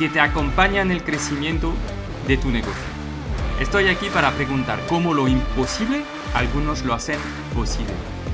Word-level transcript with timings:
que 0.00 0.08
te 0.08 0.18
acompaña 0.18 0.80
en 0.80 0.90
el 0.90 1.04
crecimiento 1.04 1.74
de 2.26 2.38
tu 2.38 2.48
negocio. 2.50 2.72
Estoy 3.60 3.88
aquí 3.88 4.08
para 4.08 4.30
preguntar 4.30 4.80
cómo 4.88 5.12
lo 5.12 5.28
imposible 5.28 6.04
algunos 6.32 6.86
lo 6.86 6.94
hacen 6.94 7.18
posible 7.54 7.92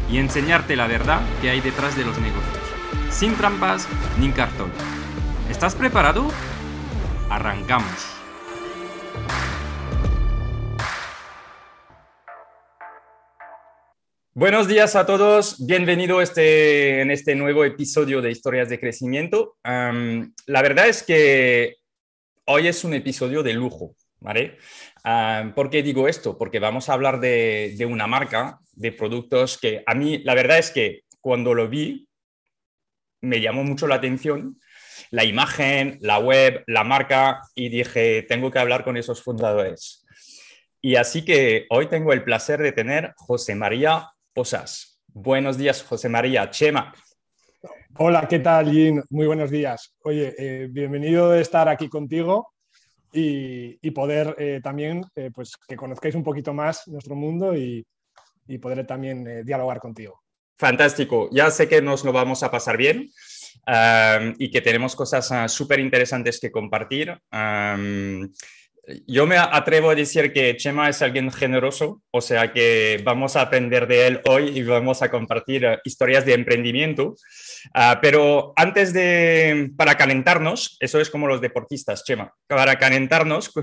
y 0.08 0.18
enseñarte 0.18 0.76
la 0.76 0.86
verdad 0.86 1.22
que 1.42 1.50
hay 1.50 1.60
detrás 1.60 1.96
de 1.96 2.04
los 2.04 2.16
negocios, 2.18 2.62
sin 3.10 3.34
trampas 3.34 3.88
ni 4.20 4.30
cartón. 4.30 4.70
¿Estás 5.50 5.74
preparado? 5.74 6.28
Arrancamos. 7.30 8.15
Buenos 14.38 14.68
días 14.68 14.96
a 14.96 15.06
todos, 15.06 15.64
bienvenido 15.66 16.20
este, 16.20 17.00
en 17.00 17.10
este 17.10 17.34
nuevo 17.34 17.64
episodio 17.64 18.20
de 18.20 18.30
Historias 18.30 18.68
de 18.68 18.78
Crecimiento. 18.78 19.56
la 19.64 20.62
verdad 20.62 20.88
es 20.88 21.02
que 21.02 21.76
hoy 22.44 22.68
es 22.68 22.84
un 22.84 22.92
episodio 22.92 23.42
de 23.42 23.54
lujo, 23.54 23.96
¿vale? 24.20 24.58
¿Por 25.54 25.70
qué 25.70 25.82
digo 25.82 26.06
esto? 26.06 26.36
Porque 26.36 26.58
vamos 26.58 26.90
a 26.90 26.92
hablar 26.92 27.18
de, 27.18 27.76
de, 27.78 27.86
una 27.86 28.06
marca, 28.06 28.58
de 28.72 28.92
productos 28.92 29.56
que 29.56 29.82
a 29.86 29.94
mí, 29.94 30.18
la 30.18 30.34
verdad 30.34 30.58
es 30.58 30.70
que 30.70 31.04
cuando 31.22 31.54
lo 31.54 31.70
vi, 31.70 32.06
me 33.22 33.40
llamó 33.40 33.64
mucho 33.64 33.86
la 33.86 33.94
atención 33.94 34.60
la 35.10 35.24
imagen, 35.24 35.96
la 36.02 36.18
web, 36.18 36.62
la 36.66 36.84
marca 36.84 37.40
y 37.54 37.70
dije, 37.70 38.22
tengo 38.28 38.50
que 38.50 38.58
hablar 38.58 38.84
con 38.84 38.98
esos 38.98 39.22
fundadores. 39.22 40.04
Y 40.82 40.96
así 40.96 41.24
que 41.24 41.64
hoy 41.70 41.88
tengo 41.88 42.12
el 42.12 42.22
placer 42.22 42.60
de 42.60 42.72
tener 42.72 43.14
José 43.16 43.54
María 43.54 44.10
Posas. 44.36 45.00
Buenos 45.14 45.56
días, 45.56 45.82
José 45.82 46.10
María. 46.10 46.50
Chema. 46.50 46.92
Hola, 47.96 48.28
¿qué 48.28 48.38
tal, 48.40 48.70
Jim? 48.70 49.02
Muy 49.08 49.26
buenos 49.26 49.50
días. 49.50 49.96
Oye, 50.02 50.34
eh, 50.36 50.68
bienvenido 50.70 51.30
de 51.30 51.40
estar 51.40 51.70
aquí 51.70 51.88
contigo 51.88 52.52
y, 53.10 53.90
poder 53.92 54.36
eh, 54.36 54.60
también 54.62 55.02
eh, 55.14 55.30
pues, 55.34 55.52
que 55.66 55.74
conozcáis 55.74 56.14
un 56.14 56.22
poquito 56.22 56.52
más 56.52 56.86
nuestro 56.86 57.14
mundo 57.14 57.56
y, 57.56 57.86
poder 58.60 58.86
también 58.86 59.42
dialogar 59.46 59.80
contigo. 59.80 60.20
Fantástico. 60.54 61.30
Ya 61.32 61.50
sé 61.50 61.66
que 61.66 61.80
nos 61.80 62.04
lo 62.04 62.12
vamos 62.12 62.42
a 62.42 62.50
pasar 62.50 62.76
bien 62.76 63.08
y 64.38 64.50
que 64.50 64.60
tenemos 64.60 64.94
cosas 64.94 65.50
súper 65.50 65.80
interesantes 65.80 66.38
que 66.38 66.52
compartir 66.52 67.18
yo 69.06 69.26
me 69.26 69.36
atrevo 69.36 69.90
a 69.90 69.94
decir 69.94 70.32
que 70.32 70.56
Chema 70.56 70.88
es 70.88 71.02
alguien 71.02 71.32
generoso, 71.32 72.02
o 72.10 72.20
sea 72.20 72.52
que 72.52 73.00
vamos 73.04 73.34
a 73.34 73.42
aprender 73.42 73.86
de 73.86 74.06
él 74.06 74.20
hoy 74.26 74.56
y 74.56 74.62
vamos 74.62 75.02
a 75.02 75.10
compartir 75.10 75.64
eh, 75.64 75.78
historias 75.84 76.24
de 76.24 76.34
emprendimiento. 76.34 77.16
Ah, 77.74 77.98
pero 78.00 78.52
antes 78.56 78.92
de, 78.92 79.70
para 79.76 79.96
calentarnos, 79.96 80.76
eso 80.80 81.00
es 81.00 81.10
como 81.10 81.26
los 81.26 81.40
deportistas, 81.40 82.04
Chema, 82.04 82.32
para 82.46 82.78
calentarnos, 82.78 83.52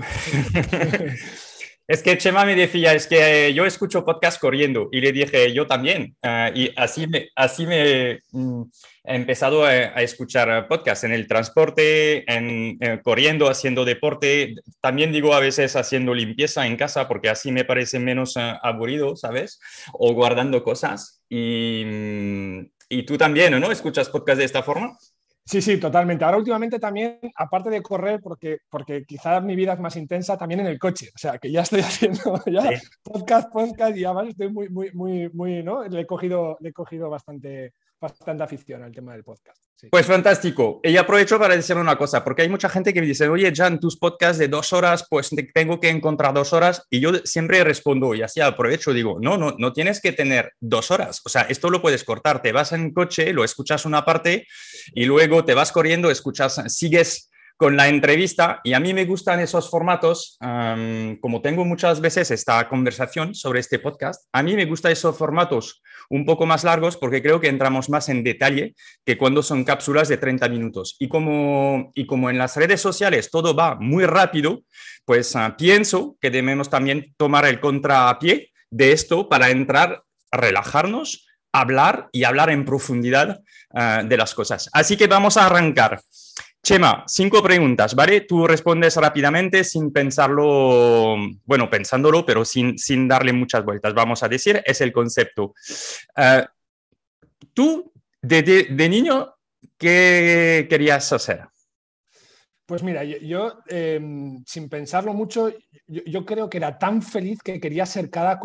Es 1.86 2.02
que 2.02 2.16
Chema 2.16 2.46
me 2.46 2.56
decía, 2.56 2.94
es 2.94 3.06
que 3.06 3.52
yo 3.52 3.66
escucho 3.66 4.06
podcast 4.06 4.40
corriendo 4.40 4.88
y 4.90 5.02
le 5.02 5.12
dije, 5.12 5.52
yo 5.52 5.66
también. 5.66 6.16
Ah, 6.22 6.50
y 6.54 6.72
así 6.76 7.06
me, 7.06 7.28
así 7.36 7.66
me 7.66 8.20
mm, 8.32 8.62
he 9.04 9.16
empezado 9.16 9.66
a, 9.66 9.74
escuchar 10.02 10.66
podcast 10.66 11.04
en 11.04 11.12
el 11.12 11.28
transporte, 11.28 12.24
en, 12.32 12.78
eh, 12.80 13.00
corriendo, 13.04 13.50
haciendo 13.50 13.84
deporte. 13.84 14.54
También 14.80 15.12
digo 15.12 15.34
a 15.34 15.40
veces 15.40 15.76
haciendo 15.76 16.14
limpieza 16.14 16.66
en 16.66 16.78
casa 16.78 17.06
porque 17.06 17.28
así 17.28 17.52
me 17.52 17.66
parece 17.66 17.98
menos 17.98 18.38
aburrido, 18.38 19.14
¿sabes? 19.14 19.60
O 19.92 20.14
guardando 20.14 20.64
cosas. 20.64 21.22
Y, 21.28 21.84
mm, 21.84 22.60
y 22.88 23.02
tú 23.02 23.18
también, 23.18 23.60
¿no? 23.60 23.70
¿Escuchas 23.70 24.08
podcast 24.08 24.38
de 24.38 24.44
esta 24.46 24.62
forma? 24.62 24.96
Sí, 25.46 25.60
sí, 25.60 25.78
totalmente. 25.78 26.24
Ahora 26.24 26.38
últimamente 26.38 26.78
también, 26.78 27.18
aparte 27.36 27.68
de 27.68 27.82
correr, 27.82 28.20
porque, 28.22 28.58
porque 28.70 29.04
quizás 29.04 29.42
mi 29.42 29.54
vida 29.54 29.74
es 29.74 29.78
más 29.78 29.94
intensa, 29.96 30.38
también 30.38 30.60
en 30.60 30.66
el 30.66 30.78
coche. 30.78 31.10
O 31.14 31.18
sea, 31.18 31.38
que 31.38 31.52
ya 31.52 31.60
estoy 31.60 31.80
haciendo 31.82 32.42
ya 32.46 32.70
podcast, 33.02 33.52
podcast 33.52 33.94
y 33.96 34.04
además 34.06 34.28
estoy 34.28 34.50
muy, 34.50 34.70
muy, 34.70 34.90
muy, 34.92 35.28
muy, 35.34 35.62
¿no? 35.62 35.84
Le 35.84 36.00
he 36.00 36.06
cogido, 36.06 36.56
le 36.60 36.70
he 36.70 36.72
cogido 36.72 37.10
bastante, 37.10 37.74
bastante 38.00 38.42
afición 38.42 38.82
al 38.82 38.92
tema 38.92 39.12
del 39.12 39.24
podcast. 39.24 39.62
Pues 39.90 40.06
fantástico. 40.06 40.80
Y 40.82 40.96
aprovecho 40.96 41.38
para 41.38 41.56
decir 41.56 41.76
una 41.76 41.96
cosa, 41.96 42.24
porque 42.24 42.42
hay 42.42 42.48
mucha 42.48 42.68
gente 42.68 42.92
que 42.92 43.00
me 43.00 43.06
dice, 43.06 43.28
oye, 43.28 43.52
Jan, 43.54 43.80
tus 43.80 43.98
podcasts 43.98 44.38
de 44.38 44.48
dos 44.48 44.72
horas, 44.72 45.06
pues 45.08 45.30
tengo 45.52 45.80
que 45.80 45.88
encontrar 45.88 46.32
dos 46.32 46.52
horas. 46.52 46.86
Y 46.90 47.00
yo 47.00 47.12
siempre 47.24 47.62
respondo, 47.64 48.14
y 48.14 48.22
así 48.22 48.40
aprovecho, 48.40 48.92
digo, 48.92 49.18
no, 49.20 49.36
no, 49.36 49.54
no 49.58 49.72
tienes 49.72 50.00
que 50.00 50.12
tener 50.12 50.52
dos 50.60 50.90
horas. 50.90 51.20
O 51.24 51.28
sea, 51.28 51.42
esto 51.42 51.70
lo 51.70 51.82
puedes 51.82 52.04
cortar. 52.04 52.40
Te 52.40 52.52
vas 52.52 52.72
en 52.72 52.92
coche, 52.92 53.32
lo 53.32 53.44
escuchas 53.44 53.84
una 53.84 54.04
parte 54.04 54.46
y 54.94 55.04
luego 55.04 55.44
te 55.44 55.54
vas 55.54 55.72
corriendo, 55.72 56.10
escuchas, 56.10 56.62
sigues 56.68 57.30
con 57.56 57.76
la 57.76 57.88
entrevista 57.88 58.60
y 58.64 58.72
a 58.72 58.80
mí 58.80 58.92
me 58.92 59.04
gustan 59.04 59.40
esos 59.40 59.70
formatos, 59.70 60.38
como 61.20 61.40
tengo 61.42 61.64
muchas 61.64 62.00
veces 62.00 62.30
esta 62.30 62.68
conversación 62.68 63.34
sobre 63.34 63.60
este 63.60 63.78
podcast, 63.78 64.28
a 64.32 64.42
mí 64.42 64.54
me 64.56 64.64
gustan 64.64 64.92
esos 64.92 65.16
formatos 65.16 65.82
un 66.10 66.24
poco 66.24 66.46
más 66.46 66.64
largos 66.64 66.96
porque 66.96 67.22
creo 67.22 67.40
que 67.40 67.48
entramos 67.48 67.88
más 67.88 68.08
en 68.08 68.24
detalle 68.24 68.74
que 69.04 69.16
cuando 69.16 69.42
son 69.42 69.64
cápsulas 69.64 70.08
de 70.08 70.16
30 70.16 70.48
minutos. 70.48 70.96
Y 70.98 71.08
como, 71.08 71.92
y 71.94 72.06
como 72.06 72.30
en 72.30 72.38
las 72.38 72.56
redes 72.56 72.80
sociales 72.80 73.30
todo 73.30 73.54
va 73.54 73.76
muy 73.76 74.04
rápido, 74.04 74.62
pues 75.04 75.34
ah, 75.36 75.54
pienso 75.56 76.16
que 76.20 76.30
debemos 76.30 76.70
también 76.70 77.14
tomar 77.16 77.46
el 77.46 77.60
contrapié 77.60 78.50
de 78.70 78.92
esto 78.92 79.28
para 79.28 79.50
entrar, 79.50 80.02
relajarnos, 80.32 81.26
hablar 81.52 82.08
y 82.12 82.24
hablar 82.24 82.50
en 82.50 82.64
profundidad 82.64 83.40
ah, 83.72 84.02
de 84.04 84.16
las 84.16 84.34
cosas. 84.34 84.68
Así 84.72 84.96
que 84.96 85.06
vamos 85.06 85.36
a 85.36 85.46
arrancar. 85.46 86.00
Chema, 86.64 87.04
cinco 87.06 87.42
preguntas, 87.42 87.94
¿vale? 87.94 88.22
Tú 88.22 88.46
respondes 88.46 88.96
rápidamente 88.96 89.64
sin 89.64 89.92
pensarlo, 89.92 91.14
bueno, 91.44 91.68
pensándolo, 91.68 92.24
pero 92.24 92.42
sin, 92.46 92.78
sin 92.78 93.06
darle 93.06 93.34
muchas 93.34 93.62
vueltas, 93.66 93.92
vamos 93.92 94.22
a 94.22 94.28
decir, 94.28 94.62
es 94.64 94.80
el 94.80 94.90
concepto. 94.90 95.54
Eh, 96.16 96.42
tú, 97.52 97.92
de, 98.22 98.88
niño, 98.88 99.34
¿qué 99.76 100.66
querías 100.70 101.12
hacer? 101.12 101.42
Pues 102.64 102.82
mira, 102.82 103.04
yo, 103.04 103.58
em, 103.66 104.42
sin 104.46 104.70
pensarlo 104.70 105.12
mucho, 105.12 105.52
yo, 105.86 106.24
creo 106.24 106.48
que 106.48 106.56
era 106.56 106.78
tan 106.78 107.02
feliz 107.02 107.40
que 107.44 107.60
quería 107.60 107.84
ser 107.84 108.08
cada 108.08 108.40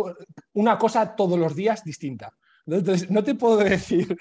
una 0.56 0.78
cosa 0.78 1.16
todos 1.16 1.40
los 1.40 1.56
días 1.56 1.86
distinta. 1.86 2.34
Entonces, 2.78 3.10
no 3.10 3.24
te 3.24 3.36
puedo 3.36 3.58
decir, 3.58 4.16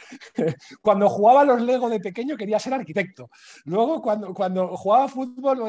cuando 0.81 1.09
jugaba 1.09 1.45
los 1.45 1.63
Lego 1.63 1.89
de 1.89 2.01
pequeño 2.01 2.37
quería 2.37 2.59
ser 2.59 2.75
arquitecto. 2.75 3.31
Luego, 3.65 4.01
cuando, 4.03 4.33
cuando 4.35 4.77
jugaba 4.77 5.09
fútbol, 5.09 5.61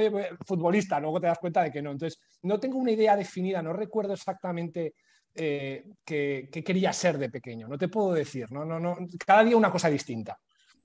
futbolista, 0.45 0.99
luego 0.99 1.19
te 1.19 1.27
das 1.27 1.39
cuenta 1.39 1.63
de 1.63 1.71
que 1.71 1.81
no. 1.81 1.91
Entonces, 1.91 2.19
no 2.43 2.59
tengo 2.59 2.77
una 2.77 2.91
idea 2.91 3.15
definida, 3.15 3.61
no 3.61 3.73
recuerdo 3.73 4.13
exactamente 4.13 4.93
eh, 5.35 5.85
qué, 6.03 6.49
quería 6.51 6.93
ser 6.93 7.17
de 7.17 7.29
pequeño. 7.29 7.67
No 7.67 7.77
te 7.77 7.87
puedo 7.87 8.13
decir, 8.13 8.51
no, 8.51 8.65
no, 8.65 8.79
no, 8.79 8.97
cada 9.25 9.43
día 9.43 9.57
una 9.57 9.71
cosa 9.71 9.89
distinta. 9.89 10.37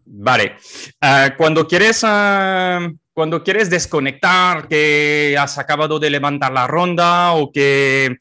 Vale. 0.06 0.56
Ah, 1.00 1.34
cuando 1.36 1.66
quieres... 1.66 2.00
Ah, 2.04 2.88
cuando 3.14 3.44
quieres 3.44 3.70
desconectar, 3.70 4.66
que 4.66 5.36
has 5.38 5.56
acabado 5.56 6.00
de 6.00 6.10
levantar 6.10 6.52
la 6.52 6.66
ronda 6.66 7.34
o 7.34 7.52
que 7.52 8.16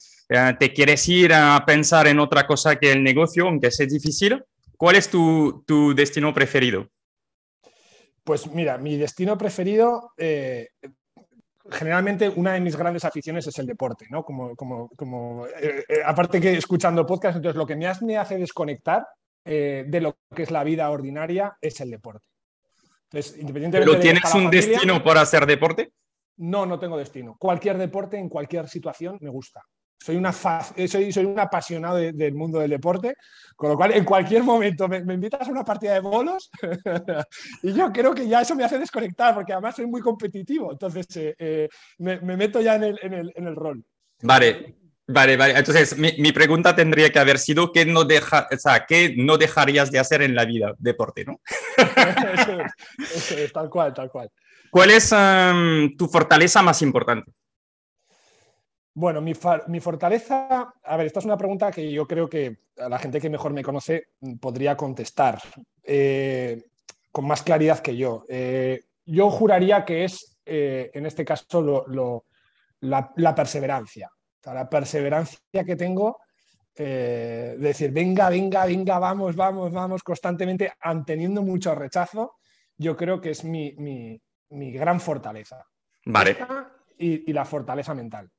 te 0.59 0.73
quieres 0.73 1.07
ir 1.09 1.33
a 1.33 1.63
pensar 1.65 2.07
en 2.07 2.19
otra 2.19 2.45
cosa 2.47 2.75
que 2.77 2.91
el 2.91 3.03
negocio, 3.03 3.47
aunque 3.47 3.71
sea 3.71 3.85
difícil, 3.85 4.43
¿cuál 4.77 4.95
es 4.95 5.09
tu, 5.09 5.63
destino 5.95 6.33
preferido? 6.33 6.89
Pues 8.23 8.47
mira, 8.47 8.77
mi 8.77 8.97
destino 8.97 9.37
preferido, 9.37 10.13
eh, 10.17 10.69
generalmente 11.69 12.29
una 12.29 12.53
de 12.53 12.61
mis 12.61 12.75
grandes 12.75 13.05
aficiones 13.05 13.47
es 13.47 13.57
el 13.59 13.65
deporte, 13.65 14.05
¿no? 14.09 14.23
Como, 14.23 14.55
como, 14.55 14.89
como 14.89 15.45
eh, 15.47 15.83
eh, 15.87 15.99
aparte 16.05 16.41
que 16.41 16.57
escuchando 16.57 17.05
podcast, 17.05 17.37
entonces 17.37 17.57
lo 17.57 17.65
que 17.65 17.75
me 17.75 17.87
hace 17.87 18.37
desconectar 18.37 19.07
eh, 19.45 19.85
de 19.87 20.01
lo 20.01 20.17
que 20.35 20.43
es 20.43 20.51
la 20.51 20.63
vida 20.63 20.89
ordinaria 20.89 21.57
es 21.61 21.79
el 21.81 21.91
deporte. 21.91 22.25
Entonces, 23.11 23.37
independientemente 23.39 23.91
¿Pero 23.91 24.01
tienes 24.01 24.33
un 24.33 24.49
destino 24.49 25.03
por 25.03 25.17
hacer 25.17 25.45
deporte? 25.45 25.91
No, 26.37 26.65
no 26.65 26.79
tengo 26.79 26.97
destino. 26.97 27.35
Cualquier 27.37 27.77
deporte, 27.77 28.17
en 28.17 28.29
cualquier 28.29 28.67
situación, 28.67 29.17
me 29.21 29.29
gusta. 29.29 29.61
Soy, 30.03 30.17
una 30.17 30.33
soy, 30.33 31.13
soy 31.13 31.25
un 31.25 31.39
apasionado 31.39 31.95
del 31.95 32.33
mundo 32.33 32.59
del 32.59 32.71
deporte, 32.71 33.15
con 33.55 33.69
lo 33.69 33.77
cual 33.77 33.93
en 33.93 34.03
cualquier 34.03 34.43
momento 34.43 34.87
me, 34.89 34.97
invitas 34.97 35.47
a 35.47 35.51
una 35.51 35.63
partida 35.63 35.93
de 35.93 36.01
bolos 36.01 36.51
y 37.63 37.71
yo 37.71 37.91
creo 37.93 38.13
que 38.13 38.27
ya 38.27 38.41
eso 38.41 38.55
me 38.55 38.65
hace 38.65 38.79
desconectar, 38.79 39.33
porque 39.33 39.53
además 39.53 39.77
soy 39.77 39.87
muy 39.87 40.01
competitivo, 40.01 40.73
entonces 40.73 41.07
me, 41.99 42.19
meto 42.19 42.59
ya 42.59 42.75
en 42.75 42.83
el, 42.83 42.99
en 43.01 43.47
el 43.47 43.55
rol. 43.55 43.83
Vale, 44.21 44.75
Vale, 45.07 45.35
vale. 45.35 45.57
Entonces, 45.57 45.97
mi, 45.97 46.31
pregunta 46.31 46.73
tendría 46.75 47.09
que 47.09 47.19
haber 47.19 47.37
sido 47.37 47.73
¿qué 47.73 47.85
no, 47.85 48.05
deja, 48.05 48.47
o 48.49 48.57
sea, 48.57 48.85
¿qué 48.85 49.13
no 49.17 49.37
dejarías 49.37 49.91
de 49.91 49.99
hacer 49.99 50.21
en 50.21 50.33
la 50.33 50.45
vida? 50.45 50.73
Deporte, 50.77 51.25
¿no? 51.25 51.41
tal 53.53 53.69
cual, 53.69 53.93
tal 53.93 54.09
cual. 54.09 54.29
¿Cuál 54.71 54.91
es 54.91 55.11
em, 55.11 55.95
tu 55.97 56.07
fortaleza 56.07 56.61
más 56.61 56.81
importante? 56.81 57.31
Bueno, 58.95 59.21
mi, 59.21 59.33
fortaleza, 59.33 60.73
a 60.83 60.97
ver, 60.97 61.07
esta 61.07 61.19
es 61.19 61.25
una 61.25 61.37
pregunta 61.37 61.71
que 61.71 61.91
yo 61.91 62.07
creo 62.07 62.29
que 62.29 62.57
la 62.75 62.99
gente 62.99 63.19
que 63.19 63.29
mejor 63.29 63.51
me 63.51 63.63
conoce 63.63 64.09
podría 64.39 64.77
contestar 64.77 65.39
eh, 65.83 66.63
con 67.11 67.25
más 67.25 67.41
claridad 67.41 67.79
que 67.79 67.97
yo. 67.97 68.23
Eh, 68.29 68.83
yo 69.05 69.31
juraría 69.31 69.83
que 69.83 70.03
es, 70.03 70.37
eh, 70.45 70.91
en 70.93 71.05
este 71.05 71.25
caso, 71.25 71.85
la 72.81 73.35
perseverancia 73.35 74.11
la 74.51 74.69
perseverancia 74.69 75.63
que 75.65 75.75
tengo 75.75 76.19
de 76.75 77.55
decir, 77.57 77.91
venga, 77.91 78.29
venga, 78.29 78.65
venga, 78.65 78.99
vamos, 78.99 79.35
vamos, 79.35 79.71
vamos, 79.71 80.03
constantemente, 80.03 80.73
teniendo 81.05 81.43
mucho 81.43 81.75
rechazo, 81.75 82.33
yo 82.77 82.97
creo 82.97 83.21
que 83.21 83.29
es 83.29 83.43
mi, 83.43 84.19
gran 84.49 84.99
fortaleza. 84.99 85.65
Vale. 86.05 86.37
Y, 86.97 87.31
la 87.31 87.45
fortaleza 87.45 87.93
mental. 87.93 88.29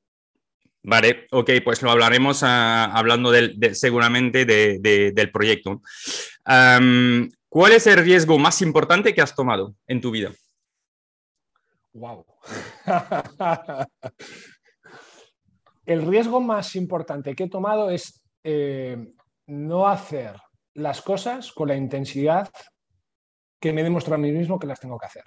Vale, 0.87 1.25
ok, 1.31 1.49
pues 1.63 1.81
lo 1.81 1.89
hablaremos 1.89 2.43
ah, 2.43 2.91
hablando 2.93 3.31
seguramente 3.73 4.45
del 4.45 5.31
proyecto. 5.31 5.81
¿Cuál 7.49 7.71
es 7.71 7.87
el 7.87 8.03
riesgo 8.03 8.37
más 8.37 8.61
importante 8.61 9.15
que 9.15 9.21
has 9.21 9.33
tomado 9.33 9.75
en 9.87 9.99
tu 9.99 10.11
vida? 10.11 10.31
Wow. 11.93 12.25
el 15.85 16.05
riesgo 16.05 16.39
más 16.39 16.75
importante 16.75 17.33
que 17.33 17.45
he 17.45 17.49
tomado 17.49 17.89
es 17.89 18.21
eh, 18.43 18.97
no 19.47 19.87
hacer 19.87 20.35
las 20.75 21.01
cosas 21.01 21.51
con 21.51 21.69
la 21.69 21.75
intensidad 21.75 22.49
que 23.59 23.73
me 23.73 23.81
demuestro 23.81 24.13
a 24.13 24.19
mí 24.19 24.31
mismo 24.31 24.59
que 24.59 24.67
las 24.67 24.79
tengo 24.79 24.99
que 24.99 25.07
hacer. 25.07 25.23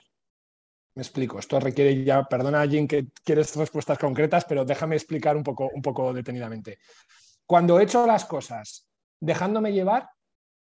Me 0.98 1.02
explico, 1.02 1.38
esto 1.38 1.60
requiere 1.60 2.02
ya, 2.02 2.24
perdona 2.24 2.66
Jim 2.66 2.88
que 2.88 3.06
quieres 3.22 3.54
respuestas 3.54 3.96
concretas, 3.98 4.44
pero 4.44 4.64
déjame 4.64 4.96
explicar 4.96 5.36
un 5.36 5.44
poco, 5.44 5.70
un 5.72 5.80
poco 5.80 6.12
detenidamente. 6.12 6.80
Cuando 7.46 7.78
he 7.78 7.84
hecho 7.84 8.04
las 8.04 8.24
cosas 8.24 8.88
dejándome 9.20 9.72
llevar, 9.72 10.10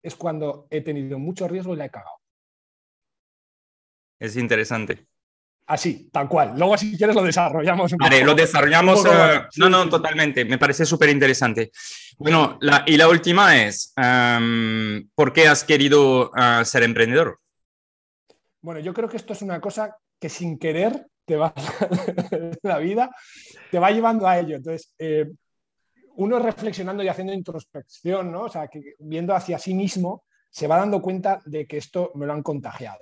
es 0.04 0.14
cuando 0.18 0.68
he 0.70 0.82
tenido 0.82 1.18
mucho 1.20 1.48
riesgo 1.48 1.74
y 1.74 1.78
la 1.78 1.86
he 1.86 1.90
cagado. 1.90 2.18
Es 4.20 4.36
interesante. 4.36 5.08
Así, 5.68 6.10
tal 6.12 6.28
cual. 6.28 6.56
Luego, 6.58 6.78
si 6.78 6.98
quieres, 6.98 7.16
lo 7.16 7.24
desarrollamos. 7.24 7.94
Un 7.94 7.98
vale, 8.00 8.22
lo 8.26 8.36
desarrollamos. 8.36 9.06
Eh, 9.06 9.42
no, 9.56 9.70
no, 9.70 9.88
totalmente. 9.88 10.44
Me 10.44 10.58
parece 10.58 10.86
súper 10.86 11.12
interesante. 11.12 11.72
Bueno, 12.18 12.60
y 12.86 12.98
la 12.98 13.08
última 13.08 13.64
es, 13.64 13.94
em, 13.96 15.08
¿por 15.16 15.32
qué 15.32 15.48
has 15.48 15.64
querido 15.64 16.30
eh, 16.36 16.66
ser 16.66 16.84
emprendedor? 16.84 17.40
Bueno, 18.60 18.82
yo 18.82 18.94
creo 18.94 19.08
que 19.08 19.16
esto 19.16 19.32
es 19.32 19.42
una 19.42 19.62
cosa 19.62 19.96
que 20.20 20.30
sin 20.30 20.58
querer 20.58 21.08
te 21.26 21.36
va 21.36 21.54
la 22.64 22.78
vida, 22.78 23.10
te 23.72 23.80
va 23.80 23.92
llevando 23.92 24.28
a 24.28 24.40
ello. 24.40 24.56
Entonces, 24.56 24.94
eh, 24.98 25.32
uno 26.18 26.40
reflexionando 26.40 27.04
y 27.04 27.08
haciendo 27.08 27.34
introspección, 27.34 28.32
¿no? 28.32 28.44
O 28.44 28.50
sea, 28.50 28.68
que 28.68 28.96
viendo 29.00 29.36
hacia 29.36 29.58
sí 29.58 29.74
mismo, 29.74 30.24
se 30.50 30.68
va 30.68 30.78
dando 30.78 31.02
cuenta 31.02 31.42
de 31.46 31.68
que 31.68 31.78
esto 31.78 32.12
me 32.16 32.26
lo 32.26 32.34
han 32.34 32.44
contagiado. 32.44 33.00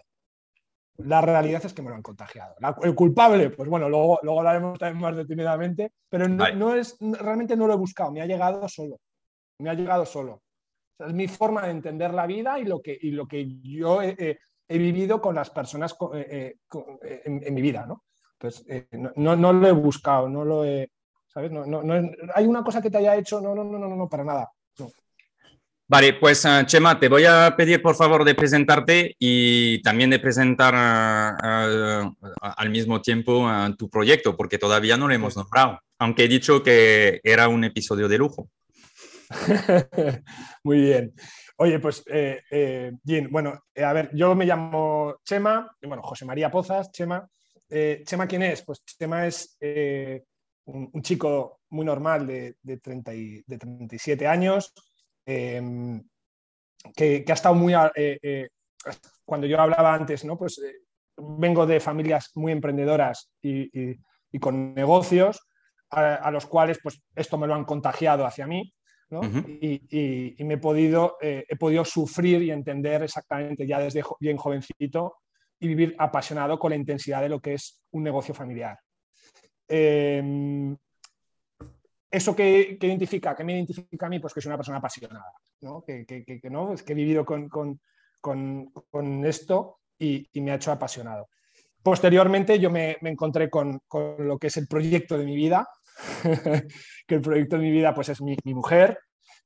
La 0.97 1.21
realidad 1.21 1.65
es 1.65 1.73
que 1.73 1.81
me 1.81 1.89
lo 1.89 1.95
han 1.95 2.01
contagiado. 2.01 2.55
el 2.81 2.95
culpable, 2.95 3.49
pues 3.49 3.67
bueno, 3.67 3.89
luego, 3.89 4.19
luego 4.21 4.39
hablaremos 4.39 4.79
también 4.79 5.01
más 5.01 5.15
detenidamente, 5.15 5.91
pero 6.07 6.27
no, 6.27 6.75
es, 6.75 6.97
realmente 6.99 7.55
no 7.55 7.67
lo 7.67 7.73
he 7.73 7.77
buscado, 7.77 8.11
me 8.11 8.21
ha 8.21 8.25
llegado 8.25 8.67
solo. 8.69 8.99
Me 9.59 9.69
ha 9.69 9.73
llegado 9.73 10.05
solo. 10.05 10.41
es 10.99 11.13
mi 11.13 11.27
forma 11.27 11.63
de 11.63 11.71
entender 11.71 12.13
la 12.13 12.25
vida 12.25 12.59
y 12.59 12.65
lo 12.65 12.81
que, 12.81 12.97
y 12.99 13.11
lo 13.11 13.27
que 13.27 13.59
yo 13.61 14.01
he, 14.67 14.77
vivido 14.77 15.21
con 15.21 15.35
las 15.35 15.49
personas 15.49 15.95
eh, 16.15 16.55
eh, 17.03 17.21
en, 17.25 17.53
mi 17.53 17.61
vida, 17.61 17.85
¿no? 17.85 18.03
Entonces, 18.39 18.87
no, 18.91 19.11
no, 19.15 19.35
no, 19.35 19.53
lo 19.53 19.67
he 19.67 19.71
buscado, 19.71 20.27
no 20.29 20.43
lo 20.43 20.65
he. 20.65 20.89
¿Sabes? 21.27 21.51
No, 21.51 21.65
no, 21.65 22.11
hay 22.35 22.45
una 22.45 22.63
cosa 22.63 22.81
que 22.81 22.91
te 22.91 22.97
haya 22.97 23.15
hecho, 23.15 23.41
no, 23.41 23.55
no, 23.55 23.63
no, 23.63 23.79
no, 23.79 23.95
no, 23.95 24.07
para 24.07 24.23
nada. 24.23 24.51
Vale, 25.87 26.13
pues 26.13 26.45
uh, 26.45 26.65
Chema, 26.65 26.99
te 26.99 27.09
voy 27.09 27.25
a 27.25 27.53
pedir 27.55 27.81
por 27.81 27.95
favor 27.95 28.23
de 28.23 28.33
presentarte 28.33 29.15
y 29.19 29.81
también 29.81 30.09
de 30.09 30.17
presentar 30.17 30.73
uh, 30.73 32.07
uh, 32.07 32.15
al 32.41 32.69
mismo 32.69 33.01
tiempo 33.01 33.47
tu 33.77 33.89
proyecto, 33.89 34.35
porque 34.35 34.57
todavía 34.57 34.97
no 34.97 35.07
lo 35.07 35.13
hemos 35.13 35.35
nombrado, 35.35 35.79
aunque 35.99 36.23
he 36.23 36.27
dicho 36.27 36.63
que 36.63 37.19
era 37.23 37.47
un 37.47 37.63
episodio 37.65 38.07
de 38.07 38.17
lujo. 38.17 38.49
Muy 40.63 40.81
bien. 40.81 41.13
Oye, 41.57 41.79
pues, 41.79 42.03
eh, 42.07 42.41
eh 42.49 42.91
bueno, 43.29 43.63
eh, 43.73 43.83
a 43.83 43.93
ver, 43.93 44.09
yo 44.13 44.35
me 44.35 44.45
llamo 44.45 45.17
Chema, 45.23 45.69
bueno, 45.81 46.01
José 46.03 46.25
María 46.25 46.49
Pozas, 46.51 46.91
Chema. 46.91 47.27
Eh, 47.69 48.03
¿Chema 48.05 48.27
quién 48.27 48.43
es? 48.43 48.63
Pues 48.63 48.83
Chema 48.85 49.27
es 49.27 49.57
un, 50.65 51.01
chico 51.01 51.61
muy 51.69 51.85
normal 51.85 52.25
de, 52.27 52.55
de, 52.61 52.77
30 52.77 53.11
de 53.11 53.57
37 53.57 54.27
años, 54.27 54.73
Em, 55.25 56.03
que, 56.95 57.23
ha 57.27 57.33
estado 57.33 57.55
muy... 57.55 57.73
Cuando 59.25 59.47
yo 59.47 59.59
hablaba 59.59 59.93
antes, 59.93 60.25
¿no? 60.25 60.37
Pues 60.37 60.61
vengo 61.15 61.65
de 61.65 61.79
familias 61.79 62.31
muy 62.35 62.51
emprendedoras 62.51 63.31
y, 63.41 63.97
con 64.39 64.73
negocios, 64.73 65.39
a, 65.89 66.31
los 66.31 66.45
cuales 66.45 66.79
pues, 66.81 67.01
esto 67.15 67.37
me 67.37 67.47
lo 67.47 67.55
han 67.55 67.65
contagiado 67.65 68.25
hacia 68.25 68.47
mí. 68.47 68.73
Y, 69.21 70.35
me 70.39 70.55
he 70.55 70.57
podido, 70.57 71.17
he 71.21 71.55
podido 71.57 71.85
sufrir 71.85 72.41
y 72.41 72.51
entender 72.51 73.03
exactamente 73.03 73.67
ya 73.67 73.79
desde 73.79 74.03
bien 74.19 74.37
jovencito 74.37 75.17
y 75.59 75.67
vivir 75.67 75.95
apasionado 75.97 76.59
con 76.59 76.71
la 76.71 76.75
intensidad 76.75 77.21
de 77.21 77.29
lo 77.29 77.39
que 77.39 77.53
es 77.53 77.83
un 77.91 78.03
negocio 78.03 78.33
familiar. 78.33 78.77
Em, 79.67 80.75
¿Eso 82.11 82.35
que, 82.35 82.77
identifica? 82.79 83.35
¿Qué 83.35 83.43
me 83.43 83.53
identifica 83.53 84.05
a 84.05 84.09
mí? 84.09 84.19
Pues 84.19 84.33
que 84.33 84.41
soy 84.41 84.49
una 84.49 84.57
persona 84.57 84.77
apasionada, 84.77 85.31
¿no? 85.61 85.83
Que, 85.83 86.05
¿no? 86.51 86.73
Es 86.73 86.83
que 86.83 86.93
he 86.93 86.95
vivido 86.95 87.25
con, 87.25 87.79
esto 89.25 89.79
y, 89.97 90.29
me 90.35 90.51
ha 90.51 90.55
hecho 90.55 90.71
apasionado. 90.71 91.29
Posteriormente 91.81 92.59
yo 92.59 92.69
me, 92.69 92.97
encontré 93.01 93.49
con, 93.49 93.81
lo 94.19 94.37
que 94.37 94.47
es 94.47 94.57
el 94.57 94.67
proyecto 94.67 95.17
de 95.17 95.25
mi 95.25 95.35
vida, 95.35 95.67
que 97.07 97.15
el 97.15 97.21
proyecto 97.21 97.57
de 97.57 97.63
mi 97.63 97.71
vida 97.71 97.93
pues 97.93 98.09
es 98.09 98.21
mi, 98.21 98.37
mujer, 98.45 98.99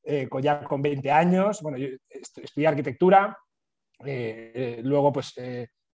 eh, 0.04 0.27
ya 0.42 0.63
con 0.63 0.82
20 0.82 1.12
años, 1.12 1.62
bueno, 1.62 1.77
yo 1.77 1.88
estudié 2.10 2.68
arquitectura, 2.68 3.38
eh, 4.06 4.51
eh, 4.54 4.82
luego 4.84 5.12
pues 5.12 5.34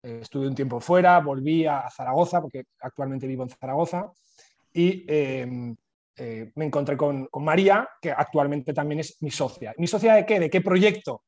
estuve 0.01 0.47
un 0.47 0.55
tiempo 0.55 0.79
fuera, 0.79 1.19
volví 1.19 1.65
a 1.65 1.89
Zaragoza, 1.89 2.41
porque 2.41 2.63
actualmente 2.79 3.25
vivo 3.25 3.43
en 3.43 3.49
Zaragoza, 3.49 4.11
y 4.73 5.05
em, 5.07 5.75
eh, 6.15 6.51
me 6.55 6.65
encontré 6.65 6.95
con, 6.95 7.27
María, 7.39 7.87
que 8.01 8.11
actualmente 8.11 8.73
también 8.73 8.99
es 8.99 9.21
mi 9.21 9.31
socia. 9.31 9.73
¿Mi 9.77 9.87
socia 9.87 10.15
de 10.15 10.25
qué? 10.25 10.39
¿De 10.39 10.49
qué 10.49 10.61
proyecto? 10.61 11.23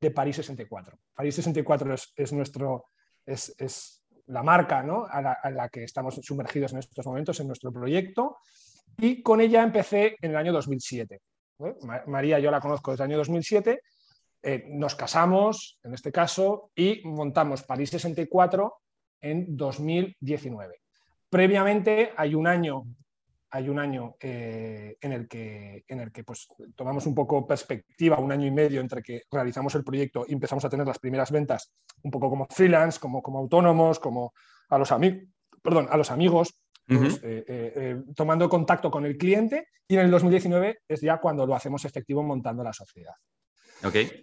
De 0.00 0.10
París 0.10 0.36
64. 0.36 0.98
París 1.14 1.34
64 1.34 1.94
es, 2.16 2.32
nuestro, 2.32 2.86
es, 3.24 4.02
la 4.26 4.42
marca 4.42 4.82
¿no? 4.82 5.06
a, 5.08 5.50
la, 5.50 5.68
que 5.70 5.84
estamos 5.84 6.20
sumergidos 6.22 6.72
en 6.72 6.78
estos 6.80 7.06
momentos 7.06 7.40
en 7.40 7.46
nuestro 7.46 7.72
proyecto. 7.72 8.38
Y 8.98 9.22
con 9.22 9.40
ella 9.40 9.62
empecé 9.62 10.16
en 10.20 10.30
el 10.30 10.36
año 10.36 10.52
2007. 10.52 11.20
¿eh? 11.60 11.74
María 12.06 12.38
yo 12.38 12.50
la 12.50 12.60
conozco 12.60 12.90
desde 12.90 13.04
el 13.04 13.10
año 13.10 13.18
2007. 13.18 13.80
Eh, 14.42 14.64
nos 14.68 14.94
casamos, 14.94 15.78
en 15.82 15.94
este 15.94 16.12
caso, 16.12 16.70
y 16.74 17.02
montamos 17.04 17.62
París 17.62 17.90
64 17.90 18.74
en 19.20 19.56
2019. 19.56 20.80
Previamente 21.28 22.12
hay 22.16 22.34
un 22.34 22.46
año 22.46 22.84
hay 23.50 23.68
un 23.68 23.78
año 23.78 24.16
eh, 24.20 24.96
en 25.00 25.12
el 25.12 25.28
que, 25.28 25.84
en 25.88 26.00
el 26.00 26.12
que 26.12 26.24
pues, 26.24 26.48
tomamos 26.74 27.06
un 27.06 27.14
poco 27.14 27.46
perspectiva, 27.46 28.18
un 28.18 28.32
año 28.32 28.46
y 28.46 28.50
medio 28.50 28.80
entre 28.80 29.02
que 29.02 29.22
realizamos 29.30 29.74
el 29.76 29.84
proyecto 29.84 30.24
y 30.28 30.34
empezamos 30.34 30.64
a 30.64 30.68
tener 30.68 30.86
las 30.86 30.98
primeras 30.98 31.30
ventas, 31.30 31.72
un 32.02 32.10
poco 32.10 32.28
como 32.28 32.46
freelance, 32.50 32.98
como, 32.98 33.22
como 33.22 33.38
autónomos, 33.38 33.98
como 33.98 34.34
a 34.68 34.78
los, 34.78 34.90
perdón, 35.66 35.88
a 35.90 35.96
los 35.98 36.10
amigos. 36.10 36.58
pues, 36.86 37.20
tomando 38.14 38.48
contacto 38.48 38.90
con 38.90 39.04
el 39.04 39.16
cliente 39.16 39.68
y 39.88 39.94
en 39.94 40.02
el 40.02 40.10
2019 40.10 40.82
es 40.86 41.00
ya 41.00 41.18
cuando 41.18 41.44
lo 41.44 41.54
hacemos 41.54 41.84
efectivo 41.84 42.22
montando 42.22 42.62
la 42.62 42.72
sociedad. 42.72 43.14
Okay. 43.84 44.22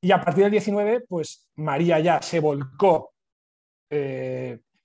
y 0.00 0.10
a 0.10 0.20
partir 0.20 0.44
del 0.44 0.50
19, 0.50 1.02
pues 1.08 1.48
María 1.56 2.00
ya 2.00 2.20
se 2.22 2.40
volcó 2.40 3.12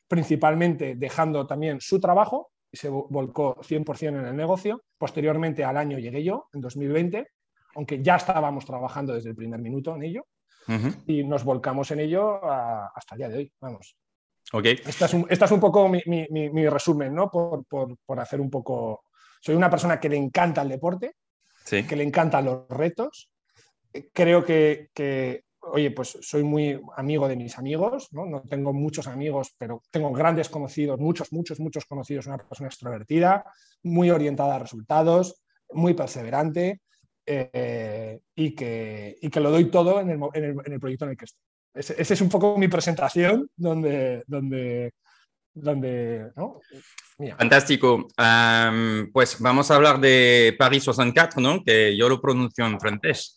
principalmente 0.07 0.95
dejando 0.95 1.47
también 1.47 1.81
su 1.81 1.99
trabajo 1.99 2.51
y 2.71 2.77
se 2.77 2.89
volcó 2.89 3.55
100% 3.61 4.09
en 4.09 4.25
el 4.25 4.35
negocio. 4.35 4.83
Posteriormente 4.97 5.63
al 5.63 5.77
año 5.77 5.97
llegué 5.97 6.23
yo, 6.23 6.49
en 6.53 6.61
2020, 6.61 7.27
aunque 7.75 8.03
ya 8.03 8.17
estábamos 8.17 8.65
trabajando 8.65 9.13
desde 9.13 9.29
el 9.29 9.35
primer 9.35 9.59
minuto 9.61 9.95
en 9.95 10.03
ello 10.03 10.27
y 11.07 11.23
nos 11.23 11.43
volcamos 11.43 11.91
en 11.91 11.99
ello 12.01 12.43
hasta 12.43 13.15
el 13.15 13.17
día 13.17 13.29
de 13.29 13.37
hoy. 13.37 13.53
Vamos. 13.61 13.95
Okay. 14.55 14.79
Esta, 14.85 15.05
es 15.05 15.51
un, 15.51 15.59
poco 15.59 15.89
mi, 15.89 16.69
resumen, 16.69 17.13
¿no? 17.13 17.29
Por, 17.29 18.19
hacer 18.19 18.39
un 18.39 18.49
poco... 18.49 19.03
Soy 19.41 19.53
una 19.53 19.69
persona 19.69 19.99
que 19.99 20.07
le 20.07 20.15
encanta 20.15 20.61
el 20.61 20.69
deporte, 20.69 21.17
que 21.69 21.95
le 21.95 22.03
encantan 22.03 22.45
los 22.45 22.65
retos. 22.69 23.29
Creo 24.13 24.45
que, 24.45 24.91
que 24.93 25.43
oye, 25.59 25.91
pues 25.91 26.17
soy 26.21 26.43
muy 26.43 26.79
amigo 26.95 27.27
de 27.27 27.35
mis 27.35 27.57
amigos, 27.57 28.07
¿no? 28.13 28.25
¿no? 28.25 28.43
tengo 28.43 28.71
muchos 28.71 29.07
amigos, 29.07 29.53
pero 29.57 29.83
tengo 29.91 30.13
grandes 30.13 30.47
conocidos, 30.47 31.01
muchos, 31.01 31.33
muchos, 31.33 31.59
muchos 31.59 31.83
conocidos, 31.85 32.27
una 32.27 32.37
persona 32.37 32.69
extrovertida, 32.69 33.43
muy 33.83 34.09
orientada 34.09 34.55
a 34.55 34.59
resultados, 34.59 35.43
muy 35.71 35.93
perseverante 35.93 36.79
eh, 37.25 38.21
y, 38.35 38.55
que, 38.55 39.17
y, 39.21 39.29
que, 39.29 39.39
lo 39.41 39.51
doy 39.51 39.65
todo 39.65 39.99
en 39.99 40.11
el, 40.11 40.19
en 40.33 40.43
el, 40.45 40.55
en 40.65 40.73
el 40.73 40.79
proyecto 40.79 41.03
en 41.03 41.11
el 41.11 41.17
que 41.17 41.25
estoy. 41.25 41.43
Esa 41.75 42.13
es 42.13 42.21
un 42.21 42.29
poco 42.29 42.57
mi 42.57 42.67
presentación 42.67 43.49
donde, 43.55 44.23
donde, 44.27 44.93
donde 45.53 46.31
¿no? 46.35 46.61
Fantástico. 47.37 48.07
pues 49.13 49.39
vamos 49.39 49.69
a 49.69 49.75
hablar 49.75 49.99
de 49.99 50.55
Paris 50.57 50.83
64, 50.83 51.41
¿no? 51.41 51.63
que 51.63 51.95
yo 51.97 52.07
lo 52.07 52.21
pronuncio 52.21 52.65
en 52.65 52.79
francés. 52.79 53.35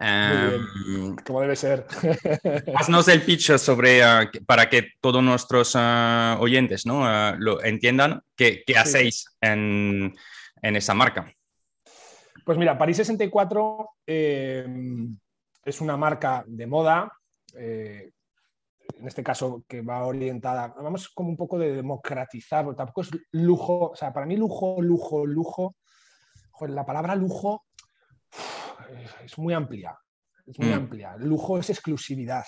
Um, 0.00 1.16
como 1.26 1.40
debe 1.40 1.56
ser. 1.56 1.86
haznos 2.76 3.08
el 3.08 3.22
pitch 3.22 3.56
sobre, 3.56 4.00
uh, 4.04 4.28
para 4.46 4.68
que 4.68 4.90
todos 5.00 5.24
nuestros 5.24 5.74
uh, 5.74 6.38
oyentes 6.38 6.86
¿no? 6.86 7.00
Uh, 7.00 7.34
lo 7.38 7.64
entiendan, 7.64 8.22
qué, 8.36 8.62
qué 8.64 8.78
hacéis 8.78 9.26
en, 9.40 10.14
en, 10.62 10.76
esa 10.76 10.94
marca. 10.94 11.32
Pues 12.44 12.56
mira, 12.58 12.78
París 12.78 12.98
64 12.98 13.90
eh, 14.06 14.66
es 15.64 15.80
una 15.80 15.96
marca 15.96 16.44
de 16.46 16.66
moda, 16.66 17.12
eh, 17.58 18.12
en 18.98 19.06
este 19.06 19.22
caso 19.22 19.64
que 19.68 19.82
va 19.82 20.06
orientada, 20.06 20.74
vamos 20.76 21.08
como 21.10 21.28
un 21.28 21.36
poco 21.36 21.58
de 21.58 21.74
democratizar, 21.74 22.64
tampoco 22.74 23.02
es 23.02 23.10
lujo, 23.32 23.90
o 23.90 23.96
sea, 23.96 24.12
para 24.12 24.26
mí 24.26 24.36
lujo, 24.36 24.80
lujo, 24.80 25.26
lujo, 25.26 25.76
la 26.60 26.84
palabra 26.84 27.14
lujo 27.14 27.66
es 29.24 29.38
muy 29.38 29.54
amplia. 29.54 29.98
Es 30.46 30.58
muy 30.58 30.70
mm. 30.70 30.74
amplia. 30.74 31.16
Lujo 31.18 31.58
es 31.58 31.70
exclusividad. 31.70 32.44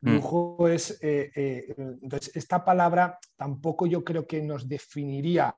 Mm. 0.00 0.14
Lujo 0.14 0.68
es. 0.68 0.98
Eh, 1.02 1.30
eh, 1.34 1.74
entonces, 1.76 2.34
esta 2.34 2.64
palabra 2.64 3.18
tampoco 3.36 3.86
yo 3.86 4.02
creo 4.04 4.26
que 4.26 4.42
nos 4.42 4.68
definiría, 4.68 5.56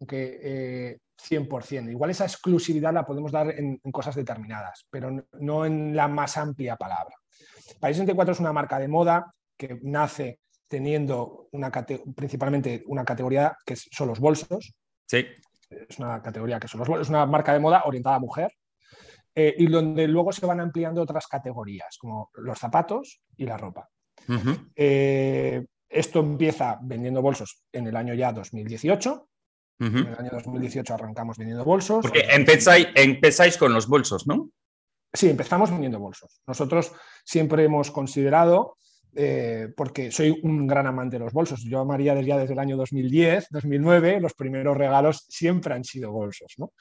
aunque 0.00 0.98
100%. 1.16 1.88
Eh, 1.88 1.92
Igual 1.92 2.10
esa 2.10 2.24
exclusividad 2.24 2.92
la 2.92 3.06
podemos 3.06 3.30
dar 3.30 3.50
en, 3.50 3.78
cosas 3.92 4.14
determinadas, 4.14 4.86
pero 4.90 5.10
no 5.40 5.66
en 5.66 5.94
la 5.94 6.08
más 6.08 6.36
amplia 6.36 6.76
palabra. 6.76 7.14
País 7.80 7.96
64 7.96 8.32
es 8.32 8.40
una 8.40 8.52
marca 8.52 8.78
de 8.78 8.88
moda 8.88 9.34
que 9.56 9.78
nace 9.82 10.40
teniendo 10.68 11.48
una 11.52 11.70
principalmente 12.16 12.82
una 12.86 13.04
categoría 13.04 13.56
que 13.64 13.76
son 13.76 14.08
los 14.08 14.20
bolsos. 14.20 14.74
Sí. 15.06 15.26
Es 15.70 15.98
una 15.98 16.20
categoría 16.22 16.58
que 16.58 16.68
son 16.68 16.80
los 16.80 16.88
bolsos, 16.88 17.06
es 17.06 17.10
una 17.10 17.26
marca 17.26 17.52
de 17.52 17.60
moda 17.60 17.82
orientada 17.84 18.16
a 18.16 18.20
mujer. 18.20 18.52
Eh, 19.36 19.54
y 19.58 19.66
donde 19.66 20.06
luego 20.06 20.32
se 20.32 20.46
van 20.46 20.60
ampliando 20.60 21.02
otras 21.02 21.26
categorías, 21.26 21.96
como 21.98 22.30
los 22.34 22.56
zapatos 22.56 23.20
y 23.36 23.46
la 23.46 23.56
ropa. 23.56 23.88
Eh, 24.76 25.64
esto 25.88 26.20
empieza 26.20 26.78
vendiendo 26.80 27.20
bolsos 27.20 27.64
en 27.72 27.88
el 27.88 27.96
año 27.96 28.14
ya 28.14 28.32
2018. 28.32 29.28
En 29.80 29.96
el 29.96 30.14
año 30.16 30.30
2018 30.30 30.94
arrancamos 30.94 31.36
vendiendo 31.36 31.64
bolsos. 31.64 32.02
Porque 32.02 32.26
empezáis, 32.30 32.88
empezáis 32.94 33.58
con 33.58 33.72
los 33.74 33.88
bolsos, 33.88 34.24
¿no? 34.26 34.50
Sí, 35.14 35.30
empezamos 35.30 35.70
vendiendo 35.70 36.00
bolsos. 36.00 36.42
Nosotros 36.44 36.92
siempre 37.24 37.64
hemos 37.64 37.92
considerado 37.92 38.78
eh, 39.16 39.72
porque 39.76 40.10
soy 40.10 40.40
un 40.42 40.66
gran 40.66 40.88
amante 40.88 41.18
de 41.18 41.24
los 41.24 41.32
bolsos. 41.32 41.62
Yo 41.62 41.80
a 41.80 41.84
María 41.84 42.16
desde, 42.16 42.36
desde 42.36 42.52
el 42.52 42.58
año 42.58 42.76
2010, 42.76 43.46
2009, 43.50 44.20
los 44.20 44.34
primeros 44.34 44.76
regalos 44.76 45.24
siempre 45.28 45.74
han 45.74 45.84
sido 45.84 46.10
bolsos. 46.10 46.54
¿no? 46.58 46.72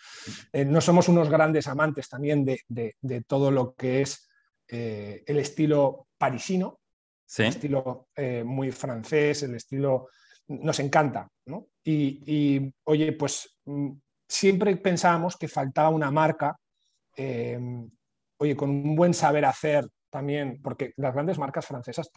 Eh, 0.52 0.66
no 0.66 0.82
somos 0.82 1.08
unos 1.10 1.30
grandes 1.30 1.68
amantes 1.68 2.10
también 2.10 2.44
de, 2.44 3.24
todo 3.28 3.52
lo 3.52 3.76
que 3.76 4.02
es 4.02 4.28
eh, 4.68 5.24
el 5.28 5.38
estilo 5.38 6.08
parisino, 6.18 6.80
el 7.38 7.46
estilo 7.46 8.08
muy 8.46 8.72
francés, 8.72 9.44
el 9.44 9.56
estilo... 9.56 10.10
Nos 10.48 10.80
encanta. 10.80 11.28
¿no? 11.46 11.68
Y, 11.84 12.74
oye, 12.84 13.14
pues 13.14 13.60
mm, 13.66 13.92
siempre 14.28 14.76
pensábamos 14.78 15.38
que 15.38 15.48
faltaba 15.48 15.90
una 15.90 16.12
marca, 16.12 16.58
oye, 18.44 18.56
con 18.56 18.70
un 18.70 18.96
buen 18.96 19.14
saber 19.14 19.46
hacer 19.46 19.88
también, 20.10 20.62
porque 20.62 20.94
las 20.98 21.14
grandes 21.14 21.40
marcas 21.40 21.66
francesas 21.66 22.10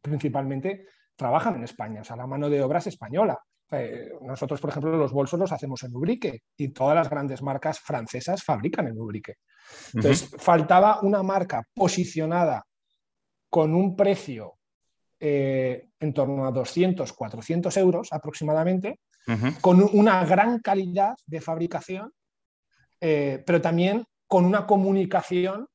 principalmente 0.00 0.86
trabajan 1.16 1.56
en 1.56 1.64
España, 1.64 2.00
o 2.00 2.04
sea, 2.04 2.16
la 2.16 2.26
mano 2.26 2.48
de 2.48 2.62
obra 2.62 2.78
es 2.78 2.86
española. 2.86 3.38
Eh, 3.70 4.12
nosotros, 4.20 4.60
por 4.60 4.70
ejemplo, 4.70 4.96
los 4.96 5.12
bolsos 5.12 5.40
los 5.40 5.50
hacemos 5.50 5.82
en 5.82 5.96
Ubrique 5.96 6.42
y 6.56 6.68
todas 6.68 6.94
las 6.94 7.10
grandes 7.10 7.42
marcas 7.42 7.80
francesas 7.80 8.42
fabrican 8.44 8.86
en 8.86 8.98
Ubrique. 8.98 9.34
Entonces, 9.94 10.30
faltaba 10.38 11.00
una 11.00 11.22
marca 11.22 11.62
posicionada 11.74 12.64
con 13.50 13.74
un 13.74 13.96
precio 13.96 14.54
eh, 15.18 15.88
en 15.98 16.14
torno 16.14 16.46
a 16.46 16.52
200, 16.52 17.12
400 17.12 17.76
euros 17.78 18.08
aproximadamente, 18.12 19.00
con 19.60 19.88
una 19.92 20.24
gran 20.24 20.58
calidad 20.58 21.14
de 21.26 21.40
fabricación, 21.40 22.12
eh, 23.00 23.42
pero 23.46 23.60
también 23.60 24.04
con 24.32 24.46
una 24.46 24.66
comunicación 24.66 25.68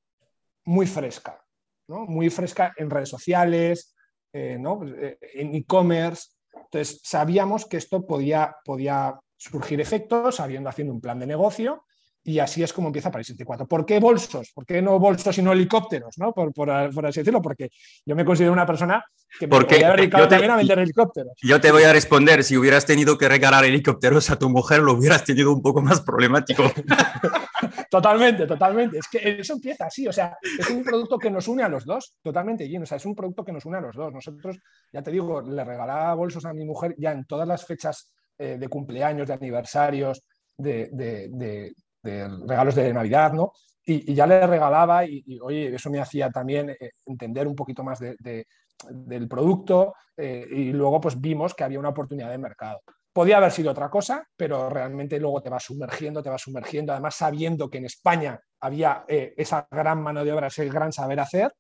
muy 0.66 0.88
fresca, 0.88 1.46
¿no? 1.88 2.08
muy 2.08 2.32
fresca 2.32 2.74
en 2.76 2.90
redes 2.90 3.10
sociales, 3.10 3.96
eh, 4.34 4.58
¿no? 4.60 4.80
Pues, 4.80 4.94
eh, 4.98 5.20
en 5.36 5.54
e-commerce. 5.54 6.32
Entonces, 6.56 7.00
sabíamos 7.04 7.68
que 7.68 7.78
esto 7.78 8.08
podía, 8.08 8.56
podía 8.66 9.20
surgir 9.36 9.80
efectos, 9.80 10.40
habiendo 10.40 10.70
haciendo 10.70 10.92
un 10.92 11.02
plan 11.02 11.20
de 11.20 11.28
negocio, 11.28 11.86
y 12.24 12.40
así 12.40 12.62
es 12.62 12.74
como 12.74 12.88
empieza 12.88 13.10
París 13.10 13.28
64. 13.28 13.68
¿Por 13.68 13.86
qué 13.86 14.00
bolsos? 14.00 14.52
¿Por 14.54 14.66
qué 14.66 14.82
no 14.82 15.00
bolsos 15.00 15.38
y 15.38 15.42
no 15.42 15.54
helicópteros? 15.54 16.18
¿no? 16.18 16.34
Por, 16.34 16.54
por, 16.54 16.70
así 16.70 17.22
decirlo, 17.22 17.42
porque 17.42 17.70
yo 18.06 18.16
me 18.16 18.26
considero 18.26 18.52
una 18.52 18.66
persona 18.66 19.04
que 19.40 19.48
me 19.48 19.52
podría 19.52 19.88
haber 19.88 20.02
dedicado 20.02 20.28
también 20.28 20.52
a 20.52 20.58
vender 20.58 20.80
helicópteros. 20.80 21.34
Yo 21.42 21.62
te 21.62 21.72
voy 21.72 21.84
a 21.84 21.94
responder, 21.94 22.44
si 22.44 22.58
hubieras 22.58 22.86
tenido 22.86 23.18
que 23.18 23.30
regalar 23.30 23.64
helicópteros 23.64 24.30
a 24.30 24.38
tu 24.38 24.50
mujer, 24.50 24.82
lo 24.82 24.94
hubieras 24.94 25.24
tenido 25.24 25.54
un 25.54 25.62
poco 25.62 25.82
más 25.82 26.02
problemático. 26.02 26.64
totalmente, 27.90 28.46
totalmente. 28.46 28.98
Es 28.98 29.08
que 29.08 29.38
eso 29.40 29.54
empieza 29.54 29.86
así, 29.86 30.08
o 30.08 30.12
sea, 30.12 30.38
es 30.42 30.70
un 30.70 30.84
producto 30.84 31.18
que 31.18 31.32
nos 31.32 31.48
une 31.48 31.64
a 31.64 31.70
los 31.70 31.86
dos, 31.86 32.16
totalmente, 32.22 32.68
Gino. 32.68 32.84
O 32.84 32.86
sea, 32.86 32.98
es 32.98 33.06
un 33.06 33.16
producto 33.16 33.46
que 33.46 33.54
nos 33.54 33.66
une 33.66 33.78
a 33.78 33.82
los 33.82 33.96
dos. 33.96 34.14
Nosotros, 34.14 34.58
ya 34.92 35.02
te 35.02 35.12
digo, 35.12 35.42
le 35.42 35.64
regalaba 35.64 36.14
bolsos 36.14 36.46
a 36.46 36.54
mi 36.54 36.66
mujer 36.66 36.96
ya 36.98 37.12
en 37.12 37.26
todas 37.26 37.48
las 37.48 37.66
fechas 37.66 38.12
eh, 38.38 38.58
de 38.60 38.68
cumpleaños, 38.68 39.28
de 39.28 39.34
aniversarios, 39.34 40.24
de, 40.58 41.74
regalos 42.04 42.76
de 42.76 42.94
Navidad, 42.94 43.34
¿no? 43.34 43.54
Y, 43.86 44.14
ya 44.14 44.28
le 44.28 44.46
regalaba 44.46 45.06
y, 45.06 45.40
oye, 45.42 45.74
eso 45.74 45.90
me 45.90 46.02
hacía 46.02 46.30
también 46.30 46.70
eh, 46.72 46.92
entender 47.06 47.48
un 47.48 47.56
poquito 47.56 47.84
más 47.84 48.00
del 48.00 49.28
producto 49.30 49.94
eh, 50.18 50.46
y 50.50 50.74
luego 50.74 51.00
pues 51.00 51.20
vimos 51.20 51.54
que 51.54 51.64
había 51.64 51.80
una 51.80 51.90
oportunidad 51.90 52.30
de 52.30 52.38
mercado. 52.38 52.82
Podía 53.14 53.38
haber 53.38 53.52
sido 53.52 53.72
otra 53.72 53.90
cosa, 53.90 54.28
pero 54.36 54.70
realmente 54.70 55.20
luego 55.20 55.42
te 55.42 55.50
vas 55.50 55.64
sumergiendo, 55.64 56.22
te 56.22 56.30
vas 56.30 56.42
sumergiendo, 56.42 56.92
además 56.92 57.16
sabiendo 57.16 57.70
que 57.70 57.78
en 57.78 57.86
España 57.86 58.40
había 58.60 59.06
eh, 59.08 59.34
esa 59.38 59.68
gran 59.72 60.02
mano 60.02 60.24
de 60.24 60.34
obra, 60.34 60.48
ese 60.48 60.68
gran 60.68 60.92
saber 60.92 61.20
hacer, 61.22 61.52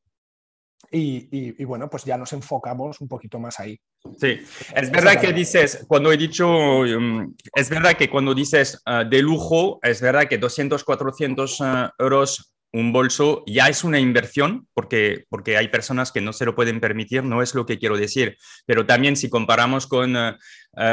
y, 0.91 1.63
bueno, 1.65 1.89
pues 1.89 2.05
ya 2.05 2.17
nos 2.17 2.33
enfocamos 2.33 3.01
un 3.01 3.07
poquito 3.07 3.39
más 3.39 3.59
ahí. 3.59 3.79
Sí, 4.19 4.39
es 4.75 4.91
verdad 4.91 5.19
que 5.19 5.33
dices, 5.33 5.85
cuando 5.87 6.11
he 6.11 6.17
dicho, 6.17 6.47
um, 6.49 7.35
es 7.53 7.69
verdad 7.69 7.97
que 7.97 8.09
cuando 8.09 8.33
dices 8.33 8.81
uh, 8.85 9.07
de 9.07 9.21
lujo, 9.21 9.79
es 9.83 10.01
verdad 10.01 10.27
que 10.27 10.37
200, 10.37 10.83
400 10.83 11.59
uh, 11.59 11.65
euros 11.99 12.53
un 12.73 12.91
bolso 12.91 13.43
ya 13.47 13.67
es 13.69 13.83
una 13.83 13.99
inversión, 13.99 14.67
porque, 14.73 15.25
porque 15.29 15.57
hay 15.57 15.69
personas 15.69 16.11
que 16.11 16.21
no 16.21 16.31
se 16.31 16.45
lo 16.45 16.53
pueden 16.53 16.79
permitir, 16.79 17.23
no 17.23 17.41
es 17.41 17.55
lo 17.55 17.65
que 17.65 17.79
quiero 17.79 17.97
decir. 17.97 18.37
Pero 18.65 18.85
también 18.85 19.15
si 19.15 19.29
comparamos 19.29 19.87
con 19.87 20.15
uh, 20.15 20.35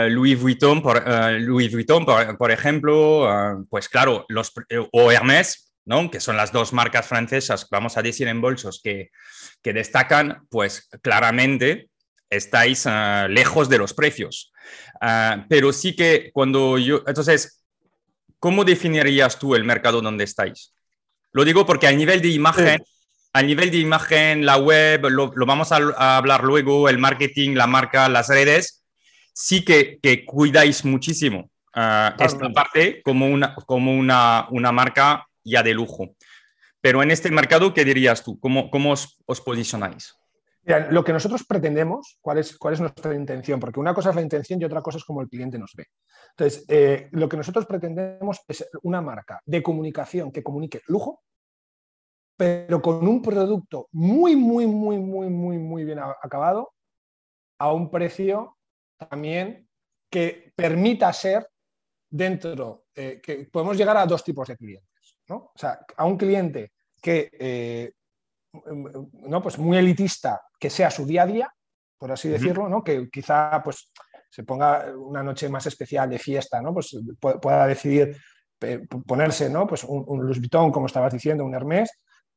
Louis 0.09 0.41
Vuitton, 0.41 0.83
por, 0.83 1.05
Louis 1.41 1.73
Vuitton, 1.73 2.07
por, 2.07 2.51
ejemplo, 2.51 3.67
pues 3.69 3.89
claro, 3.89 4.25
los, 4.29 4.53
o 4.93 5.13
Hermès, 5.13 5.64
¿no? 5.85 6.11
que 6.11 6.21
son 6.21 6.37
las 6.37 6.53
dos 6.53 6.73
marcas 6.73 7.07
francesas, 7.07 7.67
vamos 7.71 7.97
a 7.97 8.03
decir 8.03 8.29
en 8.29 8.41
bolsos, 8.41 8.81
que, 8.83 9.11
que 9.63 9.73
destacan, 9.73 10.47
pues 10.51 10.89
claramente 11.03 11.89
estáis 12.31 12.87
ah, 12.87 13.27
lejos 13.29 13.69
de 13.69 13.79
los 13.79 13.95
precios. 13.95 14.53
Ah, 15.01 15.45
pero 15.49 15.73
sí 15.73 15.95
que 15.95 16.31
cuando 16.33 16.79
yo, 16.79 17.03
entonces, 17.07 17.65
¿cómo 18.39 18.65
definirías 18.65 19.39
tú 19.39 19.55
el 19.55 19.65
mercado 19.65 20.01
donde 20.01 20.25
estáis? 20.25 20.73
Lo 21.33 21.45
digo 21.45 21.67
porque 21.67 21.87
a 21.87 21.93
nivel 21.93 22.23
de 22.23 22.29
imagen, 22.29 22.83
a 23.33 23.43
nivel 23.43 23.71
de 23.71 23.79
imagen, 23.79 24.47
la 24.47 24.57
web, 24.57 25.09
lo, 25.11 25.33
vamos 25.47 25.73
a, 25.73 26.17
hablar 26.17 26.45
luego, 26.45 26.89
el 26.89 26.99
marketing, 26.99 27.55
la 27.55 27.67
marca, 27.67 28.09
las 28.09 28.29
redes, 28.29 28.85
sí 29.33 29.65
que, 29.65 29.99
que 30.01 30.25
cuidáis 30.25 30.85
muchísimo 30.85 31.51
uh, 31.75 32.23
esta 32.23 32.51
parte 32.51 33.03
como, 33.03 33.27
una, 33.27 33.57
como 33.67 33.93
una, 33.93 34.47
una 34.51 34.71
marca 34.71 35.27
ya 35.45 35.63
de 35.63 35.75
lujo. 35.75 36.17
Pero 36.81 37.03
en 37.03 37.11
este 37.11 37.31
mercado, 37.31 37.73
¿qué 37.73 37.85
dirías 37.85 38.23
tú? 38.25 38.39
¿Cómo, 38.41 38.71
cómo 38.71 38.93
os, 38.93 39.23
os 39.27 39.41
posicionáis? 39.41 40.15
lo 40.91 41.05
que 41.05 41.13
nosotros 41.13 41.45
pretendemos, 41.45 42.19
¿cuál 42.23 42.39
es, 42.39 42.57
¿cuál 42.57 42.75
es 42.75 42.81
nuestra 42.81 43.15
intención? 43.15 43.61
Porque 43.61 43.81
una 43.81 43.93
cosa 43.93 44.11
es 44.11 44.17
la 44.17 44.23
intención 44.23 44.61
y 44.61 44.65
otra 44.65 44.81
cosa 44.81 44.97
es 44.97 45.05
como 45.05 45.21
el 45.21 45.29
cliente 45.29 45.59
nos 45.59 45.73
ve. 45.77 45.89
Entonces, 46.31 46.65
eh, 46.69 47.09
lo 47.13 47.29
que 47.29 47.37
nosotros 47.37 47.67
pretendemos 47.67 48.41
es 48.49 48.67
una 48.83 49.03
marca 49.03 49.41
de 49.45 49.63
comunicación 49.63 50.33
que 50.33 50.43
comunique 50.43 50.81
lujo, 50.87 51.23
pero 52.37 52.81
con 52.81 53.07
un 53.07 53.21
producto 53.21 53.89
muy, 53.93 54.37
muy, 54.37 54.67
muy, 54.67 54.99
muy, 54.99 55.29
muy, 55.29 55.59
muy 55.59 55.85
bien 55.85 56.01
acabado, 56.01 56.73
a 57.59 57.73
un 57.73 57.91
precio 57.91 58.57
también 58.97 59.69
que 60.11 60.53
permita 60.57 61.13
ser 61.13 61.47
dentro, 62.09 62.85
eh, 62.95 63.21
que 63.23 63.49
podemos 63.53 63.77
llegar 63.77 63.97
a 63.97 64.07
dos 64.07 64.25
tipos 64.25 64.49
de 64.49 64.57
clientes. 64.57 64.94
¿No? 65.29 65.37
O 65.37 65.59
sea, 65.59 65.79
a 65.97 66.05
un 66.05 66.17
cliente 66.17 66.73
que 67.01 67.31
eh, 67.33 67.93
no, 68.73 69.43
pues 69.43 69.59
muy 69.59 69.77
elitista 69.77 70.41
que 70.59 70.71
sea 70.71 70.91
su 70.91 71.05
día 71.05 71.23
a 71.23 71.27
día, 71.27 71.55
por 71.99 72.13
así 72.13 72.29
decirlo, 72.29 72.69
¿no? 72.69 72.83
que 72.83 73.09
quizá 73.11 73.63
pues, 73.63 73.91
se 74.31 74.45
ponga 74.45 74.93
una 74.97 75.23
noche 75.23 75.49
más 75.49 75.67
especial 75.67 76.09
de 76.09 76.19
fiesta, 76.19 76.61
¿no? 76.61 76.73
pues 76.73 76.97
pueda 77.21 77.67
decidir 77.67 78.17
ponerse 79.07 79.51
¿no? 79.51 79.67
pues 79.67 79.85
un, 79.85 80.05
un 80.07 80.25
Louis 80.25 80.39
Vuitton, 80.39 80.71
como 80.71 80.87
estabas 80.87 81.13
diciendo, 81.13 81.45
un 81.45 81.55
Hermès. 81.55 81.91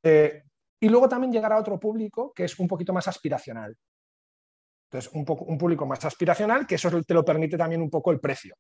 Eh, 0.03 0.44
y 0.79 0.89
luego 0.89 1.10
también 1.10 1.32
llegar 1.32 1.53
a 1.53 1.58
otro 1.58 1.79
público 1.79 2.32
que 2.34 2.44
es 2.44 2.60
un 2.60 2.67
poquito 2.67 2.94
más 2.94 3.08
aspiracional. 3.08 3.75
Entonces, 4.89 5.12
un, 5.13 5.25
poco, 5.25 5.46
un 5.46 5.58
público 5.58 5.86
más 5.86 6.03
aspiracional, 6.06 6.65
que 6.65 6.75
eso 6.75 6.89
te 7.03 7.13
lo 7.13 7.25
permite 7.25 7.58
también 7.58 7.82
un 7.82 7.89
poco 7.89 8.12
el 8.12 8.20
precio. 8.20 8.56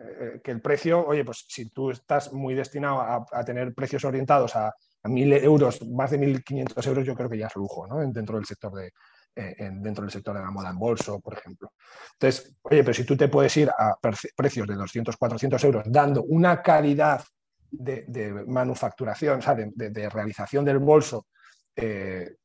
Eh, 0.00 0.40
que 0.42 0.50
el 0.50 0.60
precio, 0.60 1.06
oye, 1.06 1.24
pues 1.24 1.44
si 1.48 1.68
tú 1.70 1.90
estás 1.90 2.32
muy 2.32 2.54
destinado 2.54 3.00
a 3.00 3.44
tener 3.44 3.74
precios 3.74 4.04
orientados 4.04 4.56
a, 4.56 4.74
a 5.02 5.08
euros, 5.08 5.86
más 5.88 6.10
de 6.10 6.18
1.500 6.18 6.86
euros, 6.86 7.06
yo 7.06 7.14
creo 7.14 7.28
que 7.28 7.38
ya 7.38 7.46
es 7.46 7.56
lujo 7.56 7.86
¿no? 7.86 7.98
dentro, 7.98 8.36
del 8.36 8.44
sector 8.44 8.72
de, 8.74 8.92
eh, 9.34 9.70
dentro 9.72 10.02
del 10.02 10.10
sector 10.10 10.34
de 10.34 10.42
la 10.42 10.50
moda 10.50 10.70
en 10.70 10.78
bolso, 10.78 11.20
por 11.20 11.34
ejemplo. 11.34 11.72
Entonces, 12.12 12.54
oye, 12.62 12.82
pero 12.82 12.94
si 12.94 13.04
tú 13.04 13.16
te 13.16 13.28
puedes 13.28 13.56
ir 13.56 13.70
a 13.70 13.96
precios 14.36 14.66
de 14.66 14.74
200, 14.74 15.16
400 15.16 15.64
euros 15.64 15.84
dando 15.86 16.22
una 16.24 16.60
calidad 16.60 17.24
de, 17.70 18.44
manufacturación, 18.46 19.38
o 19.38 19.42
sea, 19.42 19.54
de, 19.54 20.08
realización 20.08 20.64
del 20.64 20.78
bolso 20.78 21.26
eh, 21.74 22.36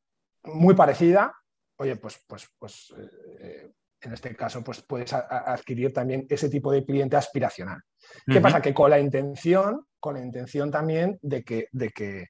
muy 0.43 0.75
parecida, 0.75 1.33
oye, 1.77 1.97
pues, 1.97 2.23
pues, 2.25 2.47
pues 2.57 2.93
eh, 3.39 3.69
en 4.07 4.13
este 4.13 4.35
caso, 4.35 4.63
pues 4.63 4.81
puedes 4.81 5.13
adquirir 5.13 5.93
también 5.93 6.25
ese 6.29 6.49
tipo 6.49 6.71
de 6.71 6.85
cliente 6.85 7.17
aspiracional. 7.17 7.81
¿Qué 8.25 8.39
pasa? 8.39 8.61
Que 8.61 8.73
con 8.73 8.89
la 8.89 8.99
intención, 8.99 9.85
con 9.99 10.15
la 10.15 10.21
intención 10.21 10.71
también 10.71 11.17
de 11.21 11.43
que, 11.43 11.67
de 11.71 11.89
que 11.89 12.27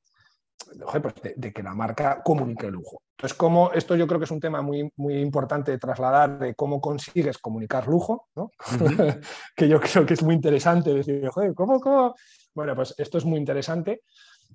pues 1.01 1.15
de, 1.36 1.53
que 1.53 1.63
la 1.63 1.74
marca 1.74 2.22
comunique 2.24 2.67
el 2.67 2.74
lujo. 2.74 3.01
Entonces, 3.12 3.38
como 3.38 3.72
esto 3.72 3.96
yo 3.96 4.08
creo 4.08 4.20
que 4.20 4.25
es 4.25 4.32
un 4.32 4.39
tema 4.39 4.62
muy, 4.62 4.91
muy 4.98 5.20
importante 5.20 5.72
de 5.72 5.77
trasladar 5.77 6.39
de 6.39 6.55
cómo 6.55 6.82
consigues 6.82 7.38
comunicar 7.38 7.88
lujo, 7.88 8.29
que 9.55 9.68
yo 9.68 9.79
creo 9.79 10.05
que 10.05 10.16
es 10.16 10.24
muy 10.24 10.35
interesante 10.35 10.94
decir, 10.94 11.27
joder, 11.29 11.53
¿cómo, 11.53 11.79
¿cómo? 11.79 12.16
Bueno, 12.53 12.75
pues 12.75 12.94
esto 12.98 13.18
es 13.18 13.25
muy 13.25 13.40
interesante 13.40 14.01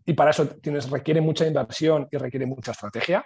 y 0.05 0.15
para 0.15 0.31
eso 0.31 0.47
tienes, 0.47 0.91
requiere 0.91 1.21
mucha 1.21 1.47
inversión 1.47 2.09
y 2.11 2.17
requiere 2.17 2.47
mucha 2.47 2.73
estrategia, 2.73 3.25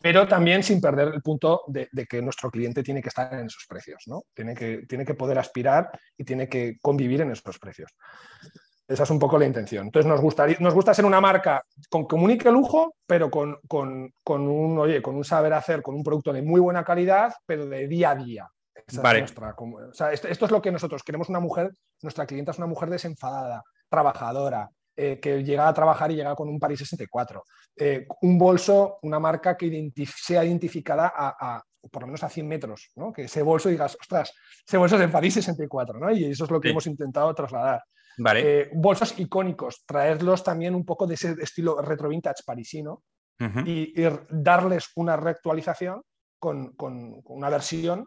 pero 0.00 0.26
también 0.26 0.62
sin 0.62 0.80
perder 0.80 1.08
el 1.08 1.22
punto 1.22 1.62
de, 1.66 1.88
que 2.08 2.22
nuestro 2.22 2.50
cliente 2.50 2.82
tiene 2.82 3.02
que 3.02 3.08
estar 3.08 3.32
en 3.34 3.46
esos 3.46 3.66
precios, 3.68 4.02
¿no? 4.06 4.24
Tiene 4.34 4.54
que, 4.54 4.86
tiene 4.88 5.04
que 5.04 5.14
poder 5.14 5.38
aspirar 5.38 5.90
y 6.16 6.24
tiene 6.24 6.48
que 6.48 6.78
convivir 6.80 7.20
en 7.20 7.32
esos 7.32 7.58
precios. 7.58 7.90
Esa 8.88 9.02
es 9.04 9.10
un 9.10 9.18
poco 9.18 9.38
la 9.38 9.46
intención. 9.46 9.86
Entonces 9.86 10.08
nos, 10.08 10.20
gustaría, 10.20 10.56
nos 10.58 10.74
gusta 10.74 10.94
ser 10.94 11.04
una 11.04 11.20
marca 11.20 11.64
con 11.88 12.04
comunique 12.04 12.50
lujo, 12.50 12.94
pero 13.06 13.30
con, 13.30 13.58
un, 13.68 14.78
oye, 14.78 15.02
con 15.02 15.16
un 15.16 15.24
saber 15.24 15.52
hacer, 15.52 15.82
con 15.82 15.94
un 15.94 16.02
producto 16.02 16.32
de 16.32 16.42
muy 16.42 16.60
buena 16.60 16.84
calidad, 16.84 17.32
pero 17.46 17.66
de 17.66 17.88
día 17.88 18.10
a 18.10 18.16
día. 18.16 18.48
esto, 20.12 20.44
es 20.44 20.50
lo 20.50 20.62
que 20.62 20.72
nosotros 20.72 21.02
queremos 21.02 21.28
una 21.28 21.40
mujer, 21.40 21.72
nuestra 22.02 22.26
clienta 22.26 22.52
es 22.52 22.58
una 22.58 22.66
mujer 22.66 22.90
desenfadada, 22.90 23.62
trabajadora, 23.88 24.68
eh, 24.94 25.18
que 25.20 25.42
llega 25.42 25.68
a 25.68 25.72
trabajar 25.72 26.10
y 26.10 26.16
llega 26.16 26.34
con 26.34 26.50
un 26.50 26.58
Paris 26.58 26.80
64. 26.80 27.44
Eh, 27.76 28.06
un 28.20 28.38
bolso, 28.38 28.98
una 29.02 29.18
marca 29.18 29.56
que 29.56 29.90
sea 30.06 30.44
identificada 30.44 31.10
a, 31.16 31.62
por 31.90 32.02
lo 32.02 32.08
menos 32.08 32.22
a 32.22 32.28
100 32.28 32.46
metros, 32.46 32.90
¿no? 32.96 33.10
que 33.10 33.22
ese 33.22 33.42
bolso 33.42 33.70
digas, 33.70 33.96
ostras, 33.98 34.32
ese 34.66 34.76
bolso 34.76 34.96
es 34.96 35.00
de 35.00 35.08
París 35.08 35.34
64, 35.34 35.98
¿no? 35.98 36.10
y 36.10 36.26
eso 36.26 36.44
es 36.44 36.50
lo 36.50 36.60
que 36.60 36.70
hemos 36.70 36.86
intentado 36.86 37.34
trasladar. 37.34 37.82
Eh, 38.36 38.70
bolsos 38.74 39.18
icónicos, 39.18 39.82
traerlos 39.86 40.44
también 40.44 40.74
un 40.74 40.84
poco 40.84 41.06
de 41.06 41.14
ese 41.14 41.34
estilo 41.40 41.80
retro 41.80 42.10
vintage 42.10 42.42
parisino 42.44 43.02
y, 43.64 43.94
darles 44.28 44.90
una 44.96 45.16
reactualización 45.16 46.02
con, 46.38 46.74
una 47.24 47.48
versión 47.48 48.06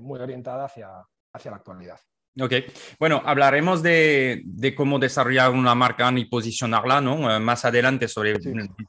muy 0.00 0.18
orientada 0.18 0.64
hacia, 0.64 0.90
hacia 1.32 1.50
la 1.52 1.58
actualidad. 1.58 1.98
Ok, 2.40 2.52
bueno, 2.98 3.22
hablaremos 3.24 3.80
de, 3.80 4.42
cómo 4.76 4.98
desarrollar 4.98 5.50
una 5.50 5.74
marca 5.76 6.12
y 6.16 6.24
posicionarla, 6.24 7.00
¿no? 7.00 7.30
Eh, 7.30 7.38
más 7.38 7.64
adelante 7.64 8.08
sobre 8.08 8.34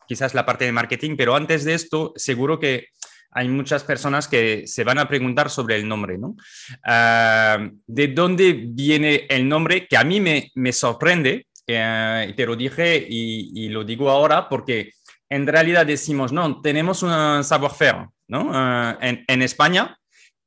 quizás 0.08 0.34
la 0.34 0.46
parte 0.46 0.66
de 0.66 0.72
marketing, 0.72 1.16
pero 1.16 1.36
antes 1.36 1.64
de 1.64 1.76
esto, 1.76 2.12
seguro 2.16 2.60
que 2.60 2.88
hay 3.30 3.48
muchas 3.48 3.84
personas 3.84 4.28
que 4.28 4.66
se 4.66 4.84
van 4.84 4.98
a 4.98 5.08
preguntar 5.08 5.52
sobre 5.52 5.76
el 5.76 5.88
nombre, 5.88 6.18
¿no? 6.18 6.36
Ah, 6.84 7.70
¿De 7.86 8.08
dónde 8.08 8.54
viene 8.68 9.28
el 9.30 9.48
nombre? 9.48 9.88
Que 9.88 9.98
a 9.98 10.04
mí 10.04 10.20
me, 10.20 10.50
me 10.56 10.72
sorprende, 10.72 11.46
eh, 11.68 12.28
y 12.30 12.34
te 12.34 12.48
lo 12.48 12.56
dije 12.56 13.06
y, 13.08 13.70
lo 13.70 13.84
digo 13.84 14.10
ahora 14.10 14.50
porque 14.50 14.94
en 15.30 15.46
realidad 15.46 15.86
decimos, 15.86 16.32
no, 16.32 16.62
tenemos 16.62 17.04
un 17.04 17.44
savoir-faire, 17.44 18.08
¿no? 18.28 19.00
En, 19.02 19.24
en 19.28 19.42
España, 19.44 19.96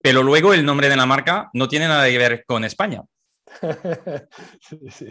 pero 0.09 0.23
luego 0.23 0.55
el 0.55 0.65
nombre 0.65 0.89
de 0.89 0.97
la 0.97 1.05
marca 1.05 1.51
no 1.53 1.69
tiene 1.69 1.87
nada 1.87 2.09
que 2.09 2.17
ver 2.17 2.45
con 2.47 2.65
España. 2.65 3.03
sí, 4.67 4.79
sí. 4.91 5.07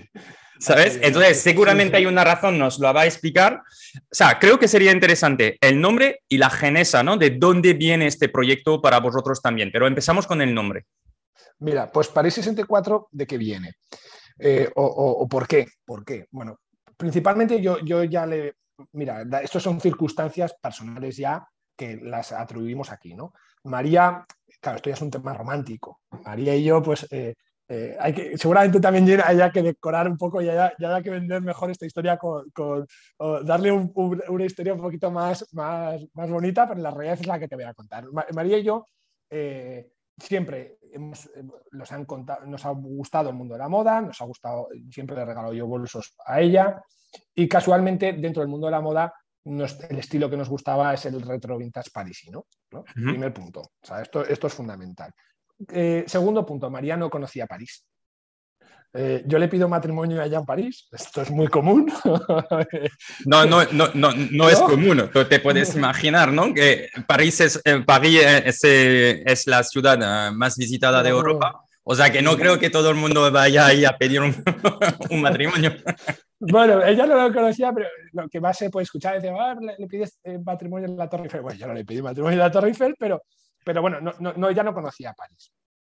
¿Sabes? 0.58 1.00
Entonces, 1.04 1.40
seguramente 1.40 1.98
hay 1.98 2.08
una 2.08 2.24
razón, 2.24 2.58
nos 2.58 2.80
lo 2.80 2.92
va 2.92 3.02
a 3.02 3.06
explicar. 3.06 3.62
O 3.96 4.02
sea, 4.10 4.40
creo 4.40 4.58
que 4.58 4.68
sería 4.68 4.92
interesante 4.92 5.60
el 5.62 5.80
nombre 5.80 6.22
y 6.28 6.40
la 6.40 6.50
genesa, 6.50 7.04
¿no? 7.04 7.16
De 7.16 7.30
dónde 7.30 7.76
viene 7.76 8.08
este 8.08 8.28
proyecto 8.28 8.82
para 8.82 9.00
vosotros 9.00 9.40
también. 9.40 9.70
Pero 9.72 9.86
empezamos 9.86 10.26
con 10.26 10.42
el 10.42 10.52
nombre. 10.52 10.88
Mira, 11.60 11.92
pues 11.92 12.08
París 12.08 12.34
64, 12.34 13.10
¿de 13.12 13.28
qué 13.28 13.38
viene? 13.38 13.74
Eh, 14.40 14.68
o, 14.74 15.28
por 15.30 15.48
qué? 15.48 15.68
¿Por 15.86 16.04
qué? 16.04 16.26
Bueno, 16.32 16.60
principalmente 16.98 17.62
yo, 17.62 17.78
yo 17.86 18.04
ya 18.04 18.26
le... 18.26 18.56
Mira, 18.94 19.24
estas 19.44 19.62
son 19.62 19.80
circunstancias 19.80 20.56
personales 20.60 21.18
ya 21.18 21.48
que 21.78 21.98
las 21.98 22.32
atribuimos 22.32 22.92
aquí, 22.92 23.14
¿no? 23.14 23.32
María, 23.64 24.26
claro, 24.60 24.78
esto 24.78 24.90
ya 24.90 24.96
es 24.96 25.02
un 25.02 25.12
tema 25.12 25.34
romántico. 25.34 26.02
María 26.26 26.56
y 26.56 26.64
yo, 26.64 26.82
pues... 26.82 27.08
Eh, 27.12 27.34
eh, 27.70 27.98
hay 28.00 28.14
que, 28.14 28.38
seguramente 28.38 28.80
también 28.80 29.22
haya 29.26 29.52
que 29.52 29.62
decorar 29.62 30.08
un 30.08 30.18
poco 30.18 30.42
y 30.42 30.48
haya, 30.48 30.74
que 31.04 31.10
vender 31.10 31.42
mejor 31.42 31.70
esta 31.70 31.86
historia 31.86 32.18
con, 32.18 32.46
darle 33.44 33.72
una 33.74 34.46
historia 34.46 34.74
un 34.74 34.80
poquito 34.80 35.12
más, 35.12 35.46
más, 35.52 36.02
más, 36.14 36.30
bonita, 36.30 36.66
pero 36.66 36.80
la 36.80 36.92
realidad 36.92 37.20
es 37.20 37.28
la 37.28 37.38
que 37.38 37.50
te 37.50 37.56
voy 37.56 37.66
a 37.66 37.74
contar. 37.74 38.06
María 38.34 38.58
y 38.58 38.64
yo 38.64 38.86
eh, 39.30 39.92
siempre 40.18 40.78
hemos, 40.94 41.30
nos, 41.72 41.92
han 41.92 42.06
contado, 42.06 42.46
nos 42.46 42.66
ha 42.66 42.70
gustado 42.70 43.30
el 43.30 43.36
mundo 43.36 43.56
de 43.56 43.60
la 43.60 43.70
moda, 43.70 44.00
nos 44.00 44.22
ha 44.22 44.26
gustado, 44.26 44.70
siempre 44.90 45.18
le 45.18 45.26
regalo 45.26 45.52
yo 45.52 45.68
bolsos 45.68 46.16
a 46.26 46.40
ella 46.40 46.82
y 47.36 47.50
casualmente 47.50 48.14
dentro 48.14 48.42
del 48.42 48.50
mundo 48.50 48.68
de 48.68 48.72
la 48.72 48.82
moda 48.82 49.14
el 49.90 50.00
estilo 50.00 50.30
que 50.30 50.38
nos 50.38 50.50
gustaba 50.50 50.94
es 50.94 51.06
el 51.06 51.22
retro 51.22 51.58
vintage 51.58 51.90
parisino. 51.92 52.46
¿no? 52.72 52.84
Primer 52.94 53.34
punto. 53.34 53.62
O 53.62 53.86
sea, 53.86 54.02
esto, 54.02 54.26
esto 54.26 54.48
es 54.48 54.54
fundamental. 54.54 55.12
Eh, 55.70 56.04
segundo 56.08 56.46
punto, 56.46 56.70
María 56.70 56.98
no 56.98 57.10
conocía 57.10 57.48
París. 57.48 57.86
Eh, 58.94 59.24
yo 59.26 59.38
le 59.38 59.48
pido 59.48 59.68
matrimonio 59.68 60.22
allá 60.22 60.40
en 60.40 60.46
París. 60.46 60.88
Esto 60.92 61.22
es 61.22 61.30
muy 61.30 61.48
común. 61.48 61.92
no, 63.26 63.46
no, 63.46 63.64
no, 63.72 63.90
no, 63.94 64.12
no 64.14 64.50
es 64.50 64.60
común. 64.60 65.10
Tú 65.12 65.26
te 65.26 65.40
puedes 65.40 65.76
imaginar, 65.76 66.32
¿no? 66.32 66.54
Que 66.54 66.90
París 67.08 67.40
es, 67.42 67.62
eh, 67.64 67.84
París 67.86 68.22
es, 68.24 68.64
es 68.64 69.48
la 69.48 69.64
ciudad 69.64 70.32
más 70.32 70.58
visitada 70.58 71.04
de 71.04 71.10
Europa. 71.10 71.67
O 71.90 71.96
sea 71.96 72.12
que 72.12 72.22
no 72.22 72.36
creo 72.36 72.60
que 72.60 72.70
todo 72.70 72.90
el 72.90 72.96
mundo 72.96 73.32
vaya 73.32 73.68
ahí 73.68 73.86
a 73.86 73.98
pedir 73.98 74.22
un, 74.22 74.36
un 75.10 75.22
matrimonio. 75.22 75.72
Bueno, 76.40 76.84
ella 76.84 77.06
no 77.06 77.16
lo 77.16 77.34
conocía, 77.34 77.72
pero 77.74 77.88
lo 78.12 78.28
que 78.28 78.42
más 78.42 78.58
se 78.58 78.70
puede 78.70 78.84
escuchar 78.84 79.16
es 79.16 79.24
decir, 79.24 79.38
ah, 79.40 79.56
le, 79.56 79.88
pides 79.88 80.20
matrimonio 80.46 80.88
en 80.88 80.98
la 80.98 81.10
Torre 81.10 81.24
Eiffel. 81.24 81.42
Bueno, 81.42 81.58
yo 81.58 81.68
no 81.68 81.74
le 81.74 81.86
pedí 81.86 82.02
matrimonio 82.02 82.34
en 82.34 82.40
la 82.40 82.52
Torre 82.52 82.68
Eiffel, 82.68 82.96
pero 83.00 83.22
pero 83.68 83.82
bueno, 83.82 84.00
no, 84.00 84.14
no, 84.18 84.50
ella 84.50 84.64
no 84.64 84.74
conocía 84.74 85.12
París. 85.12 85.52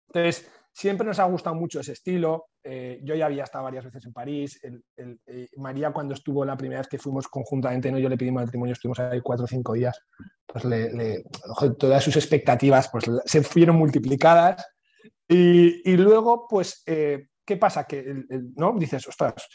Entonces, 0.09 0.50
siempre 0.72 1.07
nos 1.07 1.20
ha 1.20 1.24
gustado 1.26 1.55
mucho 1.55 1.79
ese 1.79 1.92
estilo. 1.92 2.46
Eh, 2.64 2.98
yo 3.05 3.14
ya 3.14 3.26
había 3.26 3.44
estado 3.44 3.62
varias 3.62 3.85
veces 3.85 4.05
en 4.07 4.12
París. 4.12 4.61
Eh, 4.96 5.46
María, 5.57 5.92
cuando 5.92 6.14
estuvo 6.14 6.44
la 6.44 6.57
primera 6.57 6.81
vez 6.81 6.88
que 6.88 6.98
fuimos 6.98 7.29
conjuntamente, 7.29 7.92
¿no? 7.92 7.98
yo 8.00 8.09
le 8.09 8.18
pedí 8.18 8.33
matrimonio, 8.33 8.72
estuvimos 8.72 8.98
ahí 8.98 9.20
cuatro 9.20 9.44
o 9.44 9.46
cinco 9.46 9.74
días, 9.74 10.00
pues 10.46 10.64
le, 10.64 11.22
todas 11.79 12.03
sus 12.03 12.16
expectativas 12.16 12.88
pues, 12.90 13.05
se 13.24 13.40
fueron 13.44 13.76
multiplicadas. 13.76 14.66
Y, 15.33 15.97
luego, 15.97 16.47
pues, 16.49 16.83
eh, 16.87 17.29
¿qué 17.45 17.57
pasa? 17.57 17.85
Que 17.85 18.25
¿no? 18.57 18.75
dices, 18.77 19.07
ostras, 19.07 19.49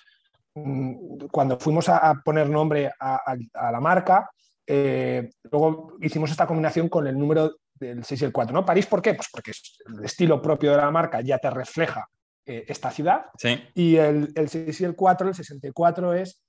mm, 0.54 1.28
cuando 1.30 1.60
fuimos 1.60 1.90
a, 1.90 2.22
poner 2.24 2.50
nombre 2.50 2.92
a, 3.00 3.36
la 3.72 3.80
marca, 3.82 4.30
luego 4.66 5.98
hicimos 6.02 6.32
esta 6.32 6.48
combinación 6.48 6.88
con 6.88 7.08
el 7.08 7.20
número 7.20 7.58
del 7.74 8.04
6 8.04 8.22
y 8.22 8.26
el 8.26 8.32
4. 8.32 8.54
¿no? 8.54 8.66
París, 8.66 8.86
¿por 8.86 9.02
qué? 9.02 9.14
Pues 9.14 9.28
porque 9.32 9.52
el 9.88 10.06
estilo 10.06 10.42
propio 10.42 10.72
de 10.72 10.78
la 10.78 10.92
marca 10.92 11.22
ya 11.22 11.38
te 11.38 11.50
refleja 11.50 12.08
eh, 12.46 12.66
esta 12.68 12.92
ciudad. 12.92 13.26
Y 13.74 13.98
el, 13.98 14.32
el, 14.36 14.50
6 14.50 14.82
y 14.82 14.86
el 14.86 14.96
4, 14.96 15.30
el 15.30 15.36
64 15.36 16.14
es, 16.14 16.42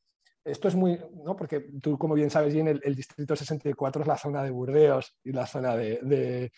esto 0.47 0.69
es 0.69 0.75
muy, 0.75 0.99
¿no? 1.25 1.37
porque 1.37 1.67
tú 1.83 1.99
como 1.99 2.15
bien 2.15 2.31
sabes 2.31 2.55
bien, 2.55 2.69
el, 2.69 2.95
distrito 2.95 3.37
64 3.37 4.03
es 4.03 4.09
la 4.09 4.17
zona 4.17 4.43
de 4.43 4.51
Burdeos 4.51 5.17
y 5.25 5.33
la 5.33 5.47
zona 5.47 5.77
de, 5.77 6.51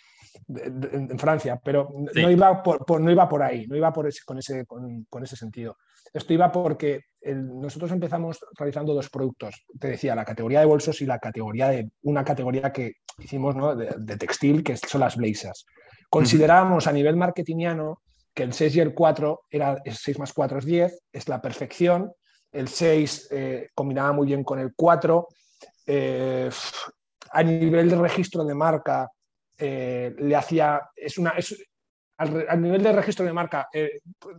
en 0.46 1.18
Francia, 1.18 1.61
pero 1.62 1.88
no, 2.14 2.31
iba 2.31 2.62
por, 2.62 3.01
no 3.01 3.11
iba 3.11 3.29
por 3.29 3.42
ahí, 3.42 3.66
no 3.66 3.77
iba 3.77 3.92
por 3.92 4.07
ese, 4.07 4.20
con, 4.24 4.38
ese, 4.38 4.66
con 4.66 5.24
ese 5.24 5.37
sentido. 5.37 5.77
Esto 6.12 6.33
iba 6.33 6.51
porque 6.51 7.03
nosotros 7.35 7.90
empezamos 7.92 8.38
realizando 8.57 8.94
dos 8.94 9.11
productos. 9.11 9.64
Te 9.79 9.88
decía, 9.88 10.14
la 10.14 10.24
categoría 10.24 10.61
de 10.61 10.66
bolsos 10.66 11.01
y 11.03 11.07
la 11.07 11.18
categoría 11.18 11.68
de 11.68 11.90
una 12.03 12.24
categoría 12.24 12.72
que 12.72 12.94
hicimos 13.18 13.55
de, 13.77 14.16
textil, 14.16 14.62
que 14.62 14.77
son 14.77 15.01
las 15.01 15.16
blazers. 15.16 15.66
Considerábamos 16.09 16.87
a 16.87 16.92
nivel 16.92 17.16
marketingiano 17.16 18.01
que 18.33 18.44
el 18.44 18.53
6 18.53 18.77
y 18.77 18.81
el 18.81 18.94
4 18.94 19.40
era 19.51 19.77
6 19.85 20.18
más 20.18 20.33
4 20.33 20.59
es 20.59 20.64
10, 20.64 21.01
es 21.12 21.29
la 21.29 21.40
perfección. 21.40 22.12
El 22.53 22.69
6 22.69 23.29
eh, 23.31 23.71
combinaba 23.75 24.13
muy 24.13 24.27
bien 24.27 24.45
con 24.45 24.59
el 24.59 24.73
4. 24.75 25.29
Eh, 25.87 26.51
a 27.31 27.43
nivel 27.43 27.91
de 27.91 27.97
registro 27.97 28.45
de 28.45 28.55
marca, 28.55 29.11
eh, 29.57 30.15
le 30.19 30.37
hacía. 30.37 30.81
Es 30.95 31.19
una, 31.19 31.35
al, 32.17 32.61
nivel 32.61 32.83
de 32.83 32.93
registro 32.93 33.25
de 33.25 33.33
marca 33.33 33.69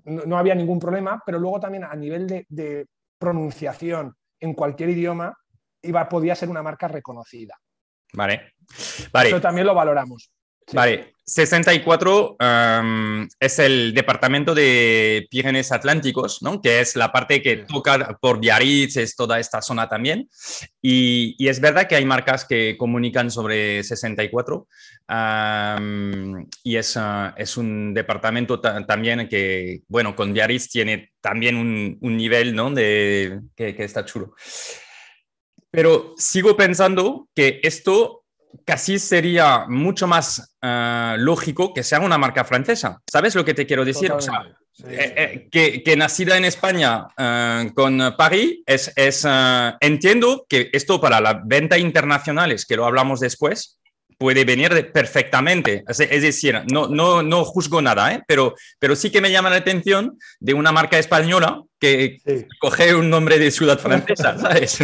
no, 0.03 0.37
había 0.37 0.53
ningún 0.53 0.79
problema, 0.79 1.21
pero 1.25 1.39
luego 1.39 1.59
también 1.59 1.85
a 1.85 1.95
nivel 1.95 2.27
de, 2.27 2.87
pronunciación 3.17 4.15
en 4.39 4.53
cualquier 4.53 4.89
idioma 4.89 5.37
iba, 5.81 6.07
podía 6.07 6.35
ser 6.35 6.49
una 6.49 6.63
marca 6.63 6.87
reconocida. 6.87 7.55
Vale. 8.13 8.53
vale. 9.11 9.29
Eso 9.29 9.41
también 9.41 9.67
lo 9.67 9.73
valoramos. 9.73 10.31
Vale, 10.73 11.13
64 11.29 12.37
es 13.39 13.59
el 13.59 13.93
departamento 13.93 14.55
de 14.55 15.27
Pirineos 15.29 15.71
Atlánticos, 15.71 16.41
¿no? 16.41 16.59
que 16.61 16.81
es 16.81 16.95
la 16.95 17.11
parte 17.11 17.41
que 17.41 17.57
toca 17.57 18.17
por 18.19 18.39
Biarritz, 18.39 18.97
es 18.97 19.15
toda 19.15 19.39
esta 19.39 19.61
zona 19.61 19.87
también. 19.87 20.27
Y, 20.81 21.35
es 21.47 21.59
verdad 21.59 21.87
que 21.87 21.95
hay 21.95 22.05
marcas 22.05 22.45
que 22.45 22.75
comunican 22.77 23.31
sobre 23.31 23.83
64 23.83 24.67
y 26.63 26.75
es, 26.75 26.97
ah, 26.97 27.33
es, 27.37 27.57
un 27.57 27.93
departamento 27.93 28.59
también 28.59 29.27
que, 29.27 29.81
bueno, 29.87 30.15
con 30.15 30.33
Biarritz 30.33 30.69
tiene 30.69 31.11
también 31.21 31.55
un, 31.55 31.97
un 32.01 32.17
nivel 32.17 32.55
¿no? 32.55 32.71
de, 32.71 33.39
que, 33.55 33.75
que 33.75 33.83
está 33.83 34.05
chulo. 34.05 34.33
Pero 35.71 36.15
sigo 36.17 36.57
pensando 36.57 37.29
que 37.35 37.59
esto 37.61 38.18
casi 38.65 38.99
sería 38.99 39.65
mucho 39.67 40.07
más 40.07 40.55
eh, 40.61 41.15
lógico 41.17 41.73
que 41.73 41.83
sea 41.83 41.99
una 41.99 42.17
marca 42.17 42.43
francesa. 42.43 43.01
¿Sabes 43.09 43.35
lo 43.35 43.45
que 43.45 43.53
te 43.53 43.65
quiero 43.65 43.85
decir? 43.85 44.11
Eh, 44.87 45.49
eh, 45.51 45.81
que, 45.83 45.97
nacida 45.97 46.37
en 46.37 46.45
España 46.45 47.07
con 47.73 48.15
París, 48.17 48.59
es, 48.65 48.93
es 48.95 49.27
entiendo 49.81 50.45
que 50.47 50.69
esto 50.71 51.01
para 51.01 51.19
la 51.19 51.41
venta 51.43 51.77
internacionales, 51.77 52.65
que 52.65 52.77
lo 52.77 52.85
hablamos 52.85 53.19
después, 53.19 53.78
puede 54.19 54.43
venir 54.43 54.91
perfectamente. 54.91 55.83
Es 55.87 56.21
decir, 56.21 56.61
no, 56.71 56.87
no, 56.87 57.23
no 57.23 57.45
juzgo 57.45 57.81
nada, 57.81 58.13
¿eh? 58.13 58.21
pero, 58.27 58.53
pero 58.77 58.95
sí 58.95 59.09
que 59.09 59.21
me 59.21 59.31
llama 59.31 59.49
la 59.49 59.55
atención 59.55 60.19
de 60.41 60.53
una 60.53 60.73
marca 60.73 60.99
española 60.99 61.63
que 61.79 62.17
coge 62.59 62.93
un 62.93 63.09
nombre 63.09 63.39
de 63.39 63.49
ciudad 63.49 63.79
francesa, 63.79 64.37
¿sabes? 64.37 64.77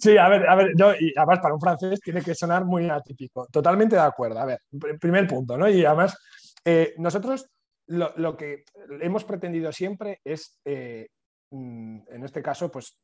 Sí, 0.00 0.16
a 0.16 0.28
ver, 0.28 0.48
a 0.48 0.54
ver, 0.54 0.70
y 1.00 1.12
además 1.18 1.40
para 1.40 1.54
un 1.54 1.60
francés 1.60 2.00
tiene 2.00 2.22
que 2.22 2.36
sonar 2.36 2.64
muy 2.64 2.88
atípico. 2.88 3.48
Totalmente 3.50 3.96
de 3.96 4.02
acuerdo. 4.02 4.38
A 4.38 4.44
ver, 4.44 4.60
primer 5.00 5.26
punto, 5.26 5.58
¿no? 5.58 5.68
Y 5.68 5.84
además, 5.84 6.16
eh, 6.64 6.94
nosotros 6.98 7.46
lo, 7.88 8.14
lo, 8.16 8.36
que 8.36 8.64
hemos 9.00 9.24
pretendido 9.24 9.72
siempre 9.72 10.20
es, 10.24 10.56
eh, 10.64 11.08
mm, 11.50 11.98
en 12.12 12.24
este 12.24 12.42
caso, 12.42 12.70
pues 12.70 12.96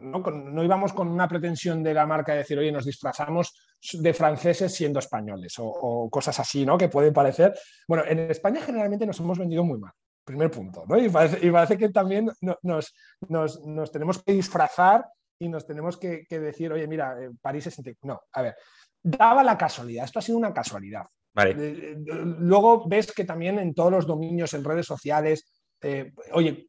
no, 0.00 0.64
íbamos 0.64 0.92
con 0.92 1.08
una 1.08 1.28
pretensión 1.28 1.82
de 1.82 1.94
la 1.94 2.06
marca 2.06 2.32
de 2.32 2.38
decir, 2.38 2.58
oye, 2.58 2.72
nos 2.72 2.84
disfrazamos 2.84 3.54
de 3.92 4.14
franceses 4.14 4.74
siendo 4.74 4.98
españoles 4.98 5.54
o, 5.58 6.08
cosas 6.10 6.38
así, 6.40 6.66
¿no? 6.66 6.76
Que 6.76 6.88
pueden 6.88 7.12
parecer. 7.12 7.54
Bueno, 7.86 8.04
en 8.06 8.18
España 8.30 8.60
generalmente 8.60 9.06
nos 9.06 9.20
hemos 9.20 9.38
vendido 9.38 9.64
muy 9.64 9.78
mal, 9.78 9.92
primer 10.24 10.50
punto, 10.50 10.84
¿no? 10.88 10.98
Y 10.98 11.08
parece, 11.08 11.78
que 11.78 11.88
también 11.90 12.30
nos, 12.62 12.94
nos, 13.28 13.92
tenemos 13.92 14.22
que 14.22 14.32
disfrazar 14.32 15.06
y 15.38 15.48
nos 15.48 15.66
tenemos 15.66 15.96
que, 15.96 16.26
decir, 16.28 16.72
oye, 16.72 16.86
mira, 16.86 17.16
eh, 17.22 17.30
París 17.40 17.66
es... 17.66 17.80
No, 18.02 18.20
a 18.32 18.42
ver, 18.42 18.56
daba 19.02 19.44
la 19.44 19.56
casualidad, 19.56 20.04
esto 20.04 20.18
ha 20.18 20.22
sido 20.22 20.38
una 20.38 20.52
casualidad. 20.52 21.04
Vale. 21.34 21.50
Eh, 21.50 21.92
eh, 21.92 21.96
luego 22.38 22.88
ves 22.88 23.12
que 23.12 23.24
también 23.24 23.58
en 23.58 23.74
todos 23.74 23.92
los 23.92 24.06
dominios, 24.06 24.54
en 24.54 24.64
redes 24.64 24.86
sociales, 24.86 25.55
eh, 25.82 26.12
oye, 26.32 26.66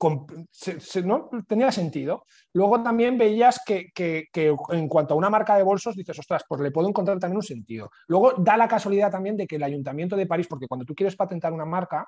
¿no? 1.03 1.29
tenía 1.47 1.71
sentido. 1.71 2.25
Luego 2.53 2.83
también 2.83 3.17
veías 3.17 3.61
que, 3.65 3.91
en 4.69 4.87
cuanto 4.87 5.13
a 5.13 5.17
una 5.17 5.29
marca 5.29 5.55
de 5.55 5.63
bolsos, 5.63 5.95
dices, 5.95 6.19
ostras, 6.19 6.43
pues 6.47 6.61
le 6.61 6.71
puedo 6.71 6.89
encontrar 6.89 7.19
también 7.19 7.37
un 7.37 7.43
sentido. 7.43 7.89
Luego 8.07 8.33
da 8.33 8.57
la 8.57 8.67
casualidad 8.67 9.11
también 9.11 9.37
de 9.37 9.47
que 9.47 9.55
el 9.55 9.63
Ayuntamiento 9.63 10.15
de 10.15 10.27
París, 10.27 10.47
porque 10.47 10.67
cuando 10.67 10.85
tú 10.85 10.93
quieres 10.93 11.15
patentar 11.15 11.53
una 11.53 11.65
marca, 11.65 12.07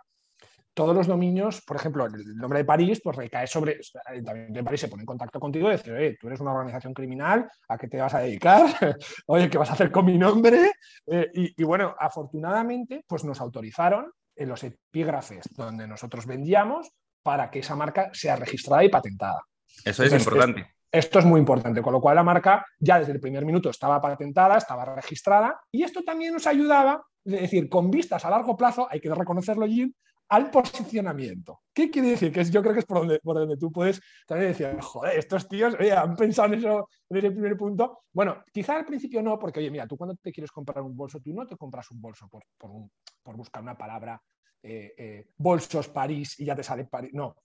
todos 0.73 0.95
los 0.95 1.07
dominios, 1.07 1.61
por 1.65 1.77
ejemplo, 1.77 2.05
el 2.05 2.37
nombre 2.37 2.59
de 2.59 2.65
París, 2.65 3.01
pues 3.03 3.17
recae 3.17 3.47
sobre, 3.47 3.73
el 3.73 4.13
Ayuntamiento 4.13 4.59
de 4.59 4.63
París 4.63 4.81
se 4.81 4.87
pone 4.87 5.01
en 5.01 5.07
contacto 5.07 5.39
contigo 5.39 5.69
y 5.69 5.73
dice, 5.73 5.91
oye, 5.91 6.17
tú 6.19 6.27
eres 6.27 6.39
una 6.39 6.53
organización 6.53 6.93
criminal, 6.93 7.49
¿a 7.67 7.77
qué 7.77 7.87
te 7.87 7.99
vas 7.99 8.13
a 8.13 8.19
dedicar? 8.19 8.65
oye, 9.27 9.49
¿qué 9.49 9.57
vas 9.57 9.69
a 9.69 9.73
hacer 9.73 9.91
con 9.91 10.05
mi 10.05 10.17
nombre? 10.17 10.71
Eh, 11.07 11.31
y 11.33 11.63
bueno, 11.63 11.95
afortunadamente, 11.97 13.03
pues 13.07 13.23
nos 13.23 13.41
autorizaron 13.41 14.11
en 14.39 14.49
los 14.49 14.63
epígrafes 14.63 15.45
donde 15.55 15.87
nosotros 15.87 16.25
vendíamos 16.25 16.91
para 17.21 17.51
que 17.51 17.59
esa 17.59 17.75
marca 17.75 18.09
sea 18.13 18.35
registrada 18.35 18.83
y 18.83 18.89
patentada. 18.89 19.41
Eso 19.85 20.03
es 20.03 20.13
importante. 20.13 20.73
Esto 20.91 21.19
es 21.19 21.25
muy 21.25 21.39
importante, 21.39 21.83
con 21.83 21.93
lo 21.93 22.01
cual 22.01 22.15
la 22.15 22.23
marca 22.23 22.65
ya 22.79 22.97
desde 22.97 23.11
el 23.11 23.19
primer 23.19 23.45
minuto 23.45 23.69
estaba 23.69 24.01
patentada, 24.01 24.57
estaba 24.57 24.95
registrada 24.95 25.59
y 25.71 25.83
esto 25.83 26.01
también 26.03 26.33
nos 26.33 26.47
ayudaba, 26.47 27.03
es 27.23 27.41
decir, 27.41 27.69
con 27.69 27.91
vistas 27.91 28.25
a 28.25 28.29
largo 28.31 28.57
plazo, 28.57 28.87
hay 28.89 28.99
que 28.99 29.13
reconocerlo, 29.13 29.67
Jim, 29.67 29.93
al 30.29 30.51
posicionamiento. 30.51 31.61
¿Qué 31.73 31.89
quiere 31.89 32.09
decir? 32.09 32.31
Que 32.31 32.43
yo 32.45 32.61
creo 32.61 32.73
que 32.73 32.79
es 32.79 32.85
por 32.85 32.99
donde, 32.99 33.19
por 33.19 33.35
donde 33.35 33.57
tú 33.57 33.71
puedes 33.71 33.99
también 34.27 34.51
decir, 34.51 34.79
joder, 34.79 35.17
estos 35.17 35.47
tíos 35.47 35.75
han 35.75 36.15
pensado 36.15 36.53
en 36.53 36.59
eso 36.59 36.89
desde 37.09 37.27
el 37.27 37.33
primer 37.33 37.57
punto. 37.57 38.03
Bueno, 38.11 38.43
quizá 38.51 38.75
al 38.75 38.85
principio 38.85 39.21
no, 39.21 39.39
porque 39.39 39.59
oye, 39.59 39.71
mira, 39.71 39.87
tú 39.87 39.97
cuando 39.97 40.15
te 40.15 40.31
quieres 40.31 40.51
comprar 40.51 40.83
un 40.83 40.95
bolso, 40.95 41.19
tú 41.19 41.33
no 41.33 41.47
te 41.47 41.57
compras 41.57 41.89
un 41.91 41.99
bolso 41.99 42.27
por, 42.27 42.43
por, 42.57 43.35
buscar 43.35 43.63
una 43.63 43.77
palabra, 43.77 44.21
eh, 44.61 44.93
eh, 44.97 45.27
bolsos 45.37 45.87
París 45.89 46.39
y 46.39 46.45
ya 46.45 46.55
te 46.55 46.63
sale 46.63 46.85
París. 46.85 47.11
No, 47.13 47.35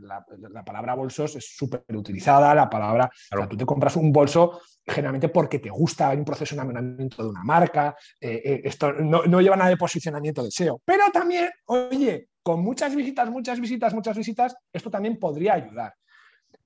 la, 0.00 0.64
palabra 0.64 0.94
bolsos 0.94 1.36
es 1.36 1.56
súper 1.56 1.84
utilizada, 1.94 2.54
la 2.54 2.68
palabra, 2.68 3.10
tú 3.48 3.56
te 3.56 3.66
compras 3.66 3.96
un 3.96 4.12
bolso 4.12 4.60
generalmente 4.84 5.28
porque 5.28 5.58
te 5.58 5.70
gusta, 5.70 6.10
hay 6.10 6.18
un 6.18 6.24
proceso 6.24 6.54
de 6.54 6.60
enamoramiento 6.60 7.22
de 7.22 7.28
una 7.28 7.42
marca, 7.42 7.96
eh, 8.20 8.40
eh, 8.44 8.60
esto 8.64 8.92
no, 8.92 9.24
no, 9.24 9.40
lleva 9.40 9.56
nada 9.56 9.70
de 9.70 9.76
posicionamiento 9.76 10.42
de 10.42 10.50
SEO, 10.50 10.80
pero 10.84 11.04
también, 11.12 11.50
oye, 11.66 12.28
con 12.42 12.60
muchas 12.62 12.94
visitas, 12.94 13.28
muchas 13.30 13.60
visitas, 13.60 13.94
muchas 13.94 14.16
visitas, 14.16 14.56
esto 14.72 14.90
también 14.90 15.18
podría 15.18 15.54
ayudar. 15.54 15.94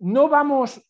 No 0.01 0.29
vamos, 0.29 0.83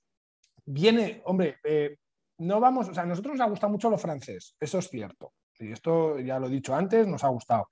viene, 0.65 1.23
hombre, 1.25 1.59
eh, 1.65 1.97
no 2.39 2.61
vamos, 2.61 2.89
o 2.89 2.95
sea, 2.95 3.05
a 3.05 3.07
nosotros 3.07 3.37
nos 3.37 3.47
ha 3.47 3.51
gustado 3.51 3.73
mucho 3.73 3.91
lo 3.91 3.99
francés, 3.99 4.57
eso 4.59 4.79
es 4.79 4.89
cierto, 4.89 5.35
y 5.59 5.73
esto 5.73 6.19
ya 6.19 6.39
lo 6.39 6.47
he 6.47 6.51
dicho 6.51 6.75
antes, 6.75 7.07
nos 7.07 7.23
ha 7.25 7.29
gustado. 7.29 7.69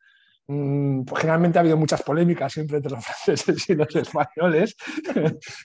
Mm, 0.50 1.02
pues 1.02 1.20
generalmente 1.20 1.58
ha 1.58 1.60
habido 1.60 1.76
muchas 1.76 2.02
polémicas 2.02 2.50
siempre 2.50 2.78
entre 2.78 2.92
los 2.92 3.04
franceses 3.04 3.68
y 3.68 3.74
los 3.74 3.94
españoles, 3.94 4.76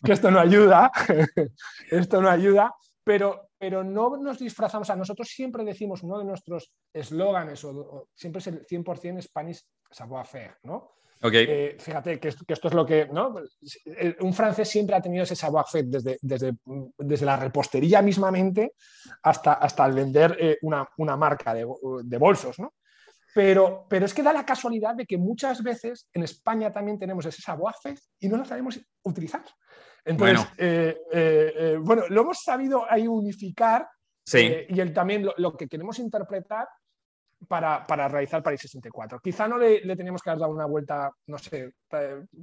que 0.04 0.12
esto 0.12 0.30
no 0.30 0.39
ayuda, 0.39 0.91
esto 1.89 2.22
no 2.22 2.30
ayuda, 2.30 2.76
pero, 3.02 3.50
pero 3.58 3.84
no 3.84 4.17
nos 4.17 4.39
disfrazamos. 4.39 4.89
A 4.89 4.96
nosotros 4.98 5.30
siempre 5.30 5.63
decimos, 5.63 6.04
uno 6.04 6.19
de 6.19 6.26
nuestros 6.26 6.74
eslóganes, 6.91 7.63
o, 7.63 8.10
siempre 8.13 8.39
es 8.39 8.48
el 8.48 8.67
100% 8.67 9.22
Spanish 9.22 9.62
savoir-faire, 9.89 10.58
¿no? 10.63 10.91
Eh, 11.32 11.78
fíjate 11.80 12.19
que 12.19 12.28
esto, 12.28 12.43
que 12.46 12.52
esto, 12.52 12.67
es 12.67 12.74
lo 12.74 12.86
que. 12.86 13.06
¿no? 13.06 13.34
Un 14.19 14.34
francés 14.34 14.67
siempre 14.67 14.98
ha 14.98 15.02
tenido 15.02 15.24
ese 15.24 15.38
savoir-faire 15.38 15.86
desde, 15.86 16.17
desde, 16.22 16.58
desde, 16.98 17.26
la 17.26 17.38
repostería 17.38 18.02
mismamente 18.02 18.74
hasta, 19.22 19.54
hasta 19.54 19.86
el 19.86 19.93
vender 19.93 20.36
eh, 20.38 20.58
una, 20.63 20.86
una, 20.98 21.15
marca 21.15 21.54
de, 21.54 21.65
de 22.04 22.17
bolsos. 22.17 22.60
¿no? 22.60 22.74
Pero, 23.34 23.86
pero 23.89 24.06
es 24.06 24.13
que 24.13 24.24
da 24.24 24.32
la 24.32 24.46
casualidad 24.46 24.96
de 24.96 25.06
que 25.06 25.17
muchas 25.17 25.63
veces 25.63 26.08
en 26.13 26.24
España 26.24 26.72
también 26.72 27.00
tenemos 27.00 27.26
ese 27.26 27.41
saboafe 27.41 27.96
y 28.19 28.28
no 28.28 28.38
lo 28.38 28.46
sabemos 28.46 28.80
utilizar. 29.04 29.43
Entonces, 30.06 30.38
bueno, 30.38 30.52
eh, 30.58 30.98
eh, 31.12 31.54
eh, 31.56 31.78
bueno 31.80 32.04
lo 32.10 32.22
hemos 32.22 32.43
sabido 32.43 32.86
ahí 32.89 33.08
unificar 33.08 33.88
y 34.32 34.80
el, 34.80 34.93
también 34.93 35.28
lo, 35.38 35.58
que 35.58 35.67
queremos 35.67 36.00
interpretar 36.00 36.67
para, 37.48 37.86
para, 37.86 38.08
realizar 38.08 38.43
París 38.43 38.62
64. 38.62 39.19
Quizá 39.19 39.48
no 39.48 39.58
le, 39.58 39.84
le 39.84 39.96
teníamos 39.96 40.22
que 40.22 40.30
dar 40.30 40.50
una 40.50 40.65
vuelta, 40.65 41.12
no 41.28 41.38
sé, 41.38 41.74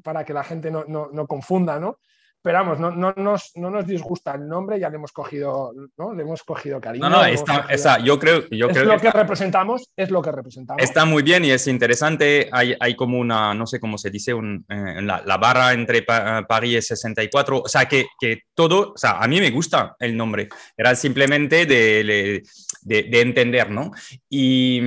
para 0.02 0.24
que 0.24 0.34
la 0.34 0.44
gente 0.44 0.70
no, 0.70 0.84
no, 0.84 1.08
no 1.10 1.26
confunda, 1.26 1.78
¿no? 1.78 1.98
Pero 2.42 2.58
vamos, 2.58 2.78
no, 2.80 2.90
no, 2.90 3.12
nos, 3.16 3.52
no 3.56 3.68
nos 3.68 3.86
disgusta 3.86 4.34
el 4.34 4.48
nombre, 4.48 4.80
ya 4.80 4.88
le 4.88 4.96
hemos 4.96 5.12
cogido, 5.12 5.72
¿no? 5.98 6.14
Le 6.14 6.22
hemos 6.22 6.42
cogido 6.42 6.80
cariño. 6.80 7.10
No, 7.10 7.18
no, 7.18 7.24
está, 7.26 7.98
yo 7.98 8.18
creo, 8.18 8.48
yo 8.50 8.68
es 8.68 8.72
creo 8.72 8.86
lo 8.86 8.98
que, 8.98 9.10
representamos, 9.10 9.90
es 9.94 10.10
lo 10.10 10.22
que 10.22 10.32
representamos. 10.32 10.82
Está 10.82 11.04
muy 11.04 11.22
bien 11.22 11.44
y 11.44 11.50
es 11.50 11.66
interesante. 11.66 12.48
Hay, 12.50 12.74
hay 12.80 12.96
como 12.96 13.18
una, 13.18 13.52
no 13.52 13.66
sé 13.66 13.78
cómo 13.78 13.98
se 13.98 14.08
dice, 14.08 14.32
un, 14.32 14.64
eh, 14.70 15.02
la, 15.02 15.22
la, 15.26 15.36
barra 15.36 15.74
entre 15.74 16.02
París 16.02 16.78
y 16.78 16.82
64. 16.82 17.60
O 17.60 17.68
sea, 17.68 17.86
que, 17.86 18.06
que, 18.18 18.44
todo, 18.54 18.92
o 18.94 18.96
sea, 18.96 19.18
a 19.18 19.28
mí 19.28 19.38
me 19.38 19.50
gusta 19.50 19.94
el 19.98 20.16
nombre. 20.16 20.48
Era 20.78 20.94
simplemente 20.94 21.66
de, 21.66 22.42
de, 22.82 23.02
de 23.02 23.20
entender, 23.20 23.70
¿no? 23.70 23.90
Y 24.30 24.80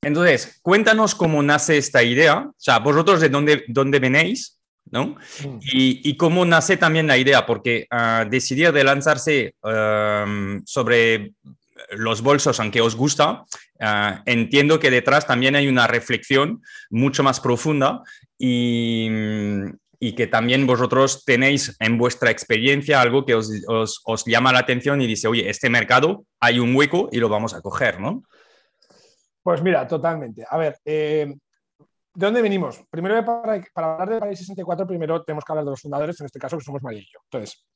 entonces, 0.00 0.58
cuéntanos 0.62 1.14
cómo 1.14 1.42
nace 1.42 1.76
esta 1.76 2.02
idea. 2.02 2.46
O 2.48 2.54
sea, 2.56 2.78
vosotros 2.78 3.20
de 3.20 3.28
dónde, 3.28 3.64
dónde 3.68 3.98
venéis 3.98 4.58
¿no? 4.90 5.16
Mm. 5.44 5.58
Y, 5.62 6.16
cómo 6.16 6.44
nace 6.44 6.76
también 6.76 7.06
la 7.06 7.18
idea, 7.18 7.46
porque 7.46 7.86
uh, 7.90 8.28
decidir 8.28 8.72
de 8.72 8.84
lanzarse 8.84 9.54
sobre 10.64 11.32
los 11.90 12.22
bolsos, 12.22 12.60
aunque 12.60 12.80
os 12.80 12.96
gusta, 12.96 13.44
ah, 13.80 14.22
entiendo 14.26 14.78
que 14.78 14.90
detrás 14.90 15.26
también 15.26 15.56
hay 15.56 15.68
una 15.68 15.86
reflexión 15.86 16.62
mucho 16.90 17.22
más 17.22 17.40
profunda 17.40 18.02
y, 18.38 19.08
y, 19.98 20.14
que 20.14 20.26
también 20.26 20.66
vosotros 20.66 21.24
tenéis 21.24 21.76
en 21.80 21.98
vuestra 21.98 22.30
experiencia 22.30 23.00
algo 23.00 23.24
que 23.24 23.34
os, 23.34 23.50
os, 24.04 24.24
llama 24.26 24.52
la 24.52 24.60
atención 24.60 25.00
y 25.00 25.06
dice, 25.06 25.28
oye, 25.28 25.48
este 25.48 25.70
mercado 25.70 26.24
hay 26.40 26.58
un 26.58 26.74
hueco 26.74 27.08
y 27.12 27.18
lo 27.18 27.28
vamos 27.28 27.54
a 27.54 27.60
coger, 27.60 28.00
¿no? 28.00 28.22
Pues 29.42 29.62
mira, 29.62 29.86
totalmente. 29.86 30.44
A 30.48 30.56
ver, 30.56 30.78
eh, 30.86 31.34
¿De 32.14 32.26
dónde 32.26 32.42
venimos? 32.42 32.84
Primero, 32.90 33.24
para, 33.24 33.62
hablar 33.74 34.08
de 34.08 34.20
París 34.20 34.38
64, 34.38 34.86
primero 34.86 35.22
tenemos 35.24 35.44
que 35.44 35.52
hablar 35.52 35.64
de 35.64 35.72
los 35.72 35.80
fundadores, 35.80 36.20
en 36.20 36.26
este 36.26 36.38
caso, 36.38 36.56
que 36.56 36.64
somos 36.64 36.82
María 36.82 37.00
y 37.00 37.06
yo. 37.12 37.18
Entonces, 37.24 37.66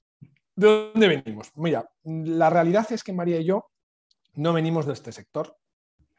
¿de 0.55 0.91
dónde 0.93 1.09
venimos? 1.09 1.51
Mira, 1.57 1.89
la 2.05 2.49
realidad 2.49 2.87
es 2.93 3.03
que 3.03 3.13
María 3.13 3.41
y 3.41 3.45
yo 3.45 3.67
no 4.35 4.53
venimos 4.53 4.87
de 4.87 4.93
este 4.93 5.13
sector. 5.13 5.57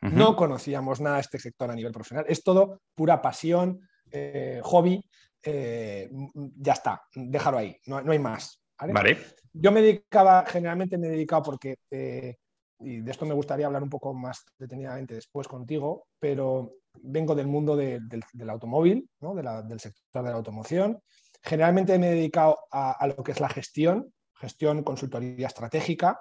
No 0.02 0.36
conocíamos 0.36 1.02
nada 1.02 1.16
de 1.16 1.22
este 1.22 1.40
sector 1.40 1.70
a 1.72 1.76
nivel 1.76 1.92
profesional. 1.92 2.26
Es 2.30 2.42
todo 2.42 2.82
pura 2.96 3.22
pasión, 3.22 3.82
eh, 4.12 4.62
hobby. 4.64 5.02
Eh, 5.44 6.10
ya 6.58 6.74
está, 6.74 7.02
déjalo 7.14 7.58
ahí, 7.58 7.78
no, 7.86 7.98
hay 7.98 8.20
más. 8.20 8.62
¿vale? 8.78 9.18
Yo 9.54 9.72
me 9.72 9.82
dedicaba, 9.82 10.46
generalmente 10.46 10.98
me 10.98 11.08
he 11.08 11.12
dedicado 11.12 11.44
porque 11.44 11.78
eh, 11.92 12.36
y 12.80 13.02
de 13.02 13.12
esto 13.12 13.26
me 13.26 13.34
gustaría 13.34 13.66
hablar 13.66 13.84
un 13.84 13.90
poco 13.90 14.14
más 14.14 14.46
detenidamente 14.58 15.16
después 15.16 15.48
contigo, 15.48 16.08
pero 16.18 16.76
vengo 17.02 17.36
del 17.36 17.48
mundo 17.48 17.76
del, 17.76 18.22
automóvil, 18.50 19.10
del 19.20 19.80
sector 19.80 20.24
de 20.24 20.30
la 20.30 20.36
automoción. 20.36 21.02
Generalmente 21.42 21.98
me 21.98 22.12
he 22.12 22.16
dedicado 22.16 22.58
a, 22.72 23.08
lo 23.08 23.24
que 23.24 23.32
es 23.32 23.40
la 23.40 23.50
gestión, 23.50 24.14
gestión, 24.36 24.84
consultoría 24.84 25.48
estratégica. 25.48 26.20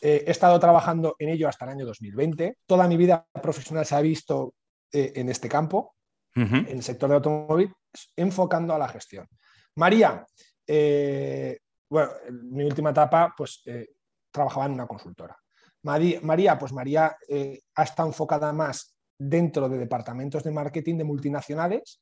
Eh, 0.00 0.24
he 0.26 0.30
estado 0.30 0.58
trabajando 0.58 1.16
en 1.18 1.30
ello 1.30 1.48
hasta 1.48 1.64
el 1.64 1.72
año 1.72 1.86
2020. 1.86 2.58
Toda 2.66 2.88
mi 2.88 2.96
vida 2.96 3.26
profesional 3.42 3.84
se 3.86 3.94
ha 3.94 4.00
visto 4.00 4.54
eh, 4.92 5.12
en 5.16 5.28
este 5.28 5.48
campo, 5.48 5.94
en 6.34 6.66
el 6.66 6.82
sector 6.82 7.08
del 7.08 7.16
automóvil, 7.16 7.72
enfocando 8.16 8.74
a 8.74 8.78
la 8.78 8.88
gestión. 8.88 9.28
María, 9.76 10.26
eh, 10.66 11.58
bueno, 11.88 12.10
en 12.26 12.50
mi 12.50 12.64
última 12.64 12.90
etapa, 12.90 13.32
pues 13.36 13.62
trabajaba 14.32 14.66
en 14.66 14.72
una 14.72 14.86
consultora. 14.86 15.38
María, 15.84 16.58
pues 16.58 16.72
María 16.72 17.16
eh, 17.28 17.60
ha 17.74 17.82
estado 17.82 18.08
enfocada 18.08 18.52
más 18.52 18.93
dentro 19.18 19.68
de 19.68 19.78
departamentos 19.78 20.42
de 20.42 20.50
marketing 20.50 20.98
de 20.98 21.04
multinacionales, 21.04 22.00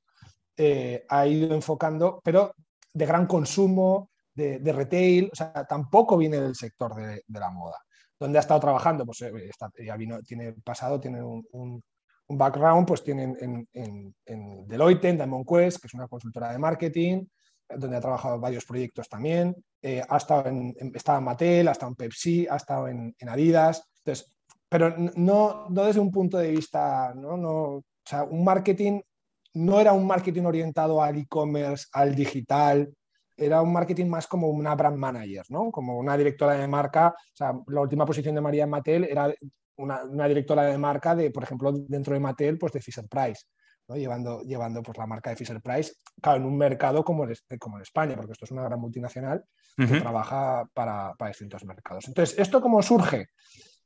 eh, 0.56 1.04
ha 1.08 1.26
ido 1.26 1.54
enfocando, 1.54 2.20
pero 2.22 2.54
de 2.92 3.06
gran 3.06 3.26
consumo, 3.26 4.10
de, 4.34 4.58
retail, 4.72 5.28
o 5.32 5.36
sea, 5.36 5.52
tampoco 5.68 6.16
viene 6.16 6.40
del 6.40 6.54
sector 6.54 6.94
de, 6.94 7.22
la 7.28 7.50
moda. 7.50 7.78
¿Dónde 8.18 8.38
ha 8.38 8.40
estado 8.40 8.60
trabajando? 8.60 9.04
Pues 9.04 9.22
eh, 9.22 9.50
ya 9.84 9.96
vino, 9.96 10.22
tiene 10.22 10.54
pasado, 10.64 10.98
tiene 11.00 11.22
un, 11.22 11.82
background, 12.28 12.86
pues 12.86 13.02
tiene 13.02 13.24
en, 13.40 13.68
en 13.74 14.66
Deloitte, 14.66 15.04
en 15.04 15.16
Diamond 15.18 15.46
Quest, 15.46 15.80
que 15.80 15.86
es 15.86 15.92
una 15.92 16.08
consultora 16.08 16.50
de 16.50 16.58
marketing, 16.58 17.26
donde 17.76 17.96
ha 17.96 18.00
trabajado 18.00 18.38
varios 18.38 18.64
proyectos 18.64 19.08
también. 19.08 19.54
Eh, 19.80 20.02
ha 20.08 20.16
estado 20.16 20.48
en, 20.48 20.74
estaba 20.94 21.18
en 21.18 21.24
Mattel, 21.24 21.68
ha 21.68 21.72
estado 21.72 21.90
en 21.90 21.96
Pepsi, 21.96 22.46
ha 22.48 22.56
estado 22.56 22.88
en, 22.88 23.14
Adidas. 23.26 23.82
Entonces, 23.98 24.30
pero 24.72 24.96
no, 25.16 25.66
no, 25.68 25.84
desde 25.84 26.00
un 26.00 26.10
punto 26.10 26.38
de 26.38 26.50
vista, 26.50 27.12
¿no? 27.14 27.36
No, 27.36 27.52
o 27.52 27.84
sea, 28.02 28.24
un 28.24 28.42
marketing 28.42 29.02
no 29.52 29.78
era 29.78 29.92
un 29.92 30.06
marketing 30.06 30.44
orientado 30.44 31.02
al 31.02 31.18
e-commerce, 31.18 31.88
al 31.92 32.14
digital, 32.14 32.90
era 33.36 33.60
un 33.60 33.70
marketing 33.70 34.06
más 34.06 34.26
como 34.26 34.48
una 34.48 34.74
brand 34.74 34.96
manager, 34.96 35.44
¿no? 35.50 35.70
Como 35.70 35.98
una 35.98 36.16
directora 36.16 36.54
de 36.54 36.66
marca. 36.66 37.08
O 37.08 37.36
sea, 37.36 37.52
la 37.66 37.82
última 37.82 38.06
posición 38.06 38.34
de 38.34 38.40
María 38.40 38.64
en 38.64 38.70
Mattel 38.70 39.04
era 39.04 39.30
una, 39.76 40.04
una, 40.04 40.26
directora 40.26 40.62
de 40.62 40.78
marca 40.78 41.14
de, 41.14 41.30
por 41.30 41.42
ejemplo, 41.42 41.70
dentro 41.72 42.14
de 42.14 42.20
Mattel, 42.20 42.56
pues 42.56 42.72
de 42.72 42.80
Fisher 42.80 43.06
Price 43.06 43.42
llevando, 43.96 44.42
llevando 44.42 44.82
pues, 44.82 44.96
la 44.98 45.06
marca 45.06 45.30
de 45.30 45.36
Fisher 45.36 45.60
Price, 45.60 45.92
claro, 46.20 46.38
en 46.38 46.46
un 46.46 46.56
mercado 46.56 47.04
como, 47.04 47.24
el, 47.24 47.36
como 47.58 47.76
en 47.76 47.82
España, 47.82 48.16
porque 48.16 48.32
esto 48.32 48.44
es 48.44 48.50
una 48.50 48.64
gran 48.64 48.80
multinacional 48.80 49.44
que 49.76 50.00
trabaja 50.00 50.64
para, 50.72 51.14
para, 51.14 51.30
distintos 51.30 51.64
mercados. 51.64 52.08
Entonces, 52.08 52.38
¿esto 52.38 52.60
cómo 52.60 52.82
surge? 52.82 53.28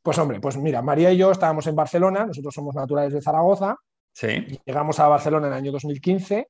Pues 0.07 0.19
hombre, 0.19 0.38
pues 0.38 0.57
mira, 0.57 0.83
María 0.83 1.11
y 1.11 1.16
yo 1.16 1.33
estábamos 1.33 1.66
en 1.66 1.75
Barcelona, 1.75 2.27
nosotros 2.27 2.55
somos 2.55 2.77
naturales 2.77 3.12
de 3.12 3.21
Zaragoza, 3.21 3.75
sí. 4.12 4.61
llegamos 4.64 5.01
a 5.01 5.09
Barcelona 5.09 5.49
en 5.49 5.53
el 5.53 5.59
año 5.59 5.73
2015 5.73 6.47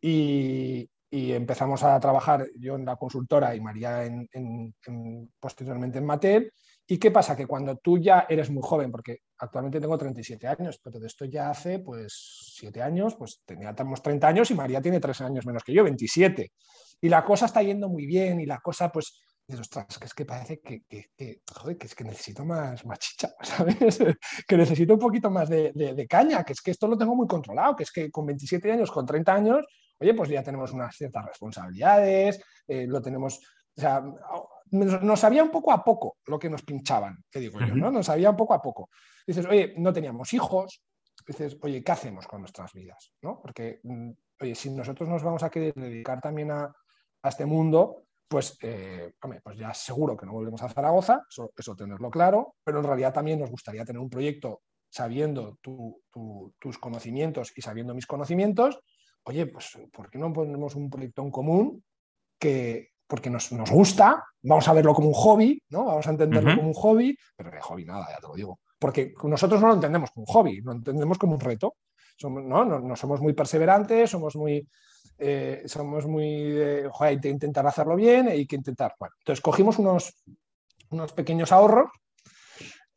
y, 0.00 0.90
y 1.08 1.32
empezamos 1.34 1.84
a 1.84 2.00
trabajar 2.00 2.48
yo 2.58 2.74
en 2.74 2.84
la 2.84 2.96
consultora 2.96 3.54
y 3.54 3.60
María 3.60 4.04
en, 4.04 4.28
en, 4.32 5.32
posteriormente 5.38 5.98
en 5.98 6.04
Mattel 6.04 6.52
¿Y 6.86 6.98
qué 6.98 7.10
pasa? 7.10 7.34
Que 7.34 7.46
cuando 7.46 7.76
tú 7.76 7.98
ya 7.98 8.26
eres 8.28 8.50
muy 8.50 8.62
joven, 8.62 8.90
porque 8.90 9.20
actualmente 9.38 9.80
tengo 9.80 9.96
37 9.96 10.46
años, 10.46 10.78
pero 10.82 11.00
de 11.00 11.06
esto 11.06 11.24
ya 11.24 11.48
hace 11.48 11.78
pues 11.78 12.52
7 12.56 12.82
años, 12.82 13.14
pues 13.14 13.40
teníamos 13.46 14.02
30 14.02 14.28
años 14.28 14.50
y 14.50 14.54
María 14.54 14.82
tiene 14.82 15.00
3 15.00 15.22
años 15.22 15.46
menos 15.46 15.64
que 15.64 15.72
yo, 15.72 15.82
27. 15.82 16.52
Y 17.00 17.08
la 17.08 17.24
cosa 17.24 17.46
está 17.46 17.62
yendo 17.62 17.88
muy 17.88 18.04
bien 18.04 18.38
y 18.40 18.44
la 18.44 18.58
cosa 18.58 18.92
pues, 18.92 19.18
dices, 19.46 19.60
ostras, 19.60 19.98
que 19.98 20.06
es 20.06 20.14
que 20.14 20.24
parece 20.24 20.60
que, 20.60 20.84
que, 20.84 21.42
joder, 21.52 21.76
que 21.76 21.86
es 21.86 21.94
que 21.94 22.04
necesito 22.04 22.44
más, 22.44 22.84
más 22.86 22.98
chicha, 22.98 23.34
¿sabes? 23.42 23.98
que 24.46 24.56
necesito 24.56 24.94
un 24.94 25.00
poquito 25.00 25.30
más 25.30 25.48
de, 25.48 25.72
de, 25.72 26.06
caña, 26.06 26.44
que 26.44 26.52
es 26.52 26.62
que 26.62 26.70
esto 26.70 26.88
lo 26.88 26.96
tengo 26.96 27.14
muy 27.14 27.26
controlado, 27.26 27.76
que 27.76 27.82
es 27.82 27.92
que 27.92 28.10
con 28.10 28.26
27 28.26 28.72
años, 28.72 28.90
con 28.90 29.04
30 29.04 29.34
años, 29.34 29.66
oye, 29.98 30.14
pues 30.14 30.30
ya 30.30 30.42
tenemos 30.42 30.72
unas 30.72 30.96
ciertas 30.96 31.26
responsabilidades, 31.26 32.42
eh, 32.66 32.86
lo 32.86 33.00
tenemos, 33.02 33.38
o 33.76 33.80
sea, 33.80 34.02
nos 34.70 35.20
sabía 35.20 35.42
un 35.42 35.50
poco 35.50 35.72
a 35.72 35.84
poco 35.84 36.18
lo 36.26 36.38
que 36.38 36.50
nos 36.50 36.62
pinchaban, 36.62 37.24
que 37.30 37.40
digo 37.40 37.60
yo, 37.60 37.74
¿no? 37.74 37.90
Nos 37.90 38.06
sabía 38.06 38.30
un 38.30 38.36
poco 38.36 38.54
a 38.54 38.62
poco. 38.62 38.88
Dices, 39.26 39.46
oye, 39.46 39.74
no 39.76 39.92
teníamos 39.92 40.32
hijos. 40.32 40.82
Dices, 41.26 41.56
oye, 41.62 41.82
¿qué 41.82 41.92
hacemos 41.92 42.26
con 42.26 42.40
nuestras 42.40 42.72
vidas? 42.72 43.12
¿no? 43.22 43.40
Porque, 43.40 43.80
mm, 43.82 44.10
oye, 44.40 44.54
si 44.54 44.70
nosotros 44.70 45.08
nos 45.08 45.22
vamos 45.22 45.42
a 45.42 45.50
querer 45.50 45.74
dedicar 45.74 46.20
también 46.20 46.50
a, 46.50 46.74
este 47.22 47.46
mundo, 47.46 48.04
pues, 48.28 48.56
eh, 48.62 49.12
pues 49.42 49.58
ya 49.58 49.72
seguro 49.74 50.16
que 50.16 50.26
no 50.26 50.32
volvemos 50.32 50.62
a 50.62 50.68
Zaragoza, 50.68 51.22
eso, 51.28 51.76
tenerlo 51.76 52.10
claro, 52.10 52.56
pero 52.64 52.78
en 52.78 52.84
realidad 52.84 53.12
también 53.12 53.40
nos 53.40 53.50
gustaría 53.50 53.84
tener 53.84 54.00
un 54.00 54.10
proyecto 54.10 54.62
sabiendo 54.88 55.58
tus 55.60 56.78
conocimientos 56.78 57.52
y 57.56 57.62
sabiendo 57.62 57.94
mis 57.94 58.06
conocimientos. 58.06 58.80
Oye, 59.24 59.46
pues, 59.46 59.78
¿por 59.92 60.10
qué 60.10 60.18
no 60.18 60.32
ponemos 60.32 60.76
un 60.76 60.88
proyecto 60.88 61.22
en 61.22 61.30
común 61.30 61.84
que, 62.38 62.90
porque 63.06 63.30
nos, 63.30 63.50
gusta, 63.70 64.24
vamos 64.42 64.68
a 64.68 64.72
verlo 64.72 64.94
como 64.94 65.08
un 65.08 65.14
hobby, 65.14 65.62
¿no? 65.70 65.84
Vamos 65.86 66.06
a 66.06 66.10
entenderlo 66.10 66.54
como 66.56 66.68
un 66.68 66.74
hobby, 66.74 67.16
pero 67.36 67.50
de 67.50 67.60
hobby 67.60 67.84
nada, 67.84 68.06
ya 68.10 68.18
te 68.18 68.28
lo 68.28 68.34
digo. 68.34 68.60
Porque 68.78 69.14
nosotros 69.24 69.60
no 69.60 69.68
lo 69.68 69.74
entendemos 69.74 70.10
como 70.10 70.26
un 70.26 70.32
hobby, 70.32 70.60
lo 70.60 70.72
entendemos 70.72 71.18
como 71.18 71.34
un 71.34 71.40
reto. 71.40 71.76
Somos, 72.16 72.44
¿no? 72.44 72.64
No, 72.64 72.96
somos 72.96 73.20
muy 73.20 73.32
perseverantes, 73.32 74.10
somos 74.10 74.36
muy, 74.36 74.68
eh, 75.18 75.62
somos 75.66 76.06
muy 76.06 76.56
hay 77.00 77.20
que 77.20 77.28
intentar 77.28 77.66
hacerlo 77.66 77.96
bien, 77.96 78.28
hay 78.28 78.46
que 78.46 78.56
intentar. 78.56 78.94
Bueno, 78.98 79.14
entonces 79.18 79.42
cogimos 79.42 79.78
unos, 79.78 80.14
unos 80.90 81.12
pequeños 81.12 81.52
ahorros, 81.52 81.90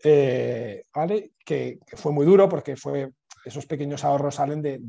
eh, 0.03 0.84
¿vale? 0.93 1.32
Que, 1.43 1.80
fue 1.95 2.12
muy 2.12 2.25
duro 2.25 2.47
porque 2.47 2.75
fue, 2.75 3.12
esos 3.45 3.65
pequeños 3.65 4.03
ahorros 4.03 4.36
salen 4.36 4.62
de, 4.62 4.80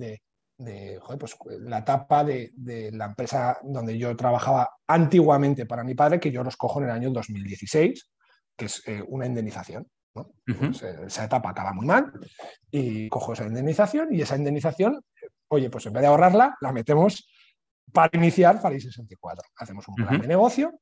de 0.59 1.01
pues, 1.19 1.37
la 1.61 1.79
etapa 1.79 2.25
de, 2.25 2.53
la 2.93 3.07
empresa 3.07 3.59
donde 3.63 3.97
yo 3.97 4.15
trabajaba 4.17 4.69
antiguamente 4.87 5.67
para 5.67 5.85
mi 5.85 5.95
padre, 5.95 6.21
que 6.21 6.33
yo 6.33 6.43
los 6.43 6.57
cojo 6.57 6.81
en 6.81 6.87
el 6.87 6.91
año 6.91 7.11
2016, 7.11 8.11
que 8.57 8.65
es 8.65 8.83
eh, 8.87 9.03
una 9.07 9.27
indemnización. 9.27 9.87
Pues, 10.13 10.83
eh, 10.83 10.97
esa 11.07 11.25
etapa 11.25 11.51
acaba 11.51 11.73
muy 11.73 11.87
mal 11.87 12.11
y 12.73 13.09
cojo 13.09 13.35
esa 13.35 13.47
indemnización 13.47 14.13
y 14.13 14.21
esa 14.23 14.37
indemnización, 14.37 15.01
oye, 15.49 15.71
pues 15.71 15.87
en 15.87 15.93
vez 15.93 16.03
de 16.03 16.09
ahorrarla, 16.09 16.57
la 16.61 16.73
metemos 16.73 17.29
para 17.93 18.11
iniciar 18.13 18.61
París 18.61 18.85
64. 18.85 19.49
Hacemos 19.57 19.87
un 19.89 19.95
plan 19.95 20.21
de 20.21 20.29
negocio 20.29 20.81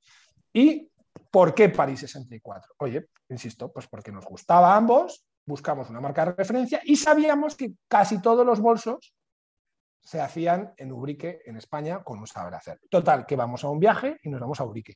y 0.52 0.90
¿por 1.30 1.54
qué 1.54 1.68
París 1.68 2.00
64? 2.00 2.74
Oye, 2.78 3.08
insisto, 3.28 3.72
pues 3.72 3.86
porque 3.86 4.12
nos 4.12 4.24
gustaba 4.24 4.74
a 4.74 4.76
ambos, 4.76 5.24
buscamos 5.44 5.88
una 5.90 6.00
marca 6.00 6.24
de 6.24 6.32
referencia 6.32 6.80
y 6.84 6.96
sabíamos 6.96 7.56
que 7.56 7.72
casi 7.88 8.20
todos 8.20 8.44
los 8.44 8.60
bolsos 8.60 9.14
se 10.00 10.20
hacían 10.20 10.72
en 10.76 10.92
Ubrique, 10.92 11.40
en 11.46 11.56
España, 11.56 12.02
con 12.04 12.18
un 12.18 12.26
saber 12.26 12.54
hacer. 12.54 12.80
Total, 12.88 13.26
que 13.26 13.34
vamos 13.34 13.64
a 13.64 13.68
un 13.68 13.80
viaje 13.80 14.18
y 14.22 14.28
nos 14.28 14.40
vamos 14.40 14.60
a 14.60 14.64
Ubrique. 14.64 14.94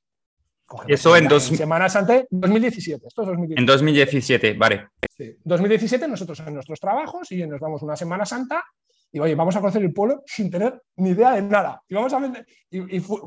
Eso 0.86 1.16
en 1.16 1.26
dos 1.26 1.44
semanas 1.44 1.96
antes, 1.96 2.26
2017. 2.30 3.08
Esto 3.08 3.22
es 3.22 3.28
2017. 3.28 3.60
En 3.60 3.66
2017, 3.66 4.52
vale. 4.54 4.88
Sí. 5.10 5.36
2017 5.42 6.06
nosotros 6.06 6.38
en 6.40 6.54
nuestros 6.54 6.78
trabajos 6.78 7.32
y 7.32 7.44
nos 7.44 7.58
vamos 7.58 7.82
una 7.82 7.96
Semana 7.96 8.24
Santa 8.24 8.64
y 9.12 9.18
oye, 9.18 9.34
vamos 9.34 9.56
a 9.56 9.60
conocer 9.60 9.82
el 9.82 9.92
pueblo 9.92 10.22
sin 10.26 10.50
tener 10.50 10.82
ni 10.96 11.10
idea 11.10 11.32
de 11.32 11.42
nada. 11.42 11.82
Y 11.88 11.94
vamos 11.94 12.12
a 12.12 12.20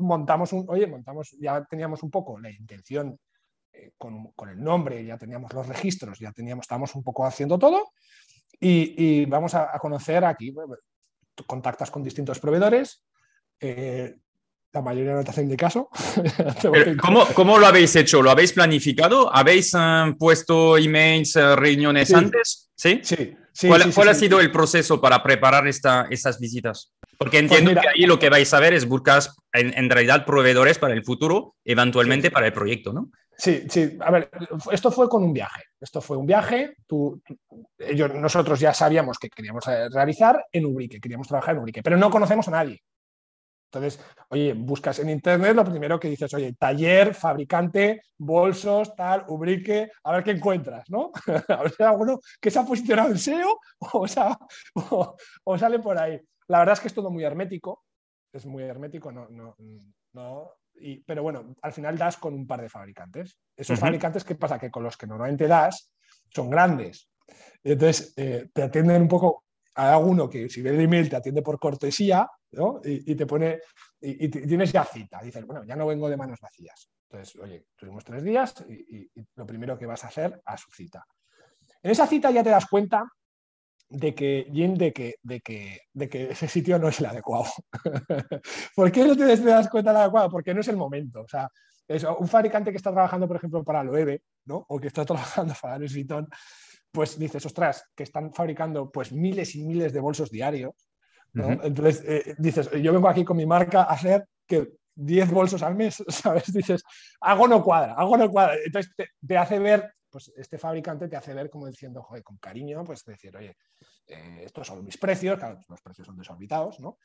montamos 0.00 0.52
un, 0.52 0.64
oye, 0.68 0.86
montamos, 0.86 1.36
ya 1.38 1.64
teníamos 1.64 2.02
un 2.02 2.10
poco 2.10 2.38
la 2.38 2.50
intención 2.50 3.18
eh, 3.72 3.92
con, 3.98 4.32
con, 4.32 4.48
el 4.48 4.62
nombre, 4.62 5.04
ya 5.04 5.18
teníamos 5.18 5.52
los 5.52 5.66
registros, 5.66 6.18
ya 6.18 6.32
teníamos, 6.32 6.64
estábamos 6.64 6.94
un 6.94 7.02
poco 7.02 7.26
haciendo 7.26 7.58
todo. 7.58 7.92
Y, 8.60 9.26
vamos 9.26 9.54
a, 9.54 9.74
a, 9.76 9.78
conocer 9.78 10.24
aquí, 10.24 10.54
contactas 11.46 11.90
con 11.90 12.02
distintos 12.02 12.38
proveedores, 12.38 13.04
eh, 13.60 14.16
la 14.74 14.82
mayoría 14.82 15.14
no 15.14 15.22
te 15.22 15.30
hacen 15.30 15.48
de 15.48 15.56
caso. 15.56 15.88
¿Cómo, 17.00 17.26
¿Cómo, 17.32 17.58
lo 17.58 17.66
habéis 17.66 17.94
hecho? 17.94 18.20
¿Lo 18.20 18.30
habéis 18.30 18.52
planificado? 18.52 19.34
¿Habéis 19.34 19.72
eh, 19.74 20.14
puesto 20.18 20.76
emails, 20.76 21.36
uh, 21.36 21.54
reuniones 21.54 22.12
antes? 22.12 22.70
Sí. 22.74 23.00
Sí. 23.02 23.34
¿Cuál, 23.68 23.94
cuál 23.94 24.08
ha 24.08 24.14
sido 24.14 24.40
el 24.40 24.50
proceso 24.50 25.00
para 25.00 25.22
preparar 25.22 25.68
esta, 25.68 26.08
estas 26.10 26.40
visitas? 26.40 26.92
Porque 27.16 27.40
pues 27.40 27.52
entiendo 27.52 27.80
que 27.80 27.88
ahí 27.88 28.04
lo 28.04 28.18
que 28.18 28.28
vais 28.28 28.52
a 28.52 28.58
ver 28.58 28.74
es 28.74 28.88
buscar 28.88 29.22
en, 29.52 29.72
en 29.78 29.88
realidad 29.88 30.26
proveedores 30.26 30.78
para 30.78 30.92
el 30.92 31.04
futuro, 31.04 31.54
eventualmente 31.64 32.32
para 32.32 32.46
el 32.46 32.52
proyecto, 32.52 32.92
¿no? 32.92 33.10
Sí, 33.36 33.64
sí. 33.68 33.96
A 34.00 34.10
ver, 34.10 34.30
esto 34.72 34.90
fue 34.90 35.08
con 35.08 35.22
un 35.22 35.32
viaje. 35.32 35.62
Esto 35.80 36.00
fue 36.00 36.16
un 36.16 36.26
viaje. 36.26 36.74
Tú, 36.86 37.22
ellos, 37.78 38.12
nosotros 38.14 38.58
ya 38.58 38.74
sabíamos 38.74 39.18
que 39.18 39.28
queríamos 39.28 39.64
realizar 39.66 40.44
en 40.50 40.66
Ubrique, 40.66 41.00
queríamos 41.00 41.28
trabajar 41.28 41.54
en 41.54 41.60
Ubrique, 41.60 41.82
pero 41.82 41.96
no 41.96 42.10
conocemos 42.10 42.48
a 42.48 42.52
nadie. 42.52 42.82
Entonces, 43.74 44.04
oye, 44.30 44.54
buscas 44.54 44.98
en 44.98 45.10
internet, 45.10 45.54
lo 45.54 45.64
primero 45.64 45.98
que 45.98 46.08
dices, 46.08 46.32
oye, 46.34 46.54
taller, 46.54 47.14
fabricante, 47.14 48.02
bolsos, 48.18 48.94
tal, 48.94 49.24
Ubrique, 49.28 49.90
a 50.02 50.12
ver 50.12 50.24
qué 50.24 50.32
encuentras, 50.32 50.88
¿no? 50.90 51.10
a 51.48 51.62
ver 51.62 51.70
si 51.72 51.82
hay 51.82 51.88
alguno 51.88 52.20
que 52.40 52.50
se 52.50 52.58
ha 52.58 52.64
posicionado 52.64 53.10
en 53.10 53.18
SEO 53.18 53.58
o, 53.78 54.08
sea, 54.08 54.38
o, 54.74 55.16
o, 55.44 55.58
sale 55.58 55.78
por 55.78 55.98
ahí. 55.98 56.20
La 56.48 56.58
verdad 56.58 56.74
es 56.74 56.80
que 56.80 56.88
es 56.88 56.94
todo 56.94 57.10
muy 57.10 57.24
hermético, 57.24 57.84
es 58.32 58.46
muy 58.46 58.62
hermético, 58.62 59.12
no, 59.12 59.28
no, 59.28 59.56
no 60.12 60.52
pero 61.06 61.22
bueno, 61.22 61.54
al 61.62 61.72
final 61.72 61.96
das 61.96 62.16
con 62.16 62.34
un 62.34 62.46
par 62.46 62.60
de 62.60 62.68
fabricantes. 62.68 63.38
Esos 63.56 63.78
fabricantes, 63.78 64.24
¿qué 64.24 64.34
pasa? 64.34 64.58
Que 64.58 64.70
con 64.70 64.82
los 64.82 64.96
que 64.96 65.06
normalmente 65.06 65.46
das 65.46 65.90
son 66.30 66.50
grandes. 66.50 67.08
Entonces, 67.62 68.12
eh, 68.16 68.48
te 68.52 68.62
atienden 68.62 69.02
un 69.02 69.08
poco, 69.08 69.43
hay 69.74 69.92
alguno 69.92 70.28
que 70.28 70.48
si 70.48 70.62
ve 70.62 70.70
el 70.70 70.80
email 70.80 71.08
te 71.08 71.16
atiende 71.16 71.42
por 71.42 71.58
cortesía 71.58 72.28
¿no? 72.52 72.80
y, 72.84 73.14
te 73.14 73.26
pone, 73.26 73.60
y, 74.00 74.28
tienes 74.28 74.72
ya 74.72 74.84
cita. 74.84 75.20
Dices, 75.22 75.44
bueno, 75.44 75.64
ya 75.64 75.76
no 75.76 75.86
vengo 75.86 76.08
de 76.08 76.16
manos 76.16 76.38
vacías. 76.40 76.88
Entonces, 77.10 77.40
oye, 77.40 77.66
tuvimos 77.76 78.04
tres 78.04 78.22
días 78.22 78.54
y, 78.68 79.02
y 79.02 79.26
lo 79.34 79.46
primero 79.46 79.78
que 79.78 79.86
vas 79.86 80.04
a 80.04 80.08
hacer 80.08 80.40
a 80.44 80.56
su 80.56 80.70
cita. 80.70 81.04
En 81.82 81.90
esa 81.90 82.06
cita 82.06 82.30
ya 82.30 82.42
te 82.42 82.50
das 82.50 82.66
cuenta 82.66 83.04
de 83.88 84.14
que, 84.14 84.46
de 84.50 84.92
que, 84.92 85.14
de, 85.22 85.40
que, 85.40 85.80
de 85.92 86.08
que 86.08 86.30
ese 86.30 86.48
sitio 86.48 86.78
no 86.78 86.88
es 86.88 87.00
el 87.00 87.06
adecuado. 87.06 87.46
¿Por 88.76 88.90
qué 88.90 89.04
no 89.04 89.16
te 89.16 89.36
das 89.36 89.68
cuenta 89.68 89.92
del 89.92 90.02
adecuado? 90.02 90.30
Porque 90.30 90.54
no 90.54 90.60
es 90.60 90.68
el 90.68 90.76
momento. 90.76 91.22
O 91.22 91.28
sea, 91.28 91.48
es 91.86 92.04
un 92.04 92.26
fabricante 92.28 92.70
que 92.70 92.78
está 92.78 92.92
trabajando, 92.92 93.28
por 93.28 93.36
ejemplo, 93.36 93.62
para 93.62 93.84
Loewe, 93.84 94.22
¿no? 94.46 94.64
O 94.68 94.80
que 94.80 94.88
está 94.88 95.04
trabajando 95.04 95.54
para 95.60 95.78
Louis 95.78 95.94
Vuitton, 95.94 96.28
pues 96.94 97.18
dices, 97.18 97.44
ostras, 97.44 97.90
que 97.94 98.04
están 98.04 98.32
fabricando 98.32 98.90
pues 98.90 99.12
miles 99.12 99.56
y 99.56 99.64
miles 99.64 99.92
de 99.92 99.98
bolsos 99.98 100.30
diarios. 100.30 100.74
¿no? 101.32 101.50
Entonces 101.50 102.04
eh, 102.06 102.34
dices, 102.38 102.70
yo 102.70 102.92
vengo 102.92 103.08
aquí 103.08 103.24
con 103.24 103.36
mi 103.36 103.44
marca 103.44 103.82
a 103.82 103.94
hacer 103.94 104.28
que 104.46 104.74
10 104.94 105.32
bolsos 105.32 105.64
al 105.64 105.74
mes, 105.74 106.02
¿sabes? 106.08 106.52
Dices, 106.52 106.84
algo 107.20 107.48
no 107.48 107.64
cuadra, 107.64 107.94
algo 107.94 108.16
no 108.16 108.30
cuadra. 108.30 108.54
Entonces 108.64 108.94
te 109.26 109.36
hace 109.36 109.58
ver 109.58 109.92
pues 110.14 110.32
este 110.36 110.58
fabricante 110.58 111.08
te 111.08 111.16
hace 111.16 111.34
ver 111.34 111.50
como 111.50 111.66
diciendo, 111.66 112.00
joder, 112.00 112.22
con 112.22 112.36
cariño, 112.36 112.84
pues 112.84 113.04
decir, 113.04 113.36
oye, 113.36 113.56
eh, 114.06 114.42
estos 114.44 114.64
son 114.64 114.84
mis 114.84 114.96
precios, 114.96 115.36
claro, 115.36 115.58
los 115.68 115.82
precios 115.82 116.06
son 116.06 116.16
desorbitados, 116.16 116.78
¿no? 116.78 116.98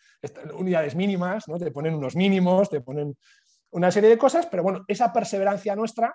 unidades 0.53 0.93
mínimas, 0.93 1.47
¿no? 1.47 1.57
Te 1.57 1.71
ponen 1.71 1.95
unos 1.95 2.15
mínimos, 2.15 2.69
te 2.69 2.81
ponen 2.81 3.17
una 3.71 3.89
serie 3.89 4.11
de 4.11 4.17
cosas, 4.19 4.45
pero 4.45 4.61
bueno, 4.61 4.85
esa 4.87 5.11
perseverancia 5.11 5.75
nuestra, 5.75 6.13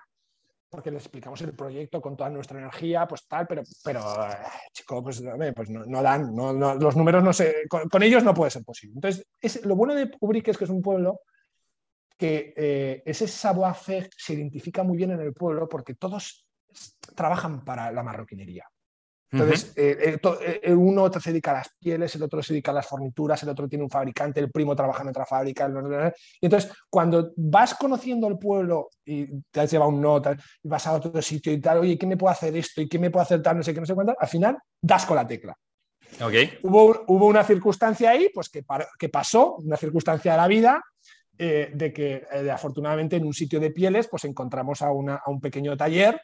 porque 0.69 0.91
les 0.91 1.03
explicamos 1.03 1.41
el 1.41 1.53
proyecto 1.53 2.01
con 2.01 2.17
toda 2.17 2.29
nuestra 2.29 2.59
energía, 2.59 3.07
pues 3.07 3.27
tal, 3.27 3.47
pero, 3.47 3.63
pero 3.83 4.01
eh, 4.25 4.35
chico, 4.73 5.03
pues, 5.03 5.23
pues 5.55 5.69
no, 5.69 6.01
dan, 6.01 6.35
los 6.35 6.95
números 6.95 7.23
no 7.23 7.33
sé, 7.33 7.63
con, 7.69 8.03
ellos 8.03 8.23
no 8.23 8.33
puede 8.33 8.51
ser 8.51 8.63
posible. 8.63 8.95
Entonces, 8.95 9.25
es, 9.39 9.65
lo 9.65 9.75
bueno 9.75 9.93
de 9.93 10.11
Ubrique 10.19 10.51
es 10.51 10.57
que 10.57 10.65
es 10.65 10.69
un 10.69 10.81
pueblo 10.81 11.21
que 12.17 12.53
eh, 12.55 13.03
ese 13.05 13.27
savoir-faire 13.27 14.09
se 14.15 14.33
identifica 14.33 14.83
muy 14.83 14.97
bien 14.97 15.11
en 15.11 15.21
el 15.21 15.33
pueblo 15.33 15.67
porque 15.67 15.95
todos 15.95 16.45
trabajan 17.15 17.63
para 17.63 17.91
la 17.91 18.03
marroquinería. 18.03 18.65
Entonces, 19.31 19.73
eh, 19.75 20.19
eh, 20.23 20.59
eh, 20.63 20.73
uno 20.73 21.11
se 21.11 21.31
dedica 21.31 21.51
a 21.51 21.55
las 21.55 21.69
pieles, 21.79 22.15
el 22.15 22.23
otro 22.23 22.41
se 22.41 22.53
dedica 22.53 22.71
a 22.71 22.75
las 22.75 22.87
fornituras, 22.87 23.41
el 23.43 23.49
otro 23.49 23.67
tiene 23.67 23.83
un 23.83 23.89
fabricante, 23.89 24.39
el 24.39 24.51
primo 24.51 24.75
trabaja 24.75 25.03
en 25.03 25.09
otra 25.09 25.25
fábrica. 25.25 25.69
Y 26.39 26.45
entonces, 26.45 26.71
cuando 26.89 27.33
vas 27.35 27.75
conociendo 27.75 28.27
el 28.27 28.37
pueblo 28.37 28.89
y 29.03 29.25
te 29.51 29.61
has 29.61 29.71
llevado 29.71 29.91
un 29.91 30.01
nota 30.01 30.37
y 30.63 30.67
vas 30.67 30.85
a 30.87 30.93
otro 30.93 31.21
sitio 31.21 31.51
y 31.51 31.59
tal, 31.59 31.79
oye, 31.79 31.97
¿qué 31.97 32.05
me 32.05 32.17
puedo 32.17 32.31
hacer 32.31 32.55
esto? 32.55 32.81
¿Y 32.81 32.87
qué 32.87 32.99
me 32.99 33.09
puedo 33.09 33.23
hacer 33.23 33.41
tal? 33.41 33.57
No 33.57 33.63
sé 33.63 33.73
qué, 33.73 33.79
no 33.79 33.85
sé 33.85 33.95
cuánto, 33.95 34.15
al 34.17 34.27
final 34.27 34.57
das 34.81 35.05
con 35.05 35.15
la 35.15 35.27
tecla. 35.27 35.55
Okay. 36.21 36.59
Hubo, 36.61 37.03
hubo 37.07 37.27
una 37.27 37.43
circunstancia 37.43 38.11
ahí, 38.11 38.29
pues 38.33 38.49
que, 38.49 38.63
que 38.97 39.09
pasó, 39.09 39.55
una 39.55 39.75
circunstancia 39.75 40.31
de 40.31 40.37
la 40.37 40.47
vida, 40.47 40.81
de 41.37 41.91
que 41.93 42.25
afortunadamente 42.49 43.17
en 43.17 43.25
un 43.25 43.33
sitio 43.33 43.59
de 43.59 43.69
pieles 43.69 44.07
pues 44.07 44.23
encontramos 44.23 44.81
a, 44.81 44.91
una, 44.91 45.15
a 45.15 45.29
un 45.29 45.41
pequeño 45.41 45.75
taller 45.75 46.17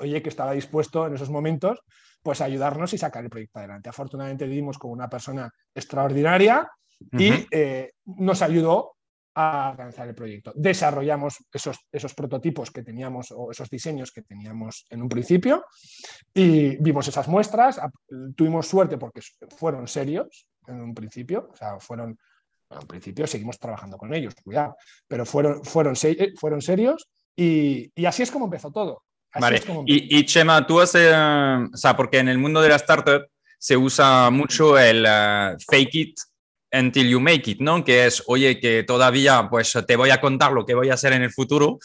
oye, 0.00 0.22
que 0.22 0.28
estaba 0.28 0.52
dispuesto 0.52 1.06
en 1.06 1.14
esos 1.14 1.30
momentos 1.30 1.80
pues 2.24 2.40
a 2.40 2.46
ayudarnos 2.46 2.92
y 2.94 2.98
sacar 2.98 3.22
el 3.22 3.30
proyecto 3.30 3.58
adelante. 3.58 3.90
Afortunadamente 3.90 4.46
vivimos 4.46 4.78
con 4.78 4.90
una 4.90 5.10
persona 5.10 5.52
extraordinaria 5.74 6.66
y 7.12 7.46
eh, 7.50 7.92
nos 8.06 8.40
ayudó 8.40 8.96
a 9.34 9.70
alcanzar 9.70 10.08
el 10.08 10.14
proyecto. 10.14 10.52
Desarrollamos 10.54 11.44
esos, 11.52 11.76
esos 11.92 12.14
prototipos 12.14 12.70
que 12.70 12.82
teníamos 12.82 13.30
o 13.30 13.50
esos 13.50 13.68
diseños 13.68 14.10
que 14.10 14.22
teníamos 14.22 14.86
en 14.88 15.02
un 15.02 15.08
principio 15.08 15.66
y 16.32 16.76
vimos 16.76 17.08
esas 17.08 17.28
muestras. 17.28 17.78
Tuvimos 18.34 18.68
suerte 18.68 18.96
porque 18.96 19.20
fueron 19.56 19.86
serios 19.86 20.48
en 20.66 20.80
un 20.80 20.94
principio, 20.94 21.50
o 21.52 21.56
sea, 21.56 21.78
fueron, 21.78 22.16
en 22.70 22.86
principio 22.86 23.26
seguimos 23.26 23.58
trabajando 23.58 23.98
con 23.98 24.14
ellos, 24.14 24.34
cuidado, 24.42 24.76
pero 25.06 25.26
fueron, 25.26 25.62
fueron, 25.62 25.94
fueron 26.36 26.62
serios 26.62 27.10
y, 27.36 27.92
y 27.94 28.06
así 28.06 28.22
es 28.22 28.30
como 28.30 28.46
empezó 28.46 28.70
todo. 28.70 29.02
Vale. 29.40 29.62
Y, 29.86 30.24
Chema, 30.24 30.66
tú 30.66 30.80
haces, 30.80 31.12
o 31.12 31.76
sea, 31.76 31.96
porque 31.96 32.18
en 32.18 32.28
el 32.28 32.38
mundo 32.38 32.60
de 32.60 32.68
la 32.68 32.76
startup 32.76 33.26
se 33.58 33.76
usa 33.76 34.30
mucho 34.30 34.78
el 34.78 35.04
uh, 35.04 35.56
fake 35.70 35.94
it 35.94 36.18
until 36.72 37.08
you 37.08 37.20
make 37.20 37.50
it, 37.50 37.60
¿no? 37.60 37.84
Que 37.84 38.06
es, 38.06 38.22
oye, 38.26 38.60
que 38.60 38.82
todavía 38.82 39.48
pues 39.48 39.76
te 39.86 39.96
voy 39.96 40.10
a 40.10 40.20
contar 40.20 40.52
lo 40.52 40.66
que 40.66 40.74
voy 40.74 40.90
a 40.90 40.94
hacer 40.94 41.12
en 41.12 41.22
el 41.22 41.32
futuro, 41.32 41.78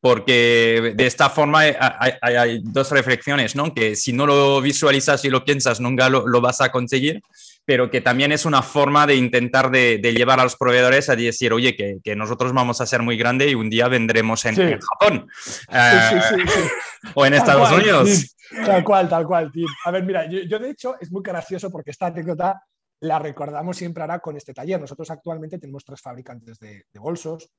porque 0.00 0.92
de 0.96 1.06
esta 1.06 1.30
forma 1.30 1.60
hay, 1.60 1.74
hay, 2.20 2.60
dos 2.62 2.90
reflexiones, 2.90 3.54
¿no? 3.54 3.72
Que 3.72 3.96
si 3.96 4.12
no 4.12 4.26
lo 4.26 4.60
visualizas 4.60 5.24
y 5.24 5.30
lo 5.30 5.44
piensas, 5.44 5.80
nunca 5.80 6.08
lo, 6.08 6.26
lo 6.26 6.40
vas 6.40 6.60
a 6.60 6.70
conseguir 6.70 7.22
pero 7.64 7.90
que 7.90 8.00
también 8.00 8.32
es 8.32 8.44
una 8.44 8.62
forma 8.62 9.06
de 9.06 9.14
intentar 9.14 9.70
de, 9.70 9.98
llevar 9.98 10.40
a 10.40 10.44
los 10.44 10.56
proveedores 10.56 11.08
a 11.08 11.16
decir, 11.16 11.52
oye, 11.52 11.76
que, 11.76 11.98
que, 12.02 12.16
nosotros 12.16 12.52
vamos 12.52 12.80
a 12.80 12.86
ser 12.86 13.02
muy 13.02 13.16
grande 13.16 13.48
y 13.48 13.54
un 13.54 13.70
día 13.70 13.88
vendremos 13.88 14.44
en, 14.44 14.56
Japón 14.80 15.28
uh, 15.68 15.74
o 17.14 17.26
en 17.26 17.34
Estados 17.34 17.70
Unidos. 17.72 18.36
Tal 18.64 18.84
cual, 18.84 19.08
tal 19.08 19.26
cual, 19.26 19.50
tío. 19.50 19.66
A 19.84 19.90
ver, 19.90 20.04
mira, 20.04 20.26
yo, 20.26 20.58
de 20.58 20.70
hecho 20.70 20.96
es 21.00 21.10
muy 21.10 21.22
gracioso 21.22 21.70
porque 21.70 21.90
esta 21.90 22.06
anécdota 22.06 22.62
la 23.00 23.18
recordamos 23.18 23.76
siempre 23.76 24.02
ahora 24.02 24.20
con 24.20 24.36
este 24.36 24.54
taller. 24.54 24.80
Nosotros 24.80 25.10
actualmente 25.10 25.58
tenemos 25.58 25.84
tres 25.84 26.00
fabricantes 26.00 26.58
de, 26.58 26.84
bolsos. 26.94 27.50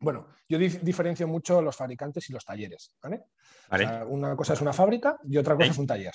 Bueno, 0.00 0.28
yo 0.48 0.58
diferencio 0.58 1.26
mucho 1.26 1.60
los 1.60 1.76
fabricantes 1.76 2.28
y 2.30 2.32
los 2.32 2.44
talleres. 2.44 2.94
¿vale? 3.02 3.24
una 4.06 4.36
cosa 4.36 4.52
es 4.52 4.60
una 4.60 4.72
fábrica 4.72 5.18
y 5.28 5.36
otra 5.36 5.56
cosa 5.56 5.70
es 5.70 5.78
un 5.78 5.86
taller. 5.86 6.14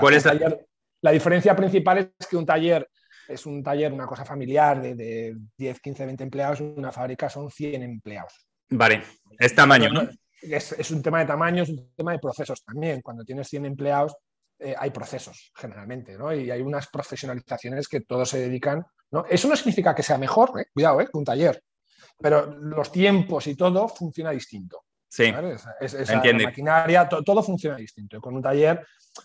¿Cuál 0.00 0.14
es 0.14 0.24
la... 0.24 0.58
La 1.04 1.10
diferencia 1.10 1.54
principal 1.54 2.14
es 2.18 2.26
que 2.26 2.34
un 2.38 2.46
taller 2.46 2.88
es 3.28 3.44
un 3.44 3.62
taller, 3.62 3.92
una 3.92 4.06
cosa 4.06 4.24
familiar 4.24 4.80
de, 4.80 5.36
10, 5.58 5.80
15, 5.80 6.06
20 6.06 6.24
empleados, 6.24 6.60
una 6.62 6.90
fábrica 6.92 7.28
son 7.28 7.50
100 7.50 7.82
empleados. 7.82 8.46
Vale, 8.70 9.02
es 9.38 9.54
tamaño, 9.54 9.90
¿no? 9.90 10.08
Es, 10.52 10.90
un 10.90 11.02
tema 11.02 11.20
de 11.20 11.26
tamaño, 11.26 11.62
es 11.62 11.68
un 11.70 11.92
tema 11.94 12.12
de 12.12 12.18
procesos 12.18 12.64
también. 12.64 13.00
Cuando 13.02 13.24
tienes 13.24 13.48
100 13.48 13.66
empleados, 13.66 14.16
eh, 14.58 14.74
hay 14.78 14.90
procesos 14.90 15.52
generalmente, 15.54 16.16
¿no? 16.16 16.32
Y 16.32 16.50
hay 16.50 16.60
unas 16.60 16.88
profesionalizaciones 16.88 17.88
que 17.88 18.00
todos 18.00 18.28
se 18.28 18.38
dedican, 18.38 18.84
¿no? 19.10 19.24
Eso 19.28 19.48
no 19.48 19.56
significa 19.56 19.94
que 19.94 20.02
sea 20.02 20.18
mejor, 20.18 20.60
¿eh? 20.60 20.66
cuidado, 20.72 21.00
¿eh? 21.00 21.08
un 21.12 21.24
taller, 21.24 21.62
pero 22.18 22.46
los 22.46 22.92
tiempos 22.92 23.46
y 23.46 23.56
todo 23.56 23.88
funciona 23.88 24.30
distinto. 24.30 24.84
Sí, 25.08 25.32
es, 25.80 26.08
la 26.08 26.32
maquinaria, 26.42 27.08
todo 27.08 27.42
funciona 27.42 27.76
distinto. 27.76 28.20
Con 28.20 28.34
un 28.34 28.42
taller, 28.42 28.84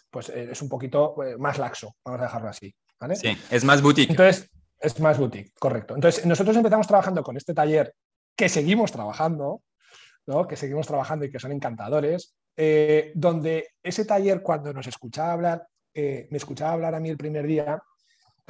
pues 0.09 0.29
eh, 0.29 0.49
es 0.51 0.61
un 0.61 0.69
poquito 0.69 1.15
más 1.39 1.57
laxo, 1.57 1.95
vamos 2.05 2.21
a 2.21 2.25
dejarlo 2.25 2.49
así. 2.49 2.73
¿vale? 2.99 3.15
Sí, 3.15 3.35
es 3.49 3.63
más 3.63 3.81
boutique. 3.81 4.11
Entonces, 4.11 4.51
es 4.79 4.99
más 4.99 5.17
boutique, 5.17 5.51
correcto. 5.59 5.95
Entonces, 5.95 6.25
nosotros 6.25 6.55
empezamos 6.55 6.87
trabajando 6.87 7.23
con 7.23 7.37
este 7.37 7.53
taller 7.53 7.93
que 8.35 8.49
seguimos 8.49 8.91
trabajando, 8.91 9.61
que 10.47 10.55
seguimos 10.55 10.87
trabajando 10.87 11.25
y 11.25 11.31
que 11.31 11.39
son 11.39 11.51
encantadores, 11.51 12.35
eh, 12.55 13.11
donde 13.15 13.69
ese 13.81 14.05
taller 14.05 14.41
cuando 14.41 14.73
nos 14.73 14.85
escuchaba 14.87 15.33
hablar, 15.33 15.67
eh, 15.93 16.27
me 16.29 16.37
escuchaba 16.37 16.73
hablar 16.73 16.95
a 16.95 16.99
mí 16.99 17.09
el 17.09 17.17
primer 17.17 17.47
día, 17.47 17.81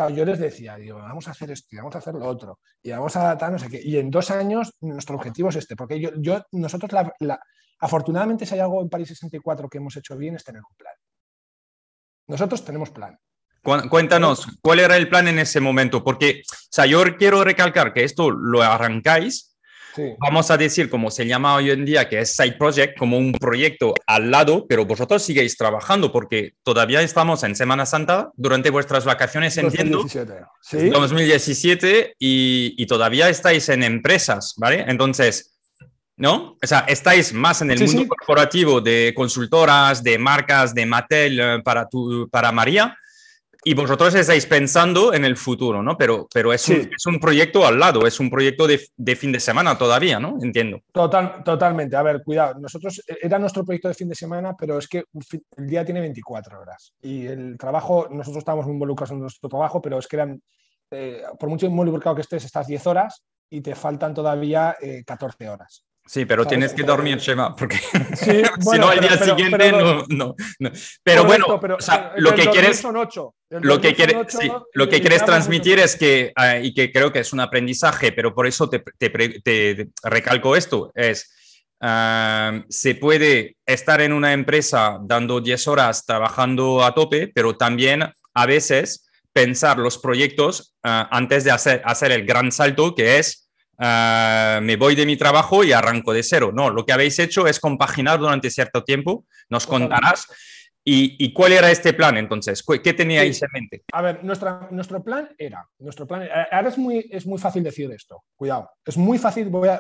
yo 0.07 0.23
les 0.23 0.39
decía, 0.39 0.77
digo, 0.77 0.97
vamos 0.99 1.27
a 1.27 1.31
hacer 1.31 1.51
esto 1.51 1.67
y 1.71 1.77
vamos 1.77 1.93
a 1.95 1.97
hacer 1.97 2.15
lo 2.15 2.25
otro 2.25 2.59
y 2.81 2.91
vamos 2.91 3.15
a 3.17 3.21
adaptar 3.21 3.51
no 3.51 3.69
qué. 3.69 3.81
Y 3.83 3.97
en 3.97 4.09
dos 4.09 4.31
años 4.31 4.73
nuestro 4.79 5.15
objetivo 5.15 5.49
es 5.49 5.57
este, 5.57 5.75
porque 5.75 5.99
yo, 5.99 6.45
nosotros, 6.51 6.91
la, 7.19 7.39
afortunadamente, 7.79 8.45
si 8.45 8.53
hay 8.53 8.61
algo 8.61 8.81
en 8.81 8.89
París 8.89 9.09
64 9.09 9.69
que 9.69 9.77
hemos 9.77 9.97
hecho 9.97 10.15
bien 10.15 10.35
es 10.35 10.43
tener 10.43 10.61
un 10.61 10.75
plan. 10.77 10.93
Nosotros 12.27 12.63
tenemos 12.63 12.91
plan. 12.91 13.19
Cuéntanos, 13.61 14.47
¿cuál 14.61 14.79
era 14.79 14.95
el 14.95 15.09
plan 15.09 15.27
en 15.27 15.39
ese 15.39 15.59
momento? 15.59 16.01
Porque, 16.01 16.43
yo 16.87 17.03
quiero 17.17 17.43
recalcar 17.43 17.93
que 17.93 18.05
esto 18.05 18.31
lo 18.31 18.61
arrancáis 18.61 19.57
vamos 20.19 20.51
a 20.51 20.57
decir, 20.57 20.89
como 20.89 21.11
se 21.11 21.25
llama 21.25 21.55
hoy 21.55 21.71
en 21.71 21.85
día, 21.85 22.07
que 22.07 22.19
es 22.19 22.35
side 22.35 22.53
project, 22.53 22.97
como 22.97 23.17
un 23.17 23.31
proyecto 23.31 23.93
al 24.05 24.31
lado, 24.31 24.65
pero 24.67 24.85
vosotros 24.85 25.23
seguís 25.23 25.57
trabajando 25.57 26.11
porque 26.11 26.53
todavía 26.63 27.01
estamos 27.01 27.43
en 27.43 27.55
Semana 27.55 27.85
Santa, 27.85 28.31
durante 28.35 28.69
vuestras 28.69 29.05
vacaciones, 29.05 29.57
entiendo. 29.57 29.99
2017. 29.99 30.45
¿Sí? 30.61 30.89
2017 30.89 32.15
y, 32.19 32.75
y, 32.77 32.85
todavía 32.85 33.29
estáis 33.29 33.69
en 33.69 33.83
empresas, 33.83 34.53
¿vale? 34.57 34.85
Entonces, 34.87 35.57
¿no? 36.17 36.57
O 36.61 36.67
sea, 36.67 36.79
estáis 36.81 37.33
más 37.33 37.61
en 37.61 37.71
el 37.71 37.79
mundo 37.83 38.07
corporativo 38.07 38.81
de 38.81 39.13
consultoras, 39.15 40.03
de 40.03 40.17
marcas, 40.17 40.73
de 40.73 40.85
Mattel 40.85 41.39
eh, 41.39 41.61
para, 41.63 41.87
tu, 41.87 42.27
para 42.29 42.51
María 42.51 42.97
y 43.63 43.73
vosotros 43.73 44.15
estáis 44.15 44.45
pensando 44.45 45.13
en 45.13 45.25
el 45.25 45.35
futuro, 45.35 45.83
¿no? 45.83 45.97
Pero, 45.97 46.27
pero 46.33 46.53
es, 46.53 46.67
un, 46.69 46.89
es 46.95 47.05
un 47.05 47.19
proyecto 47.19 47.65
al 47.65 47.79
lado, 47.79 48.07
es 48.07 48.19
un 48.19 48.29
proyecto 48.29 48.67
de, 48.67 48.79
de, 48.95 49.15
fin 49.15 49.31
de 49.31 49.39
semana 49.39 49.77
todavía, 49.77 50.19
¿no? 50.19 50.37
Entiendo. 50.41 50.81
Total, 50.91 51.43
totalmente. 51.43 51.95
A 51.95 52.03
ver, 52.03 52.23
cuidado. 52.23 52.59
Nosotros, 52.59 53.01
eh, 53.07 53.17
era 53.21 53.37
nuestro 53.37 53.65
proyecto 53.65 53.89
de 53.89 53.93
fin 53.93 54.07
de 54.07 54.15
semana, 54.15 54.55
pero 54.57 54.77
es 54.77 54.87
que 54.87 55.03
el 55.57 55.67
día 55.67 55.83
tiene 55.83 55.99
24 55.99 56.61
horas. 56.61 56.93
Y 57.01 57.27
el 57.27 57.57
trabajo, 57.57 58.07
nosotros 58.09 58.41
estamos 58.41 58.65
muy 58.65 58.73
involucrados 58.73 59.11
en 59.11 59.19
nuestro 59.19 59.49
trabajo, 59.49 59.81
pero 59.81 59.99
es 59.99 60.07
que 60.07 60.15
eran, 60.15 60.41
eh, 60.91 61.23
por 61.37 61.49
mucho 61.49 61.65
involucrado 61.65 62.15
que 62.15 62.21
estés, 62.21 62.45
estás 62.45 62.67
10 62.67 62.87
horas 62.87 63.23
y 63.49 63.61
te 63.61 63.75
faltan 63.75 64.13
todavía 64.13 64.75
14 65.05 65.43
eh, 65.43 65.49
horas. 65.49 65.85
Sí, 66.05 66.25
pero 66.25 66.43
tienes 66.43 66.73
que 66.73 66.81
dormir, 66.81 67.19
Shema, 67.19 67.55
porque 67.55 67.77
si 68.15 68.79
no 68.79 68.89
al 68.89 68.99
día 68.99 69.15
siguiente 69.15 69.71
no, 69.71 70.03
no, 70.09 70.35
Pero 71.03 71.23
bueno, 71.23 71.45
lo 72.17 72.33
que 72.33 72.49
quieres, 72.49 72.83
lo 73.51 73.79
que 73.79 73.93
quieres, 73.93 74.15
lo 74.73 74.89
que 74.89 75.01
quieres 75.01 75.23
transmitir 75.23 75.77
es 75.77 75.95
que, 75.95 76.31
ah, 76.35 76.57
y 76.57 76.73
que 76.73 76.91
creo 76.91 77.11
que 77.11 77.19
es 77.19 77.31
un 77.31 77.41
aprendizaje, 77.41 78.11
pero 78.11 78.33
por 78.33 78.47
eso 78.47 78.67
te, 78.67 78.83
te, 78.97 79.89
recalco 80.01 80.55
esto, 80.55 80.91
es, 80.95 81.31
ah, 81.79 82.59
se 82.69 82.95
puede 82.95 83.57
estar 83.67 84.01
en 84.01 84.11
una 84.11 84.33
empresa 84.33 84.97
dando 85.03 85.39
10 85.39 85.67
horas 85.67 86.07
trabajando 86.07 86.83
a 86.83 86.95
tope, 86.95 87.27
pero 87.27 87.55
también 87.55 88.11
a 88.33 88.45
veces 88.47 89.11
pensar 89.31 89.77
los 89.77 89.99
proyectos 89.99 90.73
ah, 90.83 91.07
antes 91.11 91.43
de 91.43 91.51
hacer, 91.51 91.83
hacer 91.85 92.11
el 92.11 92.25
gran 92.25 92.51
salto, 92.51 92.95
que 92.95 93.19
es 93.19 93.48
Ah, 93.81 94.59
me 94.61 94.75
voy 94.75 94.93
de 94.93 95.05
mi 95.05 95.15
trabajo 95.15 95.63
y 95.63 95.71
arranco 95.71 96.11
de 96.11 96.21
cero. 96.21 96.51
No, 96.53 96.69
lo 96.69 96.85
que 96.85 96.91
habéis 96.91 97.17
hecho 97.17 97.47
es 97.47 97.61
compaginar 97.61 98.19
durante 98.19 98.51
cierto 98.51 98.83
tiempo, 98.83 99.25
nos 99.47 99.65
contarás. 99.65 100.27
¿Y, 100.83 101.33
cuál 101.33 101.53
era 101.53 101.69
este 101.69 101.93
plan 101.93 102.17
entonces? 102.17 102.63
¿Qué 102.83 102.93
teníais 102.93 103.41
en 103.43 103.49
mente? 103.53 103.83
A 103.93 104.01
ver, 104.01 104.23
nuestra, 104.23 104.67
nuestro 104.71 105.03
plan 105.03 105.29
era, 105.37 105.67
nuestro 105.77 106.07
plan, 106.07 106.27
ahora 106.51 106.69
es 106.69 106.77
muy, 106.79 107.07
es 107.11 107.27
muy 107.27 107.37
fácil 107.37 107.63
decir 107.63 107.91
esto, 107.91 108.23
cuidado, 108.35 108.71
es 108.83 108.97
muy 108.97 109.19
fácil, 109.19 109.49
voy 109.49 109.67
a, 109.67 109.79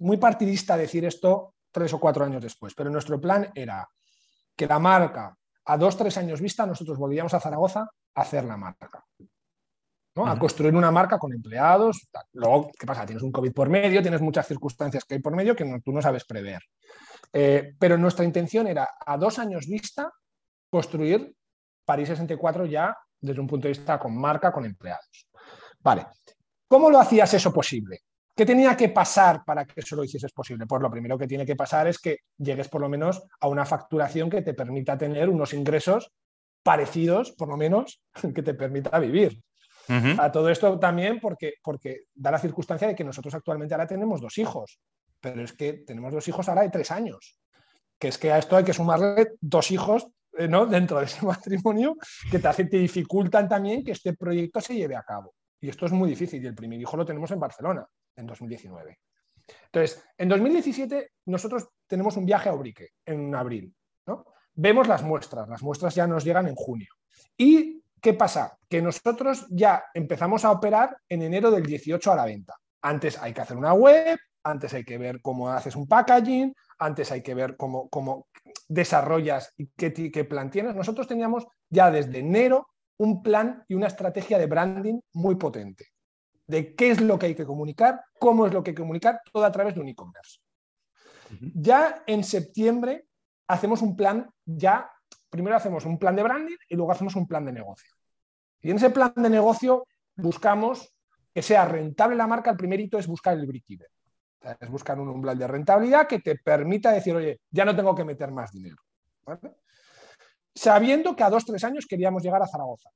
muy 0.00 0.18
partidista 0.18 0.76
decir 0.76 1.06
esto 1.06 1.54
tres 1.72 1.90
o 1.94 2.00
cuatro 2.00 2.22
años 2.22 2.42
después, 2.42 2.74
pero 2.74 2.90
nuestro 2.90 3.18
plan 3.18 3.50
era 3.54 3.88
que 4.54 4.66
la 4.66 4.78
marca, 4.78 5.34
a 5.64 5.78
dos, 5.78 5.96
tres 5.96 6.18
años 6.18 6.40
vista, 6.40 6.66
nosotros 6.66 6.98
volvíamos 6.98 7.32
a 7.32 7.40
Zaragoza 7.40 7.88
a 8.14 8.20
hacer 8.20 8.44
la 8.44 8.58
marca 8.58 8.90
a 10.16 10.38
construir 10.38 10.74
una 10.74 10.90
marca 10.90 11.18
con 11.18 11.32
empleados. 11.32 12.08
Luego, 12.32 12.70
¿qué 12.78 12.86
pasa? 12.86 13.04
Tienes 13.04 13.22
un 13.22 13.32
COVID 13.32 13.52
por 13.52 13.68
medio, 13.68 14.00
tienes 14.00 14.20
muchas 14.20 14.46
circunstancias 14.46 15.04
que 15.04 15.14
hay 15.14 15.20
por 15.20 15.34
medio 15.34 15.56
que 15.56 15.64
tú 15.84 15.92
no 15.92 16.00
sabes 16.00 16.24
prever. 16.24 16.62
Eh, 17.32 17.74
pero 17.78 17.98
nuestra 17.98 18.24
intención 18.24 18.66
era, 18.68 18.88
a 19.04 19.18
dos 19.18 19.38
años 19.38 19.66
vista, 19.66 20.12
construir 20.70 21.34
París 21.84 22.08
64 22.08 22.66
ya 22.66 22.96
desde 23.20 23.40
un 23.40 23.46
punto 23.46 23.66
de 23.66 23.74
vista 23.74 23.98
con 23.98 24.16
marca, 24.16 24.52
con 24.52 24.64
empleados. 24.64 25.28
Vale, 25.80 26.06
¿cómo 26.68 26.90
lo 26.90 27.00
hacías 27.00 27.34
eso 27.34 27.52
posible? 27.52 28.00
¿Qué 28.36 28.46
tenía 28.46 28.76
que 28.76 28.88
pasar 28.88 29.44
para 29.44 29.64
que 29.64 29.80
eso 29.80 29.96
lo 29.96 30.04
hicieses 30.04 30.32
posible? 30.32 30.66
Pues 30.66 30.82
lo 30.82 30.90
primero 30.90 31.16
que 31.16 31.26
tiene 31.26 31.46
que 31.46 31.56
pasar 31.56 31.86
es 31.86 31.98
que 31.98 32.18
llegues 32.36 32.68
por 32.68 32.80
lo 32.80 32.88
menos 32.88 33.22
a 33.40 33.48
una 33.48 33.64
facturación 33.64 34.28
que 34.28 34.42
te 34.42 34.54
permita 34.54 34.98
tener 34.98 35.28
unos 35.28 35.52
ingresos 35.54 36.12
parecidos, 36.62 37.32
por 37.32 37.48
lo 37.48 37.56
menos, 37.56 38.02
que 38.34 38.42
te 38.42 38.54
permita 38.54 38.98
vivir. 38.98 39.40
A 40.18 40.32
todo 40.32 40.48
esto 40.48 40.78
también 40.78 41.20
porque, 41.20 41.54
porque 41.62 42.04
da 42.14 42.30
la 42.30 42.38
circunstancia 42.38 42.88
de 42.88 42.94
que 42.94 43.04
nosotros 43.04 43.34
actualmente 43.34 43.74
ahora 43.74 43.86
tenemos 43.86 44.20
dos 44.20 44.38
hijos, 44.38 44.80
pero 45.20 45.42
es 45.42 45.52
que 45.52 45.74
tenemos 45.86 46.12
dos 46.12 46.26
hijos 46.28 46.48
ahora 46.48 46.62
de 46.62 46.70
tres 46.70 46.90
años, 46.90 47.38
que 47.98 48.08
es 48.08 48.18
que 48.18 48.32
a 48.32 48.38
esto 48.38 48.56
hay 48.56 48.64
que 48.64 48.72
sumarle 48.72 49.32
dos 49.40 49.70
hijos 49.70 50.06
eh, 50.38 50.48
¿no? 50.48 50.66
dentro 50.66 50.98
de 50.98 51.04
ese 51.04 51.24
matrimonio 51.26 51.96
que 52.30 52.38
te, 52.38 52.48
hace, 52.48 52.64
te 52.64 52.78
dificultan 52.78 53.48
también 53.48 53.84
que 53.84 53.92
este 53.92 54.14
proyecto 54.14 54.60
se 54.60 54.74
lleve 54.74 54.96
a 54.96 55.02
cabo. 55.02 55.34
Y 55.60 55.68
esto 55.68 55.86
es 55.86 55.92
muy 55.92 56.10
difícil 56.10 56.42
y 56.42 56.46
el 56.46 56.54
primer 56.54 56.80
hijo 56.80 56.96
lo 56.96 57.04
tenemos 57.04 57.30
en 57.30 57.40
Barcelona 57.40 57.86
en 58.16 58.26
2019. 58.26 58.98
Entonces, 59.66 60.02
en 60.16 60.28
2017 60.28 61.12
nosotros 61.26 61.68
tenemos 61.86 62.16
un 62.16 62.26
viaje 62.26 62.48
a 62.48 62.54
Ubrique 62.54 62.90
en 63.04 63.34
abril. 63.34 63.74
¿no? 64.06 64.26
Vemos 64.54 64.88
las 64.88 65.02
muestras, 65.02 65.48
las 65.48 65.62
muestras 65.62 65.94
ya 65.94 66.06
nos 66.06 66.24
llegan 66.24 66.48
en 66.48 66.54
junio. 66.54 66.88
Y 67.36 67.82
¿Qué 68.04 68.12
pasa? 68.12 68.58
Que 68.68 68.82
nosotros 68.82 69.46
ya 69.48 69.86
empezamos 69.94 70.44
a 70.44 70.50
operar 70.50 70.94
en 71.08 71.22
enero 71.22 71.50
del 71.50 71.64
18 71.64 72.12
a 72.12 72.16
la 72.16 72.26
venta. 72.26 72.54
Antes 72.82 73.16
hay 73.16 73.32
que 73.32 73.40
hacer 73.40 73.56
una 73.56 73.72
web, 73.72 74.18
antes 74.42 74.74
hay 74.74 74.84
que 74.84 74.98
ver 74.98 75.22
cómo 75.22 75.48
haces 75.48 75.74
un 75.74 75.88
packaging, 75.88 76.54
antes 76.80 77.10
hay 77.12 77.22
que 77.22 77.32
ver 77.32 77.56
cómo, 77.56 77.88
cómo 77.88 78.28
desarrollas 78.68 79.54
y 79.56 79.68
qué, 79.68 79.94
qué 79.94 80.24
plan 80.24 80.50
tienes. 80.50 80.74
Nosotros 80.74 81.08
teníamos 81.08 81.46
ya 81.70 81.90
desde 81.90 82.18
enero 82.18 82.68
un 82.98 83.22
plan 83.22 83.64
y 83.68 83.74
una 83.74 83.86
estrategia 83.86 84.36
de 84.38 84.48
branding 84.48 85.00
muy 85.14 85.36
potente 85.36 85.86
de 86.46 86.74
qué 86.74 86.90
es 86.90 87.00
lo 87.00 87.18
que 87.18 87.24
hay 87.24 87.34
que 87.34 87.46
comunicar, 87.46 88.02
cómo 88.18 88.46
es 88.46 88.52
lo 88.52 88.62
que 88.62 88.72
hay 88.72 88.74
que 88.74 88.82
comunicar, 88.82 89.22
todo 89.32 89.46
a 89.46 89.52
través 89.52 89.76
de 89.76 89.80
un 89.80 89.88
e-commerce. 89.88 90.40
Ya 91.54 92.02
en 92.06 92.22
septiembre 92.22 93.06
hacemos 93.48 93.80
un 93.80 93.96
plan 93.96 94.28
ya 94.44 94.90
primero 95.34 95.56
hacemos 95.56 95.84
un 95.84 95.98
plan 95.98 96.14
de 96.14 96.22
branding 96.22 96.56
y 96.68 96.76
luego 96.76 96.92
hacemos 96.92 97.16
un 97.16 97.26
plan 97.26 97.44
de 97.44 97.50
negocio. 97.50 97.90
Y 98.64 98.70
en 98.70 98.78
ese 98.78 98.90
plan 98.90 99.12
de 99.14 99.28
negocio 99.28 99.86
buscamos 100.16 100.90
que 101.32 101.42
sea 101.42 101.66
rentable 101.66 102.16
la 102.16 102.26
marca. 102.26 102.50
El 102.50 102.56
primer 102.56 102.80
hito 102.80 102.98
es 102.98 103.06
buscar 103.06 103.36
el 103.36 103.46
break-even. 103.46 103.86
Es 104.58 104.70
buscar 104.70 104.98
un 104.98 105.08
umbral 105.08 105.38
de 105.38 105.46
rentabilidad 105.46 106.08
que 106.08 106.20
te 106.20 106.36
permita 106.36 106.90
decir, 106.90 107.14
oye, 107.14 107.40
ya 107.50 107.66
no 107.66 107.76
tengo 107.76 107.94
que 107.94 108.04
meter 108.04 108.30
más 108.30 108.52
dinero. 108.52 108.76
Sabiendo 110.54 111.14
que 111.14 111.22
a 111.22 111.30
dos, 111.30 111.44
tres 111.44 111.62
años 111.64 111.86
queríamos 111.86 112.22
llegar 112.22 112.42
a 112.42 112.46
Zaragoza. 112.46 112.88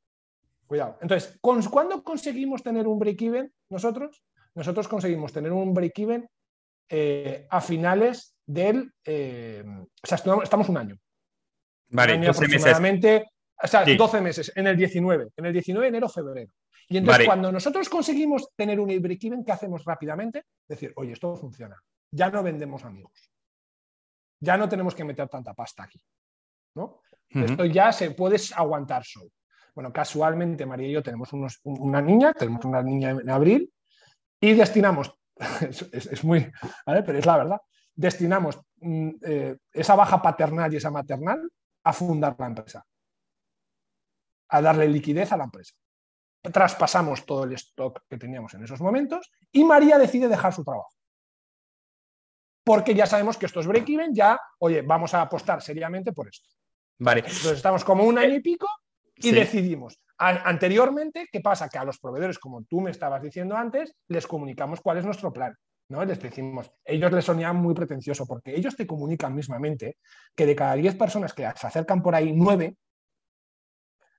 Cuidado. 0.66 0.98
Entonces, 1.02 1.38
¿cuándo 1.40 2.02
conseguimos 2.02 2.62
tener 2.62 2.86
un 2.88 2.98
break-even 2.98 3.52
nosotros? 3.68 4.22
Nosotros 4.54 4.88
conseguimos 4.88 5.34
tener 5.34 5.52
un 5.52 5.74
break-even 5.74 6.28
eh, 6.88 7.46
a 7.50 7.60
finales 7.60 8.34
del... 8.46 8.90
Eh, 9.04 9.62
o 9.66 10.06
sea, 10.06 10.16
estamos 10.42 10.68
un 10.70 10.78
año. 10.78 10.98
Vale, 11.90 12.26
aproximadamente, 12.26 13.26
o 13.62 13.66
sea, 13.66 13.84
12 13.84 14.20
meses, 14.20 14.52
en 14.54 14.66
el 14.66 14.76
19, 14.76 15.28
en 15.36 15.46
el 15.46 15.52
19 15.52 15.88
enero, 15.88 16.08
febrero. 16.08 16.52
Y 16.88 16.96
entonces, 16.96 17.26
cuando 17.26 17.52
nosotros 17.52 17.88
conseguimos 17.88 18.48
tener 18.56 18.80
un 18.80 18.88
break-even, 19.00 19.44
¿qué 19.44 19.52
hacemos 19.52 19.84
rápidamente? 19.84 20.44
Decir, 20.66 20.92
oye, 20.96 21.12
esto 21.12 21.36
funciona. 21.36 21.76
Ya 22.10 22.30
no 22.30 22.42
vendemos 22.42 22.84
amigos. 22.84 23.30
Ya 24.40 24.56
no 24.56 24.68
tenemos 24.68 24.94
que 24.94 25.04
meter 25.04 25.28
tanta 25.28 25.52
pasta 25.52 25.82
aquí. 25.82 26.00
¿no? 26.74 27.02
Esto 27.28 27.64
ya 27.64 27.92
se 27.92 28.12
puede 28.12 28.36
aguantar 28.54 29.04
solo. 29.04 29.30
Bueno, 29.74 29.92
casualmente 29.92 30.66
María 30.66 30.88
y 30.88 30.92
yo 30.92 31.02
tenemos 31.02 31.30
una 31.62 32.00
niña, 32.00 32.32
tenemos 32.32 32.64
una 32.64 32.82
niña 32.82 33.10
en 33.10 33.30
abril 33.30 33.72
y 34.40 34.54
destinamos, 34.54 35.14
es, 35.92 36.24
muy, 36.24 36.50
¿vale? 36.86 37.02
pero 37.02 37.18
es 37.18 37.26
la 37.26 37.36
verdad, 37.36 37.60
destinamos 37.94 38.58
mm, 38.80 39.10
eh, 39.22 39.56
esa 39.72 39.94
baja 39.94 40.20
paternal 40.20 40.72
y 40.72 40.78
esa 40.78 40.90
maternal 40.90 41.48
a 41.84 41.92
fundar 41.92 42.34
la 42.38 42.46
empresa, 42.46 42.84
a 44.48 44.62
darle 44.62 44.88
liquidez 44.88 45.32
a 45.32 45.36
la 45.36 45.44
empresa. 45.44 45.74
Traspasamos 46.42 47.26
todo 47.26 47.44
el 47.44 47.52
stock 47.54 48.02
que 48.08 48.16
teníamos 48.16 48.54
en 48.54 48.64
esos 48.64 48.80
momentos 48.80 49.30
y 49.52 49.64
María 49.64 49.98
decide 49.98 50.28
dejar 50.28 50.54
su 50.54 50.64
trabajo. 50.64 50.90
Porque 52.64 52.94
ya 52.94 53.06
sabemos 53.06 53.36
que 53.36 53.46
esto 53.46 53.60
es 53.60 53.66
break-even, 53.66 54.14
ya, 54.14 54.38
oye, 54.58 54.82
vamos 54.82 55.14
a 55.14 55.22
apostar 55.22 55.62
seriamente 55.62 56.12
por 56.12 56.28
esto. 56.28 56.48
Vale. 56.98 57.20
Entonces 57.20 57.52
estamos 57.52 57.84
como 57.84 58.04
un 58.04 58.18
año 58.18 58.34
y 58.34 58.40
pico 58.40 58.68
y 59.16 59.32
decidimos. 59.32 59.98
anteriormente, 60.18 61.28
¿qué 61.30 61.40
pasa? 61.40 61.68
Que 61.68 61.78
a 61.78 61.84
los 61.84 61.98
proveedores, 61.98 62.38
como 62.38 62.64
tú 62.64 62.80
me 62.80 62.90
estabas 62.90 63.22
diciendo 63.22 63.56
antes, 63.56 63.94
les 64.08 64.26
comunicamos 64.26 64.80
cuál 64.80 64.98
es 64.98 65.04
nuestro 65.04 65.32
plan. 65.32 65.54
¿no? 65.88 66.04
Les 66.04 66.20
decimos, 66.20 66.70
ellos 66.84 67.12
les 67.12 67.24
sonían 67.24 67.56
muy 67.56 67.74
pretencioso 67.74 68.26
porque 68.26 68.54
ellos 68.54 68.76
te 68.76 68.86
comunican 68.86 69.34
mismamente 69.34 69.96
que 70.34 70.46
de 70.46 70.54
cada 70.54 70.74
10 70.74 70.96
personas 70.96 71.32
que 71.32 71.48
se 71.56 71.66
acercan 71.66 72.02
por 72.02 72.14
ahí, 72.14 72.32
9 72.32 72.76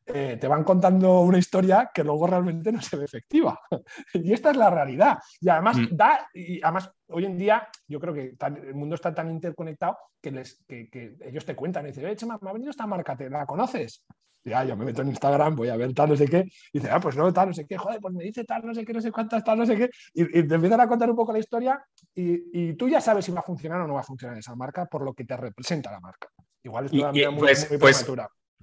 eh, 0.06 0.38
te 0.40 0.48
van 0.48 0.64
contando 0.64 1.22
una 1.22 1.38
historia 1.38 1.92
que 1.94 2.04
luego 2.04 2.28
realmente 2.28 2.72
no 2.72 2.82
se 2.82 2.98
ve 2.98 3.06
efectiva. 3.06 3.60
y 4.14 4.34
esta 4.34 4.52
es 4.52 4.58
la 4.58 4.70
realidad. 4.70 5.20
Y 5.40 5.50
además, 5.50 5.78
mm. 5.78 5.88
da, 5.92 6.28
y 6.34 6.62
además 6.62 6.92
hoy 7.08 7.26
en 7.26 7.38
día 7.38 7.68
yo 7.88 8.00
creo 8.00 8.14
que 8.14 8.36
el 8.40 8.76
mundo 8.76 8.96
está 8.96 9.14
tan 9.14 9.30
interconectado 9.30 9.98
que, 10.22 10.32
les, 10.32 10.64
que, 10.68 11.18
ellos 11.22 11.46
te 11.46 11.56
cuentan 11.56 11.86
y 11.86 11.90
dicen, 11.90 12.06
oye, 12.06 12.16
Chema, 12.16 12.40
me 12.42 12.50
ha 12.50 12.54
venido 12.54 12.72
esta 12.72 12.88
marca, 12.88 13.16
¿te 13.16 13.30
la 13.30 13.46
conoces? 13.46 14.04
ya, 14.44 14.64
yo 14.64 14.76
me 14.76 14.86
meto 14.86 15.02
en 15.02 15.10
Instagram, 15.10 15.56
voy 15.56 15.70
a 15.70 15.76
ver 15.76 15.94
tal, 15.94 16.10
no 16.10 16.16
sé 16.16 16.28
qué, 16.28 16.50
y 16.74 16.80
dice, 16.80 16.90
ah, 16.90 17.00
pues 17.00 17.16
no, 17.16 17.32
tal, 17.32 17.50
no 17.50 17.54
sé 17.54 17.66
qué, 17.66 17.78
joder, 17.78 18.00
pues 18.00 18.14
me 18.14 18.24
dice 18.24 18.44
tal, 18.44 18.66
no 18.66 18.74
sé 18.74 18.86
qué, 18.86 18.94
no 18.94 19.02
sé 19.02 19.12
cuántas, 19.12 19.44
tal, 19.44 19.58
no 19.58 19.66
sé 19.66 19.78
qué, 19.78 19.90
y, 20.14 20.48
te 20.48 20.56
empiezan 20.56 20.82
a 20.82 20.88
contar 20.88 21.10
un 21.10 21.16
poco 21.16 21.34
la 21.34 21.40
historia 21.40 21.84
y, 22.16 22.74
tú 22.74 22.88
ya 22.88 23.02
sabes 23.02 23.26
si 23.26 23.32
va 23.32 23.42
a 23.42 23.44
funcionar 23.44 23.82
o 23.82 23.88
no 23.88 23.96
va 23.96 24.02
a 24.02 24.04
funcionar 24.04 24.38
esa 24.38 24.56
marca 24.56 24.86
por 24.86 25.04
lo 25.04 25.14
que 25.14 25.26
te 25.26 25.36
representa 25.36 25.92
la 25.92 26.00
marca. 26.00 26.30
Igual 26.64 26.86
es 26.86 26.92
todavía 26.92 27.32
muy, 27.32 27.40
pues, 27.40 27.70
pues 27.80 28.06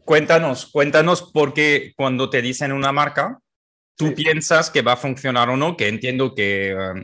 Cuéntanos, 0.06 0.66
cuéntanos, 0.66 1.30
porque 1.32 1.92
cuando 1.96 2.30
te 2.30 2.40
dicen 2.40 2.72
una 2.72 2.92
marca, 2.92 3.38
tú 3.96 4.14
piensas 4.14 4.70
que 4.70 4.82
va 4.82 4.92
a 4.92 4.96
funcionar 4.96 5.50
o 5.50 5.56
no, 5.56 5.76
que 5.76 5.88
entiendo 5.88 6.34
que... 6.34 6.74
Um, 6.74 7.02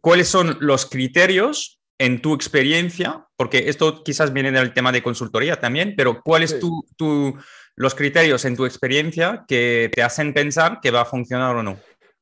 ¿Cuáles 0.00 0.28
son 0.28 0.58
los 0.60 0.86
criterios 0.86 1.80
en 1.98 2.20
tu 2.20 2.34
experiencia? 2.34 3.26
Porque 3.36 3.68
esto 3.70 4.02
quizás 4.02 4.32
viene 4.32 4.50
del 4.50 4.74
tema 4.74 4.92
de 4.92 5.02
consultoría 5.02 5.60
también, 5.60 5.94
pero 5.96 6.20
¿cuáles 6.22 6.58
tu, 6.58 6.84
tu, 6.96 7.38
los 7.76 7.94
criterios 7.94 8.44
en 8.44 8.56
tu 8.56 8.66
experiencia 8.66 9.44
que 9.48 9.90
te 9.94 10.02
hacen 10.02 10.34
pensar 10.34 10.80
que 10.82 10.90
va 10.90 11.02
a 11.02 11.06
funcionar 11.06 11.56
o 11.56 11.62
no? 11.62 11.78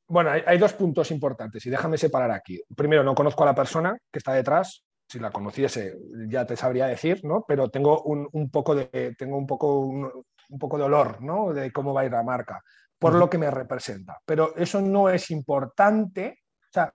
Bueno, 0.09 0.31
hay, 0.31 0.59
dos 0.59 0.75
puntos 0.75 1.11
importantes 1.11 1.65
y 1.65 1.71
déjame 1.71 1.97
separar 1.97 2.31
aquí. 2.33 2.61
Primero, 2.77 3.03
no 3.03 3.15
conozco 3.15 3.45
a 3.45 3.47
la 3.47 3.55
persona 3.55 3.97
que 4.13 4.19
está 4.19 4.35
detrás. 4.35 4.85
Si 5.13 5.19
la 5.19 5.31
conociese, 5.31 5.99
ya 6.27 6.47
te 6.47 6.57
sabría 6.57 6.87
decir, 6.87 7.23
¿no? 7.23 7.45
Pero 7.47 7.69
tengo 7.69 8.01
un, 8.05 8.51
poco 8.51 8.75
de, 8.75 9.15
tengo 9.19 9.37
un 9.37 9.47
poco, 9.47 9.81
un, 9.81 10.59
poco 10.59 10.79
de 10.79 10.85
olor, 10.85 11.21
¿no? 11.21 11.53
De 11.53 11.71
cómo 11.71 11.93
va 11.93 12.01
a 12.01 12.05
ir 12.07 12.13
la 12.13 12.23
marca, 12.23 12.63
por 12.99 13.13
lo 13.17 13.29
que 13.29 13.37
me 13.37 13.51
representa. 13.51 14.19
Pero 14.25 14.57
eso 14.57 14.81
no 14.81 15.11
es 15.11 15.31
importante. 15.31 16.39
O 16.63 16.73
sea, 16.73 16.91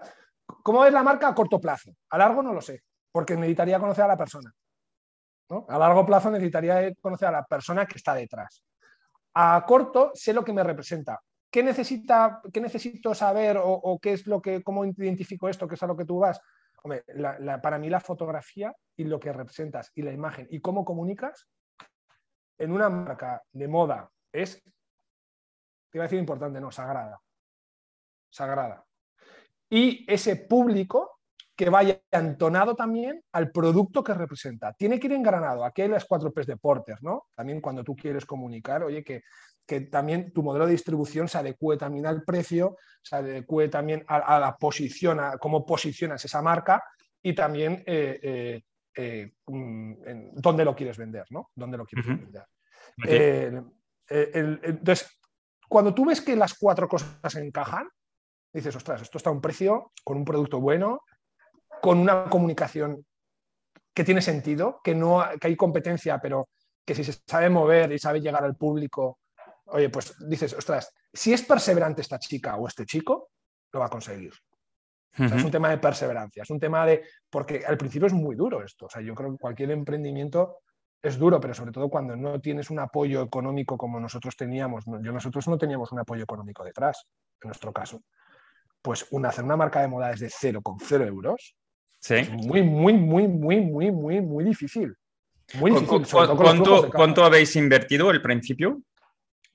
¿cómo 0.64 0.84
es 0.84 0.92
la 0.92 1.04
marca 1.04 1.28
a 1.28 1.36
corto 1.36 1.62
plazo? 1.62 1.92
A 2.10 2.18
largo 2.18 2.42
no 2.42 2.54
lo 2.54 2.60
sé, 2.60 2.82
porque 3.12 3.36
necesitaría 3.36 3.80
conocer 3.80 4.06
a 4.06 4.08
la 4.08 4.18
persona. 4.18 4.52
A 5.68 5.78
largo 5.78 6.04
plazo 6.04 6.32
necesitaría 6.32 6.92
conocer 6.96 7.28
a 7.28 7.34
la 7.34 7.46
persona 7.46 7.86
que 7.86 8.00
está 8.00 8.16
detrás. 8.16 8.64
A 9.36 9.64
corto 9.68 10.10
sé 10.16 10.34
lo 10.34 10.44
que 10.44 10.54
me 10.54 10.64
representa. 10.64 11.22
¿Qué, 11.52 11.62
necesita, 11.62 12.42
qué 12.52 12.62
necesito 12.62 13.14
saber 13.14 13.60
o, 13.62 14.00
qué 14.02 14.14
es 14.14 14.26
lo 14.26 14.42
que, 14.42 14.64
cómo 14.64 14.86
identifico 14.86 15.48
esto, 15.48 15.68
que 15.68 15.76
es 15.76 15.84
a 15.84 15.88
lo 15.88 15.96
que 15.96 16.06
tú 16.06 16.18
vas? 16.18 16.42
Para 17.62 17.78
mí 17.78 17.90
la 17.90 18.00
fotografía 18.00 18.76
y 18.96 19.04
lo 19.04 19.20
que 19.20 19.34
representas 19.34 19.92
y 19.96 20.02
la 20.02 20.12
imagen 20.12 20.48
y 20.50 20.60
cómo 20.60 20.84
comunicas 20.84 21.48
en 22.58 22.72
una 22.72 22.90
marca 22.90 23.44
de 23.52 23.68
moda 23.68 24.10
es, 24.32 24.62
te 24.64 25.98
iba 25.98 26.04
a 26.04 26.08
decir 26.08 26.20
importante, 26.20 26.60
no, 26.60 26.72
sagrada. 26.72 27.20
Sagrada. 28.30 28.86
Y 29.70 30.12
ese 30.12 30.36
público 30.36 31.18
que 31.58 31.70
vaya 31.72 32.00
entonado 32.12 32.76
también 32.76 33.24
al 33.32 33.52
producto 33.52 34.04
que 34.04 34.14
representa. 34.14 34.74
Tiene 34.74 35.00
que 35.00 35.08
ir 35.08 35.14
engranado. 35.14 35.66
Aquí 35.66 35.82
hay 35.82 35.88
las 35.88 36.06
cuatro 36.06 36.32
P's 36.32 36.46
de 36.46 36.56
Porter, 36.56 36.98
¿no? 37.02 37.26
También 37.36 37.62
cuando 37.62 37.84
tú 37.84 37.96
quieres 37.96 38.26
comunicar, 38.26 38.84
oye, 38.84 39.04
que, 39.04 39.24
que 39.68 39.82
también 39.82 40.32
tu 40.32 40.42
modelo 40.42 40.66
de 40.66 40.72
distribución 40.72 41.28
se 41.28 41.38
adecue 41.38 41.78
también 41.78 42.06
al 42.06 42.24
precio, 42.24 42.78
se 43.04 43.18
adecue 43.18 43.68
también 43.68 44.04
a, 44.08 44.40
la 44.40 44.56
posición, 44.56 45.20
a 45.20 45.38
cómo 45.38 45.66
posicionas 45.66 46.24
esa 46.24 46.42
marca 46.42 46.82
y 47.22 47.36
también 47.36 47.84
eh, 47.86 48.20
eh, 48.24 48.64
eh, 48.96 49.34
mm, 49.46 49.94
dónde 50.36 50.64
lo 50.64 50.74
quieres 50.74 50.98
vender, 50.98 51.26
¿no? 51.30 51.52
¿Dónde 51.54 51.78
lo 51.78 51.86
quieres 51.86 52.08
vender? 52.08 52.46
entonces, 54.10 55.20
cuando 55.68 55.94
tú 55.94 56.06
ves 56.06 56.22
que 56.22 56.38
las 56.38 56.54
cuatro 56.54 56.88
cosas 56.88 57.36
encajan, 57.36 57.90
dices, 58.54 58.74
ostras, 58.74 59.02
esto 59.02 59.18
está 59.18 59.30
a 59.30 59.34
un 59.34 59.42
precio 59.42 59.92
con 60.06 60.18
un 60.18 60.24
producto 60.24 60.62
bueno, 60.62 61.02
con 61.82 62.00
una 62.00 62.30
comunicación 62.30 63.06
que 63.94 64.06
tiene 64.06 64.22
sentido, 64.22 64.80
que, 64.82 64.96
no, 64.96 65.24
que 65.42 65.48
hay 65.48 65.58
competencia, 65.58 66.20
pero 66.20 66.48
que 66.86 66.96
si 66.96 67.04
se 67.04 67.20
sabe 67.28 67.50
mover 67.50 67.92
y 67.92 68.00
sabe 68.00 68.22
llegar 68.22 68.46
al 68.46 68.56
público, 68.56 69.20
oye, 69.68 69.90
pues 69.90 70.16
dices, 70.28 70.54
ostras, 70.54 70.94
si 71.14 71.34
es 71.34 71.42
perseverante 71.44 72.02
esta 72.02 72.20
chica 72.20 72.56
o 72.56 72.68
este 72.68 72.86
chico, 72.86 73.30
lo 73.72 73.80
va 73.80 73.88
a 73.88 73.90
conseguir. 73.90 74.34
es 75.18 75.44
un 75.44 75.52
tema 75.52 75.70
de 75.70 75.80
perseverancia, 75.80 76.44
es 76.44 76.50
un 76.50 76.60
tema 76.60 76.86
de, 76.86 77.04
porque 77.30 77.64
al 77.66 77.78
principio 77.78 78.08
es 78.08 78.14
muy 78.14 78.36
duro 78.36 78.64
esto, 78.64 78.86
o 78.86 78.90
sea, 78.90 79.02
yo 79.02 79.16
creo 79.16 79.32
que 79.32 79.38
cualquier 79.38 79.72
emprendimiento 79.72 80.60
es 81.02 81.18
duro, 81.18 81.40
pero 81.40 81.54
sobre 81.54 81.72
todo 81.72 81.90
cuando 81.90 82.16
no 82.16 82.40
tienes 82.40 82.70
un 82.70 82.80
apoyo 82.80 83.22
económico 83.22 83.78
como 83.78 84.00
nosotros 84.00 84.36
teníamos, 84.36 84.86
yo 84.86 85.12
nosotros 85.12 85.48
no 85.48 85.58
teníamos 85.58 85.92
un 85.92 86.00
apoyo 86.00 86.24
económico 86.24 86.64
detrás, 86.64 87.08
en 87.42 87.48
nuestro 87.48 87.74
caso, 87.74 88.02
pues 88.82 89.08
hacer 89.26 89.44
una 89.44 89.58
marca 89.58 89.82
de 89.82 89.88
moda 89.88 90.10
desde 90.10 90.30
cero 90.30 90.62
con 90.62 90.80
cero 90.80 91.06
euros, 91.06 91.56
muy, 92.32 92.62
muy, 92.62 92.94
muy, 92.94 93.28
muy, 93.28 93.62
muy, 93.62 93.92
muy, 93.92 94.22
muy 94.22 94.44
difícil. 94.44 94.96
Muy 95.56 95.72
difícil. 95.72 96.06
¿Cuánto, 96.94 97.24
habéis 97.24 97.56
invertido 97.56 98.10
al 98.10 98.22
principio? 98.22 98.82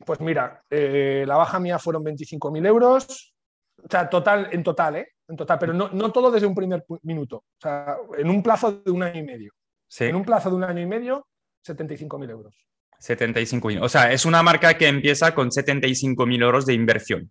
Pues 0.04 0.20
mira, 0.20 0.62
eh, 0.70 1.24
la 1.26 1.36
baja 1.36 1.60
mía 1.60 1.78
fueron 1.78 2.04
25.000 2.04 2.66
euros. 2.66 3.34
O 3.82 3.88
sea, 3.88 4.08
total, 4.08 4.48
en 4.52 4.62
total, 4.62 4.96
¿eh? 4.96 5.08
En 5.28 5.36
total, 5.36 5.58
pero 5.58 5.72
no, 5.72 5.88
no 5.92 6.12
todo 6.12 6.30
desde 6.30 6.46
un 6.46 6.54
primer 6.54 6.84
minuto. 7.02 7.36
O 7.36 7.60
sea, 7.60 7.96
en 8.16 8.28
un 8.28 8.42
plazo 8.42 8.82
de 8.84 8.90
un 8.90 9.02
año 9.02 9.20
y 9.20 9.24
medio. 9.24 9.52
En 9.98 10.16
un 10.16 10.24
plazo 10.24 10.50
de 10.50 10.56
un 10.56 10.64
año 10.64 10.80
y 10.80 10.86
medio, 10.86 11.26
75.000 11.66 12.30
euros. 12.30 12.66
75.000. 13.00 13.82
O 13.82 13.88
sea, 13.88 14.12
es 14.12 14.24
una 14.24 14.42
marca 14.42 14.74
que 14.74 14.88
empieza 14.88 15.34
con 15.34 15.50
75.000 15.50 16.42
euros 16.42 16.66
de 16.66 16.74
inversión. 16.74 17.30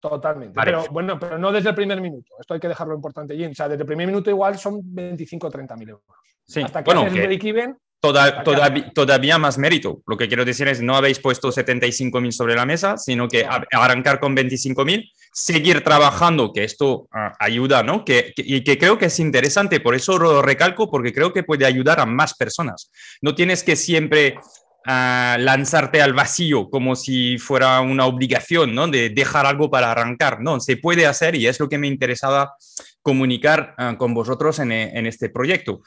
Totalmente. 0.00 0.58
Pero 0.64 0.84
bueno, 0.90 1.18
pero 1.18 1.38
no 1.38 1.52
desde 1.52 1.68
el 1.68 1.74
primer 1.74 2.00
minuto. 2.00 2.34
Esto 2.40 2.54
hay 2.54 2.60
que 2.60 2.68
dejarlo 2.68 2.94
importante, 2.94 3.36
Jim. 3.36 3.50
O 3.50 3.54
sea, 3.54 3.68
desde 3.68 3.82
el 3.82 3.86
primer 3.86 4.06
minuto 4.06 4.30
igual 4.30 4.58
son 4.58 4.80
25 4.82 5.46
o 5.46 5.50
30 5.50 5.76
mil 5.76 5.90
euros. 5.90 6.16
Sí. 6.46 6.62
Hasta 6.62 6.82
que 6.82 6.92
bueno, 6.92 7.06
el 7.06 7.12
break-even. 7.12 7.76
Todavía, 8.00 9.38
más 9.38 9.58
mérito. 9.58 10.02
Lo 10.06 10.16
que 10.16 10.28
quiero 10.28 10.44
decir 10.44 10.68
es, 10.68 10.80
no 10.80 10.96
habéis 10.96 11.18
puesto 11.18 11.52
75 11.52 12.20
mil 12.20 12.32
sobre 12.32 12.54
la 12.54 12.64
mesa, 12.64 12.96
sino 12.96 13.28
que 13.28 13.46
arrancar 13.72 14.20
con 14.20 14.34
25 14.34 14.84
mil, 14.84 15.10
seguir 15.32 15.84
trabajando, 15.84 16.52
que 16.52 16.64
esto 16.64 17.08
ah, 17.12 17.32
ayuda, 17.38 17.82
¿no? 17.82 18.04
Que, 18.04 18.32
y 18.36 18.64
que 18.64 18.78
creo 18.78 18.98
que 18.98 19.06
es 19.06 19.20
interesante, 19.20 19.80
por 19.80 19.94
eso 19.94 20.18
lo 20.18 20.42
recalco, 20.42 20.90
porque 20.90 21.12
creo 21.12 21.32
que 21.32 21.42
puede 21.42 21.66
ayudar 21.66 22.00
a 22.00 22.06
más 22.06 22.34
personas. 22.34 22.90
No 23.20 23.34
tienes 23.34 23.62
que 23.62 23.76
siempre 23.76 24.38
a 24.84 25.36
lanzarte 25.38 26.00
al 26.00 26.14
vacío 26.14 26.70
como 26.70 26.96
si 26.96 27.38
fuera 27.38 27.80
una 27.80 28.06
obligación, 28.06 28.74
¿no? 28.74 28.88
De 28.88 29.10
dejar 29.10 29.46
algo 29.46 29.70
para 29.70 29.90
arrancar. 29.90 30.40
No, 30.40 30.60
se 30.60 30.76
puede 30.76 31.06
hacer 31.06 31.34
y 31.34 31.46
es 31.46 31.60
lo 31.60 31.68
que 31.68 31.78
me 31.78 31.86
interesaba 31.86 32.54
comunicar 33.02 33.74
ah, 33.78 33.96
con 33.98 34.14
vosotros 34.14 34.58
en, 34.58 34.72
en, 34.72 35.06
este 35.06 35.30
proyecto. 35.30 35.80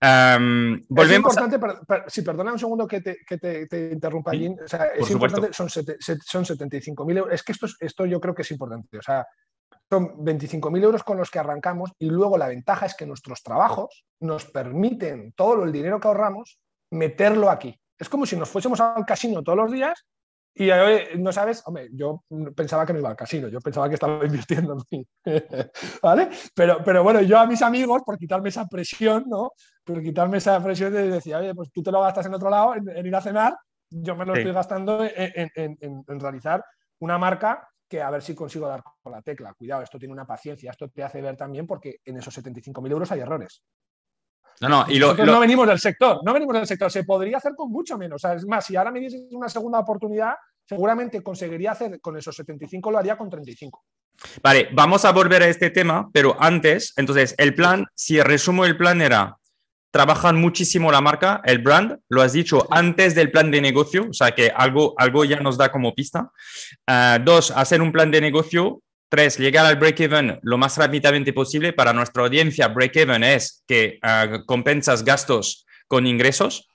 volvemos 0.00 1.36
es 1.36 1.42
importante, 1.42 1.58
si 2.08 2.22
perdona 2.22 2.52
un 2.52 2.58
segundo 2.58 2.86
que 2.86 3.00
te, 3.00 3.18
que 3.26 3.38
te, 3.38 3.90
interrumpa, 3.92 4.32
allí, 4.32 4.48
o 4.48 4.68
sea, 4.68 4.86
es 4.86 5.10
importante, 5.10 5.52
son, 5.52 5.68
son 5.68 6.44
75.000 6.44 7.18
euros. 7.18 7.34
Es 7.34 7.42
que 7.42 7.52
esto, 7.52 7.66
esto 7.80 8.06
yo 8.06 8.20
creo 8.20 8.34
que 8.34 8.42
es 8.42 8.50
importante. 8.50 8.98
O 8.98 9.02
sea, 9.02 9.26
son 9.90 10.16
25.000 10.18 10.82
euros 10.82 11.02
con 11.02 11.18
los 11.18 11.30
que 11.30 11.38
arrancamos 11.38 11.92
y 11.98 12.08
luego 12.08 12.38
la 12.38 12.48
ventaja 12.48 12.86
es 12.86 12.94
que 12.94 13.06
nuestros 13.06 13.42
trabajos 13.42 14.04
nos 14.20 14.46
permiten 14.46 15.32
todo 15.32 15.64
el 15.64 15.72
dinero 15.72 16.00
que 16.00 16.08
ahorramos 16.08 16.58
meterlo 16.90 17.50
aquí. 17.50 17.78
Es 17.98 18.08
como 18.08 18.26
si 18.26 18.36
nos 18.36 18.48
fuésemos 18.48 18.80
al 18.80 19.04
casino 19.04 19.42
todos 19.42 19.58
los 19.58 19.72
días 19.72 20.04
y 20.56 20.70
no 21.18 21.32
sabes, 21.32 21.62
hombre, 21.66 21.88
yo 21.92 22.22
pensaba 22.54 22.86
que 22.86 22.92
no 22.92 23.00
iba 23.00 23.10
al 23.10 23.16
casino, 23.16 23.48
yo 23.48 23.60
pensaba 23.60 23.88
que 23.88 23.94
estaba 23.94 24.24
invirtiendo 24.24 24.74
en 24.74 24.82
mí, 24.90 25.06
¿vale? 26.02 26.28
Pero, 26.54 26.78
pero 26.84 27.02
bueno, 27.02 27.22
yo 27.22 27.38
a 27.38 27.46
mis 27.46 27.60
amigos, 27.62 28.02
por 28.06 28.16
quitarme 28.16 28.50
esa 28.50 28.66
presión, 28.66 29.24
¿no? 29.26 29.52
Por 29.82 30.00
quitarme 30.00 30.38
esa 30.38 30.62
presión, 30.62 30.94
les 30.94 31.12
decía, 31.12 31.38
oye, 31.38 31.54
pues 31.54 31.72
tú 31.72 31.82
te 31.82 31.90
lo 31.90 32.00
gastas 32.00 32.26
en 32.26 32.34
otro 32.34 32.50
lado, 32.50 32.74
en, 32.76 33.04
ir 33.04 33.16
a 33.16 33.20
cenar, 33.20 33.56
yo 33.90 34.14
me 34.14 34.24
lo 34.24 34.34
estoy 34.34 34.52
gastando 34.52 35.04
en, 35.04 35.50
en, 35.54 36.20
realizar 36.20 36.64
una 37.00 37.18
marca 37.18 37.68
que 37.88 38.00
a 38.00 38.10
ver 38.10 38.22
si 38.22 38.34
consigo 38.34 38.66
dar 38.66 38.82
con 39.02 39.12
la 39.12 39.22
tecla. 39.22 39.54
Cuidado, 39.54 39.82
esto 39.82 39.98
tiene 39.98 40.12
una 40.12 40.26
paciencia, 40.26 40.70
esto 40.70 40.88
te 40.88 41.02
hace 41.02 41.20
ver 41.20 41.36
también 41.36 41.66
porque 41.66 41.96
en 42.04 42.16
esos 42.16 42.36
75.000 42.38 42.90
euros 42.90 43.12
hay 43.12 43.20
errores. 43.20 43.62
No, 44.60 44.68
no, 44.68 44.86
y 44.88 44.98
lo, 44.98 45.14
no 45.14 45.40
venimos 45.40 45.66
del 45.66 45.78
sector, 45.78 46.20
no 46.24 46.32
venimos 46.32 46.54
del 46.54 46.66
sector. 46.66 46.90
Se 46.90 47.04
podría 47.04 47.38
hacer 47.38 47.54
con 47.56 47.70
mucho 47.70 47.98
menos. 47.98 48.24
es 48.24 48.46
más, 48.46 48.66
si 48.66 48.76
ahora 48.76 48.90
me 48.90 49.00
dieses 49.00 49.26
una 49.32 49.48
segunda 49.48 49.80
oportunidad, 49.80 50.34
seguramente 50.66 51.22
conseguiría 51.22 51.72
hacer 51.72 52.00
con 52.00 52.16
esos 52.16 52.34
75, 52.36 52.90
lo 52.90 52.98
haría 52.98 53.16
con 53.16 53.28
35. 53.28 53.84
Vale, 54.42 54.68
vamos 54.72 55.04
a 55.04 55.12
volver 55.12 55.42
a 55.42 55.48
este 55.48 55.70
tema, 55.70 56.08
pero 56.12 56.36
antes, 56.38 56.92
entonces, 56.96 57.34
el 57.38 57.54
plan, 57.54 57.86
si 57.94 58.20
resumo 58.20 58.64
el 58.64 58.76
plan 58.76 59.02
era, 59.02 59.36
trabajan 59.90 60.36
muchísimo 60.36 60.90
la 60.90 61.00
marca, 61.00 61.40
el 61.44 61.58
brand, 61.58 61.98
lo 62.08 62.22
has 62.22 62.32
dicho 62.32 62.66
antes 62.70 63.14
del 63.14 63.30
plan 63.30 63.50
de 63.50 63.60
negocio, 63.60 64.06
o 64.10 64.12
sea 64.12 64.32
que 64.32 64.50
algo, 64.50 64.94
algo 64.98 65.24
ya 65.24 65.40
nos 65.40 65.56
da 65.56 65.70
como 65.70 65.94
pista. 65.94 66.32
Ah, 66.86 67.18
dos, 67.22 67.50
hacer 67.52 67.80
un 67.80 67.92
plan 67.92 68.10
de 68.10 68.20
negocio. 68.20 68.82
Llegar 69.14 69.66
al 69.66 69.76
break-even 69.76 70.38
lo 70.42 70.58
más 70.58 70.76
rápidamente 70.76 71.32
posible. 71.32 71.72
Para 71.72 71.92
nuestra 71.92 72.24
audiencia, 72.24 72.68
break-even 72.68 73.22
es 73.24 73.62
que 73.66 73.98
ah, 74.02 74.42
compensas 74.46 75.04
gastos 75.04 75.66
con 75.86 76.06
ingresos. 76.06 76.68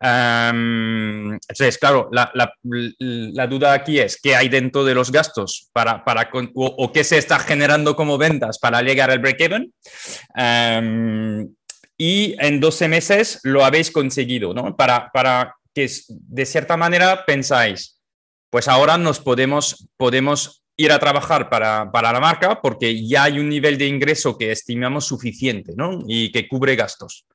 entonces, 0.00 1.78
claro, 1.78 2.10
la, 2.12 3.46
duda 3.46 3.72
aquí 3.72 3.98
es 3.98 4.20
qué 4.20 4.36
hay 4.36 4.48
dentro 4.48 4.84
de 4.84 4.94
los 4.94 5.10
gastos 5.10 5.68
para, 5.72 6.04
para 6.04 6.30
o, 6.54 6.92
qué 6.92 7.04
se 7.04 7.18
está 7.18 7.38
generando 7.38 7.96
como 7.96 8.18
ventas 8.18 8.58
para 8.58 8.82
llegar 8.82 9.10
al 9.10 9.18
break-even. 9.18 9.72
y 11.98 12.36
en 12.38 12.60
12 12.60 12.88
meses 12.88 13.40
lo 13.42 13.64
habéis 13.64 13.90
conseguido, 13.90 14.54
¿no? 14.54 14.76
Para, 14.76 15.10
para 15.12 15.54
que 15.74 15.90
de 16.08 16.46
cierta 16.46 16.76
manera 16.76 17.24
pensáis, 17.26 18.00
pues 18.50 18.68
ahora 18.68 18.96
nos 18.96 19.18
podemos, 19.18 19.88
podemos 19.96 20.63
ir 20.76 20.92
a 20.92 20.98
trabajar 20.98 21.48
para, 21.48 21.90
para, 21.90 22.12
la 22.12 22.20
marca 22.20 22.60
porque 22.60 23.06
ya 23.06 23.24
hay 23.24 23.38
un 23.38 23.48
nivel 23.48 23.78
de 23.78 23.86
ingreso 23.86 24.36
que 24.36 24.50
estimamos 24.50 25.06
suficiente 25.06 25.74
¿no? 25.76 26.00
y 26.06 26.32
que 26.32 26.48
cubre 26.48 26.76
gastos. 26.76 27.26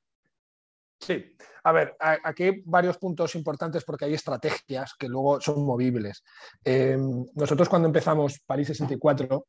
Sí, 0.99 1.37
a 1.63 1.71
ver, 1.71 1.95
aquí 1.99 2.43
hay 2.43 2.61
varios 2.65 2.97
puntos 2.97 3.35
importantes 3.35 3.83
porque 3.83 4.05
hay 4.05 4.13
estrategias 4.13 4.93
que 4.97 5.07
luego 5.07 5.39
son 5.39 5.65
movibles. 5.65 6.23
Em, 6.63 7.25
nosotros 7.35 7.69
cuando 7.69 7.87
empezamos 7.87 8.39
París 8.45 8.67
64 8.67 9.45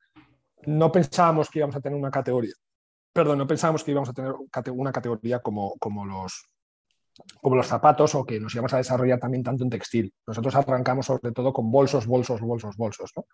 no 0.66 0.93
pensábamos 0.93 1.49
que 1.49 1.61
íbamos 1.61 1.76
a 1.76 1.80
tener 1.80 1.99
una 1.99 2.11
categoría, 2.11 2.53
perdón, 3.12 3.38
no 3.38 3.47
pensábamos 3.47 3.82
que 3.82 3.91
íbamos 3.93 4.11
a 4.11 4.12
tener 4.12 4.34
una 4.72 4.93
categoría 4.93 5.41
como, 5.41 5.74
como, 5.78 6.05
los, 6.05 6.49
como 7.41 7.57
los 7.57 7.66
zapatos 7.66 8.14
o 8.14 8.25
que 8.25 8.41
nos 8.41 8.55
íbamos 8.55 8.73
a 8.75 8.79
desarrollar 8.79 9.18
también 9.18 9.43
tanto 9.43 9.64
en 9.64 9.71
textil. 9.71 10.12
Nosotros 10.27 10.55
arrancamos 10.55 11.07
sobre 11.07 11.33
todo 11.33 11.53
con 11.53 11.71
bolsos, 11.71 12.07
bolsos, 12.07 12.41
bolsos, 12.41 12.77
bolsos. 12.77 13.12
¿no? 13.16 13.27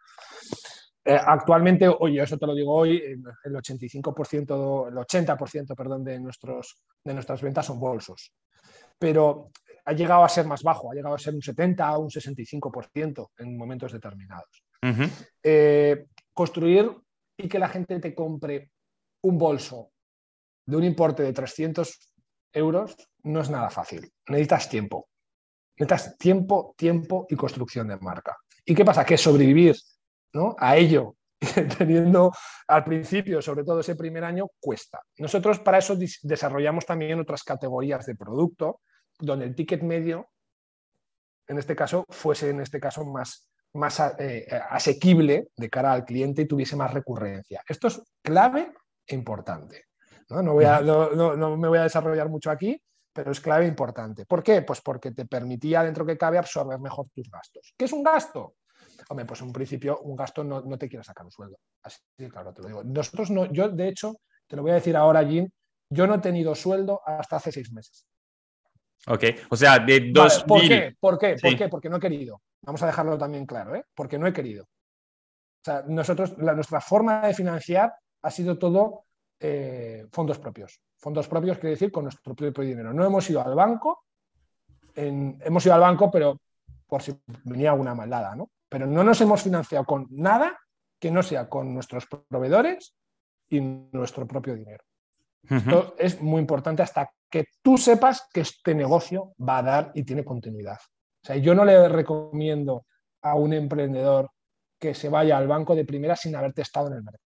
Eh, 1.04 1.18
actualmente, 1.24 1.86
oye, 1.88 2.20
eso 2.20 2.36
te 2.36 2.46
lo 2.46 2.54
digo 2.54 2.74
hoy, 2.74 2.96
el 2.96 3.54
85%, 3.54 4.88
el 4.88 4.94
80% 4.94 5.76
perdón, 5.76 6.02
de, 6.02 6.18
nuestros, 6.18 6.82
de 7.04 7.14
nuestras 7.14 7.40
ventas 7.42 7.66
son 7.66 7.78
bolsos. 7.78 8.32
Pero 8.98 9.50
ha 9.84 9.92
llegado 9.92 10.24
a 10.24 10.28
ser 10.28 10.46
más 10.46 10.64
bajo, 10.64 10.90
ha 10.90 10.94
llegado 10.94 11.14
a 11.14 11.18
ser 11.18 11.32
un 11.34 11.42
70 11.42 11.96
o 11.96 12.00
un 12.00 12.10
65% 12.10 13.28
en 13.38 13.56
momentos 13.56 13.92
determinados. 13.92 14.64
Eh, 15.42 16.06
construir 16.32 16.90
y 17.36 17.48
que 17.48 17.58
la 17.58 17.68
gente 17.68 17.98
te 18.00 18.14
compre 18.14 18.70
un 19.22 19.38
bolso 19.38 19.90
de 20.66 20.76
un 20.76 20.84
importe 20.84 21.22
de 21.22 21.32
300 21.32 22.12
euros 22.56 22.96
no 23.22 23.40
es 23.40 23.50
nada 23.50 23.70
fácil. 23.70 24.10
Necesitas 24.28 24.68
tiempo. 24.68 25.08
Necesitas 25.78 26.16
tiempo, 26.18 26.74
tiempo 26.76 27.26
y 27.28 27.36
construcción 27.36 27.88
de 27.88 27.98
marca. 27.98 28.36
¿Y 28.64 28.74
qué 28.74 28.84
pasa? 28.84 29.04
Que 29.04 29.16
sobrevivir 29.16 29.76
a 30.58 30.76
ello, 30.76 31.16
teniendo 31.78 32.32
al 32.68 32.84
principio, 32.84 33.40
sobre 33.40 33.64
todo 33.64 33.80
ese 33.80 33.94
primer 33.94 34.24
año, 34.24 34.46
cuesta. 34.60 35.00
Nosotros 35.18 35.60
para 35.60 35.78
eso 35.78 35.96
desarrollamos 36.22 36.84
también 36.84 37.20
otras 37.20 37.42
categorías 37.42 38.06
de 38.06 38.16
producto, 38.16 38.80
donde 39.18 39.46
el 39.46 39.54
ticket 39.54 39.82
medio, 39.82 40.28
en 41.46 41.58
este 41.58 41.76
caso, 41.76 42.04
fuese 42.08 42.50
en 42.50 42.60
este 42.60 42.80
caso 42.80 43.04
más, 43.04 43.48
más 43.74 44.00
eh, 44.18 44.46
asequible 44.68 45.48
de 45.56 45.70
cara 45.70 45.92
al 45.92 46.04
cliente 46.04 46.42
y 46.42 46.46
tuviese 46.46 46.76
más 46.76 46.92
recurrencia. 46.92 47.62
Esto 47.68 47.88
es 47.88 48.02
clave 48.22 48.72
e 49.06 49.14
importante. 49.14 49.85
No, 50.28 50.42
no, 50.42 50.52
voy 50.54 50.64
a, 50.64 50.80
no 50.80 51.56
me 51.56 51.68
voy 51.68 51.78
a 51.78 51.84
desarrollar 51.84 52.28
mucho 52.28 52.50
aquí, 52.50 52.80
pero 53.16 53.30
es 53.30 53.40
clave 53.40 53.64
e 53.64 53.68
importante. 53.68 54.26
¿Por 54.26 54.42
qué? 54.42 54.60
Pues 54.60 54.82
porque 54.82 55.12
te 55.12 55.24
permitía, 55.24 55.82
dentro 55.82 56.04
que 56.04 56.18
cabe, 56.18 56.36
absorber 56.36 56.78
mejor 56.78 57.06
tus 57.14 57.30
gastos. 57.30 57.72
¿Qué 57.76 57.86
es 57.86 57.92
un 57.92 58.02
gasto? 58.02 58.56
Hombre, 59.08 59.24
pues 59.24 59.40
en 59.40 59.46
un 59.46 59.52
principio 59.54 60.00
un 60.00 60.14
gasto 60.14 60.44
no, 60.44 60.78
te 60.78 60.88
quiere 60.88 61.02
sacar 61.02 61.24
un 61.24 61.32
sueldo. 61.32 61.58
Así 61.82 62.00
claro, 62.30 62.52
te 62.52 62.60
lo 62.60 62.68
digo. 62.68 62.84
Nosotros 62.84 63.30
no, 63.30 63.46
yo 63.46 63.70
de 63.70 63.88
hecho, 63.88 64.16
te 64.46 64.54
lo 64.54 64.62
voy 64.62 64.72
a 64.72 64.74
decir 64.74 64.96
ahora, 64.96 65.24
Jim, 65.24 65.48
yo 65.88 66.06
no 66.06 66.16
he 66.16 66.18
tenido 66.18 66.54
sueldo 66.54 67.00
hasta 67.06 67.36
hace 67.36 67.52
seis 67.52 67.72
meses. 67.72 68.06
Ok, 69.06 69.24
o 69.48 69.56
sea, 69.56 69.78
de 69.78 70.10
dos. 70.12 70.44
¿Por 70.44 70.60
qué? 70.60 70.94
¿Por 71.00 71.18
qué? 71.18 71.36
¿Por 71.40 71.56
qué? 71.56 71.68
Porque 71.68 71.88
no 71.88 71.96
he 71.96 72.00
querido. 72.00 72.42
Vamos 72.62 72.82
a 72.82 72.86
dejarlo 72.86 73.16
también 73.16 73.46
claro, 73.46 73.76
¿eh? 73.76 73.84
Porque 73.94 74.18
no 74.18 74.26
he 74.26 74.32
querido. 74.32 74.64
O 74.64 75.64
sea, 75.64 75.84
nosotros, 75.86 76.36
nuestra 76.36 76.80
forma 76.80 77.26
de 77.26 77.32
financiar 77.32 77.94
ha 78.22 78.30
sido 78.30 78.58
todo 78.58 79.05
eh, 79.40 80.06
fondos 80.10 80.38
propios. 80.38 80.80
Fondos 80.96 81.28
propios 81.28 81.58
quiere 81.58 81.70
decir 81.70 81.92
con 81.92 82.04
nuestro 82.04 82.34
propio 82.34 82.64
dinero. 82.64 82.92
No 82.92 83.04
hemos 83.04 83.28
ido 83.28 83.42
al 83.42 83.54
banco, 83.54 84.04
hemos 84.94 85.66
ido 85.66 85.74
al 85.74 85.80
banco, 85.80 86.10
pero 86.10 86.40
por 86.86 87.02
si 87.02 87.14
venía 87.44 87.70
alguna 87.70 87.94
maldada, 87.94 88.34
¿no? 88.34 88.50
pero 88.68 88.86
no 88.86 89.04
nos 89.04 89.20
hemos 89.20 89.42
financiado 89.42 89.84
con 89.84 90.06
nada 90.10 90.58
que 90.98 91.10
no 91.10 91.22
sea 91.22 91.48
con 91.48 91.72
nuestros 91.72 92.06
proveedores 92.28 92.94
y 93.48 93.60
nuestro 93.60 94.26
propio 94.26 94.54
dinero. 94.54 94.84
Esto 95.48 95.94
es 95.96 96.20
muy 96.20 96.40
importante 96.40 96.82
hasta 96.82 97.08
que 97.30 97.44
tú 97.62 97.78
sepas 97.78 98.28
que 98.32 98.40
este 98.40 98.74
negocio 98.74 99.32
va 99.40 99.58
a 99.58 99.62
dar 99.62 99.92
y 99.94 100.02
tiene 100.02 100.24
continuidad. 100.24 100.78
O 101.22 101.26
sea, 101.26 101.36
yo 101.36 101.54
no 101.54 101.64
le 101.64 101.88
recomiendo 101.88 102.86
a 103.22 103.36
un 103.36 103.52
emprendedor 103.52 104.30
que 104.78 104.92
se 104.94 105.08
vaya 105.08 105.38
al 105.38 105.46
banco 105.46 105.76
de 105.76 105.84
primera 105.84 106.16
sin 106.16 106.34
haber 106.34 106.52
testado 106.52 106.88
en 106.88 106.94
el 106.94 107.02
mercado. 107.04 107.25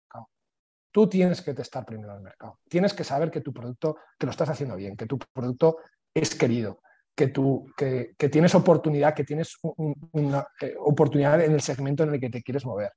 Tú 0.92 1.08
tienes 1.08 1.42
que 1.42 1.54
testar 1.54 1.84
primero 1.84 2.14
el 2.14 2.20
mercado. 2.20 2.58
Tienes 2.68 2.94
que 2.94 3.04
saber 3.04 3.30
que 3.30 3.40
tu 3.40 3.52
producto, 3.52 3.96
que 4.18 4.26
lo 4.26 4.30
estás 4.30 4.48
haciendo 4.48 4.76
bien, 4.76 4.96
que 4.96 5.06
tu 5.06 5.18
producto 5.18 5.78
es 6.12 6.34
querido, 6.34 6.80
que, 7.14 7.28
tú, 7.28 7.66
que, 7.76 8.14
tienes 8.30 8.54
oportunidad, 8.54 9.14
que 9.14 9.24
tienes 9.24 9.56
una 9.62 10.46
eh, 10.60 10.74
oportunidad 10.78 11.40
en 11.42 11.52
el 11.52 11.60
segmento 11.60 12.02
en 12.02 12.14
el 12.14 12.20
que 12.20 12.30
te 12.30 12.42
quieres 12.42 12.64
mover, 12.64 12.92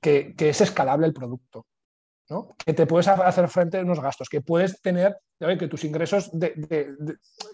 que, 0.00 0.34
es 0.38 0.60
escalable 0.60 1.06
el 1.06 1.12
producto, 1.12 1.66
¿no? 2.30 2.54
que 2.64 2.72
te 2.72 2.86
puedes 2.86 3.08
hacer 3.08 3.48
frente 3.48 3.78
a 3.78 3.82
unos 3.82 4.00
gastos, 4.00 4.28
que 4.28 4.40
puedes 4.40 4.80
tener, 4.80 5.18
que 5.38 5.68
tus 5.68 5.84
ingresos 5.84 6.30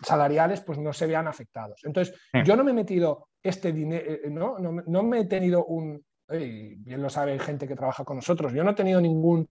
salariales 0.07 0.61
pues, 0.61 0.79
no 0.79 0.93
se 0.93 1.07
vean 1.07 1.27
afectados. 1.27 1.81
Entonces, 1.85 2.15
yo 2.45 2.55
no 2.55 2.63
me 2.63 2.71
he 2.71 2.75
metido 2.75 3.29
este 3.43 3.73
dinero, 3.73 4.05
eh, 4.07 4.31
¿no? 4.31 4.59
No, 4.59 5.03
me 5.03 5.21
he 5.21 5.25
tenido 5.25 5.65
un, 5.65 6.05
bien 6.29 7.03
lo 7.03 7.11
sabe 7.11 7.39
gente 7.39 7.67
que 7.67 7.75
trabaja 7.75 8.05
con 8.05 8.17
nosotros, 8.17 8.53
yo 8.53 8.63
no 8.63 8.71
he 8.71 8.75
tenido 8.75 9.01
ningún, 9.01 9.49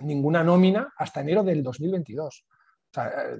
ninguna 0.00 0.42
nómina 0.42 0.92
hasta 0.96 1.20
enero 1.20 1.42
del 1.42 1.62
2022. 1.62 2.44
Eh, 2.96 3.38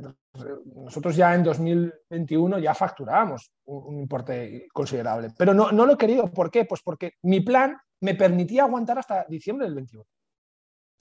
nosotros 0.77 1.17
ya 1.17 1.35
en 1.35 1.43
2021 1.43 2.59
ya 2.61 2.75
facturábamos 2.75 3.51
un, 3.65 3.99
importe 3.99 4.69
considerable, 4.73 5.31
pero 5.37 5.53
no, 5.53 5.73
no, 5.73 5.87
lo 5.87 5.95
he 5.95 5.99
querido. 5.99 6.31
¿Por 6.31 6.51
qué? 6.51 6.65
Pues 6.65 6.83
porque 6.83 7.15
mi 7.23 7.41
plan 7.41 7.77
me 8.01 8.15
permitía 8.15 8.63
aguantar 8.63 8.99
hasta 8.99 9.25
diciembre 9.29 9.67
del 9.67 9.75
21. 9.75 10.05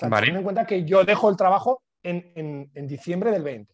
O 0.02 0.10
ten 0.10 0.36
en 0.36 0.44
cuenta 0.44 0.66
que 0.66 0.86
yo 0.86 1.04
dejo 1.04 1.30
el 1.30 1.36
trabajo 1.36 1.84
en, 2.04 2.72
diciembre 2.88 3.32
del 3.32 3.44
20. 3.44 3.74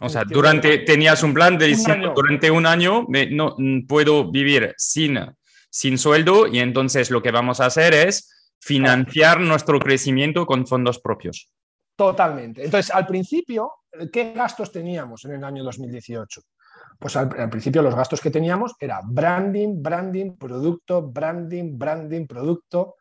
O 0.00 0.08
sea, 0.08 0.24
durante, 0.24 0.78
tenías 0.78 1.22
un 1.22 1.34
plan 1.34 1.58
de 1.58 1.66
diciembre, 1.66 2.10
durante 2.14 2.50
un 2.50 2.66
año 2.66 3.06
no, 3.30 3.56
puedo 3.86 4.30
vivir 4.30 4.74
sin, 4.76 5.18
sin 5.70 5.98
sueldo 5.98 6.46
y 6.46 6.58
entonces 6.58 7.10
lo 7.10 7.22
que 7.22 7.30
vamos 7.30 7.60
a 7.60 7.66
hacer 7.66 7.94
es 7.94 8.39
financiar 8.60 9.40
nuestro 9.40 9.78
crecimiento 9.78 10.46
con 10.46 10.66
fondos 10.66 10.98
propios. 10.98 11.50
Totalmente. 11.96 12.64
Entonces, 12.64 12.94
al 12.94 13.06
principio, 13.06 13.72
¿qué 14.12 14.32
gastos 14.32 14.70
teníamos 14.72 15.24
en 15.24 15.32
el 15.32 15.44
año 15.44 15.64
2018? 15.64 16.40
Pues 16.98 17.16
al, 17.16 17.50
principio 17.50 17.82
los 17.82 17.94
gastos 17.94 18.20
que 18.20 18.30
teníamos 18.30 18.74
era 18.78 19.00
branding, 19.04 19.82
branding, 19.82 20.36
producto, 20.36 21.02
branding, 21.02 21.78
branding, 21.78 22.26
producto, 22.26 22.96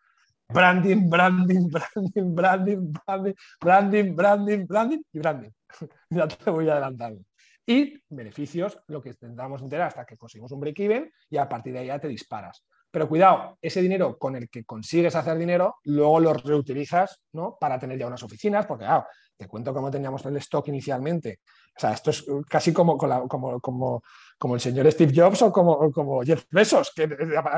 branding, 0.47 1.09
branding, 1.09 1.69
branding, 1.71 2.35
branding, 2.35 2.93
branding, 2.93 3.35
branding, 3.59 4.15
branding, 4.15 4.65
branding 4.65 5.03
y 5.11 5.19
branding. 5.19 5.51
ya 6.09 6.27
te 6.27 6.49
voy 6.49 6.69
adelantando. 6.69 7.21
Y 7.65 8.01
beneficios, 8.09 8.79
lo 8.87 9.01
que 9.01 9.09
intentamos 9.09 9.61
enterar 9.61 9.89
hasta 9.89 10.05
que 10.05 10.17
conseguimos 10.17 10.51
un 10.51 10.59
break-even 10.59 11.11
y 11.29 11.37
a 11.37 11.47
partir 11.47 11.73
de 11.73 11.79
ahí 11.79 11.87
ya 11.87 11.99
te 11.99 12.07
disparas. 12.07 12.65
Pero 12.91 13.07
cuidado, 13.07 13.57
ese 13.61 13.81
dinero 13.81 14.17
con 14.17 14.35
el 14.35 14.49
que 14.49 14.63
consigues 14.63 15.15
hacer 15.15 15.37
dinero, 15.37 15.77
luego 15.83 16.19
lo 16.19 16.33
reutilizas 16.33 17.21
¿no? 17.33 17.57
para 17.59 17.77
tener 17.77 17.99
ya 17.99 18.07
unas 18.07 18.23
oficinas, 18.23 18.65
porque 18.65 18.85
claro, 18.85 19.05
te 19.39 19.47
cuento 19.47 19.73
cómo 19.73 19.89
teníamos 19.89 20.25
el 20.25 20.35
stock 20.37 20.67
inicialmente. 20.67 21.39
O 21.77 21.79
sea, 21.79 21.93
esto 21.93 22.09
es 22.09 22.25
casi 22.49 22.73
como, 22.73 22.97
como, 22.97 23.59
como, 23.61 24.03
como 24.37 24.55
el 24.55 24.59
señor 24.59 24.91
Steve 24.91 25.13
Jobs 25.15 25.41
o 25.43 25.51
como, 25.51 25.91
como 25.91 26.21
Jeff 26.23 26.43
Bezos, 26.51 26.91
que 26.93 27.07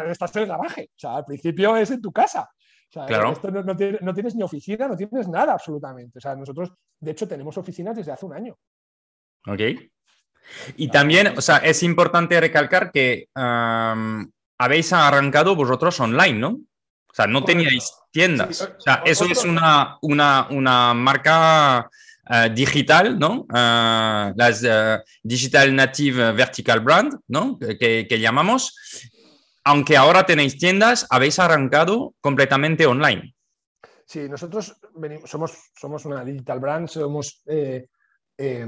estás 0.10 0.36
en 0.36 0.44
el 0.44 0.48
garaje. 0.50 0.90
O 0.92 1.00
sea, 1.00 1.16
al 1.16 1.26
principio 1.26 1.76
es 1.78 1.90
en 1.90 2.02
tu 2.02 2.12
casa. 2.12 2.48
claro. 2.92 3.32
Esto 3.32 3.50
no, 3.50 4.14
tienes 4.14 4.36
ni 4.36 4.44
oficina, 4.44 4.88
no 4.88 4.96
tienes 4.96 5.28
nada 5.28 5.54
absolutamente. 5.54 6.20
O 6.20 6.22
sea, 6.22 6.36
nosotros, 6.36 6.72
de 7.00 7.12
hecho, 7.12 7.28
tenemos 7.28 7.58
oficinas 7.58 7.96
desde 7.96 8.12
hace 8.12 8.26
un 8.26 8.34
año. 8.34 8.56
Ok. 9.48 9.62
Y 10.76 10.90
también, 10.90 11.36
o 11.36 11.42
sea, 11.42 11.58
es 11.58 11.82
importante 11.82 12.40
recalcar 12.40 12.92
que 12.92 13.28
habéis 14.62 14.94
arrancado 14.94 15.56
vosotros 15.56 16.00
online, 16.00 16.38
¿no? 16.38 16.50
O 16.50 17.14
sea, 17.14 17.26
no 17.26 17.44
teníais 17.44 17.92
tiendas. 18.12 18.62
o 18.62 18.80
sea, 18.80 19.02
eso 19.06 19.26
es 19.26 19.44
una, 19.44 19.98
una, 20.04 20.48
una 20.52 20.94
marca 20.94 21.90
eh, 22.30 22.50
digital, 22.54 23.18
¿no? 23.18 23.42
Uh, 23.50 24.32
las 24.36 24.64
uh, 24.64 25.02
Digital 25.24 25.76
Native 25.76 26.32
Vertical 26.34 26.80
Brand, 26.80 27.20
¿no? 27.28 27.58
Que, 27.58 28.06
que, 28.08 28.20
llamamos. 28.20 28.78
Aunque 29.64 29.98
ahora 29.98 30.26
tenéis 30.26 30.58
tiendas, 30.58 31.08
habéis 31.10 31.40
arrancado 31.40 32.14
completamente 32.22 32.86
online. 32.86 33.34
Sí, 34.06 34.30
nosotros 34.30 34.78
venimos, 34.96 35.30
somos, 35.30 35.72
somos 35.76 36.06
una 36.06 36.24
digital 36.24 36.60
brand, 36.60 36.88
somos, 36.88 37.42
eh, 37.48 37.88
eh, 38.38 38.68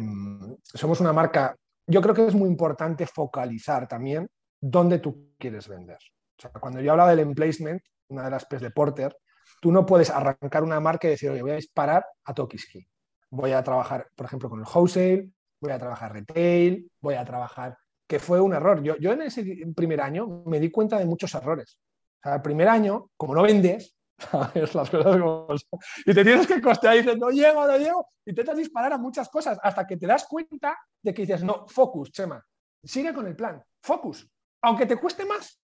somos 0.63 0.99
una 1.01 1.13
marca. 1.13 1.55
Yo 1.85 2.01
creo 2.01 2.15
que 2.15 2.25
es 2.25 2.33
muy 2.33 2.49
importante 2.49 3.05
focalizar 3.05 3.87
también 3.87 4.27
dónde 4.63 4.99
tú 4.99 5.33
quieres 5.37 5.67
vender. 5.67 5.99
O 6.37 6.41
sea, 6.41 6.51
cuando 6.51 6.81
yo 6.81 6.91
hablaba 6.91 7.11
del 7.11 7.19
emplacement, 7.19 7.81
una 8.07 8.23
de 8.23 8.31
las 8.31 8.45
P's 8.45 8.61
de 8.61 8.71
Porter, 8.71 9.15
tú 9.61 9.71
no 9.71 9.85
puedes 9.85 10.09
arrancar 10.09 10.63
una 10.63 10.79
marca 10.79 11.07
y 11.07 11.11
decir, 11.11 11.29
oye, 11.29 11.41
voy 11.41 11.51
a 11.51 11.55
disparar 11.55 12.05
a 12.25 12.33
Tokiski 12.33 12.87
voy 13.33 13.51
a 13.51 13.63
trabajar, 13.63 14.07
por 14.15 14.27
ejemplo, 14.27 14.47
con 14.47 14.59
el 14.59 14.65
wholesale, 14.71 15.29
voy 15.59 15.71
a 15.71 15.79
trabajar 15.79 16.13
retail, 16.13 16.89
voy 17.01 17.15
a 17.15 17.25
trabajar, 17.25 17.75
que 18.07 18.19
fue 18.19 18.39
un 18.39 18.53
error. 18.53 18.83
Yo, 18.83 18.95
yo 18.97 19.11
en 19.11 19.23
ese 19.23 19.43
primer 19.75 20.01
año 20.01 20.43
me 20.45 20.59
di 20.59 20.69
cuenta 20.69 20.99
de 20.99 21.05
muchos 21.05 21.33
errores. 21.33 21.79
O 22.19 22.21
sea, 22.21 22.35
el 22.35 22.41
primer 22.43 22.67
año, 22.67 23.09
como 23.17 23.33
no 23.33 23.41
vendes, 23.41 23.95
¿sabes? 24.19 24.75
las 24.75 24.89
cosas 24.89 25.19
como 25.19 25.47
y 26.05 26.13
te 26.13 26.23
tienes 26.23 26.45
que 26.45 26.61
costear 26.61 26.95
y 26.95 27.01
dices, 27.01 27.17
no 27.17 27.31
llego, 27.31 27.65
no 27.65 27.77
llego, 27.77 28.07
intentas 28.23 28.55
disparar 28.55 28.93
a 28.93 28.97
muchas 28.99 29.27
cosas 29.29 29.57
hasta 29.63 29.87
que 29.87 29.97
te 29.97 30.05
das 30.05 30.25
cuenta 30.25 30.77
de 31.01 31.13
que 31.13 31.23
dices, 31.23 31.43
no, 31.43 31.67
focus, 31.67 32.11
Chema, 32.11 32.45
sigue 32.83 33.15
con 33.15 33.25
el 33.25 33.35
plan, 33.35 33.63
focus, 33.81 34.29
aunque 34.63 34.85
te 34.85 34.97
cueste 34.97 35.25
más, 35.25 35.61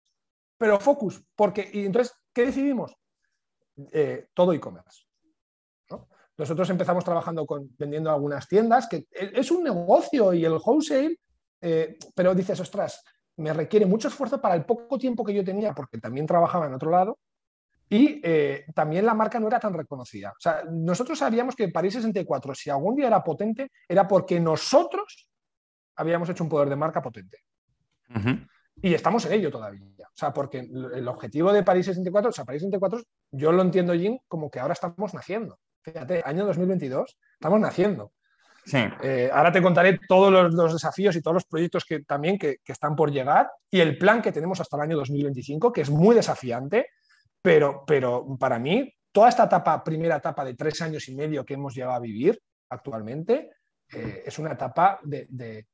pero 0.57 0.79
focus, 0.79 1.21
porque, 1.35 1.69
y 1.71 1.85
entonces, 1.85 2.15
¿qué 2.33 2.45
decidimos? 2.45 2.95
Eh, 3.91 4.27
todo 4.33 4.53
e-commerce. 4.53 5.03
Nosotros 6.37 6.69
empezamos 6.69 7.03
trabajando 7.05 7.45
vendiendo 7.77 8.09
algunas 8.09 8.47
tiendas, 8.47 8.87
que 8.89 9.07
es 9.11 9.51
un 9.51 9.63
negocio 9.63 10.33
y 10.33 10.43
el 10.43 10.59
wholesale, 10.63 11.17
eh, 11.61 11.97
pero 12.13 12.35
dices, 12.35 12.59
ostras, 12.59 13.03
me 13.37 13.53
requiere 13.53 13.85
mucho 13.85 14.09
esfuerzo 14.09 14.41
para 14.41 14.55
el 14.55 14.65
poco 14.65 14.97
tiempo 14.97 15.23
que 15.23 15.33
yo 15.33 15.45
tenía, 15.45 15.73
porque 15.73 15.97
también 15.97 16.25
trabajaba 16.25 16.67
en 16.67 16.73
otro 16.73 16.91
lado, 16.91 17.19
y 17.87 18.19
eh, 18.23 18.65
también 18.73 19.05
la 19.05 19.13
marca 19.13 19.39
no 19.39 19.47
era 19.47 19.59
tan 19.59 19.73
reconocida. 19.73 20.31
O 20.31 20.39
sea, 20.39 20.63
nosotros 20.69 21.19
sabíamos 21.19 21.55
que 21.55 21.69
París 21.69 21.93
64, 21.93 22.55
si 22.55 22.69
algún 22.69 22.95
día 22.95 23.07
era 23.07 23.23
potente, 23.23 23.71
era 23.87 24.07
porque 24.07 24.39
nosotros 24.39 25.29
habíamos 25.95 26.29
hecho 26.29 26.43
un 26.43 26.49
poder 26.49 26.69
de 26.69 26.75
marca 26.75 27.01
potente. 27.01 27.39
Y 28.82 28.93
estamos 28.93 29.26
en 29.26 29.34
ello 29.34 29.51
todavía. 29.51 29.82
O 29.82 30.17
sea, 30.17 30.34
porque 30.34 30.59
el 30.59 31.07
objetivo 31.07 31.51
de 31.51 31.63
París 31.63 31.86
64, 31.88 32.30
o 32.30 32.34
sea, 32.34 32.45
París 32.45 32.61
64, 32.61 33.01
yo 33.32 33.51
lo 33.51 33.61
entiendo, 33.61 33.93
Jim, 33.93 34.17
como 34.28 34.49
que 34.49 34.59
ahora 34.59 34.73
estamos 34.73 35.13
naciendo. 35.13 35.59
Fíjate, 35.82 36.21
año 36.26 36.45
2022, 36.45 37.17
estamos 37.39 37.59
naciendo. 37.59 38.11
Eh, 38.73 39.30
ahora 39.32 39.51
te 39.51 39.61
contaré 39.61 39.99
todos 40.07 40.53
los, 40.53 40.73
desafíos 40.73 41.15
y 41.15 41.21
todos 41.21 41.36
los 41.36 41.45
proyectos 41.45 41.86
que 41.86 42.03
también 42.03 42.38
que, 42.39 42.57
están 42.65 42.95
por 42.95 43.11
llegar 43.11 43.49
y 43.69 43.80
el 43.80 43.97
plan 43.97 44.21
que 44.21 44.32
tenemos 44.32 44.59
hasta 44.59 44.78
el 44.78 44.84
año 44.84 44.97
2025, 44.97 45.71
que 45.71 45.82
es 45.82 45.89
muy 45.89 46.15
desafiante, 46.15 46.88
pero, 47.41 47.84
pero 47.86 48.26
para 48.39 48.57
mí 48.57 48.91
toda 49.11 49.30
esta 49.30 49.45
etapa, 49.45 49.84
primera 49.84 50.17
etapa 50.17 50.43
de 50.43 50.55
tres 50.55 50.82
años 50.82 51.07
y 51.07 51.15
medio 51.15 51.45
que 51.45 51.53
hemos 51.53 51.76
llegado 51.76 51.93
a 51.93 51.99
vivir 51.99 52.41
actualmente, 52.69 53.51
eh, 53.93 54.23
es 54.26 54.39
una 54.39 54.53
etapa 54.53 54.99
de, 55.03 55.67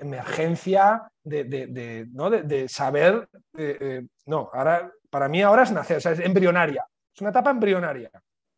emergencia, 0.00 1.10
de, 1.22 2.06
¿no? 2.12 2.30
de, 2.30 2.68
saber, 2.68 3.28
eh, 3.56 4.06
no, 4.26 4.50
ahora, 4.52 4.90
para 5.10 5.28
mí 5.28 5.42
ahora 5.42 5.62
es 5.62 5.72
nacer, 5.72 5.98
o 5.98 6.00
sea, 6.00 6.12
es 6.12 6.20
embrionaria, 6.20 6.86
es 7.14 7.20
una 7.20 7.30
etapa 7.30 7.50
embrionaria. 7.50 8.10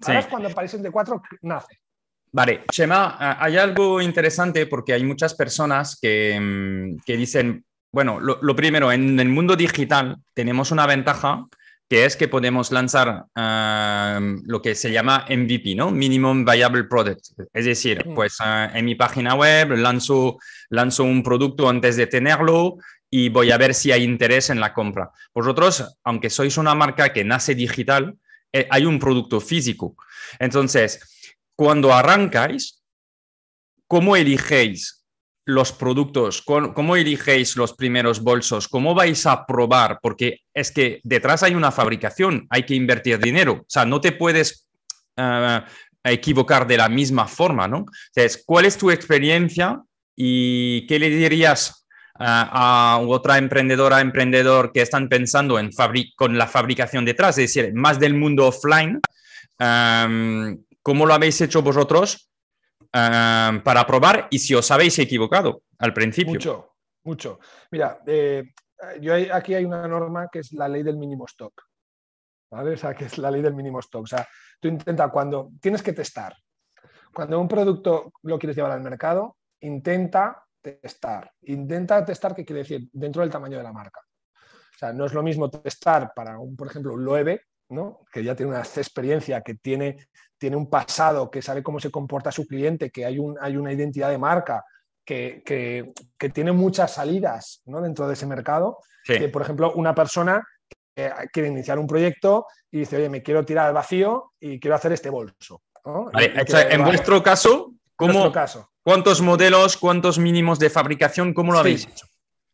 Ahora 0.06 0.20
es 0.20 0.26
cuando 0.26 0.50
París 0.50 0.80
de 0.80 0.90
4 0.90 1.22
nace. 1.42 1.80
Vale, 2.32 2.64
Chema, 2.70 3.16
hay 3.40 3.58
algo 3.58 4.00
interesante 4.00 4.66
porque 4.66 4.92
hay 4.92 5.04
muchas 5.04 5.34
personas 5.34 5.98
que, 6.00 6.38
mm, 6.40 7.00
que 7.04 7.16
dicen, 7.16 7.64
bueno, 7.92 8.20
lo, 8.20 8.54
primero, 8.54 8.92
en 8.92 9.18
el 9.18 9.28
mundo 9.28 9.56
digital 9.56 10.16
tenemos 10.32 10.70
una 10.70 10.86
ventaja 10.86 11.44
que 11.90 12.04
es 12.04 12.14
que 12.14 12.28
podemos 12.28 12.70
lanzar 12.70 13.26
lo 13.34 14.62
que 14.62 14.76
se 14.76 14.92
llama 14.92 15.26
MVP, 15.28 15.74
¿no? 15.74 15.90
Minimum 15.90 16.44
Viable 16.44 16.84
Product. 16.84 17.20
Es 17.52 17.64
decir, 17.64 18.04
pues 18.14 18.36
ah, 18.38 18.70
en 18.72 18.84
mi 18.84 18.94
página 18.94 19.34
web 19.34 19.72
lanzo, 19.72 20.38
lanzo 20.68 21.02
un 21.02 21.24
producto 21.24 21.68
antes 21.68 21.96
de 21.96 22.06
tenerlo 22.06 22.76
y 23.10 23.28
voy 23.28 23.50
a 23.50 23.58
ver 23.58 23.74
si 23.74 23.90
hay 23.90 24.04
interés 24.04 24.50
en 24.50 24.60
la 24.60 24.72
compra. 24.72 25.10
Vosotros, 25.34 25.98
aunque 26.04 26.30
sois 26.30 26.56
una 26.58 26.76
marca 26.76 27.12
que 27.12 27.24
nace 27.24 27.56
digital, 27.56 28.16
eh, 28.52 28.68
hay 28.70 28.84
un 28.84 29.00
producto 29.00 29.40
físico. 29.40 29.96
Entonces, 30.38 31.34
cuando 31.56 31.92
arrancáis, 31.92 32.84
¿cómo 33.88 34.14
eligéis 34.14 34.99
los 35.50 35.72
productos? 35.72 36.42
¿Cómo 36.42 36.96
eligéis 36.96 37.56
los 37.56 37.74
primeros 37.74 38.20
bolsos? 38.20 38.68
¿Cómo 38.68 38.94
vais 38.94 39.26
a 39.26 39.44
probar? 39.46 39.98
Porque 40.02 40.40
es 40.54 40.70
que 40.70 41.00
detrás 41.04 41.42
hay 41.42 41.54
una 41.54 41.70
fabricación, 41.70 42.46
hay 42.50 42.64
que 42.64 42.74
invertir 42.74 43.18
dinero. 43.18 43.52
O 43.52 43.66
sea, 43.68 43.84
no 43.84 44.00
te 44.00 44.12
puedes 44.12 44.66
eh, 45.16 45.60
equivocar 46.04 46.66
de 46.66 46.76
la 46.76 46.88
misma 46.88 47.26
forma, 47.26 47.68
¿no? 47.68 47.84
Entonces, 48.14 48.42
¿cuál 48.46 48.64
es 48.64 48.78
tu 48.78 48.90
experiencia 48.90 49.80
y 50.16 50.86
qué 50.86 50.98
le 50.98 51.10
dirías 51.10 51.86
a 52.22 53.00
otra 53.06 53.38
emprendedora, 53.38 54.02
emprendedor 54.02 54.72
que 54.72 54.82
están 54.82 55.08
pensando 55.08 55.58
en 55.58 55.70
con 56.14 56.36
la 56.36 56.46
fabricación 56.46 57.06
detrás, 57.06 57.38
es 57.38 57.54
decir, 57.54 57.72
más 57.72 57.98
del 57.98 58.12
mundo 58.12 58.46
offline, 58.46 59.00
¿cómo 60.82 61.06
lo 61.06 61.14
habéis 61.14 61.40
hecho 61.40 61.62
vosotros 61.62 62.29
para 62.92 63.86
probar 63.86 64.28
y 64.30 64.38
si 64.38 64.54
os 64.54 64.70
habéis 64.70 64.98
equivocado 64.98 65.62
al 65.78 65.92
principio? 65.92 66.32
Mucho, 66.32 66.76
mucho. 67.04 67.40
Mira, 67.70 68.00
eh, 68.06 68.52
yo 69.00 69.14
aquí 69.32 69.54
hay 69.54 69.64
una 69.64 69.86
norma 69.86 70.28
que 70.30 70.40
es 70.40 70.52
la 70.52 70.68
ley 70.68 70.82
del 70.82 70.96
mínimo 70.96 71.26
stock. 71.26 71.62
¿Vale? 72.50 72.72
O 72.72 72.76
sea, 72.76 72.94
que 72.94 73.04
es 73.04 73.16
la 73.18 73.30
ley 73.30 73.42
del 73.42 73.54
mínimo 73.54 73.78
stock. 73.78 74.02
O 74.02 74.06
sea, 74.06 74.26
tú 74.58 74.68
intenta 74.68 75.08
cuando 75.08 75.52
tienes 75.60 75.82
que 75.82 75.92
testar, 75.92 76.34
cuando 77.14 77.40
un 77.40 77.48
producto 77.48 78.12
lo 78.22 78.38
quieres 78.38 78.56
llevar 78.56 78.72
al 78.72 78.80
mercado, 78.80 79.36
intenta 79.60 80.44
testar. 80.60 81.30
Intenta 81.42 82.04
testar, 82.04 82.34
¿qué 82.34 82.44
quiere 82.44 82.62
decir? 82.62 82.88
Dentro 82.92 83.22
del 83.22 83.30
tamaño 83.30 83.56
de 83.56 83.62
la 83.62 83.72
marca. 83.72 84.00
O 84.00 84.78
sea, 84.78 84.92
no 84.92 85.06
es 85.06 85.12
lo 85.12 85.22
mismo 85.22 85.50
testar 85.50 86.12
para, 86.14 86.38
un, 86.38 86.56
por 86.56 86.68
ejemplo, 86.68 86.94
un 86.94 87.04
Loewe, 87.04 87.40
¿no? 87.70 88.00
que 88.12 88.24
ya 88.24 88.34
tiene 88.34 88.52
una 88.52 88.62
experiencia, 88.62 89.42
que 89.42 89.54
tiene, 89.54 90.08
tiene 90.40 90.56
un 90.56 90.70
pasado, 90.70 91.30
que 91.30 91.42
sabe 91.42 91.62
cómo 91.62 91.78
se 91.78 91.90
comporta 91.90 92.32
su 92.32 92.46
cliente, 92.46 92.90
que 92.90 93.04
hay, 93.04 93.18
un, 93.18 93.36
hay 93.40 93.58
una 93.58 93.72
identidad 93.72 94.08
de 94.08 94.16
marca, 94.16 94.64
que, 95.04 95.42
que, 95.44 96.28
tiene 96.30 96.52
muchas 96.52 96.94
salidas 96.94 97.60
¿no? 97.66 97.82
dentro 97.82 98.06
de 98.06 98.14
ese 98.14 98.26
mercado, 98.26 98.78
que, 99.04 99.28
por 99.28 99.42
ejemplo, 99.42 99.72
una 99.74 99.94
persona 99.94 100.46
que 100.94 101.12
quiere 101.32 101.48
iniciar 101.48 101.78
un 101.78 101.86
proyecto 101.86 102.46
y 102.70 102.80
dice, 102.80 102.96
oye, 102.96 103.08
me 103.10 103.22
quiero 103.22 103.44
tirar 103.44 103.66
al 103.66 103.74
vacío 103.74 104.32
y 104.40 104.58
quiero 104.58 104.76
hacer 104.76 104.92
este 104.92 105.10
bolso. 105.10 105.62
en 105.84 106.84
vuestro 106.84 107.22
caso, 107.22 107.74
¿cómo, 107.96 108.32
caso. 108.32 108.70
¿Cuántos 108.82 109.20
modelos, 109.20 109.76
cuántos 109.76 110.18
mínimos 110.18 110.58
de 110.58 110.70
fabricación? 110.70 111.34
¿Cómo 111.34 111.52
lo 111.52 111.58
habéis 111.58 111.86
hecho? 111.86 112.06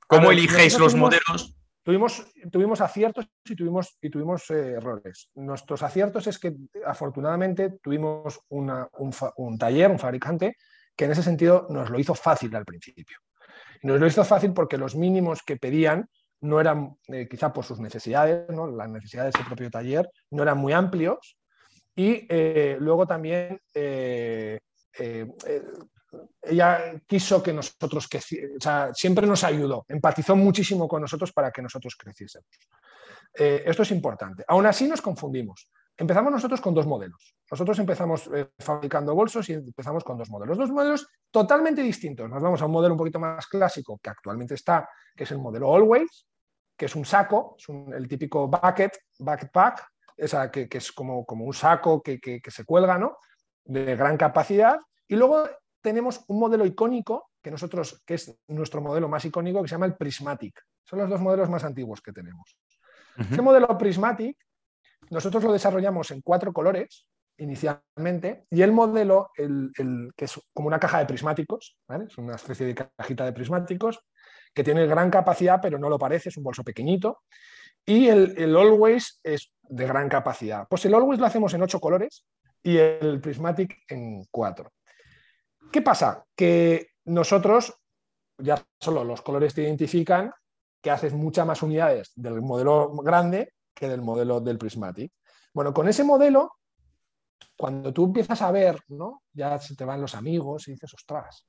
¿Cómo 0.08 0.32
eligéis 0.32 0.76
los 0.78 0.94
modelos? 0.96 1.54
Tuvimos, 1.86 2.26
tuvimos 2.50 2.80
aciertos 2.80 3.28
y 3.44 3.54
tuvimos, 3.54 3.96
y 4.02 4.10
tuvimos 4.10 4.50
eh, 4.50 4.72
errores. 4.72 5.30
Nuestros 5.36 5.84
aciertos 5.84 6.26
es 6.26 6.36
que 6.36 6.52
afortunadamente 6.84 7.78
tuvimos 7.80 8.40
un, 8.48 9.56
taller, 9.56 9.92
un 9.92 9.98
fabricante, 10.00 10.56
que 10.96 11.04
en 11.04 11.12
ese 11.12 11.22
sentido 11.22 11.68
nos 11.70 11.88
lo 11.88 12.00
hizo 12.00 12.16
fácil 12.16 12.56
al 12.56 12.64
principio. 12.64 13.18
Nos 13.84 14.00
lo 14.00 14.06
hizo 14.08 14.24
fácil 14.24 14.52
porque 14.52 14.78
los 14.78 14.96
mínimos 14.96 15.44
que 15.44 15.58
pedían 15.58 16.08
no 16.40 16.60
eran, 16.60 16.96
eh, 17.06 17.28
quizá 17.30 17.52
por 17.52 17.64
sus 17.64 17.78
necesidades, 17.78 18.50
¿no? 18.50 18.66
las 18.66 18.88
necesidades 18.88 19.34
del 19.34 19.46
propio 19.46 19.70
taller, 19.70 20.10
no 20.32 20.42
eran 20.42 20.58
muy 20.58 20.72
amplios. 20.72 21.38
Y 21.94 22.26
eh, 22.28 22.78
luego 22.80 23.06
también 23.06 23.60
ella 26.42 27.00
quiso 27.06 27.42
que 27.42 27.52
nosotros, 27.52 28.08
que, 28.08 28.18
o 28.18 28.60
sea, 28.60 28.90
siempre 28.94 29.26
nos 29.26 29.44
ayudó, 29.44 29.84
empatizó 29.88 30.36
muchísimo 30.36 30.86
con 30.86 31.02
nosotros 31.02 31.32
para 31.32 31.50
que 31.50 31.62
nosotros 31.62 31.96
creciésemos. 31.96 32.48
Eh, 33.34 33.64
esto 33.66 33.82
es 33.82 33.90
importante. 33.90 34.44
Aún 34.48 34.66
así 34.66 34.88
nos 34.88 35.02
confundimos. 35.02 35.68
Empezamos 35.98 36.30
nosotros 36.30 36.60
con 36.60 36.74
dos 36.74 36.86
modelos. 36.86 37.34
Nosotros 37.50 37.78
empezamos 37.78 38.28
eh, 38.34 38.50
fabricando 38.58 39.14
bolsos 39.14 39.48
y 39.48 39.54
empezamos 39.54 40.04
con 40.04 40.18
dos 40.18 40.28
modelos. 40.28 40.58
Dos 40.58 40.70
modelos 40.70 41.06
totalmente 41.30 41.82
distintos. 41.82 42.28
Nos 42.28 42.42
vamos 42.42 42.60
a 42.60 42.66
un 42.66 42.72
modelo 42.72 42.94
un 42.94 42.98
poquito 42.98 43.18
más 43.18 43.46
clásico 43.46 43.98
que 44.02 44.10
actualmente 44.10 44.54
está, 44.54 44.88
que 45.14 45.24
es 45.24 45.30
el 45.30 45.38
modelo 45.38 45.74
Always, 45.74 46.26
que 46.76 46.86
es 46.86 46.94
un 46.96 47.06
saco, 47.06 47.56
es 47.58 47.66
el 47.68 48.06
típico 48.08 48.46
bucket, 48.46 48.92
backpack, 49.18 49.86
sea, 50.18 50.50
que, 50.50 50.68
es 50.70 50.92
como, 50.92 51.24
como, 51.24 51.44
un 51.44 51.54
saco 51.54 52.02
que, 52.02 52.20
que, 52.20 52.50
se 52.50 52.64
cuelga, 52.64 52.98
¿no? 52.98 53.18
De 53.64 53.96
gran 53.96 54.16
capacidad. 54.16 54.78
Y 55.08 55.16
luego 55.16 55.48
tenemos 55.86 56.24
un 56.26 56.40
modelo 56.40 56.66
icónico 56.66 57.30
que 57.40 57.48
nosotros, 57.48 58.02
que 58.04 58.14
es 58.14 58.36
nuestro 58.48 58.80
modelo 58.80 59.08
más 59.08 59.24
icónico, 59.24 59.62
que 59.62 59.68
se 59.68 59.76
llama 59.76 59.86
el 59.86 59.94
Prismatic. 59.94 60.60
Son 60.82 60.98
los 60.98 61.08
dos 61.08 61.20
modelos 61.20 61.48
más 61.48 61.62
antiguos 61.62 62.00
que 62.00 62.12
tenemos. 62.12 62.58
Este 63.16 63.40
modelo 63.40 63.78
Prismatic, 63.78 64.36
nosotros 65.10 65.44
lo 65.44 65.52
desarrollamos 65.52 66.10
en 66.10 66.22
cuatro 66.22 66.52
colores 66.52 67.06
inicialmente, 67.38 68.46
y 68.50 68.62
el 68.62 68.72
modelo, 68.72 69.30
el, 69.36 69.70
que 70.16 70.24
es 70.24 70.40
como 70.52 70.66
una 70.66 70.80
caja 70.80 70.98
de 70.98 71.06
prismáticos, 71.06 71.78
es 72.08 72.18
una 72.18 72.34
especie 72.34 72.66
de 72.66 72.74
cajita 72.74 73.24
de 73.24 73.32
prismáticos, 73.32 74.00
que 74.52 74.64
tiene 74.64 74.84
gran 74.88 75.08
capacidad, 75.08 75.60
pero 75.62 75.78
no 75.78 75.88
lo 75.88 76.00
parece, 76.00 76.30
es 76.30 76.36
un 76.36 76.42
bolso 76.42 76.64
pequeñito, 76.64 77.20
y 77.84 78.08
el, 78.08 78.34
el 78.36 78.56
Always 78.56 79.20
es 79.22 79.52
de 79.62 79.86
gran 79.86 80.08
capacidad. 80.08 80.66
Pues 80.68 80.84
el 80.84 80.94
Always 80.94 81.20
lo 81.20 81.26
hacemos 81.26 81.54
en 81.54 81.62
ocho 81.62 81.78
colores 81.78 82.24
y 82.60 82.76
el 82.76 83.20
Prismatic 83.20 83.84
en 83.88 84.24
cuatro. 84.32 84.72
¿Qué 85.72 85.82
pasa? 85.82 86.24
Que 86.34 86.88
nosotros, 87.04 87.74
ya 88.38 88.62
solo 88.80 89.04
los 89.04 89.22
colores 89.22 89.54
te 89.54 89.62
identifican 89.62 90.32
que 90.82 90.90
haces 90.90 91.12
muchas 91.12 91.46
más 91.46 91.62
unidades 91.62 92.12
del 92.14 92.42
modelo 92.42 92.90
grande 92.96 93.52
que 93.74 93.88
del 93.88 94.02
modelo 94.02 94.40
del 94.40 94.58
Prismatic. 94.58 95.12
Bueno, 95.52 95.72
con 95.72 95.88
ese 95.88 96.04
modelo, 96.04 96.52
cuando 97.56 97.92
tú 97.92 98.04
empiezas 98.04 98.40
a 98.42 98.50
ver, 98.50 98.80
¿no? 98.88 99.22
ya 99.32 99.58
se 99.58 99.74
te 99.74 99.84
van 99.84 100.00
los 100.00 100.14
amigos 100.14 100.68
y 100.68 100.72
dices, 100.72 100.92
ostras, 100.94 101.46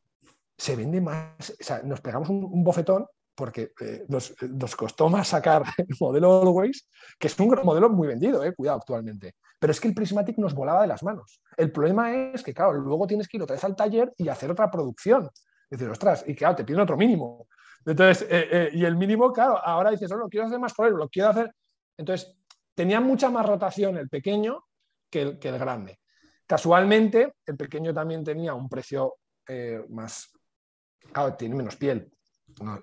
se 0.58 0.76
vende 0.76 1.02
más, 1.02 1.50
o 1.50 1.64
sea, 1.64 1.82
nos 1.84 2.02
pegamos 2.02 2.30
un, 2.30 2.64
bofetón 2.64 3.06
porque 3.38 3.72
eh, 3.80 4.04
nos, 4.10 4.76
costó 4.76 5.10
más 5.10 5.28
sacar 5.28 5.64
el 5.78 5.96
modelo 6.00 6.42
Always, 6.42 6.90
que 7.20 7.28
es 7.28 7.40
un 7.40 7.50
modelo 7.64 7.90
muy 7.90 8.08
vendido, 8.08 8.44
eh, 8.44 8.56
cuidado 8.56 8.80
actualmente. 8.80 9.36
Pero 9.60 9.72
es 9.72 9.80
que 9.80 9.88
el 9.88 9.94
Prismatic 9.94 10.38
nos 10.40 10.56
volaba 10.56 10.82
de 10.82 10.88
las 10.88 11.04
manos. 11.04 11.42
El 11.56 11.72
problema 11.72 12.14
es 12.34 12.44
que, 12.44 12.54
claro, 12.54 12.74
luego 12.74 13.06
tienes 13.06 13.28
que 13.28 13.38
ir 13.38 13.44
otra 13.44 13.56
vez 13.56 13.64
al 13.64 13.76
taller 13.76 14.12
y 14.18 14.28
hacer 14.28 14.50
otra 14.52 14.70
producción. 14.70 15.30
Dices, 15.70 15.88
ostras, 15.88 16.24
y 16.28 16.36
claro, 16.36 16.56
te 16.56 16.64
piden 16.64 16.82
otro 16.82 16.98
mínimo. 16.98 17.48
Entonces, 17.86 18.28
eh, 18.30 18.48
eh, 18.52 18.70
y 18.74 18.86
el 18.86 18.96
mínimo, 18.96 19.32
claro, 19.32 19.58
ahora 19.64 19.92
dices, 19.92 20.10
no, 20.10 20.18
lo 20.18 20.28
quiero 20.28 20.48
hacer 20.48 20.60
más 20.60 20.74
colores, 20.74 20.98
lo 20.98 21.10
quiero 21.10 21.30
hacer. 21.30 21.54
Entonces, 21.98 22.36
tenía 22.76 23.00
mucha 23.00 23.30
más 23.30 23.46
rotación 23.46 23.98
el 23.98 24.10
pequeño 24.10 24.66
que 25.10 25.22
el, 25.22 25.38
grande. 25.40 26.00
Casualmente, 26.46 27.36
el 27.46 27.58
pequeño 27.58 27.94
también 27.94 28.24
tenía 28.24 28.54
un 28.54 28.68
precio 28.68 29.16
eh, 29.48 29.84
más, 29.90 30.32
claro, 31.12 31.36
tiene 31.36 31.56
menos 31.56 31.76
piel. 31.76 32.12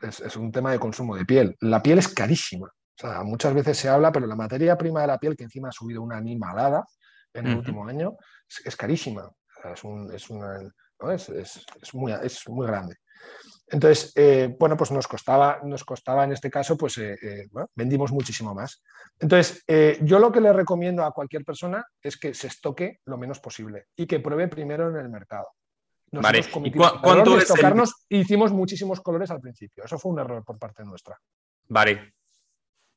Es, 0.03 0.37
un 0.37 0.53
tema 0.53 0.73
de 0.73 0.79
consumo 0.79 1.17
de 1.17 1.25
piel. 1.25 1.57
La 1.61 1.83
piel 1.83 1.99
es 1.99 2.09
carísima. 2.09 2.67
O 2.67 3.01
sea, 3.01 3.23
muchas 3.23 3.55
veces 3.55 3.77
se 3.77 3.89
habla, 3.89 4.13
pero 4.13 4.27
la 4.27 4.37
materia 4.37 4.77
prima 4.77 5.01
de 5.01 5.09
la 5.09 5.19
piel, 5.19 5.37
que 5.37 5.45
encima 5.45 5.69
ha 5.69 5.73
subido 5.73 6.03
una 6.03 6.17
animalada 6.17 6.85
en 7.33 7.47
el 7.47 7.59
último 7.59 7.87
año, 7.87 8.17
es, 8.65 8.77
carísima. 8.77 9.29
es, 9.65 9.83
es, 10.15 10.31
una, 10.31 10.61
es, 11.13 11.95
muy, 11.95 12.13
es 12.13 12.49
muy 12.49 12.67
grande. 12.67 12.97
Entonces, 13.69 14.13
eh, 14.15 14.55
bueno, 14.59 14.77
pues 14.77 14.91
nos 14.91 15.09
costaba, 15.09 15.61
nos 15.65 15.85
costaba 15.85 16.25
en 16.25 16.33
este 16.33 16.51
caso, 16.51 16.77
pues 16.77 16.99
eh, 16.99 17.17
eh, 17.21 17.49
vendimos 17.75 18.13
muchísimo 18.13 18.55
más. 18.55 18.83
Entonces, 19.19 19.65
yo 20.03 20.19
lo 20.19 20.31
que 20.33 20.41
le 20.41 20.53
recomiendo 20.53 21.05
a 21.05 21.13
cualquier 21.13 21.45
persona 21.45 21.85
es 22.03 22.17
que 22.17 22.35
se 22.35 22.49
estoque 22.49 23.01
lo 23.07 23.17
menos 23.17 23.41
posible 23.41 23.87
y 23.97 24.07
que 24.07 24.21
pruebe 24.21 24.49
primero 24.49 24.91
en 24.91 24.97
el 24.97 25.09
mercado. 25.09 25.47
Nosotros 26.15 26.51
vale. 26.53 26.73
¿Cuánto 27.03 27.39
es 27.39 27.49
tocarnos 27.49 28.07
hicimos 28.09 28.53
muchísimos 28.53 29.01
colores 29.01 29.31
al 29.31 29.41
principio. 29.41 29.85
Eso 29.85 29.99
fue 29.99 30.13
un 30.13 30.21
error 30.21 30.45
por 30.45 30.59
parte 30.59 30.85
nuestra. 30.85 31.19
Vale. 31.69 32.15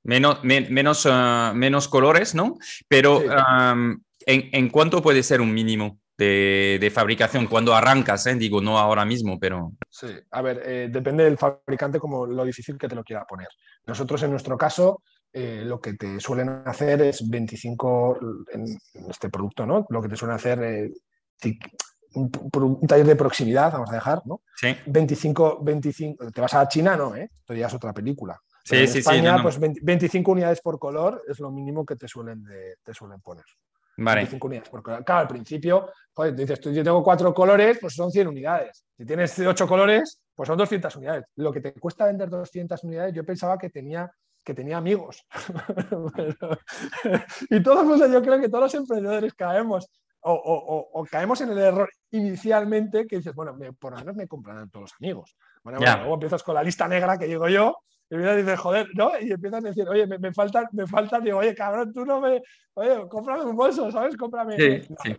Menos, 0.03 0.43
menos, 0.43 1.05
ah, 1.09 1.51
menos 1.53 1.87
colores, 1.87 2.33
¿no? 2.33 2.57
Pero 2.87 3.21
¿en, 3.23 4.01
¿en 4.25 4.69
cuánto 4.69 5.01
puede 5.01 5.21
ser 5.23 5.41
un 5.41 5.53
mínimo? 5.53 5.99
de, 6.17 6.91
fabricación 6.93 7.47
cuando 7.47 7.75
arrancas, 7.75 8.25
¿eh? 8.27 8.35
digo, 8.35 8.61
no 8.61 8.77
ahora 8.77 9.05
mismo, 9.05 9.39
pero... 9.39 9.73
Sí, 9.89 10.07
a 10.31 10.41
ver, 10.41 10.61
eh, 10.65 10.89
depende 10.91 11.23
del 11.23 11.37
fabricante 11.37 11.99
como 11.99 12.25
lo 12.25 12.43
difícil 12.43 12.77
que 12.77 12.87
te 12.87 12.95
lo 12.95 13.03
quiera 13.03 13.25
poner. 13.25 13.49
Nosotros 13.85 14.23
en 14.23 14.31
nuestro 14.31 14.57
caso, 14.57 15.03
eh, 15.31 15.61
lo 15.63 15.79
que 15.79 15.93
te 15.93 16.19
suelen 16.19 16.49
hacer 16.65 17.01
es 17.01 17.29
25 17.29 18.19
en 18.51 18.65
este 19.09 19.29
producto, 19.29 19.65
¿no? 19.65 19.85
Lo 19.89 20.01
que 20.01 20.09
te 20.09 20.15
suelen 20.15 20.35
hacer 20.35 20.91
un, 22.17 22.31
un, 22.53 22.87
taller 22.87 23.05
de 23.05 23.15
proximidad, 23.15 23.71
vamos 23.71 23.91
a 23.91 23.95
dejar, 23.95 24.21
¿no? 24.25 24.41
Sí. 24.55 24.75
25, 24.85 25.59
25, 25.61 26.31
te 26.31 26.41
vas 26.41 26.53
a 26.53 26.67
China, 26.67 26.95
no, 26.95 27.15
¿eh? 27.15 27.29
Esto 27.39 27.53
ya 27.53 27.67
es 27.67 27.73
otra 27.73 27.93
película. 27.93 28.39
sí, 28.63 28.77
en 28.77 28.87
sí, 28.87 28.99
España, 28.99 29.41
pues 29.41 29.59
25 29.59 30.31
unidades 30.31 30.61
por 30.61 30.79
color 30.79 31.23
es 31.27 31.39
lo 31.39 31.51
mínimo 31.51 31.85
que 31.85 31.95
te 31.95 32.07
suelen, 32.07 32.43
te 32.83 32.93
suelen 32.93 33.21
poner. 33.21 33.45
Vale. 33.97 34.27
unidades 34.39 34.69
por 34.69 34.83
color. 34.83 35.03
Claro, 35.03 35.21
al 35.21 35.27
principio, 35.27 35.89
joder, 36.13 36.35
dices, 36.35 36.59
tú, 36.59 36.71
yo 36.71 36.83
tengo 36.83 37.03
cuatro 37.03 37.33
colores, 37.33 37.79
pues 37.81 37.95
son 37.95 38.11
100 38.11 38.27
unidades. 38.27 38.85
Si 38.95 39.05
tienes 39.05 39.37
ocho 39.39 39.67
colores, 39.67 40.21
pues 40.35 40.47
son 40.47 40.57
200 40.57 40.95
unidades. 40.97 41.25
Lo 41.35 41.51
que 41.51 41.61
te 41.61 41.73
cuesta 41.73 42.05
vender 42.05 42.29
200 42.29 42.83
unidades, 42.83 43.13
yo 43.15 43.25
pensaba 43.25 43.57
que 43.57 43.69
tenía, 43.69 44.11
que 44.43 44.53
tenía 44.53 44.77
amigos. 44.77 45.25
y 47.49 47.63
todos, 47.63 47.85
pues, 47.87 48.11
yo 48.11 48.21
creo 48.21 48.39
que 48.39 48.49
todos 48.49 48.65
los 48.65 48.75
emprendedores 48.75 49.33
caemos 49.33 49.89
o, 50.21 51.05
caemos 51.09 51.41
en 51.41 51.49
el 51.49 51.57
error 51.57 51.89
inicialmente 52.11 53.05
que 53.07 53.17
dices, 53.17 53.33
bueno, 53.33 53.57
por 53.79 53.93
lo 53.93 53.99
menos 53.99 54.15
me 54.15 54.27
comprarán 54.27 54.69
todos 54.69 54.83
los 54.83 54.93
amigos. 54.99 55.35
Bueno, 55.63 55.79
bueno, 55.79 55.97
luego 55.97 56.13
empiezas 56.15 56.43
con 56.43 56.55
la 56.55 56.63
lista 56.63 56.87
negra 56.87 57.17
que 57.17 57.27
llego 57.27 57.47
yo 57.47 57.77
y 58.09 58.17
dices, 58.17 58.59
joder, 58.59 58.87
¿no? 58.93 59.11
Y 59.19 59.31
empiezan 59.31 59.65
a 59.65 59.69
decir, 59.69 59.87
oye, 59.87 60.07
me, 60.07 60.17
me 60.17 60.33
faltan, 60.33 60.65
me 60.71 60.87
faltan, 60.87 61.23
digo, 61.23 61.39
oye, 61.39 61.53
cabrón, 61.53 61.91
tú 61.93 62.05
no 62.05 62.21
me, 62.21 62.41
oye, 62.75 63.07
cómprame 63.09 63.43
un 63.43 63.55
bolso, 63.55 63.91
¿sabes? 63.91 64.15
Cómprame. 64.15 64.55
Sí, 64.55 64.95
sí. 65.03 65.15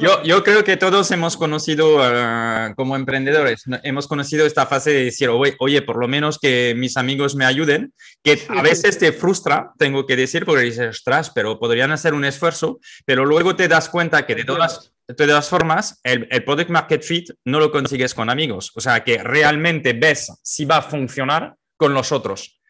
yo, 0.00 0.20
yo 0.24 0.42
creo 0.42 0.64
que 0.64 0.76
todos 0.76 1.10
hemos 1.12 1.36
conocido, 1.36 1.98
uh, 1.98 2.74
como 2.74 2.96
emprendedores, 2.96 3.62
hemos 3.84 4.08
conocido 4.08 4.46
esta 4.46 4.66
fase 4.66 4.90
de 4.90 5.04
decir, 5.04 5.28
oye, 5.28 5.54
oye, 5.60 5.82
por 5.82 5.96
lo 5.96 6.08
menos 6.08 6.40
que 6.40 6.74
mis 6.76 6.96
amigos 6.96 7.36
me 7.36 7.44
ayuden, 7.44 7.94
que 8.24 8.40
a 8.48 8.62
veces 8.62 8.98
te 8.98 9.12
frustra, 9.12 9.72
tengo 9.78 10.04
que 10.04 10.16
decir, 10.16 10.44
porque 10.44 10.62
dices, 10.62 10.88
ostras, 10.88 11.30
pero 11.30 11.60
podrían 11.60 11.92
hacer 11.92 12.14
un 12.14 12.24
esfuerzo, 12.24 12.80
pero 13.06 13.24
luego 13.24 13.54
te 13.54 13.68
das 13.68 13.88
cuenta 13.88 14.26
que 14.26 14.34
de 14.34 14.44
todas, 14.44 14.92
de 15.06 15.14
todas 15.14 15.48
formas, 15.48 16.00
el, 16.02 16.26
el, 16.32 16.42
product 16.42 16.70
market 16.70 17.02
fit 17.02 17.30
no 17.44 17.60
lo 17.60 17.70
consigues 17.70 18.12
con 18.12 18.28
amigos. 18.28 18.72
O 18.74 18.80
sea, 18.80 19.04
que 19.04 19.18
realmente 19.18 19.92
ves 19.92 20.32
si 20.42 20.64
va 20.64 20.78
a 20.78 20.82
funcionar 20.82 21.54
con 21.76 21.94
los 21.94 22.12
otros. 22.12 22.60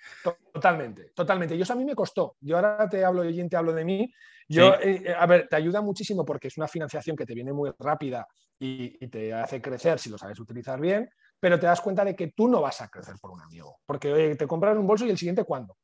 Totalmente, 0.53 1.11
totalmente. 1.15 1.55
Y 1.55 1.63
eso 1.63 1.73
a 1.73 1.77
mí 1.77 1.85
me 1.85 1.95
costó. 1.95 2.37
Yo 2.41 2.57
ahora 2.57 2.89
te 2.89 3.05
hablo 3.05 3.29
y 3.29 3.49
te 3.49 3.57
hablo 3.57 3.73
de 3.73 3.85
mí. 3.85 4.13
Yo, 4.49 4.75
eh, 4.75 5.03
eh, 5.07 5.15
a 5.19 5.27
ver, 5.27 5.49
te 5.49 5.57
ayuda 5.57 5.81
muchísimo 5.81 6.25
porque 6.25 6.49
es 6.49 6.57
una 6.57 6.69
financiación 6.69 7.17
que 7.17 7.27
te 7.27 7.35
viene 7.35 7.53
muy 7.53 7.71
rápida 7.79 8.27
y, 8.59 9.07
te 9.09 9.35
hace 9.35 9.61
crecer 9.61 9.99
si 9.99 10.11
lo 10.11 10.17
sabes 10.17 10.39
utilizar 10.41 10.81
bien, 10.81 11.11
pero 11.39 11.59
te 11.59 11.67
das 11.67 11.81
cuenta 11.81 12.05
de 12.05 12.15
que 12.15 12.29
tú 12.29 12.49
no 12.49 12.61
vas 12.61 12.81
a 12.81 12.89
crecer 12.89 13.17
por 13.21 13.31
un 13.31 13.41
amigo. 13.41 13.81
Porque 13.85 14.37
te 14.37 14.47
compras 14.47 14.77
un 14.77 14.87
bolso 14.87 15.05
y 15.07 15.11
el 15.11 15.19
siguiente, 15.19 15.45
¿cuándo? 15.45 15.77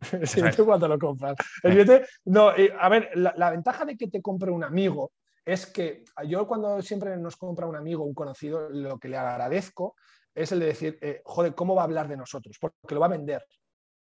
El 0.12 0.26
siguiente, 0.26 0.62
¿cuándo 0.62 0.88
lo 0.88 0.98
compras? 0.98 1.36
El 1.62 1.70
siguiente, 1.70 2.06
no, 2.26 2.54
eh, 2.54 2.70
a 2.78 2.88
ver, 2.90 3.10
la, 3.14 3.32
la, 3.34 3.50
ventaja 3.50 3.86
de 3.86 3.96
que 3.96 4.08
te 4.08 4.20
compre 4.20 4.50
un 4.50 4.62
amigo 4.62 5.12
es 5.42 5.64
que 5.64 6.04
yo 6.26 6.46
cuando 6.46 6.82
siempre 6.82 7.16
nos 7.16 7.36
compra 7.36 7.66
un 7.66 7.76
amigo, 7.76 8.04
un 8.04 8.12
conocido, 8.12 8.68
lo 8.68 8.98
que 8.98 9.08
le 9.08 9.16
agradezco 9.16 9.96
es 10.36 10.52
el 10.52 10.60
de 10.60 10.66
decir, 10.66 10.98
eh, 11.00 11.22
joder, 11.24 11.54
¿cómo 11.54 11.74
va 11.74 11.82
a 11.82 11.84
hablar 11.86 12.08
de 12.08 12.16
nosotros? 12.16 12.56
Porque 12.60 12.94
lo 12.94 13.00
va 13.00 13.06
a 13.06 13.10
vender. 13.10 13.44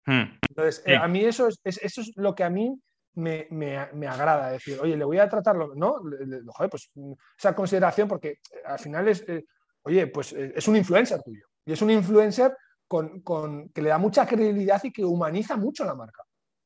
Hmm. 0.06 0.38
Entonces, 0.48 0.82
eh, 0.86 0.96
a 0.96 1.06
mí 1.06 1.24
eso 1.24 1.48
es, 1.48 1.60
eso 1.62 2.00
es 2.00 2.12
lo 2.16 2.34
que 2.34 2.42
a 2.42 2.50
mí 2.50 2.74
me, 3.14 3.46
me, 3.50 4.06
agrada, 4.06 4.50
decir, 4.50 4.78
oye, 4.80 4.96
le 4.96 5.04
voy 5.04 5.18
a 5.18 5.28
tratarlo, 5.28 5.74
¿no? 5.74 6.00
joder, 6.48 6.70
pues 6.70 6.90
esa 7.38 7.54
consideración, 7.54 8.08
porque 8.08 8.28
eh, 8.28 8.40
al 8.64 8.78
final 8.78 9.08
es, 9.08 9.24
oye, 9.82 10.06
pues 10.06 10.32
es 10.32 10.66
un 10.68 10.76
influencer 10.76 11.22
tuyo. 11.22 11.46
Y 11.64 11.72
es 11.72 11.82
un 11.82 11.90
influencer 11.90 12.56
con, 12.88 13.20
con, 13.20 13.68
que 13.70 13.82
le 13.82 13.90
da 13.90 13.98
mucha 13.98 14.26
credibilidad 14.26 14.82
y 14.84 14.92
que 14.92 15.04
humaniza 15.04 15.56
mucho 15.56 15.84
la 15.84 15.94
marca. 15.94 16.22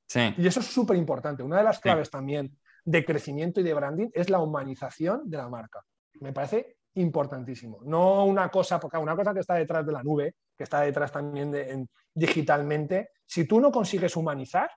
Sí. 0.07 0.35
Y 0.37 0.47
eso 0.47 0.61
es 0.61 0.67
súper 0.67 0.97
importante. 0.97 1.43
Una 1.43 1.59
de 1.59 1.65
las 1.65 1.81
claves 1.81 2.11
también 2.11 2.57
de 2.85 3.05
crecimiento 3.05 3.61
y 3.61 3.65
de 3.65 3.75
branding 3.75 4.09
es 4.13 4.29
la 4.29 4.41
humanización 4.41 5.29
de 5.31 5.37
la 5.39 5.49
marca. 5.49 5.81
Me 6.21 6.33
parece 6.33 6.77
importantísimo. 6.95 7.81
No 7.85 8.25
una 8.25 8.49
cosa, 8.49 8.81
porque 8.81 8.99
una 8.99 9.17
cosa 9.17 9.33
que 9.33 9.41
está 9.41 9.55
detrás 9.55 9.87
de 9.87 9.93
la 9.93 10.03
nube, 10.03 10.35
que 10.57 10.65
está 10.65 10.81
detrás 10.81 11.13
también 11.13 11.51
de, 11.51 11.87
digitalmente, 12.15 13.11
si 13.27 13.47
tú 13.47 13.61
no 13.61 13.71
consigues 13.71 14.17
humanizar, 14.17 14.71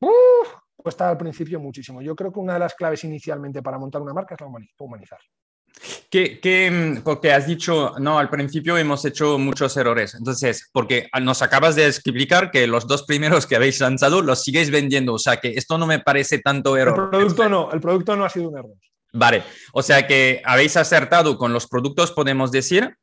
¡uf! 0.00 0.48
cuesta 0.76 1.08
al 1.08 1.16
principio 1.16 1.60
muchísimo. 1.60 2.02
Yo 2.02 2.14
creo 2.14 2.32
que 2.32 2.40
una 2.40 2.54
de 2.54 2.58
las 2.60 2.74
claves 2.74 3.04
inicialmente 3.04 3.62
para 3.62 3.78
montar 3.78 4.02
una 4.02 4.12
marca 4.12 4.34
es 4.34 4.40
la 4.40 4.48
humanizar. 4.78 5.18
¿Qué, 6.10 7.00
porque 7.02 7.32
has 7.32 7.46
dicho, 7.46 7.94
no, 7.98 8.18
al 8.18 8.30
principio 8.30 8.78
hemos 8.78 9.04
hecho 9.04 9.38
muchos 9.38 9.76
errores. 9.76 10.14
Entonces, 10.14 10.70
porque 10.72 11.08
nos 11.20 11.42
acabas 11.42 11.74
de 11.74 11.86
explicar 11.86 12.50
que 12.50 12.66
los 12.66 12.86
dos 12.86 13.02
primeros 13.02 13.46
que 13.46 13.56
habéis 13.56 13.80
lanzado 13.80 14.22
los 14.22 14.44
sigues 14.44 14.70
vendiendo. 14.70 15.14
O 15.14 15.18
sea, 15.18 15.38
que 15.38 15.48
esto 15.54 15.76
no 15.76 15.86
me 15.86 15.98
parece 15.98 16.38
tanto 16.38 16.76
error. 16.76 17.04
El 17.04 17.10
producto 17.10 17.48
no, 17.48 17.72
el 17.72 17.80
producto 17.80 18.16
no 18.16 18.24
ha 18.24 18.28
sido 18.28 18.50
un 18.50 18.58
error. 18.58 18.76
Vale, 19.16 19.44
o 19.72 19.80
sea 19.80 20.08
que 20.08 20.42
habéis 20.44 20.76
acertado 20.76 21.38
con 21.38 21.52
los 21.52 21.68
productos, 21.68 22.10
podemos 22.10 22.50
decir, 22.50 22.96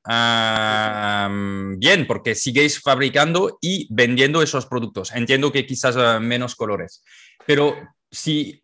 bien, 1.78 2.06
porque 2.06 2.36
siguéis 2.36 2.82
fabricando 2.82 3.58
y 3.62 3.88
vendiendo 3.90 4.42
esos 4.42 4.66
productos. 4.66 5.14
Entiendo 5.14 5.54
que 5.54 5.66
quizás 5.66 5.96
ah, 5.96 6.20
menos 6.20 6.56
colores, 6.56 7.02
pero 7.46 7.78
si, 8.12 8.60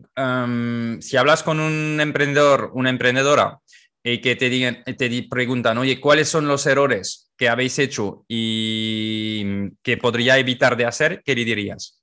si 0.99 1.17
hablas 1.17 1.41
con 1.43 1.61
un 1.61 2.01
emprendedor, 2.01 2.71
una 2.73 2.89
emprendedora, 2.89 3.61
y 4.03 4.19
que 4.19 4.35
te, 4.35 4.49
digan, 4.49 4.83
te 4.83 5.27
preguntan, 5.29 5.77
oye, 5.77 6.01
¿cuáles 6.01 6.27
son 6.27 6.49
los 6.49 6.65
errores 6.65 7.31
que 7.37 7.47
habéis 7.47 7.79
hecho 7.79 8.25
y 8.27 9.69
que 9.81 9.95
podría 9.95 10.37
evitar 10.37 10.75
de 10.75 10.85
hacer? 10.85 11.21
¿Qué 11.23 11.33
le 11.33 11.45
dirías? 11.45 12.01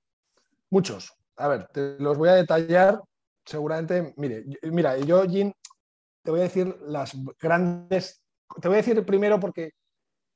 Muchos. 0.71 1.13
A 1.37 1.49
ver, 1.49 1.67
te 1.67 1.97
los 1.99 2.17
voy 2.17 2.31
a 2.31 2.35
detallar. 2.35 3.01
Seguramente, 3.45 4.15
mire, 4.17 4.45
mira, 4.63 4.97
yo, 4.99 5.23
Jim, 5.25 5.53
te 6.23 6.31
voy 6.31 6.41
a 6.41 6.45
decir 6.45 6.77
las 6.87 7.17
grandes. 7.39 8.23
Te 8.61 8.69
voy 8.69 8.77
a 8.77 8.83
decir 8.83 9.05
primero 9.05 9.39
porque 9.39 9.73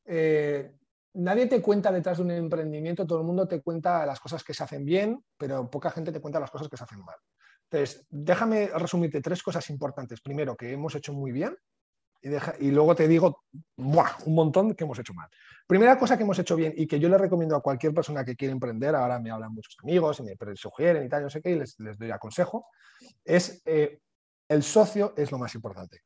eh, 0.05 0.73
nadie 1.15 1.47
te 1.47 1.63
cuenta 1.63 1.91
detrás 1.91 2.19
de 2.19 2.25
un 2.25 2.31
emprendimiento, 2.31 3.07
todo 3.07 3.21
el 3.21 3.27
mundo 3.27 3.49
te 3.49 3.63
cuenta 3.63 4.05
las 4.05 4.21
cosas 4.21 4.45
que 4.45 4.55
se 4.55 4.65
hacen 4.65 4.85
bien, 4.85 5.23
pero 5.37 5.71
poca 5.71 5.91
gente 5.91 6.13
te 6.13 6.21
cuenta 6.21 6.41
las 6.41 6.51
cosas 6.51 6.69
que 6.69 6.77
se 6.77 6.85
hacen 6.85 7.05
mal. 7.05 7.17
Entonces, 7.71 8.07
déjame 8.09 8.69
resumirte 8.75 9.21
tres 9.21 9.43
cosas 9.43 9.69
importantes. 9.71 10.21
Primero, 10.21 10.57
que 10.57 10.73
hemos 10.73 10.95
hecho 10.95 11.13
muy 11.13 11.33
bien 11.33 11.57
y, 12.21 12.71
luego 12.71 12.95
te 12.95 13.07
digo 13.07 13.45
un 13.77 14.35
montón 14.35 14.75
que 14.75 14.85
hemos 14.85 14.99
hecho 14.99 15.15
mal. 15.15 15.29
Primera 15.67 15.99
cosa 15.99 16.17
que 16.17 16.23
hemos 16.23 16.39
hecho 16.39 16.57
bien 16.57 16.73
y 16.77 16.87
que 16.87 16.99
yo 16.99 17.09
le 17.09 17.19
recomiendo 17.19 17.55
a 17.55 17.61
cualquier 17.61 17.93
persona 17.93 18.25
que 18.25 18.35
quiere 18.35 18.53
emprender, 18.53 18.95
ahora 18.95 19.19
me 19.21 19.31
hablan 19.31 19.53
muchos 19.53 19.77
amigos 19.83 20.21
y 20.21 20.23
me 20.23 20.37
sugieren 20.57 21.05
y 21.05 21.09
tal, 21.09 21.23
yo 21.23 21.31
sé 21.31 21.43
qué, 21.43 21.51
y 21.51 21.57
les, 21.57 21.77
doy 21.77 22.11
a 22.11 22.19
consejo, 22.19 22.67
es 23.25 23.63
eh, 23.65 24.01
el 24.49 24.63
socio 24.63 25.13
es 25.17 25.31
lo 25.31 25.39
más 25.39 25.55
importante. 25.55 26.03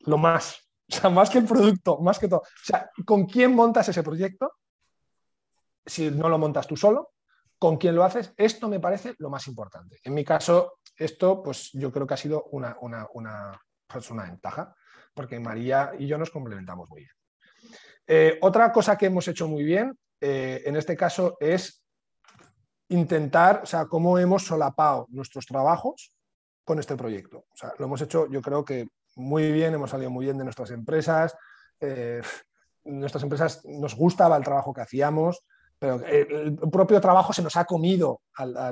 Lo 0.00 0.18
más. 0.18 0.62
O 0.88 0.94
sea, 0.94 1.10
más 1.10 1.30
que 1.30 1.38
el 1.38 1.46
producto, 1.46 1.98
más 1.98 2.18
que 2.18 2.28
todo. 2.28 2.40
O 2.40 2.64
sea, 2.64 2.90
¿con 3.04 3.26
quién 3.26 3.54
montas 3.54 3.88
ese 3.88 4.02
proyecto? 4.02 4.52
Si 5.84 6.10
no 6.10 6.28
lo 6.28 6.38
montas 6.38 6.66
tú 6.66 6.76
solo, 6.76 7.12
¿con 7.58 7.76
quién 7.76 7.96
lo 7.96 8.04
haces? 8.04 8.32
Esto 8.36 8.68
me 8.68 8.80
parece 8.80 9.14
lo 9.18 9.30
más 9.30 9.48
importante. 9.48 9.98
En 10.04 10.14
mi 10.14 10.24
caso, 10.24 10.78
esto, 10.96 11.42
pues 11.42 11.70
yo 11.72 11.90
creo 11.90 12.06
que 12.06 12.14
ha 12.14 12.18
sido 12.18 12.44
una, 12.52 12.76
una, 12.80 13.60
pues, 13.86 14.10
ventaja, 14.10 14.74
porque 15.14 15.40
María 15.40 15.92
y 15.98 16.06
yo 16.06 16.18
nos 16.18 16.30
complementamos 16.30 16.88
muy 16.90 17.00
bien. 17.00 17.12
Eh, 18.06 18.38
otra 18.42 18.72
cosa 18.72 18.96
que 18.96 19.06
hemos 19.06 19.26
hecho 19.28 19.48
muy 19.48 19.64
bien, 19.64 19.98
eh, 20.20 20.62
en 20.64 20.76
este 20.76 20.96
caso, 20.96 21.36
es 21.40 21.82
intentar, 22.88 23.60
o 23.64 23.66
sea, 23.66 23.86
cómo 23.86 24.18
hemos 24.18 24.44
solapado 24.44 25.06
nuestros 25.10 25.46
trabajos 25.46 26.12
con 26.64 26.78
este 26.78 26.96
proyecto. 26.96 27.46
O 27.50 27.56
sea, 27.56 27.72
lo 27.78 27.86
hemos 27.86 28.00
hecho, 28.00 28.28
yo 28.30 28.40
creo 28.40 28.64
que 28.64 28.88
muy 29.16 29.50
bien, 29.50 29.74
hemos 29.74 29.90
salido 29.90 30.10
muy 30.10 30.26
bien 30.26 30.38
de 30.38 30.44
nuestras 30.44 30.70
empresas. 30.70 31.34
Eh, 31.80 32.22
nuestras 32.84 33.22
empresas 33.22 33.64
nos 33.64 33.96
gustaba 33.96 34.36
el 34.36 34.44
trabajo 34.44 34.72
que 34.72 34.82
hacíamos, 34.82 35.44
pero 35.78 36.04
el, 36.06 36.56
propio 36.56 37.00
trabajo 37.00 37.32
se 37.32 37.42
nos 37.42 37.56
ha 37.56 37.64
comido, 37.64 38.22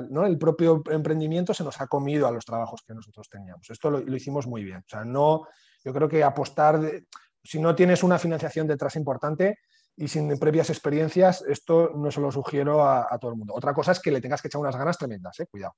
¿no? 0.09 0.25
el 0.25 0.37
propio 0.37 0.81
emprendimiento 0.89 1.53
se 1.53 1.63
nos 1.63 1.79
ha 1.79 1.87
comido 1.87 2.27
a 2.27 2.31
los 2.31 2.45
trabajos 2.45 2.81
que 2.85 2.93
nosotros 2.93 3.29
teníamos. 3.29 3.69
Esto 3.69 3.91
lo, 3.91 4.15
hicimos 4.15 4.47
muy 4.47 4.63
bien. 4.63 4.79
O 4.79 4.89
sea, 4.89 5.05
no, 5.05 5.47
yo 5.83 5.93
creo 5.93 6.09
que 6.09 6.23
apostar, 6.23 6.79
si 7.43 7.59
no 7.59 7.75
tienes 7.75 8.03
una 8.03 8.17
financiación 8.17 8.67
detrás 8.67 8.95
importante 8.95 9.59
y 9.95 10.07
sin 10.07 10.37
previas 10.39 10.69
experiencias, 10.69 11.43
esto 11.47 11.91
no 11.95 12.09
se 12.09 12.21
lo 12.21 12.31
sugiero 12.31 12.83
a, 12.83 13.17
todo 13.19 13.31
el 13.31 13.37
mundo. 13.37 13.53
Otra 13.53 13.73
cosa 13.73 13.91
es 13.91 13.99
que 13.99 14.11
le 14.11 14.19
tengas 14.19 14.41
que 14.41 14.47
echar 14.47 14.61
unas 14.61 14.75
ganas 14.75 14.97
tremendas, 14.97 15.39
¿eh? 15.39 15.45
cuidado. 15.45 15.75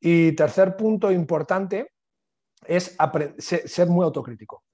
Y 0.00 0.32
tercer 0.32 0.76
punto 0.76 1.12
importante 1.12 1.92
es 2.66 2.96
ser 3.38 3.88
muy 3.88 4.04
autocrítico. 4.04 4.64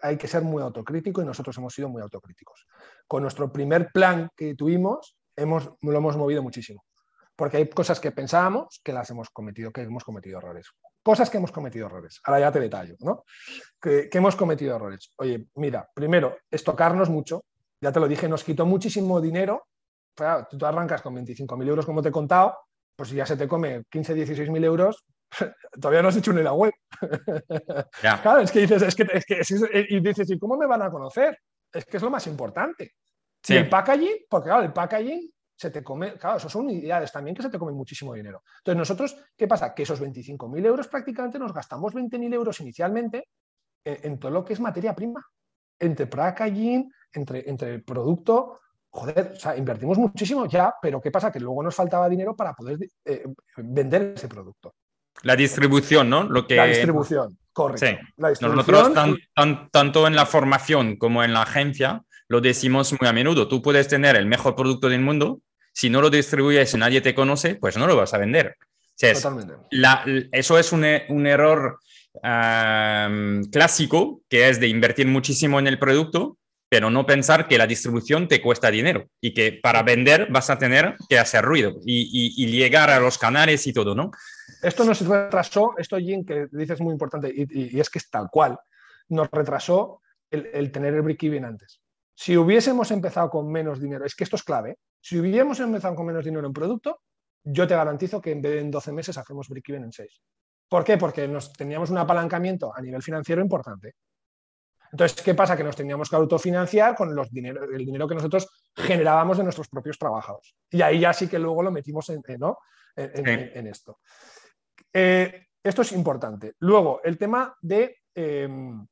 Hay 0.00 0.16
que 0.16 0.28
ser 0.28 0.42
muy 0.42 0.62
autocrítico 0.62 1.22
y 1.22 1.24
nosotros 1.24 1.56
hemos 1.58 1.74
sido 1.74 1.88
muy 1.88 2.02
autocríticos. 2.02 2.66
Con 3.06 3.22
nuestro 3.22 3.52
primer 3.52 3.90
plan 3.92 4.28
que 4.36 4.54
tuvimos, 4.54 5.16
hemos, 5.36 5.70
lo 5.80 5.96
hemos 5.96 6.16
movido 6.16 6.42
muchísimo. 6.42 6.84
Porque 7.34 7.56
hay 7.56 7.68
cosas 7.68 7.98
que 7.98 8.12
pensábamos 8.12 8.80
que 8.84 8.92
las 8.92 9.10
hemos 9.10 9.30
cometido, 9.30 9.72
que 9.72 9.82
hemos 9.82 10.04
cometido 10.04 10.38
errores. 10.38 10.68
Cosas 11.02 11.30
que 11.30 11.38
hemos 11.38 11.50
cometido 11.50 11.86
errores. 11.86 12.20
Ahora 12.24 12.40
ya 12.40 12.52
te 12.52 12.60
detallo, 12.60 12.94
¿no? 13.00 13.24
Que, 13.80 14.08
hemos 14.12 14.36
cometido 14.36 14.76
errores. 14.76 15.12
Oye, 15.16 15.46
mira, 15.56 15.88
primero, 15.94 16.36
estocarnos 16.50 17.08
mucho. 17.08 17.44
Ya 17.80 17.90
te 17.90 18.00
lo 18.00 18.06
dije, 18.06 18.28
nos 18.28 18.44
quitó 18.44 18.66
muchísimo 18.66 19.20
dinero. 19.20 19.66
Tú 20.14 20.66
arrancas 20.66 21.00
con 21.00 21.16
25.000 21.16 21.68
euros, 21.68 21.86
como 21.86 22.02
te 22.02 22.10
he 22.10 22.12
contado, 22.12 22.56
pues 22.94 23.10
ya 23.10 23.26
se 23.26 23.36
te 23.36 23.48
come 23.48 23.84
15, 23.90 24.14
16 24.14 24.50
mil 24.50 24.62
euros, 24.64 25.04
todavía 25.80 26.02
no 26.02 26.08
has 26.08 26.16
hecho 26.16 26.32
ni 26.32 26.42
la 26.42 26.52
web. 26.52 26.72
Claro, 28.00 28.40
es 28.40 28.52
que 28.52 28.60
dices, 28.60 28.82
es 28.82 28.94
que, 28.94 29.06
es 29.12 29.24
que 29.24 29.40
y 29.88 30.00
dices, 30.00 30.30
¿y 30.30 30.38
cómo 30.38 30.56
me 30.56 30.66
van 30.66 30.82
a 30.82 30.90
conocer? 30.90 31.38
Es 31.72 31.84
que 31.84 31.96
es 31.96 32.02
lo 32.02 32.10
más 32.10 32.26
importante. 32.26 32.94
Sí. 33.42 33.56
el 33.56 33.68
packaging, 33.68 34.26
porque 34.28 34.48
claro, 34.48 34.62
el 34.62 34.72
packaging 34.72 35.28
se 35.56 35.70
te 35.70 35.82
come, 35.82 36.14
claro, 36.14 36.36
eso 36.36 36.48
son 36.48 36.66
unidades 36.66 37.10
también 37.10 37.34
que 37.34 37.42
se 37.42 37.50
te 37.50 37.58
comen 37.58 37.74
muchísimo 37.74 38.14
dinero. 38.14 38.42
Entonces, 38.58 38.78
nosotros, 38.78 39.16
¿qué 39.36 39.48
pasa? 39.48 39.74
Que 39.74 39.82
esos 39.82 40.00
25.000 40.00 40.66
euros 40.66 40.88
prácticamente 40.88 41.38
nos 41.38 41.52
gastamos 41.52 41.94
20.000 41.94 42.34
euros 42.34 42.60
inicialmente 42.60 43.28
en, 43.84 44.18
todo 44.18 44.30
lo 44.30 44.44
que 44.44 44.52
es 44.52 44.60
materia 44.60 44.94
prima, 44.94 45.24
entre 45.78 46.06
packaging, 46.06 46.92
entre, 47.12 47.48
entre 47.48 47.74
el 47.74 47.84
producto, 47.84 48.60
joder, 48.90 49.32
o 49.32 49.36
sea, 49.36 49.56
invertimos 49.56 49.98
muchísimo 49.98 50.46
ya, 50.46 50.74
pero 50.80 51.00
¿qué 51.00 51.10
pasa? 51.10 51.32
Que 51.32 51.40
luego 51.40 51.62
nos 51.62 51.74
faltaba 51.74 52.08
dinero 52.08 52.36
para 52.36 52.54
poder 52.54 52.78
eh, 53.04 53.24
vender 53.56 54.14
ese 54.16 54.28
producto. 54.28 54.74
La 55.22 55.36
distribución, 55.36 56.10
¿no? 56.10 56.24
Lo 56.24 56.46
que... 56.46 56.56
La 56.56 56.66
distribución, 56.66 57.38
correcto. 57.52 57.86
Sí. 57.86 57.96
Nosotros, 58.40 58.92
tanto 59.70 60.06
en 60.06 60.16
la 60.16 60.26
formación 60.26 60.96
como 60.96 61.22
en 61.22 61.32
la 61.32 61.42
agencia, 61.42 62.02
lo 62.28 62.40
decimos 62.40 62.92
muy 62.98 63.08
a 63.08 63.12
menudo. 63.12 63.48
Tú 63.48 63.62
puedes 63.62 63.88
tener 63.88 64.16
el 64.16 64.26
mejor 64.26 64.56
producto 64.56 64.88
del 64.88 65.00
mundo, 65.00 65.40
si 65.72 65.90
no 65.90 66.00
lo 66.00 66.10
distribuyes 66.10 66.74
y 66.74 66.78
nadie 66.78 67.00
te 67.00 67.14
conoce, 67.14 67.54
pues 67.54 67.76
no 67.76 67.86
lo 67.86 67.96
vas 67.96 68.14
a 68.14 68.18
vender. 68.18 68.56
Totalmente. 68.98 69.54
eso 70.32 70.58
es 70.58 70.72
un, 70.72 70.84
un 71.08 71.26
error 71.26 71.78
clásico, 73.50 74.22
que 74.28 74.48
es 74.48 74.60
de 74.60 74.68
invertir 74.68 75.06
muchísimo 75.06 75.58
en 75.58 75.66
el 75.66 75.78
producto, 75.78 76.36
pero 76.68 76.90
no 76.90 77.04
pensar 77.04 77.48
que 77.48 77.58
la 77.58 77.66
distribución 77.66 78.28
te 78.28 78.40
cuesta 78.40 78.70
dinero 78.70 79.06
y 79.20 79.34
que 79.34 79.52
para 79.62 79.82
vender 79.82 80.28
vas 80.30 80.48
a 80.50 80.58
tener 80.58 80.96
que 81.08 81.18
hacer 81.18 81.44
ruido 81.44 81.74
y, 81.84 82.46
llegar 82.46 82.90
a 82.90 82.98
los 82.98 83.18
canales 83.18 83.66
y 83.66 83.72
todo, 83.72 83.94
¿no? 83.94 84.10
Esto 84.62 84.84
nos 84.84 85.06
retrasó, 85.06 85.74
esto 85.76 85.98
Jim, 85.98 86.24
que 86.24 86.46
dices 86.52 86.80
muy 86.80 86.92
importante, 86.92 87.32
y, 87.34 87.78
es 87.78 87.90
que 87.90 87.98
es 87.98 88.08
tal 88.08 88.28
cual, 88.30 88.58
nos 89.08 89.28
retrasó 89.30 90.00
el, 90.30 90.70
tener 90.70 90.94
el 90.94 91.02
break-even 91.02 91.44
antes. 91.44 91.82
Si 92.14 92.36
hubiésemos 92.36 92.90
empezado 92.92 93.28
con 93.28 93.50
menos 93.50 93.80
dinero, 93.80 94.04
es 94.04 94.14
que 94.14 94.24
esto 94.24 94.36
es 94.36 94.44
clave, 94.44 94.78
si 95.00 95.18
hubiésemos 95.18 95.58
empezado 95.60 95.96
con 95.96 96.06
menos 96.06 96.24
dinero 96.24 96.46
en 96.46 96.52
producto, 96.52 97.00
yo 97.42 97.66
te 97.66 97.74
garantizo 97.74 98.20
que 98.20 98.30
en 98.30 98.40
vez 98.40 98.52
de 98.52 98.60
en 98.60 98.70
12 98.70 98.92
meses 98.92 99.18
hacemos 99.18 99.48
break-even 99.48 99.84
en 99.84 99.92
6. 99.92 100.22
¿Por 100.68 100.84
qué? 100.84 100.96
Porque 100.96 101.26
nos 101.26 101.52
teníamos 101.52 101.90
un 101.90 101.98
apalancamiento 101.98 102.72
a 102.74 102.80
nivel 102.80 103.02
financiero 103.02 103.42
importante. 103.42 103.96
Entonces, 104.92 105.22
¿qué 105.22 105.34
pasa? 105.34 105.56
Que 105.56 105.64
nos 105.64 105.74
teníamos 105.74 106.08
que 106.08 106.16
autofinanciar 106.16 106.94
con 106.94 107.14
los 107.14 107.30
dinero, 107.30 107.64
el 107.64 107.84
dinero 107.84 108.06
que 108.06 108.14
nosotros 108.14 108.48
generábamos 108.76 109.38
de 109.38 109.44
nuestros 109.44 109.68
propios 109.68 109.98
trabajos. 109.98 110.54
Y 110.70 110.82
ahí 110.82 111.00
ya 111.00 111.14
sí 111.14 111.28
que 111.28 111.38
luego 111.38 111.62
lo 111.62 111.72
metimos 111.72 112.10
en, 112.10 112.22
esto. 113.66 114.00
Eh, 114.92 115.46
esto 115.62 115.82
es 115.82 115.92
importante. 115.92 116.54
Luego, 116.60 117.00
el 117.02 117.18
tema 117.18 117.54
de... 117.60 117.98
Em, 118.14 118.86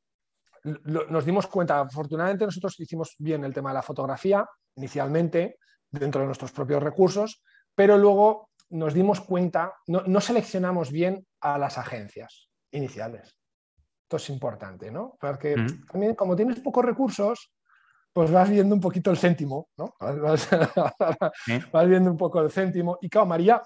nos 0.63 1.25
dimos 1.25 1.47
cuenta, 1.47 1.81
afortunadamente 1.81 2.45
nosotros 2.45 2.79
hicimos 2.79 3.15
bien 3.19 3.45
el 3.45 3.55
tema 3.55 3.71
de 3.71 3.77
la 3.77 3.83
fotografía 3.83 4.47
inicialmente 4.77 5.57
dentro 5.91 6.21
de 6.21 6.27
nuestros 6.27 6.53
propios 6.53 6.83
recursos, 6.83 7.43
pero 7.75 7.97
luego 7.97 8.51
nos 8.69 8.93
dimos 8.93 9.23
cuenta, 9.23 9.73
no 9.87 10.21
seleccionamos 10.21 10.93
bien 10.93 11.27
a 11.41 11.57
las 11.57 11.79
agencias 11.79 12.51
iniciales. 12.73 13.41
Esto 14.11 14.17
es 14.17 14.31
importante, 14.31 14.91
¿no? 14.91 15.17
Porque 15.21 15.55
también 15.91 16.17
como 16.17 16.35
tienes 16.35 16.59
pocos 16.59 16.85
recursos, 16.85 17.53
pues 18.13 18.29
vas 18.33 18.51
viendo 18.51 18.75
un 18.75 18.81
poquito 18.81 19.13
el 19.13 19.17
céntimo, 19.17 19.69
¿no? 19.77 19.95
Vas, 21.73 21.89
viendo 21.89 22.11
un 22.11 22.17
poco 22.17 22.41
el 22.41 22.51
céntimo. 22.51 22.99
Y 23.01 23.09
claro, 23.09 23.27
María 23.27 23.63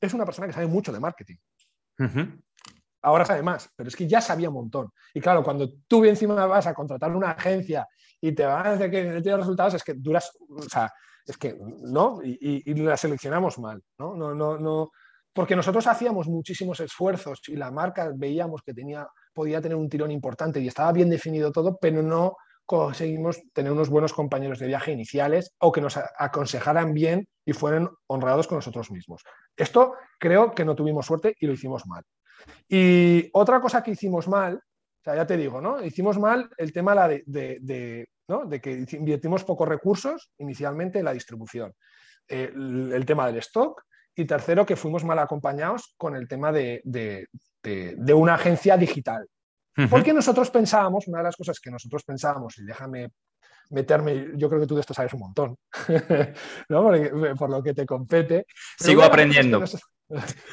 es 0.00 0.14
una 0.14 0.24
persona 0.24 0.46
que 0.46 0.54
sabe 0.54 0.68
mucho 0.68 0.90
de 0.90 1.00
marketing. 1.00 1.36
Ahora 3.02 3.24
sabe 3.24 3.42
más, 3.42 3.68
pero 3.76 3.88
es 3.88 3.96
que 3.96 4.08
ya 4.08 4.20
sabía 4.20 4.48
un 4.48 4.54
montón. 4.54 4.90
Y 5.12 5.20
claro, 5.20 5.42
cuando 5.42 5.70
tú 5.86 6.04
encima 6.04 6.46
vas 6.46 6.66
a 6.66 6.74
contratar 6.74 7.14
una 7.14 7.32
agencia 7.32 7.86
y 8.20 8.32
te 8.32 8.46
van 8.46 8.66
a 8.66 8.70
decir 8.72 8.90
que 8.90 9.04
no 9.04 9.22
tienes 9.22 9.40
resultados, 9.40 9.74
es 9.74 9.84
que 9.84 9.94
duras, 9.94 10.30
o 10.48 10.62
sea, 10.62 10.90
es 11.26 11.36
que, 11.36 11.56
¿no? 11.82 12.20
Y, 12.22 12.62
y 12.70 12.74
la 12.74 12.96
seleccionamos 12.96 13.58
mal, 13.58 13.82
¿no? 13.98 14.14
No, 14.16 14.34
no, 14.34 14.58
no, 14.58 14.90
porque 15.34 15.56
nosotros 15.56 15.86
hacíamos 15.86 16.28
muchísimos 16.28 16.80
esfuerzos 16.80 17.40
y 17.48 17.56
la 17.56 17.70
marca 17.70 18.10
veíamos 18.14 18.62
que 18.62 18.72
tenía 18.72 19.06
podía 19.34 19.60
tener 19.60 19.76
un 19.76 19.88
tirón 19.88 20.12
importante 20.12 20.60
y 20.60 20.68
estaba 20.68 20.92
bien 20.92 21.10
definido 21.10 21.50
todo, 21.50 21.76
pero 21.78 22.02
no 22.02 22.36
conseguimos 22.66 23.42
tener 23.52 23.72
unos 23.72 23.88
buenos 23.88 24.12
compañeros 24.12 24.58
de 24.58 24.66
viaje 24.66 24.92
iniciales 24.92 25.54
o 25.58 25.72
que 25.72 25.80
nos 25.80 25.96
aconsejaran 25.96 26.94
bien 26.94 27.28
y 27.44 27.52
fueran 27.52 27.90
honrados 28.06 28.46
con 28.46 28.58
nosotros 28.58 28.90
mismos. 28.90 29.22
Esto 29.56 29.94
creo 30.18 30.54
que 30.54 30.64
no 30.64 30.74
tuvimos 30.74 31.06
suerte 31.06 31.34
y 31.38 31.46
lo 31.46 31.52
hicimos 31.52 31.86
mal. 31.86 32.02
Y 32.68 33.30
otra 33.32 33.60
cosa 33.60 33.82
que 33.82 33.92
hicimos 33.92 34.28
mal, 34.28 34.56
o 34.56 35.02
sea, 35.02 35.16
ya 35.16 35.26
te 35.26 35.36
digo, 35.36 35.60
¿no? 35.60 35.84
Hicimos 35.84 36.18
mal 36.18 36.48
el 36.56 36.72
tema 36.72 37.08
de, 37.08 37.22
de, 37.26 38.60
que 38.60 38.86
invertimos 38.92 39.44
pocos 39.44 39.68
recursos 39.68 40.30
inicialmente 40.38 40.98
en 40.98 41.04
la 41.04 41.12
distribución. 41.12 41.72
el, 42.28 43.04
tema 43.06 43.26
del 43.26 43.36
stock 43.38 43.82
y 44.16 44.24
tercero, 44.24 44.64
que 44.64 44.76
fuimos 44.76 45.04
mal 45.04 45.18
acompañados 45.18 45.94
con 45.96 46.14
el 46.14 46.28
tema 46.28 46.52
de, 46.52 46.82
una 48.14 48.34
agencia 48.34 48.76
digital. 48.76 49.28
Porque 49.90 50.12
nosotros 50.12 50.50
pensábamos, 50.50 51.08
una 51.08 51.18
de 51.18 51.24
las 51.24 51.36
cosas 51.36 51.58
que 51.58 51.70
nosotros 51.70 52.04
pensábamos, 52.04 52.58
y 52.58 52.64
déjame 52.64 53.10
meterme, 53.70 54.32
yo 54.36 54.48
creo 54.48 54.60
que 54.60 54.66
tú 54.66 54.74
de 54.74 54.82
esto 54.82 54.94
sabes 54.94 55.12
un 55.14 55.20
montón, 55.20 55.56
¿no? 56.68 56.94
Eh, 56.94 57.34
por 57.36 57.50
lo 57.50 57.62
que 57.62 57.74
te 57.74 57.86
compete. 57.86 58.46
Sigo 58.78 59.02
aprendiendo. 59.02 59.64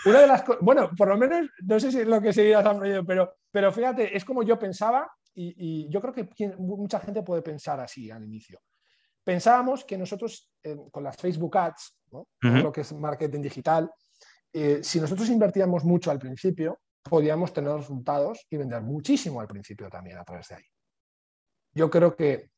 una 0.06 0.22
de 0.22 0.28
las 0.28 0.44
bueno, 0.62 0.90
por 0.98 1.10
lo 1.10 1.18
menos, 1.18 1.48
no 1.64 1.80
sé 1.80 1.92
si 1.92 2.00
es 2.00 2.08
lo 2.08 2.22
que 2.22 2.34
seguirás 2.34 2.66
aprendiendo, 2.66 3.06
pero, 3.06 3.36
pero 3.52 3.72
fíjate, 3.72 4.16
es 4.16 4.26
como 4.26 4.44
yo 4.44 4.58
pensaba 4.58 5.10
y, 5.34 5.90
yo 5.90 6.02
creo 6.02 6.14
que 6.14 6.56
mucha 6.58 7.00
gente 7.00 7.24
puede 7.24 7.42
pensar 7.42 7.80
así 7.80 8.12
al 8.12 8.24
inicio. 8.24 8.60
Pensábamos 9.24 9.86
que 9.86 9.98
nosotros 9.98 10.52
eh, 10.64 10.76
con 10.92 11.04
las 11.04 11.16
Facebook 11.16 11.58
Ads, 11.58 11.98
lo 12.42 12.72
que 12.72 12.82
es 12.82 12.92
marketing 12.92 13.42
digital, 13.42 13.90
eh, 14.52 14.80
si 14.84 15.00
nosotros 15.00 15.30
invertíamos 15.30 15.86
mucho 15.86 16.12
al 16.12 16.20
principio, 16.20 16.80
podíamos 17.04 17.54
tener 17.54 17.74
resultados 17.74 18.46
y 18.50 18.58
vender 18.58 18.82
muchísimo 18.82 19.42
al 19.42 19.48
principio 19.48 19.90
también 19.90 20.18
a 20.18 20.24
través 20.24 20.48
de 20.50 20.56
ahí. 20.56 20.66
Yo 21.74 21.90
creo 21.90 22.16
que, 22.16 22.52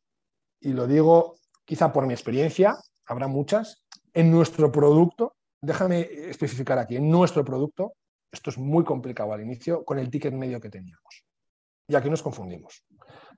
y 0.59 0.73
lo 0.73 0.87
digo 0.87 1.35
quizá 1.65 1.91
por 1.91 2.05
mi 2.05 2.13
experiencia, 2.13 2.77
habrá 3.05 3.27
muchas, 3.27 3.85
en 4.13 4.31
nuestro 4.31 4.71
producto, 4.71 5.35
déjame 5.61 6.01
especificar 6.01 6.77
aquí, 6.77 6.95
en 6.95 7.09
nuestro 7.09 7.43
producto, 7.43 7.93
esto 8.31 8.49
es 8.49 8.57
muy 8.57 8.83
complicado 8.83 9.33
al 9.33 9.41
inicio 9.41 9.85
con 9.85 9.99
el 9.99 10.09
ticket 10.09 10.33
medio 10.33 10.59
que 10.59 10.69
teníamos. 10.69 11.25
Y 11.87 11.95
aquí 11.95 12.09
nos 12.09 12.23
confundimos. 12.23 12.83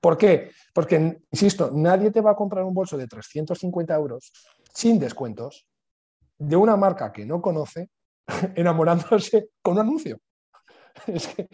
¿Por 0.00 0.16
qué? 0.16 0.50
Porque, 0.72 1.18
insisto, 1.30 1.70
nadie 1.72 2.10
te 2.10 2.20
va 2.20 2.32
a 2.32 2.36
comprar 2.36 2.64
un 2.64 2.74
bolso 2.74 2.96
de 2.96 3.06
350 3.06 3.94
euros 3.94 4.32
sin 4.72 4.98
descuentos 4.98 5.66
de 6.38 6.56
una 6.56 6.76
marca 6.76 7.12
que 7.12 7.26
no 7.26 7.40
conoce 7.40 7.90
enamorándose 8.54 9.50
con 9.62 9.74
un 9.74 9.80
anuncio. 9.80 10.18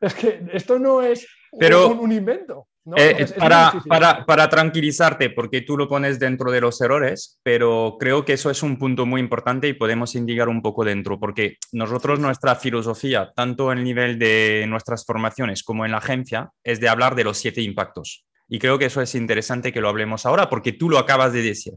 Es 0.00 0.14
que, 0.14 0.40
esto 0.54 0.78
no 0.78 1.02
es 1.02 1.26
un, 1.52 2.10
invento. 2.10 2.68
Eh, 2.96 3.26
para, 3.38 3.72
para, 3.86 4.24
para, 4.24 4.48
tranquilizarte, 4.48 5.28
porque 5.28 5.60
tú 5.60 5.76
lo 5.76 5.86
pones 5.86 6.18
dentro 6.18 6.50
de 6.50 6.62
los 6.62 6.80
errores, 6.80 7.38
pero 7.42 7.96
creo 8.00 8.24
que 8.24 8.32
eso 8.32 8.50
es 8.50 8.62
un 8.62 8.78
punto 8.78 9.04
muy 9.04 9.20
importante 9.20 9.68
y 9.68 9.74
podemos 9.74 10.14
indicar 10.14 10.48
un 10.48 10.62
poco 10.62 10.84
dentro, 10.84 11.20
porque 11.20 11.58
nosotros 11.72 12.18
nuestra 12.18 12.56
filosofía, 12.56 13.30
tanto 13.36 13.70
en 13.70 13.78
el 13.78 13.84
nivel 13.84 14.18
de 14.18 14.64
nuestras 14.68 15.04
formaciones 15.04 15.62
como 15.62 15.84
en 15.84 15.92
la 15.92 15.98
agencia, 15.98 16.50
es 16.64 16.80
de 16.80 16.88
hablar 16.88 17.14
de 17.14 17.24
los 17.24 17.36
siete 17.36 17.60
impactos. 17.60 18.24
Y 18.48 18.58
creo 18.58 18.78
que 18.78 18.86
eso 18.86 19.02
es 19.02 19.14
interesante 19.14 19.72
que 19.72 19.80
lo 19.80 19.88
hablemos 19.88 20.24
ahora, 20.24 20.48
porque 20.48 20.72
tú 20.72 20.88
lo 20.88 20.98
acabas 20.98 21.32
de 21.32 21.42
decir. 21.42 21.74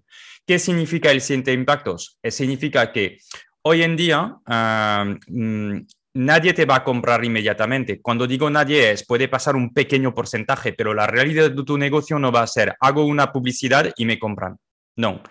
¿Qué 0.48 0.58
significa 0.58 1.12
el 1.12 1.22
siete 1.22 1.52
impactos? 1.52 2.18
Eh, 2.24 2.32
significa 2.32 2.92
que 2.92 3.18
hoy 3.64 3.84
en 3.84 3.96
día 3.96 4.38
ah, 4.46 5.06
mm, 5.28 5.80
nadie 6.14 6.54
te 6.54 6.66
va 6.66 6.78
a 6.78 6.84
comprar 6.84 7.24
inmediatamente. 7.26 8.02
Cuando 8.02 8.28
digo 8.28 8.50
nadie 8.50 8.92
es, 8.92 9.06
puede 9.06 9.28
pasar 9.28 9.56
un 9.56 9.74
pequeño 9.74 10.14
porcentaje, 10.14 10.74
pero 10.74 10.94
la 10.94 11.08
realidad 11.08 11.52
de 11.52 11.64
tu 11.64 11.78
negocio 11.78 12.20
no 12.20 12.32
va 12.32 12.44
a 12.44 12.48
ser, 12.48 12.76
hago 12.80 13.06
una 13.06 13.32
publicidad 13.32 13.92
y 13.96 14.06
me 14.06 14.20
compran. 14.20 14.58
No. 14.96 15.24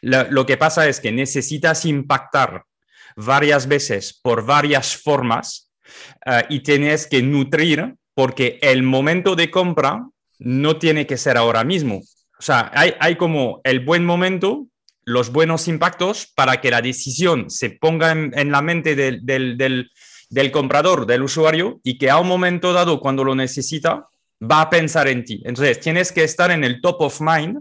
Lo, 0.00 0.46
que 0.46 0.56
pasa 0.56 0.88
es 0.88 1.00
que 1.00 1.10
necesitas 1.10 1.84
impactar 1.84 2.62
varias 3.16 3.66
veces 3.66 4.18
por 4.22 4.46
varias 4.46 4.96
formas 4.96 5.72
eh, 6.24 6.44
y 6.48 6.60
tienes 6.60 7.08
que 7.08 7.20
nutrir 7.20 7.96
porque 8.14 8.58
el 8.62 8.84
momento 8.84 9.34
de 9.34 9.50
compra 9.50 10.06
no 10.38 10.76
tiene 10.76 11.06
que 11.06 11.16
ser 11.16 11.36
ahora 11.36 11.64
mismo. 11.64 11.96
O 12.38 12.42
sea, 12.42 12.70
hay, 12.72 13.16
como 13.16 13.60
el 13.64 13.80
buen 13.80 14.04
momento, 14.04 14.68
los 15.04 15.32
buenos 15.32 15.66
impactos 15.66 16.32
para 16.36 16.60
que 16.60 16.70
la 16.70 16.80
decisión 16.80 17.50
se 17.50 17.70
ponga 17.70 18.12
en, 18.12 18.52
la 18.52 18.62
mente 18.62 18.94
del 18.94 19.90
comprador, 20.52 21.06
del 21.06 21.22
usuario, 21.22 21.80
y 21.82 21.98
que 21.98 22.10
a 22.10 22.18
un 22.18 22.28
momento 22.28 22.72
dado, 22.72 23.00
cuando 23.00 23.24
lo 23.24 23.34
necesita, 23.34 24.08
va 24.40 24.62
a 24.62 24.70
pensar 24.70 25.08
en 25.08 25.24
ti. 25.24 25.42
Entonces, 25.44 25.80
tienes 25.80 26.12
que 26.12 26.24
estar 26.24 26.50
en 26.50 26.64
el 26.64 26.80
top 26.80 27.02
of 27.02 27.20
mind 27.20 27.60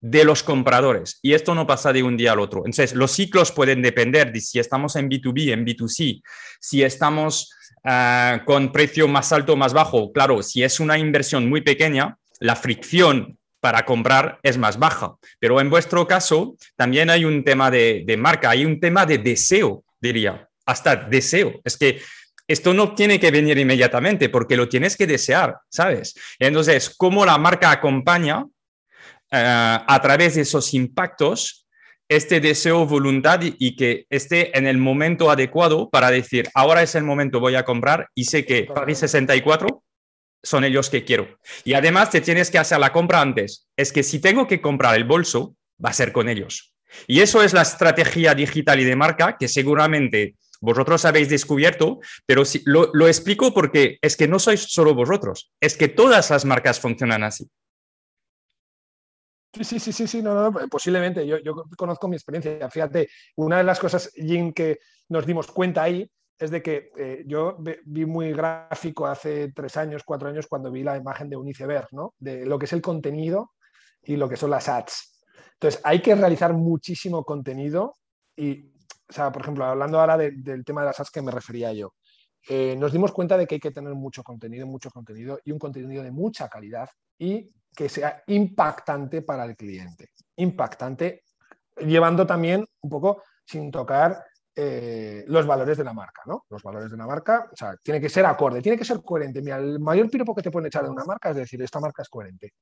de 0.00 0.24
los 0.24 0.42
compradores. 0.42 1.18
Y 1.22 1.32
esto 1.32 1.54
no 1.54 1.66
pasa 1.66 1.92
de 1.92 2.02
un 2.02 2.16
día 2.16 2.32
al 2.32 2.40
otro. 2.40 2.60
Entonces, 2.60 2.94
los 2.94 3.12
ciclos 3.12 3.52
pueden 3.52 3.82
depender 3.82 4.32
de 4.32 4.40
si 4.40 4.58
estamos 4.58 4.96
en 4.96 5.08
B2B, 5.08 5.52
en 5.52 5.64
B2C, 5.64 6.22
si 6.60 6.82
estamos 6.82 7.52
ah, 7.84 8.42
con 8.44 8.72
precio 8.72 9.06
más 9.06 9.32
alto 9.32 9.52
o 9.52 9.56
más 9.56 9.72
bajo. 9.72 10.12
Claro, 10.12 10.42
si 10.42 10.62
es 10.62 10.80
una 10.80 10.98
inversión 10.98 11.48
muy 11.48 11.60
pequeña, 11.60 12.18
la 12.40 12.56
fricción 12.56 13.38
para 13.60 13.84
comprar 13.84 14.40
es 14.42 14.58
más 14.58 14.76
baja. 14.76 15.14
Pero 15.38 15.60
en 15.60 15.70
vuestro 15.70 16.06
caso, 16.08 16.56
también 16.74 17.08
hay 17.08 17.24
un 17.24 17.44
tema 17.44 17.70
de 17.70 18.16
marca, 18.18 18.50
hay 18.50 18.64
un 18.64 18.80
tema 18.80 19.06
de 19.06 19.18
deseo, 19.18 19.84
diría 20.00 20.48
hasta 20.66 20.96
deseo. 20.96 21.60
Es 21.64 21.76
que 21.76 22.00
esto 22.46 22.74
no 22.74 22.94
tiene 22.94 23.18
que 23.18 23.30
venir 23.30 23.58
inmediatamente 23.58 24.28
porque 24.28 24.56
lo 24.56 24.68
tienes 24.68 24.96
que 24.96 25.06
desear, 25.06 25.56
¿sabes? 25.70 26.14
Entonces, 26.38 26.90
cómo 26.90 27.24
la 27.24 27.38
marca 27.38 27.70
acompaña 27.70 28.44
eh, 29.30 29.78
a 29.86 30.00
través 30.02 30.34
de 30.34 30.42
esos 30.42 30.74
impactos 30.74 31.62
este 32.16 32.40
deseo, 32.40 32.86
voluntad 32.86 33.40
y, 33.42 33.76
que 33.76 34.06
esté 34.10 34.56
en 34.56 34.66
el 34.66 34.76
momento 34.76 35.30
adecuado 35.30 35.88
para 35.88 36.10
decir, 36.10 36.48
ahora 36.54 36.82
es 36.82 36.94
el 36.94 37.04
momento, 37.04 37.40
voy 37.40 37.54
a 37.54 37.64
comprar 37.64 38.08
y 38.14 38.24
sé 38.24 38.44
que 38.44 38.64
Paris 38.64 38.98
64 38.98 39.82
son 40.42 40.64
ellos 40.64 40.90
que 40.90 41.04
quiero. 41.04 41.38
Y 41.64 41.74
además 41.74 42.10
te 42.10 42.20
tienes 42.20 42.50
que 42.50 42.58
hacer 42.58 42.78
la 42.80 42.92
compra 42.92 43.20
antes. 43.20 43.68
Es 43.76 43.92
que 43.92 44.02
si 44.02 44.20
tengo 44.20 44.46
que 44.46 44.60
comprar 44.60 44.94
el 44.96 45.04
bolso, 45.04 45.56
va 45.82 45.90
a 45.90 45.94
ser 45.94 46.12
con 46.12 46.28
ellos. 46.28 46.74
Y 47.06 47.20
eso 47.20 47.42
es 47.42 47.54
la 47.54 47.62
estrategia 47.62 48.34
digital 48.34 48.80
y 48.80 48.84
de 48.84 48.96
marca 48.96 49.36
que 49.38 49.48
seguramente 49.48 50.34
vosotros 50.62 51.04
habéis 51.04 51.28
descubierto, 51.28 51.98
pero 52.24 52.44
si, 52.44 52.62
lo, 52.64 53.06
explico 53.06 53.52
porque 53.52 53.98
es 54.00 54.16
que 54.16 54.28
no 54.28 54.38
sois 54.38 54.62
solo 54.72 54.94
vosotros, 54.94 55.52
es 55.60 55.76
que 55.76 55.88
todas 55.88 56.30
las 56.30 56.44
marcas 56.44 56.78
funcionan 56.78 57.24
así. 57.24 57.50
Sí, 59.52 59.64
sí, 59.64 59.78
sí, 59.80 59.92
sí, 59.92 60.06
sí, 60.06 60.22
no, 60.22 60.50
no, 60.50 60.68
posiblemente. 60.68 61.26
Yo, 61.26 61.38
conozco 61.76 62.08
mi 62.08 62.16
experiencia. 62.16 62.70
Fíjate, 62.70 63.08
una 63.36 63.58
de 63.58 63.64
las 63.64 63.78
cosas, 63.78 64.10
Jim, 64.14 64.52
que 64.52 64.78
nos 65.08 65.26
dimos 65.26 65.48
cuenta 65.48 65.82
ahí 65.82 66.08
es 66.38 66.50
de 66.50 66.62
que 66.62 66.90
eh, 66.96 67.24
yo 67.26 67.58
vi 67.84 68.06
muy 68.06 68.32
gráfico 68.32 69.06
hace 69.06 69.52
tres 69.52 69.76
años, 69.76 70.02
cuatro 70.04 70.28
años, 70.28 70.46
cuando 70.46 70.70
vi 70.70 70.82
la 70.82 70.96
imagen 70.96 71.28
de 71.28 71.36
un 71.36 71.48
iceberg, 71.48 71.88
¿no? 71.90 72.14
De 72.18 72.46
lo 72.46 72.58
que 72.58 72.64
es 72.64 72.72
el 72.72 72.80
contenido 72.80 73.52
y 74.02 74.16
lo 74.16 74.28
que 74.28 74.36
son 74.36 74.50
las 74.50 74.68
ads. 74.68 75.22
Entonces, 75.54 75.80
hay 75.84 76.00
que 76.00 76.14
realizar 76.14 76.54
muchísimo 76.54 77.24
contenido 77.24 77.94
y 78.36 78.71
o 79.12 79.14
sea, 79.14 79.30
por 79.30 79.42
ejemplo, 79.42 79.66
hablando 79.66 80.00
ahora 80.00 80.16
del 80.16 80.64
tema 80.64 80.80
de 80.80 80.86
las 80.86 80.98
ads 80.98 81.10
que 81.10 81.20
me 81.20 81.30
refería 81.30 81.70
yo, 81.74 81.92
eh, 82.48 82.74
nos 82.78 82.92
dimos 82.92 83.12
cuenta 83.12 83.36
de 83.36 83.46
que 83.46 83.56
hay 83.56 83.60
que 83.60 83.70
tener 83.70 83.94
mucho 83.94 84.22
contenido, 84.22 84.66
mucho 84.66 84.90
contenido 84.90 85.38
y 85.44 85.52
un 85.52 85.58
contenido 85.58 86.02
de 86.02 86.10
mucha 86.10 86.48
calidad 86.48 86.88
y 87.18 87.52
que 87.76 87.90
sea 87.90 88.22
impactante 88.28 89.20
para 89.20 89.44
el 89.44 89.54
cliente. 89.54 90.08
Impactante, 90.36 91.24
llevando 91.76 92.26
también 92.26 92.64
un 92.80 92.90
poco 92.90 93.22
sin 93.44 93.70
tocar 93.70 94.24
eh, 94.56 95.24
los 95.28 95.46
valores 95.46 95.76
de 95.76 95.84
la 95.84 95.92
marca, 95.92 96.22
¿no? 96.24 96.46
Los 96.48 96.62
valores 96.62 96.90
de 96.90 96.96
la 96.96 97.06
marca, 97.06 97.50
o 97.52 97.56
sea, 97.56 97.76
tiene 97.82 98.00
que 98.00 98.08
ser 98.08 98.24
acorde, 98.24 98.62
tiene 98.62 98.78
que 98.78 98.84
ser 98.86 99.02
coherente. 99.02 99.42
Mira, 99.42 99.58
el 99.58 99.78
mayor 99.78 100.08
piropo 100.08 100.34
que 100.34 100.42
te 100.42 100.50
pueden 100.50 100.68
echar 100.68 100.84
de 100.84 100.90
una 100.90 101.04
marca 101.04 101.28
es 101.28 101.36
decir, 101.36 101.60
esta 101.60 101.80
marca 101.80 102.00
es 102.00 102.08
coherente. 102.08 102.54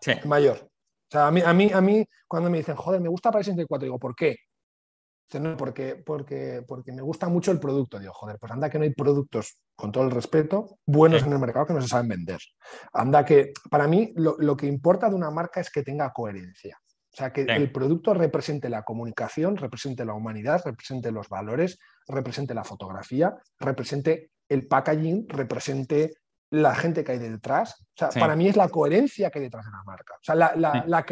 Sí. 0.00 0.12
mayor. 0.24 0.58
O 0.60 1.10
sea, 1.10 1.26
a 1.26 1.30
mí, 1.32 1.42
a 1.44 1.52
mí, 1.52 1.70
a 1.72 1.80
mí 1.80 2.06
cuando 2.28 2.48
me 2.48 2.58
dicen, 2.58 2.76
joder, 2.76 3.00
me 3.00 3.08
gusta 3.08 3.32
Paris 3.32 3.46
64, 3.46 3.86
digo, 3.86 3.98
¿por 3.98 4.14
qué? 4.14 4.36
Porque, 5.56 5.96
porque, 6.04 6.62
porque 6.66 6.92
me 6.92 7.02
gusta 7.02 7.28
mucho 7.28 7.50
el 7.50 7.60
producto. 7.60 7.98
Digo, 7.98 8.12
joder, 8.12 8.38
pues 8.38 8.52
anda 8.52 8.70
que 8.70 8.78
no 8.78 8.84
hay 8.84 8.94
productos, 8.94 9.58
con 9.74 9.90
todo 9.90 10.04
el 10.04 10.10
respeto, 10.10 10.78
buenos 10.86 11.22
en 11.22 11.32
el 11.32 11.38
mercado 11.38 11.66
que 11.66 11.74
no 11.74 11.82
se 11.82 11.88
saben 11.88 12.08
vender. 12.08 12.38
Anda 12.92 13.24
que, 13.24 13.52
para 13.70 13.88
mí, 13.88 14.12
lo, 14.16 14.56
que 14.56 14.66
importa 14.66 15.08
de 15.08 15.16
una 15.16 15.30
marca 15.30 15.60
es 15.60 15.70
que 15.70 15.82
tenga 15.82 16.12
coherencia. 16.12 16.78
O 17.12 17.16
sea, 17.16 17.32
que 17.32 17.42
el 17.42 17.70
producto 17.70 18.12
represente 18.12 18.68
la 18.68 18.82
comunicación, 18.82 19.56
represente 19.56 20.04
la 20.04 20.14
humanidad, 20.14 20.62
represente 20.64 21.12
los 21.12 21.28
valores, 21.28 21.78
represente 22.08 22.54
la 22.54 22.64
fotografía, 22.64 23.36
represente 23.60 24.30
el 24.48 24.66
packaging, 24.66 25.28
represente 25.28 26.14
la 26.50 26.74
gente 26.74 27.04
que 27.04 27.12
hay 27.12 27.18
detrás. 27.18 27.80
O 27.80 27.96
sea, 27.96 28.08
para 28.10 28.36
mí 28.36 28.48
es 28.48 28.56
la 28.56 28.68
coherencia 28.68 29.30
que 29.30 29.38
hay 29.38 29.44
detrás 29.44 29.64
de 29.64 29.72
la 29.72 29.82
marca. 29.84 30.14
O 30.14 30.22
sea, 30.22 30.34
la, 30.34 30.52
la, 30.56 31.06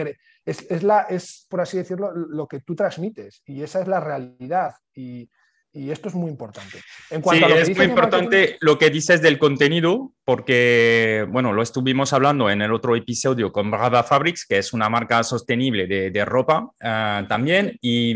es, 0.44 0.66
es, 0.70 0.82
la, 0.82 1.02
es, 1.02 1.46
por 1.48 1.60
así 1.60 1.76
decirlo, 1.76 2.12
lo 2.12 2.46
que 2.46 2.60
tú 2.60 2.74
transmites. 2.74 3.42
Y 3.46 3.62
esa 3.62 3.80
es 3.80 3.88
la 3.88 4.00
realidad. 4.00 4.74
Y, 4.94 5.30
y 5.72 5.90
esto 5.90 6.08
es 6.08 6.14
muy 6.14 6.30
importante. 6.30 6.80
En 7.10 7.22
cuanto 7.22 7.46
sí, 7.48 7.72
es 7.72 7.76
muy 7.76 7.86
importante 7.86 8.58
lo 8.60 8.76
que 8.78 8.90
dices 8.90 9.22
del 9.22 9.38
contenido, 9.38 10.12
porque, 10.24 11.26
bueno, 11.30 11.52
lo 11.52 11.62
estuvimos 11.62 12.12
hablando 12.12 12.50
en 12.50 12.60
el 12.60 12.72
otro 12.72 12.94
episodio 12.94 13.52
con 13.52 13.70
Brava 13.70 14.02
Fabrics, 14.02 14.46
que 14.46 14.58
es 14.58 14.72
una 14.72 14.90
marca 14.90 15.22
sostenible 15.22 15.86
de, 15.86 16.10
de 16.10 16.24
ropa 16.24 16.64
uh, 16.64 17.26
también. 17.26 17.78
Y, 17.80 18.14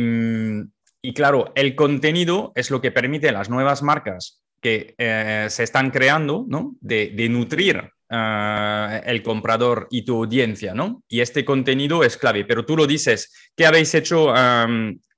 y 1.01 1.15
claro, 1.15 1.53
el 1.55 1.75
contenido 1.75 2.53
es 2.55 2.71
lo 2.71 2.81
que 2.81 2.93
permite 2.93 3.31
a 3.31 3.33
las 3.33 3.49
nuevas 3.49 3.83
marcas 3.83 4.43
que 4.61 4.95
eh, 4.99 5.47
se 5.49 5.63
están 5.63 5.91
creando, 5.91 6.45
¿no? 6.49 6.77
De, 6.81 7.29
nutrir 7.29 7.91
eh, 8.11 9.03
el 9.07 9.23
comprador 9.23 9.89
y 9.91 10.05
tu 10.05 10.17
audiencia, 10.17 10.75
¿no? 10.75 11.03
Y 11.09 11.21
este 11.21 11.45
contenido 11.45 12.03
es 12.03 12.17
clave, 12.17 12.45
pero 12.45 12.65
tú 12.65 12.77
lo 12.77 12.87
dices, 12.87 13.33
¿qué 13.55 13.67
habéis 13.67 13.95
hecho 13.95 14.33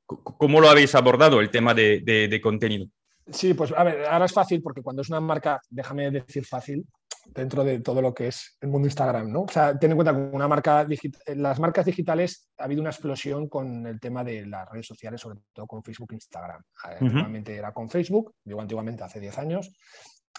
¿Cómo 0.09 0.61
lo 0.61 0.71
habéis 0.71 0.95
abordado 0.95 1.41
el 1.41 1.51
tema 1.51 1.75
de, 1.75 2.41
contenido? 2.43 2.87
Sí, 3.31 3.53
pues 3.53 3.73
a 3.77 3.85
ver, 3.85 4.07
ahora 4.07 4.25
es 4.25 4.33
fácil 4.33 4.63
porque 4.63 4.83
cuando 4.83 5.03
es 5.03 5.11
una 5.11 5.21
marca, 5.21 5.61
déjame 5.69 6.11
decir 6.11 6.47
fácil, 6.47 6.87
dentro 7.35 7.65
de 7.65 7.81
todo 7.81 8.03
lo 8.03 8.15
que 8.15 8.29
es 8.29 8.57
el 8.61 8.69
mundo 8.69 8.87
Instagram, 8.87 9.31
¿no? 9.31 9.43
O 9.43 9.49
sea, 9.49 9.79
ten 9.79 9.91
en 9.91 9.97
cuenta 9.97 10.15
que 10.15 10.21
una 10.21 10.49
marca 10.49 10.87
las 11.27 11.61
marcas 11.61 11.87
digitales 11.87 12.51
ha 12.59 12.65
habido 12.65 12.81
una 12.81 12.91
explosión 12.91 13.49
con 13.49 13.87
el 13.87 14.01
tema 14.01 14.25
de 14.25 14.47
las 14.47 14.69
redes 14.69 14.87
sociales, 14.87 15.21
sobre 15.21 15.39
todo 15.53 15.67
con 15.67 15.83
Facebook 15.83 16.13
e 16.13 16.17
Instagram. 16.17 16.63
Antiguamente 16.85 17.57
era 17.57 17.73
con 17.73 17.89
Facebook, 17.89 18.35
digo 18.45 18.61
antiguamente 18.61 19.05
hace 19.05 19.21
10 19.21 19.39
años, 19.39 19.73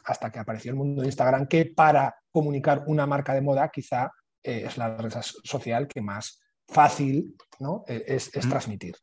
hasta 0.05 0.31
que 0.31 0.39
apareció 0.39 0.71
el 0.71 0.77
mundo 0.77 1.01
de 1.01 1.07
Instagram, 1.07 1.47
que 1.47 1.65
para 1.65 2.15
comunicar 2.31 2.83
una 2.87 3.05
marca 3.05 3.33
de 3.33 3.41
moda 3.41 3.69
quizá 3.69 4.11
eh, 4.43 4.63
es 4.65 4.77
la 4.77 4.97
red 4.97 5.13
social 5.43 5.87
que 5.87 6.01
más 6.01 6.41
fácil 6.67 7.35
¿no? 7.59 7.83
E, 7.87 8.03
es, 8.07 8.31
transmitir. 8.31 8.95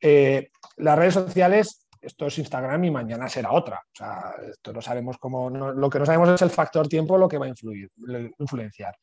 Eh, 0.00 0.50
las 0.76 0.98
redes 0.98 1.14
sociales, 1.14 1.85
esto 2.06 2.26
es 2.26 2.38
Instagram 2.38 2.84
y 2.84 2.90
mañana 2.90 3.28
será 3.28 3.52
otra. 3.52 3.78
O 3.78 3.96
sea, 3.96 4.34
esto 4.48 4.72
no 4.72 4.80
sabemos 4.80 5.18
cómo, 5.18 5.50
lo 5.50 5.90
que 5.90 5.98
no 5.98 6.06
sabemos 6.06 6.28
es 6.30 6.42
el 6.42 6.50
factor 6.50 6.88
tiempo 6.88 7.18
lo 7.18 7.28
que 7.28 7.38
va 7.38 7.46
a 7.46 7.48
influir, 7.48 7.90
influenciar. 8.38 8.96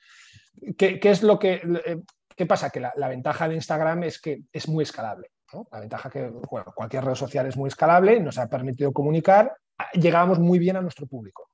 ¿Qué, 0.77 0.99
es 1.03 1.21
lo 1.21 1.37
que, 1.37 1.61
eh, 1.85 2.01
qué 2.35 2.45
pasa? 2.45 2.69
Que 2.69 2.79
la, 2.79 3.07
ventaja 3.09 3.47
de 3.47 3.55
Instagram 3.55 4.03
es 4.03 4.19
que 4.19 4.43
es 4.51 4.67
muy 4.69 4.83
escalable. 4.83 5.31
La 5.71 5.81
ventaja 5.81 6.09
que 6.09 6.31
cualquier 6.73 7.05
red 7.05 7.15
social 7.15 7.45
es 7.45 7.57
muy 7.57 7.67
escalable, 7.67 8.19
nos 8.19 8.39
ha 8.39 8.47
permitido 8.47 8.91
comunicar, 8.91 9.55
llegábamos 9.93 10.39
muy 10.39 10.57
bien 10.57 10.77
a 10.77 10.81
nuestro 10.81 11.05
público. 11.05 11.49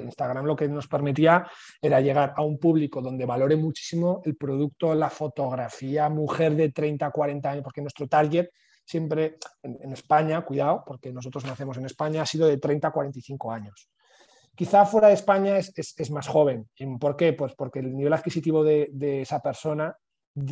Instagram 0.00 0.46
lo 0.46 0.56
que 0.56 0.68
nos 0.68 0.88
permitía 0.88 1.46
era 1.82 2.00
llegar 2.00 2.32
a 2.36 2.42
un 2.42 2.58
público 2.58 3.02
donde 3.02 3.26
valore 3.26 3.56
muchísimo 3.56 4.22
el 4.24 4.36
producto, 4.36 4.94
la 4.94 5.10
fotografía, 5.10 6.08
mujer 6.08 6.54
de 6.54 6.70
30, 6.70 7.10
40 7.10 7.50
años, 7.50 7.64
porque 7.64 7.82
nuestro 7.82 8.06
target 8.06 8.48
siempre 8.84 9.38
en, 9.62 9.92
España, 9.92 10.44
cuidado, 10.44 10.82
porque 10.86 11.12
nosotros 11.12 11.44
nacemos 11.44 11.76
en 11.76 11.86
España, 11.86 12.22
ha 12.22 12.26
sido 12.26 12.46
de 12.46 12.58
30 12.58 12.88
a 12.88 12.92
45 12.92 13.52
años. 13.52 13.88
Quizá 14.54 14.84
fuera 14.84 15.08
de 15.08 15.14
España 15.14 15.56
es, 15.56 16.10
más 16.10 16.26
joven. 16.26 16.68
¿Por 16.98 17.16
qué? 17.16 17.32
Pues 17.32 17.54
porque 17.54 17.78
el 17.78 17.96
nivel 17.96 18.12
adquisitivo 18.12 18.64
de, 18.64 19.22
esa 19.22 19.40
persona 19.40 19.96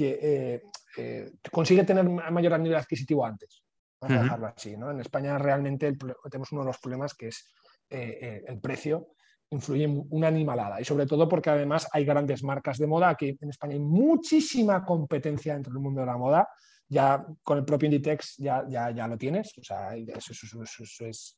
eh, 0.00 0.62
eh, 0.96 1.32
consigue 1.50 1.84
tener 1.84 2.04
mayor 2.04 2.58
nivel 2.60 2.78
adquisitivo 2.78 3.24
antes. 3.26 3.62
Vamos 4.00 4.18
a 4.18 4.22
dejarlo 4.22 4.46
así. 4.46 4.76
¿no? 4.76 4.90
En 4.90 5.00
España 5.00 5.36
realmente 5.38 5.92
tenemos 6.30 6.52
uno 6.52 6.62
de 6.62 6.66
los 6.66 6.78
problemas 6.78 7.14
que 7.14 7.28
es 7.28 7.52
eh, 7.90 8.18
eh, 8.20 8.44
el 8.46 8.60
precio 8.60 9.08
influye 9.50 9.86
una 10.10 10.28
animalada 10.28 10.78
y 10.78 10.84
sobre 10.84 11.06
todo 11.06 11.26
porque 11.26 11.48
además 11.48 11.88
hay 11.92 12.04
grandes 12.04 12.44
marcas 12.44 12.76
de 12.76 12.86
moda. 12.86 13.08
Aquí 13.08 13.34
en 13.40 13.48
España 13.48 13.72
hay 13.72 13.80
muchísima 13.80 14.84
competencia 14.84 15.54
dentro 15.54 15.72
del 15.72 15.82
mundo 15.82 16.00
de 16.00 16.06
la 16.06 16.18
moda. 16.18 16.48
Ya 16.88 17.24
con 17.42 17.58
el 17.58 17.64
propio 17.64 17.86
Inditex 17.86 18.36
ya, 18.38 18.64
ya, 18.68 18.90
ya 18.90 19.06
lo 19.06 19.18
tienes. 19.18 19.52
O 19.58 19.62
sea, 19.62 19.94
eso, 19.94 21.06
es 21.06 21.36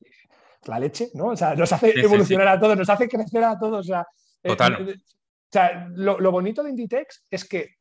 la 0.65 0.79
leche, 0.79 1.11
¿no? 1.15 1.29
O 1.29 1.37
sea, 1.37 1.55
nos 1.55 1.73
hace 1.73 1.93
evolucionar 1.99 2.49
a 2.49 2.61
todos, 2.61 2.77
nos 2.77 2.89
hace 2.89 3.09
crecer 3.09 3.43
a 3.45 3.59
todos. 3.59 3.81
O 3.81 3.83
sea, 3.83 4.07
eh, 4.43 4.53
o 4.53 4.57
sea 5.51 5.89
lo, 5.91 6.31
bonito 6.31 6.63
de 6.63 6.71
Inditex 6.71 7.25
es 7.31 7.45
que 7.45 7.75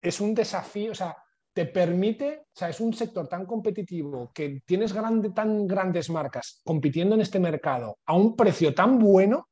es 0.00 0.20
un 0.20 0.34
desafío, 0.34 0.92
o 0.92 0.94
sea, 0.94 1.16
te 1.56 1.64
permite, 1.64 2.40
o 2.40 2.52
sea, 2.52 2.68
es 2.68 2.80
un 2.80 2.92
sector 2.92 3.26
tan 3.28 3.46
competitivo 3.46 4.30
que 4.34 4.60
tienes 4.66 4.94
tan 5.34 5.66
grandes 5.66 6.10
marcas 6.10 6.60
compitiendo 6.62 7.14
en 7.14 7.22
este 7.22 7.40
mercado 7.40 7.96
a 8.04 8.14
un 8.14 8.36
precio 8.36 8.74
tan 8.74 8.98
bueno 8.98 9.48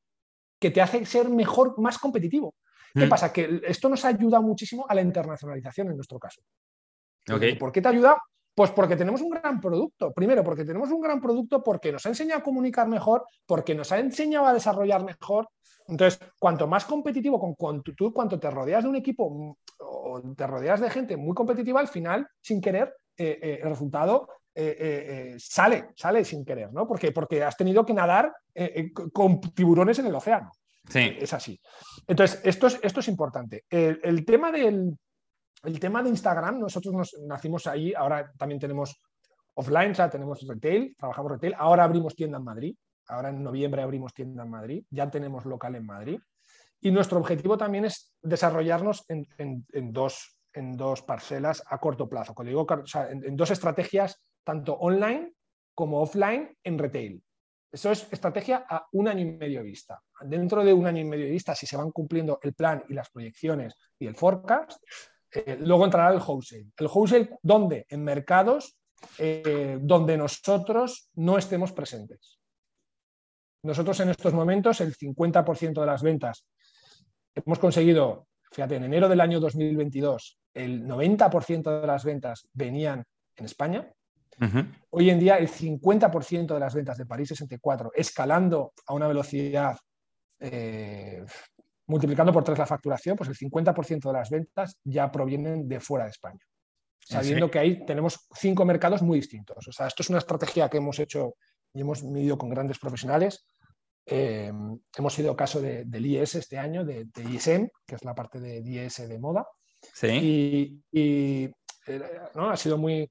que 0.60 0.70
te 0.70 0.82
hace 0.82 1.06
ser 1.06 1.30
mejor, 1.30 1.78
más 1.80 1.98
competitivo. 1.98 2.54
¿Qué 2.92 3.06
mm. 3.06 3.08
pasa? 3.08 3.32
Que 3.32 3.62
esto 3.66 3.88
nos 3.88 4.04
ayuda 4.04 4.40
muchísimo 4.42 4.84
a 4.86 4.94
la 4.94 5.00
internacionalización 5.00 5.88
en 5.88 5.96
nuestro 5.96 6.18
caso. 6.18 6.42
¿Por 7.58 7.72
qué 7.72 7.80
te 7.80 7.88
ayuda? 7.88 8.18
Pues 8.54 8.70
porque 8.70 8.96
tenemos 8.96 9.20
un 9.20 9.30
gran 9.30 9.60
producto. 9.60 10.12
Primero, 10.12 10.44
porque 10.44 10.64
tenemos 10.64 10.90
un 10.90 11.00
gran 11.00 11.20
producto, 11.20 11.62
porque 11.62 11.90
nos 11.90 12.06
ha 12.06 12.10
enseñado 12.10 12.40
a 12.40 12.44
comunicar 12.44 12.86
mejor, 12.88 13.24
porque 13.46 13.74
nos 13.74 13.90
ha 13.92 13.98
enseñado 13.98 14.46
a 14.46 14.52
desarrollar 14.52 15.04
mejor. 15.04 15.48
Entonces, 15.88 16.18
cuanto 16.38 16.66
más 16.66 16.84
competitivo, 16.84 17.38
con, 17.38 17.54
con 17.54 17.82
tú, 17.82 18.12
cuanto 18.12 18.38
te 18.38 18.50
rodeas 18.50 18.84
de 18.84 18.90
un 18.90 18.96
equipo 18.96 19.56
o 19.78 20.22
te 20.36 20.46
rodeas 20.46 20.80
de 20.80 20.90
gente 20.90 21.16
muy 21.16 21.34
competitiva, 21.34 21.80
al 21.80 21.88
final, 21.88 22.26
sin 22.40 22.60
querer, 22.60 22.94
eh, 23.16 23.38
eh, 23.40 23.60
el 23.62 23.68
resultado 23.68 24.28
eh, 24.54 25.34
sale, 25.38 25.88
sale 25.96 26.24
sin 26.24 26.44
querer, 26.44 26.72
¿no? 26.72 26.86
Porque, 26.86 27.12
porque 27.12 27.42
has 27.42 27.56
tenido 27.56 27.84
que 27.84 27.92
nadar 27.92 28.32
con 29.12 29.40
tiburones 29.40 29.98
en 29.98 30.06
el 30.06 30.14
océano. 30.14 30.52
Sí. 30.88 31.16
Es 31.18 31.32
así. 31.32 31.60
Entonces, 32.06 32.40
esto 32.44 32.66
es, 32.66 32.78
esto 32.82 33.00
es 33.00 33.08
importante. 33.08 33.64
El, 33.70 34.24
tema 34.24 34.52
del, 34.52 34.96
el 35.64 35.80
tema 35.80 36.02
de 36.02 36.10
Instagram, 36.10 36.60
nosotros 36.60 36.94
nos 36.94 37.16
nacimos 37.26 37.66
ahí, 37.66 37.92
ahora 37.94 38.32
también 38.36 38.60
tenemos 38.60 39.00
offline, 39.54 39.92
o 39.92 39.94
sea, 39.94 40.10
tenemos 40.10 40.46
retail, 40.46 40.94
trabajamos 40.98 41.32
retail, 41.32 41.54
ahora 41.58 41.84
abrimos 41.84 42.14
tienda 42.14 42.38
en 42.38 42.44
Madrid, 42.44 42.76
ahora 43.08 43.30
en 43.30 43.42
noviembre 43.42 43.82
abrimos 43.82 44.12
tienda 44.12 44.42
en 44.42 44.50
Madrid, 44.50 44.84
ya 44.90 45.10
tenemos 45.10 45.44
local 45.44 45.74
en 45.76 45.86
Madrid. 45.86 46.20
Y 46.80 46.90
nuestro 46.90 47.18
objetivo 47.18 47.56
también 47.56 47.86
es 47.86 48.12
desarrollarnos 48.20 49.06
en, 49.08 49.92
dos, 49.92 50.36
en 50.52 50.76
dos 50.76 51.02
parcelas 51.02 51.62
a 51.66 51.78
corto 51.78 52.08
plazo. 52.08 52.34
Cuando 52.34 52.50
digo, 52.50 52.66
en, 53.08 53.36
dos 53.36 53.50
estrategias, 53.50 54.22
tanto 54.44 54.74
online 54.74 55.32
como 55.74 56.02
offline 56.02 56.56
en 56.62 56.78
retail. 56.78 57.22
Eso 57.72 57.90
es 57.90 58.06
estrategia 58.12 58.66
a 58.68 58.86
un 58.92 59.08
año 59.08 59.22
y 59.22 59.32
medio 59.32 59.62
vista. 59.62 60.00
Dentro 60.20 60.62
de 60.62 60.72
un 60.72 60.86
año 60.86 61.00
y 61.00 61.04
medio 61.04 61.24
de 61.24 61.30
vista, 61.30 61.54
si 61.54 61.66
se 61.66 61.76
van 61.76 61.90
cumpliendo 61.90 62.38
el 62.42 62.52
plan 62.52 62.84
y 62.88 62.94
las 62.94 63.10
proyecciones 63.10 63.74
y 63.98 64.06
el 64.06 64.14
forecast, 64.14 64.80
eh, 65.34 65.58
luego 65.60 65.84
entrará 65.84 66.14
el 66.14 66.22
wholesale. 66.24 66.68
¿El 66.76 66.86
wholesale 66.86 67.30
dónde? 67.42 67.86
En 67.88 68.04
mercados 68.04 68.76
eh, 69.18 69.78
donde 69.80 70.16
nosotros 70.16 71.10
no 71.14 71.36
estemos 71.38 71.72
presentes. 71.72 72.38
Nosotros 73.64 73.98
en 74.00 74.10
estos 74.10 74.32
momentos 74.32 74.80
el 74.80 74.94
50% 74.96 75.80
de 75.80 75.86
las 75.86 76.02
ventas 76.02 76.46
hemos 77.34 77.58
conseguido, 77.58 78.28
fíjate, 78.52 78.76
en 78.76 78.84
enero 78.84 79.08
del 79.08 79.20
año 79.20 79.40
2022, 79.40 80.38
el 80.54 80.84
90% 80.86 81.80
de 81.80 81.86
las 81.86 82.04
ventas 82.04 82.48
venían 82.52 83.04
en 83.36 83.44
España. 83.44 83.90
Hoy 84.90 85.10
en 85.10 85.18
día 85.20 85.36
el 85.38 85.48
50% 85.48 86.54
de 86.54 86.60
las 86.60 86.74
ventas 86.74 86.98
de 86.98 87.06
París 87.06 87.28
64, 87.28 87.92
escalando 87.94 88.72
a 88.86 88.94
una 88.94 89.06
velocidad, 89.06 89.78
eh, 90.40 91.24
multiplicando 91.86 92.32
por 92.32 92.44
tres 92.44 92.58
la 92.58 92.66
facturación, 92.66 93.16
pues 93.16 93.28
el 93.28 93.36
50% 93.36 94.00
de 94.00 94.12
las 94.12 94.30
ventas 94.30 94.78
ya 94.84 95.10
provienen 95.10 95.68
de 95.68 95.80
fuera 95.80 96.04
de 96.04 96.10
España. 96.10 96.40
Sabiendo 97.00 97.50
que 97.50 97.58
ahí 97.58 97.84
tenemos 97.84 98.26
cinco 98.34 98.64
mercados 98.64 99.02
muy 99.02 99.18
distintos. 99.18 99.68
O 99.68 99.72
sea, 99.72 99.86
esto 99.86 100.02
es 100.02 100.08
una 100.08 100.18
estrategia 100.18 100.70
que 100.70 100.78
hemos 100.78 100.98
hecho 100.98 101.34
y 101.74 101.82
hemos 101.82 102.02
medido 102.02 102.38
con 102.38 102.48
grandes 102.48 102.78
profesionales 102.78 103.46
eh, 104.06 104.52
hemos 104.96 105.14
sido 105.14 105.34
caso 105.34 105.60
del 105.60 106.06
IES 106.06 106.34
este 106.34 106.58
año, 106.58 106.84
de, 106.84 107.08
ISM, 107.16 107.68
que 107.86 107.94
es 107.94 108.04
la 108.04 108.14
parte 108.14 108.38
de 108.38 108.60
IES 108.60 109.08
de 109.08 109.18
moda. 109.18 109.46
Sí. 109.94 110.82
Y, 110.92 111.50
eh, 111.86 112.10
¿no? 112.34 112.50
ha 112.50 112.56
sido 112.56 112.78
muy. 112.78 113.10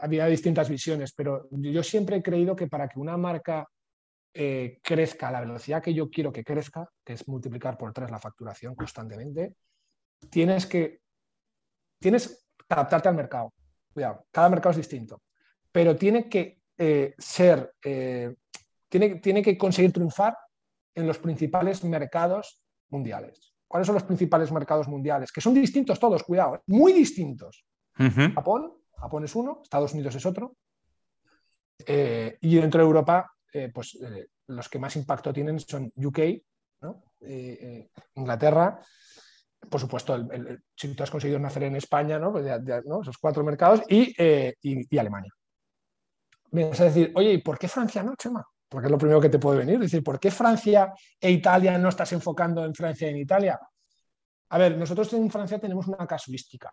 Había 0.00 0.26
distintas 0.26 0.68
visiones, 0.68 1.12
pero 1.12 1.48
yo 1.50 1.82
siempre 1.84 2.16
he 2.16 2.22
creído 2.22 2.56
que 2.56 2.66
para 2.66 2.88
que 2.88 2.98
una 2.98 3.16
marca 3.16 3.68
crezca 4.34 5.28
a 5.28 5.30
la 5.30 5.40
velocidad 5.40 5.80
que 5.80 5.94
yo 5.94 6.10
quiero 6.10 6.32
que 6.32 6.42
crezca, 6.42 6.88
que 7.04 7.12
es 7.12 7.28
multiplicar 7.28 7.78
por 7.78 7.92
tres 7.92 8.10
la 8.10 8.18
facturación 8.18 8.74
constantemente, 8.74 9.54
tienes 10.28 10.66
que, 10.66 11.02
tienes 12.00 12.44
que 12.56 12.64
adaptarte 12.74 13.08
al 13.08 13.14
mercado. 13.14 13.54
Cuidado, 13.92 14.26
cada 14.32 14.48
mercado 14.48 14.72
es 14.72 14.78
distinto, 14.78 15.22
pero 15.70 15.94
tiene 15.94 16.28
que 16.28 16.62
ser 17.16 17.74
tiene, 19.20 19.42
que 19.42 19.58
conseguir 19.58 19.92
triunfar 19.92 20.36
en 20.94 21.06
los 21.06 21.18
principales 21.18 21.82
mercados 21.82 22.62
mundiales. 22.90 23.54
¿Cuáles 23.66 23.86
son 23.86 23.94
los 23.94 24.04
principales 24.04 24.52
mercados 24.52 24.86
mundiales? 24.86 25.32
Que 25.32 25.40
son 25.40 25.52
distintos 25.54 25.98
todos, 25.98 26.22
cuidado, 26.22 26.56
¿eh? 26.56 26.60
muy 26.68 26.92
distintos. 26.92 27.64
Japón, 27.96 28.72
Japón 28.96 29.24
es 29.24 29.34
uno, 29.34 29.60
Estados 29.62 29.94
Unidos 29.94 30.14
es 30.14 30.26
otro. 30.26 30.56
Eh, 31.84 32.38
y 32.40 32.54
dentro 32.56 32.80
de 32.80 32.86
Europa, 32.86 33.33
eh, 33.54 33.70
pues 33.72 33.98
los 34.48 34.68
que 34.68 34.78
más 34.78 34.96
impacto 34.96 35.32
tienen 35.32 35.58
son 35.60 35.90
UK, 35.96 36.18
Inglaterra, 38.14 38.78
por 39.70 39.80
supuesto, 39.80 40.28
si 40.76 40.94
tú 40.94 41.02
has 41.02 41.10
conseguido 41.10 41.38
nacer 41.38 41.62
en 41.62 41.76
España, 41.76 42.18
¿no? 42.18 42.30
Pues 42.30 42.44
esos 42.44 43.16
cuatro 43.18 43.42
mercados, 43.42 43.82
y, 43.88 44.14
y, 44.60 44.98
Alemania. 44.98 45.32
Me 46.50 46.64
a 46.64 46.68
decir, 46.68 47.10
oye, 47.14 47.32
¿y 47.32 47.38
por 47.38 47.58
qué 47.58 47.66
Francia 47.66 48.02
no, 48.02 48.14
Chema? 48.16 48.46
porque 48.74 48.88
es 48.88 48.90
lo 48.90 48.98
primero 48.98 49.20
que 49.20 49.28
te 49.28 49.38
puede 49.38 49.58
venir. 49.58 49.76
Es 49.76 49.92
decir, 49.92 50.02
¿por 50.02 50.18
qué 50.18 50.32
Francia 50.32 50.92
e 51.20 51.30
Italia 51.30 51.78
no 51.78 51.90
estás 51.90 52.12
enfocando 52.12 52.64
en 52.64 52.74
Francia 52.74 53.06
y 53.06 53.10
en 53.12 53.18
Italia? 53.18 53.60
A 54.48 54.58
ver, 54.58 54.76
nosotros 54.76 55.12
en 55.12 55.30
Francia 55.30 55.60
tenemos 55.60 55.86
una 55.86 56.04
casuística 56.08 56.72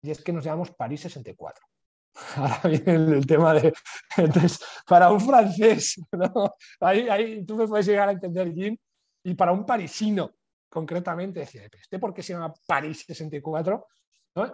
y 0.00 0.12
es 0.12 0.22
que 0.22 0.32
nos 0.32 0.44
llamamos 0.44 0.70
París 0.70 1.00
64. 1.00 1.66
Ahora 2.36 2.60
viene 2.64 2.94
el, 2.94 3.26
tema 3.26 3.54
de. 3.54 3.72
Entonces, 4.16 4.60
para 4.86 5.10
un 5.10 5.20
francés, 5.20 6.00
ahí, 6.80 7.44
tú 7.44 7.56
me 7.56 7.66
puedes 7.66 7.86
llegar 7.86 8.08
a 8.08 8.12
entender, 8.12 8.52
Jim, 8.52 8.76
y 9.24 9.34
para 9.34 9.52
un 9.52 9.64
parisino, 9.64 10.32
concretamente, 10.68 11.40
decía, 11.40 11.62
¿este 11.64 11.98
por 11.98 12.12
qué 12.12 12.22
se 12.22 12.32
llama 12.32 12.52
París 12.66 13.04
64? 13.06 13.86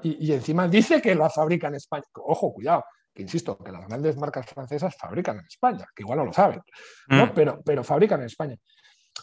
y, 0.02 0.32
encima 0.32 0.66
dice 0.66 1.01
que 1.01 1.14
la 1.14 1.30
fabrica 1.30 1.68
en 1.68 1.76
España. 1.76 2.05
Ojo, 2.14 2.52
cuidado, 2.52 2.85
que 3.14 3.22
insisto, 3.22 3.56
que 3.59 3.70
las 3.70 3.86
grandes 3.86 4.16
marcas 4.16 4.47
francesas 4.47 4.97
fabrican 4.97 5.39
en 5.39 5.47
España, 5.47 5.86
que 5.94 6.02
igual 6.02 6.18
no 6.18 6.24
lo 6.24 6.32
saben, 6.32 6.60
¿no? 7.09 7.26
Mm. 7.26 7.32
pero, 7.35 7.62
pero 7.64 7.85
fabrican 7.85 8.20
en 8.20 8.26
España. 8.26 8.56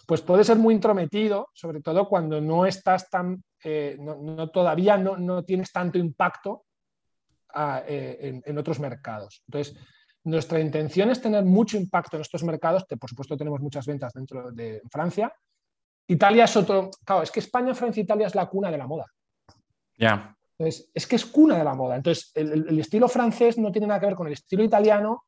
Pues 0.06 0.22
puede 0.22 0.44
ser 0.44 0.58
muy 0.58 0.76
intrometido, 0.76 1.50
sobre 1.54 1.82
todo 1.82 2.08
cuando 2.08 2.40
no 2.40 2.66
estás 2.66 3.10
tan, 3.10 3.44
eh, 3.64 3.98
no, 4.00 4.50
todavía 4.50 4.98
no, 4.98 5.18
no, 5.18 5.44
tienes 5.44 5.72
tanto 5.72 5.98
impacto 5.98 6.65
ah, 7.56 7.84
eh, 7.88 8.18
en, 8.22 8.44
en, 8.46 8.58
otros 8.58 8.80
mercados. 8.80 9.42
Entonces, 9.48 9.76
nuestra 10.26 10.60
intención 10.60 11.10
es 11.10 11.22
tener 11.22 11.44
mucho 11.46 11.78
impacto 11.78 12.18
en 12.18 12.22
estos 12.22 12.44
mercados, 12.44 12.86
que 12.88 12.98
por 12.98 13.10
supuesto 13.10 13.38
tenemos 13.38 13.62
muchas 13.62 13.86
ventas 13.86 14.14
dentro 14.14 14.52
de 14.52 14.82
Francia. 14.92 15.34
Italia 16.08 16.46
es 16.46 16.56
otro, 16.58 16.92
claro, 17.04 17.24
es 17.24 17.32
que 17.32 17.40
España, 17.40 17.74
Francia, 17.74 18.02
Italia 18.02 18.28
es 18.28 18.36
la 18.36 18.48
cuna 18.48 18.72
de 18.72 18.78
la 18.78 18.88
moda. 18.88 19.06
Ya. 19.98 20.36
Entonces, 20.58 20.90
es 20.94 21.08
que 21.08 21.16
es 21.16 21.26
cuna 21.26 21.58
de 21.58 21.64
la 21.64 21.74
moda. 21.74 21.96
Entonces, 21.96 22.32
el, 22.34 22.80
estilo 22.80 23.08
francés 23.08 23.58
no 23.58 23.72
tiene 23.72 23.88
nada 23.88 24.00
que 24.00 24.06
ver 24.08 24.16
con 24.16 24.28
el 24.28 24.34
estilo 24.34 24.64
italiano. 24.64 25.26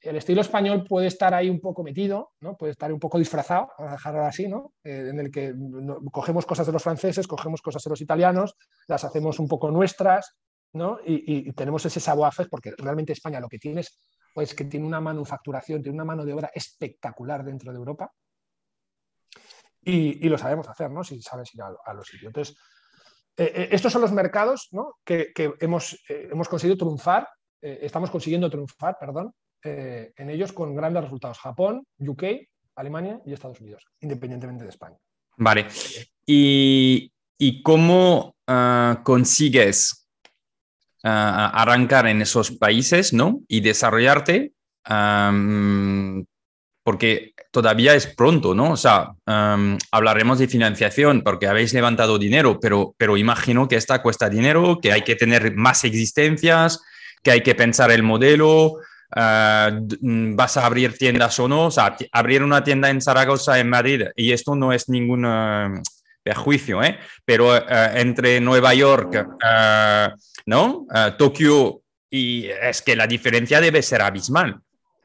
El 0.00 0.16
estilo 0.16 0.42
español 0.42 0.84
puede 0.86 1.06
estar 1.06 1.32
ahí 1.32 1.48
un 1.48 1.60
poco 1.60 1.82
metido, 1.82 2.32
¿no? 2.40 2.56
puede 2.56 2.72
estar 2.72 2.92
un 2.92 3.00
poco 3.00 3.18
disfrazado, 3.18 3.70
vamos 3.78 3.92
a 3.92 3.96
dejarlo 3.96 4.24
así, 4.26 4.46
¿no? 4.46 4.74
Eh, 4.84 5.08
en 5.10 5.18
el 5.18 5.30
que 5.30 5.54
cogemos 6.12 6.44
cosas 6.44 6.66
de 6.66 6.72
los 6.72 6.82
franceses, 6.82 7.26
cogemos 7.26 7.62
cosas 7.62 7.82
de 7.82 7.88
los 7.88 8.02
italianos, 8.02 8.54
las 8.86 9.02
hacemos 9.04 9.38
un 9.38 9.48
poco 9.48 9.70
nuestras, 9.70 10.36
¿no? 10.74 10.98
y, 11.04 11.52
tenemos 11.52 11.84
ese 11.86 12.00
savoir 12.00 12.32
porque 12.50 12.72
realmente 12.76 13.12
España 13.12 13.40
lo 13.40 13.48
que 13.48 13.58
tiene 13.58 13.80
es 13.80 13.98
pues 14.34 14.52
que 14.52 14.64
tiene 14.64 14.84
una 14.84 15.00
manufacturación, 15.00 15.80
tiene 15.80 15.94
una 15.94 16.04
mano 16.04 16.24
de 16.24 16.32
obra 16.32 16.50
espectacular 16.52 17.44
dentro 17.44 17.72
de 17.72 17.78
Europa. 17.78 18.12
Y, 19.80 20.28
lo 20.28 20.36
sabemos 20.36 20.68
hacer, 20.68 20.90
¿no? 20.90 21.04
Si 21.04 21.22
sabes 21.22 21.54
ir 21.54 21.62
a, 21.62 21.94
los 21.94 22.08
sitios. 22.08 22.30
Entonces, 22.30 22.56
eh, 23.36 23.52
eh, 23.54 23.68
estos 23.70 23.92
son 23.92 24.02
los 24.02 24.12
mercados 24.12 24.70
que, 25.04 25.32
hemos, 25.60 25.94
eh, 26.08 26.28
hemos, 26.32 26.48
conseguido 26.48 26.76
triunfar, 26.76 27.28
estamos 27.60 28.10
consiguiendo 28.10 28.50
triunfar, 28.50 28.96
perdón, 28.98 29.32
en 29.62 30.30
ellos 30.30 30.52
con 30.52 30.74
grandes 30.74 31.04
resultados. 31.04 31.38
Japón, 31.38 31.86
UK, 31.98 32.24
Alemania 32.74 33.20
y 33.24 33.32
Estados 33.32 33.60
Unidos, 33.60 33.86
independientemente 34.00 34.64
de 34.64 34.70
España. 34.70 34.98
Vale. 35.36 35.66
¿Y, 36.26 37.12
cómo 37.62 38.34
ah, 38.46 39.00
consigues 39.04 40.03
arrancar 41.04 42.06
en 42.06 42.22
esos 42.22 42.50
países, 42.52 43.12
¿no? 43.12 43.40
Y 43.46 43.60
desarrollarte, 43.60 44.52
porque 46.82 47.34
todavía 47.50 47.94
es 47.94 48.06
pronto, 48.06 48.54
¿no? 48.54 48.72
O 48.72 48.76
sea, 48.76 49.14
hablaremos 49.90 50.38
de 50.38 50.48
financiación 50.48 51.22
porque 51.22 51.46
habéis 51.46 51.74
levantado 51.74 52.18
dinero, 52.18 52.58
pero, 52.60 52.94
pero 52.96 53.16
imagino 53.16 53.68
que 53.68 53.76
esta 53.76 54.02
cuesta 54.02 54.28
dinero, 54.28 54.78
que 54.80 54.92
hay 54.92 55.02
que 55.02 55.16
tener 55.16 55.54
más 55.54 55.84
existencias, 55.84 56.82
que 57.22 57.30
hay 57.30 57.42
que 57.42 57.54
pensar 57.54 57.90
el 57.90 58.02
modelo, 58.02 58.78
mm, 59.14 60.36
vas 60.36 60.56
a 60.56 60.66
abrir 60.66 60.96
tiendas 60.96 61.38
o 61.38 61.48
no, 61.48 61.66
o 61.66 61.70
sea, 61.70 61.96
abrir 62.12 62.42
una 62.42 62.64
tienda 62.64 62.90
en 62.90 63.00
Zaragoza, 63.00 63.58
en 63.58 63.68
Madrid, 63.68 64.04
y 64.16 64.32
esto 64.32 64.56
no 64.56 64.72
es 64.72 64.88
ningún 64.88 65.24
perjuicio, 66.24 66.82
¿eh? 66.82 66.98
Pero 67.24 67.56
eh, 67.56 67.60
entre 67.96 68.40
Nueva 68.40 68.74
York, 68.74 69.14
eh, 69.14 70.08
¿no? 70.46 70.86
Eh, 70.92 71.12
Tokio, 71.16 71.82
y 72.10 72.46
es 72.46 72.82
que 72.82 72.96
la 72.96 73.06
diferencia 73.06 73.60
debe 73.60 73.82
ser 73.82 74.00
abismal. 74.02 74.58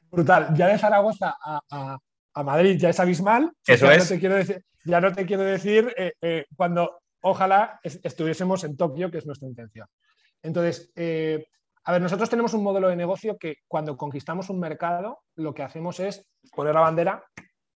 Brutal. 0.09 0.55
Ya 0.55 0.67
de 0.67 0.79
Zaragoza 0.79 1.35
a, 1.41 1.97
Madrid 2.43 2.77
ya 2.79 2.89
es 2.89 2.99
abismal. 2.99 3.51
Eso 3.67 3.85
ya 3.85 3.95
es. 3.95 4.03
No 4.03 4.15
te 4.15 4.19
quiero 4.19 4.35
decir, 4.35 4.63
ya 4.85 5.01
no 5.01 5.11
te 5.11 5.25
quiero 5.25 5.43
decir 5.43 5.93
cuando 6.55 7.01
ojalá 7.21 7.79
estuviésemos 7.83 8.63
en 8.63 8.77
Tokio, 8.77 9.11
que 9.11 9.17
es 9.17 9.25
nuestra 9.25 9.47
intención. 9.47 9.87
Entonces, 10.41 10.91
a 11.83 11.91
ver, 11.91 12.01
nosotros 12.01 12.29
tenemos 12.29 12.53
un 12.53 12.63
modelo 12.63 12.87
de 12.87 12.95
negocio 12.95 13.37
que 13.37 13.57
cuando 13.67 13.97
conquistamos 13.97 14.49
un 14.49 14.59
mercado, 14.59 15.19
lo 15.35 15.53
que 15.53 15.63
hacemos 15.63 15.99
es 15.99 16.25
poner 16.55 16.75
la 16.75 16.81
bandera 16.81 17.23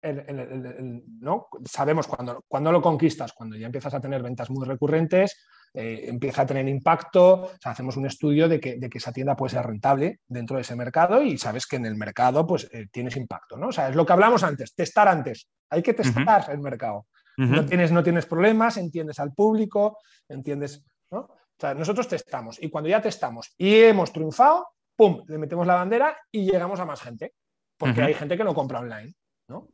¿no? 0.03 1.49
Sabemos 1.65 2.07
cuando, 2.07 2.45
cuando 2.49 2.73
lo 2.73 2.81
conquistas, 2.81 3.33
cuando 3.33 3.57
ya 3.57 3.67
empiezas 3.67 3.95
a 3.95 4.01
tener 4.01 4.23
ventas 4.23 4.51
muy 4.51 4.67
recurrentes, 4.67 5.37
eh, 5.73 6.07
empieza 6.09 6.43
a 6.43 6.47
tener 6.47 6.67
impacto, 6.69 7.53
hacemos 7.65 7.97
un 7.97 8.07
estudio 8.07 8.49
de 8.49 8.59
que, 8.59 8.77
de 8.77 8.91
que, 8.91 8.99
esa 8.99 9.13
tienda 9.13 9.37
puede 9.37 9.55
ser 9.55 9.65
rentable 9.65 10.21
dentro 10.27 10.57
de 10.57 10.63
ese 10.63 10.75
mercado 10.75 11.23
y 11.23 11.39
sabes 11.39 11.67
que 11.67 11.77
en 11.77 11.87
el 11.87 11.97
mercado 11.97 12.45
pues 12.47 12.69
eh, 12.73 12.89
tienes 12.91 13.17
impacto, 13.17 13.57
¿no? 13.57 13.69
O 13.69 13.73
sea, 13.73 13.89
es 13.89 13.95
lo 13.95 14.05
que 14.05 14.13
hablamos 14.13 14.43
antes, 14.43 14.75
testar 14.75 15.07
antes, 15.07 15.49
hay 15.69 15.83
que 15.83 15.95
testar 15.95 16.47
el 16.51 16.59
mercado. 16.59 17.07
no, 17.37 17.65
tienes, 17.65 17.93
no 17.93 18.03
tienes 18.03 18.27
problemas, 18.27 18.77
entiendes 18.79 19.21
al 19.21 19.33
público, 19.33 19.99
entiendes, 20.29 20.85
¿no? 21.11 21.21
O 21.21 21.61
sea, 21.61 21.75
nosotros 21.75 22.09
testamos 22.09 22.61
y 22.61 22.69
cuando 22.69 22.89
ya 22.89 23.01
testamos 23.01 23.55
y 23.57 23.77
hemos 23.77 24.13
triunfado, 24.13 24.67
¡pum!, 24.97 25.23
le 25.29 25.39
metemos 25.39 25.67
la 25.67 25.75
bandera 25.75 26.17
y 26.33 26.51
llegamos 26.51 26.81
a 26.81 26.87
más 26.87 27.01
gente, 27.01 27.35
porque 27.77 28.03
hay 28.03 28.15
gente 28.15 28.37
que 28.37 28.45
no 28.45 28.55
compra 28.55 28.81
online. 28.81 29.15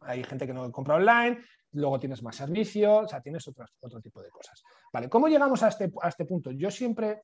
Hay 0.01 0.25
gente 0.25 0.47
que 0.47 0.53
no 0.53 0.71
compra 0.73 0.97
online, 0.97 1.39
luego 1.73 1.99
tienes 2.01 2.23
más 2.23 2.37
servicios, 2.37 3.05
o 3.05 3.09
sea, 3.09 3.21
tienes 3.21 3.47
otro, 3.49 3.65
otro 3.81 4.01
tipo 4.01 4.23
de 4.23 4.31
cosas. 4.31 4.63
Vale, 4.93 5.09
¿cómo 5.09 5.29
llegamos 5.29 5.63
a 5.63 5.69
este, 5.69 5.93
a 6.03 6.09
este 6.09 6.25
punto? 6.25 6.51
Yo 6.51 6.71
siempre 6.71 7.23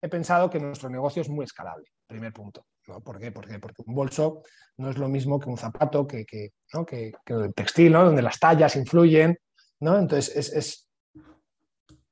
he 0.00 0.08
pensado 0.08 0.50
que 0.50 0.58
nuestro 0.58 0.90
negocio 0.90 1.22
es 1.22 1.28
muy 1.28 1.44
escalable, 1.44 1.86
primer 2.06 2.32
punto. 2.32 2.66
¿Por 3.04 3.20
qué? 3.20 3.30
Porque, 3.30 3.58
porque 3.60 3.82
un 3.86 3.94
bolso 3.94 4.42
no 4.78 4.90
es 4.90 4.98
lo 4.98 5.08
mismo 5.08 5.38
que 5.38 5.48
un 5.48 5.56
zapato, 5.56 6.06
que, 6.06 6.24
que, 6.26 6.52
el 7.26 7.54
textil, 7.54 7.92
donde 7.92 8.22
las 8.22 8.40
tallas 8.40 8.74
influyen. 8.74 9.38
¿no? 9.80 9.98
Entonces, 9.98 10.52
es, 10.52 10.88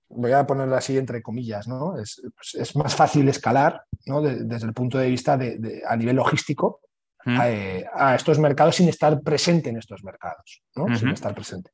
voy 0.08 0.32
a 0.32 0.46
ponerlo 0.46 0.76
así 0.76 0.96
entre 0.96 1.22
comillas, 1.22 1.66
¿no? 1.66 1.98
es, 1.98 2.22
pues, 2.52 2.76
más 2.76 2.94
fácil 2.94 3.28
escalar 3.28 3.82
desde 4.04 4.66
el 4.66 4.74
punto 4.74 4.98
de 4.98 5.08
vista 5.08 5.36
de, 5.36 5.82
a 5.86 5.96
nivel 5.96 6.16
logístico 6.16 6.80
eh, 7.26 7.84
a, 7.92 8.14
estos 8.14 8.38
mercados 8.38 8.76
sin 8.76 8.88
estar 8.88 9.20
presente 9.20 9.70
en 9.70 9.76
estos 9.76 10.02
mercados, 10.02 10.62
sin 10.98 11.08
estar 11.08 11.34
presente. 11.34 11.70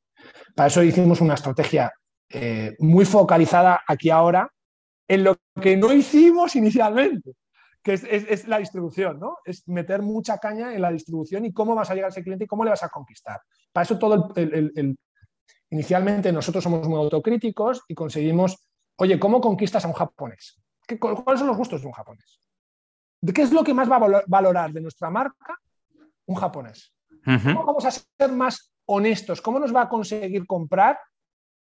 Para 0.54 0.68
eso 0.68 0.82
hicimos 0.82 1.20
una 1.20 1.34
estrategia 1.34 1.92
eh, 2.28 2.74
muy 2.80 3.04
focalizada 3.04 3.80
aquí 3.86 4.10
ahora 4.10 4.50
en 5.06 5.22
lo 5.22 5.36
que 5.60 5.76
no 5.76 5.92
hicimos 5.92 6.56
inicialmente, 6.56 7.34
que 7.82 7.92
es, 7.92 8.48
la 8.48 8.58
distribución, 8.58 9.20
¿no? 9.20 9.36
Es 9.44 9.68
meter 9.68 10.02
mucha 10.02 10.38
caña 10.38 10.74
en 10.74 10.82
la 10.82 10.90
distribución 10.90 11.44
y 11.44 11.52
cómo 11.52 11.76
vas 11.76 11.88
a 11.90 11.94
llegar 11.94 12.08
a 12.08 12.10
ese 12.10 12.24
cliente 12.24 12.44
y 12.44 12.48
cómo 12.48 12.64
le 12.64 12.70
vas 12.70 12.82
a 12.82 12.88
conquistar. 12.88 13.40
Para 13.72 13.84
eso 13.84 13.96
todo 13.98 14.32
el, 14.34 14.98
inicialmente 15.70 16.32
nosotros 16.32 16.64
somos 16.64 16.88
muy 16.88 16.98
autocríticos 16.98 17.84
y 17.86 17.94
conseguimos, 17.94 18.66
oye, 18.96 19.20
¿cómo 19.20 19.40
conquistas 19.40 19.84
a 19.84 19.88
un 19.88 19.94
japonés? 19.94 20.60
¿Cuáles 20.98 21.38
son 21.38 21.46
los 21.46 21.56
gustos 21.56 21.80
de 21.80 21.86
un 21.86 21.92
japonés? 21.92 22.40
Qué 23.34 23.42
es 23.42 23.52
lo 23.52 23.64
que 23.64 23.74
más 23.74 23.90
va 23.90 23.96
a 23.96 24.22
valorar 24.26 24.72
de 24.72 24.80
nuestra 24.80 25.10
marca 25.10 25.58
un 26.26 26.34
japonés? 26.34 26.92
¿Cómo 27.24 27.64
vamos 27.64 27.84
a 27.84 27.90
ser 27.90 28.32
más 28.32 28.72
honestos? 28.86 29.42
¿Cómo 29.42 29.58
nos 29.58 29.74
va 29.74 29.82
a 29.82 29.88
conseguir 29.88 30.46
comprar? 30.46 30.98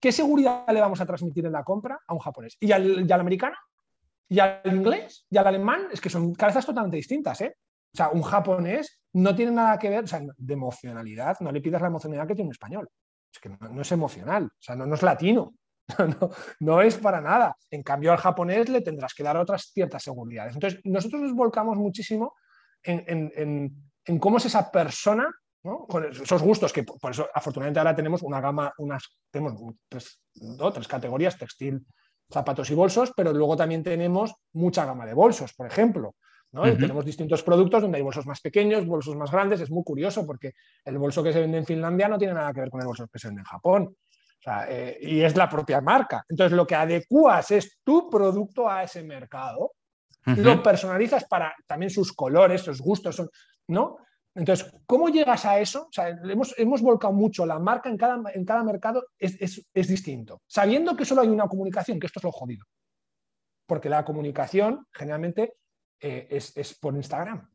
¿Qué 0.01 0.13
seguridad 0.13 0.65
le 0.69 0.81
vamos 0.81 1.01
a 1.01 1.07
transmitir 1.07 1.47
en 1.47 1.53
la 1.53 1.65
compra 1.65 1.99
a 2.07 2.15
un 2.15 2.21
japonés? 2.21 2.57
¿Y 2.61 2.71
al, 2.71 3.11
americano? 3.13 3.57
¿Y 4.29 4.39
al 4.39 4.61
inglés? 4.65 5.27
¿Y 5.29 5.37
al 5.37 5.47
alemán? 5.49 5.89
Es 5.93 6.01
que 6.01 6.11
son 6.11 6.35
cabezas 6.35 6.65
totalmente 6.65 6.97
distintas, 6.97 7.41
¿eh? 7.41 7.57
O 7.93 7.97
sea, 7.97 8.11
un 8.11 8.23
japonés 8.23 9.01
no 9.15 9.35
tiene 9.35 9.51
nada 9.53 9.79
que 9.79 9.89
ver, 9.89 10.05
o 10.05 10.07
sea, 10.07 10.21
de 10.21 10.53
emocionalidad, 10.53 11.39
no 11.41 11.51
le 11.51 11.61
pidas 11.61 11.81
la 11.81 11.89
emocionalidad 11.89 12.29
que 12.29 12.35
tiene 12.35 12.49
un 12.49 12.53
español. 12.53 12.89
Es 13.33 13.41
que 13.41 13.49
no, 13.49 13.81
es 13.81 13.93
emocional, 13.93 14.45
o 14.45 14.61
sea, 14.61 14.77
no 14.77 14.95
es 14.95 15.03
latino. 15.03 15.55
No, 16.61 16.83
es 16.83 16.97
para 16.97 17.21
nada. 17.21 17.57
En 17.71 17.83
cambio, 17.83 18.13
al 18.13 18.19
japonés 18.19 18.69
le 18.69 18.81
tendrás 18.81 19.15
que 19.15 19.23
dar 19.23 19.37
otras 19.37 19.71
ciertas 19.73 20.03
seguridades. 20.03 20.55
Entonces, 20.55 20.81
nosotros 20.85 21.23
nos 21.23 21.35
volcamos 21.35 21.77
muchísimo 21.77 22.35
en, 22.83 23.73
cómo 24.21 24.39
es 24.39 24.47
esa 24.47 24.71
persona 24.71 25.29
con 25.63 26.05
esos 26.05 26.43
gustos, 26.43 26.73
que 26.73 26.85
por 26.85 27.11
eso 27.11 27.29
afortunadamente 27.35 27.81
ahora 27.81 27.95
tenemos 27.95 28.23
una 28.23 28.41
gama, 28.41 28.73
unas, 28.79 29.19
tenemos 29.31 29.55
tres, 29.89 30.21
tres 30.73 30.89
categorías, 30.89 31.37
textil, 31.37 31.85
zapatos 32.31 32.71
y 32.71 32.75
bolsos, 32.75 33.13
pero 33.15 33.33
luego 33.33 33.57
también 33.57 33.83
tenemos 33.83 34.35
mucha 34.53 34.87
gama 34.87 35.05
de 35.05 35.15
bolsos, 35.15 35.53
por 35.55 35.67
ejemplo. 35.67 36.15
Tenemos 36.51 37.05
distintos 37.05 37.43
productos 37.43 37.83
donde 37.83 37.99
hay 37.99 38.03
bolsos 38.03 38.27
más 38.27 38.41
pequeños, 38.41 38.87
bolsos 38.87 39.15
más 39.17 39.31
grandes. 39.31 39.61
Es 39.61 39.71
muy 39.71 39.85
curioso 39.85 40.25
porque 40.27 40.53
el 40.85 40.97
bolso 40.97 41.23
que 41.23 41.33
se 41.33 41.41
vende 41.41 41.59
en 41.59 41.67
Finlandia 41.67 42.09
no 42.09 42.17
tiene 42.17 42.33
nada 42.33 42.53
que 42.55 42.61
ver 42.61 42.71
con 42.71 42.81
el 42.81 42.87
bolso 42.87 43.07
que 43.07 43.19
se 43.19 43.29
vende 43.29 43.43
en 43.43 43.47
Japón. 43.47 43.97
Eh, 44.47 44.99
y 45.03 45.21
es 45.21 45.37
la 45.37 45.49
propia 45.49 45.81
marca. 45.81 46.25
Entonces, 46.29 46.57
lo 46.57 46.67
que 46.67 46.75
adecuas 46.75 47.51
es 47.51 47.79
tu 47.83 48.09
producto 48.09 48.69
a 48.69 48.85
ese 48.85 49.03
mercado, 49.03 49.73
lo 50.25 50.63
personalizas 50.63 51.25
para 51.25 51.55
también 51.67 51.89
sus 51.91 52.13
colores, 52.13 52.61
sus 52.61 52.83
gustos, 52.83 53.23
¿no? 53.69 53.97
Entonces, 54.35 54.71
¿cómo 54.87 55.09
llegas 55.09 55.45
a 55.47 55.59
eso? 55.59 55.89
hemos, 56.23 56.55
hemos, 56.59 56.83
volcado 56.83 57.13
mucho 57.13 57.47
la 57.47 57.59
marca 57.59 57.89
en 57.89 57.97
cada, 57.97 58.21
en 58.33 58.45
cada 58.45 58.63
mercado, 58.63 59.07
es, 59.19 59.65
distinto, 59.75 60.43
sabiendo 60.47 60.95
que 60.95 61.05
solo 61.05 61.23
hay 61.23 61.29
una 61.29 61.49
comunicación, 61.49 61.99
que 61.99 62.07
esto 62.07 62.21
es 62.21 62.25
lo 62.25 62.31
jodido. 62.33 62.65
Porque 63.67 63.89
la 63.89 64.05
comunicación 64.05 64.87
generalmente 64.93 65.55
eh, 66.01 66.29
es, 66.31 66.79
por 66.79 66.95
Instagram. 66.95 67.51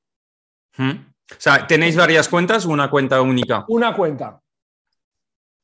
O 0.80 1.39
sea, 1.39 1.65
¿tenéis 1.65 1.95
varias 1.95 2.27
cuentas 2.27 2.65
o 2.65 2.72
una 2.72 2.89
cuenta 2.89 3.22
única? 3.22 3.65
Una 3.69 3.95
cuenta. 3.95 4.43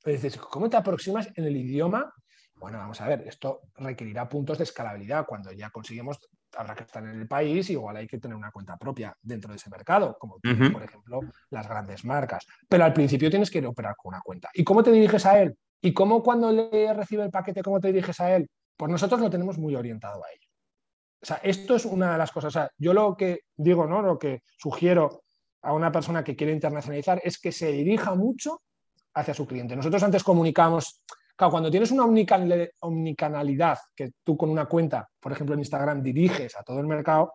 Pero 0.04 0.16
dices, 0.16 0.38
¿cómo 0.38 0.70
te 0.70 0.78
aproximas 0.78 1.30
en 1.36 1.46
el 1.46 1.58
idioma 1.58 2.14
Bueno, 2.56 2.78
vamos 2.78 3.00
a 3.02 3.08
ver, 3.08 3.22
esto 3.28 3.62
requerirá 3.76 4.28
puntos 4.28 4.58
de 4.58 4.64
escalabilidad. 4.66 5.26
Cuando 5.26 5.52
ya 5.52 5.70
conseguimos, 5.70 6.20
habrá 6.58 6.76
que 6.76 6.84
estar 6.84 7.04
en 7.04 7.20
el 7.20 7.28
país, 7.28 7.70
igual 7.70 7.98
hay 7.98 8.08
que 8.08 8.18
tener 8.18 8.36
una 8.36 8.52
cuenta 8.52 8.78
propia 8.78 9.16
dentro 9.22 9.52
de 9.52 9.58
ese 9.58 9.70
mercado, 9.70 10.18
como 10.20 10.40
por 10.40 10.84
ejemplo 10.84 11.22
las 11.50 11.68
grandes 11.68 12.04
marcas. 12.06 12.46
Pero 12.68 12.84
al 12.84 12.94
principio 12.94 13.30
tienes 13.30 13.50
que 13.50 13.66
operar 13.66 13.96
con 13.96 14.14
una 14.14 14.22
cuenta. 14.22 14.50
¿Y 14.54 14.64
cómo 14.64 14.84
te 14.84 14.92
diriges 14.92 15.26
a 15.26 15.42
él? 15.42 15.58
¿Y 15.82 15.94
cómo 15.94 16.22
cuando 16.22 16.52
le 16.52 16.94
recibe 16.94 17.24
el 17.24 17.32
paquete, 17.32 17.62
cómo 17.62 17.80
te 17.80 17.88
diriges 17.88 18.20
a 18.20 18.36
él? 18.36 18.50
Pues 18.76 18.92
nosotros 18.92 19.22
lo 19.22 19.30
tenemos 19.30 19.58
muy 19.58 19.76
orientado 19.76 20.24
a 20.24 20.32
ello. 20.32 20.48
O 21.22 21.26
sea, 21.26 21.38
esto 21.44 21.76
es 21.76 21.86
una 21.86 22.14
de 22.14 22.18
las 22.18 22.32
cosas. 22.32 22.56
O 22.56 22.60
sea, 22.60 22.70
yo 22.78 22.94
lo 22.94 23.16
que 23.16 23.42
digo, 23.56 23.86
¿no? 23.86 24.02
Lo 24.02 24.18
que 24.18 24.44
sugiero 24.58 25.24
a 25.62 25.74
una 25.74 25.92
persona 25.92 26.24
que 26.24 26.36
quiere 26.36 26.54
internacionalizar 26.54 27.22
es 27.24 27.40
que 27.40 27.52
se 27.52 27.72
dirija 27.72 28.16
mucho 28.16 28.62
hacia 29.14 29.34
su 29.34 29.46
cliente. 29.46 29.76
Nosotros 29.76 30.02
antes 30.04 30.24
comunicamos, 30.24 31.04
claro, 31.36 31.52
cuando 31.52 31.72
tienes 31.72 31.92
una 31.92 32.06
omnicanalidad, 32.82 33.78
que 33.96 34.12
tú 34.24 34.38
con 34.38 34.50
una 34.50 34.66
cuenta, 34.66 35.08
por 35.20 35.32
ejemplo 35.32 35.54
en 35.54 35.62
Instagram, 35.62 36.02
diriges 36.02 36.56
a 36.58 36.64
todo 36.64 36.80
el 36.80 36.88
mercado, 36.88 37.34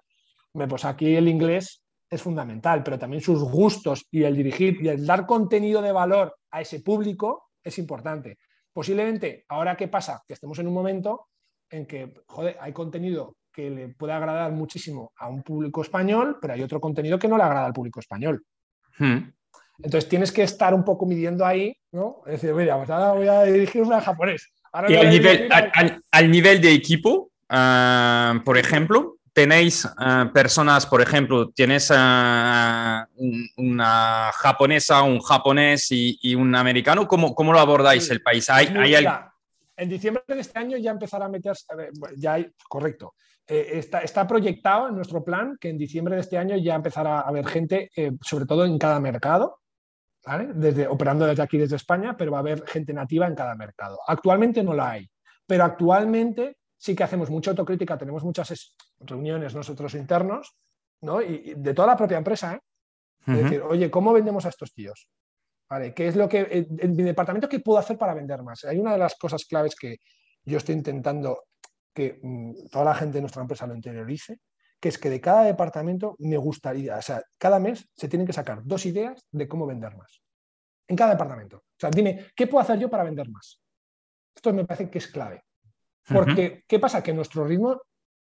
pues 0.53 0.85
aquí 0.85 1.15
el 1.17 1.29
inglés 1.29 1.83
es 2.09 2.23
fundamental, 2.23 2.83
pero 2.83 2.99
también 2.99 3.21
sus 3.21 3.43
gustos 3.43 4.07
y 4.11 4.23
el 4.23 4.37
dirigir 4.37 4.79
y 4.81 4.89
el 4.89 5.05
dar 5.05 5.27
contenido 5.27 5.83
de 5.83 5.93
valor 5.93 6.37
a 6.51 6.61
ese 6.61 6.81
público 6.81 7.51
es 7.63 7.79
importante. 7.79 8.39
Posiblemente, 8.73 9.45
ahora 9.49 9.77
qué 9.77 9.89
pasa, 9.89 10.23
que 10.27 10.35
estemos 10.35 10.59
en 10.59 10.69
un 10.69 10.75
momento 10.75 11.29
en 11.71 11.87
que, 11.87 12.15
hay 12.61 12.73
contenido 12.73 13.37
que 13.53 13.71
le 13.71 13.89
puede 13.89 14.13
agradar 14.13 14.53
muchísimo 14.53 15.13
a 15.17 15.29
un 15.29 15.43
público 15.43 15.83
español, 15.83 16.39
pero 16.41 16.55
hay 16.55 16.63
otro 16.63 16.81
contenido 16.81 17.19
que 17.19 17.29
no 17.29 17.37
le 17.37 17.45
agrada 17.45 17.67
al 17.67 17.73
público 17.73 18.01
español. 18.01 18.45
Hmm. 18.99 19.19
Entonces 19.83 20.09
tienes 20.09 20.33
que 20.33 20.43
estar 20.43 20.75
un 20.75 20.85
poco 20.85 21.07
midiendo 21.07 21.45
ahí, 21.45 21.77
¿no? 21.93 22.23
Es 22.27 22.41
decir, 22.41 22.55
mira, 22.55 22.77
pues 22.77 22.91
ahora 22.91 23.13
voy 23.13 23.29
a 23.29 23.43
dirigirme 23.43 23.95
a 23.95 24.01
japonés. 24.01 24.51
y 24.89 24.95
al 24.95 25.11
nivel, 25.11 25.49
al, 26.11 26.31
nivel, 26.31 26.61
de 26.61 26.73
equipo, 26.73 27.31
ah, 27.49 28.41
por 28.45 28.57
ejemplo, 28.57 29.17
tenéis 29.33 29.87
ah, 29.99 30.31
personas, 30.33 30.87
por 30.87 31.03
ejemplo, 31.03 31.51
tienes 31.51 31.91
uh, 31.91 33.05
una 33.57 34.31
japonesa, 34.33 35.03
un 35.03 35.21
japonés 35.21 35.89
y, 35.91 36.35
un 36.35 36.55
americano, 36.55 37.07
¿cómo, 37.07 37.35
cómo 37.35 37.53
lo 37.53 37.59
abordáis 37.59 38.09
el 38.11 38.23
país? 38.23 38.49
¿Hay, 38.49 38.73
En 39.77 39.89
diciembre 39.89 40.23
de 40.29 40.41
este 40.41 40.59
año 40.59 40.77
ya 40.79 40.93
empezará 40.93 41.27
a 41.27 41.29
meterse, 41.29 41.67
ya 42.17 42.35
hay, 42.35 42.47
correcto, 42.69 43.15
eh, 43.47 43.85
está, 44.03 44.27
proyectado 44.27 44.89
en 44.89 44.95
nuestro 44.95 45.23
plan 45.23 45.59
que 45.61 45.69
en 45.69 45.77
diciembre 45.77 46.15
de 46.15 46.23
este 46.23 46.39
año 46.39 46.57
ya 46.57 46.77
empezará 46.77 47.19
a 47.19 47.29
haber 47.29 47.47
gente, 47.47 47.91
eh, 47.95 48.13
sobre 48.23 48.47
todo 48.47 48.65
en 48.65 48.79
cada 48.79 49.01
mercado, 49.01 49.59
desde, 50.55 50.87
operando 50.87 51.27
desde 51.27 51.43
aquí, 51.43 51.59
desde 51.59 51.77
España, 51.77 52.17
pero 52.17 52.33
va 52.33 52.39
a 52.39 52.41
haber 52.41 52.67
gente 52.67 52.93
nativa 52.93 53.27
en 53.27 53.35
cada 53.35 53.55
mercado. 53.55 53.99
Actualmente 54.07 54.63
no 54.63 54.75
la 54.75 54.93
hay, 54.93 55.11
pero 55.47 55.65
actualmente 55.65 56.57
sí 56.77 56.95
que 56.95 57.05
hacemos 57.05 57.31
mucha 57.31 57.51
autocrítica, 57.51 57.99
tenemos 57.99 58.25
muchas 58.25 58.75
reuniones 59.01 59.55
nosotros 59.55 59.95
internos, 59.95 60.57
¿no? 61.03 61.23
y, 61.23 61.55
de 61.57 61.75
toda 61.75 61.89
la 61.89 61.97
propia 61.97 62.19
empresa, 62.19 62.55
¿eh? 62.55 62.61
decir, 63.27 63.63
oye, 63.63 63.91
¿cómo 63.91 64.13
vendemos 64.13 64.45
a 64.45 64.51
estos 64.51 64.73
tíos? 64.75 65.09
¿Qué 65.95 66.07
es 66.07 66.15
lo 66.15 66.29
que 66.29 66.67
en 66.79 66.95
mi 66.95 67.03
departamento 67.03 67.49
qué 67.49 67.59
puedo 67.59 67.79
hacer 67.79 67.99
para 67.99 68.15
vender 68.15 68.43
más? 68.43 68.65
Hay 68.65 68.79
una 68.79 68.93
de 68.93 68.99
las 68.99 69.17
cosas 69.17 69.45
claves 69.45 69.75
que 69.75 69.97
yo 70.45 70.59
estoy 70.59 70.75
intentando 70.75 71.45
que 71.93 72.19
mm, 72.23 72.69
toda 72.71 72.85
la 72.85 72.95
gente 72.95 73.15
de 73.15 73.23
nuestra 73.23 73.43
empresa 73.43 73.67
lo 73.67 73.75
interiorice, 73.75 74.39
que 74.85 74.91
es 74.91 74.99
que 74.99 75.09
de 75.09 75.19
cada 75.19 75.45
departamento 75.45 76.15
me 76.19 76.37
gustaría, 76.37 76.99
o 76.99 77.01
sea, 77.01 77.23
cada 77.39 77.59
mes 77.59 77.89
se 77.97 78.07
tienen 78.07 78.27
que 78.27 78.35
sacar 78.35 78.63
dos 78.63 78.85
ideas 78.85 79.27
de 79.31 79.49
cómo 79.49 79.67
vender 79.67 79.97
más. 79.97 80.21
En 80.87 80.95
cada 80.95 81.13
departamento. 81.13 81.57
O 81.57 81.81
sea, 81.81 81.89
dime, 81.89 82.27
¿qué 82.37 82.47
puedo 82.47 82.61
hacer 82.61 82.79
yo 82.79 82.91
para 82.91 83.03
vender 83.03 83.31
más? 83.31 83.63
Esto 84.37 84.53
me 84.53 84.67
parece 84.67 84.91
que 84.91 84.99
es 84.99 85.07
clave. 85.07 85.43
Porque, 86.07 86.65
¿qué 86.69 86.79
pasa? 86.79 87.03
Que 87.03 87.15
nuestro 87.15 87.47
ritmo 87.47 87.81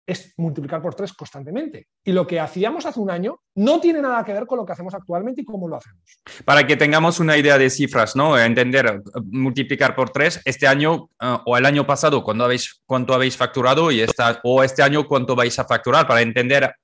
es 0.05 0.33
multiplicar 0.37 0.81
por 0.81 0.95
tres 0.95 1.13
constantemente. 1.13 1.87
Y 2.03 2.11
lo 2.11 2.27
que 2.27 2.39
hacíamos 2.39 2.85
hace 2.85 2.99
un 2.99 3.09
año 3.09 3.41
no 3.55 3.79
tiene 3.79 4.01
nada 4.01 4.23
que 4.23 4.33
ver 4.33 4.45
con 4.45 4.57
lo 4.57 4.65
que 4.65 4.73
hacemos 4.73 4.93
actualmente 4.93 5.41
y 5.41 5.45
cómo 5.45 5.67
lo 5.67 5.77
hacemos. 5.77 6.01
Para 6.43 6.65
que 6.67 6.77
tengamos 6.77 7.19
una 7.19 7.37
idea 7.37 7.57
de 7.57 7.69
cifras, 7.69 8.15
¿no? 8.15 8.37
Entender, 8.37 9.01
multiplicar 9.25 9.95
por 9.95 10.11
tres, 10.11 10.41
este 10.45 10.67
año 10.67 11.09
eh, 11.19 11.37
o 11.45 11.57
el 11.57 11.65
año 11.65 11.87
pasado, 11.87 12.23
cuando 12.23 12.45
habéis, 12.45 12.81
cuánto 12.85 13.13
habéis 13.13 13.35
facturado 13.35 13.91
y 13.91 14.01
esta, 14.01 14.39
o 14.43 14.63
este 14.63 14.83
año 14.83 15.07
cuánto 15.07 15.35
vais 15.35 15.57
a 15.57 15.65
facturar, 15.65 16.07
para 16.07 16.21
entender 16.21 16.75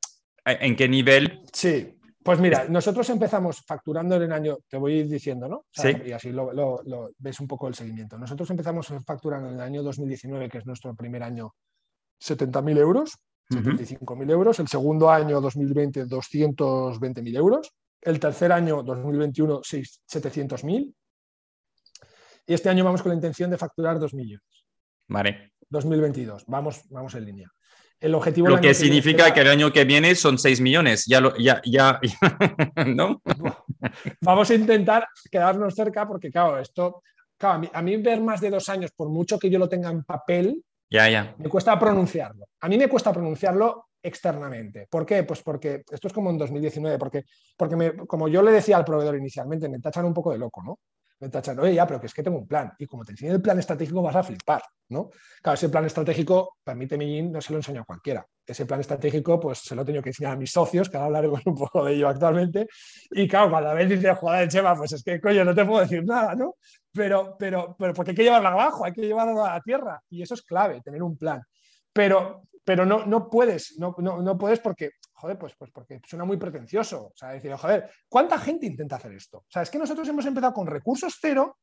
eh, 0.46 0.58
en 0.62 0.76
qué 0.76 0.90
nivel. 0.90 1.42
Sí, 1.54 1.98
pues 2.24 2.40
mira, 2.40 2.66
nosotros 2.70 3.10
empezamos 3.10 3.64
facturando 3.66 4.16
en 4.16 4.24
el 4.24 4.32
año, 4.32 4.58
te 4.68 4.78
voy 4.78 5.04
diciendo, 5.04 5.48
¿no? 5.48 5.66
sí. 5.72 5.90
Y 6.06 6.12
así 6.12 6.32
lo, 6.32 6.52
ves 7.18 7.40
un 7.40 7.48
poco 7.48 7.68
el 7.68 7.74
seguimiento. 7.74 8.18
Nosotros 8.18 8.50
empezamos 8.52 8.94
facturando 9.06 9.50
en 9.50 9.56
el 9.56 9.62
año 9.62 9.82
2019, 9.82 10.50
que 10.50 10.60
es 10.60 10.66
nuestro 10.66 10.94
primer 10.96 11.24
año 11.24 11.56
70.000 12.22 12.78
euros, 12.78 13.18
75.000 13.50 14.32
euros. 14.32 14.60
El 14.60 14.68
segundo 14.68 15.10
año, 15.10 15.42
2020, 15.42 16.06
220.000 16.06 17.38
euros. 17.38 17.72
El 18.02 18.20
tercer 18.20 18.52
año, 18.52 18.84
2021, 18.84 19.62
700.000. 19.62 20.94
Y 22.48 22.54
este 22.54 22.70
año 22.70 22.84
vamos 22.84 23.02
con 23.02 23.10
la 23.10 23.16
intención 23.16 23.50
de 23.50 23.58
facturar 23.58 24.00
2 24.00 24.14
millones. 24.14 24.66
Vale. 25.08 25.54
2022. 25.70 26.46
Vamos, 26.48 26.82
vamos 26.90 27.14
en 27.16 27.26
línea. 27.26 27.52
El 28.00 28.16
objetivo 28.16 28.50
lo 28.50 28.60
que 28.60 28.74
significa 28.74 29.32
que, 29.32 29.42
el 29.42 29.48
año 29.48 29.72
que 29.72 29.86
viene 29.86 30.16
son 30.16 30.40
6 30.40 30.60
millones. 30.62 31.06
Ya, 31.06 31.22
lo, 31.22 31.38
ya, 31.38 31.62
ya, 31.64 32.00
¿no? 32.88 33.22
Vamos 34.22 34.50
a 34.50 34.56
intentar 34.56 35.08
quedarnos 35.30 35.76
cerca 35.76 36.08
porque, 36.08 36.32
claro, 36.32 36.58
esto, 36.58 37.04
claro, 37.38 37.70
a 37.72 37.82
mí 37.84 37.98
ver 37.98 38.20
más 38.22 38.42
de 38.42 38.50
dos 38.50 38.70
años, 38.70 38.92
por 38.92 39.10
mucho 39.10 39.38
que 39.38 39.52
yo 39.52 39.60
lo 39.60 39.70
tenga 39.70 39.92
en 39.92 40.04
papel, 40.04 40.64
ya, 40.92 41.10
ya. 41.10 41.36
Me 41.40 41.50
cuesta 41.50 41.80
pronunciarlo. 41.80 42.46
A 42.60 42.68
mí 42.68 42.78
me 42.78 42.88
cuesta 42.88 43.12
pronunciarlo 43.12 43.88
externamente. 44.04 44.88
¿Por 44.90 45.06
qué? 45.06 45.24
Pues 45.24 45.42
porque 45.42 45.84
esto 45.90 46.08
es 46.08 46.14
como 46.14 46.30
en 46.30 46.38
2019, 46.38 47.00
porque, 47.00 47.24
porque 47.58 47.76
me, 47.76 47.96
como 48.06 48.28
yo 48.28 48.42
le 48.42 48.52
decía 48.52 48.78
al 48.78 48.86
proveedor 48.86 49.16
inicialmente, 49.16 49.70
me 49.70 49.80
tachan 49.80 50.06
un 50.06 50.14
poco 50.14 50.32
de 50.32 50.38
loco, 50.38 50.62
¿no? 50.64 50.80
Me 51.22 51.30
tachan, 51.30 51.60
oye, 51.60 51.76
ya, 51.76 51.86
pero 51.86 52.00
que 52.02 52.08
es 52.08 52.16
que 52.16 52.24
tengo 52.24 52.40
un 52.40 52.48
plan. 52.48 52.74
Y 52.80 52.88
como 52.88 53.06
te 53.06 53.12
enseñé 53.12 53.34
el 53.34 53.42
plan 53.42 53.60
estratégico, 53.60 54.02
vas 54.02 54.16
a 54.16 54.24
flipar, 54.24 54.64
¿no? 54.90 55.12
Claro, 55.40 55.54
ese 55.54 55.70
plan 55.70 55.86
estratégico, 55.86 56.58
permíteme, 56.64 57.22
no 57.22 57.40
se 57.40 57.54
lo 57.54 57.60
enseño 57.60 57.82
a 57.82 57.86
cualquiera. 57.86 58.26
Ese 58.44 58.66
plan 58.66 58.80
estratégico, 58.80 59.40
pues 59.40 59.60
se 59.60 59.76
lo 59.76 59.84
he 59.84 59.86
tenido 59.86 60.02
que 60.02 60.10
enseñar 60.10 60.34
a 60.34 60.36
mis 60.36 60.52
socios, 60.52 60.90
que 60.90 60.98
ahora 60.98 61.20
hablaré 61.20 61.28
un 61.46 61.56
poco 61.56 61.86
de 61.86 61.94
ello 61.94 62.08
actualmente. 62.08 62.68
Y 63.12 63.28
claro, 63.28 63.52
cada 63.52 63.76
vez 63.76 63.88
dice, 63.88 64.16
joder, 64.16 64.50
Chema, 64.50 64.76
pues 64.76 64.94
es 64.94 65.04
que, 65.04 65.22
coño, 65.22 65.46
no 65.46 65.54
te 65.54 65.64
puedo 65.64 65.82
decir 65.82 66.04
nada, 66.04 66.34
¿no? 66.34 66.56
Pero, 66.92 67.36
pero, 67.38 67.76
pero 67.78 67.94
porque 67.94 68.12
hay 68.12 68.18
que 68.18 68.24
llevarla 68.24 68.50
abajo, 68.50 68.84
hay 68.84 68.92
que 68.92 69.02
llevarla 69.02 69.46
a 69.46 69.54
la 69.54 69.62
tierra. 69.62 70.02
Y 70.10 70.24
eso 70.24 70.34
es 70.34 70.42
clave, 70.42 70.82
tener 70.82 71.04
un 71.04 71.18
plan. 71.18 71.40
Pero, 71.94 72.48
pero 72.66 72.84
no, 72.84 73.06
no 73.06 73.30
puedes, 73.30 73.76
no, 73.78 73.94
no, 74.00 74.24
no 74.24 74.38
puedes 74.40 74.60
porque 74.60 74.90
joder, 75.22 75.38
pues, 75.38 75.54
pues 75.56 75.72
porque 75.72 76.02
suena 76.08 76.26
muy 76.26 76.38
pretencioso. 76.38 77.08
O 77.08 77.14
sea, 77.16 77.30
decir, 77.30 77.54
joder, 77.54 77.90
¿cuánta 78.10 78.40
gente 78.40 78.66
intenta 78.66 78.96
hacer 78.96 79.14
esto? 79.14 79.38
O 79.38 79.46
sea, 79.48 79.62
es 79.62 79.70
que 79.70 79.78
nosotros 79.78 80.08
hemos 80.10 80.26
empezado 80.26 80.54
con 80.54 80.66
recursos 80.66 81.16
cero 81.22 81.60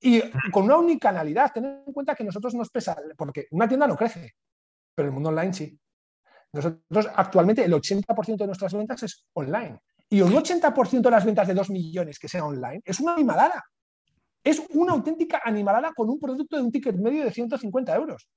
y 0.00 0.20
con 0.52 0.64
una 0.64 0.78
unicanalidad. 0.78 1.52
Ten 1.52 1.64
en 1.64 1.92
cuenta 1.92 2.14
que 2.14 2.22
nosotros 2.22 2.54
nos 2.54 2.70
pesa, 2.70 2.96
porque 3.16 3.46
una 3.50 3.66
tienda 3.66 3.88
no 3.88 3.96
crece, 3.96 4.34
pero 4.94 5.08
el 5.08 5.14
mundo 5.14 5.30
online 5.30 5.52
sí. 5.52 5.78
Nosotros 6.52 7.08
actualmente 7.16 7.64
el 7.64 7.72
80% 7.72 8.36
de 8.36 8.46
nuestras 8.46 8.72
ventas 8.72 9.02
es 9.02 9.26
online. 9.32 9.80
Y 10.08 10.20
un 10.20 10.32
80% 10.32 11.00
de 11.00 11.10
las 11.10 11.24
ventas 11.24 11.48
de 11.48 11.54
2 11.54 11.70
millones 11.70 12.18
que 12.18 12.28
sea 12.28 12.44
online 12.44 12.82
es 12.84 13.00
una 13.00 13.14
animalada. 13.14 13.64
Es 14.44 14.62
una 14.70 14.92
auténtica 14.92 15.40
animalada 15.44 15.92
con 15.94 16.08
un 16.08 16.20
producto 16.20 16.56
de 16.56 16.62
un 16.62 16.70
ticket 16.70 16.96
medio 16.96 17.24
de 17.24 17.32
150 17.32 17.94
euros. 17.96 18.28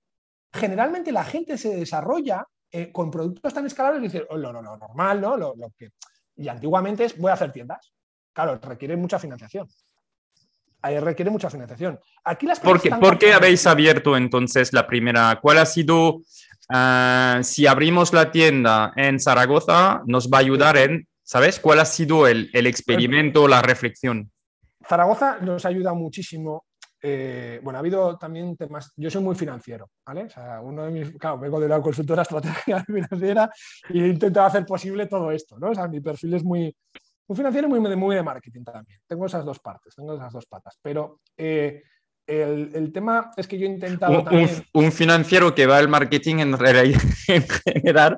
Generalmente 0.54 1.12
la 1.12 1.24
gente 1.24 1.58
se 1.58 1.76
desarrolla 1.76 2.46
eh, 2.78 2.92
con 2.92 3.10
productos 3.10 3.54
tan 3.54 3.66
escalables, 3.66 4.02
dices, 4.02 4.28
oh, 4.30 4.36
lo, 4.36 4.52
normal, 4.52 5.22
¿no? 5.22 5.38
Lo, 5.38 5.56
que... 5.78 5.92
Y 6.36 6.50
antiguamente 6.50 7.06
es, 7.06 7.18
voy 7.18 7.30
a 7.32 7.36
hacer 7.36 7.54
tiendas. 7.54 7.94
Claro, 8.34 8.60
requiere 8.62 8.98
mucha 8.98 9.18
financiación. 9.18 9.66
Ahí 10.82 11.00
requiere 11.00 11.32
mucha 11.32 11.50
financiación. 11.50 11.98
Aquí 12.26 12.46
las 12.46 12.60
¿Por 12.60 12.82
qué, 12.82 12.90
¿Por 12.90 13.18
qué 13.18 13.32
habéis 13.32 13.66
abierto 13.66 14.18
entonces 14.18 14.74
la 14.74 14.86
primera? 14.86 15.40
¿Cuál 15.42 15.60
ha 15.60 15.66
sido, 15.66 16.20
ah, 16.68 17.40
si 17.44 17.66
abrimos 17.66 18.12
la 18.12 18.30
tienda 18.30 18.92
en 18.98 19.22
Zaragoza, 19.22 20.02
nos 20.06 20.30
va 20.30 20.40
a 20.40 20.42
ayudar 20.42 20.76
en, 20.76 21.08
¿sabes? 21.24 21.62
¿Cuál 21.62 21.80
ha 21.80 21.86
sido 21.86 22.28
el, 22.28 22.50
el 22.52 22.68
experimento, 22.68 23.48
la 23.48 23.62
reflexión? 23.62 24.30
Zaragoza 24.86 25.38
nos 25.40 25.66
ayuda 25.66 25.94
muchísimo 25.94 26.66
eh, 27.08 27.60
bueno, 27.62 27.78
ha 27.78 27.82
habido 27.82 28.18
también 28.18 28.58
temas, 28.58 28.92
yo 28.96 29.12
soy 29.12 29.22
muy 29.22 29.36
financiero, 29.36 29.92
¿vale? 30.04 30.24
O 30.24 30.30
sea, 30.30 30.60
uno 30.60 30.86
de 30.86 30.92
mis, 30.92 31.12
claro, 31.20 31.38
vengo 31.38 31.60
de 31.60 31.70
la 31.70 31.80
consultora 31.80 32.24
estratégica 32.24 32.84
financiera 32.88 33.52
y 33.90 34.02
he 34.02 34.08
intentado 34.08 34.48
hacer 34.48 34.66
posible 34.66 35.06
todo 35.06 35.30
esto, 35.30 35.60
¿no? 35.60 35.70
O 35.70 35.76
sea, 35.76 35.88
mi 35.88 36.02
perfil 36.02 36.34
es 36.34 36.44
muy, 36.44 36.76
muy 37.28 37.38
financiero 37.38 37.68
y 37.68 37.80
muy, 37.80 37.96
muy 37.96 38.16
de 38.16 38.24
marketing 38.24 38.64
también. 38.64 39.00
Tengo 39.06 39.28
esas 39.28 39.46
dos 39.46 39.60
partes, 39.60 39.94
tengo 39.94 40.16
esas 40.16 40.34
dos 40.34 40.48
patas. 40.48 40.80
Pero 40.82 41.20
eh, 41.38 41.84
el, 42.28 42.92
tema 42.92 43.32
es 43.38 43.48
que 43.48 43.58
yo 43.58 43.68
he 43.68 43.70
intentado. 43.70 44.26
Un, 44.74 44.92
financiero 44.92 45.54
que 45.54 45.66
va 45.66 45.78
al 45.78 45.88
marketing 45.88 46.36
en, 46.40 46.58
general 47.48 48.18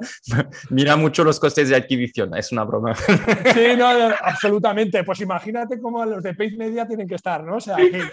mira 0.70 0.96
mucho 0.96 1.24
los 1.24 1.40
costes 1.40 1.70
de 1.70 1.76
adquisición, 1.76 2.36
es 2.36 2.52
una 2.52 2.64
broma. 2.64 2.96
Sí, 2.96 3.76
no, 3.78 3.88
absolutamente. 4.22 5.04
Pues 5.04 5.22
imagínate 5.22 5.80
cómo 5.80 6.04
los 6.06 6.24
de 6.24 6.34
Paid 6.34 6.58
Media 6.58 6.88
tienen 6.88 7.08
que 7.08 7.16
estar, 7.16 7.44
¿no? 7.44 7.58
O 7.58 7.62
sea, 7.62 7.76
tienen 7.76 8.10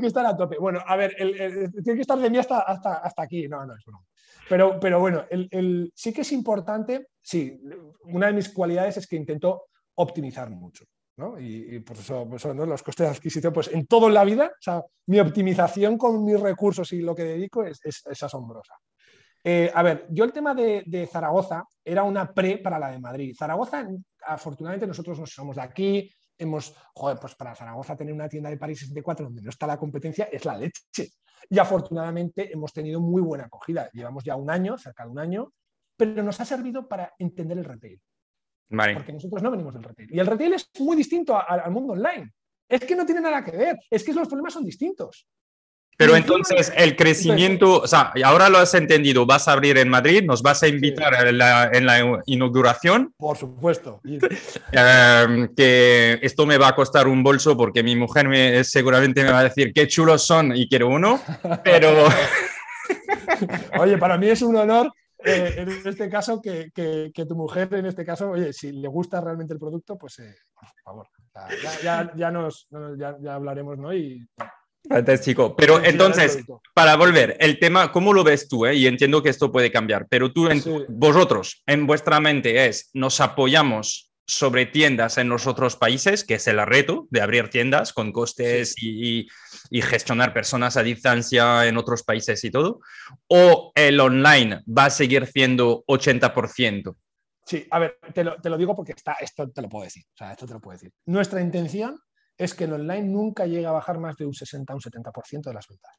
que 0.00 0.06
estar 0.06 0.26
a 0.26 0.36
tope. 0.36 0.56
Bueno, 0.58 0.80
a 0.86 0.96
ver, 0.96 1.14
tienen 1.16 1.96
que 1.96 2.00
estar 2.00 2.18
de 2.18 2.30
mí 2.30 2.38
hasta, 2.38 2.60
hasta, 2.60 2.94
hasta 2.94 3.22
aquí. 3.22 3.48
No, 3.48 3.64
no, 3.64 3.74
es 3.74 3.84
broma. 3.84 4.04
Pero, 4.48 4.78
pero 4.80 5.00
bueno, 5.00 5.24
el, 5.30 5.92
sí 5.94 6.12
que 6.12 6.22
es 6.22 6.32
importante, 6.32 7.08
sí, 7.22 7.60
una 8.04 8.26
de 8.26 8.32
mis 8.32 8.48
cualidades 8.48 8.96
es 8.96 9.06
que 9.06 9.16
intento 9.16 9.66
optimizar 9.94 10.50
mucho. 10.50 10.84
Y, 11.38 11.78
por 11.80 11.96
eso, 11.98 12.24
los 12.24 12.82
costes 12.82 13.06
de 13.06 13.12
adquisición, 13.12 13.52
pues 13.52 13.68
en 13.68 13.86
toda 13.86 14.10
la 14.10 14.24
vida, 14.24 14.50
mi 15.06 15.20
optimización 15.20 15.98
con 15.98 16.24
mis 16.24 16.40
recursos 16.40 16.92
y 16.92 17.00
lo 17.00 17.14
que 17.14 17.24
dedico 17.24 17.64
es, 17.64 17.80
asombrosa. 18.22 18.74
Eh, 19.44 19.70
a 19.74 19.82
ver, 19.82 20.06
yo 20.10 20.24
el 20.24 20.32
tema 20.32 20.54
de, 20.54 21.08
Zaragoza 21.10 21.64
era 21.84 22.02
una 22.04 22.32
pre 22.32 22.58
para 22.58 22.78
la 22.78 22.90
de 22.90 22.98
Madrid. 22.98 23.34
Zaragoza, 23.38 23.86
afortunadamente, 24.24 24.86
nosotros 24.86 25.18
no 25.18 25.26
somos 25.26 25.56
de 25.56 25.62
aquí, 25.62 26.10
hemos, 26.38 26.74
joder, 26.94 27.18
pues 27.20 27.34
para 27.34 27.54
Zaragoza 27.54 27.96
tener 27.96 28.14
una 28.14 28.28
tienda 28.28 28.48
de 28.48 28.56
París 28.56 28.80
64 28.80 29.26
donde 29.26 29.42
no 29.42 29.50
está 29.50 29.66
la 29.66 29.78
competencia 29.78 30.28
es 30.32 30.44
la 30.44 30.56
leche. 30.56 31.10
Y 31.50 31.58
afortunadamente 31.58 32.52
hemos 32.52 32.72
tenido 32.72 33.00
muy 33.00 33.20
buena 33.20 33.44
acogida. 33.44 33.90
Llevamos 33.92 34.24
ya 34.24 34.36
un 34.36 34.50
año, 34.50 34.78
cerca 34.78 35.04
de 35.04 35.10
un 35.10 35.18
año, 35.18 35.52
pero 35.96 36.22
nos 36.22 36.40
ha 36.40 36.44
servido 36.44 36.88
para 36.88 37.12
entender 37.18 37.58
el 37.58 37.64
retail. 37.64 38.00
Porque 38.72 39.12
nosotros 39.12 39.42
no 39.42 39.50
venimos 39.50 39.74
del 39.74 39.82
retail. 39.82 40.08
Y 40.14 40.18
el 40.18 40.26
retail 40.26 40.54
es 40.54 40.70
muy 40.78 40.96
distinto 40.96 41.38
al 41.38 41.70
mundo 41.70 41.92
online. 41.92 42.32
Es 42.68 42.80
que 42.80 42.96
no 42.96 43.04
tiene 43.04 43.20
nada 43.20 43.44
que 43.44 43.56
ver. 43.56 43.78
Es 43.90 44.02
que 44.02 44.12
los 44.12 44.28
problemas 44.28 44.54
son 44.54 44.64
distintos. 44.64 45.26
Pero 45.98 46.16
entonces 46.16 46.72
el 46.76 46.96
crecimiento, 46.96 47.82
o 47.82 47.86
sea, 47.86 48.12
ahora 48.24 48.48
lo 48.48 48.58
has 48.58 48.74
entendido, 48.74 49.26
vas 49.26 49.46
a 49.46 49.52
abrir 49.52 49.76
en 49.78 49.88
Madrid, 49.88 50.24
nos 50.24 50.42
vas 50.42 50.62
a 50.62 50.68
invitar 50.68 51.14
en, 51.26 51.38
la, 51.38 52.22
inauguración. 52.26 53.12
Por 53.16 53.36
supuesto. 53.36 54.00
Em, 54.72 55.54
que 55.54 56.18
esto 56.22 56.46
me 56.46 56.56
va 56.56 56.68
a 56.68 56.74
costar 56.74 57.06
un 57.06 57.22
bolso 57.22 57.56
porque 57.56 57.82
mi 57.82 57.94
mujer 57.94 58.26
me, 58.26 58.64
seguramente 58.64 59.22
me 59.22 59.30
va 59.30 59.40
a 59.40 59.44
decir 59.44 59.72
qué 59.74 59.86
chulos 59.86 60.26
son 60.26 60.56
y 60.56 60.68
quiero 60.68 60.88
uno, 60.88 61.20
pero... 61.62 62.08
Oye, 63.78 63.98
para 63.98 64.16
mí 64.16 64.28
es 64.28 64.40
un 64.42 64.56
honor 64.56 64.92
eh, 65.24 65.54
en 65.58 65.68
este 65.86 66.08
caso, 66.08 66.40
que, 66.40 66.70
tu 67.14 67.34
mujer, 67.34 67.72
en 67.74 67.86
este 67.86 68.04
caso, 68.04 68.30
oye, 68.30 68.52
si 68.52 68.72
le 68.72 68.88
gusta 68.88 69.20
realmente 69.20 69.54
el 69.54 69.60
producto, 69.60 69.96
pues 69.96 70.18
eh, 70.18 70.34
por 70.54 70.68
favor, 70.84 71.08
ya, 71.82 72.30
nos, 72.30 72.68
ya, 72.98 73.34
hablaremos, 73.34 73.78
¿no? 73.78 73.94
Y, 73.94 74.26
Fantástico. 74.88 75.54
Pero 75.54 75.82
entonces, 75.84 76.44
para 76.74 76.96
volver, 76.96 77.36
el 77.38 77.58
tema, 77.58 77.92
¿cómo 77.92 78.12
lo 78.12 78.24
ves 78.24 78.48
tú? 78.48 78.66
Eh? 78.66 78.74
Y 78.74 78.86
entiendo 78.86 79.22
que 79.22 79.28
esto 79.28 79.52
puede 79.52 79.70
cambiar, 79.70 80.06
pero 80.08 80.32
tú, 80.32 80.48
vosotros, 80.88 81.62
en 81.66 81.86
vuestra 81.86 82.20
mente 82.20 82.66
es, 82.66 82.90
nos 82.92 83.20
apoyamos 83.20 84.11
sobre 84.26 84.66
tiendas 84.66 85.18
en 85.18 85.28
los 85.28 85.46
otros 85.46 85.76
países, 85.76 86.24
que 86.24 86.34
es 86.34 86.46
el 86.46 86.64
reto 86.64 87.06
de 87.10 87.20
abrir 87.20 87.50
tiendas 87.50 87.92
con 87.92 88.12
costes 88.12 88.74
y, 88.80 89.26
gestionar 89.70 90.32
personas 90.32 90.76
a 90.76 90.82
distancia 90.82 91.66
en 91.66 91.76
otros 91.76 92.02
países 92.02 92.44
y 92.44 92.50
todo, 92.50 92.80
o 93.28 93.72
el 93.74 93.98
online 94.00 94.62
va 94.66 94.86
a 94.86 94.90
seguir 94.90 95.26
siendo 95.26 95.84
80%. 95.86 96.96
Sí, 97.44 97.66
a 97.70 97.78
ver, 97.78 97.98
te 98.14 98.22
lo, 98.22 98.56
digo 98.56 98.76
porque 98.76 98.92
está, 98.92 99.14
esto 99.14 99.50
te 99.50 99.62
lo 99.62 99.68
puedo 99.68 99.84
decir, 99.84 100.04
o 100.14 100.16
sea, 100.16 100.32
esto 100.32 100.46
te 100.46 100.54
lo 100.54 100.60
puedo 100.60 100.76
decir. 100.76 100.92
Nuestra 101.06 101.40
intención 101.40 101.98
es 102.36 102.54
que 102.54 102.64
el 102.64 102.72
online 102.74 103.08
nunca 103.08 103.46
llegue 103.46 103.66
a 103.66 103.72
bajar 103.72 103.98
más 103.98 104.16
de 104.16 104.26
un 104.26 104.34
60 104.34 104.72
o 104.72 104.76
un 104.76 104.82
70% 104.82 105.42
de 105.42 105.54
las 105.54 105.66
ventas. 105.66 105.92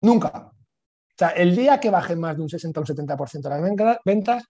Nunca. 0.00 0.28
O 0.28 1.16
sea, 1.16 1.28
el 1.30 1.54
día 1.54 1.78
que 1.78 1.90
baje 1.90 2.16
más 2.16 2.36
de 2.36 2.42
un 2.42 2.48
60 2.48 2.80
o 2.80 2.82
un 2.82 2.86
70% 2.86 3.42
de 3.42 3.48
las 3.50 4.00
ventas, 4.04 4.44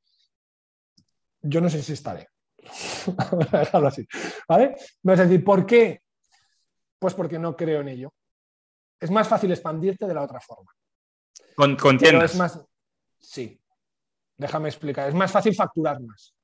yo 1.43 1.61
no 1.61 1.69
sé 1.69 1.83
si 1.83 1.93
estaré. 1.93 2.29
así. 3.87 4.07
¿Vale? 4.49 4.75
Es 4.77 5.19
decir, 5.19 5.45
¿por 5.45 5.67
qué? 5.67 6.03
Pues 6.99 7.15
porque 7.15 7.39
no 7.39 7.57
creo 7.57 7.81
en 7.81 7.89
ello. 7.89 8.13
Es 9.01 9.11
más 9.11 9.29
fácil 9.29 9.51
expandirte 9.51 10.07
de 10.07 10.15
la 10.15 10.23
otra 10.23 10.41
forma. 10.41 10.73
Con, 11.55 11.77
con 11.77 11.99
Es 12.03 12.37
más, 12.37 12.61
sí. 13.19 13.61
Déjame 14.37 14.69
explicar. 14.69 15.09
Es 15.09 15.15
más 15.15 15.31
fácil 15.31 15.55
facturar 15.55 16.01
más. 16.01 16.35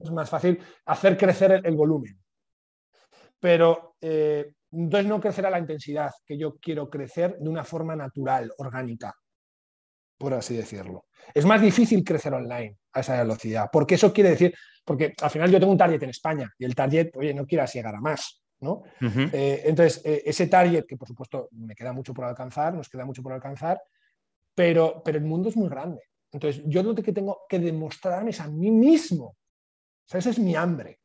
Es 0.00 0.10
más 0.10 0.28
fácil 0.28 0.60
hacer 0.86 1.16
crecer 1.16 1.62
el, 1.64 1.76
volumen. 1.76 2.20
Pero 3.38 3.96
eh, 4.00 4.52
entonces 4.72 5.08
no 5.08 5.20
crecerá 5.20 5.48
la 5.48 5.60
intensidad 5.60 6.10
que 6.26 6.36
yo 6.36 6.56
quiero 6.56 6.90
crecer 6.90 7.38
de 7.38 7.48
una 7.48 7.62
forma 7.62 7.94
natural, 7.94 8.52
orgánica, 8.58 9.14
por 10.24 10.32
así 10.32 10.56
decirlo. 10.56 11.04
Es 11.34 11.44
más 11.44 11.60
difícil 11.60 12.02
crecer 12.02 12.32
online 12.32 12.78
a 12.94 13.00
esa 13.00 13.18
velocidad, 13.18 13.68
porque 13.70 13.96
eso 13.96 14.10
quiere 14.10 14.30
decir 14.30 14.54
porque 14.82 15.12
al 15.20 15.30
final 15.30 15.50
yo 15.50 15.60
tengo 15.60 15.72
un 15.72 15.78
target 15.78 16.02
en 16.02 16.10
España 16.10 16.50
y 16.58 16.64
el 16.64 16.74
target, 16.74 17.14
oye, 17.16 17.34
no 17.34 17.46
quieras 17.46 17.74
llegar 17.74 17.94
a 17.94 18.00
más. 18.00 18.42
¿no? 18.60 18.82
Eh, 19.00 19.62
entonces, 19.66 20.00
eh, 20.06 20.22
ese 20.24 20.46
target, 20.46 20.86
que 20.86 20.96
por 20.96 21.06
supuesto 21.06 21.48
me 21.52 21.74
queda 21.74 21.92
mucho 21.92 22.14
por 22.14 22.24
alcanzar, 22.24 22.72
nos 22.72 22.88
queda 22.88 23.04
mucho 23.04 23.22
por 23.22 23.34
alcanzar, 23.34 23.82
pero, 24.54 25.02
pero 25.04 25.18
el 25.18 25.24
mundo 25.24 25.50
es 25.50 25.56
muy 25.56 25.68
grande. 25.68 26.00
Entonces, 26.32 26.62
yo 26.66 26.82
lo 26.82 26.94
que 26.94 27.12
tengo 27.12 27.42
que 27.46 27.58
demostrarme 27.58 28.30
es 28.30 28.40
a 28.40 28.48
mí 28.48 28.70
mismo. 28.70 29.26
O 29.26 30.06
sea, 30.06 30.20
ese 30.20 30.30
es 30.30 30.38
mi 30.38 30.54
hambre, 30.54 31.00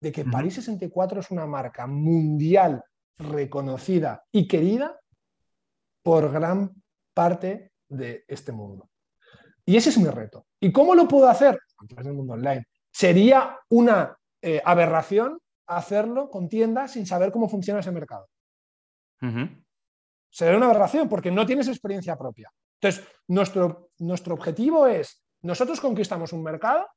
de 0.00 0.10
que 0.10 0.24
París 0.24 0.54
64 0.54 1.20
es 1.20 1.30
una 1.30 1.46
marca 1.46 1.86
mundial 1.86 2.82
reconocida 3.16 4.24
y 4.32 4.48
querida 4.48 4.98
por 6.02 6.32
gran 6.32 6.72
parte 7.14 7.69
de 7.90 8.24
este 8.26 8.52
mundo. 8.52 8.88
Y 9.66 9.76
ese 9.76 9.90
es 9.90 9.98
mi 9.98 10.08
reto. 10.08 10.46
¿Y 10.58 10.72
cómo 10.72 10.94
lo 10.94 11.06
puedo 11.06 11.28
hacer? 11.28 11.60
A 11.78 11.86
través 11.86 12.06
del 12.06 12.14
mundo 12.14 12.32
online. 12.32 12.64
Sería 12.90 13.58
una 13.68 14.16
eh, 14.40 14.62
aberración 14.64 15.38
hacerlo 15.66 16.30
con 16.30 16.48
tiendas 16.48 16.92
sin 16.92 17.06
saber 17.06 17.30
cómo 17.30 17.48
funciona 17.48 17.80
ese 17.80 17.92
mercado. 17.92 18.28
Sería 20.30 20.56
una 20.56 20.66
aberración 20.66 21.08
porque 21.08 21.30
no 21.30 21.44
tienes 21.44 21.68
experiencia 21.68 22.16
propia. 22.16 22.50
Entonces, 22.80 23.06
nuestro, 23.28 23.90
nuestro 23.98 24.34
objetivo 24.34 24.86
es, 24.86 25.22
nosotros 25.42 25.80
conquistamos 25.80 26.32
un 26.32 26.42
mercado 26.42 26.88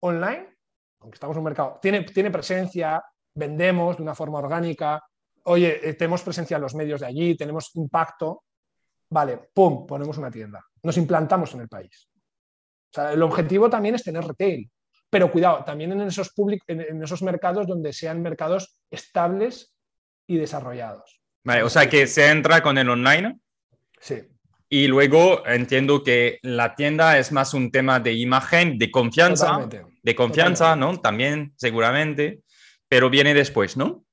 online, 0.00 0.56
conquistamos 0.98 1.36
un 1.36 1.44
mercado, 1.44 1.78
tiene, 1.80 2.02
tiene 2.02 2.30
presencia, 2.30 3.02
vendemos 3.34 3.96
de 3.96 4.02
una 4.02 4.14
forma 4.14 4.38
orgánica, 4.38 5.00
oye, 5.44 5.88
eh, 5.88 5.94
tenemos 5.94 6.22
presencia 6.22 6.56
en 6.56 6.62
los 6.62 6.74
medios 6.74 7.00
de 7.00 7.06
allí, 7.06 7.36
tenemos 7.36 7.74
impacto, 7.76 8.42
vale, 9.12 9.50
¡pum!, 9.52 9.86
ponemos 9.86 10.16
una 10.18 10.30
tienda, 10.30 10.64
nos 10.82 10.96
implantamos 10.96 11.54
en 11.54 11.60
el 11.60 11.68
país 11.68 12.08
el 13.12 13.22
objetivo 13.22 13.70
también 13.70 13.94
es 13.94 14.04
tener 14.04 14.24
retail, 14.24 14.70
pero 15.10 15.30
cuidado, 15.30 15.64
también 15.64 15.92
en 15.92 16.02
esos, 16.02 16.32
en, 16.66 17.02
esos 17.02 17.22
mercados 17.22 17.66
donde 17.66 17.92
sean 17.92 18.22
mercados 18.22 18.78
estables 18.90 19.74
y 20.26 20.36
desarrollados. 20.36 21.20
Vale, 21.44 21.62
o 21.62 21.70
sea 21.70 21.88
que 21.88 22.06
se 22.06 22.28
entra 22.28 22.62
con 22.62 22.78
el 22.78 22.88
online. 22.88 23.38
Sí. 24.00 24.22
Y 24.68 24.86
luego 24.86 25.46
entiendo 25.46 26.02
que 26.02 26.38
la 26.42 26.74
tienda 26.74 27.18
es 27.18 27.30
más 27.30 27.52
un 27.52 27.70
tema 27.70 28.00
de 28.00 28.14
imagen, 28.14 28.78
de 28.78 28.90
confianza, 28.90 29.68
de 30.02 30.14
confianza, 30.14 30.76
¿no? 30.76 30.98
También, 30.98 31.52
seguramente, 31.56 32.40
pero 32.88 33.10
viene 33.10 33.34
después, 33.34 33.76
¿no? 33.76 34.04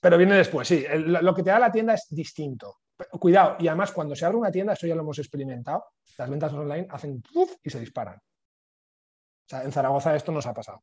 Pero 0.00 0.16
viene 0.16 0.36
después, 0.36 0.68
sí. 0.68 0.86
Lo 0.94 1.34
que 1.34 1.42
te 1.42 1.50
da 1.50 1.58
la 1.58 1.72
tienda 1.72 1.94
es 1.94 2.06
distinto. 2.08 2.78
Cuidado, 2.96 3.56
y 3.58 3.68
además 3.68 3.92
cuando 3.92 4.16
se 4.16 4.24
abre 4.24 4.38
una 4.38 4.50
tienda, 4.50 4.72
eso 4.72 4.86
ya 4.86 4.94
lo 4.94 5.02
hemos 5.02 5.18
experimentado, 5.18 5.84
las 6.16 6.30
ventas 6.30 6.52
online 6.52 6.86
hacen 6.90 7.20
puff 7.20 7.56
y 7.62 7.68
se 7.68 7.78
disparan. 7.78 8.16
O 8.16 9.48
sea, 9.48 9.62
en 9.62 9.72
Zaragoza 9.72 10.16
esto 10.16 10.32
nos 10.32 10.46
ha 10.46 10.54
pasado. 10.54 10.82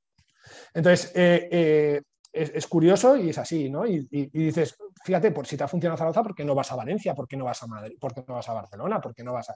Entonces, 0.73 1.11
eh, 1.15 1.47
eh, 1.51 2.01
es, 2.31 2.67
curioso 2.67 3.17
y 3.17 3.29
es 3.29 3.37
así, 3.37 3.69
¿no? 3.69 3.85
Y, 3.87 4.07
dices, 4.31 4.75
fíjate, 5.03 5.31
por 5.31 5.47
si 5.47 5.57
te 5.57 5.63
ha 5.63 5.67
funcionado 5.67 5.97
Zaragoza, 5.97 6.23
¿por 6.23 6.35
qué 6.35 6.45
no 6.45 6.53
vas 6.53 6.71
a 6.71 6.75
Valencia? 6.75 7.15
¿Por 7.15 7.27
qué 7.27 7.35
no 7.35 7.45
vas 7.45 7.63
a 7.63 7.67
Madrid? 7.67 7.97
¿Por 7.99 8.13
qué 8.13 8.23
no 8.27 8.35
vas 8.35 8.49
a 8.49 8.53
Barcelona? 8.53 9.01
¿Por 9.01 9.13
qué 9.15 9.23
no 9.23 9.33
vas 9.33 9.49
a...? 9.49 9.55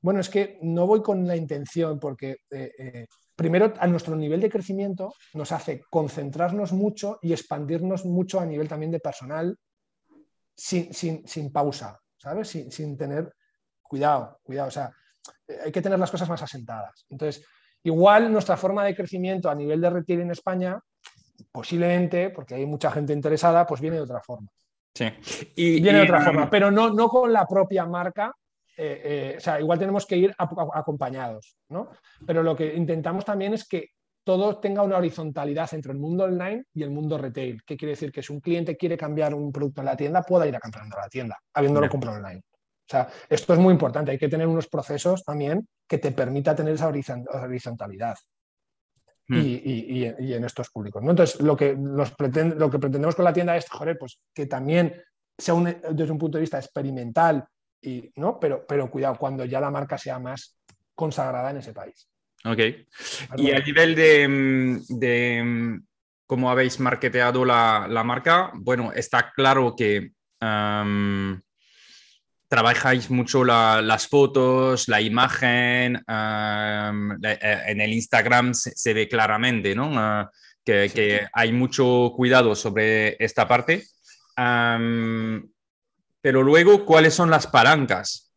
Bueno, 0.00 0.20
es 0.20 0.30
que 0.30 0.58
no 0.62 0.86
voy 0.86 1.02
con 1.02 1.26
la 1.26 1.36
intención 1.36 2.00
porque 2.00 2.38
eh, 2.50 3.06
primero 3.34 3.74
a 3.78 3.86
nuestro 3.86 4.16
nivel 4.16 4.40
de 4.40 4.48
crecimiento 4.48 5.12
nos 5.34 5.52
hace 5.52 5.82
concentrarnos 5.90 6.72
mucho 6.72 7.18
y 7.20 7.32
expandirnos 7.32 8.06
mucho 8.06 8.40
a 8.40 8.46
nivel 8.46 8.68
también 8.68 8.92
de 8.92 9.00
personal 9.00 9.58
sin, 10.56 10.92
sin 10.92 11.52
pausa, 11.52 12.00
¿sabes? 12.16 12.48
Sin, 12.48 12.72
sin, 12.72 12.96
tener 12.96 13.32
cuidado, 13.82 14.40
cuidado. 14.42 14.68
O 14.68 14.72
sea, 14.72 14.90
hay 15.64 15.70
que 15.70 15.82
tener 15.82 15.98
las 15.98 16.10
cosas 16.10 16.28
más 16.28 16.42
asentadas. 16.42 17.06
Entonces, 17.10 17.44
Igual 17.86 18.32
nuestra 18.32 18.56
forma 18.56 18.84
de 18.84 18.96
crecimiento 18.96 19.48
a 19.48 19.54
nivel 19.54 19.80
de 19.80 19.88
retail 19.88 20.22
en 20.22 20.32
España, 20.32 20.76
posiblemente, 21.52 22.30
porque 22.30 22.56
hay 22.56 22.66
mucha 22.66 22.90
gente 22.90 23.12
interesada, 23.12 23.64
pues 23.64 23.80
viene 23.80 23.94
de 23.94 24.02
otra 24.02 24.20
forma. 24.20 24.48
Sí. 24.92 25.06
Y, 25.54 25.80
viene 25.80 25.98
de 25.98 26.04
otra 26.04 26.20
forma, 26.20 26.50
pero 26.50 26.72
no, 26.72 26.92
no 26.92 27.08
con 27.08 27.32
la 27.32 27.46
propia 27.46 27.86
marca. 27.86 28.34
Eh, 28.76 29.02
eh, 29.04 29.34
o 29.36 29.40
sea, 29.40 29.60
igual 29.60 29.78
tenemos 29.78 30.04
que 30.04 30.16
ir 30.16 30.34
acompañados, 30.36 31.56
¿no? 31.68 31.90
Pero 32.26 32.42
lo 32.42 32.56
que 32.56 32.74
intentamos 32.74 33.24
también 33.24 33.54
es 33.54 33.68
que 33.68 33.90
todo 34.26 34.58
tenga 34.58 34.82
una 34.82 34.96
horizontalidad 34.96 35.72
entre 35.72 35.92
el 35.92 35.98
mundo 35.98 36.24
online 36.24 36.64
y 36.74 36.82
el 36.82 36.90
mundo 36.90 37.16
retail. 37.16 37.62
¿Qué 37.64 37.76
quiere 37.76 37.92
decir? 37.92 38.10
Que 38.10 38.24
si 38.24 38.32
un 38.32 38.40
cliente 38.40 38.76
quiere 38.76 38.96
cambiar 38.96 39.32
un 39.32 39.52
producto 39.52 39.82
en 39.82 39.84
la 39.84 39.96
tienda, 39.96 40.20
pueda 40.22 40.48
ir 40.48 40.56
a 40.56 40.58
cambiarlo 40.58 40.98
a 40.98 41.02
la 41.02 41.08
tienda, 41.08 41.38
habiéndolo 41.54 41.88
comprado 41.88 42.16
online. 42.16 42.40
O 42.40 42.88
sea, 42.88 43.08
esto 43.28 43.52
es 43.52 43.60
muy 43.60 43.72
importante. 43.72 44.10
Hay 44.10 44.18
que 44.18 44.28
tener 44.28 44.48
unos 44.48 44.66
procesos 44.66 45.22
también 45.22 45.68
que 45.86 45.98
te 45.98 46.10
permita 46.10 46.56
tener 46.56 46.74
esa 46.74 46.88
horizontalidad. 46.88 48.16
Hmm. 49.28 49.38
Y, 49.38 50.04
en 50.04 50.44
estos 50.44 50.70
públicos. 50.70 51.00
Entonces, 51.04 51.40
lo 51.40 51.56
que, 51.56 51.76
lo 51.76 52.70
que 52.70 52.78
pretendemos 52.80 53.14
con 53.14 53.24
la 53.24 53.32
tienda 53.32 53.56
es, 53.56 53.68
joder, 53.70 53.96
pues 53.96 54.18
que 54.34 54.46
también 54.46 54.92
sea 55.38 55.54
desde 55.54 56.12
un 56.12 56.18
punto 56.18 56.38
de 56.38 56.42
vista 56.42 56.58
experimental, 56.58 57.46
y, 57.80 58.10
¿no? 58.16 58.40
pero, 58.40 58.66
pero 58.66 58.90
cuidado, 58.90 59.18
cuando 59.18 59.44
ya 59.44 59.60
la 59.60 59.70
marca 59.70 59.96
sea 59.96 60.18
más 60.18 60.58
consagrada 60.96 61.50
en 61.50 61.58
ese 61.58 61.72
país. 61.72 62.08
Ok. 62.44 62.58
Y 63.36 63.50
a 63.50 63.58
nivel 63.58 63.94
de, 63.94 64.80
de 64.88 65.80
cómo 66.26 66.50
habéis 66.50 66.80
marketeado 66.80 67.44
la, 67.44 67.86
la, 67.88 68.04
marca, 68.04 68.50
bueno, 68.54 68.92
está 68.92 69.32
claro 69.34 69.74
que 69.76 70.12
trabajáis 72.48 73.10
mucho 73.10 73.44
las 73.44 74.08
fotos, 74.08 74.88
la 74.88 75.00
imagen, 75.00 75.96
eh, 76.06 77.38
en 77.66 77.80
el 77.80 77.92
Instagram 77.92 78.54
se, 78.54 78.94
ve 78.94 79.08
claramente, 79.08 79.74
¿no? 79.74 79.98
Ah, 79.98 80.30
que, 80.64 81.26
hay 81.32 81.52
mucho 81.52 82.12
cuidado 82.14 82.54
sobre 82.54 83.16
esta 83.22 83.48
parte. 83.48 83.84
pero 86.20 86.42
luego, 86.42 86.84
¿cuáles 86.84 87.14
son 87.14 87.30
las 87.30 87.46
palancas 87.46 88.32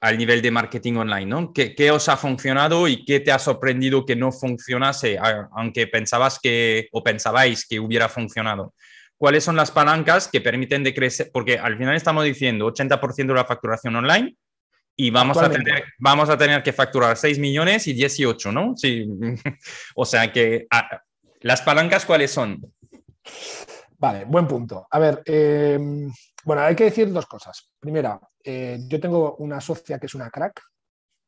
al 0.00 0.18
nivel 0.18 0.42
de 0.42 0.50
marketing 0.50 0.94
online? 0.94 1.26
¿no? 1.26 1.52
¿Qué, 1.52 1.74
¿Qué, 1.74 1.90
os 1.90 2.08
ha 2.08 2.16
funcionado 2.16 2.88
y 2.88 3.04
qué 3.04 3.20
te 3.20 3.32
ha 3.32 3.38
sorprendido 3.38 4.04
que 4.04 4.16
no 4.16 4.32
funcionase, 4.32 5.18
aunque 5.52 5.86
pensabas 5.86 6.38
que 6.38 6.88
o 6.92 7.02
pensabais 7.02 7.66
que 7.66 7.80
hubiera 7.80 8.08
funcionado? 8.08 8.74
cuáles 9.18 9.44
son 9.44 9.56
las 9.56 9.70
palancas 9.70 10.28
que 10.28 10.40
permiten 10.40 10.84
de 10.84 10.94
crecer, 10.94 11.30
porque 11.32 11.58
al 11.58 11.76
final 11.76 11.96
estamos 11.96 12.24
diciendo 12.24 12.72
80% 12.72 13.26
de 13.26 13.34
la 13.34 13.44
facturación 13.44 13.96
online 13.96 14.36
y 14.96 15.10
vamos 15.10 15.36
a, 15.38 15.50
tener, 15.50 15.84
vamos 15.98 16.30
a 16.30 16.38
tener 16.38 16.62
que 16.62 16.72
facturar 16.72 17.16
6 17.16 17.38
millones 17.38 17.86
y 17.88 17.92
18, 17.92 18.52
¿no? 18.52 18.74
Sí. 18.76 19.06
o 19.94 20.04
sea 20.04 20.32
que, 20.32 20.66
ah, 20.70 21.02
¿las 21.40 21.62
palancas 21.62 22.06
cuáles 22.06 22.30
son? 22.30 22.60
Vale, 23.98 24.24
buen 24.24 24.46
punto. 24.46 24.86
A 24.90 24.98
ver, 24.98 25.22
em, 25.26 26.10
bueno, 26.44 26.62
hay 26.62 26.76
que 26.76 26.84
decir 26.84 27.12
dos 27.12 27.26
cosas. 27.26 27.70
Primera, 27.78 28.20
eh, 28.42 28.78
yo 28.86 29.00
tengo 29.00 29.36
una 29.36 29.60
socia 29.60 29.98
que 29.98 30.06
es 30.06 30.14
una 30.14 30.30
crack, 30.30 30.60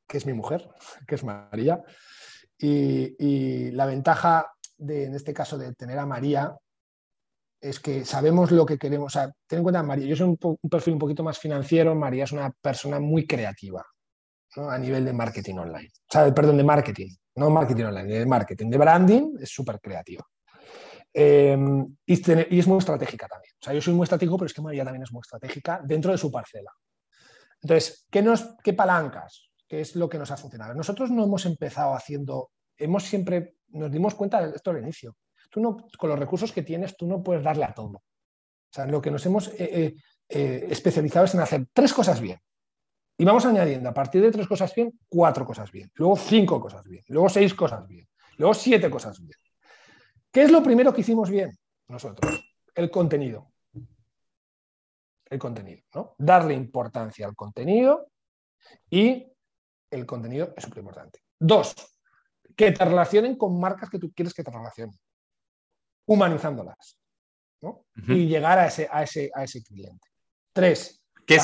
que 0.06 0.18
es 0.18 0.26
mi 0.26 0.32
mujer, 0.32 0.68
que 1.06 1.14
es 1.14 1.24
María, 1.24 1.82
y, 2.58 3.16
y 3.18 3.70
la 3.72 3.86
ventaja 3.86 4.52
de, 4.76 5.04
en 5.04 5.14
este 5.14 5.32
caso, 5.32 5.56
de 5.58 5.74
tener 5.74 5.98
a 5.98 6.06
María 6.06 6.56
es 7.60 7.78
que 7.78 8.04
sabemos 8.04 8.50
lo 8.50 8.64
que 8.64 8.78
queremos. 8.78 9.14
O 9.14 9.18
sea, 9.18 9.30
ten 9.46 9.58
en 9.58 9.62
cuenta, 9.62 9.82
María, 9.82 10.06
yo 10.06 10.16
soy 10.16 10.28
un, 10.28 10.58
perfil 10.68 10.94
un 10.94 10.98
poquito 10.98 11.22
más 11.22 11.38
financiero, 11.38 11.94
María 11.94 12.24
es 12.24 12.32
una 12.32 12.50
persona 12.50 12.98
muy 12.98 13.26
creativa 13.26 13.84
a 14.56 14.78
nivel 14.78 15.04
de 15.04 15.12
marketing 15.12 15.56
online. 15.56 15.90
O 15.94 16.12
sea, 16.12 16.34
perdón, 16.34 16.56
de 16.56 16.64
marketing, 16.64 17.10
no 17.36 17.50
marketing 17.50 17.84
online, 17.84 18.18
de 18.18 18.26
marketing, 18.26 18.70
de 18.70 18.78
branding, 18.78 19.36
es 19.40 19.50
súper 19.50 19.78
creativa. 19.80 20.24
Em, 21.12 21.96
y, 22.06 22.58
es 22.58 22.66
muy 22.66 22.78
estratégica 22.78 23.26
también. 23.26 23.52
O 23.60 23.64
sea, 23.64 23.74
yo 23.74 23.82
soy 23.82 23.94
muy 23.94 24.04
estratégico, 24.04 24.36
pero 24.36 24.46
es 24.46 24.54
que 24.54 24.62
María 24.62 24.84
también 24.84 25.02
es 25.02 25.12
muy 25.12 25.20
estratégica 25.20 25.80
dentro 25.84 26.12
de 26.12 26.18
su 26.18 26.30
parcela. 26.30 26.70
Entonces, 27.62 28.06
¿qué, 28.10 28.22
nos, 28.22 28.56
qué 28.62 28.72
palancas? 28.72 29.50
¿Qué 29.66 29.80
es 29.80 29.96
lo 29.96 30.08
que 30.08 30.18
nos 30.18 30.30
ha 30.30 30.36
funcionado? 30.36 30.74
Nosotros 30.74 31.10
no 31.10 31.24
hemos 31.24 31.46
empezado 31.46 31.94
haciendo, 31.94 32.50
hemos 32.76 33.04
siempre, 33.04 33.56
nos 33.68 33.90
dimos 33.90 34.14
cuenta 34.14 34.44
de 34.44 34.54
esto 34.56 34.70
al 34.70 34.78
inicio 34.78 35.16
tú 35.50 35.60
no, 35.60 35.88
con 35.98 36.08
los 36.08 36.18
recursos 36.18 36.52
que 36.52 36.62
tienes, 36.62 36.96
tú 36.96 37.06
no 37.06 37.22
puedes 37.22 37.42
darle 37.42 37.64
a 37.64 37.74
todo. 37.74 37.96
O 37.98 38.72
sea, 38.72 38.86
lo 38.86 39.02
que 39.02 39.10
nos 39.10 39.26
hemos 39.26 39.48
eh, 39.48 39.54
eh, 39.58 39.94
eh, 40.28 40.66
especializado 40.70 41.26
es 41.26 41.34
en 41.34 41.40
hacer 41.40 41.66
tres 41.72 41.92
cosas 41.92 42.20
bien. 42.20 42.38
Y 43.18 43.24
vamos 43.24 43.44
añadiendo 43.44 43.90
a 43.90 43.94
partir 43.94 44.22
de 44.22 44.30
tres 44.30 44.46
cosas 44.46 44.74
bien, 44.74 44.98
cuatro 45.08 45.44
cosas 45.44 45.70
bien, 45.70 45.90
luego 45.94 46.16
cinco 46.16 46.58
cosas 46.58 46.84
bien, 46.84 47.04
luego 47.08 47.28
seis 47.28 47.52
cosas 47.52 47.86
bien, 47.86 48.08
luego 48.38 48.54
siete 48.54 48.88
cosas 48.88 49.20
bien. 49.20 49.38
¿Qué 50.32 50.42
es 50.42 50.50
lo 50.50 50.62
primero 50.62 50.92
que 50.92 51.00
hicimos 51.00 51.30
bien 51.30 51.50
nosotros? 51.88 52.44
El 52.74 52.90
contenido. 52.90 53.52
El 55.28 55.38
contenido, 55.38 55.82
¿no? 55.94 56.14
Darle 56.18 56.54
importancia 56.54 57.26
al 57.26 57.36
contenido 57.36 58.10
y 58.88 59.26
el 59.90 60.06
contenido 60.06 60.54
es 60.56 60.64
súper 60.64 60.78
importante. 60.78 61.20
Dos, 61.38 61.74
que 62.56 62.72
te 62.72 62.84
relacionen 62.84 63.36
con 63.36 63.58
marcas 63.58 63.90
que 63.90 63.98
tú 63.98 64.12
quieres 64.12 64.34
que 64.34 64.42
te 64.42 64.50
relacionen 64.50 64.98
humanizándolas 66.06 66.98
y 68.08 68.26
llegar 68.26 68.58
a 68.58 68.66
ese, 68.66 68.88
a, 68.90 69.02
ese, 69.02 69.30
a 69.34 69.44
ese 69.44 69.62
cliente. 69.62 70.08
Tres. 70.52 71.02
¿Qué 71.26 71.38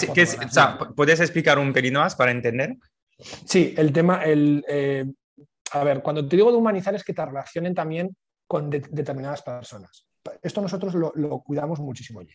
¿Puedes 0.97 1.21
explicar 1.21 1.59
un 1.59 1.73
pelín 1.73 1.95
más 1.95 2.17
para 2.17 2.33
entender? 2.33 2.77
Sí, 3.19 3.75
el 3.77 3.93
tema, 3.93 4.25
el, 4.25 4.65
eh, 4.69 5.05
a 5.73 5.85
ver, 5.85 6.03
cuando 6.03 6.27
te 6.27 6.37
digo 6.37 6.51
de 6.51 6.59
humanizar 6.59 6.95
es 6.95 7.05
que 7.05 7.15
te 7.15 7.25
relacionen 7.25 7.75
también 7.75 8.17
con 8.47 8.71
determinadas 8.71 9.43
personas. 9.43 10.07
Esto 10.43 10.61
nosotros 10.61 10.95
lo, 10.95 11.41
cuidamos 11.41 11.81
muchísimo 11.81 12.23
ya. 12.23 12.35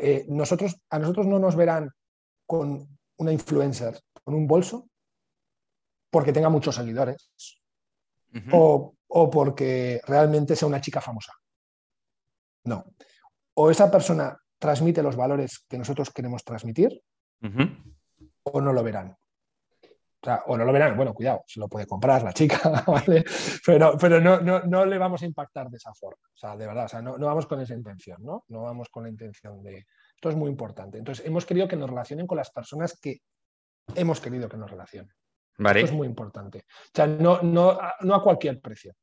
Eh, 0.00 0.26
nosotros, 0.28 0.76
a 0.90 0.98
nosotros 0.98 1.26
no 1.26 1.38
nos 1.38 1.56
verán 1.56 1.90
con 2.46 2.98
una 3.18 3.32
influencer, 3.32 4.00
con 4.24 4.34
un 4.34 4.46
bolso, 4.46 4.88
porque 6.10 6.32
tenga 6.32 6.48
muchos 6.48 6.74
seguidores 6.74 7.30
o, 8.52 8.94
o 9.06 9.30
porque 9.30 10.00
realmente 10.06 10.56
sea 10.56 10.68
una 10.68 10.80
chica 10.80 11.00
famosa. 11.00 11.32
No. 12.64 12.84
O 13.54 13.70
esa 13.70 13.90
persona 13.90 14.36
transmite 14.58 15.02
los 15.02 15.16
valores 15.16 15.64
que 15.68 15.78
nosotros 15.78 16.10
queremos 16.10 16.44
transmitir 16.44 17.02
o 18.42 18.60
no 18.60 18.72
lo 18.72 18.82
verán. 18.82 19.16
O, 20.22 20.26
sea, 20.26 20.42
o 20.46 20.56
no 20.56 20.64
lo 20.64 20.72
verán, 20.72 20.96
bueno, 20.96 21.14
cuidado, 21.14 21.44
se 21.46 21.58
lo 21.58 21.68
puede 21.68 21.86
comprar 21.86 22.22
la 22.22 22.32
chica, 22.32 22.60
¿vale? 22.86 23.24
pero, 23.64 23.96
pero 23.98 24.20
no, 24.20 24.40
no, 24.40 24.84
le 24.84 24.98
vamos 24.98 25.22
a 25.22 25.26
impactar 25.26 25.70
de 25.70 25.78
esa 25.78 25.94
forma. 25.94 26.22
O 26.34 26.36
sea, 26.36 26.56
de 26.56 26.66
verdad, 26.66 26.84
o 26.84 26.88
sea, 26.88 27.00
no, 27.00 27.18
vamos 27.18 27.46
con 27.46 27.60
esa 27.60 27.74
intención, 27.74 28.22
¿no? 28.22 28.44
No 28.48 28.62
vamos 28.62 28.88
con 28.90 29.04
la 29.04 29.08
intención 29.08 29.62
de... 29.62 29.86
Esto 30.14 30.28
es 30.28 30.36
muy 30.36 30.50
importante. 30.50 30.98
Entonces, 30.98 31.24
hemos 31.24 31.46
querido 31.46 31.66
que 31.66 31.76
nos 31.76 31.88
relacionen 31.88 32.26
con 32.26 32.36
las 32.36 32.50
personas 32.50 32.98
que 33.00 33.22
hemos 33.94 34.20
querido 34.20 34.48
que 34.48 34.58
nos 34.58 34.70
relacionen. 34.70 35.12
Vale. 35.56 35.80
Esto 35.80 35.92
es 35.92 35.96
muy 35.96 36.06
importante. 36.06 36.66
O 36.68 36.90
sea, 36.94 37.06
no, 37.06 37.40
no, 37.40 37.78
no 38.00 38.14
a 38.14 38.22
cualquier 38.22 38.60
precio 38.60 38.94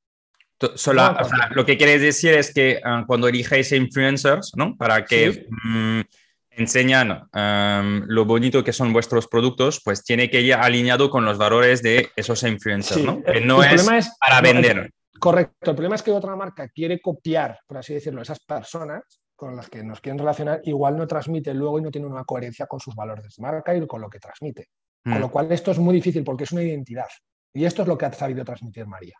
lo 1.51 1.65
que 1.65 1.77
quieres 1.77 2.01
decir 2.01 2.33
es 2.33 2.53
que 2.53 2.81
ah, 2.83 3.03
cuando 3.05 3.27
eliges 3.27 3.71
influencers, 3.71 4.53
¿no? 4.55 4.75
Para 4.75 5.05
que 5.05 5.47
mm, 5.49 6.01
enseñan 6.57 7.27
lo 8.07 8.25
bonito 8.25 8.63
que 8.63 8.73
son 8.73 8.91
vuestros 8.93 9.27
productos, 9.27 9.81
pues 9.83 10.03
tiene 10.03 10.29
que 10.29 10.41
ir 10.41 10.53
alineado 10.55 11.09
con 11.09 11.25
los 11.25 11.37
valores 11.37 11.81
de 11.81 12.09
esos 12.15 12.43
influencers, 12.43 13.03
¿no? 13.03 13.21
Que 13.23 13.41
no 13.41 13.63
es, 13.63 13.85
para 14.19 14.41
vender. 14.41 14.91
correcto. 15.19 15.71
El 15.71 15.75
problema 15.75 15.95
es 15.95 16.03
que 16.03 16.11
otra 16.11 16.35
marca 16.35 16.67
quiere 16.69 16.99
copiar, 16.99 17.59
por 17.67 17.77
así 17.77 17.93
decirlo, 17.93 18.21
esas 18.21 18.39
personas 18.39 19.03
con 19.35 19.55
las 19.55 19.69
que 19.69 19.83
nos 19.83 20.01
quieren 20.01 20.17
relacionar, 20.17 20.61
igual 20.63 20.97
no 20.97 21.05
transmite 21.05 21.53
luego 21.53 21.77
y 21.77 21.83
no 21.83 21.91
tiene 21.91 22.07
una 22.07 22.23
coherencia 22.23 22.65
con 22.65 22.79
sus 22.79 22.95
valores 22.95 23.23
de 23.23 23.41
marca 23.41 23.75
y 23.75 23.85
con 23.85 24.01
lo 24.01 24.09
que 24.09 24.19
transmite. 24.19 24.65
Con 25.03 25.19
mm. 25.19 25.21
lo 25.21 25.29
cual 25.29 25.51
esto 25.51 25.71
es 25.71 25.77
muy 25.77 25.93
difícil 25.93 26.23
porque 26.23 26.45
es 26.45 26.51
una 26.51 26.63
identidad. 26.63 27.07
Y 27.53 27.65
esto 27.65 27.83
es 27.83 27.87
lo 27.87 27.97
que 27.97 28.05
ha 28.05 28.13
sabido 28.13 28.43
transmitir 28.43 28.85
María. 28.87 29.15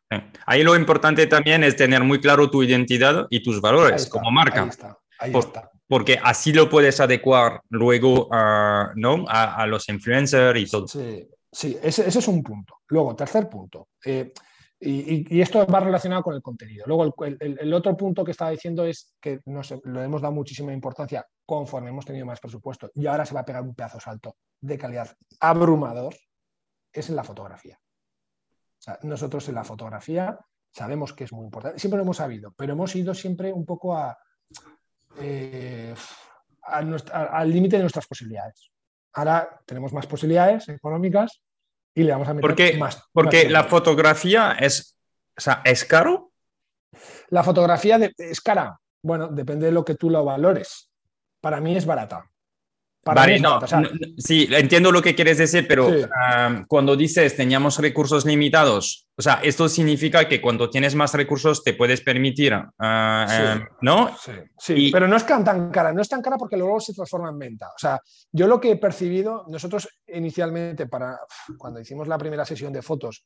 Ahí 0.46 0.64
lo 0.64 0.76
importante 0.76 1.26
también 1.28 1.64
es 1.64 1.76
tener 1.76 2.04
muy 2.04 2.20
claro 2.20 2.50
tu 2.50 2.62
identidad 2.62 3.28
y 3.30 3.42
tus 3.42 3.62
valores 3.62 4.08
como 4.08 4.32
marca. 4.32 4.64
Ahí 4.64 4.70
está, 4.70 4.98
ahí 5.20 5.32
está. 5.36 5.72
Porque 5.88 6.20
así 6.22 6.52
lo 6.52 6.70
puedes 6.70 7.00
adecuar 7.00 7.62
luego 7.70 8.28
a, 8.32 8.92
¿no? 8.96 9.26
a, 9.28 9.66
los 9.68 9.88
influencers 9.90 10.60
y 10.60 10.66
todo. 10.70 10.88
Sí, 10.88 11.28
sí 11.52 11.78
ese, 11.82 12.08
es 12.08 12.28
un 12.28 12.44
punto. 12.44 12.80
Luego, 12.90 13.16
tercer 13.16 13.48
punto. 13.48 13.90
Eh, 14.04 14.34
y, 14.80 15.42
esto 15.42 15.66
va 15.66 15.80
relacionado 15.80 16.22
con 16.24 16.36
el 16.36 16.42
contenido. 16.42 16.86
Luego, 16.86 17.16
el, 17.40 17.74
otro 17.74 17.96
punto 17.96 18.24
que 18.24 18.32
estaba 18.32 18.52
diciendo 18.52 18.86
es 18.86 19.16
que 19.20 19.40
nos, 19.46 19.74
lo 19.84 20.04
hemos 20.04 20.22
dado 20.22 20.34
muchísima 20.34 20.74
importancia 20.74 21.26
conforme 21.46 21.90
hemos 21.90 22.06
tenido 22.06 22.26
más 22.26 22.40
presupuesto 22.40 22.92
y 22.94 23.08
ahora 23.08 23.26
se 23.26 23.34
va 23.34 23.40
a 23.40 23.46
pegar 23.46 23.64
un 23.64 23.74
pedazo 23.74 24.00
salto 24.00 24.36
de 24.60 24.78
calidad 24.78 25.16
abrumador, 25.40 26.14
es 26.92 27.10
en 27.10 27.16
la 27.16 27.24
fotografía 27.24 27.80
nosotros 29.04 29.48
en 29.50 29.56
la 29.56 29.64
fotografía 29.64 30.40
sabemos 30.72 31.14
que 31.14 31.24
es 31.24 31.34
muy 31.34 31.46
importante, 31.46 31.80
siempre 31.80 31.98
lo 31.98 32.04
hemos 32.04 32.18
sabido, 32.18 32.54
pero 32.56 32.74
hemos 32.74 32.96
ido 32.96 33.14
siempre 33.14 33.52
un 33.52 33.66
poco 33.66 33.96
a, 33.96 34.18
eh, 35.20 35.94
al 36.64 37.52
límite 37.52 37.78
de 37.78 37.84
nuestras 37.84 38.08
posibilidades. 38.08 38.72
Ahora 39.14 39.62
tenemos 39.66 39.94
más 39.94 40.06
posibilidades 40.06 40.70
económicas 40.70 41.42
y 41.96 42.04
le 42.04 42.12
vamos 42.12 42.28
a 42.28 42.34
meter 42.34 42.78
más. 42.78 43.04
Porque 43.12 43.50
la 43.50 43.64
fotografía 43.64 44.52
es, 44.60 44.98
¿es 45.64 45.86
caro? 45.86 46.32
La 47.30 47.44
fotografía 47.44 48.00
es 48.18 48.42
cara. 48.42 48.80
Bueno, 49.02 49.28
depende 49.30 49.68
de 49.68 49.72
lo 49.72 49.84
que 49.84 49.96
tú 49.96 50.10
lo 50.10 50.24
valores. 50.24 50.92
Para 51.42 51.60
mí 51.62 51.76
es 51.76 51.86
barata. 51.86 52.30
Vale, 53.14 53.40
no, 53.40 53.60
sí, 54.18 54.48
entiendo 54.52 54.92
lo 54.92 55.02
que 55.02 55.16
quieres 55.16 55.38
decir, 55.38 55.68
pero 55.68 55.90
ah, 56.16 56.64
cuando 56.68 56.96
dices 56.96 57.36
teníamos 57.36 57.80
recursos 57.80 58.26
limitados, 58.26 59.08
o 59.16 59.22
sea, 59.22 59.40
esto 59.44 59.68
significa 59.68 60.28
que 60.28 60.40
cuando 60.40 60.70
tienes 60.70 60.94
más 60.94 61.14
recursos 61.14 61.64
te 61.64 61.74
puedes 61.74 62.02
permitir, 62.02 62.54
ah, 62.80 63.56
em, 63.56 63.68
¿no? 63.82 64.16
Sí, 64.18 64.32
sí. 64.58 64.90
pero 64.92 65.08
no 65.08 65.16
es 65.16 65.26
tan 65.26 65.72
cara, 65.72 65.92
no 65.92 66.02
es 66.02 66.10
tan 66.10 66.22
cara 66.22 66.38
porque 66.38 66.58
luego 66.58 66.80
se 66.80 66.94
transforma 66.94 67.30
en 67.30 67.40
venta. 67.40 67.68
O 67.68 67.80
sea, 67.80 68.00
yo 68.32 68.48
lo 68.48 68.60
que 68.60 68.72
he 68.72 68.78
percibido, 68.78 69.46
nosotros 69.48 69.88
inicialmente, 70.08 70.88
para 70.88 71.20
cuando 71.58 71.80
hicimos 71.80 72.08
la 72.08 72.18
primera 72.18 72.46
sesión 72.46 72.72
de 72.72 72.82
fotos, 72.82 73.24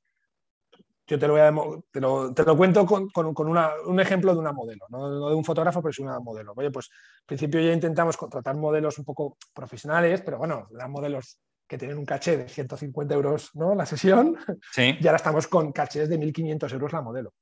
yo 1.12 1.20
te 1.20 1.28
lo, 1.28 1.34
voy 1.34 1.42
a, 1.42 1.54
te 1.92 2.00
lo, 2.00 2.34
te 2.34 2.44
lo 2.46 2.56
cuento 2.56 2.86
con, 2.86 3.10
con, 3.10 3.48
una, 3.50 3.72
un 3.86 4.00
ejemplo 4.00 4.34
de 4.34 4.40
una 4.40 4.54
modelo, 4.54 4.86
¿no? 4.88 5.30
de 5.30 5.36
un 5.36 5.44
fotógrafo, 5.44 5.82
pero 5.82 5.90
es 5.90 6.00
una 6.00 6.22
modelo. 6.22 6.54
Oye, 6.56 6.72
pues 6.72 6.90
al 6.90 7.26
principio 7.26 7.60
ya 7.60 7.74
intentamos 7.74 8.16
contratar 8.16 8.56
modelos 8.56 8.98
un 8.98 9.04
poco 9.04 9.38
profesionales, 9.54 10.22
pero 10.22 10.38
bueno, 10.38 10.70
eran 10.74 10.90
modelos 10.90 11.38
que 11.68 11.78
tienen 11.78 11.98
un 11.98 12.06
caché 12.06 12.38
de 12.38 12.48
150 12.48 13.14
euros 13.14 13.50
¿no? 13.56 13.76
la 13.76 13.86
sesión, 13.86 14.38
sí. 14.72 14.96
y 15.02 15.06
ahora 15.06 15.18
estamos 15.18 15.48
con 15.48 15.74
cachés 15.74 16.08
de 16.08 16.18
1.500 16.18 16.72
euros 16.72 16.94
la 16.94 17.02
modelo. 17.02 17.34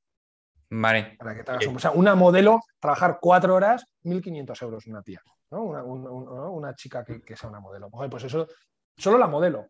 Vale. 0.70 1.16
Para 1.16 1.36
que 1.36 1.44
te 1.44 1.68
O 1.68 1.78
sea, 1.78 1.92
una 1.92 2.16
modelo, 2.16 2.58
trabajar 2.80 3.18
cuatro 3.20 3.54
horas, 3.54 3.86
1.500 4.02 4.62
euros 4.62 4.86
una 4.88 5.02
tía, 5.02 5.20
¿no? 5.52 5.62
una, 5.62 5.84
una, 5.84 6.74
chica 6.74 7.04
que, 7.04 7.22
que, 7.22 7.36
sea 7.36 7.48
una 7.48 7.60
modelo. 7.60 7.88
Oye, 7.92 8.08
pues 8.08 8.24
eso, 8.24 8.48
solo 8.96 9.16
la 9.16 9.28
modelo 9.28 9.68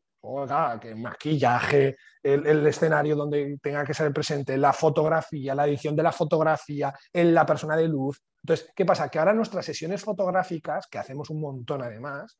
que 0.80 0.94
maquillaje, 0.94 1.96
el, 2.22 2.66
escenario 2.66 3.16
donde 3.16 3.58
tenga 3.62 3.84
que 3.84 3.94
ser 3.94 4.12
presente, 4.12 4.56
la 4.56 4.72
fotografía, 4.72 5.54
la 5.54 5.66
edición 5.66 5.96
de 5.96 6.02
la 6.02 6.12
fotografía, 6.12 6.92
en 7.12 7.34
la 7.34 7.46
persona 7.46 7.76
de 7.76 7.88
luz. 7.88 8.20
Entonces, 8.42 8.70
¿qué 8.74 8.84
pasa? 8.84 9.08
Que 9.08 9.18
ahora 9.18 9.32
nuestras 9.32 9.64
sesiones 9.64 10.02
fotográficas, 10.02 10.86
que 10.88 10.98
hacemos 10.98 11.30
un 11.30 11.40
montón 11.40 11.82
además, 11.82 12.38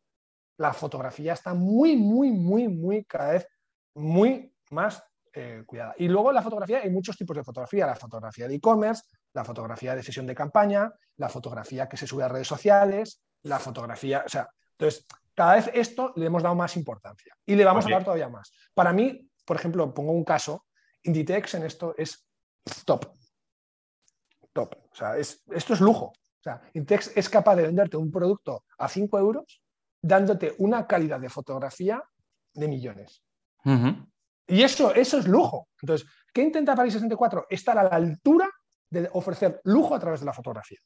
la 0.59 0.73
fotografía 0.73 1.32
está 1.32 1.55
muy, 1.55 1.97
muy, 1.97 2.31
muy, 2.31 2.69
muy, 2.69 3.05
cada 3.05 3.32
vez 3.32 3.47
muy 3.94 4.52
más 4.70 5.02
eh, 5.32 5.62
cuidada. 5.66 5.94
Y 5.98 6.09
luego 6.09 6.32
la 6.32 6.43
fotografía, 6.43 6.81
hay 6.82 6.90
muchos 6.90 7.16
tipos 7.16 7.36
de 7.36 7.44
fotografía, 7.44 7.86
la 7.86 7.97
fotografía 7.97 8.47
de 8.47 8.57
e-commerce, 8.57 9.05
la 9.32 9.44
fotografía 9.44 9.94
de 9.94 10.02
sesión 10.02 10.27
de 10.27 10.35
campaña, 10.35 10.93
la 11.16 11.28
fotografía 11.28 11.89
que 11.89 11.97
se 11.97 12.07
sube 12.07 12.24
a 12.24 12.28
redes 12.28 12.48
sociales, 12.48 13.23
la 13.43 13.59
fotografía, 13.59 14.23
o 14.27 14.28
sea, 14.28 14.48
entonces 14.73 15.07
cada 15.35 15.55
vez 15.55 15.70
esto 15.74 16.12
le 16.16 16.27
hemos 16.27 16.43
dado 16.43 16.55
más 16.55 16.77
importancia 16.77 17.35
y 17.47 17.55
le 17.55 17.65
vamos 17.65 17.86
a 17.86 17.90
dar 17.90 18.05
todavía 18.05 18.28
más. 18.28 18.52
Para 18.74 18.93
mí, 18.93 19.28
por 19.44 19.57
ejemplo, 19.57 19.93
pongo 19.94 20.12
un 20.12 20.24
caso, 20.24 20.66
Inditex 21.02 21.55
en 21.55 21.65
esto 21.65 21.94
es 21.97 22.27
top. 22.85 23.07
Top. 24.52 24.74
O 24.90 24.94
sea, 24.94 25.16
esto 25.16 25.74
es 25.74 25.81
lujo. 25.81 26.07
O 26.07 26.43
sea, 26.43 26.61
Inditex 26.74 27.16
es 27.16 27.28
capaz 27.28 27.57
de 27.57 27.62
venderte 27.62 27.97
un 27.97 28.11
producto 28.11 28.65
a 28.78 28.89
5 28.89 29.19
euros 29.19 29.62
dándote 30.02 30.55
una 30.59 30.86
calidad 30.86 31.20
de 31.20 31.28
fotografía 31.28 32.02
de 32.55 32.69
millones. 32.69 33.23
Y 34.47 34.62
eso, 34.62 34.94
eso 34.94 35.19
es 35.19 35.28
lujo. 35.28 35.69
Entonces, 35.81 36.09
¿qué 36.32 36.43
intenta 36.43 36.74
París 36.74 36.94
64? 36.94 37.47
Estar 37.48 37.78
a 37.78 37.85
la 37.85 37.90
altura 37.90 38.51
de 38.90 39.09
ofrecer 39.12 39.61
lujo 39.65 39.94
a 39.94 40.01
través 40.01 40.20
de 40.20 40.27
la 40.27 40.32
fotografía. 40.32 40.78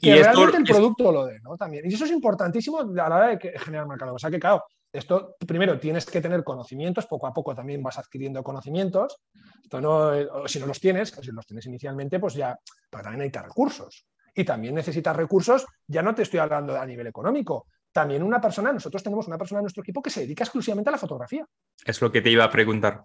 Que 0.00 0.08
y 0.08 0.22
realmente 0.22 0.58
el 0.58 0.64
producto 0.64 1.12
lo 1.12 1.26
dé, 1.26 1.40
¿no? 1.40 1.56
También. 1.56 1.84
Y 1.88 1.94
eso 1.94 2.04
es 2.04 2.10
importantísimo 2.10 2.80
a 2.80 2.84
la 2.84 3.06
hora 3.06 3.28
de 3.28 3.58
generar 3.58 3.86
mercado. 3.86 4.14
O 4.14 4.18
sea 4.18 4.30
que, 4.30 4.38
claro, 4.38 4.64
esto 4.92 5.36
primero 5.46 5.78
tienes 5.78 6.06
que 6.06 6.20
tener 6.20 6.42
conocimientos, 6.42 7.06
poco 7.06 7.26
a 7.26 7.32
poco 7.32 7.54
también 7.54 7.82
vas 7.82 7.98
adquiriendo 7.98 8.42
conocimientos. 8.42 9.18
Esto 9.62 9.80
no, 9.80 10.14
eh, 10.14 10.28
si 10.46 10.60
no 10.60 10.66
los 10.66 10.80
tienes, 10.80 11.10
si 11.10 11.32
los 11.32 11.46
tienes 11.46 11.66
inicialmente, 11.66 12.18
pues 12.18 12.34
ya, 12.34 12.58
pero 12.88 13.02
también 13.02 13.20
necesitas 13.20 13.46
recursos. 13.46 14.06
Y 14.34 14.44
también 14.44 14.74
necesitas 14.74 15.16
recursos, 15.16 15.66
ya 15.86 16.02
no 16.02 16.14
te 16.14 16.22
estoy 16.22 16.40
hablando 16.40 16.78
a 16.78 16.84
nivel 16.84 17.06
económico, 17.06 17.66
también 17.96 18.22
una 18.22 18.38
persona, 18.38 18.70
nosotros 18.70 19.02
tenemos 19.02 19.26
una 19.26 19.38
persona 19.38 19.60
en 19.60 19.64
nuestro 19.64 19.82
equipo 19.82 20.02
que 20.02 20.10
se 20.10 20.20
dedica 20.20 20.44
exclusivamente 20.44 20.90
a 20.90 20.92
la 20.92 20.98
fotografía. 20.98 21.46
Es 21.82 22.02
lo 22.02 22.12
que 22.12 22.20
te 22.20 22.28
iba 22.28 22.44
a 22.44 22.50
preguntar. 22.50 23.04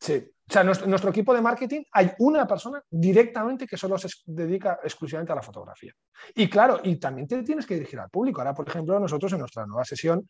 Sí, 0.00 0.32
o 0.50 0.52
sea, 0.52 0.64
nuestro, 0.64 0.86
nuestro, 0.88 1.10
equipo 1.10 1.32
de 1.34 1.42
marketing 1.42 1.82
hay 1.92 2.10
una 2.18 2.46
persona 2.46 2.82
directamente 2.90 3.66
que 3.66 3.76
solo 3.76 3.98
se 3.98 4.08
dedica 4.26 4.80
exclusivamente 4.82 5.32
a 5.32 5.36
la 5.36 5.42
fotografía. 5.42 5.92
Y 6.34 6.48
claro, 6.48 6.80
y 6.82 6.96
también 6.96 7.28
te 7.28 7.42
tienes 7.42 7.66
que 7.66 7.74
dirigir 7.74 8.00
al 8.00 8.10
público. 8.10 8.40
Ahora, 8.40 8.54
por 8.54 8.66
ejemplo, 8.66 8.98
nosotros 8.98 9.32
en 9.32 9.40
nuestra 9.40 9.66
nueva 9.66 9.84
sesión, 9.84 10.28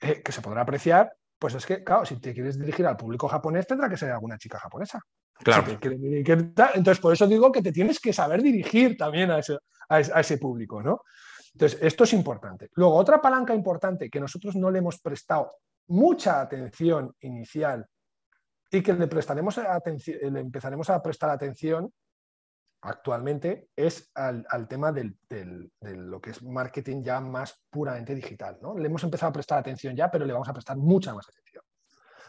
eh, 0.00 0.22
que 0.22 0.32
se 0.32 0.40
podrá 0.40 0.62
apreciar, 0.62 1.12
pues 1.38 1.54
es 1.54 1.66
que, 1.66 1.84
claro, 1.84 2.04
si 2.06 2.16
te 2.16 2.32
quieres 2.32 2.58
dirigir 2.58 2.86
al 2.86 2.96
público 2.96 3.28
japonés, 3.28 3.66
tendrá 3.66 3.88
que 3.88 3.96
ser 3.96 4.10
alguna 4.10 4.38
chica 4.38 4.58
japonesa. 4.58 5.00
Claro. 5.34 5.78
entonces, 6.74 7.00
por 7.00 7.12
eso 7.12 7.26
digo 7.26 7.52
que 7.52 7.62
te 7.62 7.72
tienes 7.72 8.00
que 8.00 8.12
saber 8.12 8.42
dirigir 8.42 8.96
también 8.96 9.30
a 9.30 9.38
ese, 9.38 9.58
a 9.88 10.00
ese 10.00 10.38
público, 10.38 10.82
¿no? 10.82 11.02
Entonces, 11.52 11.78
esto 11.82 12.04
es 12.04 12.12
importante. 12.14 12.70
Luego, 12.74 12.94
otra 12.94 13.20
palanca 13.20 13.54
importante 13.54 14.08
que 14.08 14.20
nosotros 14.20 14.56
no 14.56 14.70
le 14.70 14.78
hemos 14.78 15.00
prestado 15.00 15.52
mucha 15.88 16.40
atención 16.40 17.14
inicial 17.20 17.86
y 18.72 18.82
que 18.82 18.94
le, 18.94 19.06
prestaremos 19.06 19.56
le 19.56 20.40
empezaremos 20.40 20.90
a 20.90 21.00
prestar 21.02 21.30
atención 21.30 21.92
actualmente 22.82 23.68
es 23.76 24.10
al, 24.14 24.44
tema 24.68 24.90
de 24.92 25.14
lo 25.80 26.20
que 26.20 26.30
es 26.30 26.42
marketing 26.42 27.02
ya 27.02 27.20
más 27.20 27.62
puramente 27.70 28.14
digital. 28.14 28.58
¿no? 28.60 28.76
Le 28.76 28.86
hemos 28.86 29.04
empezado 29.04 29.30
a 29.30 29.32
prestar 29.32 29.58
atención 29.58 29.94
ya, 29.94 30.10
pero 30.10 30.24
le 30.24 30.32
vamos 30.32 30.48
a 30.48 30.52
prestar 30.52 30.76
mucha 30.76 31.14
más 31.14 31.28
atención. 31.28 31.62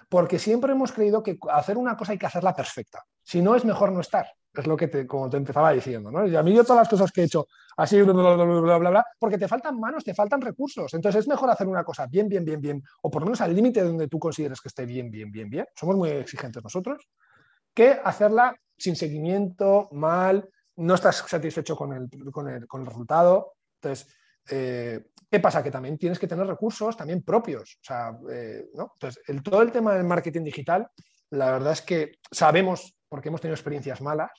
Porque 0.09 0.37
siempre 0.37 0.73
hemos 0.73 0.91
creído 0.91 1.23
que 1.23 1.39
hacer 1.49 1.77
una 1.77 1.97
cosa 1.97 2.11
hay 2.11 2.19
que 2.19 2.27
hacerla 2.27 2.55
perfecta. 2.55 3.03
Si 3.23 3.41
no, 3.41 3.55
es 3.55 3.65
mejor 3.65 3.91
no 3.91 4.01
estar. 4.01 4.27
Es 4.53 4.67
lo 4.67 4.77
que 4.77 4.87
te, 4.87 5.07
como 5.07 5.29
te 5.29 5.37
empezaba 5.37 5.71
diciendo. 5.71 6.11
¿no? 6.11 6.27
Y 6.27 6.35
a 6.35 6.43
mí 6.43 6.53
yo 6.53 6.63
todas 6.63 6.81
las 6.81 6.89
cosas 6.89 7.11
que 7.11 7.21
he 7.21 7.25
hecho 7.25 7.47
así, 7.77 8.01
bla, 8.01 8.13
bla, 8.13 8.35
bla, 8.35 8.77
bla, 8.77 8.89
bla, 8.89 9.05
porque 9.17 9.37
te 9.37 9.47
faltan 9.47 9.79
manos, 9.79 10.03
te 10.03 10.13
faltan 10.13 10.41
recursos. 10.41 10.93
Entonces 10.93 11.21
es 11.21 11.27
mejor 11.27 11.49
hacer 11.49 11.67
una 11.67 11.83
cosa 11.83 12.05
bien, 12.05 12.27
bien, 12.27 12.45
bien, 12.45 12.61
bien, 12.61 12.83
o 13.01 13.09
por 13.09 13.21
lo 13.21 13.27
menos 13.27 13.41
al 13.41 13.55
límite 13.55 13.81
donde 13.81 14.07
tú 14.07 14.19
consideres 14.19 14.61
que 14.61 14.67
esté 14.67 14.85
bien, 14.85 15.09
bien, 15.09 15.31
bien, 15.31 15.49
bien. 15.49 15.65
Somos 15.75 15.95
muy 15.95 16.09
exigentes 16.09 16.63
nosotros, 16.63 17.07
que 17.73 17.99
hacerla 18.03 18.55
sin 18.77 18.95
seguimiento, 18.95 19.89
mal, 19.91 20.49
no 20.75 20.95
estás 20.95 21.23
satisfecho 21.27 21.75
con 21.75 21.93
el, 21.93 22.31
con 22.31 22.47
el, 22.49 22.67
con 22.67 22.81
el 22.81 22.87
resultado. 22.87 23.53
Entonces, 23.81 24.13
eh, 24.49 25.07
¿qué 25.29 25.39
pasa? 25.39 25.63
Que 25.63 25.71
también 25.71 25.97
tienes 25.97 26.19
que 26.19 26.27
tener 26.27 26.45
recursos 26.45 26.97
también 26.97 27.23
propios. 27.23 27.77
O 27.81 27.83
sea, 27.83 28.17
eh, 28.29 28.69
¿no? 28.73 28.91
Entonces, 28.95 29.23
el, 29.27 29.41
todo 29.41 29.61
el 29.61 29.71
tema 29.71 29.95
del 29.95 30.05
marketing 30.05 30.43
digital, 30.43 30.87
la 31.29 31.51
verdad 31.51 31.73
es 31.73 31.81
que 31.81 32.13
sabemos 32.31 32.95
porque 33.13 33.29
hemos 33.29 33.41
tenido 33.41 33.53
experiencias 33.53 34.01
malas, 34.01 34.31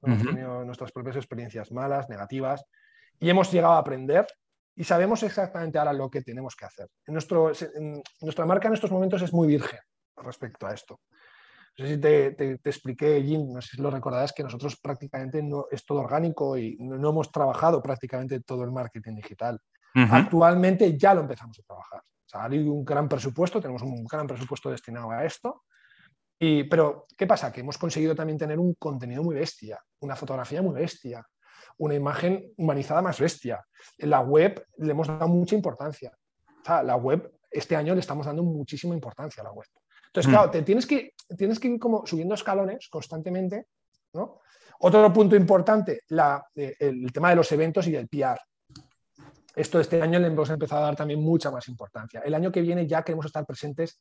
hemos 0.00 0.22
tenido 0.22 0.64
nuestras 0.64 0.90
propias 0.90 1.16
experiencias 1.16 1.70
malas, 1.70 2.08
negativas, 2.08 2.64
y 3.20 3.28
hemos 3.28 3.52
llegado 3.52 3.74
a 3.74 3.78
aprender 3.78 4.26
y 4.74 4.84
sabemos 4.84 5.22
exactamente 5.22 5.78
ahora 5.78 5.92
lo 5.92 6.08
que 6.08 6.22
tenemos 6.22 6.56
que 6.56 6.64
hacer. 6.64 6.88
En 7.06 7.12
nuestro, 7.12 7.52
nuestra 8.22 8.46
marca 8.46 8.68
en 8.68 8.72
estos 8.72 8.90
momentos 8.90 9.20
es 9.20 9.34
muy 9.34 9.48
virgen 9.48 9.80
respecto 10.16 10.66
a 10.66 10.72
esto. 10.72 10.98
No 11.76 11.84
sé 11.84 11.94
si 11.94 12.00
te, 12.00 12.52
expliqué, 12.64 13.22
Jim, 13.22 13.52
no 13.52 13.60
sé 13.60 13.76
si 13.76 13.82
lo 13.82 13.90
recordarás, 13.90 14.32
que 14.32 14.44
nosotros 14.44 14.80
prácticamente 14.80 15.42
no, 15.42 15.66
es 15.70 15.84
todo 15.84 15.98
orgánico 15.98 16.56
y 16.56 16.78
no, 16.80 17.10
hemos 17.10 17.30
trabajado 17.30 17.82
prácticamente 17.82 18.40
todo 18.40 18.64
el 18.64 18.72
marketing 18.72 19.16
digital. 19.16 19.60
Actualmente 19.92 20.96
ya 20.96 21.12
lo 21.12 21.20
empezamos 21.20 21.58
a 21.58 21.62
trabajar. 21.64 22.00
O 22.00 22.28
sea, 22.30 22.44
hay 22.44 22.66
un 22.66 22.82
gran 22.82 23.10
presupuesto, 23.10 23.60
tenemos 23.60 23.82
un 23.82 24.06
gran 24.06 24.26
presupuesto 24.26 24.70
destinado 24.70 25.10
a 25.10 25.22
esto 25.22 25.64
pero, 26.64 27.06
¿qué 27.16 27.26
pasa? 27.26 27.52
Que 27.52 27.60
hemos 27.60 27.78
conseguido 27.78 28.16
también 28.16 28.36
tener 28.36 28.58
un 28.58 28.74
contenido 28.74 29.22
muy 29.22 29.36
bestia, 29.36 29.80
una 30.00 30.16
fotografía 30.16 30.60
muy 30.60 30.74
bestia, 30.74 31.24
una 31.78 31.94
imagen 31.94 32.52
humanizada 32.56 33.00
más 33.00 33.20
bestia. 33.20 33.64
En 33.96 34.10
la 34.10 34.20
web 34.20 34.66
le 34.78 34.90
hemos 34.90 35.06
dado 35.06 35.28
mucha 35.28 35.54
importancia. 35.54 36.12
O 36.60 36.64
sea, 36.64 36.82
la 36.82 36.96
web, 36.96 37.32
este 37.50 37.76
año 37.76 37.94
le 37.94 38.00
estamos 38.00 38.26
dando 38.26 38.42
muchísima 38.42 38.92
importancia 38.94 39.40
a 39.40 39.44
la 39.44 39.52
web. 39.52 39.68
Entonces, 40.06 40.28
mm. 40.28 40.34
claro, 40.34 40.50
te 40.50 40.62
tienes 40.62 40.84
que, 40.84 41.14
tienes 41.38 41.60
que 41.60 41.68
ir 41.68 41.78
como 41.78 42.04
subiendo 42.06 42.34
escalones 42.34 42.88
constantemente, 42.88 43.68
¿no? 44.12 44.40
Otro 44.80 45.12
punto 45.12 45.36
importante, 45.36 46.02
eh, 46.10 46.74
el 46.80 47.12
tema 47.12 47.30
de 47.30 47.36
los 47.36 47.52
eventos 47.52 47.86
y 47.86 47.92
del 47.92 48.08
PR. 48.08 48.40
Esto 49.54 49.78
este 49.78 50.02
año 50.02 50.18
le 50.18 50.26
hemos 50.26 50.50
empezado 50.50 50.82
a 50.82 50.86
dar 50.86 50.96
también 50.96 51.20
mucha 51.20 51.52
más 51.52 51.68
importancia. 51.68 52.20
El 52.24 52.34
año 52.34 52.50
que 52.50 52.62
viene 52.62 52.86
ya 52.86 53.04
queremos 53.04 53.26
estar 53.26 53.46
presentes 53.46 54.00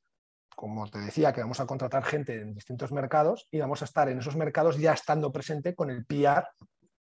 como 0.62 0.88
te 0.88 1.00
decía, 1.00 1.34
que 1.34 1.42
vamos 1.42 1.60
a 1.60 1.66
contratar 1.66 2.04
gente 2.04 2.40
en 2.40 2.54
distintos 2.54 2.92
mercados 2.92 3.48
y 3.50 3.60
vamos 3.60 3.82
a 3.82 3.86
estar 3.86 4.08
en 4.10 4.20
esos 4.20 4.36
mercados 4.36 4.78
ya 4.78 4.94
estando 4.94 5.32
presente 5.32 5.74
con 5.74 5.90
el 5.90 6.06
PR 6.06 6.46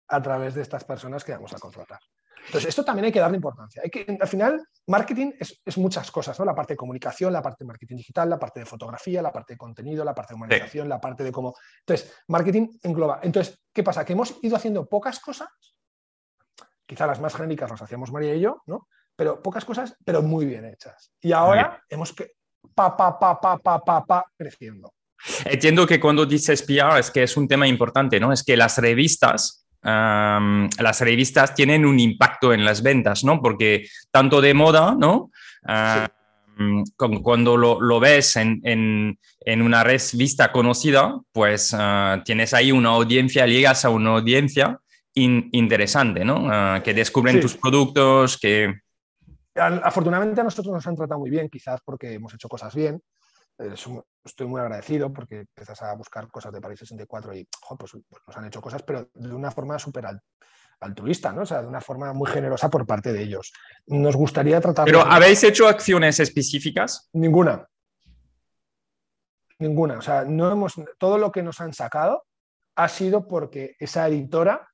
a 0.07 0.23
través 0.23 0.55
de 0.55 0.63
estas 0.63 0.85
personas 0.85 1.25
que 1.25 1.33
vamos 1.33 1.53
a 1.55 1.59
contratar. 1.59 1.99
Entonces, 2.47 2.69
esto 2.69 2.85
también 2.85 3.07
hay 3.07 3.13
que 3.13 3.19
darle 3.19 3.35
importancia. 3.35 3.83
Hay 3.83 3.91
que, 3.91 4.17
al 4.19 4.29
final, 4.29 4.65
marketing 4.87 5.33
es, 5.41 5.77
muchas 5.77 6.09
cosas, 6.13 6.39
¿no? 6.39 6.45
La 6.45 6.55
parte 6.55 6.75
de 6.75 6.77
comunicación, 6.77 7.33
la 7.33 7.43
parte 7.43 7.65
de 7.65 7.67
marketing 7.67 7.97
digital, 7.97 8.31
la 8.31 8.39
parte 8.39 8.61
de 8.61 8.67
fotografía, 8.67 9.21
la 9.21 9.33
parte 9.33 9.55
de 9.55 9.59
contenido, 9.59 10.05
la 10.05 10.15
parte 10.15 10.35
de 10.35 10.37
humanización, 10.37 10.89
la 10.89 11.01
parte 11.01 11.25
de 11.25 11.33
cómo... 11.33 11.57
Entonces, 11.81 12.15
marketing 12.29 12.79
engloba. 12.85 13.19
Entonces, 13.25 13.61
¿qué 13.73 13.83
pasa? 13.83 14.05
Que 14.05 14.13
hemos 14.13 14.39
ido 14.41 14.55
haciendo 14.55 14.89
pocas 14.89 15.19
cosas, 15.19 15.49
quizá 16.87 17.09
las 17.09 17.21
más 17.21 17.35
genéricas 17.35 17.69
las 17.73 17.83
hacíamos 17.83 18.13
María 18.13 18.37
y 18.37 18.41
yo, 18.41 18.63
¿no? 18.67 18.87
Pero 19.17 19.43
pocas 19.43 19.65
cosas, 19.65 19.97
pero 20.05 20.23
muy 20.23 20.47
bien 20.47 20.65
hechas. 20.65 21.13
Y 21.21 21.33
ahora 21.33 21.83
hemos, 21.89 22.13
que, 22.13 22.38
pa, 22.75 22.97
pa, 22.97 23.19
pa, 23.19 23.41
pa, 23.41 23.59
pa, 23.59 23.85
pa, 23.85 24.05
pa, 24.05 24.25
creciendo. 24.37 24.93
Entiendo 25.45 25.87
que 25.87 25.99
cuando 25.99 26.25
dices 26.27 26.63
PR 26.63 26.99
es 26.99 27.11
que 27.11 27.25
es 27.25 27.37
un 27.37 27.49
tema 27.49 27.67
importante, 27.67 28.21
¿no? 28.21 28.33
Es 28.33 28.43
que 28.43 28.57
las 28.57 28.79
revistas, 28.79 29.67
las 29.83 31.01
revistas 31.01 31.55
tienen 31.55 31.85
un 31.85 31.99
impacto 31.99 32.53
en 32.53 32.65
las 32.65 32.83
ventas, 32.83 33.25
¿no? 33.25 33.41
Porque 33.41 33.89
tanto 34.11 34.41
de 34.41 34.55
moda, 34.55 34.95
¿no? 34.99 35.31
cuando 37.23 37.57
lo, 37.57 38.01
ves 38.01 38.37
en, 38.37 38.61
en, 38.65 39.63
una 39.63 39.85
revista 39.85 40.51
conocida, 40.51 41.21
pues 41.33 41.77
tienes 42.25 42.55
ahí 42.55 42.73
una 42.73 42.91
audiencia, 42.91 43.47
llegas 43.47 43.85
a 43.85 43.91
una 43.91 44.11
audiencia 44.11 44.79
interesante, 45.15 46.25
¿no? 46.25 46.83
que 46.83 46.95
descubren 46.95 47.41
tus 47.41 47.57
productos, 47.57 48.39
que... 48.39 48.75
Afortunadamente 49.59 50.41
a 50.41 50.45
nosotros 50.45 50.73
nos 50.73 50.87
han 50.87 50.97
tratado 50.97 51.21
muy 51.21 51.31
bien, 51.31 51.49
quizás 51.49 51.81
porque 51.85 52.15
hemos 52.15 52.33
hecho 52.35 52.49
cosas 52.49 52.75
bien, 52.75 53.03
estoy 54.25 54.47
muy 54.47 54.61
agradecido 54.61 55.13
porque 55.13 55.41
empiezas 55.41 55.83
a 55.83 55.95
buscar 55.95 56.29
cosas 56.29 56.53
de 56.53 56.61
París 56.61 56.79
64 56.79 57.35
y 57.35 57.49
pues, 57.79 57.93
pues, 58.09 58.23
nos 58.27 58.37
han 58.37 58.47
hecho 58.47 58.61
cosas, 58.61 58.83
pero 58.83 59.09
de 59.13 59.35
una 59.35 59.51
forma 59.51 59.79
súper 59.79 60.07
altruista, 60.81 61.33
¿no? 61.33 61.43
O 61.43 61.47
sea, 61.47 61.63
de 61.63 61.69
una 61.69 61.81
forma 61.81 62.13
muy 62.13 62.31
generosa 62.31 62.71
por 62.71 62.87
parte 62.87 63.13
de 63.13 63.23
ellos. 63.23 63.53
Nos 63.87 64.15
gustaría 64.15 64.61
tratar... 64.61 64.85
¿Pero 64.85 65.01
habéis 65.01 65.43
hecho 65.43 65.67
acciones 65.67 66.21
específicas? 66.21 67.09
Ninguna. 67.13 67.67
Ninguna. 69.59 69.99
O 69.99 70.03
sea, 70.03 70.25
no 70.25 70.53
hemos... 70.53 70.75
Todo 70.99 71.19
lo 71.19 71.33
que 71.33 71.43
nos 71.43 71.61
han 71.61 71.73
sacado 71.73 72.25
ha 72.77 72.89
sido 72.89 73.27
porque 73.27 73.75
esa 73.81 74.07
editora 74.07 74.69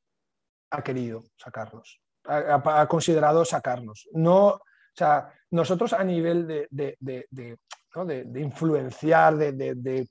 ha 0.70 0.82
querido 0.82 1.24
sacarnos, 1.36 2.02
ha, 2.24 2.86
considerado 2.86 3.44
sacarnos. 3.44 4.08
No, 4.12 4.60
o 4.94 4.96
sea, 4.96 5.28
nosotros 5.50 5.92
a 5.92 6.04
nivel 6.04 6.46
de, 6.46 6.96
de, 7.00 8.40
influenciar, 8.40 9.36
de, 9.36 10.08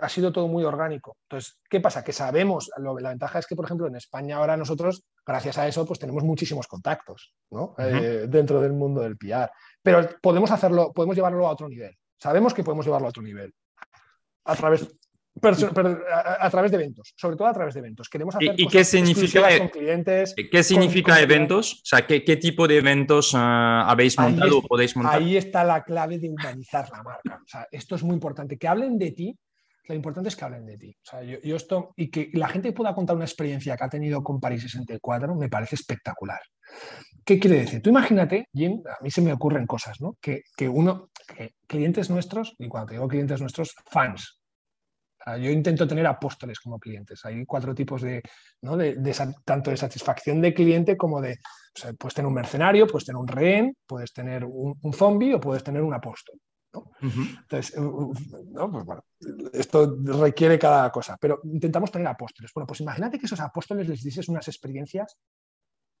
ha 0.00 0.08
sido 0.08 0.32
todo 0.32 0.48
muy 0.48 0.64
orgánico. 0.64 1.16
Entonces, 1.28 1.60
¿qué 1.70 1.80
pasa? 1.80 2.02
Que 2.02 2.12
sabemos, 2.12 2.70
la 2.76 3.10
ventaja 3.10 3.38
es 3.38 3.46
que, 3.46 3.54
por 3.54 3.66
ejemplo, 3.66 3.86
en 3.86 3.94
España 3.94 4.36
ahora 4.36 4.56
nosotros, 4.56 5.04
gracias 5.24 5.58
a 5.58 5.68
eso, 5.68 5.86
pues 5.86 6.00
tenemos 6.00 6.24
muchísimos 6.24 6.66
contactos 6.66 7.34
eh, 7.78 8.26
dentro 8.28 8.60
del 8.60 8.72
mundo 8.72 9.00
del 9.02 9.16
PR. 9.16 9.50
Pero 9.80 10.08
podemos 10.20 10.50
hacerlo, 10.50 10.92
podemos 10.92 11.14
llevarlo 11.14 11.46
a 11.46 11.52
otro 11.52 11.68
nivel. 11.68 11.94
Sabemos 12.18 12.52
que 12.52 12.64
podemos 12.64 12.84
llevarlo 12.84 13.06
a 13.06 13.10
otro 13.10 13.22
nivel. 13.22 13.54
A 14.44 14.56
través, 14.56 14.88
a, 15.42 16.50
través 16.50 16.70
de 16.70 16.76
eventos, 16.76 17.12
sobre 17.16 17.36
todo 17.36 17.48
a 17.48 17.52
través 17.52 17.74
de 17.74 17.80
eventos. 17.80 18.08
Queremos 18.08 18.34
hacer 18.36 18.54
¿Y, 18.56 18.68
qué 18.68 18.84
significa, 18.84 19.58
con 19.58 19.68
clientes. 19.68 20.34
¿Qué 20.50 20.62
significa 20.62 21.20
eventos? 21.20 21.74
O 21.74 21.84
sea, 21.84 22.06
¿qué, 22.06 22.20
tipo 22.36 22.68
de 22.68 22.78
eventos 22.78 23.32
ah, 23.34 23.84
habéis 23.88 24.18
montado 24.18 24.58
o 24.58 24.62
podéis 24.62 24.96
montar? 24.96 25.20
Ahí 25.20 25.36
está 25.36 25.64
la 25.64 25.82
clave 25.82 26.18
de 26.18 26.30
humanizar 26.30 26.88
la 26.90 27.02
marca. 27.02 27.40
O 27.44 27.48
sea, 27.48 27.66
esto 27.70 27.96
es 27.96 28.02
muy 28.02 28.14
importante. 28.14 28.56
Que 28.58 28.68
hablen 28.68 28.98
de 28.98 29.10
ti, 29.10 29.38
lo 29.86 29.94
importante 29.94 30.28
es 30.28 30.36
que 30.36 30.44
hablen 30.44 30.64
de 30.66 30.78
ti. 30.78 30.96
O 31.02 31.10
sea, 31.10 31.22
yo, 31.22 31.56
esto, 31.56 31.92
y 31.96 32.10
que 32.10 32.30
la 32.32 32.48
gente 32.48 32.72
pueda 32.72 32.94
contar 32.94 33.16
una 33.16 33.24
experiencia 33.24 33.76
que 33.76 33.84
ha 33.84 33.88
tenido 33.88 34.22
con 34.22 34.40
París 34.40 34.62
64 34.62 35.34
me 35.34 35.48
parece 35.48 35.74
espectacular. 35.74 36.40
¿Qué 37.24 37.38
quiere 37.38 37.60
decir? 37.60 37.82
Tú 37.82 37.90
imagínate, 37.90 38.48
Jim, 38.52 38.82
a 38.86 39.02
mí 39.02 39.10
se 39.10 39.20
me 39.20 39.32
ocurren 39.32 39.66
cosas, 39.66 40.00
¿no? 40.00 40.16
Que, 40.20 40.42
que 40.56 40.68
uno, 40.68 41.10
que 41.26 41.54
clientes 41.66 42.08
nuestros, 42.10 42.54
y 42.58 42.68
cuando 42.68 42.88
te 42.88 42.94
digo 42.94 43.08
clientes 43.08 43.40
nuestros, 43.40 43.74
fans, 43.90 44.40
yo 45.40 45.50
intento 45.50 45.86
tener 45.86 46.06
apóstoles 46.06 46.60
como 46.60 46.78
clientes. 46.78 47.24
Hay 47.24 47.44
cuatro 47.46 47.74
tipos 47.74 48.02
de, 48.02 48.22
tanto 49.44 49.70
de 49.70 49.76
satisfacción 49.76 50.40
de 50.40 50.52
cliente 50.52 50.96
como 50.96 51.20
de, 51.20 51.38
puedes 51.98 52.14
tener 52.14 52.28
un 52.28 52.34
mercenario, 52.34 52.86
puedes 52.86 53.06
tener 53.06 53.20
un 53.20 53.28
rehén, 53.28 53.76
puedes 53.86 54.12
tener 54.12 54.44
un, 54.44 54.92
zombie 54.92 55.34
o 55.34 55.40
puedes 55.40 55.64
tener 55.64 55.82
un 55.82 55.94
apóstol. 55.94 56.38
Entonces, 57.00 57.74
pues 57.76 59.00
esto 59.52 59.96
requiere 60.04 60.58
cada 60.58 60.90
cosa, 60.90 61.16
pero 61.20 61.40
intentamos 61.44 61.90
tener 61.90 62.08
apóstoles. 62.08 62.50
Bueno, 62.52 62.66
pues 62.66 62.80
imagínate 62.80 63.18
que 63.18 63.26
esos 63.26 63.40
apóstoles 63.40 63.88
les 63.88 64.02
dices 64.02 64.28
unas 64.28 64.48
experiencias, 64.48 65.16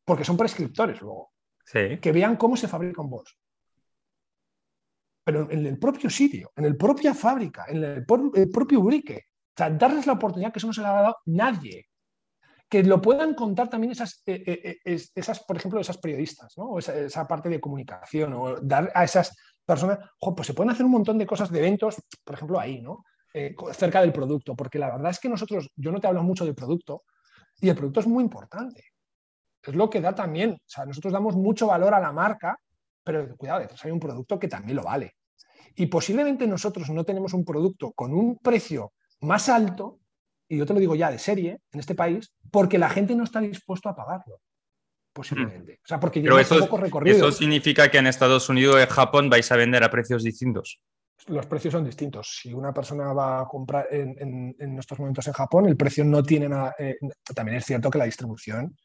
porque 0.04 0.24
son 0.24 0.36
prescriptores 0.36 1.00
luego, 1.00 1.30
que 1.72 2.12
vean 2.12 2.36
cómo 2.36 2.56
se 2.56 2.68
fabrica 2.68 3.00
un 3.02 3.10
boss 3.10 3.38
pero 5.24 5.50
en 5.50 5.66
el 5.66 5.78
propio 5.78 6.10
sitio, 6.10 6.52
en 6.54 6.68
la 6.68 6.74
propia 6.74 7.14
fábrica, 7.14 7.64
en 7.68 7.82
el, 7.82 8.04
propio 8.04 8.82
brique. 8.82 9.24
O 9.26 9.56
sea, 9.56 9.70
darles 9.70 10.06
la 10.06 10.12
oportunidad 10.12 10.52
que 10.52 10.58
eso 10.58 10.66
no 10.66 10.72
se 10.72 10.82
le 10.82 10.88
ha 10.88 10.92
dado 10.92 11.16
nadie. 11.26 11.86
Que 12.68 12.82
lo 12.82 13.00
puedan 13.00 13.34
contar 13.34 13.70
también 13.70 13.92
esas, 13.92 14.22
eh, 14.26 14.42
eh, 14.46 14.78
eh, 14.84 15.02
esas 15.14 15.42
por 15.44 15.56
ejemplo, 15.56 15.80
esas 15.80 15.98
periodistas, 15.98 16.52
¿no? 16.58 16.64
O 16.64 16.78
esa, 16.78 17.26
parte 17.26 17.48
de 17.48 17.60
comunicación, 17.60 18.34
o 18.34 18.60
dar 18.60 18.92
a 18.94 19.04
esas 19.04 19.34
personas, 19.64 19.98
pues 20.20 20.46
se 20.46 20.54
pueden 20.54 20.70
hacer 20.70 20.84
un 20.84 20.92
montón 20.92 21.16
de 21.16 21.26
cosas, 21.26 21.50
de 21.50 21.58
eventos, 21.58 21.96
por 22.22 22.34
ejemplo, 22.34 22.60
ahí, 22.60 22.80
¿no? 22.80 23.04
cerca 23.72 24.00
del 24.00 24.12
producto, 24.12 24.54
porque 24.54 24.78
la 24.78 24.92
verdad 24.92 25.10
es 25.10 25.18
que 25.18 25.28
nosotros, 25.28 25.68
yo 25.74 25.90
no 25.90 25.98
te 25.98 26.06
hablo 26.06 26.22
mucho 26.22 26.44
del 26.44 26.54
producto, 26.54 27.02
y 27.60 27.68
el 27.68 27.74
producto 27.74 27.98
es 27.98 28.06
muy 28.06 28.22
importante. 28.22 28.84
Es 29.60 29.74
lo 29.74 29.90
que 29.90 30.00
da 30.00 30.14
también, 30.14 30.52
o 30.52 30.68
sea, 30.68 30.84
nosotros 30.84 31.12
damos 31.12 31.34
mucho 31.34 31.66
valor 31.66 31.94
a 31.94 32.00
la 32.00 32.12
marca, 32.12 32.56
pero 33.04 33.36
cuidado, 33.36 33.60
detrás 33.60 33.84
hay 33.84 33.90
un 33.90 34.00
producto 34.00 34.38
que 34.38 34.48
también 34.48 34.76
lo 34.76 34.82
vale. 34.82 35.14
Y 35.76 35.86
posiblemente 35.86 36.46
nosotros 36.46 36.88
no 36.90 37.04
tenemos 37.04 37.34
un 37.34 37.44
producto 37.44 37.92
con 37.92 38.14
un 38.14 38.38
precio 38.38 38.92
más 39.20 39.48
alto, 39.48 40.00
y 40.48 40.58
yo 40.58 40.66
te 40.66 40.74
lo 40.74 40.80
digo 40.80 40.94
ya 40.94 41.10
de 41.10 41.18
serie, 41.18 41.60
en 41.72 41.80
este 41.80 41.94
país, 41.94 42.32
porque 42.50 42.78
la 42.78 42.88
gente 42.88 43.14
no 43.14 43.24
está 43.24 43.40
dispuesto 43.40 43.88
a 43.88 43.96
pagarlo. 43.96 44.40
Posiblemente. 45.12 45.80
O 45.84 45.86
sea, 45.86 46.00
porque 46.00 46.20
Pero 46.20 46.38
eso, 46.38 46.58
poco 46.58 46.76
recorrido. 46.76 47.16
Eso 47.16 47.32
significa 47.32 47.88
que 47.88 47.98
en 47.98 48.08
Estados 48.08 48.48
Unidos 48.48 48.76
y 48.78 48.82
en 48.82 48.88
Japón 48.88 49.30
vais 49.30 49.50
a 49.52 49.56
vender 49.56 49.84
a 49.84 49.90
precios 49.90 50.24
distintos. 50.24 50.80
Los 51.28 51.46
precios 51.46 51.72
son 51.72 51.84
distintos. 51.84 52.38
Si 52.42 52.52
una 52.52 52.74
persona 52.74 53.12
va 53.12 53.42
a 53.42 53.46
comprar 53.46 53.86
en, 53.90 54.56
estos 54.78 54.98
momentos 54.98 55.26
en 55.28 55.32
Japón, 55.32 55.66
el 55.66 55.76
precio 55.76 56.04
no 56.04 56.22
tiene 56.22 56.48
nada. 56.48 56.74
Eh, 56.78 56.96
también 57.34 57.58
es 57.58 57.64
cierto 57.64 57.90
que 57.90 57.98
la 57.98 58.04
distribución 58.04 58.76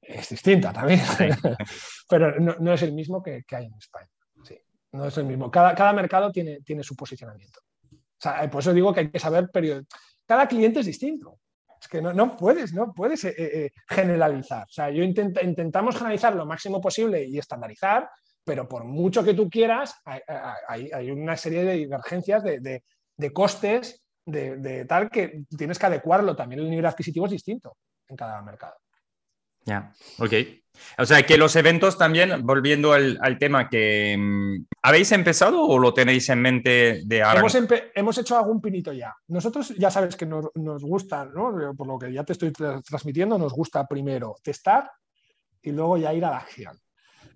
es 0.00 0.28
distinta 0.28 0.72
también, 0.72 1.00
pero 2.08 2.38
no, 2.38 2.72
es 2.72 2.82
el 2.82 2.92
mismo 2.92 3.22
que, 3.22 3.44
hay 3.50 3.66
en 3.66 3.74
España. 3.74 4.08
Sí, 4.44 4.56
no 4.92 5.06
es 5.06 5.18
el 5.18 5.24
mismo. 5.24 5.50
Cada, 5.50 5.74
cada 5.74 5.92
mercado 5.92 6.30
tiene, 6.30 6.60
tiene 6.62 6.82
su 6.82 6.94
posicionamiento. 6.94 7.60
O 7.92 8.18
sea, 8.18 8.48
por 8.50 8.60
eso 8.60 8.72
digo 8.72 8.94
que 8.94 9.00
hay 9.00 9.10
que 9.10 9.18
saber, 9.18 9.50
cada 10.26 10.46
cliente 10.48 10.80
es 10.80 10.86
distinto. 10.86 11.40
Es 11.80 11.88
que 11.88 12.00
no, 12.00 12.12
no 12.12 12.36
puedes, 12.36 12.72
no 12.72 12.92
puedes 12.94 13.24
eh, 13.24 13.34
eh, 13.36 13.70
generalizar. 13.88 14.64
O 14.64 14.72
sea, 14.72 14.90
yo 14.90 15.02
intentamos 15.02 15.94
generalizar 15.94 16.34
lo 16.34 16.46
máximo 16.46 16.80
posible 16.80 17.24
y 17.24 17.38
estandarizar, 17.38 18.08
pero 18.44 18.66
por 18.66 18.84
mucho 18.84 19.22
que 19.22 19.34
tú 19.34 19.50
quieras, 19.50 19.94
hay, 20.04 20.90
hay, 20.92 21.10
una 21.10 21.36
serie 21.36 21.64
de 21.64 21.74
divergencias 21.74 22.42
de, 22.42 22.60
de, 22.60 22.84
de 23.16 23.32
costes, 23.32 24.02
de, 24.24 24.56
de, 24.56 24.84
tal 24.86 25.10
que 25.10 25.42
tienes 25.56 25.78
que 25.78 25.86
adecuarlo. 25.86 26.34
También 26.34 26.60
el 26.60 26.70
nivel 26.70 26.86
adquisitivo 26.86 27.26
es 27.26 27.32
distinto 27.32 27.76
en 28.08 28.16
cada 28.16 28.40
mercado. 28.40 28.76
Ya, 29.66 29.92
ok. 30.18 30.32
O 30.98 31.06
sea 31.06 31.24
que 31.24 31.36
los 31.36 31.56
eventos 31.56 31.98
también, 31.98 32.44
volviendo 32.44 32.92
al, 32.92 33.38
tema 33.38 33.68
que 33.68 34.16
mm, 34.18 34.66
habéis 34.82 35.12
empezado 35.12 35.62
o 35.62 35.78
lo 35.78 35.92
tenéis 35.92 36.28
en 36.28 36.40
mente 36.40 37.02
de 37.04 37.22
ahora. 37.22 37.40
Hemos, 37.94 38.18
hecho 38.18 38.36
algún 38.36 38.60
pinito 38.60 38.92
ya. 38.92 39.14
Nosotros 39.28 39.74
ya 39.76 39.90
sabes 39.90 40.16
que 40.16 40.26
nos, 40.26 40.50
gusta, 40.82 41.24
¿no? 41.24 41.74
por 41.76 41.86
lo 41.86 41.98
que 41.98 42.12
ya 42.12 42.24
te 42.24 42.32
estoy 42.32 42.52
transmitiendo, 42.52 43.38
nos 43.38 43.52
gusta 43.52 43.86
primero 43.86 44.36
testar 44.42 44.90
y 45.62 45.72
luego 45.72 45.96
ya 45.96 46.14
ir 46.14 46.24
a 46.24 46.30
la 46.30 46.38
acción. 46.38 46.78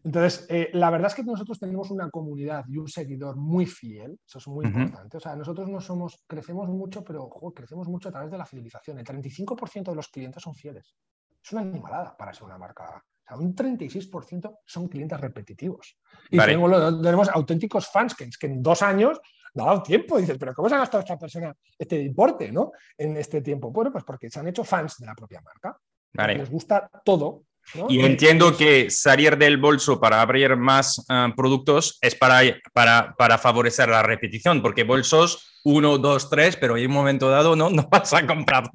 Entonces, 0.02 0.47
eh, 0.48 0.70
la 0.73 0.89
verdad 0.89 1.09
es 1.09 1.15
que 1.15 1.23
nosotros 1.23 1.59
tenemos 1.59 1.90
una 1.90 2.09
comunidad 2.09 2.65
y 2.69 2.78
un 2.78 2.89
seguidor 2.89 3.36
muy 3.36 3.66
fiel, 3.66 4.19
eso 4.27 4.39
es 4.39 4.48
muy 4.48 4.65
importante. 4.65 5.19
O 5.19 5.20
sea, 5.20 5.36
nosotros 5.36 5.69
no 5.69 5.78
somos, 5.81 6.24
crecemos 6.27 6.69
mucho, 6.70 7.05
pero 7.05 7.28
crecemos 7.55 7.86
mucho 7.86 8.09
a 8.09 8.12
través 8.12 8.31
de 8.31 8.39
la 8.39 8.47
fidelización. 8.47 8.98
El 8.98 9.05
35% 9.05 9.90
de 9.90 9.94
los 9.94 10.09
clientes 10.09 10.43
son 10.43 10.55
fieles. 10.55 10.94
Es 11.43 11.53
una 11.53 11.62
animalada 11.62 12.17
para 12.17 12.33
ser 12.33 12.45
una 12.45 12.59
marca. 12.59 12.85
O 12.85 13.29
sea, 13.29 13.37
un 13.37 13.55
36% 13.55 14.59
son 14.65 14.89
clientes 14.89 15.21
repetitivos. 15.21 15.97
Y 16.31 16.39
tenemos, 16.39 17.29
auténticos 17.29 17.89
fans 17.89 18.15
que, 18.15 18.29
que 18.39 18.47
en 18.47 18.62
dos 18.62 18.83
años 18.83 19.21
no 19.55 19.65
ha 19.65 19.67
dado 19.67 19.83
tiempo. 19.83 20.19
Dices, 20.19 20.37
pero 20.39 20.55
¿cómo 20.55 20.69
se 20.69 20.75
ha 20.75 20.79
gastado 20.79 21.03
esta 21.03 21.19
persona 21.19 21.55
este 21.79 22.01
importe 22.01 22.53
¿no? 22.53 22.73
en 22.97 23.17
este 23.17 23.41
tiempo? 23.41 23.71
Bueno, 23.71 23.93
pues 23.93 24.05
porque 24.05 24.31
se 24.31 24.41
han 24.41 24.49
hecho 24.49 24.65
fans 24.65 24.99
de 24.99 25.07
la 25.07 25.15
propia 25.15 25.41
marca. 25.41 25.79
Les 26.12 26.51
gusta 26.51 26.91
todo 27.05 27.45
y 27.89 28.01
entiendo 28.01 28.57
que 28.57 28.91
salir 28.91 29.37
del 29.39 29.57
bolso 29.57 30.01
para 30.01 30.20
abrir 30.20 30.57
más 30.57 31.05
eh, 31.09 31.28
productos 31.37 31.99
es 32.01 32.15
para, 32.15 32.41
para, 32.73 33.15
para, 33.16 33.39
favorecer 33.39 33.89
la 33.89 34.03
repetición, 34.03 34.61
porque 34.61 34.85
bolsos 34.85 35.61
uno, 35.65 35.99
dos, 35.99 36.31
tres, 36.31 36.57
pero 36.57 36.77
en 36.77 36.87
un 36.87 36.93
momento 36.93 37.28
dado 37.28 37.55
no, 37.55 37.70
no 37.70 37.89
vas 37.89 38.12
a 38.12 38.27
comprar. 38.27 38.70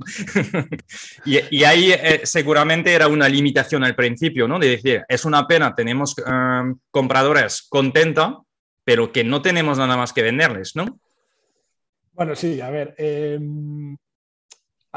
y, 1.26 1.40
y, 1.58 1.64
ahí 1.64 1.92
eh, 1.92 2.22
seguramente 2.24 2.94
era 2.94 3.08
una 3.08 3.28
limitación 3.28 3.84
al 3.84 3.96
principio, 3.96 4.48
¿no? 4.48 4.60
De 4.60 4.70
decir, 4.70 5.04
es 5.08 5.26
una 5.26 5.48
pena, 5.48 5.76
tenemos 5.76 6.16
eh, 6.18 6.74
compradores 6.92 7.66
contenta, 7.70 8.40
pero 8.84 9.12
que 9.12 9.24
no 9.24 9.42
tenemos 9.42 9.78
nada 9.78 9.98
más 9.98 10.14
que 10.14 10.22
venderles, 10.22 10.76
¿no? 10.76 11.00
Bueno, 12.14 12.34
sí, 12.34 12.62
a 12.62 12.70
ver, 12.70 12.96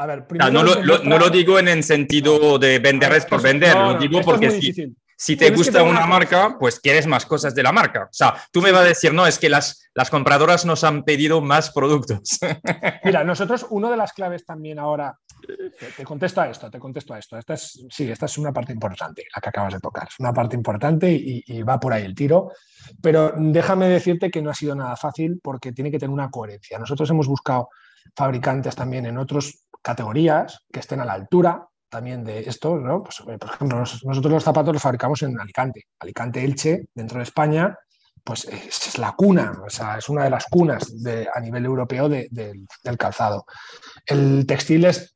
em, 0.03 0.51
no, 0.51 1.19
lo, 1.19 1.29
digo 1.29 1.59
en 1.59 1.67
el 1.67 1.83
sentido 1.83 2.57
de 2.57 2.79
venderles 2.79 3.25
por 3.25 3.41
vender, 3.41 3.75
lo 3.75 3.95
digo 3.95 4.21
porque 4.21 4.51
si, 4.51 4.95
si 5.21 5.35
te 5.35 5.51
gusta 5.51 5.83
una 5.83 6.05
marca, 6.05 6.55
pues 6.57 6.79
quieres 6.79 7.05
más 7.05 7.25
cosas 7.25 7.53
de 7.53 7.61
la 7.61 7.73
marca. 7.73 8.03
O 8.03 8.13
sea, 8.13 8.35
tú 8.53 8.61
me 8.61 8.71
vas 8.71 8.83
a 8.83 8.87
decir, 8.87 9.13
no, 9.13 9.27
es 9.27 9.37
que 9.37 9.49
las, 9.49 9.89
las 9.93 10.09
compradoras 10.09 10.65
nos 10.65 10.85
han 10.85 11.03
pedido 11.03 11.41
más 11.41 11.71
productos. 11.71 12.39
Mira, 13.03 13.25
nosotros, 13.25 13.67
una 13.69 13.91
de 13.91 13.97
las 13.97 14.13
claves 14.13 14.45
también 14.45 14.79
ahora, 14.79 15.19
te, 15.97 16.05
contesto 16.05 16.39
a 16.39 16.49
esto, 16.49 16.71
te 16.71 16.79
contesto 16.79 17.13
a 17.13 17.19
esto. 17.19 17.37
Esta 17.37 17.55
es, 17.55 17.85
sí, 17.89 18.09
esta 18.09 18.27
es 18.27 18.37
una 18.37 18.53
parte 18.53 18.71
importante, 18.71 19.25
la 19.35 19.41
que 19.41 19.49
acabas 19.49 19.73
de 19.73 19.81
tocar. 19.81 20.07
Es 20.07 20.17
una 20.19 20.31
parte 20.31 20.55
importante 20.55 21.11
y, 21.11 21.43
y 21.45 21.63
va 21.63 21.77
por 21.81 21.91
ahí 21.91 22.05
el 22.05 22.15
tiro. 22.15 22.53
Pero 23.01 23.33
déjame 23.35 23.89
decirte 23.89 24.31
que 24.31 24.41
no 24.41 24.51
ha 24.51 24.55
sido 24.55 24.73
nada 24.73 24.95
fácil 24.95 25.41
porque 25.43 25.73
tiene 25.73 25.91
que 25.91 25.99
tener 25.99 26.13
una 26.13 26.29
coherencia. 26.29 26.79
Nosotros 26.79 27.09
hemos 27.09 27.27
buscado 27.27 27.67
fabricantes 28.15 28.73
también 28.73 29.05
en 29.05 29.17
otras 29.17 29.65
categorías 29.81 30.65
que 30.71 30.79
estén 30.79 30.99
a 31.01 31.05
la 31.05 31.13
altura 31.13 31.67
también 31.89 32.23
de 32.23 32.41
esto, 32.41 32.77
¿no? 32.77 33.03
Pues, 33.03 33.19
eh, 33.27 33.37
por 33.37 33.49
ejemplo, 33.49 33.79
nosotros 33.79 34.31
los 34.31 34.43
zapatos 34.43 34.73
los 34.73 34.81
fabricamos 34.81 35.21
en 35.23 35.39
Alicante, 35.39 35.85
Alicante 35.99 36.43
Elche, 36.43 36.87
dentro 36.93 37.17
de 37.17 37.23
España, 37.23 37.75
pues 38.23 38.45
es, 38.45 38.97
la 38.97 39.13
cuna, 39.13 39.53
o 39.65 39.69
sea, 39.69 39.97
es 39.97 40.09
una 40.09 40.23
de 40.23 40.29
las 40.29 40.45
cunas 40.45 41.01
de, 41.01 41.27
a 41.33 41.39
nivel 41.39 41.65
europeo 41.65 42.09
del 42.09 42.97
calzado. 42.97 43.45
El 44.05 44.45
textil 44.45 44.85
es, 44.85 45.15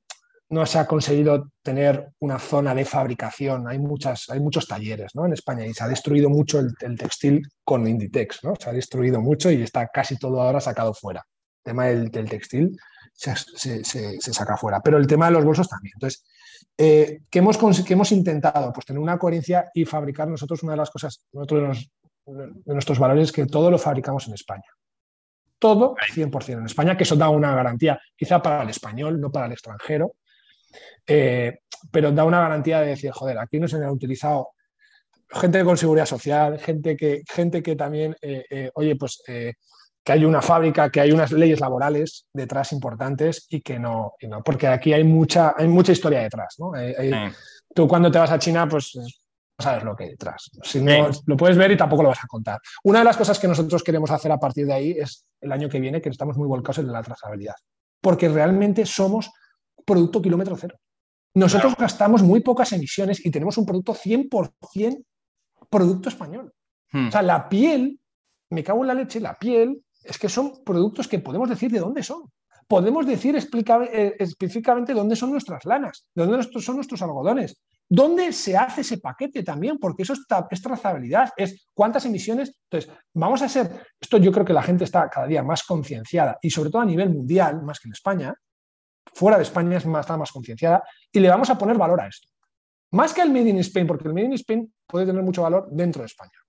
no 0.50 0.66
se 0.66 0.80
ha 0.80 0.86
conseguido 0.86 1.50
tener 1.62 2.10
una 2.20 2.40
zona 2.40 2.76
de 2.76 2.86
fabricación, 2.86 3.68
hay, 3.68 3.80
muchas, 3.80 4.30
hay 4.30 4.40
muchos 4.40 4.68
talleres 4.68 5.16
¿no? 5.16 5.26
en 5.26 5.34
España 5.34 5.66
y 5.66 5.74
se 5.74 5.84
ha 5.84 5.88
destruido 5.88 6.30
mucho 6.30 6.60
el, 6.60 6.98
textil 6.98 7.42
con 7.64 7.88
Inditex, 7.88 8.44
¿no? 8.44 8.54
se 8.60 8.70
ha 8.70 8.74
destruido 8.74 9.20
mucho 9.20 9.52
y 9.52 9.62
está 9.62 9.88
casi 9.88 10.18
todo 10.18 10.42
ahora 10.42 10.62
sacado 10.62 10.94
fuera. 10.94 11.26
El 11.66 11.72
tema 11.72 11.86
del, 11.86 12.30
textil 12.30 12.78
se, 13.14 13.84
se, 13.84 14.34
saca 14.34 14.58
fuera, 14.58 14.82
pero 14.82 14.98
el 14.98 15.08
tema 15.08 15.28
de 15.28 15.34
los 15.34 15.46
bolsos 15.46 15.68
también. 15.68 15.94
Entonces, 15.96 16.24
eh, 16.78 17.22
¿qué, 17.30 17.40
hemos, 17.40 17.58
hemos 17.90 18.12
intentado? 18.12 18.74
Pues 18.74 18.86
tener 18.86 19.00
una 19.00 19.18
coherencia 19.18 19.70
y 19.74 19.86
fabricar 19.86 20.28
nosotros 20.28 20.64
una 20.64 20.74
de 20.74 20.78
las 20.78 20.90
cosas, 20.90 21.26
nosotros 21.32 21.90
de, 22.26 22.74
nuestros 22.74 23.00
valores 23.00 23.26
es 23.26 23.32
que 23.32 23.46
todo 23.46 23.70
lo 23.70 23.78
fabricamos 23.78 24.28
en 24.28 24.34
España. 24.34 24.66
Todo 25.60 25.96
100% 25.96 26.58
en 26.58 26.66
España, 26.66 26.98
que 26.98 27.04
eso 27.04 27.16
da 27.16 27.30
una 27.30 27.56
garantía, 27.56 28.00
quizá 28.16 28.42
para 28.42 28.64
el 28.64 28.70
español, 28.70 29.22
no 29.22 29.32
para 29.32 29.46
el 29.46 29.54
extranjero, 29.54 30.16
eh, 31.08 31.60
pero 31.92 32.12
da 32.12 32.26
una 32.26 32.42
garantía 32.42 32.82
de 32.82 32.88
decir, 32.88 33.12
joder, 33.12 33.38
aquí 33.38 33.60
no 33.60 33.68
se 33.68 33.78
han 33.78 33.90
utilizado 33.90 34.50
gente 35.30 35.64
con 35.64 35.78
seguridad 35.78 36.06
social, 36.06 36.60
gente 36.60 36.98
que, 36.98 37.24
gente 37.28 37.64
que 37.64 37.76
también, 37.76 38.16
eh, 38.22 38.70
oye, 38.76 38.96
pues 38.98 39.24
que 40.04 40.12
hay 40.12 40.26
una 40.26 40.42
fábrica, 40.42 40.90
que 40.90 41.00
hay 41.00 41.12
unas 41.12 41.32
leyes 41.32 41.60
laborales 41.60 42.26
detrás 42.34 42.74
importantes 42.74 43.48
y 43.50 43.62
que 43.62 43.80
no, 43.80 44.14
porque 44.44 44.68
aquí 44.68 44.92
hay 44.92 45.04
mucha, 45.04 45.54
hay 45.56 45.68
mucha 45.68 45.94
historia 45.94 46.22
detrás. 46.22 46.56
¿no? 46.60 46.74
Tú 47.74 47.88
cuando 47.88 48.12
te 48.12 48.20
vas 48.20 48.32
a 48.32 48.40
China, 48.40 48.68
pues 48.68 48.92
no 48.96 49.06
sabes 49.64 49.84
lo 49.84 49.96
que 49.96 50.04
hay 50.04 50.10
detrás. 50.12 50.50
Si 50.64 50.82
no, 50.82 51.10
lo 51.26 51.38
puedes 51.38 51.58
ver 51.58 51.72
y 51.72 51.78
tampoco 51.78 52.04
lo 52.04 52.10
vas 52.10 52.24
a 52.24 52.28
contar. 52.28 52.60
Una 52.84 53.00
de 53.00 53.06
las 53.06 53.16
cosas 53.16 53.40
que 53.40 53.48
nosotros 53.48 53.82
queremos 53.82 54.12
hacer 54.12 54.32
a 54.32 54.40
partir 54.40 54.66
de 54.66 54.74
ahí 54.74 54.92
es 54.92 55.26
el 55.40 55.52
año 55.52 55.70
que 55.70 55.80
viene, 55.80 56.02
que 56.02 56.10
estamos 56.10 56.38
muy 56.38 56.48
volcados 56.48 56.80
en 56.80 56.92
la 56.92 57.02
trazabilidad, 57.02 57.56
porque 58.02 58.28
realmente 58.28 58.86
somos 58.86 59.32
producto 59.86 60.22
kilómetro 60.22 60.58
cero. 60.58 60.78
Nosotros 61.36 61.76
gastamos 61.78 62.22
muy 62.22 62.42
pocas 62.42 62.74
emisiones 62.74 63.26
y 63.26 63.32
tenemos 63.32 63.58
un 63.58 63.66
producto 63.66 63.96
100% 63.96 65.04
producto 65.70 66.10
español. 66.10 66.54
Hmm. 66.92 67.08
O 67.08 67.12
sea, 67.12 67.22
la 67.24 67.50
piel, 67.50 68.00
me 68.52 68.64
cago 68.64 68.82
en 68.82 68.88
la 68.88 68.94
leche, 68.94 69.20
la 69.20 69.34
piel 69.34 69.84
es 70.04 70.18
que 70.18 70.30
son 70.30 70.64
productos 70.64 71.08
que 71.08 71.20
podemos 71.20 71.50
decir 71.50 71.72
de 71.72 71.80
dónde 71.80 72.04
son. 72.04 72.24
Podemos 72.68 73.06
decir 73.06 73.36
eh, 73.36 74.16
específicamente 74.20 74.94
dónde 74.94 75.16
son 75.16 75.32
nuestras 75.32 75.66
lanas, 75.66 76.06
de 76.16 76.26
dónde 76.26 76.62
son 76.62 76.76
nuestros 76.76 77.02
algodones, 77.02 77.58
dónde 77.90 78.32
se 78.32 78.58
hace 78.58 78.82
ese 78.82 78.98
paquete 78.98 79.44
también, 79.44 79.78
porque 79.78 80.04
eso 80.04 80.14
es 80.14 80.62
trazabilidad, 80.62 81.30
es 81.36 81.68
cuántas 81.74 82.06
emisiones. 82.06 82.56
Entonces, 82.70 82.92
vamos 83.14 83.42
a 83.42 83.50
ser, 83.50 83.86
esto 84.00 84.18
yo 84.18 84.32
creo 84.32 84.46
que 84.46 84.54
la 84.54 84.64
gente 84.64 84.86
está 84.86 85.10
cada 85.10 85.28
día 85.28 85.44
más 85.44 85.64
concienciada 85.64 86.38
y 86.42 86.50
sobre 86.50 86.70
todo 86.70 86.82
a 86.82 86.86
nivel 86.86 87.10
mundial, 87.10 87.62
más 87.64 87.80
que 87.80 87.90
en 87.90 87.94
España, 87.94 88.34
fuera 89.14 89.38
de 89.38 89.44
España 89.44 89.78
es 89.78 89.86
más, 89.86 90.02
está 90.02 90.18
más 90.18 90.32
concienciada 90.32 90.84
y 91.12 91.20
le 91.20 91.30
vamos 91.30 91.50
a 91.50 91.58
poner 91.58 91.78
valor 91.78 92.02
a 92.02 92.08
esto. 92.08 92.30
Más 92.92 93.14
que 93.14 93.22
el 93.22 93.32
Made 93.32 93.50
in 93.50 93.60
Spain, 93.60 93.88
porque 93.88 94.08
el 94.08 94.14
Made 94.14 94.28
in 94.28 94.34
Spain 94.34 94.74
puede 94.88 95.06
tener 95.06 95.24
mucho 95.24 95.42
valor 95.42 95.68
dentro 95.72 96.02
de 96.02 96.06
España. 96.06 96.40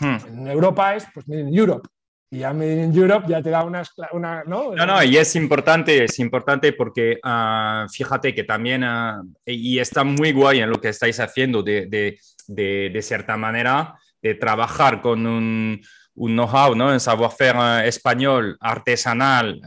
Hmm. 0.00 0.16
En 0.28 0.48
Europa 0.48 0.94
es 0.94 1.06
pues 1.12 1.28
Made 1.28 1.40
in 1.42 1.54
Europe, 1.54 1.88
y 2.30 2.38
ya 2.38 2.52
Made 2.52 2.84
in 2.84 2.94
Europe 2.94 3.26
ya 3.28 3.42
te 3.42 3.50
da 3.50 3.64
una, 3.64 3.82
una 4.12 4.44
¿no? 4.44 4.74
No, 4.74 5.02
y 5.02 5.16
es 5.16 5.34
importante, 5.34 6.04
es 6.04 6.18
importante 6.18 6.72
porque 6.74 7.18
uh, 7.24 7.88
fíjate 7.88 8.34
que 8.34 8.44
también, 8.44 8.84
uh, 8.84 9.24
y 9.46 9.78
está 9.78 10.04
muy 10.04 10.32
guay 10.32 10.60
en 10.60 10.70
lo 10.70 10.80
que 10.80 10.88
estáis 10.88 11.18
haciendo 11.20 11.62
de, 11.62 11.86
de, 11.86 12.18
de, 12.46 12.90
de 12.92 13.02
cierta 13.02 13.36
manera, 13.36 13.94
de 14.20 14.34
trabajar 14.34 15.00
con 15.00 15.26
un, 15.26 15.80
un 16.16 16.32
know-how, 16.32 16.74
¿no? 16.74 16.88
un 16.88 17.00
savoir-faire 17.00 17.56
uh, 17.56 17.86
español, 17.86 18.58
artesanal, 18.60 19.60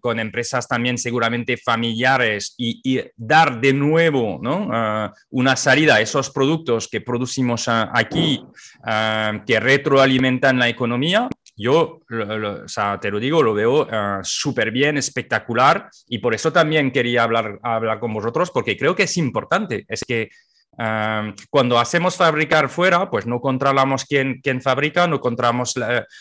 con 0.00 0.18
empresas 0.18 0.66
también 0.66 0.96
seguramente 0.96 1.58
familiares 1.58 2.54
y, 2.56 3.02
dar 3.16 3.60
de 3.60 3.74
nuevo 3.74 4.38
¿no? 4.40 5.12
Una 5.30 5.56
salida 5.56 5.96
a 5.96 6.00
esos 6.00 6.30
productos 6.30 6.88
que 6.88 7.00
producimos 7.00 7.66
aquí, 7.68 8.42
que 9.46 9.60
retroalimentan 9.60 10.58
la 10.58 10.68
economía, 10.68 11.28
yo, 11.58 12.00
te 13.00 13.10
lo 13.10 13.18
digo, 13.18 13.42
lo 13.42 13.52
veo 13.52 13.82
uh, 13.82 14.22
súper 14.22 14.70
bien, 14.70 14.96
espectacular, 14.96 15.90
y 16.06 16.18
por 16.18 16.32
eso 16.32 16.52
también 16.52 16.92
quería 16.92 17.24
hablar, 17.24 17.58
hablar 17.62 17.98
con 17.98 18.14
vosotros, 18.14 18.52
porque 18.52 18.76
creo 18.76 18.94
que 18.94 19.02
es 19.02 19.16
importante. 19.16 19.84
Es 19.88 20.04
que 20.04 20.30
uh, 20.72 21.34
cuando 21.50 21.80
hacemos 21.80 22.16
fabricar 22.16 22.68
fuera, 22.68 23.10
pues 23.10 23.26
no 23.26 23.40
controlamos 23.40 24.04
quién, 24.04 24.40
quién 24.40 24.62
fabrica, 24.62 25.08
no 25.08 25.20
controlamos, 25.20 25.74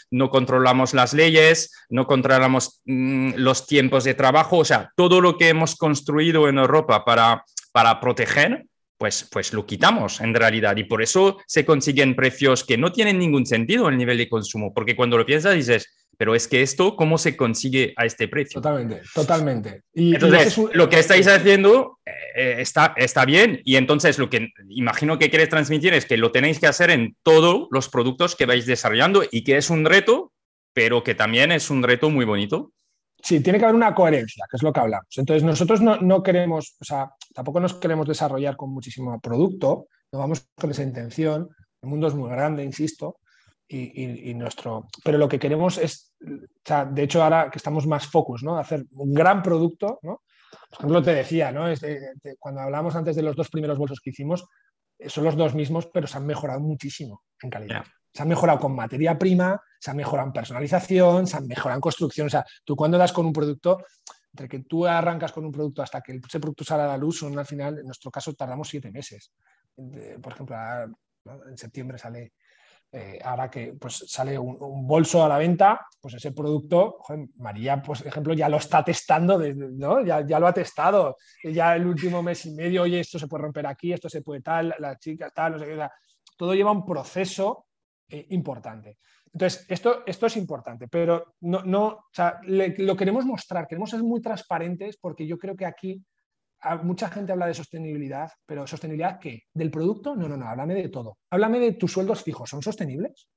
no 0.09 0.29
controlamos 0.31 0.95
las 0.95 1.13
leyes, 1.13 1.71
no 1.89 2.07
controlamos 2.07 2.81
mm, 2.85 3.33
los 3.35 3.67
tiempos 3.67 4.05
de 4.05 4.15
trabajo, 4.15 4.57
o 4.57 4.65
sea, 4.65 4.91
todo 4.95 5.21
lo 5.21 5.37
que 5.37 5.49
hemos 5.49 5.75
construido 5.75 6.49
en 6.49 6.57
Europa 6.57 7.05
para, 7.05 7.43
para 7.71 7.99
proteger, 7.99 8.65
pues, 8.97 9.27
pues 9.31 9.53
lo 9.53 9.65
quitamos 9.65 10.21
en 10.21 10.33
realidad. 10.33 10.75
Y 10.77 10.83
por 10.83 11.01
eso 11.01 11.37
se 11.45 11.65
consiguen 11.65 12.15
precios 12.15 12.63
que 12.63 12.77
no 12.77 12.91
tienen 12.91 13.19
ningún 13.19 13.45
sentido 13.45 13.87
en 13.87 13.93
el 13.93 13.97
nivel 13.97 14.17
de 14.17 14.29
consumo, 14.29 14.73
porque 14.73 14.95
cuando 14.95 15.17
lo 15.17 15.25
piensas 15.25 15.55
dices, 15.55 15.87
pero 16.17 16.33
es 16.33 16.47
que 16.47 16.63
esto, 16.63 16.95
¿cómo 16.95 17.19
se 17.19 17.37
consigue 17.37 17.93
a 17.95 18.05
este 18.05 18.27
precio? 18.27 18.59
Totalmente, 18.59 19.01
totalmente. 19.13 19.83
Y, 19.93 20.15
entonces, 20.15 20.57
lo 20.73 20.89
que 20.89 20.99
estáis 20.99 21.27
haciendo 21.27 21.99
eh, 22.05 22.55
está, 22.57 22.93
está 22.97 23.23
bien 23.23 23.61
y 23.63 23.75
entonces 23.75 24.17
lo 24.17 24.29
que 24.29 24.49
imagino 24.69 25.19
que 25.19 25.29
quieres 25.29 25.49
transmitir 25.49 25.93
es 25.93 26.05
que 26.05 26.17
lo 26.17 26.31
tenéis 26.31 26.59
que 26.59 26.67
hacer 26.67 26.89
en 26.89 27.15
todos 27.21 27.67
los 27.69 27.89
productos 27.89 28.35
que 28.35 28.47
vais 28.47 28.65
desarrollando 28.65 29.23
y 29.29 29.43
que 29.43 29.57
es 29.57 29.69
un 29.69 29.85
reto, 29.85 30.33
pero 30.73 31.03
que 31.03 31.13
también 31.13 31.51
es 31.51 31.69
un 31.69 31.83
reto 31.83 32.09
muy 32.09 32.25
bonito. 32.25 32.71
Sí, 33.27 33.41
tiene 33.41 33.59
que 33.59 33.65
haber 33.65 33.75
una 33.75 33.93
coherencia, 33.93 34.45
que 34.49 34.55
es 34.55 34.63
lo 34.63 34.71
que 34.71 34.79
hablamos. 34.79 35.09
Entonces, 35.17 35.43
nosotros 35.43 35.81
no, 35.81 36.23
queremos, 36.23 36.77
o 36.79 36.85
sea, 36.85 37.11
tampoco 37.33 37.59
nos 37.59 37.73
queremos 37.73 38.07
desarrollar 38.07 38.55
con 38.55 38.69
muchísimo 38.69 39.19
producto, 39.19 39.87
no 40.13 40.19
vamos 40.19 40.47
con 40.55 40.71
esa 40.71 40.83
intención. 40.83 41.49
El 41.81 41.89
mundo 41.89 42.07
es 42.07 42.15
muy 42.15 42.29
grande, 42.29 42.63
insisto, 42.63 43.17
y, 43.67 44.33
nuestro. 44.33 44.87
Pero 45.03 45.17
lo 45.17 45.27
que 45.27 45.39
queremos 45.39 45.77
es, 45.77 46.13
o 46.25 46.47
sea, 46.63 46.85
de 46.85 47.03
hecho, 47.03 47.21
ahora 47.21 47.49
que 47.51 47.57
estamos 47.57 47.85
más 47.85 48.07
focus, 48.07 48.43
¿no? 48.43 48.57
Hacer 48.57 48.85
un 48.91 49.13
gran 49.13 49.43
producto, 49.43 49.99
¿no? 50.03 50.21
Por 50.69 50.79
ejemplo, 50.79 51.03
te 51.03 51.13
decía, 51.13 51.51
¿no? 51.51 51.65
cuando 52.39 52.61
hablamos 52.61 52.95
antes 52.95 53.17
de 53.17 53.23
los 53.23 53.35
dos 53.35 53.49
primeros 53.49 53.77
bolsos 53.77 53.99
que 53.99 54.11
hicimos, 54.11 54.47
son 55.05 55.25
los 55.25 55.35
dos 55.35 55.53
mismos, 55.53 55.87
pero 55.87 56.07
se 56.07 56.17
han 56.17 56.25
mejorado 56.25 56.61
muchísimo 56.61 57.23
en 57.41 57.49
calidad. 57.49 57.83
Se 58.13 58.21
han 58.21 58.29
mejorado 58.29 58.59
con 58.59 58.73
materia 58.73 59.19
prima, 59.19 59.61
se 59.79 59.91
han 59.91 59.97
mejorado 59.97 60.27
en 60.27 60.33
personalización, 60.33 61.27
se 61.27 61.37
han 61.37 61.47
mejorado 61.47 61.81
construcción. 61.81 62.27
O 62.27 62.29
sea, 62.29 62.45
tú 62.63 62.75
cuando 62.75 62.97
das 62.97 63.11
con 63.13 63.25
un 63.25 63.33
producto, 63.33 63.77
entre 64.37 64.47
que 64.47 64.59
tú 64.59 64.85
arrancas 64.85 65.31
con 65.31 65.45
un 65.45 65.51
producto 65.51 65.81
hasta 65.81 66.01
que 66.01 66.13
ese 66.13 66.39
producto 66.39 66.63
sale 66.63 66.83
a 66.83 66.87
la 66.87 66.97
luz, 66.97 67.19
son 67.19 67.37
al 67.37 67.45
final, 67.45 67.79
en 67.79 67.85
nuestro 67.85 68.11
caso, 68.11 68.33
tardamos 68.33 68.69
siete 68.69 68.91
meses. 68.91 69.31
Por 69.75 70.33
ejemplo, 70.33 70.55
en 71.49 71.57
septiembre 71.57 71.97
sale, 71.97 72.33
eh, 72.91 73.19
ahora 73.23 73.49
que 73.49 73.73
pues, 73.73 74.05
sale 74.07 74.37
un, 74.37 74.87
bolso 74.87 75.23
a 75.23 75.29
la 75.29 75.37
venta, 75.37 75.87
pues 75.99 76.13
ese 76.15 76.31
producto, 76.31 76.99
María, 77.37 77.81
pues, 77.81 77.99
por 77.99 78.07
ejemplo, 78.07 78.33
ya 78.33 78.47
lo 78.47 78.57
está 78.57 78.83
testando, 78.83 79.39
¿no? 79.39 80.05
ya, 80.05 80.25
ya, 80.25 80.39
lo 80.39 80.47
ha 80.47 80.53
testado. 80.53 81.17
Ya 81.43 81.75
el 81.75 81.85
último 81.85 82.21
mes 82.21 82.45
y 82.45 82.51
medio, 82.51 82.83
oye, 82.83 82.99
esto 82.99 83.17
se 83.17 83.27
puede 83.27 83.43
romper 83.43 83.67
aquí, 83.67 83.91
esto 83.91 84.09
se 84.09 84.21
puede 84.21 84.41
tal, 84.41 84.75
la 84.79 84.97
chica 84.97 85.31
tal, 85.31 85.53
no 85.53 85.59
sé 85.59 85.65
qué. 85.65 85.87
Todo 86.37 86.53
lleva 86.53 86.71
un 86.71 86.85
proceso 86.85 87.65
eh, 88.09 88.27
importante. 88.29 88.99
Entonces, 89.33 89.65
esto, 89.69 90.03
esto 90.05 90.25
es 90.25 90.37
importante, 90.37 90.87
pero 90.87 91.35
no, 91.41 91.63
no 91.63 92.05
lo 92.47 92.95
queremos 92.95 93.25
mostrar, 93.25 93.67
queremos 93.67 93.89
ser 93.89 94.03
muy 94.03 94.21
transparentes 94.21 94.97
porque 94.97 95.27
yo 95.27 95.37
creo 95.37 95.55
que 95.55 95.65
aquí 95.65 96.03
mucha 96.83 97.09
gente 97.09 97.31
habla 97.31 97.47
de 97.47 97.53
sostenibilidad, 97.53 98.31
pero 98.45 98.65
¿sostenibilidad 98.65 99.19
qué? 99.19 99.43
¿Del 99.53 99.69
producto? 99.69 100.15
No, 100.15 100.27
no, 100.27 100.37
no, 100.37 100.47
háblame 100.47 100.73
de 100.75 100.89
todo. 100.89 101.17
Háblame 101.29 101.59
de 101.59 101.73
tus 101.73 101.91
sueldos 101.91 102.23
fijos, 102.23 102.49
¿son 102.49 102.61
sostenibles? 102.61 103.29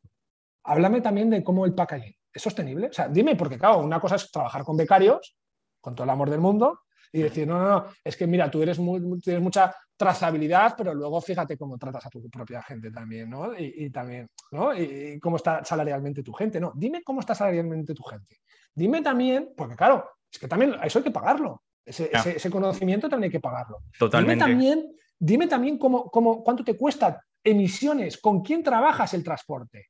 Háblame 0.64 1.00
también 1.00 1.30
de 1.30 1.42
cómo 1.44 1.66
el 1.66 1.74
packaging, 1.74 2.14
¿es 2.32 2.42
sostenible? 2.42 2.88
O 2.88 2.92
sea, 2.92 3.08
dime, 3.08 3.36
porque 3.36 3.58
claro, 3.58 3.78
una 3.78 4.00
cosa 4.00 4.16
es 4.16 4.30
trabajar 4.30 4.64
con 4.64 4.76
becarios, 4.76 5.36
con 5.80 5.94
todo 5.94 6.04
el 6.04 6.10
amor 6.10 6.30
del 6.30 6.40
mundo, 6.40 6.80
y 7.12 7.22
decir, 7.22 7.46
no, 7.46 7.58
no, 7.58 7.68
no, 7.68 7.86
es 8.04 8.16
que 8.16 8.26
mira, 8.26 8.50
tú 8.50 8.62
eres 8.62 8.78
muy, 8.78 9.20
tienes 9.20 9.42
mucha 9.42 9.74
trazabilidad, 10.00 10.74
pero 10.78 10.94
luego 10.94 11.20
fíjate 11.20 11.58
cómo 11.58 11.76
tratas 11.76 12.06
a 12.06 12.08
tu 12.08 12.26
propia 12.30 12.62
gente 12.62 12.90
también, 12.90 13.28
¿no? 13.28 13.52
Y, 13.58 13.90
también, 13.90 14.26
¿no? 14.50 14.74
Y, 14.74 15.20
cómo 15.20 15.36
está 15.36 15.62
salarialmente 15.62 16.22
tu 16.22 16.32
gente, 16.32 16.58
¿no? 16.58 16.72
Dime 16.74 17.02
cómo 17.02 17.20
está 17.20 17.34
salarialmente 17.34 17.92
tu 17.92 18.02
gente. 18.04 18.38
Dime 18.74 19.02
también, 19.02 19.52
porque 19.54 19.76
claro, 19.76 20.08
es 20.32 20.38
que 20.38 20.48
también 20.48 20.74
eso 20.82 21.00
hay 21.00 21.04
que 21.04 21.10
pagarlo. 21.10 21.64
Ese, 21.84 22.50
conocimiento 22.50 23.10
también 23.10 23.28
hay 23.28 23.32
que 23.32 23.40
pagarlo. 23.40 23.82
Totalmente. 23.98 24.42
Dime 24.42 24.52
también, 24.52 24.92
dime 25.18 25.46
también 25.46 25.76
cómo, 25.76 26.10
cómo, 26.10 26.42
cuánto 26.42 26.64
te 26.64 26.78
cuesta 26.78 27.22
emisiones, 27.44 28.16
con 28.16 28.40
quién 28.40 28.62
trabajas 28.62 29.12
el 29.12 29.22
transporte. 29.22 29.88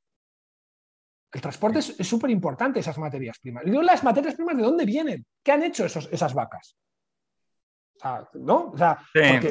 El 1.31 1.39
transporte 1.39 1.79
es 1.79 1.95
súper 2.05 2.31
importante, 2.31 2.81
esas 2.81 2.97
materias 2.97 3.39
primas. 3.39 3.63
Y 3.65 3.69
digo, 3.69 3.81
las 3.81 4.03
materias 4.03 4.35
primas, 4.35 4.57
¿de 4.57 4.63
dónde 4.63 4.83
vienen? 4.83 5.25
¿Qué 5.41 5.53
han 5.53 5.63
hecho 5.63 5.85
esos, 5.85 6.09
esas 6.11 6.33
vacas? 6.33 6.75
¿No? 8.33 8.73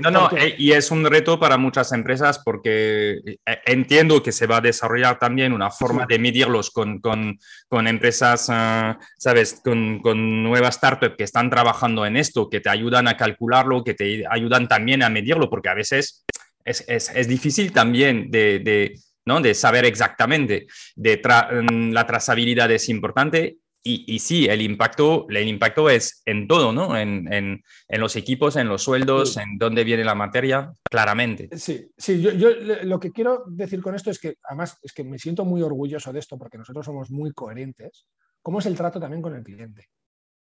no, 0.02 0.10
no, 0.10 0.30
eh, 0.36 0.54
y 0.58 0.72
es 0.72 0.90
un 0.90 1.04
reto 1.04 1.38
para 1.38 1.56
muchas 1.56 1.92
empresas 1.92 2.40
porque 2.44 3.20
eh, 3.24 3.38
entiendo 3.66 4.22
que 4.22 4.32
se 4.32 4.46
va 4.46 4.58
a 4.58 4.60
desarrollar 4.60 5.18
también 5.18 5.52
una 5.52 5.70
forma 5.70 6.06
de 6.06 6.18
medirlos 6.18 6.70
con, 6.70 7.00
con, 7.00 7.38
con 7.68 7.86
empresas, 7.86 8.46
ah, 8.50 8.98
¿sabes? 9.18 9.60
Con, 9.64 10.00
con, 10.00 10.42
nuevas 10.42 10.76
startups 10.76 11.16
que 11.16 11.24
están 11.24 11.50
trabajando 11.50 12.04
en 12.06 12.16
esto, 12.16 12.48
que 12.48 12.60
te 12.60 12.70
ayudan 12.70 13.08
a 13.08 13.16
calcularlo, 13.16 13.84
que 13.84 13.94
te 13.94 14.24
ayudan 14.28 14.68
también 14.68 15.02
a 15.02 15.08
medirlo, 15.08 15.48
porque 15.48 15.68
a 15.68 15.74
veces 15.74 16.24
es, 16.64 16.84
es, 16.88 17.10
es 17.14 17.28
difícil 17.28 17.72
también 17.72 18.30
de, 18.30 18.58
de 18.58 18.94
¿no? 19.24 19.40
de 19.40 19.54
saber 19.54 19.84
exactamente. 19.84 20.66
De 20.96 21.16
mm, 21.16 21.92
la 21.92 22.06
trazabilidad 22.06 22.70
es 22.70 22.88
importante 22.88 23.58
y, 23.82 24.14
y, 24.14 24.18
sí, 24.18 24.46
el 24.46 24.60
impacto, 24.62 25.26
el 25.28 25.48
impacto 25.48 25.88
es 25.88 26.22
en 26.26 26.46
todo, 26.46 26.72
¿no? 26.72 26.96
En, 26.96 27.32
en, 27.32 27.62
en 27.88 28.00
los 28.00 28.14
equipos, 28.16 28.56
en 28.56 28.68
los 28.68 28.82
sueldos, 28.82 29.36
en 29.36 29.56
dónde 29.58 29.84
viene 29.84 30.04
la 30.04 30.14
materia, 30.14 30.72
claramente. 30.82 31.48
Sí, 31.56 31.90
sí, 31.96 32.20
yo, 32.20 32.32
yo, 32.32 32.50
lo 32.82 33.00
que 33.00 33.10
quiero 33.10 33.44
decir 33.46 33.80
con 33.82 33.94
esto 33.94 34.10
es 34.10 34.18
que, 34.18 34.34
además, 34.44 34.78
es 34.82 34.92
que 34.92 35.04
me 35.04 35.18
siento 35.18 35.44
muy 35.44 35.62
orgulloso 35.62 36.12
de 36.12 36.18
esto 36.18 36.36
porque 36.36 36.58
nosotros 36.58 36.84
somos 36.84 37.10
muy 37.10 37.32
coherentes. 37.32 38.06
¿Cómo 38.42 38.58
es 38.58 38.66
el 38.66 38.76
trato 38.76 39.00
también 39.00 39.22
con 39.22 39.34
el 39.34 39.42
cliente? 39.42 39.88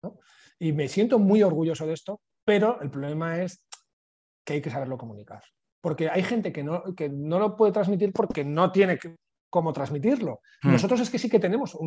¿no? 0.01 0.19
Y 0.59 0.72
me 0.72 0.88
siento 0.88 1.19
muy 1.19 1.43
orgulloso 1.43 1.85
de 1.85 1.93
esto, 1.93 2.22
pero 2.43 2.81
el 2.81 2.89
problema 2.89 3.41
es 3.41 3.64
que 4.43 4.53
hay 4.53 4.61
que 4.61 4.69
saberlo 4.69 4.97
comunicar 4.97 5.43
porque 5.88 6.09
hay 6.09 6.23
gente 6.23 6.51
que 6.51 6.64
no, 6.64 6.84
que 6.95 7.07
no 7.07 7.39
lo 7.39 7.55
puede 7.55 7.72
transmitir 7.72 8.11
porque 8.11 8.43
no 8.43 8.72
tiene 8.73 8.97
cómo 9.49 9.74
transmitirlo. 9.74 10.41
Hmm. 10.61 10.72
Nosotros 10.72 10.99
es 11.02 11.10
que 11.10 11.19
sí 11.19 11.30
que 11.30 11.40
tenemos, 11.40 11.78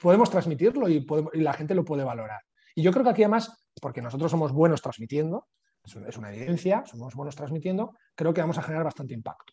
podemos 0.00 0.30
transmitirlo 0.30 0.88
y, 0.88 1.06
y, 1.32 1.40
la 1.40 1.52
gente 1.52 1.74
lo 1.74 1.84
puede 1.84 2.04
valorar. 2.04 2.40
Y 2.74 2.82
yo 2.82 2.92
creo 2.92 3.04
que 3.04 3.10
aquí 3.10 3.22
además, 3.22 3.66
porque 3.80 4.02
nosotros 4.02 4.30
somos 4.30 4.52
buenos 4.52 4.82
transmitiendo, 4.82 5.46
es 5.84 6.16
una 6.16 6.32
evidencia, 6.32 6.82
somos 6.86 7.14
buenos 7.14 7.36
transmitiendo, 7.36 7.92
creo 8.14 8.32
que 8.32 8.40
vamos 8.40 8.58
a 8.58 8.62
generar 8.62 8.84
bastante 8.84 9.14
impacto. 9.14 9.52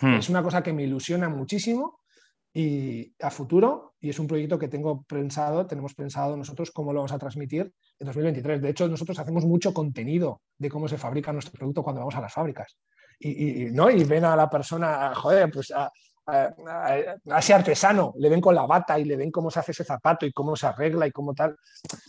Hmm. 0.00 0.14
Es 0.14 0.28
una 0.28 0.42
cosa 0.42 0.62
que 0.62 0.72
me 0.72 0.84
ilusiona 0.84 1.28
muchísimo 1.28 2.00
y 2.54 3.14
a 3.20 3.30
futuro, 3.30 3.94
y 3.98 4.10
es 4.10 4.18
un 4.18 4.26
proyecto 4.26 4.58
que 4.58 4.68
tengo 4.68 5.02
pensado, 5.04 5.66
tenemos 5.66 5.94
pensado 5.94 6.36
nosotros 6.36 6.70
cómo 6.70 6.92
lo 6.92 7.00
vamos 7.00 7.12
a 7.12 7.18
transmitir 7.18 7.72
en 7.98 8.06
2023. 8.06 8.60
De 8.60 8.70
hecho, 8.70 8.88
nosotros 8.88 9.18
hacemos 9.18 9.44
mucho 9.44 9.72
contenido 9.72 10.42
de 10.58 10.68
cómo 10.68 10.86
se 10.88 10.98
fabrica 10.98 11.32
nuestro 11.32 11.52
producto 11.52 11.82
cuando 11.82 12.00
vamos 12.00 12.14
a 12.16 12.20
las 12.20 12.32
fábricas 12.32 12.76
y, 13.22 13.66
¿no? 13.70 13.90
y 13.90 14.04
ven 14.04 14.24
a 14.24 14.36
la 14.36 14.48
persona, 14.50 15.14
joder, 15.14 15.50
pues 15.50 15.70
a, 15.70 15.90
ese 16.26 17.54
artesano, 17.54 18.14
le 18.16 18.28
ven 18.28 18.40
con 18.40 18.54
la 18.54 18.66
bata 18.66 18.98
y 18.98 19.04
le 19.04 19.16
ven 19.16 19.30
cómo 19.30 19.50
se 19.50 19.60
hace 19.60 19.72
ese 19.72 19.84
zapato 19.84 20.26
y 20.26 20.32
cómo 20.32 20.56
se 20.56 20.66
arregla 20.66 21.06
y 21.06 21.12
cómo 21.12 21.34
tal. 21.34 21.56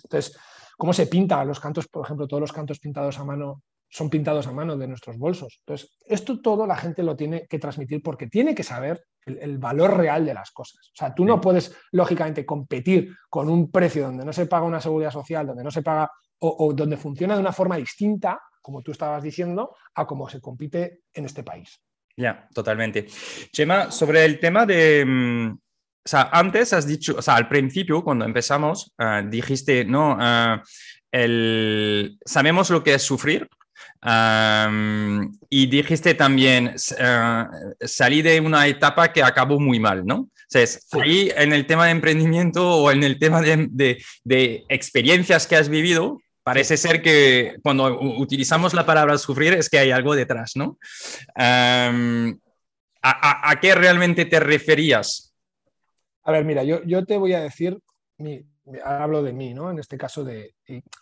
Entonces, 0.03 0.38
cómo 0.77 0.94
se 0.94 1.07
pinta 1.07 1.44
los 1.45 1.60
cantos, 1.60 1.88
por 1.88 2.06
ejemplo, 2.06 2.27
todos 2.27 2.41
los 2.41 2.52
cantos 2.52 2.80
pintados 2.80 3.19
a 3.19 3.23
mano 3.23 3.61
son 3.90 4.10
pintados 4.10 4.48
a 4.48 4.52
mano 4.52 4.76
de 4.76 4.88
nuestros 4.88 5.19
bolsos. 5.19 5.60
Entonces, 5.60 5.95
esto 6.06 6.41
todo 6.41 6.65
la 6.65 6.76
gente 6.76 7.03
lo 7.03 7.15
tiene 7.15 7.45
que 7.48 7.60
transmitir 7.60 8.02
porque 8.02 8.26
tiene 8.26 8.56
que 8.56 8.64
saber 8.64 9.03
el, 9.23 9.60
valor 9.60 9.95
real 9.95 10.26
de 10.26 10.34
las 10.34 10.49
cosas. 10.49 10.90
O 10.94 10.95
sea, 10.95 11.14
tú 11.14 11.26
no 11.26 11.40
puedes, 11.40 11.76
lógicamente, 11.91 12.44
competir 12.44 13.15
con 13.30 13.49
un 13.49 13.69
precio 13.69 14.06
donde 14.06 14.26
no 14.26 14.34
se 14.34 14.48
paga 14.48 14.65
una 14.65 14.81
seguridad 14.81 15.11
social, 15.11 15.45
donde 15.45 15.64
no 15.64 15.69
se 15.69 15.84
paga 15.84 16.10
o 16.40 16.73
donde 16.73 16.98
funciona 16.98 17.35
de 17.35 17.40
una 17.40 17.53
forma 17.53 17.77
distinta 17.77 18.41
como 18.64 18.81
tú 18.81 18.91
estabas 18.91 19.22
diciendo, 19.22 19.76
a 19.94 20.07
cómo 20.07 20.27
se 20.30 20.41
compite 20.41 21.02
en 21.14 21.26
este 21.26 21.44
país. 21.44 21.84
Ya, 22.15 22.48
totalmente. 22.53 23.07
Chema, 23.52 23.91
sobre 23.91 24.26
el 24.26 24.40
tema 24.40 24.65
de... 24.65 25.03
Mm, 25.06 25.52
o 26.06 26.10
sea, 26.10 26.30
antes 26.34 26.73
has 26.73 26.85
dicho, 26.85 27.15
o 27.18 27.22
sea, 27.22 27.35
al 27.35 27.48
principio, 27.48 28.03
cuando 28.03 28.26
empezamos, 28.26 28.94
ah, 28.98 29.22
dijiste, 29.26 29.85
no, 29.85 30.18
ah, 30.19 30.61
el, 31.11 32.18
sabemos 32.26 32.69
lo 32.69 32.84
que 32.84 32.95
es 32.95 33.02
sufrir, 33.03 33.48
y 35.49 35.68
dijiste 35.68 36.14
también, 36.14 36.76
uh, 36.76 37.85
salí 37.88 38.22
de 38.22 38.40
una 38.41 38.68
etapa 38.68 39.11
que 39.14 39.23
acabó 39.23 39.60
muy 39.60 39.80
mal, 39.80 40.06
¿no? 40.06 40.15
O 40.15 40.30
sea, 40.48 40.65
ahí 41.02 41.31
en 41.35 41.53
el 41.53 41.65
tema 41.65 41.85
de 41.85 41.91
emprendimiento 41.91 42.69
o 42.69 42.91
en 42.91 43.03
el 43.03 43.18
tema 43.18 43.41
de, 43.41 43.68
de, 43.72 44.03
de, 44.23 44.65
experiencias 44.69 45.48
que 45.48 45.56
has 45.56 45.69
vivido, 45.69 46.19
Parece 46.44 46.76
ser 46.76 47.02
que 47.02 47.56
cuando 47.64 47.99
utilizamos 48.02 48.74
la 48.74 48.86
palabra 48.86 49.18
sufrir 49.18 49.53
es 49.53 49.70
que 49.70 49.80
hay 49.80 49.91
algo 49.91 50.14
detrás, 50.14 50.53
¿no? 50.56 50.78
¿a, 51.36 52.34
qué 53.61 53.76
realmente 53.76 54.26
te 54.26 54.40
referías? 54.40 55.34
A 56.24 56.32
ver, 56.32 56.45
mira, 56.45 56.64
yo, 56.64 56.82
yo 56.86 57.06
te 57.06 57.18
voy 57.18 57.34
a 57.34 57.41
decir, 57.41 57.78
hablo 58.84 59.24
de 59.24 59.34
mí, 59.34 59.53
¿no? 59.53 59.72
En 59.72 59.80
este 59.80 59.98
caso 59.98 60.24
de... 60.24 60.53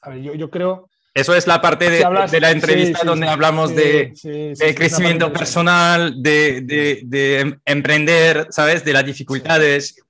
a 0.01 0.09
ver, 0.09 0.21
yo, 0.21 0.33
yo 0.35 0.49
creo... 0.49 0.89
Eso 1.13 1.35
es 1.35 1.45
la 1.45 1.61
parte 1.61 1.89
de, 1.89 2.05
de 2.31 2.39
la 2.39 2.51
entrevista 2.51 3.01
donde 3.03 3.27
hablamos 3.27 3.75
de, 3.75 4.13
de 4.23 4.75
crecimiento 4.75 5.33
personal, 5.33 6.23
de, 6.23 6.61
de, 7.03 7.59
emprender, 7.65 8.47
¿sabes? 8.49 8.85
De 8.85 8.93
las 8.93 9.05
dificultades. 9.05 10.01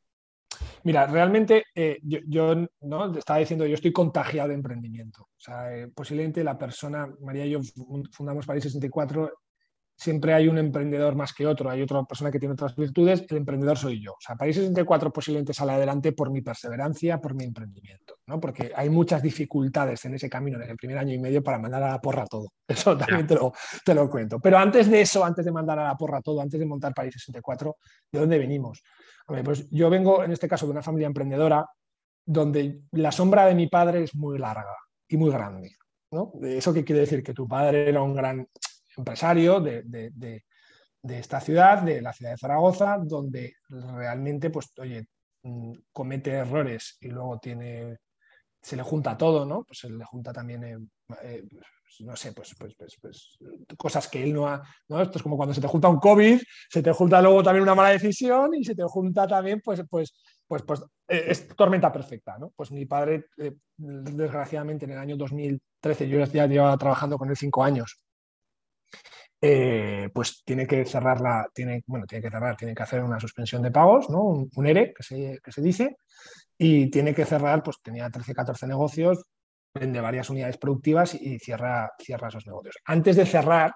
Mira, 0.84 1.06
realmente 1.08 1.66
eh, 1.76 2.00
yo, 2.04 2.56
¿no? 2.82 3.18
estaba 3.18 3.40
diciendo, 3.40 3.66
yo 3.66 3.76
estoy 3.76 3.92
contagiado 3.92 4.50
de 4.50 4.56
emprendimiento. 4.56 5.24
O 5.24 5.40
sea, 5.40 5.76
eh, 5.76 5.88
posiblemente 5.88 6.44
la 6.44 6.58
persona, 6.58 7.08
María 7.22 7.46
y 7.46 7.52
yo 7.52 7.60
fundamos 8.12 8.46
París 8.46 8.64
64, 8.64 9.32
siempre 10.02 10.34
hay 10.34 10.48
un 10.48 10.58
emprendedor 10.58 11.16
más 11.16 11.32
que 11.32 11.46
otro, 11.46 11.70
hay 11.70 11.84
otra 11.84 12.04
persona 12.04 12.32
que 12.32 12.40
tiene 12.40 12.54
otras 12.54 12.76
virtudes, 12.76 13.24
el 13.30 13.38
emprendedor 13.38 13.78
soy 13.78 14.02
yo. 14.02 14.14
O 14.14 14.20
sea, 14.20 14.36
París 14.36 14.56
64 14.56 15.14
posiblemente 15.14 15.54
sale 15.54 15.74
adelante 15.74 16.12
por 16.14 16.32
mi 16.32 16.42
perseverancia, 16.42 17.20
por 17.20 17.36
mi 17.36 17.44
emprendimiento, 17.44 18.16
¿no? 18.26 18.40
porque 18.40 18.72
hay 18.76 18.90
muchas 18.90 19.22
dificultades 19.22 20.04
en 20.06 20.16
ese 20.16 20.28
camino 20.28 20.60
en 20.60 20.72
el 20.72 20.76
primer 20.76 20.98
año 20.98 21.14
y 21.14 21.20
medio 21.20 21.44
para 21.44 21.60
mandar 21.60 21.84
a 21.84 21.90
la 21.90 22.02
porra 22.02 22.26
todo. 22.26 22.48
Eso 22.68 22.98
también 22.98 23.28
te 23.28 23.36
lo, 23.36 23.54
te 23.86 23.94
lo 23.94 24.10
cuento. 24.10 24.40
Pero 24.40 24.58
antes 24.58 24.90
de 24.90 25.02
eso, 25.02 25.24
antes 25.24 25.46
de 25.46 25.52
mandar 25.52 25.78
a 25.78 25.84
la 25.84 25.96
porra 25.96 26.22
todo, 26.22 26.42
antes 26.42 26.60
de 26.60 26.66
montar 26.66 26.94
París 26.94 27.14
64, 27.14 27.76
¿de 28.12 28.20
dónde 28.20 28.40
venimos? 28.40 28.82
Pues 29.26 29.70
yo 29.70 29.90
vengo 29.90 30.24
en 30.24 30.32
este 30.32 30.48
caso 30.48 30.66
de 30.66 30.72
una 30.72 30.82
familia 30.82 31.08
emprendedora 31.08 31.66
donde 32.26 32.82
la 32.92 33.12
sombra 33.12 33.46
de 33.46 33.56
mi 33.56 33.68
padre 33.68 34.04
es 34.04 34.16
muy 34.16 34.38
larga 34.38 34.76
y 35.08 35.18
muy 35.18 35.32
grande. 35.32 35.76
¿no? 36.12 36.34
¿Eso 36.44 36.74
qué 36.74 36.84
quiere 36.84 37.02
decir? 37.02 37.24
Que 37.24 37.34
tu 37.34 37.48
padre 37.48 37.90
era 37.90 38.02
un 38.02 38.16
gran 38.16 38.48
empresario 38.98 39.60
de, 39.60 40.44
esta 41.04 41.40
ciudad, 41.40 41.82
de 41.82 42.02
la 42.02 42.14
ciudad 42.14 42.32
de 42.32 42.38
Zaragoza, 42.38 42.98
donde 43.02 43.56
realmente, 43.70 44.50
pues, 44.50 44.72
oye, 44.78 45.08
mm, 45.44 45.74
comete 45.92 46.32
errores 46.32 46.98
y 47.00 47.08
luego 47.08 47.40
tiene, 47.40 47.98
se 48.62 48.76
le 48.76 48.84
junta 48.84 49.18
todo, 49.18 49.46
¿no? 49.46 49.64
Pues 49.64 49.80
se 49.80 49.90
le 49.90 50.04
junta 50.06 50.34
también 50.34 50.64
eh, 50.64 50.78
eh, 51.24 51.44
no 52.00 52.16
sé, 52.16 52.32
pues, 52.34 52.56
pues, 52.58 52.74
pues, 52.76 52.98
pues, 53.02 53.38
cosas 53.78 54.08
que 54.08 54.24
él 54.24 54.34
no 54.34 54.48
ha. 54.48 54.64
¿no? 54.88 55.02
Esto 55.02 55.18
es 55.18 55.24
como 55.24 55.38
cuando 55.38 55.54
se 55.54 55.62
te 55.62 55.68
junta 55.68 55.90
un 55.90 56.00
COVID, 56.00 56.42
se 56.70 56.82
te 56.82 56.92
junta 56.92 57.22
luego 57.22 57.44
también 57.44 57.64
una 57.64 57.76
mala 57.76 57.90
decisión 57.90 58.54
y 58.56 58.64
se 58.64 58.76
te 58.76 58.84
junta 58.84 59.28
también, 59.28 59.62
pues, 59.64 59.84
pues, 59.90 60.14
pues, 60.48 60.64
pues 60.64 60.82
eh, 61.08 61.26
es 61.28 61.48
tormenta 61.56 61.92
perfecta. 61.92 62.38
¿no? 62.38 62.52
Pues 62.56 62.72
mi 62.72 62.86
padre, 62.86 63.26
eh, 63.38 63.54
desgraciadamente, 63.78 64.86
en 64.86 64.92
el 64.92 64.98
año 64.98 65.18
2013, 65.18 66.08
yo 66.08 66.24
ya 66.26 66.48
llevaba 66.48 66.78
trabajando 66.78 67.18
con 67.18 67.30
él 67.30 67.38
cinco 67.38 67.64
años. 67.64 68.04
Eh, 69.44 70.10
pues 70.14 70.44
tiene 70.46 70.68
que 70.68 70.86
cerrar 70.86 71.20
la, 71.20 71.50
tiene, 71.52 71.84
bueno, 71.88 72.06
tiene 72.06 72.22
que 72.22 72.30
cerrar, 72.30 72.56
tiene 72.56 72.76
que 72.76 72.84
hacer 72.84 73.04
una 73.04 73.20
suspensión 73.20 73.64
de 73.64 73.72
pagos, 73.72 74.08
¿no? 74.08 74.22
un, 74.56 74.68
ERE 74.68 74.94
que 74.94 75.02
se, 75.02 75.40
que 75.44 75.52
se, 75.52 75.64
dice, 75.64 75.98
y 76.60 76.92
tiene 76.92 77.16
que 77.16 77.26
cerrar, 77.26 77.64
pues 77.64 77.78
tenía 77.82 78.08
13, 78.08 78.36
14 78.36 78.68
negocios, 78.68 79.26
vende 79.74 80.02
varias 80.02 80.30
unidades 80.30 80.58
productivas 80.58 81.14
y 81.16 81.40
cierra, 81.40 81.92
cierra 82.00 82.28
esos 82.28 82.46
negocios. 82.46 82.76
Antes 82.86 83.16
de 83.16 83.26
cerrar, 83.26 83.74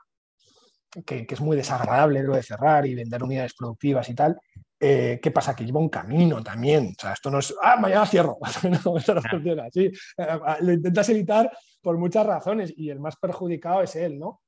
que, 1.05 1.25
es 1.29 1.41
muy 1.41 1.57
desagradable 1.57 2.23
lo 2.23 2.35
de 2.35 2.43
cerrar 2.43 2.85
y 2.85 2.95
vender 2.95 3.23
unidades 3.23 3.53
productivas 3.53 4.07
y 4.09 4.15
tal, 4.15 4.37
eh, 4.79 5.19
¿qué 5.21 5.31
pasa? 5.31 5.55
Que 5.55 5.65
lleva 5.65 5.79
un 5.79 5.89
camino 5.89 6.43
también. 6.43 6.93
O 6.97 7.01
sea, 7.01 7.13
esto 7.13 7.31
no 7.31 7.39
es, 7.39 7.53
ah, 7.61 7.77
mañana 7.77 8.05
cierro. 8.05 8.37
no, 8.85 8.97
eso 8.97 9.13
no 9.13 9.21
funciona 9.21 9.65
así. 9.65 9.85
Eh, 10.17 10.39
lo 10.61 10.73
intentas 10.73 11.09
evitar 11.09 11.51
por 11.81 11.97
muchas 11.97 12.25
razones 12.25 12.73
y 12.75 12.89
el 12.89 12.99
más 12.99 13.15
perjudicado 13.17 13.81
es 13.81 13.95
él, 13.95 14.19
¿no? 14.19 14.41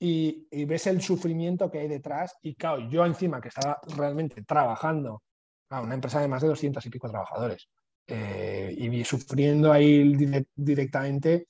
Y, 0.00 0.46
ves 0.64 0.86
el 0.86 1.02
sufrimiento 1.02 1.70
que 1.70 1.80
hay 1.80 1.88
detrás 1.88 2.36
y 2.42 2.54
claro, 2.54 2.88
yo 2.88 3.04
encima 3.04 3.40
que 3.40 3.48
estaba 3.48 3.80
realmente 3.96 4.42
trabajando, 4.44 5.22
a 5.70 5.80
una 5.80 5.94
empresa 5.94 6.20
de 6.20 6.28
más 6.28 6.40
de 6.40 6.48
200 6.48 6.84
y 6.86 6.90
pico 6.90 7.10
trabajadores, 7.10 7.68
eh, 8.10 8.74
y 8.74 9.04
sufriendo 9.04 9.70
ahí 9.70 10.16
directamente, 10.56 11.46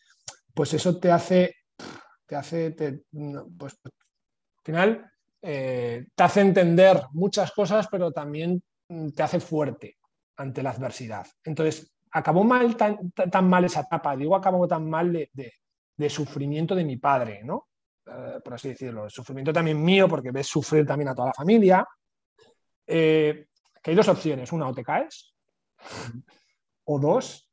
pues 0.53 0.75
eso 0.75 0.99
te 0.99 1.13
hace, 1.13 1.55
te 2.27 2.35
hace, 2.35 2.75
pues, 3.57 3.79
al 3.85 3.93
final, 4.65 5.13
eh, 5.41 6.07
te 6.13 6.23
hace 6.25 6.41
entender 6.41 7.01
muchas 7.13 7.53
cosas, 7.53 7.87
pero 7.89 8.11
también 8.11 8.61
te 9.15 9.23
hace 9.23 9.39
fuerte 9.39 9.99
ante 10.37 10.61
la 10.65 10.71
adversidad. 10.71 11.29
Entonces, 11.45 11.95
acabó 12.11 12.43
mal 12.43 12.77
tan, 12.77 13.13
tan 13.13 13.49
mal 13.49 13.65
esa 13.65 13.83
etapa, 13.83 14.17
digo, 14.17 14.35
acabó 14.35 14.67
tan 14.67 14.91
mal 14.91 15.13
de, 15.13 16.11
sufrimiento 16.11 16.75
de 16.75 16.85
mi 16.85 16.97
padre, 16.97 17.43
¿no? 17.45 17.69
Eh, 18.05 18.41
por 18.43 18.55
así 18.55 18.71
decirlo, 18.71 19.05
el 19.05 19.11
sufrimiento 19.13 19.53
también 19.53 19.81
mío, 19.81 20.09
porque 20.09 20.33
ves 20.33 20.49
sufrir 20.49 20.85
también 20.85 21.11
a 21.11 21.15
toda 21.15 21.29
la 21.29 21.35
familia. 21.35 21.87
Que 22.85 23.47
hay 23.85 23.95
dos 23.95 24.09
opciones, 24.09 24.51
una 24.51 24.67
o 24.67 24.75
te 24.75 24.83
caes, 24.83 25.35
o 26.91 26.99
dos, 26.99 27.49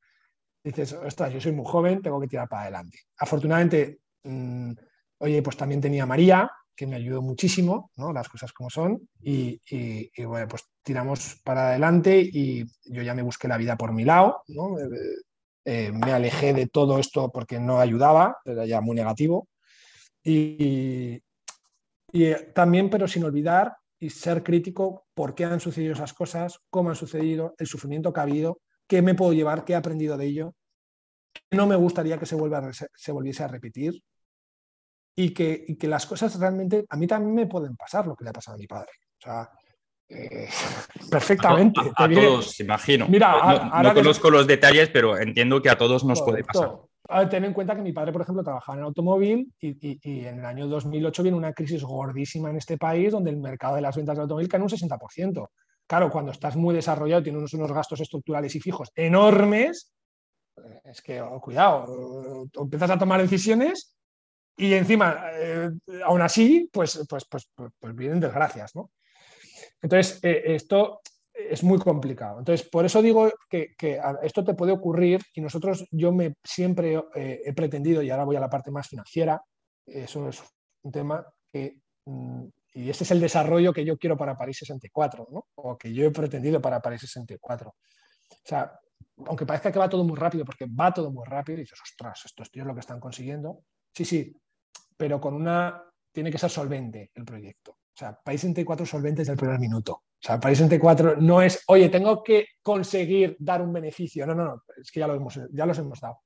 dices, 0.64 0.94
ostras, 0.94 1.34
yo 1.34 1.42
soy 1.42 1.52
muy 1.52 1.66
joven, 1.68 2.02
tengo 2.02 2.20
que 2.22 2.28
tirar 2.28 2.48
para 2.48 2.64
adelante. 2.64 3.00
Afortunadamente, 3.18 4.00
mm, 4.24 4.72
oye, 5.20 5.42
pues 5.42 5.58
también 5.58 5.82
tenía 5.82 6.06
María, 6.06 6.50
que 6.76 6.88
me 6.88 6.96
ayudó 6.96 7.22
muchísimo, 7.22 7.92
¿no? 7.98 8.14
las 8.14 8.30
cosas 8.30 8.52
como 8.54 8.70
son, 8.70 9.08
y, 9.22 9.60
bueno, 10.26 10.48
pues 10.48 10.64
tiramos 10.84 11.42
para 11.44 11.70
adelante 11.70 12.20
y 12.20 12.66
yo 12.86 13.02
ya 13.02 13.14
me 13.14 13.24
busqué 13.24 13.48
la 13.48 13.58
vida 13.58 13.78
por 13.78 13.92
mi 13.92 14.04
lado, 14.04 14.44
¿no? 14.48 14.78
Eh, 14.80 14.90
eh, 15.66 15.92
me 15.92 16.12
alejé 16.12 16.54
de 16.54 16.68
todo 16.68 17.00
esto 17.00 17.32
porque 17.32 17.60
no 17.60 17.80
ayudaba, 17.80 18.38
era 18.46 18.66
ya 18.66 18.82
muy 18.82 18.96
negativo, 18.96 19.48
y, 20.24 21.22
y 22.12 22.34
también, 22.54 22.90
pero 22.90 23.08
sin 23.08 23.24
olvidar 23.24 23.76
y 24.00 24.10
ser 24.10 24.44
crítico 24.44 25.06
por 25.14 25.34
qué 25.34 25.46
han 25.46 25.60
sucedido 25.60 25.94
esas 25.94 26.14
cosas, 26.14 26.60
cómo 26.70 26.90
han 26.90 26.96
sucedido, 26.96 27.56
el 27.58 27.68
sufrimiento 27.68 28.12
que 28.12 28.20
ha 28.20 28.24
habido, 28.24 28.60
qué 28.88 29.02
me 29.02 29.16
puedo 29.16 29.34
llevar, 29.34 29.66
qué 29.66 29.74
he 29.74 29.76
aprendido 29.76 30.18
de 30.18 30.26
ello. 30.26 30.56
No 31.52 31.68
me 31.68 31.76
gustaría 31.76 32.18
que 32.18 32.26
se, 32.26 32.36
vuelva 32.36 32.72
se 32.72 33.12
volviese 33.12 33.44
a 33.44 33.48
repetir, 33.48 34.02
y 35.16 35.34
que, 35.34 35.78
que, 35.80 35.88
las 35.88 36.06
cosas 36.06 36.38
realmente 36.38 36.86
a 36.90 36.98
mí 36.98 37.08
también 37.08 37.34
me 37.34 37.48
pueden 37.48 37.76
pasar 37.76 38.06
lo 38.06 38.16
que 38.16 38.26
le 38.26 38.32
ha 38.32 38.34
pasado 38.34 38.56
a 38.56 38.60
mi 38.60 38.68
padre. 38.68 38.92
O 39.18 39.22
sea, 39.22 39.50
eh, 40.10 40.50
perfectamente. 41.10 41.80
A, 41.96 42.10
todos, 42.10 42.60
imagino. 42.60 43.08
Mira, 43.08 43.82
no, 43.82 43.94
conozco 43.94 44.30
los 44.30 44.46
detalles, 44.46 44.90
pero 44.90 45.18
entiendo 45.18 45.62
que 45.62 45.70
a 45.70 45.78
todos 45.78 46.04
nos 46.04 46.22
puede 46.22 46.44
pasar. 46.44 47.30
ten 47.30 47.46
en 47.46 47.54
cuenta 47.54 47.76
que 47.76 47.82
mi 47.82 47.94
padre, 47.94 48.12
por 48.12 48.22
ejemplo, 48.22 48.44
trabajaba 48.44 48.76
en 48.76 48.80
el 48.80 48.88
automóvil 48.88 49.54
y, 49.60 50.00
y, 50.02 50.26
en 50.26 50.40
el 50.40 50.46
año 50.46 50.68
2008 50.68 51.24
viene 51.24 51.38
una 51.38 51.54
crisis 51.54 51.84
gordísima 51.84 52.50
en 52.50 52.58
este 52.58 52.78
país 52.78 53.14
donde 53.14 53.32
el 53.32 53.38
mercado 53.38 53.76
de 53.76 53.82
las 53.82 53.96
ventas 53.96 54.18
de 54.18 54.24
automóvil 54.24 54.50
cae 54.50 54.62
un 54.62 54.70
60%. 54.70 55.48
Claro, 55.88 56.10
cuando 56.10 56.32
estás 56.32 56.56
muy 56.56 56.74
desarrollado, 56.74 57.24
tienes 57.24 57.54
unos, 57.54 57.72
gastos 57.72 58.02
estructurales 58.02 58.56
y 58.56 58.60
fijos 58.60 58.92
enormes, 58.96 59.94
es 60.84 61.02
que, 61.02 61.22
oh, 61.22 61.40
cuidado, 61.40 62.48
empiezas 62.56 62.90
a 62.90 62.98
tomar 62.98 63.22
decisiones 63.22 63.96
y 64.58 64.74
encima, 64.74 65.26
eh, 65.34 65.70
aún 66.06 66.22
así, 66.22 66.70
pues, 66.72 67.06
pues, 67.10 67.26
pues, 67.30 67.50
pues, 67.80 67.96
vienen 67.96 68.20
desgracias, 68.20 68.74
¿no? 68.76 68.92
Entonces, 69.82 70.20
eh, 70.24 70.56
esto 70.56 71.02
es 71.34 71.64
muy 71.64 71.78
complicado. 71.78 72.40
Entonces, 72.40 72.68
por 72.68 72.86
eso 72.86 73.02
digo 73.02 73.30
que, 73.50 73.76
esto 74.24 74.44
te 74.44 74.54
puede 74.54 74.72
ocurrir 74.72 75.22
y 75.34 75.42
nosotros, 75.42 75.86
yo 75.92 76.12
me 76.12 76.36
siempre 76.44 76.96
eh, 77.14 77.42
he 77.46 77.54
pretendido, 77.54 78.02
y 78.02 78.10
ahora 78.10 78.24
voy 78.24 78.38
a 78.38 78.40
la 78.40 78.50
parte 78.50 78.72
más 78.72 78.88
financiera, 78.88 79.42
eso 79.86 80.30
es 80.30 80.42
un 80.84 80.92
tema 80.92 81.26
que, 81.52 81.78
mm, 82.06 82.46
y 82.76 82.90
este 82.90 83.06
es 83.06 83.12
el 83.12 83.22
desarrollo 83.22 83.72
que 83.72 83.86
yo 83.86 83.98
quiero 83.98 84.18
para 84.18 84.38
París 84.38 84.58
64, 84.58 85.30
¿no? 85.32 85.48
O 85.56 85.78
que 85.78 85.94
yo 85.94 86.06
he 86.06 86.12
pretendido 86.12 86.62
para 86.62 86.82
París 86.82 87.00
64. 87.02 87.70
O 87.70 87.76
sea, 88.44 88.78
aunque 89.26 89.46
parezca 89.46 89.72
que 89.72 89.80
va 89.80 89.88
todo 89.88 90.04
muy 90.04 90.18
rápido, 90.18 90.44
porque 90.44 90.66
va 90.66 90.94
todo 90.94 91.10
muy 91.10 91.24
rápido, 91.26 91.58
y 91.58 91.62
dices, 91.62 91.80
ostras, 91.82 92.24
estos 92.26 92.52
tíos 92.52 92.68
lo 92.68 92.74
que 92.74 92.82
están 92.82 93.00
consiguiendo. 93.00 93.64
Sí, 93.94 94.04
sí, 94.04 94.36
pero 94.98 95.22
con 95.22 95.34
una, 95.36 95.84
tiene 96.12 96.30
que 96.30 96.38
ser 96.38 96.50
solvente 96.50 97.12
el 97.16 97.24
proyecto. 97.24 97.72
O 97.72 97.98
sea, 97.98 98.20
País 98.22 98.42
64 98.42 98.86
solvente 98.86 99.22
desde 99.22 99.32
el 99.32 99.40
primer 99.40 99.58
minuto. 99.58 99.94
O 99.94 100.20
sea, 100.20 100.38
País 100.38 100.58
64 100.58 101.16
no 101.22 101.42
es, 101.42 101.64
oye, 101.68 101.88
tengo 101.88 102.22
que 102.22 102.46
conseguir 102.62 103.38
dar 103.40 103.62
un 103.62 103.72
beneficio. 103.72 104.28
No, 104.28 104.36
no, 104.36 104.44
no, 104.44 104.64
es 104.82 104.92
que 104.92 105.00
ya, 105.00 105.08
lo 105.08 105.16
hemos, 105.16 105.40
ya 105.50 105.66
los 105.66 105.80
hemos 105.80 106.02
dado. 106.02 106.20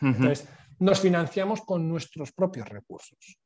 Entonces, 0.00 0.48
nos 0.78 1.00
financiamos 1.00 1.60
con 1.60 1.86
nuestros 1.86 2.32
propios 2.32 2.66
recursos. 2.66 3.38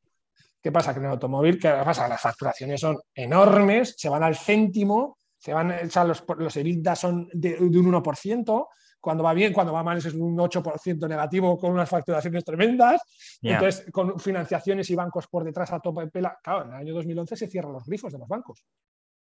¿Qué 0.66 0.72
pasa? 0.72 0.92
Que 0.92 0.98
en 0.98 1.04
el 1.04 1.12
automóvil, 1.12 1.60
¿qué 1.60 1.68
pasa? 1.84 2.08
Las 2.08 2.20
facturaciones 2.20 2.80
son 2.80 2.98
enormes, 3.14 3.94
se 3.96 4.08
van 4.08 4.24
al 4.24 4.34
céntimo, 4.34 5.18
se 5.38 5.54
van, 5.54 5.70
o 5.70 5.88
sea, 5.88 6.02
los, 6.02 6.24
los 6.38 6.56
EBITDA 6.56 6.96
son 6.96 7.28
de, 7.32 7.50
de 7.50 7.78
un 7.78 7.92
1%, 7.92 8.66
cuando 8.98 9.22
va 9.22 9.32
bien, 9.32 9.52
cuando 9.52 9.72
va 9.72 9.84
mal 9.84 9.98
es 9.98 10.12
un 10.12 10.36
8% 10.36 11.08
negativo 11.08 11.56
con 11.56 11.70
unas 11.70 11.88
facturaciones 11.88 12.44
tremendas. 12.44 13.00
Entonces, 13.40 13.86
con 13.92 14.18
financiaciones 14.18 14.90
y 14.90 14.96
bancos 14.96 15.28
por 15.28 15.44
detrás 15.44 15.72
a 15.72 15.78
tope 15.78 16.00
de 16.00 16.08
pela. 16.08 16.36
Claro, 16.42 16.64
en 16.64 16.70
el 16.70 16.74
año 16.74 16.94
2011 16.94 17.36
se 17.36 17.46
cierran 17.46 17.72
los 17.72 17.84
grifos 17.84 18.12
de 18.12 18.18
los 18.18 18.26
bancos. 18.26 18.64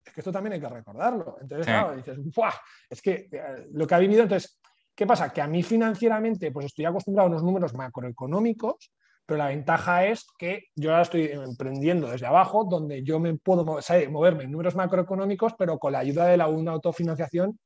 Es 0.06 0.14
que 0.14 0.22
esto 0.22 0.32
también 0.32 0.54
hay 0.54 0.60
que 0.62 0.70
recordarlo. 0.70 1.38
Entonces, 1.42 1.66
claro, 1.66 1.96
dices, 1.96 2.20
¡buah! 2.36 2.54
Es 2.88 3.02
que 3.02 3.30
eh, 3.32 3.68
lo 3.72 3.88
que 3.88 3.96
ha 3.96 3.98
vivido, 3.98 4.22
entonces, 4.22 4.62
¿qué 4.94 5.08
pasa? 5.08 5.34
Que 5.34 5.42
a 5.42 5.48
mí 5.48 5.64
financieramente, 5.64 6.52
pues 6.52 6.68
estoy 6.68 6.86
acostumbrado 6.86 7.30
a 7.30 7.32
unos 7.32 7.42
números 7.42 7.74
macroeconómicos, 7.74 8.92
pero 9.26 9.38
la 9.38 9.48
ventaja 9.48 10.06
es 10.06 10.28
que 10.38 10.66
yo 10.76 10.92
ahora 10.92 11.04
estoy 11.04 11.26
emprendiendo 11.26 12.10
desde 12.10 12.26
abajo, 12.26 12.66
donde 12.66 13.04
yo 13.04 13.20
me 13.20 13.34
puedo 13.36 13.64
moverme 14.10 14.44
en 14.44 14.52
números 14.52 14.76
macroeconómicos, 14.76 15.54
pero 15.58 15.78
con 15.80 15.94
la 15.94 16.00
ayuda 16.00 16.26
de 16.26 16.38
la 16.38 16.48
una 16.48 16.72
autofinanciación 16.72 17.58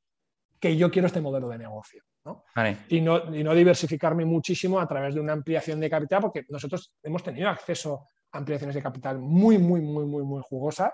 que 0.60 0.78
yo 0.78 0.92
quiero 0.92 1.08
este 1.08 1.22
modelo 1.22 1.50
de 1.50 1.58
negocio. 1.58 2.04
¿no? 2.26 2.44
Y, 2.90 3.02
¿no? 3.02 3.36
y 3.36 3.44
no 3.44 3.54
diversificarme 3.54 4.26
muchísimo 4.26 4.80
a 4.80 4.88
través 4.88 5.14
de 5.14 5.22
una 5.22 5.34
ampliación 5.34 5.80
de 5.80 5.90
capital, 5.90 6.22
porque 6.22 6.46
nosotros 6.50 6.94
hemos 7.04 7.24
tenido 7.24 7.50
acceso 7.50 8.06
a 8.32 8.38
ampliaciones 8.40 8.76
de 8.76 8.82
capital 8.82 9.20
muy, 9.20 9.58
muy, 9.58 9.82
muy, 9.82 10.06
muy, 10.06 10.24
muy 10.24 10.42
jugosas, 10.44 10.92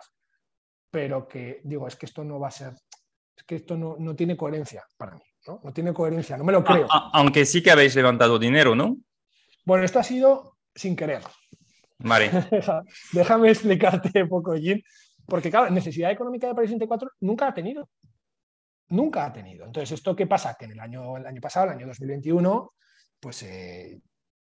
pero 0.89 1.27
que 1.27 1.61
digo, 1.63 1.87
es 1.87 1.95
que 1.95 2.05
esto 2.05 2.23
no 2.23 2.39
va 2.39 2.49
a 2.49 2.51
ser, 2.51 2.73
es 3.35 3.43
que 3.45 3.55
esto 3.55 3.77
no, 3.77 3.95
no 3.97 4.15
tiene 4.15 4.35
coherencia 4.35 4.83
para 4.97 5.15
mí, 5.15 5.23
¿no? 5.47 5.61
No 5.63 5.71
tiene 5.71 5.93
coherencia, 5.93 6.37
no 6.37 6.43
me 6.43 6.51
lo 6.51 6.63
creo. 6.63 6.87
aunque 7.13 7.45
sí 7.45 7.63
que 7.63 7.71
habéis 7.71 7.95
levantado 7.95 8.37
dinero, 8.37 8.75
¿no? 8.75 8.97
Bueno, 9.65 9.83
esto 9.83 9.99
ha 9.99 10.03
sido 10.03 10.57
sin 10.73 10.95
querer. 10.95 11.21
Vale. 11.99 12.31
Déjame 13.13 13.49
explicarte 13.49 14.23
un 14.23 14.29
poco, 14.29 14.55
Jim, 14.55 14.81
porque 15.25 15.49
claro, 15.49 15.69
necesidad 15.69 16.11
económica 16.11 16.47
de 16.47 16.55
París 16.55 16.71
24 16.71 17.11
nunca 17.19 17.47
ha 17.47 17.53
tenido 17.53 17.87
nunca 18.91 19.25
ha 19.25 19.33
tenido. 19.33 19.65
Entonces, 19.65 19.91
¿esto 19.93 20.15
qué 20.15 20.27
pasa? 20.27 20.55
Que 20.57 20.65
en 20.65 20.71
el 20.71 20.79
año, 20.79 21.17
el 21.17 21.25
año 21.25 21.41
pasado, 21.41 21.67
el 21.67 21.77
año 21.77 21.87
2021, 21.87 22.73
pues 23.19 23.43
eh, 23.43 23.99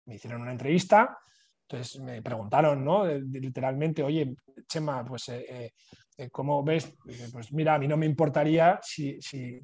me 0.06 0.16
hicieron 0.16 0.42
una 0.42 0.52
entrevista, 0.52 1.18
entonces 1.62 2.00
me 2.02 2.22
preguntaron, 2.22 2.84
¿no? 2.84 3.06
Literalmente, 3.06 4.04
oye, 4.04 4.36
Chema, 4.68 5.04
pues, 5.06 5.30
eh, 5.30 5.74
eh, 6.18 6.30
¿cómo 6.30 6.64
ves? 6.64 6.94
Pues 7.32 7.52
mira, 7.54 7.76
a 7.76 7.80
mí 7.80 7.88
no 7.88 7.98
me 7.98 8.06
importaría 8.06 8.80
si, 8.84 9.20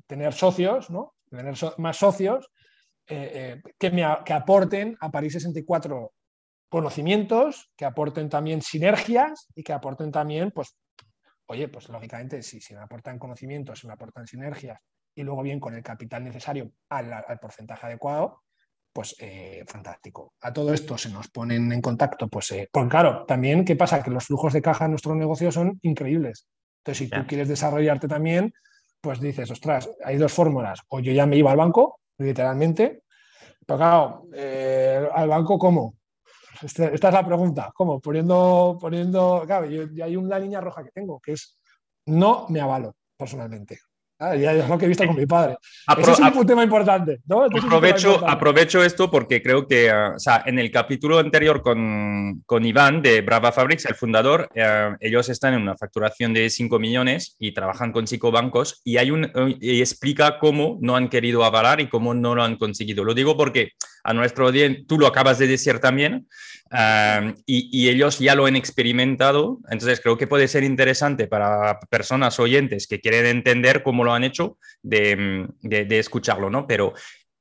tener 0.07 0.33
socios, 0.33 0.89
¿no? 0.89 1.15
Tener 1.29 1.53
más 1.77 1.97
socios 1.97 2.49
que, 3.09 3.91
me, 3.91 4.05
que 4.23 4.33
aporten 4.33 4.95
a 5.01 5.09
París 5.09 5.33
64 5.33 6.13
conocimientos, 6.69 7.71
que 7.75 7.85
aporten 7.85 8.29
también 8.29 8.61
sinergias 8.61 9.47
y 9.55 9.63
que 9.63 9.73
aporten 9.73 10.11
también, 10.11 10.51
pues, 10.51 10.77
oye, 11.47 11.67
pues 11.67 11.89
lógicamente, 11.89 12.43
si, 12.43 12.61
si 12.61 12.75
me 12.75 12.81
aportan 12.81 13.17
conocimientos, 13.17 13.79
si 13.79 13.87
me 13.87 13.93
aportan 13.93 14.27
sinergias 14.27 14.79
y 15.15 15.23
luego 15.23 15.41
bien 15.41 15.59
con 15.59 15.75
el 15.75 15.83
capital 15.83 16.23
necesario 16.23 16.71
al, 16.89 17.39
porcentaje 17.41 17.87
adecuado, 17.87 18.43
pues 18.93 19.15
eh, 19.19 19.63
fantástico. 19.67 20.33
A 20.41 20.53
todo 20.53 20.73
esto 20.73 20.97
se 20.97 21.09
nos 21.09 21.27
ponen 21.29 21.71
en 21.71 21.81
contacto, 21.81 22.27
pues, 22.27 22.51
eh, 22.51 22.69
pues 22.71 22.87
claro, 22.87 23.25
también, 23.25 23.65
¿qué 23.65 23.75
pasa? 23.75 24.03
Que 24.03 24.11
los 24.11 24.25
flujos 24.25 24.53
de 24.53 24.61
caja 24.61 24.85
en 24.85 24.91
nuestro 24.91 25.15
negocio 25.15 25.51
son 25.51 25.79
increíbles. 25.81 26.47
Entonces, 26.79 26.97
si 26.97 27.09
tú 27.09 27.27
quieres 27.27 27.47
desarrollarte 27.47 28.07
también, 28.07 28.53
pues 29.01 29.19
dices, 29.19 29.49
ostras, 29.51 29.89
hay 30.03 30.17
dos 30.17 30.31
fórmulas. 30.31 30.81
O 30.89 30.99
yo 30.99 31.11
ya 31.11 31.25
me 31.25 31.37
iba 31.37 31.51
al 31.51 31.57
banco, 31.57 31.99
literalmente, 32.19 33.03
pero 33.65 33.77
claro, 33.77 34.27
eh, 34.33 35.07
¿al 35.13 35.29
banco 35.29 35.57
cómo? 35.57 35.95
Este, 36.61 36.93
esta, 36.93 37.07
es 37.07 37.13
la 37.13 37.25
pregunta. 37.25 37.71
¿Cómo? 37.73 37.99
Poniendo, 37.99 38.77
poniendo, 38.79 39.43
claro, 39.45 39.65
yo, 39.65 39.83
hay 40.03 40.15
una 40.15 40.39
línea 40.39 40.61
roja 40.61 40.83
que 40.83 40.91
tengo, 40.91 41.19
que 41.19 41.33
es 41.33 41.57
no 42.05 42.47
me 42.49 42.61
avalo 42.61 42.95
personalmente. 43.17 43.79
Ah, 44.21 44.35
ya 44.35 44.51
es 44.51 44.67
lo 44.67 44.77
que 44.77 44.83
he 44.83 44.87
visto 44.89 45.07
con 45.07 45.15
mi 45.15 45.25
padre. 45.25 45.57
Ese 45.97 46.11
es 46.11 46.19
un 46.19 46.45
tema 46.45 46.61
importante. 46.61 47.21
aprovecho, 47.29 48.27
aprovecho 48.27 48.83
esto 48.83 49.09
porque 49.09 49.41
creo 49.41 49.65
que 49.65 49.89
ah, 49.89 50.13
o 50.15 50.19
sea, 50.19 50.43
en 50.45 50.59
el 50.59 50.71
capítulo 50.71 51.19
anterior 51.19 51.61
con, 51.61 52.43
con 52.45 52.65
Iván 52.65 53.01
de 53.01 53.21
Brava 53.21 53.53
Fabrics, 53.53 53.85
el 53.85 53.95
fundador, 53.95 54.49
eh, 54.53 54.95
ellos 54.99 55.29
están 55.29 55.53
en 55.53 55.61
una 55.61 55.77
facturación 55.77 56.33
de 56.33 56.49
5 56.49 56.79
millones 56.79 57.37
y 57.39 57.53
trabajan 57.53 57.93
con 57.93 58.07
cinco 58.07 58.29
bancos 58.29 58.81
y, 58.83 58.97
hay 58.97 59.09
un, 59.11 59.31
y 59.61 59.79
explica 59.79 60.37
cómo 60.37 60.77
no 60.81 60.97
han 60.97 61.07
querido 61.07 61.45
avalar 61.45 61.79
y 61.79 61.87
cómo 61.87 62.13
no 62.13 62.35
lo 62.35 62.43
han 62.43 62.57
conseguido. 62.57 63.05
Lo 63.05 63.13
digo 63.13 63.37
porque 63.37 63.71
a 64.09 64.13
nuestro 64.13 64.47
audiencia, 64.47 64.83
tú 64.87 64.97
lo 64.97 65.05
acabas 65.05 65.37
de 65.37 65.45
decir 65.45 65.77
también, 65.77 66.27
y, 67.45 67.89
ellos 67.89 68.17
ya 68.17 68.33
lo 68.33 68.47
han 68.47 68.55
experimentado, 68.55 69.59
entonces 69.69 70.01
creo 70.01 70.17
que 70.17 70.25
puede 70.25 70.47
ser 70.47 70.63
interesante 70.63 71.27
para 71.27 71.79
personas 71.91 72.39
oyentes 72.39 72.87
que 72.87 72.99
quieren 72.99 73.27
entender 73.27 73.83
cómo 73.83 74.03
lo 74.03 74.11
han 74.11 74.23
hecho 74.23 74.57
de, 74.81 75.47
escucharlo, 75.91 76.49
¿no? 76.49 76.65
Pero 76.65 76.93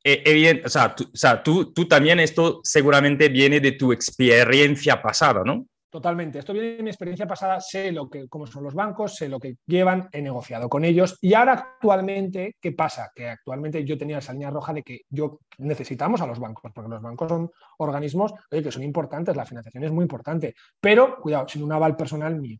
tú, 0.04 0.62
o 0.64 0.68
sea 0.68 1.42
tú, 1.42 1.72
tú 1.72 1.88
también 1.88 2.20
esto 2.20 2.60
seguramente 2.62 3.30
viene 3.30 3.60
de 3.60 3.72
tu 3.72 3.90
experiencia 3.90 5.00
pasada, 5.00 5.42
¿no? 5.46 5.66
Totalmente. 5.90 6.38
Esto 6.38 6.52
viene 6.52 6.76
de 6.76 6.82
mi 6.82 6.90
experiencia 6.90 7.26
pasada, 7.26 7.60
sé 7.60 7.92
lo 7.92 8.10
que, 8.10 8.28
cómo 8.28 8.46
son 8.46 8.62
los 8.62 8.74
bancos, 8.74 9.16
sé 9.16 9.26
lo 9.26 9.40
que 9.40 9.56
llevan, 9.66 10.06
he 10.12 10.20
negociado 10.20 10.68
con 10.68 10.84
ellos. 10.84 11.16
Y 11.22 11.32
ahora 11.32 11.52
actualmente, 11.54 12.56
¿qué 12.60 12.72
pasa? 12.72 13.10
Que 13.14 13.30
actualmente 13.30 13.82
yo 13.84 13.96
tenía 13.96 14.18
esa 14.18 14.34
línea 14.34 14.50
roja 14.50 14.74
de 14.74 14.82
que 14.82 15.00
yo 15.08 15.40
necesitamos 15.56 16.20
a 16.20 16.26
los 16.26 16.38
bancos, 16.38 16.72
porque 16.74 16.90
los 16.90 17.00
bancos 17.00 17.28
son 17.30 17.50
organismos 17.78 18.34
que 18.50 18.70
son 18.70 18.82
importantes, 18.82 19.34
la 19.34 19.46
financiación 19.46 19.84
es 19.84 19.90
muy 19.90 20.02
importante, 20.02 20.54
pero 20.78 21.16
cuidado, 21.22 21.48
sin 21.48 21.62
un 21.62 21.72
aval 21.72 21.96
personal 21.96 22.38
mío. 22.38 22.58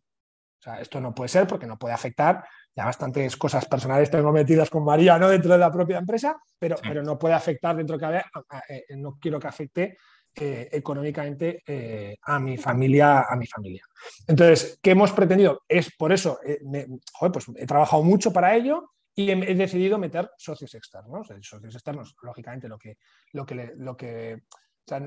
O 0.59 0.61
sea, 0.61 0.81
esto 0.81 0.99
no 0.99 1.13
puede 1.13 1.29
ser 1.29 1.45
porque 1.45 1.67
no 1.67 1.77
puede 1.77 1.93
afectar, 1.93 2.43
ya 2.75 2.83
bastantes 2.83 3.37
cosas 3.37 3.65
personales 3.65 4.09
tengo 4.09 4.31
metidas 4.31 4.69
con 4.69 4.83
María 4.83 5.17
¿no? 5.19 5.29
dentro 5.29 5.53
de 5.53 5.57
la 5.59 5.71
propia 5.71 5.99
empresa, 5.99 6.35
pero, 6.57 6.77
pero 6.81 7.03
no 7.03 7.17
puede 7.17 7.35
afectar 7.35 7.75
dentro 7.75 7.97
que 7.97 8.05
eh, 8.67 8.85
no 8.97 9.17
quiero 9.21 9.39
que 9.39 9.47
afecte 9.47 9.97
eh, 10.39 10.69
económicamente 10.71 11.63
eh, 11.65 12.17
a 12.23 12.39
mi 12.39 12.57
familia, 12.57 13.25
a 13.29 13.35
mi 13.35 13.45
familia. 13.45 13.83
Entonces, 14.27 14.79
¿qué 14.81 14.91
hemos 14.91 15.11
pretendido? 15.11 15.63
Es 15.67 15.93
por 15.95 16.11
eso, 16.11 16.39
pues 17.19 17.45
he 17.55 17.65
trabajado 17.65 18.03
mucho 18.03 18.31
para 18.31 18.55
ello 18.55 18.91
y 19.15 19.31
he, 19.31 19.55
decidido 19.55 19.97
meter 19.97 20.31
socios 20.37 20.73
externos. 20.75 21.27
Socios 21.41 21.75
externos, 21.75 22.15
lógicamente, 22.21 22.67
lo 22.69 22.77
que, 22.77 22.97
lo 23.33 23.45
que, 23.45 23.73
lo 23.75 23.97
que 23.97 24.43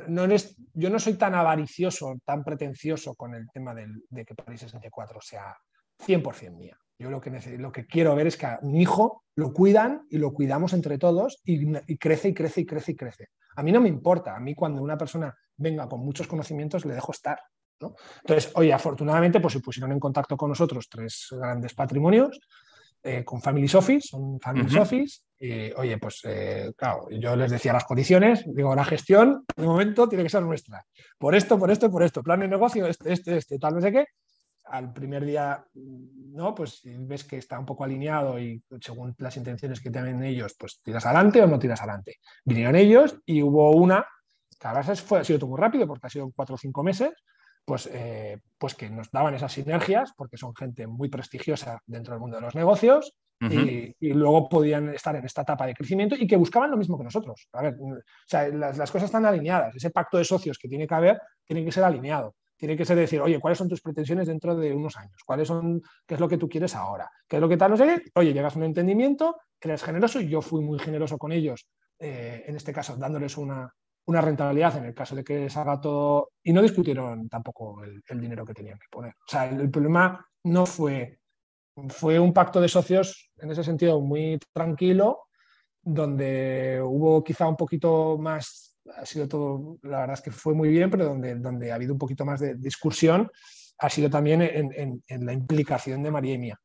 no 0.09 0.27
yo 0.75 0.91
no 0.91 0.99
soy 0.99 1.15
tan 1.15 1.35
avaricioso, 1.35 2.15
tan 2.25 2.45
pretencioso 2.45 3.15
con 3.15 3.35
el 3.35 3.49
tema 3.51 3.75
de 3.75 4.25
que 4.25 4.35
París 4.35 4.63
Esencia 4.63 4.91
4 4.91 5.21
sea 5.21 5.57
100% 5.99 6.57
mía. 6.57 6.79
Yo 7.03 7.11
lo 7.11 7.21
que, 7.21 7.31
lo 7.59 7.73
que 7.73 7.85
quiero 7.85 8.15
ver 8.15 8.29
es 8.29 8.37
que 8.37 8.47
a 8.47 8.61
mi 8.63 8.81
hijo 8.81 9.25
lo 9.35 9.53
cuidan 9.53 10.07
y 10.09 10.19
lo 10.19 10.33
cuidamos 10.33 10.73
entre 10.73 10.99
todos 10.99 11.41
y, 11.45 11.67
crece 11.97 12.29
y 12.29 12.35
crece 12.35 12.61
y 12.61 12.65
crece 12.65 12.93
y 12.93 12.97
crece. 12.97 13.29
A 13.57 13.65
mí 13.65 13.73
no 13.73 13.81
me 13.81 13.89
importa, 13.89 14.37
a 14.37 14.41
mí 14.41 14.55
cuando 14.55 14.81
una 14.81 14.97
persona 14.97 15.35
venga 15.57 15.89
con 15.89 15.99
muchos 15.99 16.29
conocimientos 16.29 16.85
le 16.85 16.95
dejo 16.95 17.11
estar. 17.11 17.41
Entonces, 17.81 18.53
oye, 18.55 18.73
afortunadamente 18.73 19.41
pues 19.41 19.55
se 19.55 19.61
pusieron 19.61 19.91
en 19.91 19.99
contacto 19.99 20.37
con 20.37 20.51
nosotros 20.51 20.89
tres 20.89 21.27
grandes 21.33 21.75
patrimonios 21.75 22.39
eh, 23.03 23.25
con 23.25 23.43
Family 23.43 23.69
Office, 23.75 24.07
son 24.07 24.39
Family 24.39 24.79
Office, 24.79 25.23
y 25.41 25.73
oye, 25.73 25.99
pues 25.99 26.21
eh, 26.23 26.71
claro, 26.77 27.09
yo 27.11 27.35
les 27.35 27.51
decía 27.51 27.73
las 27.73 27.85
condiciones, 27.85 28.45
digo, 28.47 28.77
la 28.77 28.85
gestión 28.85 29.45
de 29.57 29.67
momento 29.67 30.09
tiene 30.09 30.23
que 30.23 30.31
ser 30.31 30.45
nuestra, 30.45 30.87
por 31.19 31.35
esto, 31.35 31.59
por 31.59 31.73
esto, 31.73 31.91
por 31.91 32.05
esto, 32.05 32.23
plan 32.23 32.39
de 32.39 32.47
negocio, 32.47 32.87
este, 32.87 33.13
este, 33.13 33.37
este, 33.39 33.59
tal, 33.59 33.75
no 33.75 33.81
sé 33.81 33.91
qué. 33.91 34.05
Al 34.73 34.93
primer 34.93 35.25
día, 35.25 35.65
¿no? 35.75 36.55
Pues 36.55 36.81
ves 36.85 37.25
que 37.25 37.37
está 37.37 37.59
un 37.59 37.67
poco 37.67 37.85
alineado 37.85 38.39
y 38.39 38.63
según 38.81 39.15
las 39.19 39.37
intenciones 39.37 39.81
que 39.81 39.91
tienen 39.91 40.23
ellos, 40.23 40.55
pues 40.59 40.81
tiras 40.83 41.05
adelante 41.05 41.43
o 41.43 41.47
no 41.47 41.59
tiras 41.59 41.81
adelante. 41.81 42.17
Vinieron 42.45 42.77
ellos 42.77 43.19
y 43.27 43.43
hubo 43.43 43.71
una, 43.73 44.07
que 44.59 44.67
a 44.67 44.73
veces 44.73 45.03
fue, 45.03 45.21
ha 45.21 45.25
sido 45.25 45.41
todo 45.41 45.51
muy 45.51 45.61
rápido 45.61 45.87
porque 45.87 46.07
ha 46.07 46.11
sido 46.11 46.33
cuatro 46.35 46.55
o 46.55 46.59
cinco 46.59 46.83
meses, 46.83 47.13
pues, 47.65 47.89
eh, 47.93 48.41
pues 48.59 48.75
que 48.75 48.89
nos 48.89 49.11
daban 49.11 49.35
esas 49.35 49.53
sinergias, 49.53 50.13
porque 50.17 50.37
son 50.37 50.55
gente 50.57 50.87
muy 50.87 51.09
prestigiosa 51.09 51.81
dentro 51.87 52.15
del 52.15 52.21
mundo 52.21 52.37
de 52.37 52.43
los 52.43 52.55
negocios, 52.55 53.15
y, 53.51 54.13
luego 54.13 54.49
podían 54.49 54.95
estar 54.95 55.17
en 55.17 55.25
esta 55.25 55.43
etapa 55.43 55.67
de 55.67 55.75
crecimiento 55.75 56.15
y 56.17 56.27
que 56.27 56.37
buscaban 56.37 56.71
lo 56.71 56.77
mismo 56.77 56.97
que 56.97 57.05
nosotros. 57.05 57.49
A 57.53 57.63
ver, 57.63 57.75
o 57.81 57.99
sea, 58.27 58.49
las, 58.49 58.91
cosas 58.91 59.05
están 59.05 59.27
alineadas. 59.27 59.75
Ese 59.75 59.91
pacto 59.91 60.19
de 60.19 60.25
socios 60.25 60.59
que 60.59 60.69
tiene 60.69 60.87
que 60.87 60.95
haber 60.95 61.21
tiene 61.45 61.65
que 61.65 61.73
ser 61.73 61.85
alineado. 61.85 62.35
Tiene 62.63 62.77
que 62.77 62.85
ser 62.85 62.97
decir, 62.97 63.21
oye, 63.21 63.41
¿cuáles 63.41 63.59
son 63.59 63.69
tus 63.69 63.81
pretensiones 63.81 64.29
dentro 64.29 64.55
de 64.55 64.73
unos 64.73 64.97
años? 64.97 65.21
¿Cuáles 65.27 65.49
son, 65.49 65.83
qué 66.07 66.15
es 66.15 66.21
lo 66.21 66.29
que 66.29 66.39
tú 66.39 66.49
quieres 66.49 66.77
ahora? 66.77 67.11
¿Qué 67.27 67.35
es 67.35 67.43
lo 67.43 67.49
que 67.49 67.57
tal? 67.57 67.73
No 67.73 67.77
sé. 67.77 68.05
Oye, 68.15 68.33
llegas 68.33 68.55
a 68.55 68.59
un 68.61 68.67
entendimiento, 68.67 69.37
eres 69.61 69.83
generoso 69.83 70.21
y 70.21 70.29
yo 70.29 70.41
fui 70.41 70.63
muy 70.63 70.79
generoso 70.79 71.19
con 71.19 71.33
ellos, 71.33 71.67
eh, 71.99 72.45
en 72.47 72.55
este 72.55 72.73
caso, 72.73 72.95
dándoles 72.97 73.37
una, 73.37 73.69
una 74.07 74.21
rentabilidad 74.21 74.77
en 74.77 74.85
el 74.85 74.95
caso 74.95 75.17
de 75.17 75.25
que 75.25 75.51
salga 75.51 75.81
todo. 75.81 76.31
Y 76.41 76.53
no 76.53 76.63
discutieron 76.63 77.29
tampoco 77.29 77.83
el, 77.83 78.21
dinero 78.21 78.47
que 78.47 78.55
tenían 78.55 78.79
que 78.79 78.87
poner. 78.89 79.15
O 79.15 79.29
sea, 79.29 79.49
el, 79.49 79.69
problema 79.69 80.25
no 80.45 80.65
fue. 80.65 81.19
Fue 81.89 82.21
un 82.21 82.33
pacto 82.33 82.61
de 82.61 82.69
socios 82.69 83.33
en 83.39 83.51
ese 83.51 83.65
sentido 83.65 84.01
muy 84.01 84.39
tranquilo, 84.53 85.23
donde 85.83 86.81
hubo 86.81 87.25
quizá 87.25 87.49
un 87.49 87.57
poquito 87.57 88.19
más. 88.19 88.72
Ha 88.97 89.07
sido 89.07 89.29
todo, 89.29 89.79
la 89.83 90.01
verdad 90.01 90.15
es 90.15 90.23
que 90.23 90.31
fue 90.31 90.55
muy 90.55 90.69
bien, 90.69 90.91
pero 90.91 91.05
donde, 91.05 91.37
donde 91.37 91.71
ha 91.71 91.77
habido 91.77 91.93
un 91.93 91.99
poquito 91.99 92.25
más 92.25 92.41
de 92.41 92.55
discusión 92.57 93.31
ha 93.79 93.89
sido 93.89 94.09
también 94.09 94.43
en, 94.43 95.27
la 95.27 95.33
implicación 95.33 96.03
de 96.03 96.11
María 96.11 96.35
y 96.35 96.39
mía. 96.39 96.61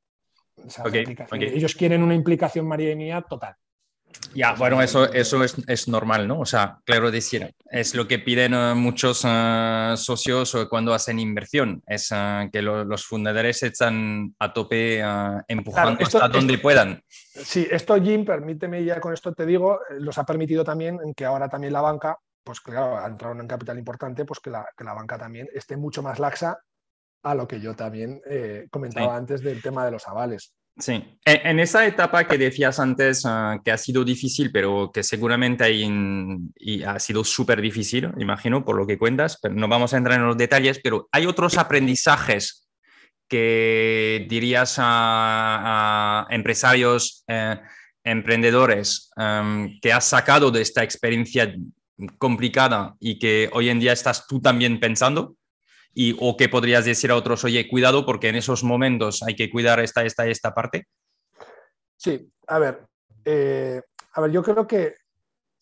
Ellos 1.56 1.76
quieren 1.76 2.04
una 2.04 2.14
implicación 2.14 2.68
María 2.68 2.92
y 2.92 2.96
mía 2.96 3.26
total. 3.28 3.56
Ya, 4.34 4.54
bueno, 4.54 4.82
eso, 4.82 5.12
eso 5.14 5.44
es, 5.44 5.56
es, 5.68 5.88
normal, 5.88 6.28
¿no? 6.28 6.40
O 6.40 6.46
sea, 6.46 6.80
claro 6.86 7.12
decir, 7.12 7.54
es 7.72 7.96
lo 7.96 8.08
que 8.08 8.20
piden 8.20 8.54
eh, 8.54 8.74
muchos 8.76 9.24
uh, 9.24 9.96
socios 9.96 10.56
cuando 10.70 10.94
hacen 10.94 11.20
inversión, 11.20 11.82
es 11.88 12.12
uh, 12.12 12.50
que 12.52 12.62
lo, 12.62 12.84
los 12.84 13.06
fundadores 13.06 13.64
están 13.64 14.36
a 14.40 14.54
tope 14.54 15.04
uh, 15.04 15.42
empujando 15.48 16.04
hasta 16.04 16.28
donde 16.28 16.58
puedan. 16.58 17.02
Sí, 17.10 17.68
esto 17.70 18.02
Jim, 18.02 18.26
permíteme 18.26 18.84
ya 18.84 19.00
con 19.00 19.14
esto 19.14 19.34
te 19.34 19.46
digo, 19.46 19.80
eh, 19.90 19.96
los 20.00 20.18
ha 20.18 20.26
permitido 20.26 20.64
también 20.64 21.00
que 21.16 21.26
ahora 21.26 21.48
también 21.48 21.74
la 21.74 21.82
banca, 21.82 22.18
pues 22.44 22.60
claro, 22.62 22.98
ha 22.98 23.08
entrado 23.08 23.40
en 23.40 23.48
capital 23.48 23.78
importante, 23.78 24.26
pues 24.26 24.40
que 24.40 24.50
la, 24.50 24.68
que 24.76 24.84
la 24.84 24.94
banca 24.94 25.18
también 25.18 25.48
esté 25.54 25.78
mucho 25.78 26.02
más 26.02 26.20
laxa 26.20 26.58
a 27.24 27.36
lo 27.36 27.48
que 27.48 27.60
yo 27.60 27.76
también 27.76 28.22
eh, 28.30 28.68
comentaba 28.72 29.16
antes 29.16 29.42
del 29.42 29.62
tema 29.62 29.86
de 29.86 29.92
los 29.92 30.08
avales. 30.08 30.54
Sí, 30.80 31.04
en 31.26 31.60
esa 31.60 31.88
etapa 31.88 32.28
que 32.28 32.38
decías 32.38 32.80
antes 32.80 33.24
ah, 33.26 33.60
que 33.66 33.72
ha 33.72 33.78
sido 33.78 34.04
difícil, 34.04 34.52
pero 34.52 34.92
que 34.94 35.02
seguramente 35.02 35.72
y 35.72 36.84
ha 36.84 37.00
sido 37.00 37.24
súper 37.24 37.62
difícil, 37.62 38.12
imagino, 38.20 38.64
por 38.64 38.76
lo 38.78 38.86
que 38.86 39.00
cuentas, 39.00 39.40
pero 39.42 39.56
no 39.56 39.68
vamos 39.68 39.94
a 39.94 39.98
entrar 39.98 40.20
en 40.20 40.28
los 40.28 40.38
detalles, 40.38 40.80
pero 40.84 41.10
hay 41.12 41.26
otros 41.26 41.58
aprendizajes 41.58 42.68
que 43.28 44.26
dirías 44.30 44.76
a, 44.78 46.28
empresarios, 46.30 47.24
eh, 47.28 47.60
emprendedores, 48.04 49.10
em, 49.18 49.80
que 49.82 49.92
has 49.92 50.06
sacado 50.06 50.52
de 50.52 50.62
esta 50.62 50.84
experiencia 50.84 51.54
complicada 52.18 52.96
y 53.00 53.20
que 53.20 53.50
hoy 53.52 53.70
en 53.70 53.80
día 53.80 53.94
estás 53.94 54.28
tú 54.28 54.40
también 54.40 54.80
pensando? 54.80 55.36
O 56.20 56.38
qué 56.38 56.50
podrías 56.50 56.86
decir 56.86 57.12
a 57.12 57.16
otros, 57.16 57.44
oye, 57.44 57.68
cuidado 57.68 58.06
porque 58.06 58.30
en 58.30 58.36
esos 58.36 58.64
momentos 58.64 59.24
hay 59.24 59.36
que 59.36 59.50
cuidar 59.50 59.80
esta, 59.80 60.04
esta, 60.04 60.28
esta 60.28 60.54
parte? 60.54 60.88
Sí, 61.98 62.32
a 62.48 62.60
ver, 62.60 62.86
eh, 63.26 63.82
a 64.14 64.22
ver, 64.22 64.32
yo 64.32 64.44
creo 64.44 64.68
que, 64.68 64.96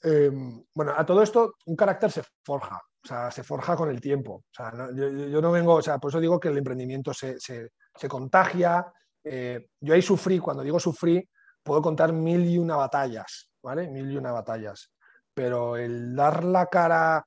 em, 0.04 0.64
bueno, 0.74 0.94
a 0.96 1.06
todo 1.06 1.24
esto 1.24 1.56
un 1.66 1.76
carácter 1.76 2.12
se 2.12 2.24
forja, 2.44 2.82
o 3.04 3.08
sea, 3.08 3.32
se 3.32 3.44
forja 3.44 3.76
con 3.76 3.90
el 3.90 4.02
tiempo. 4.02 4.34
O 4.34 4.54
sea, 4.54 4.72
yo, 4.94 5.42
no 5.42 5.52
vengo, 5.52 5.76
o 5.76 5.82
sea, 5.82 5.98
por 5.98 6.10
eso 6.10 6.20
digo 6.20 6.40
que 6.40 6.50
el 6.50 6.58
emprendimiento 6.58 7.14
se, 7.14 7.40
se, 7.40 7.70
contagia. 8.08 8.86
Eh, 9.24 9.68
yo 9.80 9.94
ahí 9.94 10.02
sufrí, 10.02 10.40
cuando 10.40 10.64
digo 10.64 10.80
sufrí, 10.80 11.28
puedo 11.64 11.82
contar 11.82 12.14
mil 12.14 12.46
y 12.46 12.58
una 12.58 12.76
batallas, 12.76 13.50
¿vale? 13.64 13.88
Mil 13.90 14.12
y 14.12 14.18
una 14.18 14.32
batallas. 14.32 14.92
Pero 15.34 15.76
el 15.76 16.16
dar 16.16 16.44
la 16.44 16.68
cara 16.68 17.26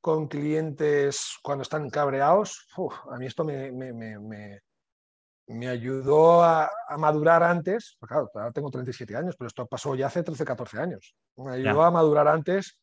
con 0.00 0.28
clientes 0.28 1.36
cuando 1.42 1.62
están 1.62 1.90
cabreados, 1.90 2.66
a 3.10 3.16
mí 3.18 3.26
esto 3.26 3.44
me, 3.44 3.70
me, 3.70 5.68
ayudó 5.68 6.42
a, 6.42 6.70
madurar 6.96 7.42
antes, 7.42 7.98
claro, 8.00 8.30
ahora 8.34 8.52
tengo 8.52 8.70
37 8.70 9.14
años, 9.16 9.36
pero 9.36 9.48
esto 9.48 9.66
pasó 9.66 9.94
ya 9.94 10.06
hace 10.06 10.22
13, 10.22 10.44
14 10.44 10.78
años. 10.80 11.14
Me 11.36 11.52
ayudó 11.52 11.82
a 11.82 11.90
madurar 11.90 12.28
antes, 12.28 12.78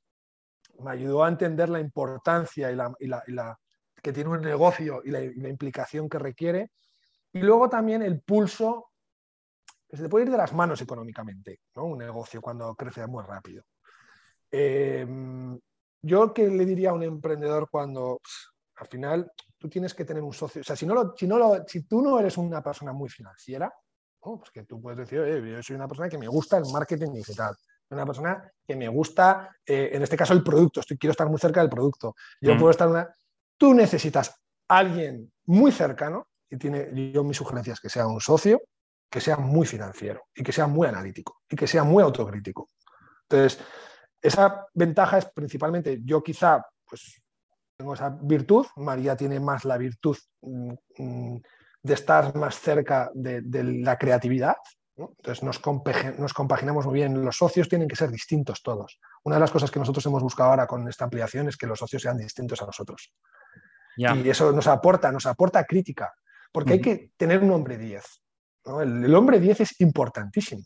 me 0.80 0.92
ayudó 0.92 1.24
a 1.24 1.30
entender 1.30 1.70
la 1.70 1.80
importancia 1.80 2.72
y 2.72 2.76
la, 2.76 2.94
y 3.00 3.08
la, 3.08 3.58
que 4.02 4.14
tiene 4.14 4.30
un 4.30 4.42
negocio 4.42 5.02
y 5.04 5.10
la, 5.10 5.24
implicación 5.24 6.08
que 6.08 6.20
requiere. 6.20 6.72
Y 7.34 7.40
luego 7.40 7.68
también 7.68 8.04
el 8.04 8.22
pulso, 8.22 8.92
que 9.90 9.98
se 9.98 10.10
puede 10.10 10.26
ir 10.26 10.32
de 10.32 10.38
las 10.38 10.54
manos 10.54 10.82
económicamente, 10.82 11.62
¿no? 11.76 11.86
un 11.86 11.98
negocio 11.98 12.42
cuando 12.42 12.76
crece 12.76 13.08
muy 13.08 13.24
rápido. 13.24 13.64
Eh, 14.52 15.06
yo 16.02 16.34
qué 16.34 16.50
le 16.50 16.66
diría 16.66 16.92
a 16.92 16.94
un 16.94 17.04
emprendedor 17.04 17.70
cuando 17.70 18.20
al 18.76 18.88
final 18.88 19.32
tú 19.58 19.70
tienes 19.70 19.94
que 19.94 20.06
tener 20.06 20.24
un 20.24 20.34
socio, 20.34 20.62
o 20.62 20.64
sea, 20.64 20.76
si, 20.76 20.86
no 20.86 20.94
lo, 20.94 21.16
si, 21.18 21.28
no 21.28 21.38
lo, 21.38 21.64
si 21.68 21.84
tú 21.84 22.02
no 22.02 22.20
eres 22.20 22.38
una 22.38 22.62
persona 22.62 22.94
muy 22.94 23.10
financiera, 23.10 23.74
pues 24.20 24.52
que 24.52 24.64
tú 24.64 24.82
puedes 24.82 25.00
decir, 25.00 25.20
Oye, 25.20 25.52
yo 25.52 25.64
soy 25.64 25.76
una 25.76 25.88
persona 25.88 26.10
que 26.10 26.18
me 26.18 26.28
gusta 26.28 26.58
el 26.58 26.66
marketing 26.72 27.14
digital, 27.14 27.56
una 27.90 28.06
persona 28.06 28.52
que 28.68 28.76
me 28.76 28.88
gusta, 28.90 29.56
eh, 29.66 29.92
en 29.94 30.04
este 30.04 30.18
caso, 30.18 30.34
el 30.34 30.44
producto, 30.44 30.82
estoy, 30.82 30.98
quiero 30.98 31.12
estar 31.12 31.30
muy 31.30 31.40
cerca 31.40 31.62
del 31.62 31.70
producto, 31.70 32.16
yo 32.42 32.56
mm. 32.56 32.58
puedo 32.60 32.72
estar 32.72 32.88
una... 32.88 33.10
Tú 33.58 33.74
necesitas 33.74 34.36
alguien 34.68 35.32
muy 35.46 35.72
cercano, 35.72 36.28
y 36.50 36.58
tiene 36.58 37.12
yo 37.12 37.24
mis 37.24 37.38
sugerencias, 37.38 37.80
que 37.80 37.90
sea 37.90 38.08
un 38.08 38.22
socio, 38.22 38.62
que 39.10 39.22
sea 39.22 39.38
muy 39.38 39.66
financiero 39.66 40.24
y 40.36 40.44
que 40.44 40.52
sea 40.52 40.68
muy 40.68 40.88
analítico 40.88 41.42
y 41.50 41.56
que 41.56 41.68
sea 41.68 41.84
muy 41.84 42.04
autocrítico. 42.04 42.70
Entonces, 43.30 43.64
esa 44.22 44.68
ventaja 44.74 45.20
es 45.20 45.26
principalmente, 45.34 46.00
yo 46.04 46.24
quizá 46.24 46.66
pues 46.86 47.22
tengo 47.78 47.94
esa 47.94 48.10
virtud, 48.10 48.66
María 48.78 49.16
tiene 49.16 49.40
más 49.40 49.64
la 49.66 49.78
virtud 49.78 50.18
mm, 50.42 50.74
mm, 50.98 51.42
de 51.84 51.94
estar 51.94 52.36
más 52.36 52.60
cerca 52.60 53.12
de, 53.14 53.42
la 53.64 53.98
creatividad, 53.98 54.56
Entonces 54.96 55.44
nos, 55.44 55.62
nos, 56.18 56.34
compaginamos 56.34 56.86
muy 56.86 56.96
bien. 56.96 57.24
Los 57.24 57.38
socios 57.38 57.70
tienen 57.70 57.88
que 57.88 57.96
ser 57.96 58.10
distintos 58.10 58.64
todos. 58.64 59.00
Una 59.24 59.36
de 59.36 59.42
las 59.42 59.52
cosas 59.52 59.70
que 59.70 59.80
nosotros 59.80 60.06
hemos 60.08 60.24
buscado 60.24 60.50
ahora 60.50 60.66
con 60.66 60.88
esta 60.88 61.06
ampliación 61.06 61.48
es 61.48 61.56
que 61.56 61.68
los 61.68 61.80
socios 61.80 62.02
sean 62.02 62.18
distintos 62.18 62.62
a 62.62 62.66
nosotros. 62.66 63.14
Y 63.96 64.30
eso 64.30 64.52
nos 64.52 64.68
aporta, 64.68 65.12
nos 65.12 65.26
aporta 65.26 65.64
crítica, 65.66 66.14
porque 66.52 66.74
hay 66.74 66.82
que 66.82 67.12
tener 67.18 67.44
un 67.44 67.52
hombre 67.52 67.78
10. 67.78 68.04
El, 68.82 69.16
hombre 69.16 69.40
10 69.40 69.62
es 69.62 69.82
importantísimo. 69.82 70.64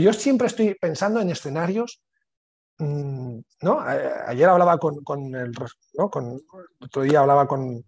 yo 0.00 0.12
siempre 0.12 0.46
estoy 0.46 0.74
pensando 0.80 1.20
en 1.20 1.30
escenarios. 1.30 2.02
Mm, 2.78 3.38
¿no? 3.62 3.80
Ayer 3.80 4.48
hablaba 4.48 4.78
con, 4.78 5.34
el. 5.34 5.52
otro 6.80 7.02
día 7.02 7.20
hablaba 7.20 7.46
con, 7.46 7.84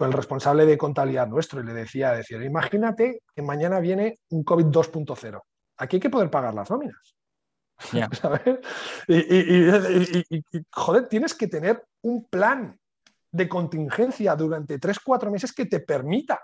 el 0.00 0.12
responsable 0.12 0.64
de 0.64 0.78
contabilidad 0.78 1.26
nuestro 1.26 1.60
y 1.60 1.64
le 1.64 1.72
decía, 1.72 2.12
decir, 2.12 2.40
imagínate 2.42 3.22
que 3.34 3.42
mañana 3.42 3.80
viene 3.80 4.20
un 4.30 4.44
COVID 4.44 4.66
2.0. 4.66 5.42
Aquí 5.78 5.96
hay 5.96 6.00
que 6.00 6.10
poder 6.10 6.30
pagar 6.30 6.54
las 6.54 6.70
nóminas. 6.70 7.16
y, 9.08 10.42
joder, 10.70 11.08
tienes 11.08 11.34
que 11.34 11.46
tener 11.46 11.84
un 12.02 12.24
plan 12.28 12.78
de 13.30 13.48
contingencia 13.48 14.34
durante 14.34 14.78
3-4 14.80 15.30
meses 15.30 15.52
que 15.52 15.66
te 15.66 15.80
permita 15.80 16.40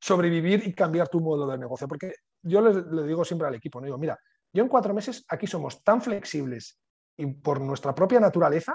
sobrevivir 0.00 0.66
y 0.66 0.74
cambiar 0.74 1.08
tu 1.08 1.20
modelo 1.20 1.50
de 1.50 1.58
negocio. 1.58 1.88
Porque 1.88 2.14
yo 2.42 2.60
le, 2.60 3.06
digo 3.06 3.24
siempre 3.24 3.48
al 3.48 3.54
equipo, 3.54 3.80
no 3.80 3.86
digo, 3.86 3.98
mira, 3.98 4.18
yo 4.52 4.62
en 4.62 4.68
cuatro 4.68 4.94
meses 4.94 5.24
aquí 5.28 5.46
somos 5.46 5.82
tan 5.82 6.00
flexibles 6.00 6.78
y 7.16 7.26
por 7.26 7.60
nuestra 7.60 7.94
propia 7.94 8.20
naturaleza, 8.20 8.74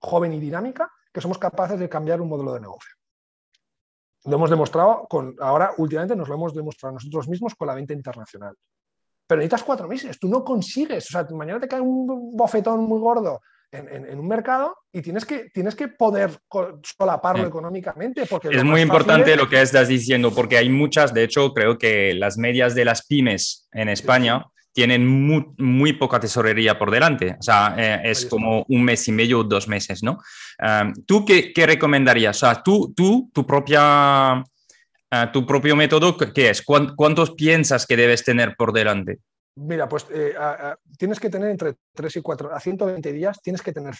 joven 0.00 0.32
y 0.32 0.40
dinámica, 0.40 0.90
que 1.12 1.20
somos 1.20 1.38
capaces 1.38 1.78
de 1.78 1.88
cambiar 1.88 2.20
un 2.20 2.28
modelo 2.28 2.54
de 2.54 2.60
negocio. 2.60 2.94
Lo 4.24 4.36
hemos 4.36 4.50
demostrado 4.50 5.06
con, 5.08 5.34
ahora 5.40 5.72
últimamente 5.78 6.16
nos 6.16 6.28
lo 6.28 6.34
hemos 6.34 6.54
demostrado 6.54 6.94
nosotros 6.94 7.28
mismos 7.28 7.54
con 7.54 7.66
la 7.66 7.74
venta 7.74 7.94
internacional. 7.94 8.54
Pero 9.26 9.38
necesitas 9.38 9.62
cuatro 9.62 9.88
meses, 9.88 10.18
tú 10.18 10.28
no 10.28 10.44
consigues, 10.44 11.06
o 11.06 11.10
sea, 11.10 11.26
mañana 11.36 11.60
te 11.60 11.68
cae 11.68 11.80
un 11.80 12.36
bofetón 12.36 12.80
muy 12.80 12.98
gordo 12.98 13.40
en, 13.70 14.18
un 14.18 14.26
mercado 14.26 14.76
y 14.92 15.02
tienes 15.02 15.24
que, 15.24 15.50
tienes 15.50 15.74
que 15.74 15.88
poder 15.88 16.30
solaparlo 16.82 17.46
económicamente. 17.46 18.24
Porque 18.26 18.48
es 18.48 18.64
muy 18.64 18.80
importante 18.80 19.36
lo 19.36 19.48
que 19.48 19.60
estás 19.60 19.88
diciendo, 19.88 20.34
porque 20.34 20.56
hay 20.56 20.70
muchas, 20.70 21.12
de 21.12 21.24
hecho, 21.24 21.52
creo 21.52 21.76
que 21.76 22.14
las 22.14 22.38
medias 22.38 22.74
de 22.74 22.84
las 22.84 23.06
pymes 23.06 23.68
en 23.72 23.88
España 23.88 24.46
tienen 24.78 25.04
muy, 25.08 25.92
poca 25.94 26.20
tesorería 26.20 26.78
por 26.78 26.92
delante. 26.92 27.34
O 27.36 27.42
sea, 27.42 27.74
eh, 27.76 28.00
es 28.04 28.26
como 28.26 28.64
un 28.68 28.84
mes 28.84 29.08
y 29.08 29.12
medio 29.12 29.40
o 29.40 29.42
dos 29.42 29.66
meses, 29.66 30.04
¿no? 30.04 30.18
¿Tú 31.04 31.24
qué, 31.24 31.52
qué, 31.52 31.66
recomendarías? 31.66 32.36
O 32.36 32.46
sea, 32.46 32.62
tú, 32.62 32.94
tú 32.96 33.28
tu 33.34 33.44
propia... 33.44 34.44
Uh, 35.10 35.32
tu 35.32 35.46
propio 35.46 35.74
método, 35.74 36.18
¿qué 36.18 36.50
es? 36.50 36.62
¿Cuántos 36.62 37.30
piensas 37.30 37.86
que 37.86 37.96
debes 37.96 38.22
tener 38.24 38.54
por 38.58 38.74
delante? 38.74 39.20
Mira, 39.56 39.88
pues 39.88 40.06
eh, 40.10 40.34
tienes 40.98 41.18
que 41.18 41.30
tener 41.30 41.48
entre 41.48 41.76
3 41.94 42.16
y 42.16 42.20
4, 42.20 42.54
a 42.54 42.60
120 42.60 43.12
días 43.14 43.40
tienes 43.42 43.62
que 43.62 43.72
tener, 43.72 43.94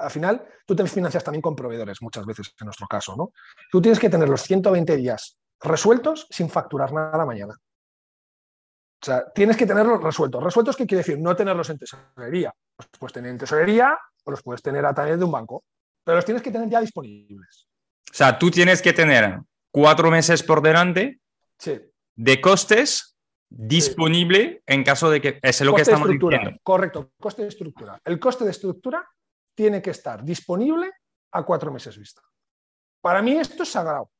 al 0.00 0.10
final 0.10 0.42
tú 0.66 0.74
te 0.74 0.86
financias 0.86 1.22
también 1.22 1.42
con 1.42 1.54
proveedores 1.54 2.00
muchas 2.00 2.24
veces 2.24 2.54
en 2.58 2.64
nuestro 2.64 2.86
caso, 2.86 3.14
¿no? 3.14 3.30
Tú 3.70 3.82
tienes 3.82 3.98
que 3.98 4.08
tener 4.08 4.26
los 4.26 4.40
120 4.40 4.96
días 4.96 5.36
resueltos 5.60 6.26
sin 6.30 6.48
facturar 6.48 6.94
nada 6.94 7.26
mañana. 7.26 7.54
O 9.00 9.04
sea, 9.04 9.30
tienes 9.32 9.56
que 9.56 9.66
tenerlos 9.66 10.02
resueltos. 10.02 10.42
¿Resueltos 10.42 10.76
qué 10.76 10.86
quiere 10.86 11.04
decir? 11.04 11.18
No 11.18 11.36
tenerlos 11.36 11.70
en 11.70 11.78
tesorería. 11.78 12.52
Los 12.76 12.88
puedes 12.98 13.12
tener 13.12 13.30
en 13.30 13.38
tesorería 13.38 13.96
o 14.24 14.30
los 14.30 14.42
puedes 14.42 14.60
tener 14.60 14.84
a 14.84 14.92
través 14.92 15.18
de 15.18 15.24
un 15.24 15.30
banco, 15.30 15.64
pero 16.04 16.16
los 16.16 16.24
tienes 16.24 16.42
que 16.42 16.50
tener 16.50 16.68
ya 16.68 16.80
disponibles. 16.80 17.68
O 18.10 18.14
sea, 18.14 18.38
tú 18.38 18.50
tienes 18.50 18.82
que 18.82 18.92
tener 18.92 19.40
cuatro 19.70 20.10
meses 20.10 20.42
por 20.42 20.60
delante 20.62 21.20
de 22.16 22.40
costes 22.40 23.16
disponible 23.48 24.62
en 24.66 24.84
caso 24.84 25.10
de 25.10 25.20
que 25.20 25.38
es 25.40 25.60
lo 25.60 25.74
que 25.74 25.82
estamos 25.82 26.08
diciendo. 26.08 26.50
Correcto, 26.62 27.12
coste 27.18 27.42
de 27.42 27.48
estructura. 27.48 28.00
El 28.04 28.18
coste 28.18 28.44
de 28.44 28.50
estructura 28.50 29.08
tiene 29.54 29.80
que 29.80 29.90
estar 29.90 30.24
disponible 30.24 30.90
a 31.32 31.42
cuatro 31.44 31.72
meses 31.72 31.96
vista. 31.96 32.22
Para 33.00 33.22
mí 33.22 33.32
esto 33.32 33.62
es 33.62 33.70
sagrado. 33.70 34.10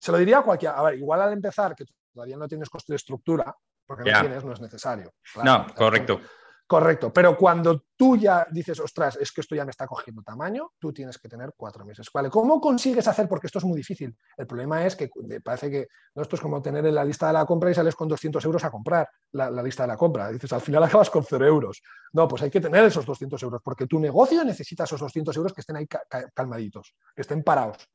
Se 0.00 0.10
lo 0.10 0.18
diría 0.18 0.38
a 0.38 0.42
cualquiera. 0.42 0.76
A 0.76 0.82
ver, 0.82 0.98
igual 0.98 1.22
al 1.22 1.32
empezar, 1.32 1.74
que 1.74 1.84
todavía 2.12 2.36
no 2.36 2.48
tienes 2.48 2.68
coste 2.68 2.92
de 2.92 2.96
estructura, 2.96 3.54
porque 3.86 4.10
no 4.10 4.20
tienes, 4.20 4.44
no 4.44 4.52
es 4.52 4.60
necesario. 4.60 5.12
no, 5.42 5.66
correcto. 5.74 6.20
Correcto, 6.66 7.12
pero 7.12 7.36
cuando 7.36 7.84
tú 7.94 8.16
ya 8.16 8.46
dices, 8.50 8.80
ostras, 8.80 9.18
es 9.20 9.30
que 9.32 9.42
esto 9.42 9.54
ya 9.54 9.66
me 9.66 9.70
está 9.70 9.86
cogiendo 9.86 10.22
tamaño, 10.22 10.72
tú 10.78 10.94
tienes 10.94 11.18
que 11.18 11.28
tener 11.28 11.52
cuatro 11.54 11.84
meses. 11.84 12.08
Vale, 12.12 12.30
¿cómo 12.30 12.58
consigues 12.58 13.06
hacer? 13.06 13.28
Porque 13.28 13.48
esto 13.48 13.58
es 13.58 13.64
muy 13.66 13.76
difícil. 13.76 14.16
El 14.34 14.46
problema 14.46 14.84
es 14.86 14.96
que 14.96 15.10
parece 15.44 15.70
que 15.70 15.88
no, 16.14 16.22
esto 16.22 16.36
es 16.36 16.42
como 16.42 16.62
tener 16.62 16.86
en 16.86 16.94
la 16.94 17.04
lista 17.04 17.26
de 17.26 17.34
la 17.34 17.44
compra 17.44 17.70
y 17.70 17.74
sales 17.74 17.94
con 17.94 18.08
200 18.08 18.42
euros 18.46 18.64
a 18.64 18.70
comprar 18.70 19.06
la, 19.32 19.50
lista 19.62 19.82
de 19.82 19.88
la 19.88 19.98
compra. 19.98 20.30
Dices, 20.30 20.54
al 20.54 20.62
final 20.62 20.82
acabas 20.84 21.10
con 21.10 21.22
cero 21.22 21.46
euros. 21.46 21.82
No, 22.14 22.26
pues 22.26 22.40
hay 22.42 22.50
que 22.50 22.62
tener 22.62 22.82
esos 22.84 23.04
200 23.04 23.42
euros, 23.42 23.60
porque 23.62 23.86
tu 23.86 24.00
negocio 24.00 24.42
necesita 24.42 24.84
esos 24.84 25.00
200 25.00 25.36
euros 25.36 25.52
que 25.52 25.60
estén 25.60 25.76
ahí 25.76 25.86
calmaditos, 26.34 26.94
que 27.14 27.20
estén 27.20 27.42
parados. 27.42 27.86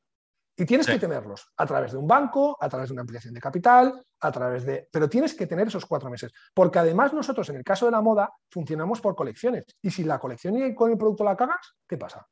Y 0.60 0.66
tienes 0.66 0.86
que 0.86 0.98
tenerlos 0.98 1.54
a 1.56 1.64
través 1.64 1.92
de 1.92 1.96
un 1.96 2.06
banco, 2.06 2.54
a 2.60 2.68
través 2.68 2.90
de 2.90 2.92
una 2.92 3.00
ampliación 3.00 3.32
de 3.32 3.40
capital, 3.40 4.04
a 4.20 4.30
través 4.30 4.66
de... 4.66 4.90
Pero 4.92 5.08
tienes 5.08 5.32
que 5.32 5.46
tener 5.46 5.68
esos 5.68 5.86
cuatro 5.86 6.10
meses. 6.10 6.30
Porque 6.52 6.78
además 6.78 7.14
nosotros, 7.14 7.48
en 7.48 7.56
el 7.56 7.64
caso 7.64 7.86
de 7.86 7.92
la 7.92 8.02
moda, 8.02 8.30
funcionamos 8.50 9.00
por 9.00 9.16
colecciones. 9.16 9.64
Y 9.80 9.90
si 9.90 10.04
la 10.04 10.18
colección 10.18 10.58
y 10.58 10.74
con 10.74 10.90
el 10.90 10.98
producto 10.98 11.24
la 11.24 11.34
cagas, 11.34 11.76
¿qué 11.88 11.96
pasa? 11.96 12.28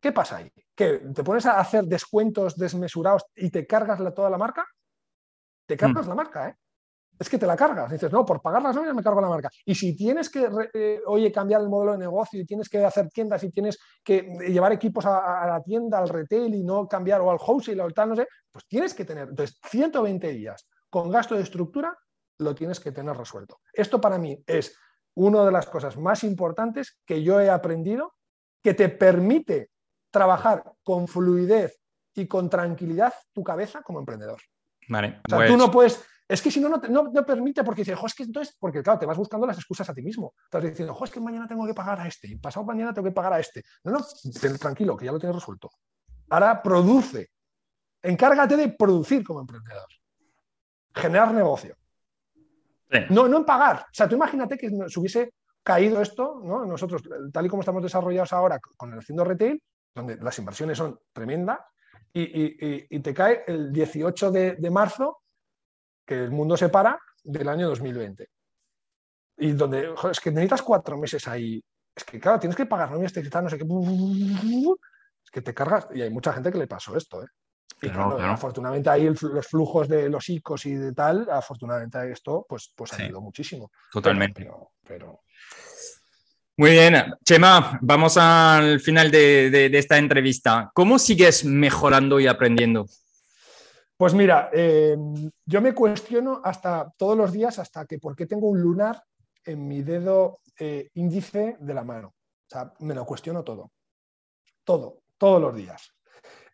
¿Qué 0.00 0.10
pasa 0.12 0.38
ahí? 0.38 0.50
¿Que 0.74 1.00
te 1.14 1.22
pones 1.22 1.44
a 1.44 1.60
hacer 1.60 1.84
descuentos 1.84 2.56
desmesurados 2.56 3.26
y 3.34 3.50
te 3.50 3.66
cargas 3.66 3.98
toda 4.14 4.30
la 4.30 4.38
marca? 4.38 4.66
Te 5.66 5.76
cargas 5.76 6.06
mm. 6.06 6.08
la 6.08 6.14
marca, 6.14 6.48
¿eh? 6.48 6.56
Es 7.20 7.28
que 7.28 7.38
te 7.38 7.46
la 7.46 7.54
cargas. 7.54 7.92
Dices, 7.92 8.10
no, 8.10 8.24
por 8.24 8.40
pagar 8.40 8.62
las 8.62 8.74
nóminas 8.74 8.96
me 8.96 9.02
cargo 9.02 9.20
la 9.20 9.28
marca. 9.28 9.50
Y 9.66 9.74
si 9.74 9.94
tienes 9.94 10.30
que, 10.30 10.48
eh, 10.72 11.02
oye, 11.06 11.30
cambiar 11.30 11.60
el 11.60 11.68
modelo 11.68 11.92
de 11.92 11.98
negocio 11.98 12.40
y 12.40 12.46
tienes 12.46 12.66
que 12.70 12.82
hacer 12.82 13.10
tiendas 13.10 13.44
y 13.44 13.50
tienes 13.50 13.78
que 14.02 14.22
llevar 14.48 14.72
equipos 14.72 15.04
a, 15.04 15.46
la 15.46 15.62
tienda, 15.62 15.98
al 15.98 16.08
retail 16.08 16.54
y 16.54 16.64
no 16.64 16.88
cambiar 16.88 17.20
o 17.20 17.30
al 17.30 17.36
wholesale 17.36 17.82
o 17.82 17.90
tal, 17.90 18.08
no 18.08 18.16
sé, 18.16 18.26
pues 18.50 18.66
tienes 18.66 18.94
que 18.94 19.04
tener. 19.04 19.28
Entonces, 19.28 19.60
120 19.68 20.32
días 20.32 20.66
con 20.88 21.10
gasto 21.10 21.34
de 21.34 21.42
estructura 21.42 21.94
lo 22.38 22.54
tienes 22.54 22.80
que 22.80 22.90
tener 22.90 23.14
resuelto. 23.14 23.60
Esto 23.70 24.00
para 24.00 24.16
mí 24.16 24.42
es 24.46 24.74
una 25.14 25.44
de 25.44 25.52
las 25.52 25.66
cosas 25.66 25.98
más 25.98 26.24
importantes 26.24 27.00
que 27.04 27.22
yo 27.22 27.38
he 27.38 27.50
aprendido 27.50 28.14
que 28.62 28.72
te 28.72 28.88
permite 28.88 29.68
trabajar 30.10 30.72
con 30.82 31.06
fluidez 31.06 31.78
y 32.14 32.26
con 32.26 32.48
tranquilidad 32.48 33.12
tu 33.34 33.44
cabeza 33.44 33.82
como 33.82 33.98
emprendedor. 33.98 34.40
Vale, 34.88 35.20
o 35.26 35.28
sea, 35.28 35.38
tú 35.46 35.52
pues 35.52 35.58
no 35.58 35.70
puedes 35.70 36.04
es 36.30 36.40
que 36.40 36.50
si 36.50 36.60
no, 36.60 36.68
no, 36.68 36.78
no, 37.12 37.26
permite, 37.26 37.64
porque 37.64 37.80
dices, 37.80 37.98
es 38.06 38.14
que 38.14 38.22
entonces, 38.22 38.56
porque 38.60 38.84
claro, 38.84 39.00
te 39.00 39.06
vas 39.06 39.18
buscando 39.18 39.48
las 39.48 39.56
excusas 39.56 39.90
a 39.90 39.94
ti 39.94 40.00
mismo. 40.00 40.34
Estás 40.44 40.62
diciendo, 40.62 40.96
es 41.02 41.10
que 41.10 41.20
mañana 41.20 41.48
tengo 41.48 41.66
que 41.66 41.74
pagar 41.74 41.98
a 41.98 42.06
este, 42.06 42.28
y 42.28 42.36
pasado 42.36 42.64
mañana 42.64 42.94
tengo 42.94 43.08
que 43.08 43.14
pagar 43.14 43.32
a 43.32 43.40
este. 43.40 43.64
No, 43.82 43.90
no, 43.90 44.00
tranquilo, 44.56 44.96
que 44.96 45.06
ya 45.06 45.12
lo 45.12 45.18
tienes 45.18 45.34
resuelto. 45.34 45.72
Ahora 46.28 46.62
produce. 46.62 47.30
Encárgate 48.00 48.56
de 48.56 48.68
producir 48.68 49.24
como 49.24 49.40
emprendedor. 49.40 49.88
Generar 50.94 51.34
negocio. 51.34 51.76
No, 53.10 53.26
no 53.26 53.38
en 53.38 53.44
pagar. 53.44 53.80
O 53.80 53.92
sea, 53.92 54.08
tú 54.08 54.14
imagínate 54.14 54.56
que 54.56 54.70
nos 54.70 54.96
hubiese 54.96 55.34
caído 55.64 56.00
esto, 56.00 56.40
¿no? 56.44 56.64
Nosotros, 56.64 57.02
tal 57.32 57.46
y 57.46 57.48
como 57.48 57.62
estamos 57.62 57.82
desarrollados 57.82 58.32
ahora 58.32 58.60
con 58.76 58.92
el 58.92 59.00
haciendo 59.00 59.24
retail, 59.24 59.60
donde 59.92 60.16
las 60.16 60.38
inversiones 60.38 60.78
son 60.78 60.96
tremendas, 61.12 61.58
y, 62.12 63.00
te 63.00 63.14
cae 63.14 63.42
el 63.48 63.72
18 63.72 64.30
de 64.30 64.70
marzo 64.70 65.19
que 66.10 66.24
el 66.24 66.32
mundo 66.32 66.56
se 66.56 66.68
para 66.68 66.98
del 67.22 67.48
año 67.48 67.68
2020. 67.68 68.26
Y 69.38 69.52
donde, 69.52 69.94
es 70.10 70.18
que 70.18 70.32
necesitas 70.32 70.60
cuatro 70.60 70.98
meses 70.98 71.28
ahí. 71.28 71.62
Es 71.94 72.02
que, 72.02 72.18
claro, 72.18 72.40
tienes 72.40 72.56
que 72.56 72.66
pagar 72.66 72.90
nóminas, 72.90 73.14
no 73.16 73.48
sé 73.48 73.58
qué. 73.58 73.64
Es 75.24 75.30
que 75.30 75.40
te 75.40 75.54
cargas. 75.54 75.86
Y 75.94 76.02
hay 76.02 76.10
mucha 76.10 76.32
gente 76.32 76.50
que 76.50 76.58
le 76.58 76.66
pasó 76.66 76.96
esto, 76.96 77.22
¿eh? 77.22 77.28
Y 77.82 77.88
claro, 77.90 78.20
afortunadamente 78.20 78.90
ahí 78.90 79.08
los 79.08 79.46
flujos 79.46 79.88
de 79.88 80.08
los 80.10 80.28
ICOs 80.28 80.66
y 80.66 80.74
de 80.74 80.92
tal, 80.92 81.28
afortunadamente 81.30 82.10
esto 82.10 82.44
pues, 82.46 82.72
pues 82.74 82.92
ha 82.92 82.96
ayudado 82.96 83.22
muchísimo. 83.22 83.70
Totalmente. 83.90 84.50
Pero, 84.86 85.22
Muy 86.56 86.72
bien, 86.72 86.96
Chema, 87.24 87.78
vamos 87.80 88.18
al 88.18 88.80
final 88.80 89.10
de, 89.10 89.48
de, 89.50 89.78
esta 89.78 89.96
entrevista. 89.96 90.70
¿Cómo 90.74 90.98
sigues 90.98 91.44
mejorando 91.44 92.20
y 92.20 92.26
aprendiendo? 92.26 92.86
Pues 94.00 94.14
mira, 94.14 94.48
eh, 94.50 94.96
yo 95.44 95.60
me 95.60 95.74
cuestiono 95.74 96.40
hasta 96.42 96.90
todos 96.96 97.18
los 97.18 97.32
días 97.32 97.58
hasta 97.58 97.84
que 97.84 97.98
por 97.98 98.16
qué 98.16 98.24
tengo 98.24 98.48
un 98.48 98.58
lunar 98.58 99.04
en 99.44 99.68
mi 99.68 99.82
dedo 99.82 100.38
eh, 100.58 100.88
índice 100.94 101.58
de 101.60 101.74
la 101.74 101.84
mano. 101.84 102.08
O 102.08 102.48
sea, 102.48 102.72
me 102.78 102.94
lo 102.94 103.04
cuestiono 103.04 103.44
todo. 103.44 103.72
Todo, 104.64 105.02
todos 105.18 105.42
los 105.42 105.54
días. 105.54 105.92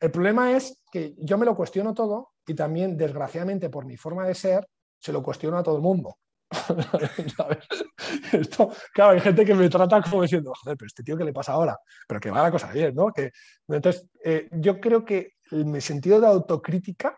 El 0.01 0.11
problema 0.11 0.57
es 0.57 0.83
que 0.91 1.15
yo 1.19 1.39
me 1.39 1.47
lo 1.47 1.55
cuestiono 1.55 1.95
todo 1.95 2.33
y 2.45 2.55
también, 2.57 2.97
desgraciadamente, 2.97 3.71
por 3.71 3.87
mi 3.87 3.97
forma 3.97 4.27
de 4.27 4.35
ser, 4.35 4.67
se 4.99 5.13
lo 5.13 5.23
cuestiono 5.23 5.57
a 5.57 5.63
todo 5.63 5.77
el 5.77 5.83
mundo. 5.83 6.17
Esto, 8.33 8.73
claro, 8.93 9.13
hay 9.13 9.21
gente 9.21 9.45
que 9.45 9.55
me 9.55 9.69
trata 9.69 10.03
como 10.03 10.23
diciendo, 10.23 10.53
joder, 10.53 10.77
pero 10.77 10.89
este 10.89 11.05
tío, 11.05 11.17
¿qué 11.17 11.23
le 11.23 11.33
pasa 11.33 11.53
ahora? 11.53 11.79
Pero 12.09 12.19
que 12.19 12.29
va 12.33 12.43
la 12.43 12.51
cosa 12.51 12.73
bien, 12.73 12.93
¿no? 12.93 13.13
Entonces, 13.69 14.09
eh, 14.25 14.49
yo 14.51 14.81
creo 14.81 15.05
que 15.05 15.35
mi 15.53 15.81
sentido 15.81 16.21
de 16.21 16.27
autocrítica 16.27 17.17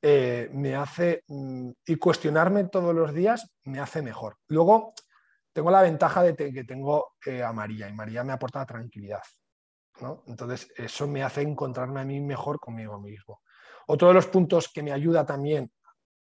eh, 0.00 0.48
me 0.52 0.76
hace, 0.76 1.24
mm, 1.26 1.70
y 1.86 1.96
cuestionarme 1.96 2.64
todos 2.64 2.94
los 2.94 3.12
días 3.12 3.50
me 3.64 3.80
hace 3.80 4.00
mejor. 4.02 4.36
Luego, 4.48 4.94
tengo 5.52 5.70
la 5.70 5.82
ventaja 5.82 6.22
de 6.22 6.36
que 6.36 6.64
tengo 6.64 7.14
eh, 7.26 7.42
a 7.42 7.52
María 7.52 7.88
y 7.88 7.92
María 7.92 8.22
me 8.22 8.32
aporta 8.32 8.64
tranquilidad. 8.64 9.22
Entonces, 10.26 10.68
eso 10.76 11.08
me 11.08 11.24
hace 11.24 11.42
encontrarme 11.42 12.00
a 12.00 12.04
mí 12.04 12.20
mejor 12.20 12.60
conmigo 12.60 13.00
mismo. 13.00 13.40
Otro 13.88 14.08
de 14.08 14.14
los 14.14 14.28
puntos 14.28 14.68
que 14.72 14.84
me 14.84 14.92
ayuda 14.92 15.26
también 15.26 15.72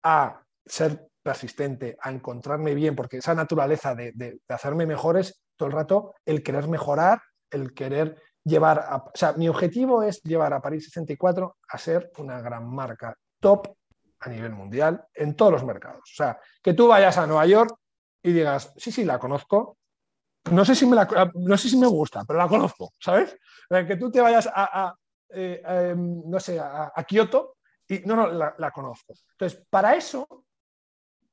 a 0.04 0.42
ser 0.66 1.08
persistente, 1.22 1.98
a 2.02 2.10
encontrarme 2.10 2.74
bien, 2.74 2.96
porque 2.96 3.18
esa 3.18 3.36
naturaleza 3.36 3.94
de, 3.94 4.40
hacerme 4.48 4.88
mejor 4.88 5.18
es 5.18 5.44
todo 5.56 5.68
el 5.68 5.76
rato 5.76 6.16
el 6.26 6.42
querer 6.42 6.68
mejorar, 6.68 7.22
el 7.52 7.76
querer 7.76 8.20
llevar 8.44 8.80
a... 8.80 8.96
O 8.96 9.12
sea, 9.14 9.34
mi 9.34 9.48
objetivo 9.48 10.02
es 10.02 10.24
llevar 10.24 10.54
a 10.54 10.62
París 10.62 10.86
64 10.86 11.58
a 11.70 11.78
ser 11.78 12.10
una 12.18 12.42
gran 12.42 12.68
marca 12.68 13.16
top 13.40 13.68
a 14.20 14.30
nivel 14.30 14.52
mundial 14.52 15.06
en 15.14 15.36
todos 15.36 15.52
los 15.52 15.64
mercados. 15.64 16.02
O 16.02 16.16
sea, 16.16 16.40
que 16.62 16.74
tú 16.74 16.88
vayas 16.88 17.18
a 17.18 17.28
Nueva 17.28 17.46
York 17.46 17.78
y 18.24 18.34
digas, 18.34 18.74
sí, 18.78 18.92
sí, 18.92 19.06
la 19.06 19.20
conozco. 19.20 19.78
No 20.52 20.64
sé 20.66 20.76
si 20.76 20.86
me, 20.86 20.98
no 21.36 21.58
sé 21.58 21.70
si 21.70 21.78
me 21.78 21.88
gusta, 21.88 22.24
pero 22.26 22.40
la 22.40 22.48
conozco, 22.48 22.94
¿sabes? 23.00 23.38
Que 23.70 23.98
tú 23.98 24.10
te 24.10 24.22
vayas 24.22 24.50
a, 24.54 24.96
eh, 25.30 25.62
em, 25.66 26.24
no 26.26 26.40
sé, 26.40 26.58
a, 26.60 26.92
Kioto 27.06 27.58
y 27.88 28.00
no, 28.00 28.16
no, 28.16 28.28
la, 28.30 28.72
conozco. 28.72 29.14
Entonces, 29.32 29.66
para 29.70 29.96
eso, 29.96 30.46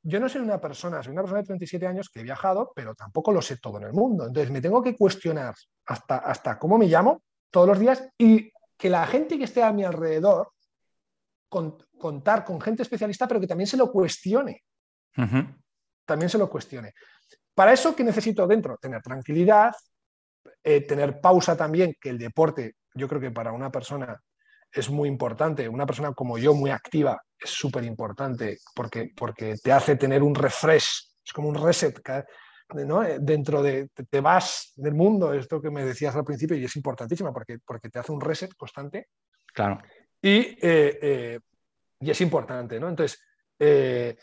yo 0.02 0.18
no 0.18 0.28
soy 0.28 0.40
una 0.40 0.60
persona, 0.60 1.02
soy 1.02 1.12
una 1.12 1.22
persona 1.22 1.42
de 1.42 1.46
37 1.46 1.86
años 1.86 2.10
que 2.10 2.20
he 2.20 2.24
viajado, 2.24 2.72
pero 2.74 2.94
tampoco 2.94 3.32
lo 3.32 3.40
sé 3.40 3.58
todo 3.58 3.78
en 3.78 3.84
el 3.84 3.92
mundo. 3.92 4.26
Entonces, 4.26 4.50
me 4.50 4.60
tengo 4.60 4.82
que 4.82 4.96
cuestionar 4.96 5.54
hasta, 5.86 6.16
hasta 6.16 6.58
cómo 6.58 6.76
me 6.76 6.86
llamo 6.86 7.22
todos 7.50 7.68
los 7.68 7.78
días 7.78 8.08
y 8.18 8.50
que 8.76 8.90
la 8.90 9.06
gente 9.06 9.38
que 9.38 9.44
esté 9.44 9.62
a 9.62 9.72
mi 9.72 9.84
alrededor 9.84 10.53
contar 11.98 12.44
con 12.44 12.60
gente 12.60 12.82
especialista, 12.82 13.28
pero 13.28 13.40
que 13.40 13.46
también 13.46 13.66
se 13.66 13.76
lo 13.76 13.90
cuestione. 13.90 14.62
También 16.04 16.28
se 16.28 16.38
lo 16.38 16.50
cuestione. 16.50 16.92
Para 17.54 17.72
eso, 17.72 17.94
¿qué 17.94 18.02
necesito 18.02 18.46
dentro? 18.46 18.76
Tener 18.78 19.00
tranquilidad, 19.00 19.72
eh, 20.62 20.80
tener 20.82 21.20
pausa 21.20 21.56
también, 21.56 21.94
que 22.00 22.10
el 22.10 22.18
deporte, 22.18 22.74
yo 22.94 23.08
creo 23.08 23.20
que 23.20 23.30
para 23.30 23.52
una 23.52 23.70
persona 23.70 24.20
es 24.72 24.90
muy 24.90 25.08
importante. 25.08 25.68
Una 25.68 25.86
persona 25.86 26.12
como 26.12 26.36
yo, 26.36 26.52
muy 26.54 26.70
activa, 26.70 27.20
es 27.38 27.50
súper 27.50 27.84
importante 27.84 28.58
porque, 28.74 29.12
porque 29.16 29.54
te 29.62 29.72
hace 29.72 29.96
tener 29.96 30.22
un 30.22 30.34
refresh, 30.34 31.14
es 31.24 31.32
como 31.32 31.48
un 31.48 31.54
reset. 31.54 32.00
¿no? 32.86 33.04
Eh, 33.04 33.18
dentro 33.20 33.62
de, 33.62 33.88
te, 33.88 34.20
vas 34.20 34.72
del 34.76 34.94
mundo, 34.94 35.32
esto 35.32 35.60
que 35.60 35.70
me 35.70 35.84
decías 35.84 36.16
al 36.16 36.24
principio, 36.24 36.56
y 36.56 36.64
es 36.64 36.74
importantísimo 36.76 37.32
porque, 37.32 37.58
porque 37.64 37.88
te 37.88 38.00
hace 38.00 38.10
un 38.10 38.20
reset 38.20 38.52
constante. 38.56 39.08
Claro. 39.52 39.80
Y, 40.24 40.38
eh, 40.38 40.58
eh, 41.02 41.40
y 42.00 42.10
es 42.10 42.18
importante, 42.22 42.80
¿no? 42.80 42.88
Entonces, 42.88 43.20
eh, 43.58 44.16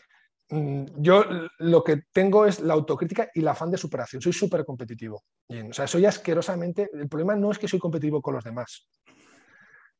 mm, 0.48 0.84
yo 0.96 1.24
lo 1.60 1.84
que 1.84 2.02
tengo 2.12 2.44
es 2.44 2.58
la 2.58 2.74
autocrítica 2.74 3.30
y 3.32 3.38
el 3.38 3.46
afán 3.46 3.70
de 3.70 3.78
superación. 3.78 4.20
Soy 4.20 4.32
súper 4.32 4.64
competitivo. 4.64 5.22
O 5.48 5.72
sea, 5.72 5.86
soy 5.86 6.04
asquerosamente. 6.04 6.90
El 6.92 7.08
problema 7.08 7.36
no 7.36 7.52
es 7.52 7.58
que 7.58 7.68
soy 7.68 7.78
competitivo 7.78 8.20
con 8.20 8.34
los 8.34 8.42
demás. 8.42 8.88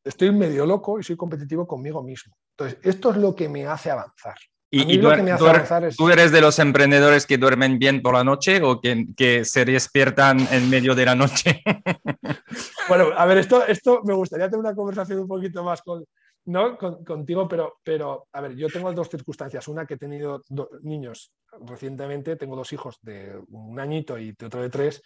Estoy 0.02 0.32
medio 0.32 0.66
loco 0.66 0.98
y 0.98 1.04
soy 1.04 1.14
competitivo 1.16 1.68
conmigo 1.68 2.02
mismo. 2.02 2.34
Entonces, 2.56 2.80
esto 2.82 3.12
es 3.12 3.18
lo 3.18 3.36
que 3.36 3.48
me 3.48 3.64
hace 3.64 3.92
avanzar. 3.92 4.34
¿Y, 4.74 4.98
tú, 4.98 5.10
er, 5.10 5.94
tú, 5.94 6.08
eres 6.08 6.32
de 6.32 6.40
los 6.40 6.58
emprendedores 6.58 7.26
que 7.26 7.36
duermen 7.36 7.78
bien 7.78 8.00
por 8.00 8.14
la 8.14 8.24
noche 8.24 8.62
o 8.62 8.80
que, 8.80 9.04
que 9.14 9.44
se 9.44 9.66
despiertan 9.66 10.38
en 10.50 10.70
medio 10.70 10.94
de 10.94 11.04
la 11.04 11.14
noche? 11.14 11.62
bueno, 12.88 13.10
a 13.14 13.26
ver, 13.26 13.36
esto, 13.36 13.66
esto 13.66 14.00
me 14.04 14.14
gustaría 14.14 14.46
tener 14.46 14.60
una 14.60 14.74
conversación 14.74 15.18
un 15.18 15.28
poquito 15.28 15.62
más 15.62 15.82
con, 15.82 16.06
¿no? 16.46 16.78
contigo, 16.78 17.46
pero, 17.46 17.74
pero, 17.84 18.28
a 18.32 18.40
ver, 18.40 18.56
yo 18.56 18.68
tengo 18.68 18.90
dos 18.94 19.10
circunstancias. 19.10 19.68
Una 19.68 19.84
que 19.84 19.94
he 19.94 19.98
tenido 19.98 20.40
niños 20.80 21.34
recientemente, 21.68 22.36
tengo 22.36 22.56
dos 22.56 22.72
hijos 22.72 22.98
de 23.02 23.38
un 23.48 23.78
añito 23.78 24.18
y 24.18 24.34
otro 24.42 24.62
de 24.62 24.70
tres, 24.70 25.02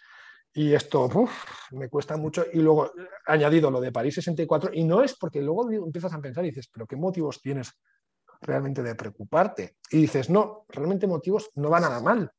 y 0.53 0.73
esto 0.73 1.09
me 1.71 1.89
cuesta 1.89 2.15
mucho. 2.15 2.45
Y 2.53 2.59
luego 2.59 2.91
añadido 3.25 3.69
lo 3.69 3.81
de 3.81 3.91
París 3.91 4.15
64, 4.15 4.71
y 4.73 4.85
no 4.85 5.03
es 5.03 5.17
porque 5.17 5.41
luego 5.41 5.69
empiezas 5.69 6.13
a 6.13 6.21
pensar 6.21 6.45
y 6.45 6.51
dices, 6.51 6.69
pero 6.71 6.87
¿qué 6.87 6.95
motivos 6.95 7.41
tienes 7.41 7.73
realmente 8.41 8.83
de 8.83 8.95
preocuparte. 8.95 9.77
Y 9.89 10.01
dices, 10.01 10.29
no, 10.29 10.65
realmente 10.69 11.07
motivos 11.07 11.49
no 11.55 11.69
va 11.69 11.79
nada 11.79 12.01
mal. 12.01 12.31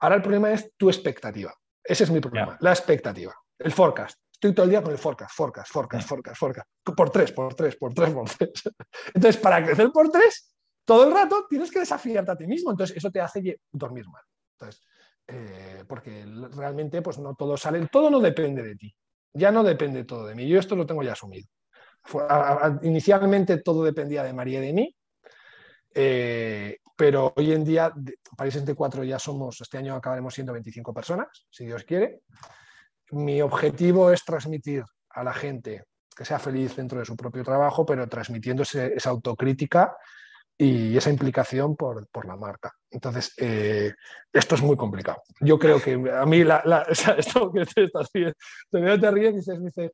Ahora 0.00 0.16
el 0.16 0.22
problema 0.22 0.52
es 0.52 0.72
tu 0.76 0.88
expectativa. 0.88 1.54
Ese 1.82 2.04
es 2.04 2.10
mi 2.10 2.20
problema, 2.20 2.56
la 2.60 2.70
expectativa, 2.70 3.34
el 3.58 3.72
forecast. 3.72 4.18
Estoy 4.32 4.54
todo 4.54 4.64
el 4.64 4.70
día 4.70 4.82
con 4.82 4.92
el 4.92 4.98
forecast, 4.98 5.34
forecast, 5.34 5.70
forecast, 5.70 6.08
forecast, 6.08 6.38
forecast. 6.38 6.68
Por 6.96 7.10
tres, 7.10 7.32
por 7.32 7.54
tres, 7.54 7.76
por 7.76 7.92
tres, 7.92 8.10
por 8.10 8.30
tres. 8.30 8.50
Entonces, 9.14 9.36
para 9.36 9.62
crecer 9.62 9.90
por 9.92 10.08
tres, 10.10 10.56
todo 10.84 11.06
el 11.06 11.12
rato 11.12 11.46
tienes 11.48 11.70
que 11.70 11.80
desafiarte 11.80 12.30
a 12.30 12.36
ti 12.36 12.46
mismo. 12.46 12.70
Entonces, 12.70 12.96
eso 12.96 13.10
te 13.10 13.20
hace 13.20 13.60
dormir 13.70 14.06
mal. 14.08 14.22
Entonces, 14.58 14.82
eh, 15.26 15.84
porque 15.86 16.24
realmente 16.56 17.02
pues 17.02 17.18
no 17.18 17.34
todo 17.34 17.56
sale, 17.56 17.86
todo 17.88 18.10
no 18.10 18.18
depende 18.18 18.62
de 18.62 18.76
ti. 18.76 18.94
Ya 19.32 19.52
no 19.52 19.62
depende 19.62 20.04
todo 20.04 20.26
de 20.26 20.34
mí. 20.34 20.48
Yo 20.48 20.58
esto 20.58 20.74
lo 20.74 20.86
tengo 20.86 21.02
ya 21.02 21.12
asumido. 21.12 21.46
inicialmente 22.82 23.58
todo 23.58 23.84
dependía 23.84 24.24
de 24.24 24.32
María 24.32 24.58
y 24.58 24.66
de 24.66 24.72
mí, 24.72 24.96
eh, 25.94 26.78
pero 26.96 27.32
hoy 27.36 27.52
en 27.52 27.64
día, 27.64 27.92
París 28.36 28.54
64 28.54 29.04
ya 29.04 29.18
somos, 29.18 29.60
este 29.60 29.78
año 29.78 29.94
acabaremos 29.94 30.34
siendo 30.34 30.52
25 30.52 30.92
personas, 30.92 31.46
si 31.50 31.64
Dios 31.64 31.84
quiere. 31.84 32.20
Mi 33.12 33.40
objetivo 33.40 34.10
es 34.10 34.24
transmitir 34.24 34.84
a 35.10 35.24
la 35.24 35.32
gente 35.32 35.84
que 36.14 36.24
sea 36.24 36.38
feliz 36.38 36.76
dentro 36.76 36.98
de 36.98 37.04
su 37.04 37.16
propio 37.16 37.42
trabajo, 37.42 37.86
pero 37.86 38.08
transmitiendo 38.08 38.62
esa 38.62 39.10
autocrítica 39.10 39.96
y 40.58 40.94
esa 40.94 41.08
implicación 41.08 41.74
por, 41.74 42.06
la 42.26 42.36
marca. 42.36 42.74
Entonces, 42.90 43.32
eh, 43.38 43.94
esto 44.30 44.54
es 44.56 44.62
muy 44.62 44.76
complicado. 44.76 45.22
Yo 45.40 45.58
creo 45.58 45.80
que 45.80 45.94
a 45.94 46.26
mí, 46.26 46.44
la, 46.44 46.86
esto 47.16 47.50
que 47.50 47.64
te 47.64 47.84
estás 47.84 48.10
te 48.12 49.10
ríes 49.10 49.32
y 49.32 49.36
dices 49.36 49.90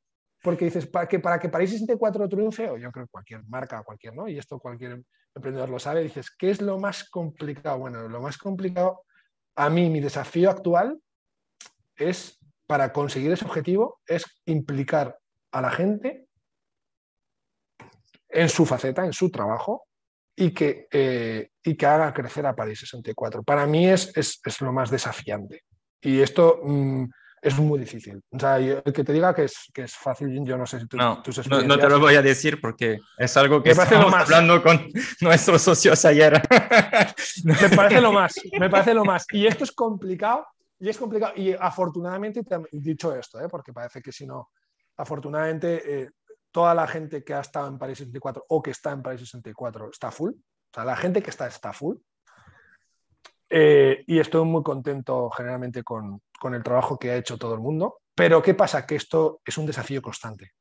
porque 0.47 0.67
dices, 0.67 0.87
para 0.87 1.09
que, 1.09 1.19
para 1.19 1.41
que 1.41 1.49
París 1.49 1.71
64 1.71 2.29
triunfe, 2.29 2.71
o 2.71 2.77
yo 2.77 2.93
creo 2.93 3.07
que 3.07 3.11
cualquier 3.11 3.43
marca, 3.49 3.83
cualquier, 3.83 4.15
¿no? 4.15 4.29
Y 4.29 4.39
esto 4.39 4.61
cualquier 4.61 5.03
emprendedor 5.35 5.69
lo 5.69 5.81
sabe, 5.81 6.05
dices, 6.05 6.31
¿qué 6.31 6.51
es 6.51 6.63
lo 6.63 6.79
más 6.79 7.11
complicado? 7.11 7.81
Bueno, 7.81 8.09
lo 8.09 8.21
más 8.21 8.39
complicado, 8.39 9.03
a 9.57 9.69
mí 9.69 9.91
mi 9.91 9.99
desafío 9.99 10.49
actual 10.49 11.01
es, 11.97 12.39
para 12.69 12.93
conseguir 12.93 13.33
ese 13.33 13.45
objetivo, 13.45 13.99
es 14.07 14.25
implicar 14.45 15.19
a 15.51 15.61
la 15.61 15.73
gente 15.73 16.29
en 18.29 18.49
su 18.49 18.67
faceta, 18.67 19.05
en 19.05 19.15
su 19.15 19.33
trabajo, 19.33 19.89
y 20.37 20.53
que, 20.53 20.87
eh, 20.93 21.51
y 21.61 21.77
que 21.77 21.87
haga 21.87 22.15
crecer 22.15 22.47
a 22.47 22.55
París 22.55 22.79
64. 22.79 23.43
Para 23.43 23.67
mí 23.67 23.89
es, 23.89 24.17
es, 24.17 24.61
lo 24.61 24.73
más 24.73 24.93
desafiante. 24.93 25.65
Y 26.01 26.21
esto... 26.21 26.61
Mm, 26.63 27.07
es 27.47 27.59
muy 27.59 27.79
difícil. 27.79 28.21
O 28.31 28.39
sea, 28.39 28.59
el 28.59 28.83
que 28.93 29.05
te 29.05 29.13
diga 29.13 29.33
que 29.33 29.45
es, 29.45 29.71
que 29.73 29.83
es 29.83 29.95
fácil, 29.95 30.45
yo 30.45 30.59
no 30.59 30.67
sé 30.67 30.81
si 30.81 30.89
tú, 30.89 30.97
no, 30.97 31.23
no, 31.63 31.79
te 31.79 31.89
lo 31.89 32.01
voy 32.01 32.17
a 32.17 32.23
decir 32.23 32.61
porque 32.61 32.99
es 33.17 33.37
algo 33.37 33.63
que 33.63 33.71
estamos 33.71 34.13
hablando 34.13 34.61
con 34.63 34.89
nuestros 35.21 35.63
socios 35.63 36.05
ayer. 36.05 36.43
me 37.45 37.69
parece 37.77 38.01
lo 38.01 38.13
más, 38.13 38.35
me 38.59 38.69
parece 38.69 38.95
lo 38.95 39.05
más. 39.05 39.27
Y 39.31 39.47
esto 39.47 39.63
es 39.63 39.71
complicado, 39.71 40.45
y 40.81 40.89
es 40.89 40.99
complicado. 40.99 41.35
Y 41.37 41.53
afortunadamente, 41.53 42.43
te 42.43 42.57
he 42.57 42.61
dicho 42.73 43.15
esto, 43.15 43.41
¿eh? 43.41 43.49
porque 43.49 43.73
parece 43.73 44.03
que 44.03 44.11
si 44.11 44.27
no, 44.27 44.51
afortunadamente, 44.97 46.03
eh, 46.03 46.11
toda 46.51 46.75
la 46.75 46.89
gente 46.89 47.23
que 47.23 47.33
ha 47.33 47.41
estado 47.41 47.69
en 47.69 47.79
París 47.79 47.99
64 47.99 48.45
o 48.49 48.61
que 48.61 48.73
está 48.73 48.91
en 48.91 49.03
París 49.03 49.21
64 49.21 49.91
está 49.93 50.11
full. 50.11 50.33
O 50.33 50.75
sea, 50.75 50.85
la 50.85 50.97
gente 50.97 51.23
que 51.23 51.31
está 51.31 51.47
está 51.47 51.73
full. 51.73 51.97
Eh, 53.49 54.05
y 54.07 54.19
estoy 54.19 54.45
muy 54.45 54.63
contento 54.63 55.31
generalmente 55.31 55.83
con, 55.83 56.21
con 56.39 56.55
el 56.55 56.63
trabajo 56.63 56.99
que 56.99 57.11
ha 57.11 57.17
hecho 57.17 57.39
todo 57.39 57.55
el 57.55 57.61
mundo. 57.61 57.99
Pero 58.15 58.43
¿qué 58.43 58.55
pasa? 58.55 58.87
Que 58.87 58.97
esto 58.97 59.41
es 59.45 59.59
un 59.59 59.67
desafío 59.67 60.03
constante. 60.03 60.53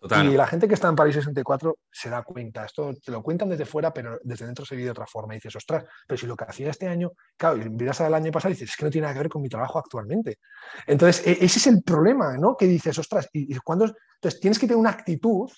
Y 0.00 0.36
la 0.36 0.46
gente 0.46 0.68
que 0.68 0.74
está 0.74 0.88
en 0.88 0.94
París 0.94 1.16
64 1.16 1.76
se 1.90 2.08
da 2.08 2.22
cuenta. 2.22 2.64
Esto 2.64 2.94
te 3.04 3.10
lo 3.10 3.20
cuentan 3.20 3.48
desde 3.48 3.66
fuera, 3.66 3.92
pero 3.92 4.18
desde 4.22 4.46
dentro 4.46 4.64
se 4.64 4.76
vive 4.76 4.86
de 4.86 4.90
otra 4.92 5.06
forma. 5.06 5.34
Y 5.34 5.38
dices, 5.38 5.56
ostras, 5.56 5.84
pero 6.06 6.16
si 6.16 6.26
lo 6.26 6.36
que 6.36 6.44
hacía 6.44 6.70
este 6.70 6.86
año, 6.86 7.12
claro, 7.36 7.56
y 7.56 7.68
miras 7.68 8.00
al 8.00 8.14
año 8.14 8.30
pasado 8.30 8.52
y 8.52 8.54
dices, 8.54 8.70
es 8.70 8.76
que 8.76 8.84
no 8.84 8.90
tiene 8.90 9.06
nada 9.06 9.14
que 9.14 9.20
ver 9.20 9.28
con 9.28 9.42
mi 9.42 9.48
trabajo 9.48 9.78
actualmente. 9.78 10.38
Entonces, 10.86 11.26
e-, 11.26 11.44
ese 11.44 11.58
es 11.58 11.66
el 11.66 11.82
problema, 11.82 12.36
¿no? 12.36 12.56
Que 12.56 12.66
dices, 12.66 12.96
ostras, 12.96 13.28
y, 13.32 13.56
cuando. 13.56 13.86
Entonces, 13.86 14.40
tienes 14.40 14.58
que 14.58 14.66
tener 14.66 14.78
una 14.78 14.90
actitud 14.90 15.50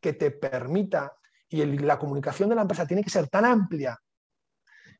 que 0.00 0.12
te 0.12 0.30
permita, 0.30 1.12
y 1.48 1.64
la 1.64 1.98
comunicación 1.98 2.48
de 2.50 2.54
la 2.54 2.62
empresa 2.62 2.86
tiene 2.86 3.02
que 3.02 3.10
ser 3.10 3.28
tan 3.28 3.44
amplia 3.44 3.98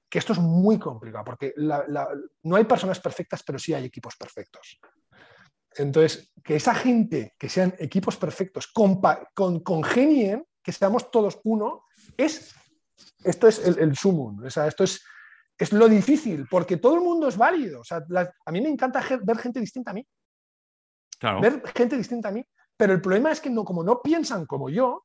que 0.09 0.19
esto 0.19 0.33
es 0.33 0.39
muy 0.39 0.79
complicado, 0.79 1.25
porque 1.25 1.55
no 1.57 2.57
hay 2.57 2.65
personas 2.65 3.01
perfectas, 3.01 3.43
pero 3.43 3.59
sí 3.59 3.75
hay 3.75 3.85
equipos 3.85 4.17
perfectos. 4.17 4.81
Entonces, 5.77 6.33
que 6.43 6.57
esa 6.57 6.75
gente, 6.75 7.35
que 7.39 7.49
sean 7.49 7.75
equipos 7.79 8.17
perfectos, 8.17 8.69
con, 8.69 9.61
congenien, 9.61 10.45
que 10.63 10.73
seamos 10.73 11.11
todos 11.11 11.39
uno, 11.45 11.85
es, 12.17 12.55
esto 13.23 13.49
es 13.49 13.59
el, 13.67 13.79
el 13.79 13.97
sumum, 13.97 14.45
o 14.45 14.51
sea, 14.51 14.67
esto 14.67 14.85
es, 14.85 15.03
es 15.59 15.73
lo 15.73 15.89
difícil, 15.89 16.47
porque 16.49 16.77
todo 16.77 16.95
el 16.95 17.01
mundo 17.01 17.29
es 17.29 17.37
válido. 17.37 17.81
O 17.81 17.85
sea, 17.85 18.03
a 18.47 18.53
mí 18.53 18.61
me 18.61 18.69
encanta 18.69 19.05
ver 19.23 19.39
gente 19.39 19.61
distinta 19.61 19.91
a 19.91 19.95
mí. 19.95 20.07
Ver 21.41 21.63
gente 21.75 21.97
distinta 21.97 22.29
a 22.29 22.33
mí, 22.33 22.45
pero 22.77 22.93
el 22.93 23.01
problema 23.01 23.33
es 23.33 23.41
que 23.41 23.51
no, 23.51 23.65
como 23.65 23.83
no 23.83 24.01
piensan 24.01 24.47
como 24.47 24.71
yo, 24.71 25.05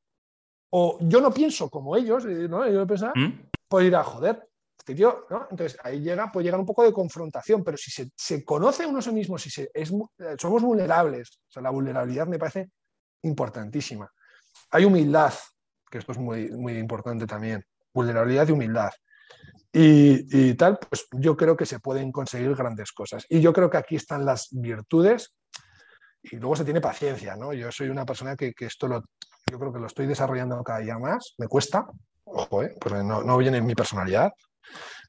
o 0.70 0.98
yo 1.02 1.22
no 1.22 1.34
pienso 1.34 1.70
como 1.70 1.96
ellos, 1.96 2.26
¿no? 2.26 2.70
Yo 2.70 2.86
pensaba, 2.86 3.14
¿Mm? 3.16 3.50
pues 3.68 3.88
ir 3.88 3.96
a 3.96 4.04
joder, 4.04 4.48
Entonces 4.86 5.78
ahí 5.84 6.02
llega, 6.02 6.32
puede 6.32 6.46
llegar 6.46 6.60
un 6.60 6.66
poco 6.66 6.84
de 6.84 6.92
confrontación, 6.92 7.64
pero 7.64 7.78
si 7.78 7.92
se, 8.16 8.44
conoce 8.44 8.84
a 8.84 8.88
uno 8.88 9.00
mismo, 9.14 9.38
si 9.38 9.50
se, 9.50 9.70
es, 9.74 9.92
somos 10.38 10.62
vulnerables, 10.62 11.40
o 11.48 11.52
sea, 11.52 11.64
la 11.64 11.70
vulnerabilidad 11.70 12.28
me 12.28 12.38
parece 12.38 12.70
importantísima. 13.22 14.12
Hay 14.72 14.86
humildad, 14.86 15.34
que 15.90 16.00
esto 16.00 16.12
es 16.12 16.18
muy, 16.18 16.50
muy 16.50 16.78
importante 16.78 17.26
también, 17.26 17.64
vulnerabilidad 17.94 18.48
y 18.48 18.52
humildad. 18.52 18.92
Y, 19.72 20.54
tal, 20.54 20.78
pues 20.78 21.08
yo 21.12 21.36
creo 21.36 21.58
que 21.58 21.66
se 21.66 21.80
pueden 21.80 22.12
conseguir 22.12 22.56
grandes 22.56 22.92
cosas. 22.92 23.26
Y 23.30 23.42
yo 23.42 23.54
creo 23.54 23.70
que 23.70 23.78
aquí 23.78 23.96
están 23.96 24.24
las 24.24 24.50
virtudes 24.52 25.34
y 26.22 26.36
luego 26.36 26.56
se 26.56 26.64
tiene 26.64 26.80
paciencia, 26.80 27.36
¿no? 27.36 27.54
Yo 27.54 27.72
soy 27.72 27.90
una 27.90 28.06
persona 28.06 28.36
que, 28.36 28.54
que 28.54 28.66
esto 28.66 28.88
lo, 28.88 29.04
yo 29.50 29.60
creo 29.60 29.74
que 29.74 29.80
lo 29.80 29.88
estoy 29.88 30.06
desarrollando 30.06 30.64
cada 30.64 30.80
día 30.80 30.98
más, 31.00 31.34
me 31.38 31.48
cuesta, 31.48 31.88
ojo, 32.26 32.64
¿eh? 32.64 32.76
pues 32.80 33.04
no, 33.04 33.24
no 33.24 33.38
viene 33.38 33.58
en 33.58 33.66
mi 33.66 33.76
personalidad, 33.76 34.32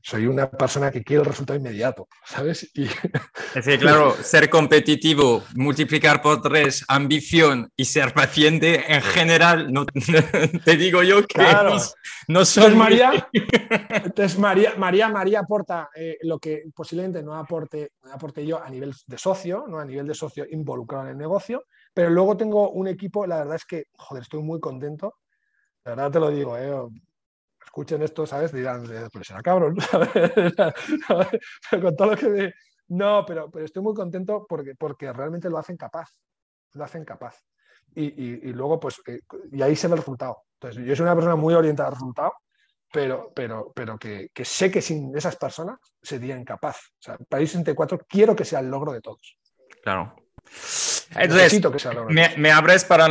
soy 0.04 0.26
una 0.26 0.50
persona 0.50 0.90
que 0.90 1.02
quiere 1.02 1.22
el 1.22 1.26
resultado 1.26 1.58
inmediato, 1.58 2.08
¿sabes? 2.26 2.70
Y... 2.74 2.84
Es 3.54 3.64
decir, 3.64 3.78
claro, 3.78 4.12
ser 4.14 4.50
competitivo, 4.50 5.44
multiplicar 5.54 6.20
por 6.20 6.42
tres, 6.42 6.84
ambición 6.88 7.70
y 7.76 7.84
ser 7.84 8.12
paciente, 8.12 8.92
en 8.92 9.00
general, 9.00 9.72
no, 9.72 9.86
te 10.64 10.76
digo 10.76 11.02
yo 11.04 11.24
que 11.24 11.42
no, 12.28 12.44
son... 12.44 12.76
María, 12.76 13.28
entonces 13.32 14.38
María, 14.38 14.74
María, 14.76 15.08
María 15.08 15.40
aporta 15.40 15.88
eh, 15.94 16.18
lo 16.22 16.38
que 16.38 16.64
posiblemente 16.74 17.22
no 17.22 17.36
aporte, 17.36 17.92
aporte 18.12 18.44
yo 18.44 18.62
a 18.62 18.68
nivel 18.68 18.92
de 19.06 19.18
socio, 19.18 19.64
¿no? 19.68 19.78
a 19.78 19.84
nivel 19.84 20.06
de 20.06 20.14
socio 20.14 20.44
involucrado 20.50 21.04
en 21.04 21.10
el 21.12 21.18
negocio, 21.18 21.64
pero 21.94 22.10
luego 22.10 22.36
tengo 22.36 22.70
un 22.70 22.88
equipo, 22.88 23.26
la 23.26 23.38
verdad 23.38 23.56
es 23.56 23.64
que, 23.64 23.84
joder, 23.96 24.24
estoy 24.24 24.42
muy 24.42 24.58
contento, 24.58 25.14
la 25.84 25.92
verdad 25.92 26.10
te 26.10 26.20
lo 26.20 26.30
digo, 26.30 26.58
¿eh? 26.58 26.72
Escuchen 27.74 28.02
esto, 28.02 28.24
¿sabes? 28.24 28.52
Dirán, 28.52 28.84
pues 29.12 29.26
será 29.26 29.42
cabrón, 29.42 29.74
con 31.82 31.96
todo 31.96 32.10
lo 32.12 32.16
que... 32.16 32.52
No, 32.86 33.24
pero, 33.26 33.50
pero 33.50 33.64
estoy 33.64 33.82
muy 33.82 33.94
contento 33.94 34.46
porque, 34.48 34.76
porque 34.78 35.12
realmente 35.12 35.50
lo 35.50 35.58
hacen 35.58 35.76
capaz, 35.76 36.08
lo 36.74 36.84
hacen 36.84 37.04
capaz. 37.04 37.36
Y, 37.96 38.52
luego, 38.52 38.78
pues, 38.78 39.00
eh, 39.06 39.20
y 39.50 39.60
ahí 39.60 39.74
se 39.74 39.88
ve 39.88 39.94
el 39.94 39.98
resultado. 39.98 40.42
Entonces, 40.60 40.84
yo 40.84 40.94
soy 40.94 41.02
una 41.02 41.16
persona 41.16 41.34
muy 41.34 41.52
orientada 41.54 41.88
al 41.88 41.94
resultado, 41.94 42.34
pero, 42.92 43.32
pero, 43.34 43.72
pero 43.74 43.98
que, 43.98 44.30
sé 44.44 44.70
que 44.70 44.80
sin 44.80 45.16
esas 45.16 45.34
personas 45.34 45.78
sería 46.00 46.36
incapaz. 46.36 46.76
O 46.76 47.02
sea, 47.02 47.16
País 47.28 47.50
64 47.50 47.98
quiero 48.08 48.36
que 48.36 48.44
sea 48.44 48.60
el 48.60 48.70
logro 48.70 48.92
de 48.92 49.00
todos. 49.00 49.36
Claro. 49.82 50.14
Entonces, 51.16 51.60
me, 52.08 52.36
me, 52.36 52.52
abres 52.52 52.84
para 52.84 53.06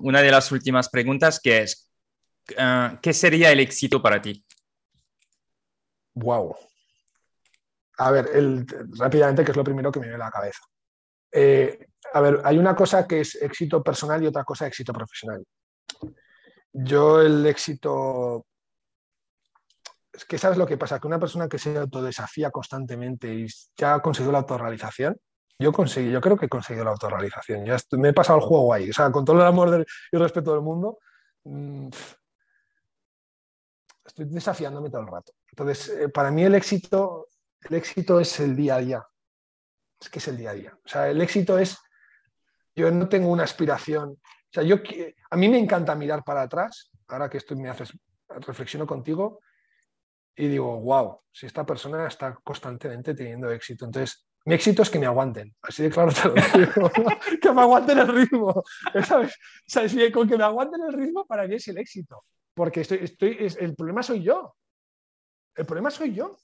una 0.00 0.20
de 0.20 0.30
las 0.30 0.50
últimas 0.50 0.88
preguntas, 0.88 1.38
que 1.40 1.62
es, 1.62 1.93
Ah, 2.58 2.98
¿qué 3.00 3.12
sería 3.12 3.50
el 3.50 3.60
éxito 3.60 4.02
para 4.02 4.20
ti? 4.20 4.44
Wow. 6.14 6.54
A 7.98 8.10
ver, 8.10 8.28
rápidamente, 8.98 9.44
¿qué 9.44 9.50
es 9.52 9.56
lo 9.56 9.64
primero 9.64 9.90
que 9.90 10.00
me 10.00 10.06
viene 10.06 10.22
a 10.22 10.26
la 10.26 10.30
cabeza? 10.30 10.60
Eh, 11.32 11.86
a 12.12 12.20
ver, 12.20 12.40
hay 12.44 12.58
una 12.58 12.74
cosa 12.76 13.06
que 13.06 13.20
es 13.20 13.34
éxito 13.36 13.82
personal 13.82 14.22
y 14.22 14.26
otra 14.26 14.44
cosa 14.44 14.66
éxito 14.66 14.92
profesional. 14.92 15.44
Yo 16.72 17.20
el 17.20 17.46
éxito... 17.46 18.46
Es 20.12 20.24
que 20.24 20.38
sabes 20.38 20.58
lo 20.58 20.66
que 20.66 20.76
pasa, 20.76 21.00
que 21.00 21.08
una 21.08 21.18
persona 21.18 21.48
que 21.48 21.58
se 21.58 21.76
autodesafía 21.76 22.50
constantemente 22.50 23.34
y 23.34 23.46
ya 23.76 23.94
ha 23.94 24.02
conseguido 24.02 24.30
la 24.30 24.38
autorrealización, 24.38 25.16
yo 25.58 25.72
conseguí, 25.72 26.10
yo 26.10 26.20
creo 26.20 26.36
que 26.36 26.46
he 26.46 26.48
conseguido 26.48 26.84
la 26.84 26.92
autorrealización. 26.92 27.64
Ya 27.64 27.76
me 27.92 28.10
he 28.10 28.12
pasado 28.12 28.38
el 28.38 28.44
juego 28.44 28.72
ahí. 28.72 28.90
O 28.90 28.92
sea, 28.92 29.10
con 29.10 29.24
todo 29.24 29.40
el 29.40 29.46
amor 29.46 29.84
y 30.12 30.16
el 30.16 30.22
respeto 30.22 30.52
del 30.52 30.62
mundo, 30.62 30.98
mm, 31.44 31.88
estoy 34.14 34.26
desafiándome 34.32 34.90
todo 34.90 35.02
el 35.02 35.08
rato. 35.08 35.32
Entonces, 35.48 35.88
eh, 35.88 36.08
para 36.08 36.30
mí 36.30 36.44
el 36.44 36.54
éxito, 36.54 37.28
el 37.62 37.76
éxito 37.76 38.20
es 38.20 38.38
el 38.38 38.54
día 38.54 38.76
a 38.76 38.78
día. 38.78 39.06
Es 40.00 40.08
que 40.08 40.20
es 40.20 40.28
el 40.28 40.36
día 40.36 40.50
a 40.50 40.54
día. 40.54 40.78
O 40.84 40.88
sea, 40.88 41.08
el 41.08 41.20
éxito 41.20 41.58
es, 41.58 41.76
yo 42.76 42.90
no 42.92 43.08
tengo 43.08 43.28
una 43.28 43.42
aspiración. 43.42 44.10
O 44.10 44.52
sea, 44.52 44.62
yo, 44.62 44.76
a 45.30 45.36
mí 45.36 45.48
me 45.48 45.58
encanta 45.58 45.96
mirar 45.96 46.22
para 46.22 46.42
atrás, 46.42 46.92
ahora 47.08 47.28
que 47.28 47.38
estoy, 47.38 47.56
me 47.56 47.68
haces, 47.68 47.92
reflexiono 48.28 48.86
contigo 48.86 49.40
y 50.36 50.48
digo, 50.48 50.80
wow, 50.80 51.20
si 51.30 51.46
esta 51.46 51.64
persona 51.64 52.06
está 52.06 52.34
constantemente 52.42 53.14
teniendo 53.14 53.50
éxito. 53.50 53.84
Entonces, 53.84 54.26
mi 54.44 54.54
éxito 54.54 54.82
es 54.82 54.90
que 54.90 54.98
me 54.98 55.06
aguanten. 55.06 55.54
Así 55.62 55.82
de 55.82 55.90
claro 55.90 56.12
te 56.12 56.28
lo 56.28 56.34
digo. 56.34 56.90
que 57.42 57.52
me 57.52 57.62
aguanten 57.62 57.98
el 57.98 58.08
ritmo. 58.08 58.62
¿Sabes? 59.04 59.36
O 59.76 60.12
con 60.12 60.28
que 60.28 60.36
me 60.36 60.44
aguanten 60.44 60.82
el 60.82 60.92
ritmo 60.92 61.26
para 61.26 61.46
mí 61.46 61.56
es 61.56 61.66
el 61.68 61.78
éxito. 61.78 62.24
Porque 62.54 62.82
estoy, 62.82 62.98
estoy, 63.02 63.36
el 63.58 63.74
problema 63.74 64.02
soy 64.02 64.22
yo. 64.22 64.54
El 65.54 65.66
problema 65.66 65.90
soy 65.90 66.14
yo. 66.14 66.38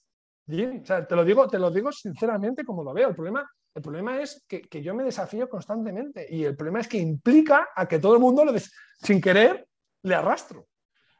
te, 0.46 1.16
lo 1.16 1.24
digo, 1.24 1.48
te 1.48 1.58
lo 1.58 1.70
digo 1.70 1.92
sinceramente 1.92 2.64
como 2.64 2.82
lo 2.82 2.92
veo. 2.92 3.08
El 3.08 3.14
problema, 3.14 3.48
el 3.74 3.82
problema 3.82 4.20
es 4.20 4.44
que, 4.46 4.82
yo 4.82 4.94
me 4.94 5.04
desafío 5.04 5.48
constantemente 5.48 6.26
y 6.28 6.44
el 6.44 6.56
problema 6.56 6.80
es 6.80 6.88
que 6.88 6.98
implica 6.98 7.68
a 7.74 7.86
que 7.86 7.98
todo 7.98 8.14
el 8.14 8.20
mundo, 8.20 8.44
lo 8.44 8.52
sin 9.02 9.20
querer, 9.20 9.66
le 10.02 10.14
arrastro. 10.14 10.66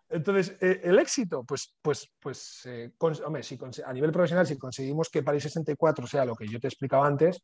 Entonces, 0.09 0.57
eh, 0.61 0.81
el 0.83 0.99
éxito, 0.99 1.45
pues, 1.45 1.77
pues, 1.81 2.11
pues 2.19 2.63
eh, 2.65 2.91
hombre, 2.99 3.45
si, 3.45 3.57
a 3.87 3.93
nivel 3.93 4.11
profesional, 4.11 4.45
si 4.45 4.59
conseguimos 4.59 5.09
que 5.09 5.23
París 5.23 5.45
64 5.45 6.05
sea 6.09 6.25
lo 6.25 6.35
que 6.35 6.49
yo 6.49 6.59
te 6.59 6.67
explicaba 6.67 7.07
antes, 7.07 7.41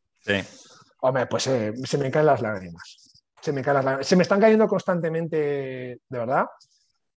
hombre, 0.99 1.27
pues 1.27 1.47
eh, 1.47 1.73
se 1.85 1.97
me 1.97 2.11
caen 2.11 2.25
las 2.25 2.41
lágrimas. 2.41 3.13
Se 3.41 3.53
me, 3.53 3.61
caen 3.61 3.75
las 3.75 3.85
lágrimas. 3.85 4.07
se 4.07 4.15
me 4.17 4.23
están 4.23 4.41
cayendo 4.41 4.67
constantemente, 4.67 5.37
de 5.37 6.19
verdad 6.19 6.45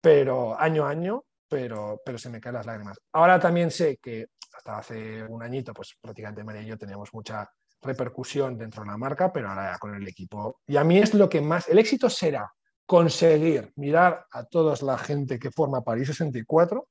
pero 0.02 0.60
año 0.60 0.86
a 0.86 0.90
año, 0.90 1.24
pero, 1.48 2.02
pero 2.06 2.18
se 2.18 2.30
me 2.30 2.40
caen 2.40 2.56
las 2.56 2.66
lágrimas. 2.66 3.00
Ahora 3.14 3.40
también 3.40 3.72
sé 3.72 3.98
que 3.98 4.28
hasta 4.54 4.78
hace 4.78 5.24
un 5.24 5.42
añito, 5.42 5.74
pues 5.74 5.96
prácticamente 6.00 6.44
María 6.44 6.62
y 6.62 6.68
yo 6.68 6.78
teníamos 6.78 7.14
mucha 7.14 7.50
repercusión 7.82 8.58
dentro 8.58 8.84
de 8.84 8.90
la 8.90 8.98
marca, 8.98 9.32
pero 9.32 9.50
ahora 9.50 9.78
con 9.80 9.96
el 9.96 10.08
equipo. 10.08 10.60
Y 10.68 10.78
a 10.78 10.84
mí 10.84 10.98
es 10.98 11.14
lo 11.14 11.30
que 11.30 11.42
más, 11.42 11.70
el 11.70 11.80
éxito 11.80 12.10
será 12.10 12.52
conseguir 12.86 13.72
mirar 13.76 14.26
a 14.32 14.44
toda 14.46 14.76
la 14.82 14.98
gente 14.98 15.40
que 15.40 15.52
forma 15.52 15.84
París 15.84 16.08
64 16.08 16.88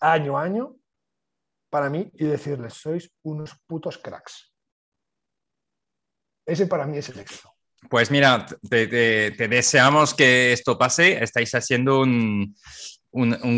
año 0.00 0.38
a 0.38 0.42
año 0.42 0.76
para 1.70 1.90
mí 1.90 2.10
y 2.14 2.24
decirles, 2.24 2.74
sois 2.74 3.10
unos 3.22 3.54
putos 3.66 3.98
cracks. 3.98 4.52
Ese 6.46 6.66
para 6.66 6.86
mí 6.86 6.98
es 6.98 7.08
el 7.08 7.18
éxito. 7.20 7.53
Pues 7.88 8.10
mira, 8.10 8.46
te, 8.68 8.86
deseamos 9.48 10.14
que 10.14 10.52
esto 10.52 10.78
pase. 10.78 11.22
Estáis 11.22 11.54
haciendo 11.54 12.00
un, 12.00 12.54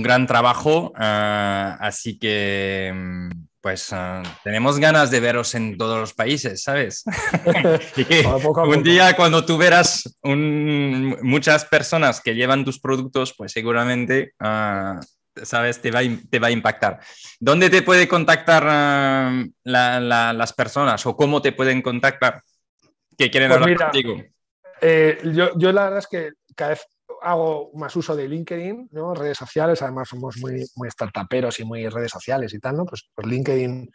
gran 0.02 0.26
trabajo, 0.26 0.92
ah, 0.96 1.78
así 1.80 2.18
que 2.18 2.92
mm, 2.94 3.30
pues 3.60 3.92
ah, 3.92 4.22
tenemos 4.44 4.78
ganas 4.78 5.10
de 5.10 5.20
veros 5.20 5.54
en 5.54 5.76
todos 5.76 5.98
los 5.98 6.14
países, 6.14 6.62
¿sabes? 6.62 7.04
un 8.66 8.82
día 8.82 9.16
cuando 9.16 9.44
tú 9.44 9.56
verás 9.56 10.16
muchas 10.22 11.64
personas 11.64 12.20
que 12.20 12.34
llevan 12.34 12.64
tus 12.64 12.78
productos, 12.78 13.34
pues 13.36 13.52
seguramente, 13.52 14.32
ah, 14.40 15.00
¿sabes? 15.42 15.80
Te 15.80 15.90
va, 15.90 16.00
te 16.30 16.38
va, 16.38 16.48
a 16.48 16.52
impactar. 16.52 17.00
¿Dónde 17.40 17.70
te 17.70 17.82
puede 17.82 18.08
contactar 18.08 18.64
las 19.64 20.52
personas 20.52 21.06
o 21.06 21.16
cómo 21.16 21.42
te 21.42 21.52
pueden 21.52 21.82
contactar? 21.82 22.42
Que 23.16 23.30
quieren 23.30 23.50
pues 23.50 23.62
hablar 23.62 23.78
contigo? 23.78 24.16
Eh, 24.80 25.18
yo, 25.32 25.72
la 25.72 25.84
verdad 25.84 25.98
es 25.98 26.06
que 26.06 26.32
cada 26.54 26.70
vez 26.70 26.86
hago 27.22 27.70
más 27.74 27.94
uso 27.96 28.14
de 28.14 28.28
LinkedIn, 28.28 28.88
¿no? 28.92 29.14
redes 29.14 29.38
sociales, 29.38 29.80
además 29.82 30.08
somos 30.08 30.36
muy, 30.38 30.66
muy 30.76 30.90
startuperos 30.90 31.58
y 31.60 31.64
muy 31.64 31.88
redes 31.88 32.10
sociales 32.10 32.52
y 32.52 32.58
tal, 32.58 32.76
¿no? 32.76 32.84
Pues, 32.84 33.08
pues 33.14 33.26
LinkedIn 33.26 33.90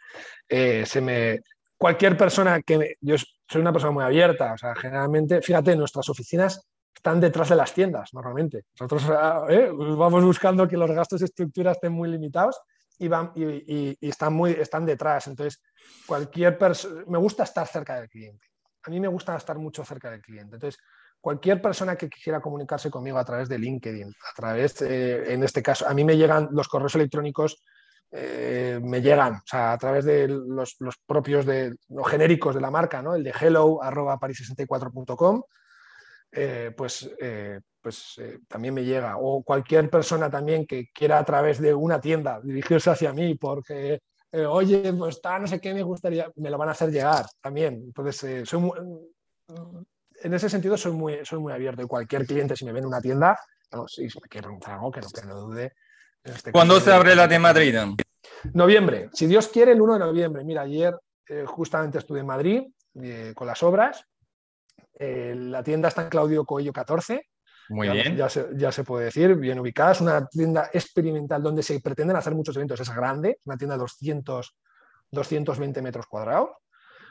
eh, 0.48 0.84
se 0.86 1.00
me... 1.00 1.40
Cualquier 1.76 2.16
persona 2.16 2.62
que... 2.62 2.96
yo 3.00 3.16
soy 3.48 3.60
una 3.60 3.72
persona 3.72 3.92
muy 3.92 4.04
abierta, 4.04 4.52
o 4.52 4.58
sea, 4.58 4.74
generalmente, 4.74 5.42
fíjate, 5.42 5.76
nuestras 5.76 6.08
oficinas 6.08 6.60
están 6.94 7.20
detrás 7.20 7.48
de 7.48 7.56
las 7.56 7.72
tiendas 7.74 8.10
normalmente. 8.12 8.64
Nosotros 8.78 9.04
ah, 9.10 9.46
¿eh? 9.48 9.70
vamos 9.72 10.24
buscando 10.24 10.68
que 10.68 10.76
los 10.76 10.90
gastos 10.90 11.20
de 11.20 11.26
estructura 11.26 11.72
estén 11.72 11.92
muy 11.92 12.08
limitados 12.08 12.60
y, 12.98 13.08
van, 13.08 13.32
y, 13.34 13.96
y 14.00 14.08
están, 14.08 14.32
muy, 14.32 14.52
están 14.52 14.86
detrás. 14.86 15.26
Entonces, 15.26 15.60
cualquier 16.06 16.56
persona... 16.56 17.02
Me 17.08 17.18
gusta 17.18 17.42
estar 17.44 17.66
cerca 17.66 17.96
del 17.96 18.08
cliente 18.08 18.51
a 18.84 18.90
mí 18.90 19.00
me 19.00 19.08
gusta 19.08 19.36
estar 19.36 19.58
mucho 19.58 19.84
cerca 19.84 20.10
del 20.10 20.20
cliente. 20.20 20.56
Entonces, 20.56 20.80
cualquier 21.20 21.62
persona 21.62 21.96
que 21.96 22.10
quisiera 22.10 22.40
comunicarse 22.40 22.90
conmigo 22.90 23.18
a 23.18 23.24
través 23.24 23.48
de 23.48 23.58
LinkedIn, 23.58 24.08
a 24.08 24.34
través, 24.34 24.82
eh, 24.82 25.32
en 25.32 25.42
este 25.44 25.62
caso, 25.62 25.86
a 25.88 25.94
mí 25.94 26.04
me 26.04 26.16
llegan 26.16 26.48
los 26.50 26.68
correos 26.68 26.96
electrónicos, 26.96 27.62
eh, 28.10 28.80
me 28.82 29.00
llegan, 29.00 29.34
o 29.34 29.42
sea, 29.46 29.72
a 29.72 29.78
través 29.78 30.04
de 30.04 30.28
los, 30.28 30.76
propios, 31.06 31.46
de 31.46 31.74
los 31.88 32.08
genéricos 32.08 32.54
de 32.54 32.60
la 32.60 32.70
marca, 32.70 33.00
¿no? 33.00 33.14
El 33.14 33.22
de 33.22 33.32
hello 33.40 33.82
arroba 33.82 34.18
paris64.com, 34.18 35.42
eh, 36.32 36.72
pues, 36.76 37.08
pues 37.80 38.20
también 38.48 38.74
me 38.74 38.84
llega. 38.84 39.16
O 39.18 39.42
cualquier 39.44 39.88
persona 39.88 40.28
también 40.28 40.66
que 40.66 40.88
quiera 40.92 41.18
a 41.18 41.24
través 41.24 41.60
de 41.60 41.72
una 41.72 42.00
tienda 42.00 42.40
dirigirse 42.42 42.90
hacia 42.90 43.12
mí 43.12 43.36
porque 43.36 44.00
eh, 44.32 44.46
oye, 44.46 44.92
pues 44.94 45.16
está, 45.16 45.38
no 45.38 45.46
sé 45.46 45.60
qué 45.60 45.74
me 45.74 45.82
gustaría, 45.82 46.30
me 46.36 46.48
lo 46.48 46.56
van 46.56 46.70
a 46.70 46.72
hacer 46.72 46.90
llegar 46.90 47.26
también. 47.40 47.74
Entonces, 47.84 48.24
eh, 48.24 48.46
soy 48.46 48.70
en 50.22 50.34
ese 50.34 50.48
sentido 50.48 50.76
soy 50.76 50.92
muy, 50.92 51.18
soy 51.24 51.38
muy 51.38 51.52
abierto 51.52 51.82
y 51.82 51.86
cualquier 51.86 52.26
cliente, 52.26 52.56
si 52.56 52.64
me 52.64 52.72
ve 52.72 52.78
en 52.78 52.86
una 52.86 53.00
tienda, 53.00 53.38
No, 53.72 53.86
si 53.86 54.02
me 54.04 54.28
quiere 54.30 54.46
preguntar 54.46 54.74
algo, 54.74 54.90
que 54.90 55.00
no, 55.00 55.08
que 55.08 55.22
no 55.22 55.40
dude. 55.40 55.72
Este 56.24 56.52
¿Cuándo 56.52 56.80
se 56.80 56.92
abre 56.92 57.14
la 57.14 57.28
de 57.28 57.38
Madrid? 57.38 57.76
Noviembre, 58.54 59.10
si 59.12 59.26
Dios 59.26 59.48
quiere, 59.48 59.72
el 59.72 59.80
1 59.80 59.94
de 59.94 59.98
noviembre. 59.98 60.44
Mira, 60.44 60.62
ayer 60.62 60.96
eh, 61.28 61.44
justamente 61.46 61.98
estuve 61.98 62.20
en 62.20 62.26
Madrid 62.26 62.62
con 63.34 63.46
las 63.46 63.62
obras. 63.62 64.04
La 64.98 65.62
tienda 65.62 65.88
está 65.88 66.02
en 66.02 66.10
Claudio 66.10 66.44
Coello 66.44 66.72
14. 66.72 67.26
Muy 67.68 67.88
bien. 67.88 68.16
Ya 68.16 68.28
se, 68.28 68.48
ya 68.54 68.72
se, 68.72 68.84
puede 68.84 69.06
decir, 69.06 69.34
bien 69.36 69.58
ubicada. 69.58 69.92
Es 69.92 70.00
una 70.00 70.26
tienda 70.26 70.70
experimental 70.72 71.42
donde 71.42 71.62
se 71.62 71.80
pretenden 71.80 72.16
hacer 72.16 72.34
muchos 72.34 72.56
eventos. 72.56 72.80
Es 72.80 72.94
grande, 72.94 73.38
una 73.44 73.56
tienda 73.56 73.76
de 73.76 73.80
200, 73.80 74.56
220 75.10 75.82
metros 75.82 76.06
cuadrados. 76.06 76.50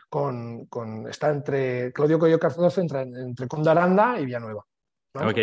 Con, 0.10 0.66
con, 0.66 1.08
está 1.08 1.30
entre 1.30 1.94
Claudio 1.94 2.20
Coello 2.20 2.38
14, 2.38 2.82
entre, 2.82 3.02
entre 3.02 3.48
Condaranda 3.48 4.20
y 4.20 4.26
Villanueva. 4.26 4.66
Ok. 5.14 5.38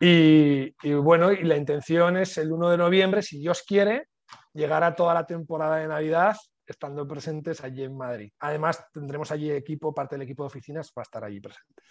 Y, 0.00 0.74
y, 0.82 0.92
bueno, 0.94 1.32
y 1.32 1.42
la 1.42 1.56
intención 1.56 2.18
es 2.18 2.36
el 2.38 2.52
1 2.52 2.70
de 2.70 2.76
noviembre, 2.76 3.22
si 3.22 3.38
Dios 3.38 3.64
quiere, 3.66 4.08
llegar 4.52 4.84
a 4.84 4.94
toda 4.94 5.14
la 5.14 5.26
temporada 5.26 5.76
de 5.76 5.88
Navidad 5.88 6.36
estando 6.66 7.08
presentes 7.08 7.62
allí 7.64 7.82
en 7.82 7.96
Madrid. 7.96 8.30
Además, 8.40 8.84
tendremos 8.92 9.30
allí 9.32 9.50
equipo, 9.50 9.94
parte 9.94 10.14
del 10.14 10.22
equipo 10.22 10.42
de 10.42 10.48
oficinas 10.48 10.92
va 10.96 11.02
a 11.02 11.04
estar 11.04 11.24
allí 11.24 11.40
presente. 11.40 11.82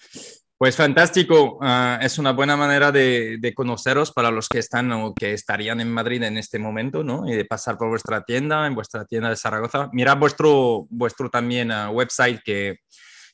Pues 0.59 0.75
fantástico, 0.75 1.59
uh, 1.61 2.01
es 2.01 2.17
una 2.17 2.31
buena 2.31 2.57
manera 2.57 2.91
de, 2.91 3.53
conoceros 3.55 4.11
para 4.11 4.31
los 4.31 4.49
que 4.49 4.57
están 4.57 4.91
o 4.91 5.13
que 5.13 5.33
estarían 5.33 5.79
en 5.81 5.91
Madrid 5.91 6.23
en 6.23 6.35
este 6.35 6.57
momento, 6.57 7.03
¿no? 7.03 7.29
Y 7.29 7.35
de 7.35 7.45
pasar 7.45 7.77
por 7.77 7.89
vuestra 7.89 8.23
tienda, 8.23 8.65
en 8.65 8.73
vuestra 8.73 9.05
tienda 9.05 9.29
de 9.29 9.35
Zaragoza. 9.35 9.89
Mirad 9.93 10.17
vuestro, 10.17 10.87
vuestro 10.89 11.29
también 11.29 11.71
uh, 11.71 11.91
website 11.91 12.41
que, 12.43 12.79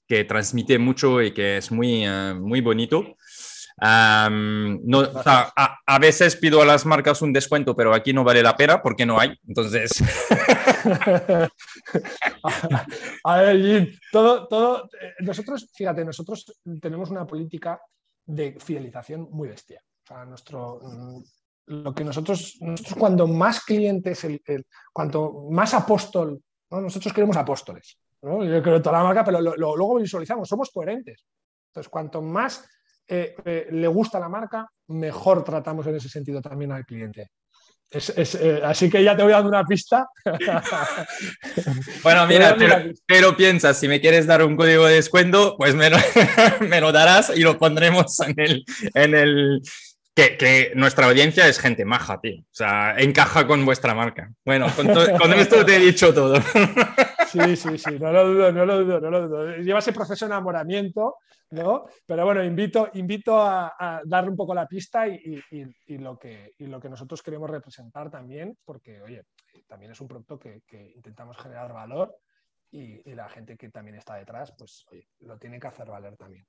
que, 0.06 0.26
transmite 0.26 0.78
mucho 0.78 1.22
y 1.22 1.32
que 1.32 1.58
es 1.58 1.72
muy, 1.72 2.06
uh, 2.06 2.36
muy 2.36 2.60
bonito. 2.60 3.16
No, 3.80 5.10
a, 5.26 6.00
veces 6.02 6.36
pido 6.36 6.62
a 6.62 6.66
las 6.66 6.86
marcas 6.86 7.22
un 7.22 7.32
descuento, 7.32 7.74
pero 7.74 7.94
aquí 7.94 8.12
no 8.12 8.26
vale 8.26 8.44
la 8.44 8.58
pena 8.58 8.82
porque 8.82 9.06
no 9.06 9.18
hay. 9.18 9.34
Entonces. 9.48 10.04
a 13.24 13.38
ver, 13.38 13.62
Jim, 13.62 13.88
todo, 14.12 14.48
todo. 14.48 14.90
Eh, 15.00 15.14
nosotros, 15.22 15.70
fíjate, 15.74 16.06
nosotros 16.06 16.60
tenemos 16.82 17.10
una 17.10 17.26
política 17.26 17.80
de 18.26 18.58
fidelización 18.60 19.28
muy 19.32 19.50
bestia. 19.50 19.82
O 20.04 20.08
sea, 20.08 20.26
nuestro, 20.26 20.80
mm, 20.82 21.24
lo 21.68 21.94
que 21.94 22.04
nosotros, 22.04 22.58
nosotros 22.60 22.96
cuando 22.98 23.28
más 23.28 23.64
clientes, 23.64 24.24
el, 24.24 24.42
cuanto 24.92 25.48
más 25.50 25.74
apóstol, 25.74 26.42
¿no? 26.70 26.82
nosotros 26.82 27.14
queremos 27.14 27.38
apóstoles. 27.38 27.98
Yo 28.22 28.64
creo 28.64 28.82
toda 28.82 29.00
la 29.00 29.04
marca, 29.04 29.24
pero 29.26 29.42
luego 29.42 29.96
visualizamos, 29.96 30.48
somos 30.48 30.72
coherentes. 30.72 31.26
Entonces, 31.68 31.90
cuanto 31.90 32.22
más 32.22 32.66
eh, 33.08 33.36
eh, 33.44 33.68
le 33.72 33.88
gusta 33.88 34.20
la 34.20 34.30
marca, 34.30 34.70
mejor 34.88 35.44
tratamos 35.44 35.86
en 35.88 35.96
ese 35.96 36.08
sentido 36.08 36.42
también 36.42 36.72
al 36.72 36.86
cliente. 36.86 37.32
Es, 37.94 38.10
es, 38.10 38.36
eh, 38.36 38.60
así 38.64 38.90
que 38.90 39.04
ya 39.04 39.16
te 39.16 39.22
voy 39.22 39.32
dando 39.32 39.50
una 39.50 39.64
pista. 39.64 40.08
bueno, 42.04 42.26
mira, 42.26 42.56
pero, 42.58 42.92
pero, 43.06 43.38
piensa, 43.38 43.74
si 43.76 43.88
me 43.88 44.02
quieres 44.02 44.26
dar 44.26 44.44
un 44.44 44.56
código 44.56 44.88
de 44.88 44.96
descuento, 44.96 45.56
pues 45.58 45.76
me 45.76 45.92
lo, 45.92 45.98
me 46.62 46.82
lo 46.82 46.92
darás 46.92 47.32
y 47.36 47.42
lo 47.42 47.58
pondremos 47.60 48.20
en 48.22 48.40
el, 48.40 48.66
en 48.96 49.14
el, 49.14 49.62
que, 50.16 50.38
que, 50.38 50.72
nuestra 50.76 51.06
audiencia 51.06 51.48
es 51.48 51.60
gente 51.60 51.86
maja, 51.86 52.20
tío. 52.20 52.40
O 52.40 52.46
sea, 52.56 52.96
encaja 52.98 53.46
con 53.46 53.64
vuestra 53.64 53.94
marca. 53.94 54.32
Bueno, 54.44 54.68
con, 54.76 54.88
con 54.88 55.34
esto 55.34 55.64
te 55.64 55.76
he 55.76 55.80
dicho 55.80 56.14
todo. 56.14 56.42
Sí, 57.34 57.56
sí, 57.56 57.78
sí, 57.80 57.98
no 58.00 58.12
lo 58.12 58.28
dudo, 58.28 58.52
no 58.52 58.64
lo 58.64 58.84
dudo, 58.84 59.00
no 59.00 59.10
lo 59.10 59.28
dudo. 59.28 59.56
Lleva 59.58 59.80
ese 59.80 59.92
proceso 59.92 60.26
de 60.26 60.32
enamoramiento, 60.34 61.16
¿no? 61.50 61.86
Pero 62.06 62.26
bueno, 62.26 62.44
invito, 62.44 62.92
invito 62.94 63.40
a, 63.40 63.74
a 63.80 64.02
darle 64.06 64.30
un 64.30 64.38
poco 64.38 64.54
la 64.54 64.68
pista 64.68 65.08
y, 65.08 65.42
y, 65.50 65.64
y, 65.88 65.98
lo 65.98 66.20
que, 66.20 66.54
y 66.60 66.68
lo 66.68 66.80
que 66.80 66.90
nosotros 66.90 67.24
queremos 67.24 67.50
representar 67.50 68.12
también, 68.12 68.56
porque, 68.64 69.02
oye, 69.02 69.24
también 69.68 69.94
es 69.94 70.02
un 70.02 70.08
producto 70.08 70.38
que, 70.38 70.62
que 70.68 70.92
intentamos 70.96 71.36
generar 71.38 71.74
valor 71.74 72.16
y, 72.70 73.02
la 73.16 73.28
gente 73.30 73.58
que 73.58 73.70
también 73.70 73.98
está 73.98 74.16
detrás, 74.16 74.54
pues, 74.56 74.86
oye, 74.92 75.08
lo 75.22 75.38
tiene 75.40 75.60
que 75.60 75.68
hacer 75.68 75.88
valer 75.88 76.16
también. 76.16 76.46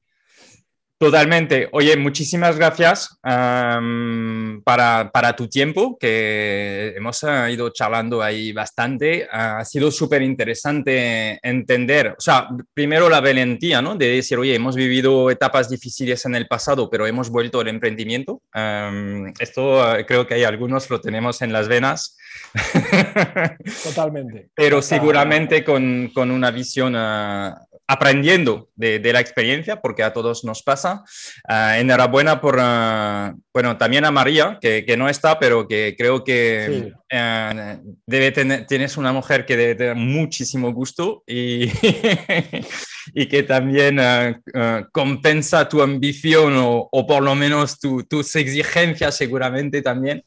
Totalmente. 0.96 1.68
Oye, 1.72 1.96
muchísimas 1.96 2.56
gracias 2.56 3.18
um, 3.24 4.62
para, 4.62 5.10
para, 5.12 5.34
tu 5.34 5.48
tiempo, 5.48 5.98
que 5.98 6.94
hemos 6.96 7.22
uh, 7.24 7.48
ido 7.50 7.70
charlando 7.70 8.22
ahí 8.22 8.52
bastante. 8.52 9.24
Uh, 9.24 9.58
ha 9.58 9.64
sido 9.64 9.90
súper 9.90 10.22
interesante 10.22 11.40
entender, 11.42 12.14
o 12.16 12.20
sea, 12.20 12.48
primero 12.72 13.08
la 13.08 13.20
valentía, 13.20 13.82
¿no? 13.82 13.96
De 13.96 14.08
decir, 14.16 14.38
oye, 14.38 14.54
hemos 14.54 14.76
vivido 14.76 15.30
etapas 15.30 15.68
difíciles 15.68 16.24
en 16.26 16.36
el 16.36 16.46
pasado, 16.46 16.88
pero 16.88 17.08
hemos 17.08 17.28
vuelto 17.28 17.60
al 17.60 17.68
emprendimiento. 17.68 18.40
Um, 18.54 19.32
esto 19.40 19.80
uh, 19.80 20.04
creo 20.06 20.28
que 20.28 20.34
hay 20.34 20.44
algunos 20.44 20.88
lo 20.88 21.00
tenemos 21.00 21.42
en 21.42 21.52
las 21.52 21.66
venas. 21.66 22.16
Totalmente. 23.84 24.48
pero 24.54 24.82
seguramente 24.82 25.64
con, 25.64 26.10
con 26.14 26.30
una 26.30 26.50
visión 26.50 26.94
aprendiendo 27.86 28.70
de, 28.74 28.98
de, 28.98 29.12
la 29.12 29.20
experiencia, 29.20 29.80
porque 29.80 30.02
a 30.02 30.12
todos 30.12 30.44
nos 30.44 30.62
pasa. 30.62 31.04
Uh, 31.48 31.78
enhorabuena 31.80 32.40
por, 32.40 32.56
uh, 32.58 33.38
bueno, 33.52 33.76
también 33.76 34.04
a 34.04 34.10
María, 34.10 34.58
que, 34.60 34.84
que, 34.86 34.96
no 34.96 35.08
está, 35.08 35.38
pero 35.38 35.68
que 35.68 35.94
creo 35.96 36.24
que 36.24 36.92
sí. 37.10 37.16
uh, 37.16 37.96
debe 38.06 38.32
tener, 38.32 38.66
tienes 38.66 38.96
una 38.96 39.12
mujer 39.12 39.44
que 39.44 39.56
debe 39.56 39.74
tener 39.74 39.96
muchísimo 39.96 40.72
gusto 40.72 41.22
y, 41.26 41.68
y 43.12 43.26
que 43.26 43.42
también 43.42 44.00
compensa 44.92 45.68
tu 45.68 45.82
ambición 45.82 46.56
o, 46.56 46.88
o 46.90 47.06
por 47.06 47.22
lo 47.22 47.34
menos 47.34 47.78
tu, 47.78 48.04
tus 48.04 48.34
exigencias 48.36 49.16
seguramente 49.16 49.82
también. 49.82 50.22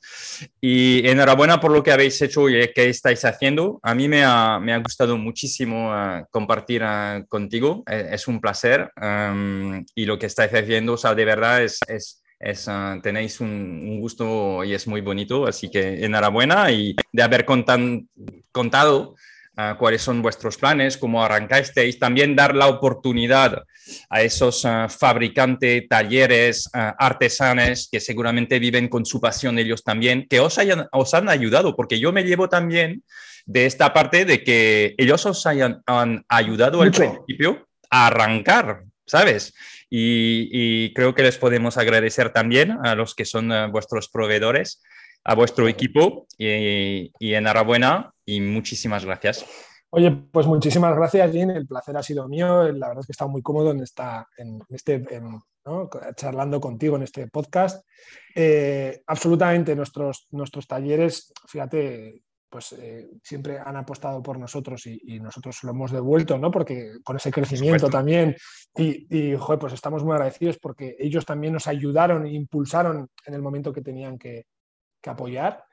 Y 0.61 1.07
enhorabuena 1.07 1.59
por 1.59 1.71
lo 1.71 1.81
que 1.81 1.91
habéis 1.91 2.21
hecho 2.21 2.49
y 2.49 2.71
que 2.73 2.89
estáis 2.89 3.23
haciendo. 3.25 3.79
A 3.81 3.95
mí 3.95 4.07
me 4.07 4.23
ha, 4.23 4.59
me 4.59 4.73
ha 4.73 4.77
gustado 4.77 5.17
muchísimo 5.17 5.91
compartir 6.29 6.83
con 7.27 7.47
contigo. 7.47 7.83
Eh, 7.89 8.09
es 8.11 8.27
un 8.27 8.41
placer 8.41 8.91
um, 9.01 9.83
y 9.95 10.05
lo 10.05 10.19
que 10.19 10.25
estáis 10.25 10.51
haciendo, 10.53 10.93
o 10.93 10.97
sea, 10.97 11.15
de 11.15 11.23
verdad 11.23 11.63
es, 11.63 11.79
es, 11.87 12.23
es 12.39 12.67
uh, 12.67 12.99
tenéis 13.01 13.39
un, 13.39 13.49
un, 13.49 14.01
gusto 14.01 14.63
y 14.63 14.73
es 14.73 14.87
muy 14.87 15.01
bonito. 15.01 15.47
Así 15.47 15.69
que 15.69 16.03
enhorabuena 16.03 16.71
y 16.71 16.95
de 17.11 17.23
haber 17.23 17.45
contan, 17.45 18.09
contado 18.51 19.15
uh, 19.57 19.77
cuáles 19.77 20.01
son 20.01 20.21
vuestros 20.21 20.57
planes, 20.57 20.97
cómo 20.97 21.23
arrancasteis. 21.23 21.99
También 21.99 22.35
dar 22.35 22.55
la 22.55 22.67
oportunidad 22.67 23.63
a 24.09 24.21
esos 24.21 24.63
uh, 24.65 24.87
fabricantes, 24.89 25.87
talleres, 25.87 26.69
artesanes 26.73 27.89
que 27.91 27.99
seguramente 27.99 28.59
viven 28.59 28.87
con 28.87 29.05
su 29.05 29.19
pasión 29.19 29.57
ellos 29.59 29.83
también, 29.83 30.27
que 30.29 30.39
os, 30.39 30.57
hayan, 30.57 30.87
os 30.91 31.13
han 31.13 31.29
ayudado, 31.29 31.75
porque 31.75 31.99
yo 31.99 32.11
me 32.11 32.23
llevo 32.23 32.49
también 32.49 33.03
de 33.47 33.65
esta 33.65 33.93
parte 33.93 34.25
de 34.25 34.43
que 34.43 34.93
ellos 34.97 35.25
os 35.25 35.45
hayan 35.45 35.81
han 35.87 36.23
ayudado 36.27 36.83
Mucho. 36.83 37.03
al 37.03 37.11
principio 37.13 37.67
a 37.89 38.07
arrancar, 38.07 38.83
¿sabes? 39.05 39.53
Y, 39.89 40.49
y, 40.51 40.93
creo 40.93 41.15
que 41.15 41.23
les 41.23 41.37
podemos 41.37 41.77
agradecer 41.77 42.31
también 42.33 42.77
a 42.83 42.93
los 42.93 43.15
que 43.15 43.23
son 43.23 43.51
uh, 43.51 43.71
vuestros 43.71 44.09
proveedores, 44.09 44.83
a 45.23 45.33
vuestro 45.33 45.69
equipo 45.69 46.27
y, 46.37 47.11
y, 47.19 47.33
enhorabuena 47.33 48.11
y 48.27 48.41
muchísimas 48.41 49.05
gracias. 49.05 49.45
Oye, 49.89 50.11
pues 50.11 50.45
muchísimas 50.45 50.95
gracias, 50.95 51.31
Jean. 51.31 51.49
El 51.49 51.65
placer 51.65 51.95
ha 51.95 52.03
sido 52.03 52.27
mío. 52.27 52.63
La 52.73 52.89
verdad 52.89 52.99
es 52.99 53.07
que 53.07 53.11
he 53.11 53.13
estado 53.13 53.31
muy 53.31 53.41
cómodo 53.41 53.71
en, 53.71 53.79
esta, 53.79 54.27
en 54.37 54.59
este, 54.69 54.95
en, 55.09 55.39
¿no? 55.65 55.89
charlando 56.15 56.59
contigo 56.59 56.97
en 56.97 57.03
este 57.03 57.27
podcast. 57.27 57.87
Eh, 58.35 59.01
absolutamente, 59.07 59.75
nuestros, 59.75 60.27
nuestros 60.31 60.67
talleres, 60.67 61.31
fíjate, 61.47 62.21
pues 62.49 62.73
eh, 62.73 63.07
siempre 63.23 63.59
han 63.59 63.77
apostado 63.77 64.21
por 64.21 64.37
nosotros 64.37 64.85
y, 64.87 64.99
y, 65.03 65.19
nosotros 65.21 65.63
lo 65.63 65.71
hemos 65.71 65.91
devuelto, 65.91 66.37
¿no? 66.37 66.51
Porque 66.51 66.93
con 67.03 67.15
ese 67.15 67.31
crecimiento 67.31 67.89
también 67.89 68.35
y, 68.75 69.07
y 69.15 69.37
joder, 69.37 69.59
pues 69.59 69.73
estamos 69.73 70.03
muy 70.03 70.13
agradecidos 70.13 70.57
porque 70.57 70.97
ellos 70.99 71.25
también 71.25 71.53
nos 71.53 71.67
ayudaron 71.67 72.25
e 72.25 72.33
impulsaron 72.33 73.09
en 73.25 73.33
el 73.33 73.41
momento 73.41 73.71
que 73.71 73.81
tenían 73.81 74.17
que, 74.17 74.45
que 75.01 75.09
apoyar. 75.09 75.63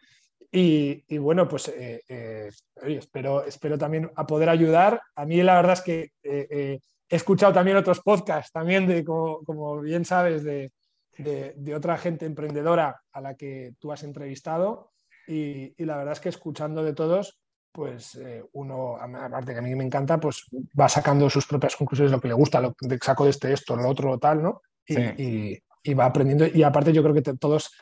Y, 0.56 1.04
y, 1.08 1.18
bueno, 1.18 1.48
pues 1.48 1.66
eh, 1.66 2.00
eh, 2.08 2.48
espero, 2.86 3.44
espero 3.44 3.76
también 3.76 4.08
a 4.14 4.24
poder 4.24 4.48
ayudar. 4.48 5.02
A 5.16 5.26
mí 5.26 5.42
la 5.42 5.56
verdad 5.56 5.72
es 5.72 5.80
que 5.80 6.12
eh, 6.22 6.78
he 7.08 7.16
escuchado 7.16 7.52
también 7.52 7.76
otros 7.76 7.98
podcasts, 7.98 8.52
también 8.52 8.86
de, 8.86 9.04
como, 9.04 9.42
como 9.42 9.80
bien 9.80 10.04
sabes, 10.04 10.44
de, 10.44 10.70
de, 11.18 11.54
de 11.56 11.74
otra 11.74 11.98
gente 11.98 12.24
emprendedora 12.24 13.02
a 13.10 13.20
la 13.20 13.34
que 13.34 13.72
tú 13.80 13.90
has 13.90 14.04
entrevistado 14.04 14.92
y, 15.26 15.74
y, 15.76 15.84
la 15.86 15.96
verdad 15.96 16.12
es 16.12 16.20
que 16.20 16.28
escuchando 16.28 16.84
de 16.84 16.92
todos, 16.92 17.40
pues 17.72 18.16
uno, 18.52 18.96
aparte 18.96 19.54
que 19.54 19.58
a 19.58 19.62
mí 19.62 19.74
me 19.74 19.82
encanta, 19.82 20.20
pues 20.20 20.44
va 20.78 20.88
sacando 20.88 21.28
sus 21.28 21.48
propias 21.48 21.74
conclusiones, 21.74 22.12
lo 22.12 22.20
que 22.20 22.28
le 22.28 22.34
gusta, 22.34 22.60
lo 22.60 22.74
que 22.74 22.96
saco 23.02 23.24
de 23.24 23.30
este, 23.30 23.52
esto, 23.52 23.74
lo 23.74 23.88
otro, 23.88 24.20
tal, 24.20 24.40
¿no? 24.40 24.62
Y, 24.86 24.94
sí. 24.94 25.02
y, 25.18 25.58
y 25.82 25.94
va 25.94 26.04
aprendiendo. 26.04 26.46
Y 26.46 26.62
aparte 26.62 26.92
yo 26.92 27.02
creo 27.02 27.14
que 27.14 27.22
te, 27.22 27.36
todos, 27.36 27.72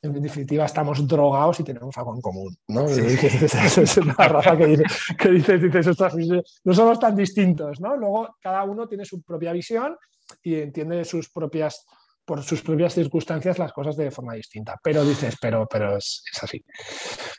en 0.00 0.22
definitiva, 0.22 0.64
estamos 0.64 1.06
drogados 1.06 1.58
y 1.60 1.64
tenemos 1.64 1.96
algo 1.98 2.14
en 2.14 2.20
común, 2.20 2.56
¿no? 2.68 2.86
Sí. 2.88 3.00
Es 3.00 3.96
una 3.96 4.14
raza 4.28 4.56
que, 4.56 4.66
dice, 4.66 4.84
que 5.18 5.30
dices, 5.30 5.60
dices, 5.60 6.60
no 6.64 6.74
somos 6.74 7.00
tan 7.00 7.16
distintos, 7.16 7.80
¿no? 7.80 7.96
Luego 7.96 8.36
cada 8.40 8.62
uno 8.62 8.86
tiene 8.86 9.04
su 9.04 9.22
propia 9.22 9.52
visión 9.52 9.96
y 10.42 10.56
entiende 10.56 11.04
sus 11.04 11.30
propias 11.30 11.84
por 12.24 12.42
sus 12.42 12.60
propias 12.60 12.92
circunstancias 12.92 13.58
las 13.58 13.72
cosas 13.72 13.96
de 13.96 14.10
forma 14.10 14.34
distinta. 14.34 14.78
Pero 14.82 15.02
dices, 15.02 15.36
pero, 15.40 15.66
pero 15.66 15.96
es, 15.96 16.22
así. 16.42 16.62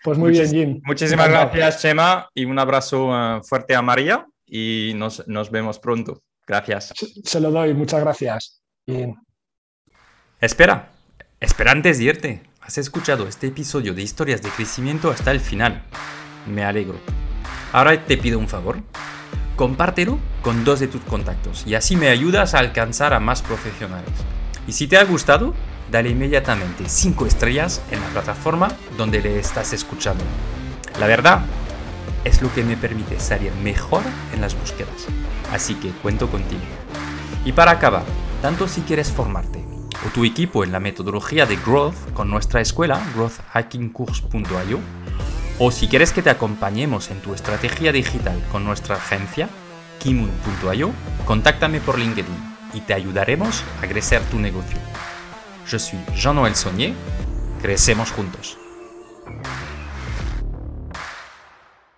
Pues 0.03 0.17
muy 0.17 0.31
bien, 0.31 0.49
Jim. 0.49 0.81
Muchísimas 0.83 1.29
gracias, 1.29 1.81
Chema, 1.81 2.27
y 2.33 2.45
un 2.45 2.57
abrazo 2.57 3.09
eh, 3.13 3.39
fuerte 3.43 3.75
a 3.75 3.83
María 3.83 4.25
y 4.47 4.93
nos, 4.95 5.25
nos 5.27 5.51
vemos 5.51 5.77
pronto. 5.77 6.23
Gracias. 6.47 6.91
Se, 7.23 7.39
lo 7.39 7.51
doy, 7.51 7.75
muchas 7.75 8.01
gracias. 8.01 8.63
Bien. 8.87 9.15
Espera, 10.41 10.89
espera 11.39 11.71
antes 11.71 11.99
de 11.99 12.03
irte. 12.05 12.48
Has 12.61 12.77
escuchado 12.77 13.27
este 13.27 13.47
episodio 13.47 13.93
de 13.93 14.01
historias 14.01 14.41
de 14.41 14.49
crecimiento 14.49 15.09
hasta 15.09 15.31
el 15.31 15.39
final. 15.39 15.81
Me 16.45 16.63
alegro. 16.63 16.99
Ahora 17.71 18.05
te 18.05 18.17
pido 18.17 18.37
un 18.37 18.47
favor. 18.47 18.77
Compártelo 19.55 20.19
con 20.41 20.63
dos 20.65 20.79
de 20.79 20.87
tus 20.87 21.01
contactos 21.01 21.63
y 21.65 21.75
así 21.75 21.95
me 21.95 22.09
ayudas 22.09 22.53
a 22.53 22.59
alcanzar 22.59 23.13
a 23.13 23.19
más 23.19 23.41
profesionales. 23.41 24.11
Y 24.67 24.73
si 24.73 24.87
te 24.87 24.97
ha 24.97 25.03
gustado, 25.03 25.55
dale 25.89 26.09
inmediatamente 26.09 26.87
5 26.87 27.25
estrellas 27.25 27.81
en 27.91 28.01
la 28.01 28.07
plataforma 28.09 28.67
donde 28.97 29.21
le 29.21 29.39
estás 29.39 29.73
escuchando. 29.73 30.23
La 30.99 31.07
verdad 31.07 31.41
es 32.23 32.41
lo 32.41 32.53
que 32.53 32.63
me 32.63 32.77
permite 32.77 33.19
salir 33.19 33.53
mejor 33.63 34.03
en 34.33 34.41
las 34.41 34.53
búsquedas. 34.59 35.07
Así 35.51 35.75
que 35.75 35.89
cuento 35.89 36.29
contigo. 36.29 36.61
Y 37.45 37.53
para 37.53 37.71
acabar, 37.71 38.03
tanto 38.41 38.67
si 38.67 38.81
quieres 38.81 39.11
formarte 39.11 39.68
o 40.05 40.09
tu 40.09 40.25
equipo 40.25 40.63
en 40.63 40.71
la 40.71 40.79
metodología 40.79 41.45
de 41.45 41.57
Growth 41.57 42.13
con 42.13 42.29
nuestra 42.29 42.61
escuela, 42.61 43.01
growthhackingcourse.io, 43.15 44.79
o 45.59 45.71
si 45.71 45.87
quieres 45.87 46.13
que 46.13 46.21
te 46.21 46.29
acompañemos 46.29 47.11
en 47.11 47.19
tu 47.19 47.33
estrategia 47.33 47.91
digital 47.91 48.41
con 48.51 48.63
nuestra 48.63 48.95
agencia, 48.95 49.49
kimun.io, 49.99 50.91
contáctame 51.25 51.81
por 51.81 51.99
LinkedIn 51.99 52.55
y 52.73 52.81
te 52.81 52.93
ayudaremos 52.93 53.63
a 53.83 53.87
crecer 53.87 54.21
tu 54.31 54.39
negocio. 54.39 54.77
Yo 55.69 55.77
soy 55.77 55.99
Jean-Noël 56.15 56.55
Saunier, 56.55 56.93
crecemos 57.61 58.11
juntos. 58.11 58.57